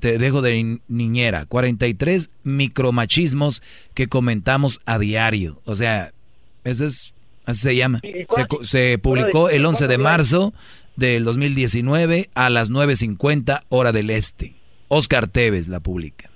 te 0.00 0.18
dejo 0.18 0.42
de 0.42 0.62
ni- 0.62 0.78
niñera 0.88 1.46
43 1.46 2.30
micromachismos 2.42 3.62
que 3.94 4.08
comentamos 4.08 4.80
a 4.84 4.98
diario 4.98 5.60
o 5.64 5.74
sea 5.76 6.12
ese 6.64 6.86
es 6.86 7.14
así 7.46 7.60
se 7.60 7.76
llama 7.76 8.00
¿Y 8.02 8.26
se, 8.62 8.98
publicó 8.98 9.48
el 9.48 9.64
11 9.64 9.86
de 9.88 9.98
marzo 9.98 10.52
del 10.96 11.24
2019 11.24 12.28
a 12.34 12.50
las 12.50 12.70
9.50 12.70 13.62
hora 13.70 13.92
del 13.92 14.10
este. 14.10 14.54
Oscar 14.88 15.26
Tevez 15.26 15.66
la 15.68 15.80
publica. 15.80 16.28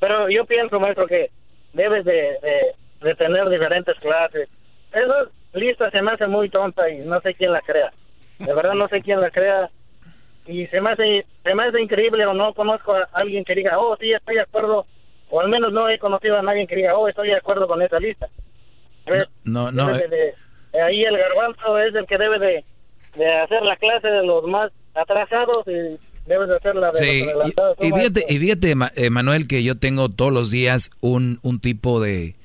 Pero 0.00 0.28
yo 0.28 0.44
pienso, 0.46 0.80
maestro, 0.80 1.06
que 1.06 1.30
debes 1.72 2.04
de, 2.04 2.12
de- 2.12 3.06
de 3.06 3.14
tener 3.14 3.48
diferentes 3.48 3.94
clases. 4.00 4.48
Esa 4.92 5.30
lista 5.58 5.90
se 5.90 6.02
me 6.02 6.10
hace 6.12 6.26
muy 6.26 6.50
tonta 6.50 6.88
y 6.90 6.98
no 6.98 7.20
sé 7.20 7.34
quién 7.34 7.52
la 7.52 7.60
crea. 7.60 7.92
De 8.38 8.52
verdad 8.52 8.74
no 8.74 8.88
sé 8.88 9.00
quién 9.00 9.20
la 9.20 9.30
crea. 9.30 9.70
Y 10.46 10.66
se 10.66 10.80
me 10.80 10.90
hace, 10.90 11.24
se 11.44 11.54
me 11.54 11.62
hace 11.64 11.80
increíble 11.80 12.26
o 12.26 12.34
no 12.34 12.52
conozco 12.54 12.92
a 12.94 13.08
alguien 13.12 13.44
que 13.44 13.54
diga, 13.54 13.78
oh, 13.78 13.96
sí, 14.00 14.12
estoy 14.12 14.34
de 14.36 14.40
acuerdo. 14.42 14.86
O 15.30 15.40
al 15.40 15.48
menos 15.48 15.72
no 15.72 15.88
he 15.88 15.98
conocido 15.98 16.36
a 16.38 16.42
nadie 16.42 16.66
que 16.66 16.76
diga, 16.76 16.96
oh, 16.96 17.08
estoy 17.08 17.28
de 17.28 17.36
acuerdo 17.36 17.66
con 17.66 17.80
esa 17.80 17.98
lista. 17.98 18.28
No, 19.44 19.72
no, 19.72 19.90
eh, 19.96 20.02
de- 20.08 20.34
de- 20.72 20.82
ahí 20.82 21.02
el 21.04 21.16
garbanzo 21.16 21.78
es 21.78 21.94
el 21.94 22.06
que 22.06 22.18
debe 22.18 22.38
de, 22.38 22.64
de 23.16 23.32
hacer 23.40 23.62
la 23.62 23.76
clase 23.76 24.08
de 24.08 24.24
los 24.24 24.44
más 24.44 24.70
atrasados 24.94 25.66
y 25.66 25.98
debe 26.28 26.46
de 26.46 26.56
hacer 26.56 26.76
la 26.76 26.92
de 26.92 26.98
Sí, 26.98 27.20
los 27.24 27.28
adelantados. 27.34 27.76
y, 27.80 27.86
y 27.86 27.90
¿no, 27.90 27.96
fíjate, 27.96 28.24
y 28.28 28.38
fíjate, 28.38 28.74
Ma- 28.74 28.92
eh, 28.94 29.10
Manuel, 29.10 29.48
que 29.48 29.62
yo 29.62 29.76
tengo 29.76 30.08
todos 30.08 30.32
los 30.32 30.50
días 30.50 30.90
un, 31.00 31.38
un 31.42 31.60
tipo 31.60 32.00
de, 32.00 32.36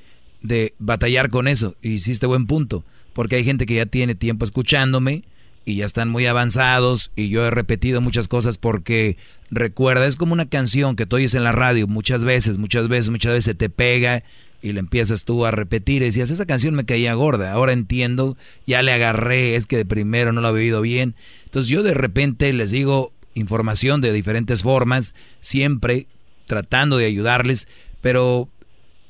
de 0.41 0.73
batallar 0.79 1.29
con 1.29 1.47
eso. 1.47 1.75
Y 1.81 1.93
hiciste 1.95 2.25
buen 2.25 2.47
punto, 2.47 2.83
porque 3.13 3.35
hay 3.35 3.43
gente 3.43 3.65
que 3.65 3.75
ya 3.75 3.85
tiene 3.85 4.15
tiempo 4.15 4.43
escuchándome 4.45 5.23
y 5.67 5.75
ya 5.75 5.85
están 5.85 6.07
muy 6.07 6.25
avanzados 6.25 7.11
y 7.17 7.27
yo 7.27 7.45
he 7.45 7.51
repetido 7.51 7.99
muchas 7.99 8.29
cosas 8.29 8.57
porque 8.57 9.17
recuerda, 9.51 10.07
es 10.07 10.15
como 10.15 10.31
una 10.31 10.47
canción 10.47 10.95
que 10.95 11.05
tú 11.05 11.17
oyes 11.17 11.33
en 11.33 11.43
la 11.43 11.51
radio 11.51 11.87
muchas 11.87 12.23
veces, 12.23 12.57
muchas 12.57 12.87
veces, 12.87 13.09
muchas 13.09 13.33
veces 13.33 13.57
te 13.57 13.69
pega 13.69 14.23
y 14.61 14.71
le 14.71 14.79
empiezas 14.79 15.25
tú 15.25 15.45
a 15.45 15.51
repetir 15.51 16.01
y 16.01 16.05
decías, 16.05 16.31
esa 16.31 16.45
canción 16.45 16.73
me 16.73 16.85
caía 16.85 17.13
gorda, 17.15 17.51
ahora 17.51 17.73
entiendo, 17.73 18.37
ya 18.65 18.81
le 18.81 18.93
agarré, 18.93 19.57
es 19.57 19.65
que 19.65 19.75
de 19.75 19.85
primero 19.85 20.31
no 20.31 20.39
lo 20.39 20.47
había 20.47 20.61
oído 20.61 20.81
bien. 20.81 21.15
Entonces 21.43 21.69
yo 21.69 21.83
de 21.83 21.93
repente 21.93 22.53
les 22.53 22.71
digo 22.71 23.11
información 23.33 23.99
de 23.99 24.13
diferentes 24.13 24.63
formas, 24.63 25.15
siempre 25.41 26.07
tratando 26.45 26.95
de 26.95 27.07
ayudarles, 27.07 27.67
pero 27.99 28.47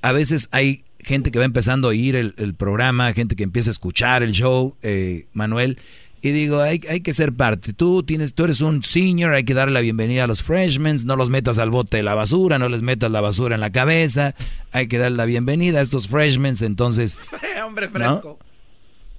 a 0.02 0.12
veces 0.12 0.50
hay 0.52 0.84
gente 1.02 1.30
que 1.30 1.38
va 1.38 1.46
empezando 1.46 1.88
a 1.88 1.92
oír 1.92 2.16
el, 2.16 2.34
el 2.38 2.56
programa, 2.56 3.14
gente 3.14 3.36
que 3.36 3.44
empieza 3.44 3.70
a 3.70 3.72
escuchar 3.72 4.24
el 4.24 4.32
show, 4.32 4.76
eh, 4.82 5.28
Manuel, 5.34 5.78
y 6.22 6.32
digo, 6.32 6.62
hay, 6.62 6.82
hay 6.90 7.02
que 7.02 7.14
ser 7.14 7.34
parte. 7.34 7.74
Tú 7.74 8.04
tienes, 8.04 8.34
tú 8.34 8.46
eres 8.46 8.62
un 8.62 8.84
senior, 8.84 9.34
hay 9.34 9.44
que 9.44 9.54
darle 9.54 9.74
la 9.74 9.82
bienvenida 9.82 10.24
a 10.24 10.28
los 10.28 10.44
freshmen, 10.44 10.98
no 11.06 11.16
los 11.16 11.30
metas 11.30 11.60
al 11.60 11.70
bote 11.70 11.98
de 11.98 12.04
la 12.04 12.16
basura, 12.16 12.58
no 12.58 12.70
les 12.70 12.82
metas 12.82 13.12
la 13.12 13.22
basura 13.22 13.56
en 13.56 13.62
la 13.62 13.72
cabeza, 13.72 14.34
hay 14.72 14.88
que 14.88 14.98
darle 14.98 15.18
la 15.18 15.26
bienvenida 15.26 15.80
a 15.80 15.82
estos 15.82 16.08
freshmen, 16.08 16.56
entonces 16.62 17.18
Hombre 17.66 17.88
fresco. 17.90 18.40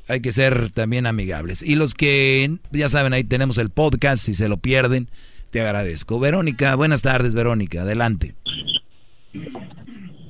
hay 0.08 0.20
que 0.20 0.32
ser 0.32 0.70
también 0.70 1.06
amigables. 1.06 1.62
Y 1.62 1.76
los 1.76 1.94
que, 1.94 2.58
ya 2.72 2.88
saben, 2.88 3.12
ahí 3.12 3.24
tenemos 3.24 3.58
el 3.58 3.70
podcast, 3.70 4.24
si 4.24 4.34
se 4.34 4.48
lo 4.48 4.56
pierden, 4.56 5.08
te 5.50 5.60
agradezco. 5.60 6.18
Verónica, 6.18 6.74
buenas 6.74 7.02
tardes, 7.02 7.34
Verónica, 7.34 7.82
adelante. 7.82 8.34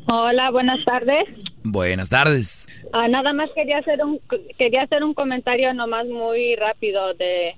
Hola, 0.06 0.50
buenas 0.50 0.84
tardes. 0.84 1.28
Buenas 1.70 2.08
tardes. 2.08 2.66
Ah, 2.92 3.08
nada 3.08 3.32
más 3.32 3.50
quería 3.54 3.78
hacer 3.78 4.02
un 4.04 4.20
quería 4.56 4.82
hacer 4.82 5.04
un 5.04 5.14
comentario 5.14 5.72
nomás 5.74 6.06
muy 6.06 6.56
rápido 6.56 7.14
de 7.14 7.54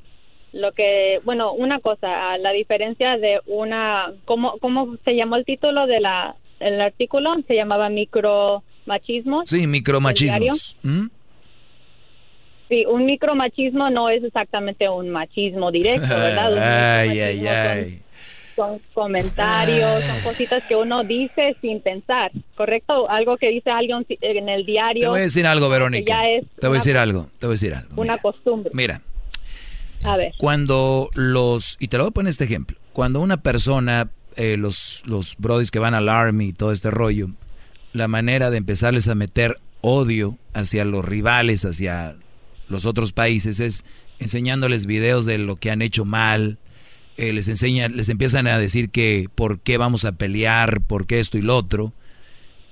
lo 0.52 0.72
que, 0.72 1.20
bueno, 1.24 1.52
una 1.52 1.78
cosa, 1.78 2.36
la 2.38 2.50
diferencia 2.50 3.16
de 3.18 3.40
una, 3.46 4.12
¿cómo, 4.24 4.58
cómo 4.58 4.96
se 5.04 5.14
llamó 5.14 5.36
el 5.36 5.44
título 5.44 5.86
de 5.86 6.00
la 6.00 6.34
el 6.58 6.80
artículo? 6.80 7.34
Se 7.46 7.54
llamaba 7.54 7.88
micromachismo. 7.88 9.46
Sí, 9.46 9.66
micromachismos. 9.66 10.76
¿Mm? 10.82 11.06
Sí, 12.68 12.84
un 12.86 13.04
micromachismo 13.04 13.90
no 13.90 14.08
es 14.10 14.22
exactamente 14.22 14.88
un 14.88 15.10
machismo 15.10 15.72
directo, 15.72 16.08
¿verdad? 16.08 16.98
Ay, 17.00 17.20
ay, 17.20 17.46
ay. 17.46 18.00
Son 18.60 18.78
comentarios, 18.92 20.04
son 20.04 20.20
cositas 20.20 20.62
que 20.64 20.76
uno 20.76 21.02
dice 21.02 21.56
sin 21.62 21.80
pensar, 21.80 22.30
¿correcto? 22.56 23.08
Algo 23.08 23.38
que 23.38 23.48
dice 23.48 23.70
alguien 23.70 24.04
en 24.20 24.50
el 24.50 24.66
diario. 24.66 25.00
Te 25.00 25.08
voy 25.08 25.20
a 25.20 25.22
decir 25.22 25.46
algo, 25.46 25.70
Verónica. 25.70 26.12
ya 26.12 26.28
es 26.28 26.44
Te 26.60 26.66
voy 26.66 26.76
a 26.76 26.80
decir 26.80 26.98
algo, 26.98 27.30
te 27.38 27.46
voy 27.46 27.52
a 27.52 27.56
decir 27.56 27.74
algo. 27.74 27.88
Una 27.96 28.18
costumbre. 28.18 28.70
Mira, 28.74 29.00
A 30.02 30.18
ver. 30.18 30.34
cuando 30.36 31.08
los, 31.14 31.78
y 31.80 31.88
te 31.88 31.96
lo 31.96 32.04
voy 32.04 32.10
a 32.10 32.12
poner 32.12 32.28
este 32.30 32.44
ejemplo, 32.44 32.76
cuando 32.92 33.20
una 33.20 33.38
persona, 33.38 34.10
eh, 34.36 34.58
los, 34.58 35.02
los 35.06 35.36
brodis 35.38 35.70
que 35.70 35.78
van 35.78 35.94
al 35.94 36.10
army 36.10 36.48
y 36.48 36.52
todo 36.52 36.70
este 36.70 36.90
rollo, 36.90 37.28
la 37.94 38.08
manera 38.08 38.50
de 38.50 38.58
empezarles 38.58 39.08
a 39.08 39.14
meter 39.14 39.58
odio 39.80 40.36
hacia 40.52 40.84
los 40.84 41.02
rivales, 41.02 41.64
hacia 41.64 42.14
los 42.68 42.84
otros 42.84 43.12
países, 43.12 43.58
es 43.58 43.86
enseñándoles 44.18 44.84
videos 44.84 45.24
de 45.24 45.38
lo 45.38 45.56
que 45.56 45.70
han 45.70 45.80
hecho 45.80 46.04
mal, 46.04 46.58
eh, 47.20 47.32
les 47.32 47.48
enseñan, 47.48 47.96
les 47.96 48.08
empiezan 48.08 48.46
a 48.46 48.58
decir 48.58 48.90
que 48.90 49.28
por 49.34 49.60
qué 49.60 49.76
vamos 49.76 50.04
a 50.04 50.12
pelear, 50.12 50.80
por 50.80 51.06
qué 51.06 51.20
esto 51.20 51.38
y 51.38 51.42
lo 51.42 51.56
otro, 51.56 51.92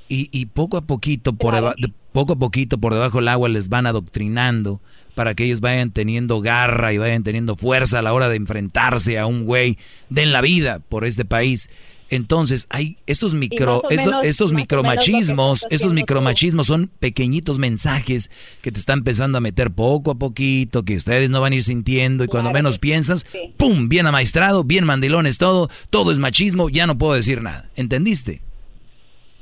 y, 0.09 0.28
y 0.33 0.47
poco 0.47 0.77
a 0.77 0.83
poquito 0.83 1.33
por 1.35 1.55
deba- 1.55 1.75
de- 1.77 1.93
poco 2.12 2.33
a 2.33 2.36
poquito 2.36 2.78
por 2.78 2.94
debajo 2.94 3.18
del 3.18 3.28
agua 3.28 3.49
les 3.49 3.68
van 3.68 3.86
adoctrinando 3.86 4.81
para 5.15 5.35
que 5.35 5.44
ellos 5.44 5.60
vayan 5.60 5.91
teniendo 5.91 6.41
garra 6.41 6.93
y 6.93 6.99
vayan 6.99 7.23
teniendo 7.25 7.57
fuerza 7.57 7.99
a 7.99 8.02
la 8.02 8.12
hora 8.12 8.28
de 8.28 8.36
enfrentarse 8.36 9.18
a 9.18 9.27
un 9.27 9.44
güey 9.44 9.77
den 10.09 10.33
la 10.33 10.41
vida 10.41 10.78
por 10.78 11.05
este 11.05 11.25
país. 11.25 11.68
Entonces, 12.11 12.67
hay 12.70 12.97
estos 13.07 13.35
micro, 13.35 13.83
estos, 13.91 14.23
menos- 14.23 14.51
que 14.51 14.57
micromachismos, 14.57 15.67
tú. 15.91 15.95
micromachismos 15.95 16.67
son 16.67 16.91
pequeñitos 17.01 17.59
mensajes 17.59 18.31
que 18.62 18.73
te 18.73 18.78
están 18.81 19.01
empezando 19.01 19.37
a 19.39 19.41
meter 19.43 19.70
poco 19.70 20.11
a 20.12 20.15
poquito, 20.15 20.85
que 20.85 20.97
ustedes 20.97 21.28
no 21.28 21.41
van 21.43 21.53
a 21.53 21.57
ir 21.57 21.65
sintiendo 21.65 22.25
y 22.25 22.28
cuando 22.28 22.51
menos 22.51 22.78
piensas, 22.78 23.27
¡pum! 23.59 23.89
Bien 23.89 24.07
amaestrado, 24.07 24.65
bien 24.65 24.85
mandilones 24.85 25.37
todo, 25.39 25.69
todo 25.91 26.11
es 26.11 26.19
machismo, 26.19 26.69
ya 26.70 26.87
no 26.87 26.97
puedo 26.97 27.12
decir 27.15 27.43
nada. 27.43 27.69
¿Entendiste? 27.77 28.41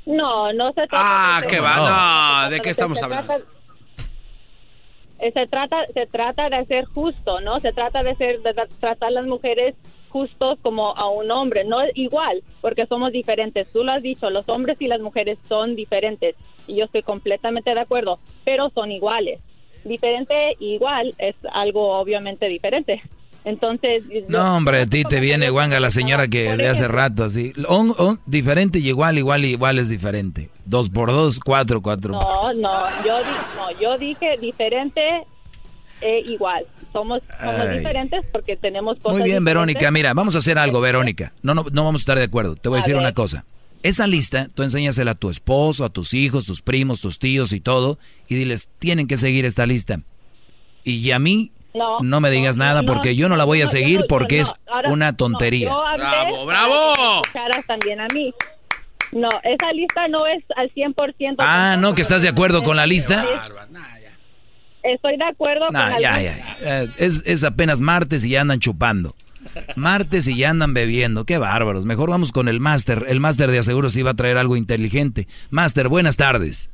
No, 0.05 0.51
no 0.53 0.67
se 0.69 0.87
trata 0.87 0.97
Ah, 1.37 1.41
de 1.41 1.47
qué 1.47 1.59
va, 1.59 2.43
no, 2.45 2.49
¿de 2.49 2.59
qué 2.61 2.69
estamos 2.69 3.01
hablando? 3.01 3.33
Se 5.33 5.47
trata, 5.47 5.77
se 5.93 6.05
trata 6.07 6.47
de 6.49 6.65
ser 6.67 6.85
justo, 6.85 7.41
¿no? 7.41 7.59
Se 7.59 7.73
trata 7.73 8.03
de 8.03 8.13
ser, 8.15 8.39
de 8.41 8.51
tra- 8.53 8.67
tratar 8.79 9.07
a 9.09 9.11
las 9.11 9.25
mujeres 9.25 9.73
justos 10.09 10.57
como 10.61 10.95
a 10.95 11.09
un 11.09 11.29
hombre, 11.31 11.63
no 11.65 11.79
igual, 11.95 12.41
porque 12.61 12.85
somos 12.87 13.11
diferentes. 13.11 13.67
Tú 13.71 13.83
lo 13.83 13.91
has 13.91 14.01
dicho, 14.03 14.29
los 14.29 14.47
hombres 14.49 14.77
y 14.81 14.87
las 14.87 15.01
mujeres 15.01 15.37
son 15.49 15.75
diferentes 15.75 16.35
y 16.67 16.75
yo 16.75 16.85
estoy 16.85 17.03
completamente 17.03 17.73
de 17.73 17.79
acuerdo, 17.79 18.19
pero 18.45 18.69
son 18.71 18.91
iguales. 18.91 19.39
Diferente 19.83 20.33
e 20.49 20.55
igual 20.59 21.13
es 21.17 21.35
algo 21.53 21.97
obviamente 21.99 22.47
diferente. 22.47 23.01
Entonces, 23.45 24.03
yo- 24.09 24.21
No, 24.27 24.57
hombre, 24.57 24.81
a 24.81 24.85
ti 24.85 25.03
te 25.05 25.21
viene 25.21 25.49
guanga 25.49 25.79
la 25.79 25.89
señora 25.89 26.27
que 26.27 26.57
de 26.57 26.67
hace 26.67 26.87
rato, 26.89 27.23
así. 27.23 27.53
On- 27.69 27.93
on- 27.97 28.19
diferente 28.25 28.79
y 28.79 28.89
igual, 28.89 29.17
igual, 29.17 29.45
igual 29.45 29.79
es 29.79 29.87
diferente. 29.87 30.49
Dos 30.65 30.89
por 30.89 31.11
dos, 31.11 31.39
cuatro, 31.39 31.81
cuatro. 31.81 32.11
No, 32.13 32.53
no, 32.53 33.03
yo, 33.05 33.19
no, 33.55 33.79
yo 33.79 33.97
dije 33.97 34.35
diferente 34.41 35.23
e 36.01 36.19
igual. 36.27 36.65
Somos, 36.97 37.21
somos 37.39 37.69
diferentes 37.77 38.21
porque 38.31 38.55
tenemos 38.57 38.97
cosas 38.99 39.19
Muy 39.19 39.23
bien, 39.23 39.39
diferentes. 39.39 39.45
Verónica. 39.45 39.91
Mira, 39.91 40.13
vamos 40.13 40.35
a 40.35 40.39
hacer 40.39 40.57
algo, 40.57 40.81
Verónica. 40.81 41.31
No, 41.43 41.53
no, 41.53 41.65
no 41.71 41.83
vamos 41.85 42.01
a 42.01 42.03
estar 42.03 42.17
de 42.17 42.23
acuerdo. 42.23 42.55
Te 42.55 42.69
voy 42.69 42.77
a, 42.77 42.79
A 42.79 42.81
decir 42.81 42.95
ver. 42.95 43.01
una 43.03 43.13
cosa. 43.13 43.45
Esa 43.83 44.07
lista, 44.07 44.47
tú 44.55 44.63
enséñasela 44.63 45.11
a 45.11 45.15
tu 45.15 45.29
esposo, 45.29 45.85
a 45.85 45.89
tus 45.89 46.13
hijos, 46.15 46.45
tus 46.47 46.61
primos, 46.63 46.99
tus 46.99 47.19
tíos 47.19 47.53
y 47.53 47.59
todo, 47.59 47.99
y 48.27 48.35
diles, 48.35 48.69
tienen 48.79 49.07
que 49.07 49.17
seguir 49.17 49.45
esta 49.45 49.65
lista. 49.67 49.99
Y 50.83 51.11
a 51.11 51.19
mí, 51.19 51.51
No, 51.75 51.99
no 52.01 52.19
me 52.19 52.31
digas 52.31 52.57
nada 52.57 52.81
no, 52.81 52.87
porque 52.91 53.15
yo 53.15 53.29
no 53.29 53.35
la 53.35 53.43
voy 53.43 53.61
a 53.61 53.67
seguir 53.67 54.05
porque 54.09 54.37
no, 54.37 54.41
es 54.41 54.53
ahora- 54.65 54.89
una 54.91 55.11
no, 55.11 55.17
tontería. 55.17 55.69
¡Bravo, 55.95 56.45
bravo! 56.47 57.21
también 57.67 57.99
a 58.01 58.07
mí. 58.13 58.33
No, 59.11 59.29
esa 59.43 59.71
lista 59.73 60.07
no 60.07 60.25
es 60.25 60.43
al 60.55 60.69
100%. 60.73 61.35
Ah, 61.39 61.77
no, 61.79 61.93
que 61.93 62.01
estás 62.01 62.23
de 62.23 62.29
acuerdo 62.29 62.63
con 62.63 62.75
la 62.77 62.87
lista. 62.87 63.23
Estoy 64.93 65.17
de 65.17 65.23
acuerdo 65.25 65.65
con 65.65 65.73
Nah, 65.73 65.89
la 65.91 65.99
ya, 65.99 66.17
lista. 66.19 66.37
ya, 66.37 66.57
ya. 66.61 66.83
Eh, 66.83 66.87
Es, 66.97 67.23
es 67.25 67.43
apenas 67.43 67.81
martes 67.81 68.23
y 68.25 68.29
ya 68.29 68.41
andan 68.41 68.59
chupando. 68.59 69.15
Martes 69.75 70.27
y 70.27 70.37
ya 70.37 70.49
andan 70.49 70.73
bebiendo. 70.73 71.25
Qué 71.25 71.37
bárbaros. 71.37 71.85
Mejor 71.85 72.09
vamos 72.09 72.31
con 72.31 72.47
el 72.47 72.59
máster. 72.59 73.05
El 73.07 73.19
máster 73.19 73.49
de 73.51 73.59
aseguro 73.59 73.89
sí 73.89 74.01
va 74.03 74.11
a 74.11 74.15
traer 74.15 74.37
algo 74.37 74.55
inteligente. 74.57 75.27
Máster, 75.49 75.87
buenas 75.87 76.15
tardes. 76.17 76.69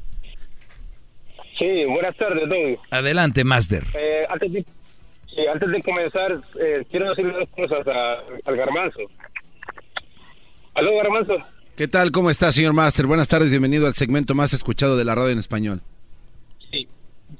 Sí, 1.59 1.85
buenas 1.85 2.16
tardes, 2.17 2.50
Don. 2.50 2.77
Adelante, 2.92 3.43
máster. 3.43 3.83
Eh, 3.93 4.25
antes, 4.30 4.51
de, 4.51 4.66
antes 5.53 5.69
de 5.69 5.82
comenzar, 5.83 6.42
eh, 6.59 6.83
quiero 6.90 7.09
decirle 7.09 7.33
dos 7.33 7.50
cosas 7.56 7.88
a- 7.88 8.50
al 8.50 8.56
garbanzo. 8.58 9.00
¿Aló, 10.75 10.95
garbanzo? 10.98 11.38
¿Qué 11.77 11.88
tal? 11.88 12.11
¿Cómo 12.11 12.30
está, 12.30 12.51
señor 12.51 12.74
Master? 12.74 13.06
Buenas 13.06 13.27
tardes, 13.27 13.50
bienvenido 13.51 13.88
al 13.88 13.93
segmento 13.93 14.35
más 14.35 14.53
escuchado 14.53 14.98
de 14.98 15.06
la 15.06 15.16
radio 15.16 15.30
en 15.30 15.40
español. 15.40 15.82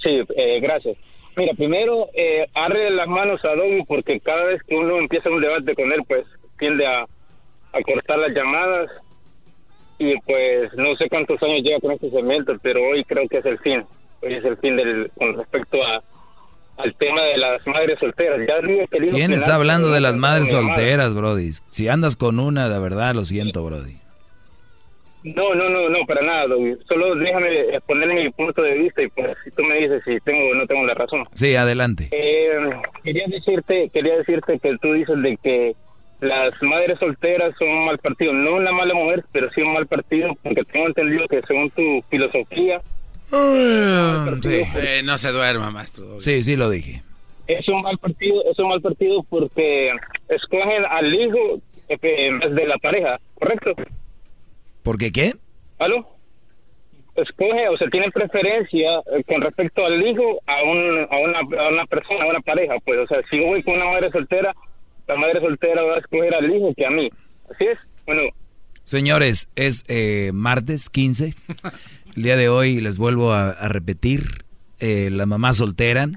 Sí, 0.03 0.22
eh, 0.35 0.59
gracias. 0.59 0.98
Mira, 1.35 1.53
primero, 1.53 2.09
eh, 2.14 2.45
arre 2.53 2.91
las 2.91 3.07
manos 3.07 3.43
a 3.43 3.56
Don 3.56 3.85
porque 3.88 4.19
cada 4.19 4.43
vez 4.45 4.61
que 4.64 4.75
uno 4.75 4.98
empieza 4.98 5.30
un 5.30 5.41
debate 5.41 5.73
con 5.73 5.91
él, 5.91 6.01
pues 6.07 6.25
tiende 6.59 6.85
a, 6.85 7.01
a 7.01 7.82
cortar 7.82 8.19
las 8.19 8.33
llamadas 8.33 8.91
y 9.98 10.14
pues 10.25 10.73
no 10.75 10.95
sé 10.98 11.09
cuántos 11.09 11.41
años 11.41 11.64
lleva 11.64 11.80
con 11.80 11.91
este 11.91 12.09
segmento, 12.11 12.53
pero 12.61 12.83
hoy 12.83 13.03
creo 13.06 13.27
que 13.27 13.38
es 13.38 13.45
el 13.45 13.57
fin. 13.59 13.83
Hoy 14.22 14.35
es 14.35 14.45
el 14.45 14.57
fin 14.57 14.75
del, 14.75 15.09
con 15.15 15.35
respecto 15.35 15.83
a, 15.83 16.03
al 16.77 16.95
tema 16.95 17.22
de 17.23 17.38
las 17.38 17.65
madres 17.65 17.99
solteras. 17.99 18.40
Ya 18.48 18.65
digo 18.65 18.85
que 18.88 18.98
el 18.98 19.06
hijo 19.06 19.15
¿Quién 19.15 19.33
está 19.33 19.56
hablando 19.56 19.91
de 19.91 20.01
las 20.01 20.15
madres 20.15 20.49
solteras, 20.49 21.14
Brody? 21.15 21.51
Si 21.69 21.88
andas 21.88 22.15
con 22.15 22.40
una, 22.40 22.69
de 22.69 22.80
verdad, 22.80 23.15
lo 23.15 23.23
siento, 23.23 23.64
Brody. 23.64 24.02
No, 25.24 25.56
no, 25.56 25.69
no, 25.69 25.90
no, 25.90 26.06
para 26.06 26.22
nada. 26.22 26.56
Solo 26.88 27.16
déjame 27.16 27.76
exponer 27.76 28.14
mi 28.14 28.30
punto 28.32 28.61
de 28.61 28.74
vista 28.77 29.02
y 29.02 29.08
pues 29.10 29.38
si 29.43 29.52
tú 29.52 29.64
me 29.64 29.76
dices 29.80 30.02
si 30.06 30.19
tengo 30.22 30.52
o 30.52 30.56
no 30.56 30.68
tengo 30.68 30.85
la 30.85 30.93
razón. 30.93 31.24
Sí, 31.34 31.56
adelante. 31.56 32.10
Eh, 32.11 32.52
quería 33.03 33.26
decirte, 33.27 33.90
quería 33.93 34.18
decirte 34.18 34.60
que 34.60 34.77
tú 34.82 34.93
dices 34.93 35.22
de 35.22 35.38
que 35.42 35.76
las 36.19 36.53
madres 36.61 37.00
solteras 37.00 37.53
son 37.58 37.69
un 37.69 37.85
mal 37.85 37.98
partido. 38.00 38.34
No 38.34 38.56
una 38.56 38.72
mala 38.72 38.93
mujer, 38.93 39.24
pero 39.32 39.50
sí 39.52 39.61
un 39.61 39.74
mal 39.74 39.88
partido, 39.88 40.35
porque 40.43 40.64
tengo 40.66 40.88
entendido 40.88 41.27
que 41.27 41.42
según 41.48 41.69
tu 41.72 42.02
filosofía 42.10 42.82
Sí. 43.30 44.61
Eh, 44.76 45.02
no 45.03 45.18
se 45.18 45.32
duerma, 45.32 45.72
maestro. 45.72 46.22
Sí, 46.22 46.43
sí 46.43 46.56
lo 46.56 46.69
dije. 46.69 47.02
es 47.48 47.68
un 47.68 47.82
mal 47.82 47.98
partido, 47.98 48.43
es 48.52 48.60
un 48.60 48.69
mal 48.69 48.82
partido 48.82 49.24
porque 49.30 49.92
escogen 50.30 50.85
al 50.90 51.14
hijo 51.14 51.60
eh, 51.90 51.98
en 52.02 52.40
vez 52.40 52.53
de 52.53 52.68
la 52.68 52.77
pareja, 52.77 53.19
¿correcto? 53.35 53.74
¿Por 54.83 54.97
qué 54.97 55.11
qué? 55.11 55.33
¿Aló? 55.79 56.07
Escoge, 57.15 57.67
o 57.69 57.77
sea, 57.77 57.89
tienen 57.89 58.11
preferencia 58.11 58.99
eh, 59.11 59.23
con 59.25 59.41
respecto 59.41 59.85
al 59.85 60.01
hijo 60.05 60.41
a, 60.47 60.63
un, 60.63 61.07
a, 61.09 61.17
una, 61.17 61.39
a 61.39 61.69
una 61.69 61.85
persona, 61.85 62.23
a 62.23 62.27
una 62.27 62.41
pareja. 62.41 62.75
Pues, 62.85 62.99
o 62.99 63.07
sea, 63.07 63.19
si 63.29 63.37
yo 63.37 63.47
voy 63.47 63.63
con 63.63 63.75
una 63.75 63.85
madre 63.85 64.11
soltera, 64.11 64.53
la 65.07 65.15
madre 65.15 65.39
soltera 65.39 65.83
va 65.83 65.95
a 65.95 65.99
escoger 65.99 66.33
al 66.33 66.53
hijo 66.53 66.73
que 66.75 66.85
a 66.85 66.89
mí. 66.89 67.09
¿Así 67.49 67.65
es? 67.65 67.77
Bueno, 68.05 68.21
Señores, 68.83 69.51
es 69.55 69.83
eh, 69.87 70.31
martes 70.33 70.89
15. 70.89 71.35
El 72.15 72.23
día 72.23 72.35
de 72.35 72.49
hoy 72.49 72.81
les 72.81 72.97
vuelvo 72.97 73.31
a, 73.31 73.49
a 73.51 73.69
repetir, 73.69 74.43
eh, 74.79 75.09
la 75.09 75.25
mamá 75.25 75.53
soltera 75.53 76.09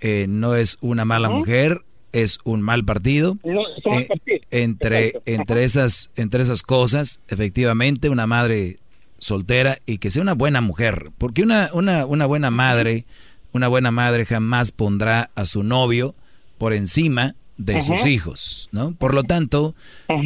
eh, 0.00 0.26
no 0.28 0.54
es 0.54 0.76
una 0.82 1.06
mala 1.06 1.30
mujer, 1.30 1.80
es 2.14 2.38
un 2.44 2.62
mal 2.62 2.84
partido. 2.84 3.36
no, 3.44 3.60
es 3.76 3.84
un 3.84 3.92
mal 3.92 4.06
Eh, 4.26 4.40
entre, 4.50 5.08
Exacto. 5.08 5.30
entre, 5.30 5.64
esas, 5.64 6.10
entre 6.16 6.42
esas 6.42 6.62
cosas, 6.62 7.20
efectivamente, 7.28 8.08
una 8.08 8.26
madre 8.26 8.78
soltera 9.18 9.78
y 9.84 9.98
que 9.98 10.10
sea 10.10 10.22
una 10.22 10.34
buena 10.34 10.60
mujer. 10.60 11.10
Porque 11.18 11.42
una, 11.42 11.70
una, 11.72 12.06
una 12.06 12.26
buena 12.26 12.50
madre, 12.50 13.04
una 13.52 13.68
buena 13.68 13.90
madre 13.90 14.24
jamás 14.26 14.70
pondrá 14.70 15.30
a 15.34 15.44
su 15.44 15.64
novio 15.64 16.14
por 16.56 16.72
encima 16.72 17.34
de 17.56 17.82
sus 17.82 18.04
hijos, 18.04 18.68
¿no? 18.72 18.94
Por 18.94 19.14
lo 19.14 19.22
tanto, 19.22 19.74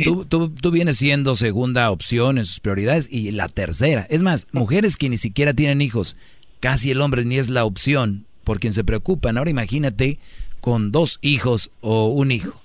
tú, 0.02 0.24
tú, 0.24 0.48
tú 0.48 0.70
vienes 0.70 0.96
siendo 0.96 1.34
segunda 1.34 1.90
opción 1.90 2.38
en 2.38 2.46
sus 2.46 2.60
prioridades 2.60 3.06
y 3.10 3.32
la 3.32 3.48
tercera. 3.48 4.06
Es 4.08 4.22
más, 4.22 4.46
mujeres 4.52 4.96
que 4.96 5.10
ni 5.10 5.18
siquiera 5.18 5.52
tienen 5.52 5.82
hijos, 5.82 6.16
casi 6.60 6.90
el 6.90 7.00
hombre 7.02 7.24
ni 7.26 7.36
es 7.36 7.50
la 7.50 7.64
opción 7.66 8.26
por 8.44 8.60
quien 8.60 8.72
se 8.72 8.82
preocupan. 8.82 9.36
Ahora 9.36 9.50
imagínate 9.50 10.18
con 10.60 10.92
dos 10.92 11.18
hijos 11.22 11.70
o 11.80 12.08
un 12.08 12.32
hijo. 12.32 12.60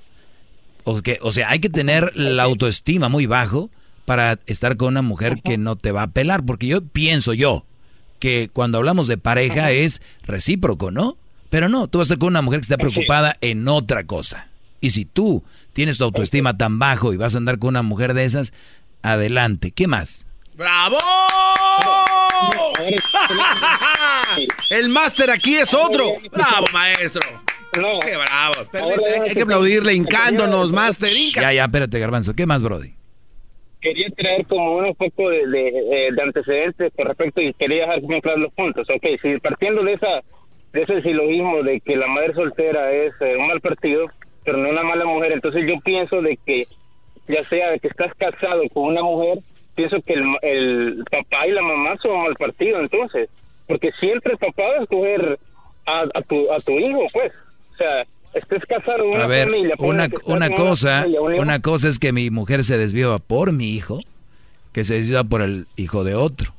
O, 0.83 1.01
que, 1.01 1.19
o 1.21 1.31
sea, 1.31 1.49
hay 1.49 1.59
que 1.59 1.69
tener 1.69 2.15
la 2.15 2.43
autoestima 2.43 3.09
muy 3.09 3.25
bajo 3.25 3.69
para 4.05 4.39
estar 4.47 4.75
con 4.75 4.89
una 4.89 5.01
mujer 5.01 5.41
que 5.43 5.57
no 5.57 5.75
te 5.75 5.91
va 5.91 6.03
a 6.03 6.07
pelar, 6.07 6.43
porque 6.43 6.67
yo 6.67 6.83
pienso 6.83 7.33
yo 7.33 7.65
que 8.19 8.49
cuando 8.51 8.77
hablamos 8.77 9.07
de 9.07 9.17
pareja 9.17 9.71
es 9.71 10.01
recíproco, 10.23 10.91
¿no? 10.91 11.17
Pero 11.49 11.67
no, 11.69 11.87
tú 11.87 11.97
vas 11.97 12.05
a 12.05 12.13
estar 12.13 12.19
con 12.19 12.29
una 12.29 12.41
mujer 12.41 12.61
que 12.61 12.63
está 12.63 12.77
preocupada 12.77 13.35
en 13.41 13.67
otra 13.67 14.05
cosa. 14.05 14.47
Y 14.79 14.91
si 14.91 15.05
tú 15.05 15.43
tienes 15.73 15.97
tu 15.97 16.05
autoestima 16.05 16.57
tan 16.57 16.79
bajo 16.79 17.13
y 17.13 17.17
vas 17.17 17.35
a 17.35 17.37
andar 17.37 17.59
con 17.59 17.69
una 17.69 17.83
mujer 17.83 18.13
de 18.13 18.25
esas, 18.25 18.53
adelante. 19.01 19.71
¿Qué 19.71 19.87
más? 19.87 20.25
¡Bravo! 20.55 20.97
El 24.69 24.89
máster 24.89 25.29
aquí 25.29 25.55
es 25.55 25.73
otro. 25.73 26.13
¡Bravo, 26.31 26.65
maestro! 26.71 27.42
¡Qué 27.73 28.17
bravo! 28.17 28.69
Permite, 28.71 29.09
hay, 29.09 29.29
hay 29.29 29.35
que 29.35 29.41
aplaudirle 29.41 29.93
hincándonos, 29.93 30.71
máster. 30.71 31.09
hinca. 31.15 31.41
Ya, 31.41 31.53
ya, 31.53 31.65
espérate, 31.65 31.99
Garbanzo. 31.99 32.33
¿Qué 32.35 32.45
más, 32.45 32.63
Brody? 32.63 32.93
quería 33.83 34.09
traer 34.11 34.45
como 34.47 34.77
un 34.77 34.95
poco 34.95 35.29
de, 35.29 35.45
de, 35.45 35.67
eh, 35.67 36.09
de 36.15 36.21
antecedentes 36.21 36.93
con 36.95 37.05
respecto 37.05 37.41
y 37.41 37.53
quería 37.53 37.81
dejar 37.81 38.01
muy 38.01 38.21
claros 38.21 38.41
los 38.43 38.53
puntos. 38.53 38.87
Ok, 38.89 39.05
si 39.21 39.37
partiendo 39.39 39.83
de 39.83 39.93
esa 39.93 40.21
de 40.71 40.81
ese 40.81 41.01
silogismo 41.03 41.61
de 41.61 41.81
que 41.81 41.95
la 41.95 42.07
madre 42.07 42.33
soltera 42.33 42.91
es 42.91 43.13
eh, 43.19 43.35
un 43.37 43.47
mal 43.47 43.61
partido, 43.61 44.07
pero 44.43 44.57
no 44.57 44.69
una 44.69 44.83
mala 44.83 45.05
mujer, 45.05 45.33
entonces 45.33 45.65
yo 45.67 45.75
pienso 45.83 46.21
de 46.21 46.39
que 46.45 46.61
ya 47.27 47.47
sea 47.49 47.71
de 47.71 47.79
que 47.79 47.89
estás 47.89 48.11
casado 48.15 48.63
con 48.73 48.85
una 48.85 49.03
mujer, 49.03 49.39
pienso 49.75 49.97
que 50.01 50.13
el, 50.13 50.23
el 50.41 51.03
papá 51.11 51.45
y 51.45 51.51
la 51.51 51.61
mamá 51.61 51.95
son 52.01 52.11
un 52.11 52.23
mal 52.23 52.35
partido, 52.35 52.79
entonces, 52.79 53.29
porque 53.67 53.91
siempre 53.99 54.33
el 54.33 54.39
papá 54.39 54.63
va 54.63 54.79
a 54.79 54.83
escoger 54.83 55.39
a, 55.85 56.05
a 56.13 56.21
tu 56.23 56.51
a 56.51 56.57
tu 56.57 56.79
hijo, 56.79 56.99
pues, 57.13 57.31
sea, 57.83 58.41
estés 58.41 58.63
casado 58.67 58.99
con 58.99 59.09
una 59.09 59.23
A 59.23 59.27
ver, 59.27 59.47
familia, 59.47 59.75
una, 59.79 60.09
cosa, 60.09 61.01
familia, 61.01 61.21
una 61.41 61.61
cosa 61.61 61.87
es 61.89 61.99
que 61.99 62.11
mi 62.11 62.29
mujer 62.29 62.63
se 62.63 62.77
desviaba 62.77 63.19
por 63.19 63.51
mi 63.51 63.71
hijo, 63.71 64.01
que 64.71 64.83
se 64.83 64.95
desviaba 64.95 65.23
por 65.23 65.41
el 65.41 65.67
hijo 65.75 66.03
de 66.03 66.15
otro. 66.15 66.53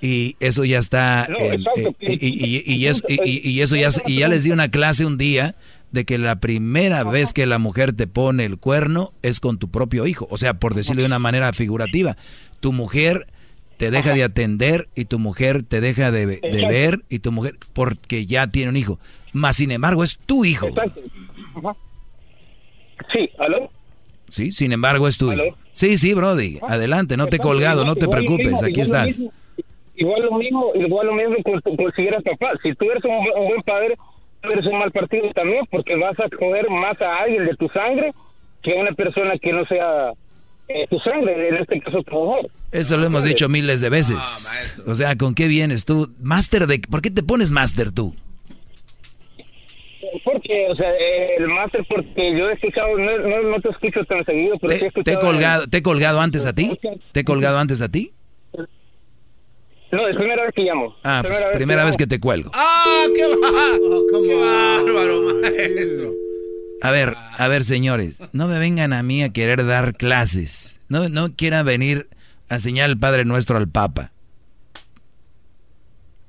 Y 0.00 0.36
eso 0.40 0.64
ya 0.64 0.78
está, 0.78 1.26
No, 1.30 1.38
en- 1.38 1.54
exacto, 1.60 1.94
eh, 2.00 2.18
y, 2.20 2.26
y- 2.26 2.62
y- 2.66 2.74
y 2.74 2.86
eso, 2.86 3.02
y- 3.08 3.54
ya, 3.80 3.88
y 4.06 4.16
ya 4.18 4.28
les 4.28 4.44
di 4.44 4.50
una 4.50 4.70
clase 4.70 5.06
un 5.06 5.16
día 5.16 5.54
de 5.92 6.04
que 6.04 6.18
la 6.18 6.36
primera 6.36 7.04
vez 7.04 7.32
que 7.32 7.46
la 7.46 7.58
mujer 7.58 7.92
te 7.94 8.06
pone 8.06 8.44
el 8.44 8.58
cuerno 8.58 9.12
es 9.22 9.40
con 9.40 9.58
tu 9.58 9.70
propio 9.70 10.06
hijo. 10.06 10.26
O 10.30 10.36
sea, 10.36 10.54
por 10.54 10.74
decirlo 10.74 11.00
de 11.02 11.06
una 11.06 11.18
manera 11.18 11.52
figurativa, 11.52 12.16
tu 12.60 12.72
mujer 12.72 13.26
te 13.76 13.90
deja 13.90 14.14
de 14.14 14.24
atender 14.24 14.88
y 14.94 15.04
tu 15.04 15.18
mujer 15.18 15.62
te 15.62 15.80
deja 15.80 16.10
de, 16.10 16.26
de 16.26 16.66
ver 16.68 17.00
y 17.08 17.18
tu 17.18 17.32
mujer 17.32 17.56
porque 17.72 18.26
ya 18.26 18.46
tiene 18.46 18.70
un 18.70 18.76
hijo. 18.76 18.98
Más 19.32 19.56
sin 19.56 19.70
embargo 19.70 20.02
es 20.02 20.18
tu 20.18 20.44
hijo. 20.44 20.68
Ajá. 21.56 21.76
Sí, 23.12 23.30
¿aló? 23.38 23.70
Sí, 24.28 24.52
sin 24.52 24.72
embargo 24.72 25.06
es 25.06 25.18
tuyo. 25.18 25.42
Sí, 25.72 25.96
sí, 25.96 26.14
Brody. 26.14 26.58
Adelante, 26.66 27.16
no 27.16 27.26
te 27.26 27.36
he 27.36 27.38
colgado, 27.38 27.84
no 27.84 27.94
te 27.94 28.06
lo 28.06 28.10
preocupes, 28.10 28.52
mismo, 28.52 28.66
aquí 28.66 28.80
igual 28.80 28.88
lo 28.88 29.04
estás. 29.04 29.06
mismo, 29.18 29.32
Igual 29.98 30.22
lo 30.22 30.32
mismo, 30.38 30.72
igual 30.74 31.06
lo 31.06 31.14
mismo 31.14 31.36
con, 31.42 31.76
con 31.76 31.92
si 31.92 32.02
eres 32.02 32.22
papá. 32.22 32.52
Si 32.62 32.74
tú 32.74 32.90
eres 32.90 33.04
un, 33.04 33.12
un 33.12 33.48
buen 33.48 33.62
padre, 33.62 33.96
tú 34.42 34.50
eres 34.50 34.66
un 34.66 34.78
mal 34.78 34.90
partido 34.92 35.30
también, 35.32 35.64
porque 35.70 35.96
vas 35.96 36.18
a 36.18 36.28
coger 36.28 36.68
más 36.70 37.00
a 37.00 37.18
alguien 37.18 37.46
de 37.46 37.54
tu 37.56 37.68
sangre 37.68 38.12
que 38.62 38.76
a 38.76 38.80
una 38.80 38.92
persona 38.92 39.38
que 39.38 39.52
no 39.52 39.64
sea 39.66 40.12
eh, 40.68 40.86
tu 40.88 40.98
sangre, 41.00 41.48
en 41.48 41.56
este 41.56 41.80
caso 41.80 42.02
tu 42.02 42.14
mujer. 42.14 42.50
Eso 42.72 42.96
lo 42.96 43.06
hemos 43.06 43.24
dicho 43.24 43.48
miles 43.48 43.80
de 43.80 43.88
veces. 43.88 44.74
o 44.86 44.94
sea, 44.94 45.16
¿con 45.16 45.34
qué 45.34 45.48
vienes 45.48 45.84
tú? 45.84 46.10
Máster 46.20 46.66
de... 46.66 46.80
¿Por 46.80 47.00
qué 47.02 47.10
te 47.10 47.22
pones 47.22 47.50
máster 47.50 47.92
tú? 47.92 48.14
Porque, 50.24 50.66
o 50.70 50.74
sea, 50.76 50.90
eh, 50.92 51.36
el 51.38 51.48
máster, 51.48 51.84
porque 51.88 52.36
yo 52.38 52.48
he 52.48 52.54
escuchado, 52.54 52.96
no, 52.98 53.18
no, 53.18 53.42
no 53.42 53.60
te 53.60 53.68
escucho 53.68 54.04
tan 54.04 54.24
seguido, 54.24 54.56
pero 54.60 54.76
sí 54.78 54.86
he 54.94 55.02
¿Te 55.02 55.12
he 55.12 55.18
colgado, 55.18 55.66
¿te 55.66 55.78
he 55.78 55.82
colgado 55.82 56.20
antes 56.20 56.46
a 56.46 56.54
ti? 56.54 56.78
¿Te 57.12 57.20
he 57.20 57.24
colgado 57.24 57.58
antes 57.58 57.82
a 57.82 57.88
ti? 57.90 58.12
No, 59.92 60.08
es 60.08 60.16
primera 60.16 60.42
vez 60.44 60.52
que 60.54 60.62
llamo. 60.62 60.96
Ah, 61.04 61.22
pues 61.24 61.38
primera 61.54 61.84
vez 61.84 61.96
que 61.96 62.06
te 62.06 62.18
cuelgo. 62.18 62.50
¡Ah, 62.54 63.04
qué, 63.14 63.22
ba- 63.22 63.78
qué 64.22 64.34
bárbaro, 64.34 65.20
maestro! 65.22 66.12
A 66.82 66.90
ver, 66.90 67.16
a 67.38 67.48
ver, 67.48 67.64
señores, 67.64 68.18
no 68.32 68.48
me 68.48 68.58
vengan 68.58 68.92
a 68.92 69.02
mí 69.02 69.22
a 69.22 69.32
querer 69.32 69.64
dar 69.64 69.96
clases. 69.96 70.80
No, 70.88 71.08
no 71.08 71.34
quieran 71.34 71.64
venir 71.64 72.08
a 72.48 72.56
enseñar 72.56 72.90
el 72.90 72.98
Padre 72.98 73.24
Nuestro 73.24 73.56
al 73.56 73.68
Papa. 73.68 74.12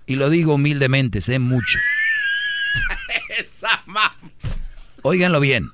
Y 0.05 0.15
lo 0.15 0.29
digo 0.29 0.53
humildemente, 0.53 1.21
sé 1.21 1.37
mucho. 1.37 1.79
Óiganlo 5.01 5.39
bien. 5.39 5.71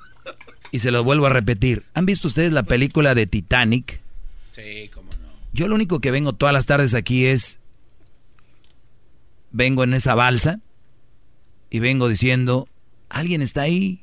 Y 0.71 0.79
se 0.79 0.91
lo 0.91 1.03
vuelvo 1.03 1.27
a 1.27 1.29
repetir. 1.29 1.83
¿Han 1.93 2.07
visto 2.07 2.27
ustedes 2.27 2.51
la 2.51 2.63
película 2.63 3.13
de 3.13 3.27
Titanic? 3.27 4.01
Sí, 4.51 4.89
cómo 4.93 5.11
no. 5.21 5.29
Yo 5.53 5.67
lo 5.67 5.75
único 5.75 6.01
que 6.01 6.09
vengo 6.09 6.33
todas 6.33 6.53
las 6.53 6.65
tardes 6.65 6.95
aquí 6.95 7.27
es... 7.27 7.59
Vengo 9.51 9.83
en 9.83 9.93
esa 9.93 10.15
balsa 10.15 10.61
y 11.69 11.77
vengo 11.77 12.09
diciendo, 12.09 12.67
alguien 13.09 13.43
está 13.43 13.61
ahí. 13.61 14.02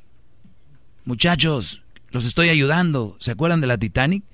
Muchachos, 1.04 1.82
los 2.10 2.24
estoy 2.24 2.48
ayudando. 2.48 3.16
¿Se 3.20 3.30
acuerdan 3.30 3.60
de 3.60 3.66
la 3.66 3.78
Titanic? 3.78 4.24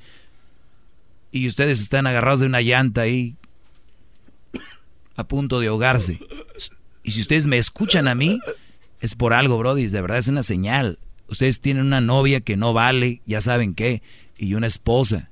Y 1.31 1.47
ustedes 1.47 1.81
están 1.81 2.07
agarrados 2.07 2.41
de 2.41 2.47
una 2.47 2.61
llanta 2.61 3.03
ahí 3.03 3.37
a 5.17 5.25
punto 5.25 5.61
de 5.61 5.69
ahogarse. 5.69 6.19
Y 7.03 7.13
si 7.13 7.21
ustedes 7.21 7.47
me 7.47 7.59
escuchan 7.59 8.09
a 8.09 8.15
mí, 8.15 8.41
es 9.01 9.15
por 9.15 9.33
algo, 9.33 9.59
Brody, 9.59 9.87
de 9.87 10.01
verdad 10.01 10.19
es 10.19 10.29
una 10.29 10.43
señal. 10.43 10.99
Ustedes 11.29 11.61
tienen 11.61 11.87
una 11.87 12.01
novia 12.01 12.41
que 12.41 12.57
no 12.57 12.73
vale, 12.73 13.21
ya 13.27 13.41
saben 13.41 13.75
qué, 13.75 14.03
y 14.37 14.55
una 14.55 14.67
esposa. 14.67 15.31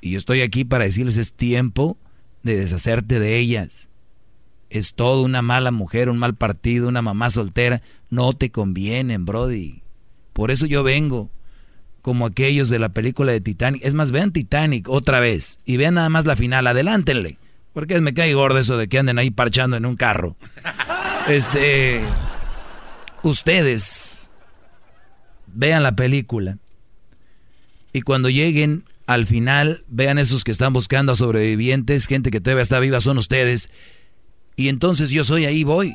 Y 0.00 0.10
yo 0.10 0.18
estoy 0.18 0.42
aquí 0.42 0.64
para 0.64 0.84
decirles, 0.84 1.16
es 1.16 1.32
tiempo 1.32 1.96
de 2.42 2.56
deshacerte 2.56 3.18
de 3.18 3.38
ellas. 3.38 3.88
Es 4.70 4.94
todo 4.94 5.22
una 5.22 5.40
mala 5.40 5.70
mujer, 5.70 6.08
un 6.08 6.18
mal 6.18 6.34
partido, 6.34 6.88
una 6.88 7.02
mamá 7.02 7.30
soltera. 7.30 7.80
No 8.10 8.32
te 8.32 8.50
convienen, 8.50 9.24
Brody. 9.24 9.83
Por 10.34 10.50
eso 10.50 10.66
yo 10.66 10.82
vengo 10.82 11.30
como 12.02 12.26
aquellos 12.26 12.68
de 12.68 12.78
la 12.78 12.90
película 12.90 13.32
de 13.32 13.40
Titanic. 13.40 13.82
Es 13.82 13.94
más, 13.94 14.12
vean 14.12 14.32
Titanic 14.32 14.90
otra 14.90 15.20
vez 15.20 15.58
y 15.64 15.78
vean 15.78 15.94
nada 15.94 16.10
más 16.10 16.26
la 16.26 16.36
final. 16.36 16.66
Adelántenle. 16.66 17.38
Porque 17.72 17.98
me 18.02 18.12
cae 18.12 18.34
gordo 18.34 18.58
eso 18.58 18.76
de 18.76 18.88
que 18.88 18.98
anden 18.98 19.18
ahí 19.18 19.30
parchando 19.30 19.78
en 19.78 19.86
un 19.86 19.96
carro. 19.96 20.36
Este. 21.26 22.02
ustedes 23.22 24.28
vean 25.46 25.82
la 25.82 25.96
película 25.96 26.58
y 27.94 28.02
cuando 28.02 28.28
lleguen 28.28 28.84
al 29.06 29.24
final, 29.24 29.84
vean 29.88 30.18
esos 30.18 30.44
que 30.44 30.50
están 30.50 30.72
buscando 30.72 31.12
a 31.12 31.16
sobrevivientes, 31.16 32.06
gente 32.06 32.30
que 32.30 32.40
todavía 32.40 32.62
está 32.62 32.80
viva, 32.80 33.00
son 33.00 33.18
ustedes. 33.18 33.70
Y 34.56 34.68
entonces 34.68 35.10
yo 35.10 35.24
soy 35.24 35.46
ahí, 35.46 35.62
voy. 35.62 35.94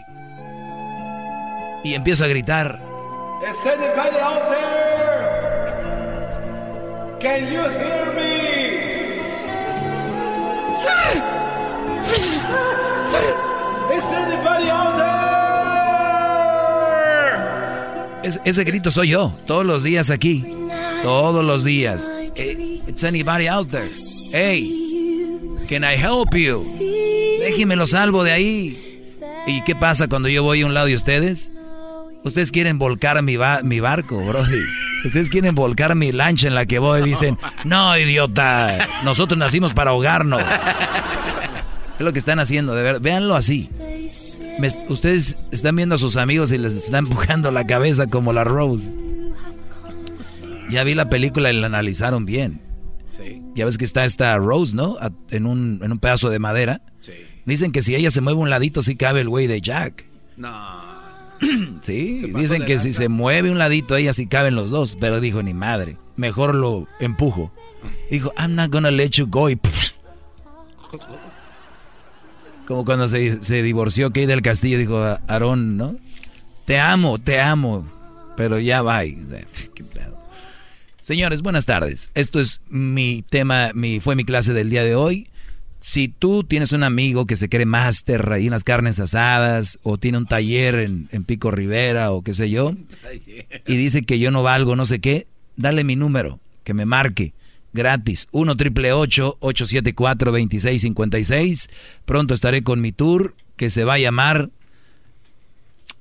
Y 1.84 1.94
empiezo 1.94 2.24
a 2.24 2.28
gritar. 2.28 2.89
Is 3.48 3.66
anybody 3.66 4.18
out 4.20 4.50
there? 4.50 5.26
Can 7.20 7.46
you 7.52 7.62
hear 7.62 8.14
me? 8.14 8.30
Is 13.98 14.06
anybody 14.14 14.70
out 14.70 14.98
there? 14.98 15.10
Es- 18.24 18.40
ese 18.46 18.64
grito 18.64 18.92
soy 18.92 19.10
yo, 19.10 19.34
todos 19.48 19.66
los 19.66 19.84
días 19.84 20.10
aquí. 20.10 20.44
Todos 21.04 21.44
los 21.44 21.64
días. 21.64 22.10
Eh, 22.36 22.82
It's 22.88 23.04
anybody 23.04 23.48
out 23.48 23.70
there. 23.70 23.90
Hey, 24.32 25.66
can 25.68 25.84
I 25.84 25.96
help 25.96 26.34
you? 26.36 26.66
Déjenme 27.40 27.76
lo 27.76 27.88
salvo 27.88 28.24
de 28.24 28.32
ahí. 28.32 28.78
¿Y 29.48 29.64
qué 29.64 29.76
pasa 29.76 30.08
cuando 30.08 30.28
yo 30.30 30.44
voy 30.44 30.62
a 30.62 30.66
un 30.66 30.74
lado 30.74 30.88
y 30.90 30.96
ustedes? 30.96 31.52
Ustedes 32.24 32.52
quieren 32.52 32.78
volcar 32.80 33.22
mi, 33.24 33.38
ba- 33.38 33.62
mi 33.64 33.80
barco, 33.80 34.18
brody. 34.24 34.60
Ustedes 35.06 35.30
quieren 35.30 35.56
volcar 35.56 35.96
mi 35.96 36.12
lancha 36.12 36.48
en 36.48 36.56
la 36.56 36.66
que 36.66 36.80
voy. 36.80 37.02
Dicen, 37.02 37.38
no, 37.64 37.98
idiota. 37.98 38.88
Nosotros 39.04 39.38
nacimos 39.38 39.74
para 39.74 39.92
ahogarnos. 39.92 40.42
Es 40.42 42.06
lo 42.06 42.12
que 42.14 42.20
están 42.20 42.40
haciendo, 42.40 42.76
de 42.76 42.84
verdad. 42.84 43.02
Véanlo 43.02 43.36
así. 43.36 43.70
Me- 44.60 44.68
ustedes 44.90 45.48
están 45.52 45.76
viendo 45.78 45.96
a 45.96 45.98
sus 45.98 46.18
amigos 46.18 46.52
y 46.52 46.58
les 46.58 46.74
están 46.74 47.06
empujando 47.06 47.52
la 47.52 47.66
cabeza 47.66 48.08
como 48.08 48.34
la 48.34 48.44
Rose. 48.44 48.90
Ya 50.70 50.84
vi 50.84 50.94
la 50.96 51.10
película 51.10 51.52
y 51.52 51.60
la 51.60 51.68
analizaron 51.68 52.26
bien. 52.26 52.62
Ya 53.56 53.66
ves 53.66 53.78
que 53.78 53.84
está 53.86 54.06
esta 54.06 54.38
Rose, 54.38 54.76
¿no? 54.76 54.98
A- 55.02 55.12
En 55.32 55.46
un, 55.46 55.80
en 55.84 55.92
un 55.92 56.00
pedazo 56.00 56.30
de 56.30 56.40
madera. 56.40 56.82
Dicen 57.46 57.72
que 57.72 57.82
si 57.82 57.96
ella 57.96 58.12
se 58.12 58.22
mueve 58.22 58.40
un 58.40 58.50
ladito, 58.50 58.82
sí 58.84 58.96
cabe 58.96 59.22
el 59.22 59.30
güey 59.30 59.48
de 59.48 59.62
Jack. 59.62 60.06
No. 60.38 60.89
Sí, 61.82 62.32
dicen 62.36 62.66
que 62.66 62.80
si 62.80 62.94
se 62.94 63.08
mueve 63.10 63.50
un 63.50 63.58
ladito, 63.58 63.96
ella 63.96 64.14
sí 64.14 64.28
caben 64.28 64.56
los 64.56 64.70
dos. 64.70 64.98
Pero 65.00 65.20
dijo, 65.20 65.42
ni 65.42 65.54
madre, 65.54 65.98
mejor 66.16 66.54
lo 66.56 66.88
empujo. 67.00 67.52
Dijo, 68.12 68.34
I'm 68.38 68.56
not 68.56 68.72
gonna 68.72 68.92
let 68.92 69.12
you 69.12 69.28
go. 69.28 69.50
Y 69.50 69.56
pff. 69.56 69.94
como 72.68 72.86
cuando 72.86 73.08
se, 73.08 73.42
se 73.44 73.64
divorció 73.64 74.12
Kay 74.12 74.26
del 74.26 74.42
Castillo, 74.42 74.78
dijo 74.78 74.98
a 74.98 75.22
Aarón, 75.28 75.78
¿no? 75.78 75.96
Te 76.66 76.80
amo, 76.80 77.18
te 77.18 77.40
amo. 77.40 77.88
Pero 78.36 78.60
ya 78.60 78.82
va. 78.82 79.00
o 79.02 79.28
sea. 79.28 79.46
Señores, 81.02 81.42
buenas 81.42 81.66
tardes. 81.66 82.12
Esto 82.14 82.40
es 82.40 82.62
mi 82.70 83.24
tema, 83.28 83.72
mi, 83.74 84.00
fue 84.00 84.16
mi 84.16 84.26
clase 84.26 84.54
del 84.54 84.70
día 84.70 84.84
de 84.84 84.96
hoy. 84.96 85.28
Si 85.82 86.10
tú 86.10 86.44
tienes 86.44 86.74
un 86.74 86.84
amigo 86.84 87.26
que 87.26 87.38
se 87.38 87.48
cree 87.48 87.66
máster 87.66 88.32
ahí 88.34 88.46
en 88.46 88.52
las 88.52 88.64
carnes 88.66 89.00
asadas, 89.00 89.80
o 89.84 89.98
tiene 89.98 90.18
un 90.18 90.26
taller 90.28 90.76
en, 90.76 91.08
en 91.12 91.24
Pico 91.24 91.52
Rivera, 91.52 92.12
o 92.12 92.22
qué 92.22 92.34
sé 92.34 92.50
yo, 92.50 92.76
y 93.66 93.78
dice 93.78 94.04
que 94.04 94.20
yo 94.20 94.30
no 94.32 94.44
valgo 94.44 94.76
no 94.76 94.86
sé 94.86 95.00
qué, 95.00 95.28
dale 95.56 95.84
mi 95.86 95.96
número, 95.96 96.40
que 96.66 96.74
me 96.74 96.86
marque, 96.86 97.34
gratis, 97.72 98.28
1 98.32 98.58
triple 98.58 98.92
874 98.92 100.32
2656 100.32 101.70
Pronto 102.06 102.34
estaré 102.34 102.62
con 102.64 102.82
mi 102.82 102.92
tour, 102.92 103.36
que 103.56 103.70
se 103.70 103.86
va 103.86 103.94
a 103.94 104.00
llamar, 104.00 104.50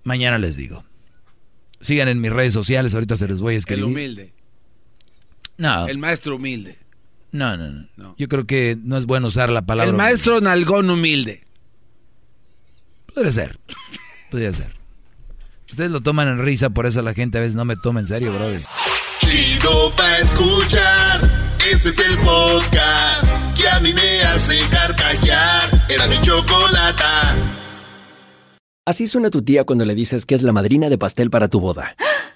mañana 0.02 0.38
les 0.38 0.56
digo. 0.56 0.84
Sigan 1.80 2.08
en 2.08 2.20
mis 2.20 2.32
redes 2.32 2.52
sociales, 2.52 2.94
ahorita 2.94 3.14
se 3.16 3.28
les 3.28 3.38
voy 3.40 3.52
a 3.52 3.54
El 3.54 3.58
escribir. 3.58 3.84
humilde. 3.84 4.32
No. 5.56 5.86
El 5.86 5.98
maestro 5.98 6.36
humilde. 6.36 6.78
No, 7.30 7.56
no, 7.56 7.86
no, 7.96 8.14
Yo 8.18 8.28
creo 8.28 8.46
que 8.46 8.78
no 8.82 8.96
es 8.96 9.06
bueno 9.06 9.26
usar 9.26 9.50
la 9.50 9.62
palabra. 9.62 9.90
El 9.90 9.96
maestro 9.96 10.40
nalgón 10.40 10.88
humilde. 10.88 11.44
Podría 13.14 13.32
ser. 13.32 13.58
Podría 14.30 14.52
ser. 14.52 14.74
Ustedes 15.70 15.90
lo 15.90 16.00
toman 16.00 16.28
en 16.28 16.38
risa, 16.38 16.70
por 16.70 16.86
eso 16.86 17.02
la 17.02 17.12
gente 17.12 17.38
a 17.38 17.42
veces 17.42 17.54
no 17.54 17.64
me 17.64 17.76
toma 17.76 18.00
en 18.00 18.06
serio, 18.06 18.32
brother. 18.32 18.62
Chido 19.20 19.92
pa' 19.94 20.18
escuchar. 20.18 21.56
Este 21.70 21.90
es 21.90 21.98
el 22.08 22.16
podcast 22.18 23.58
que 23.60 23.68
a 23.68 23.80
mí 23.80 23.92
me 23.92 24.22
hace 24.22 24.58
carcajear. 24.70 25.86
Era 25.90 26.06
mi. 26.06 26.18
Así 28.88 29.06
suena 29.06 29.28
tu 29.28 29.42
tía 29.42 29.64
cuando 29.64 29.84
le 29.84 29.94
dices 29.94 30.24
que 30.24 30.34
es 30.34 30.40
la 30.40 30.50
madrina 30.52 30.88
de 30.88 30.96
pastel 30.96 31.28
para 31.28 31.48
tu 31.48 31.60
boda. 31.60 31.94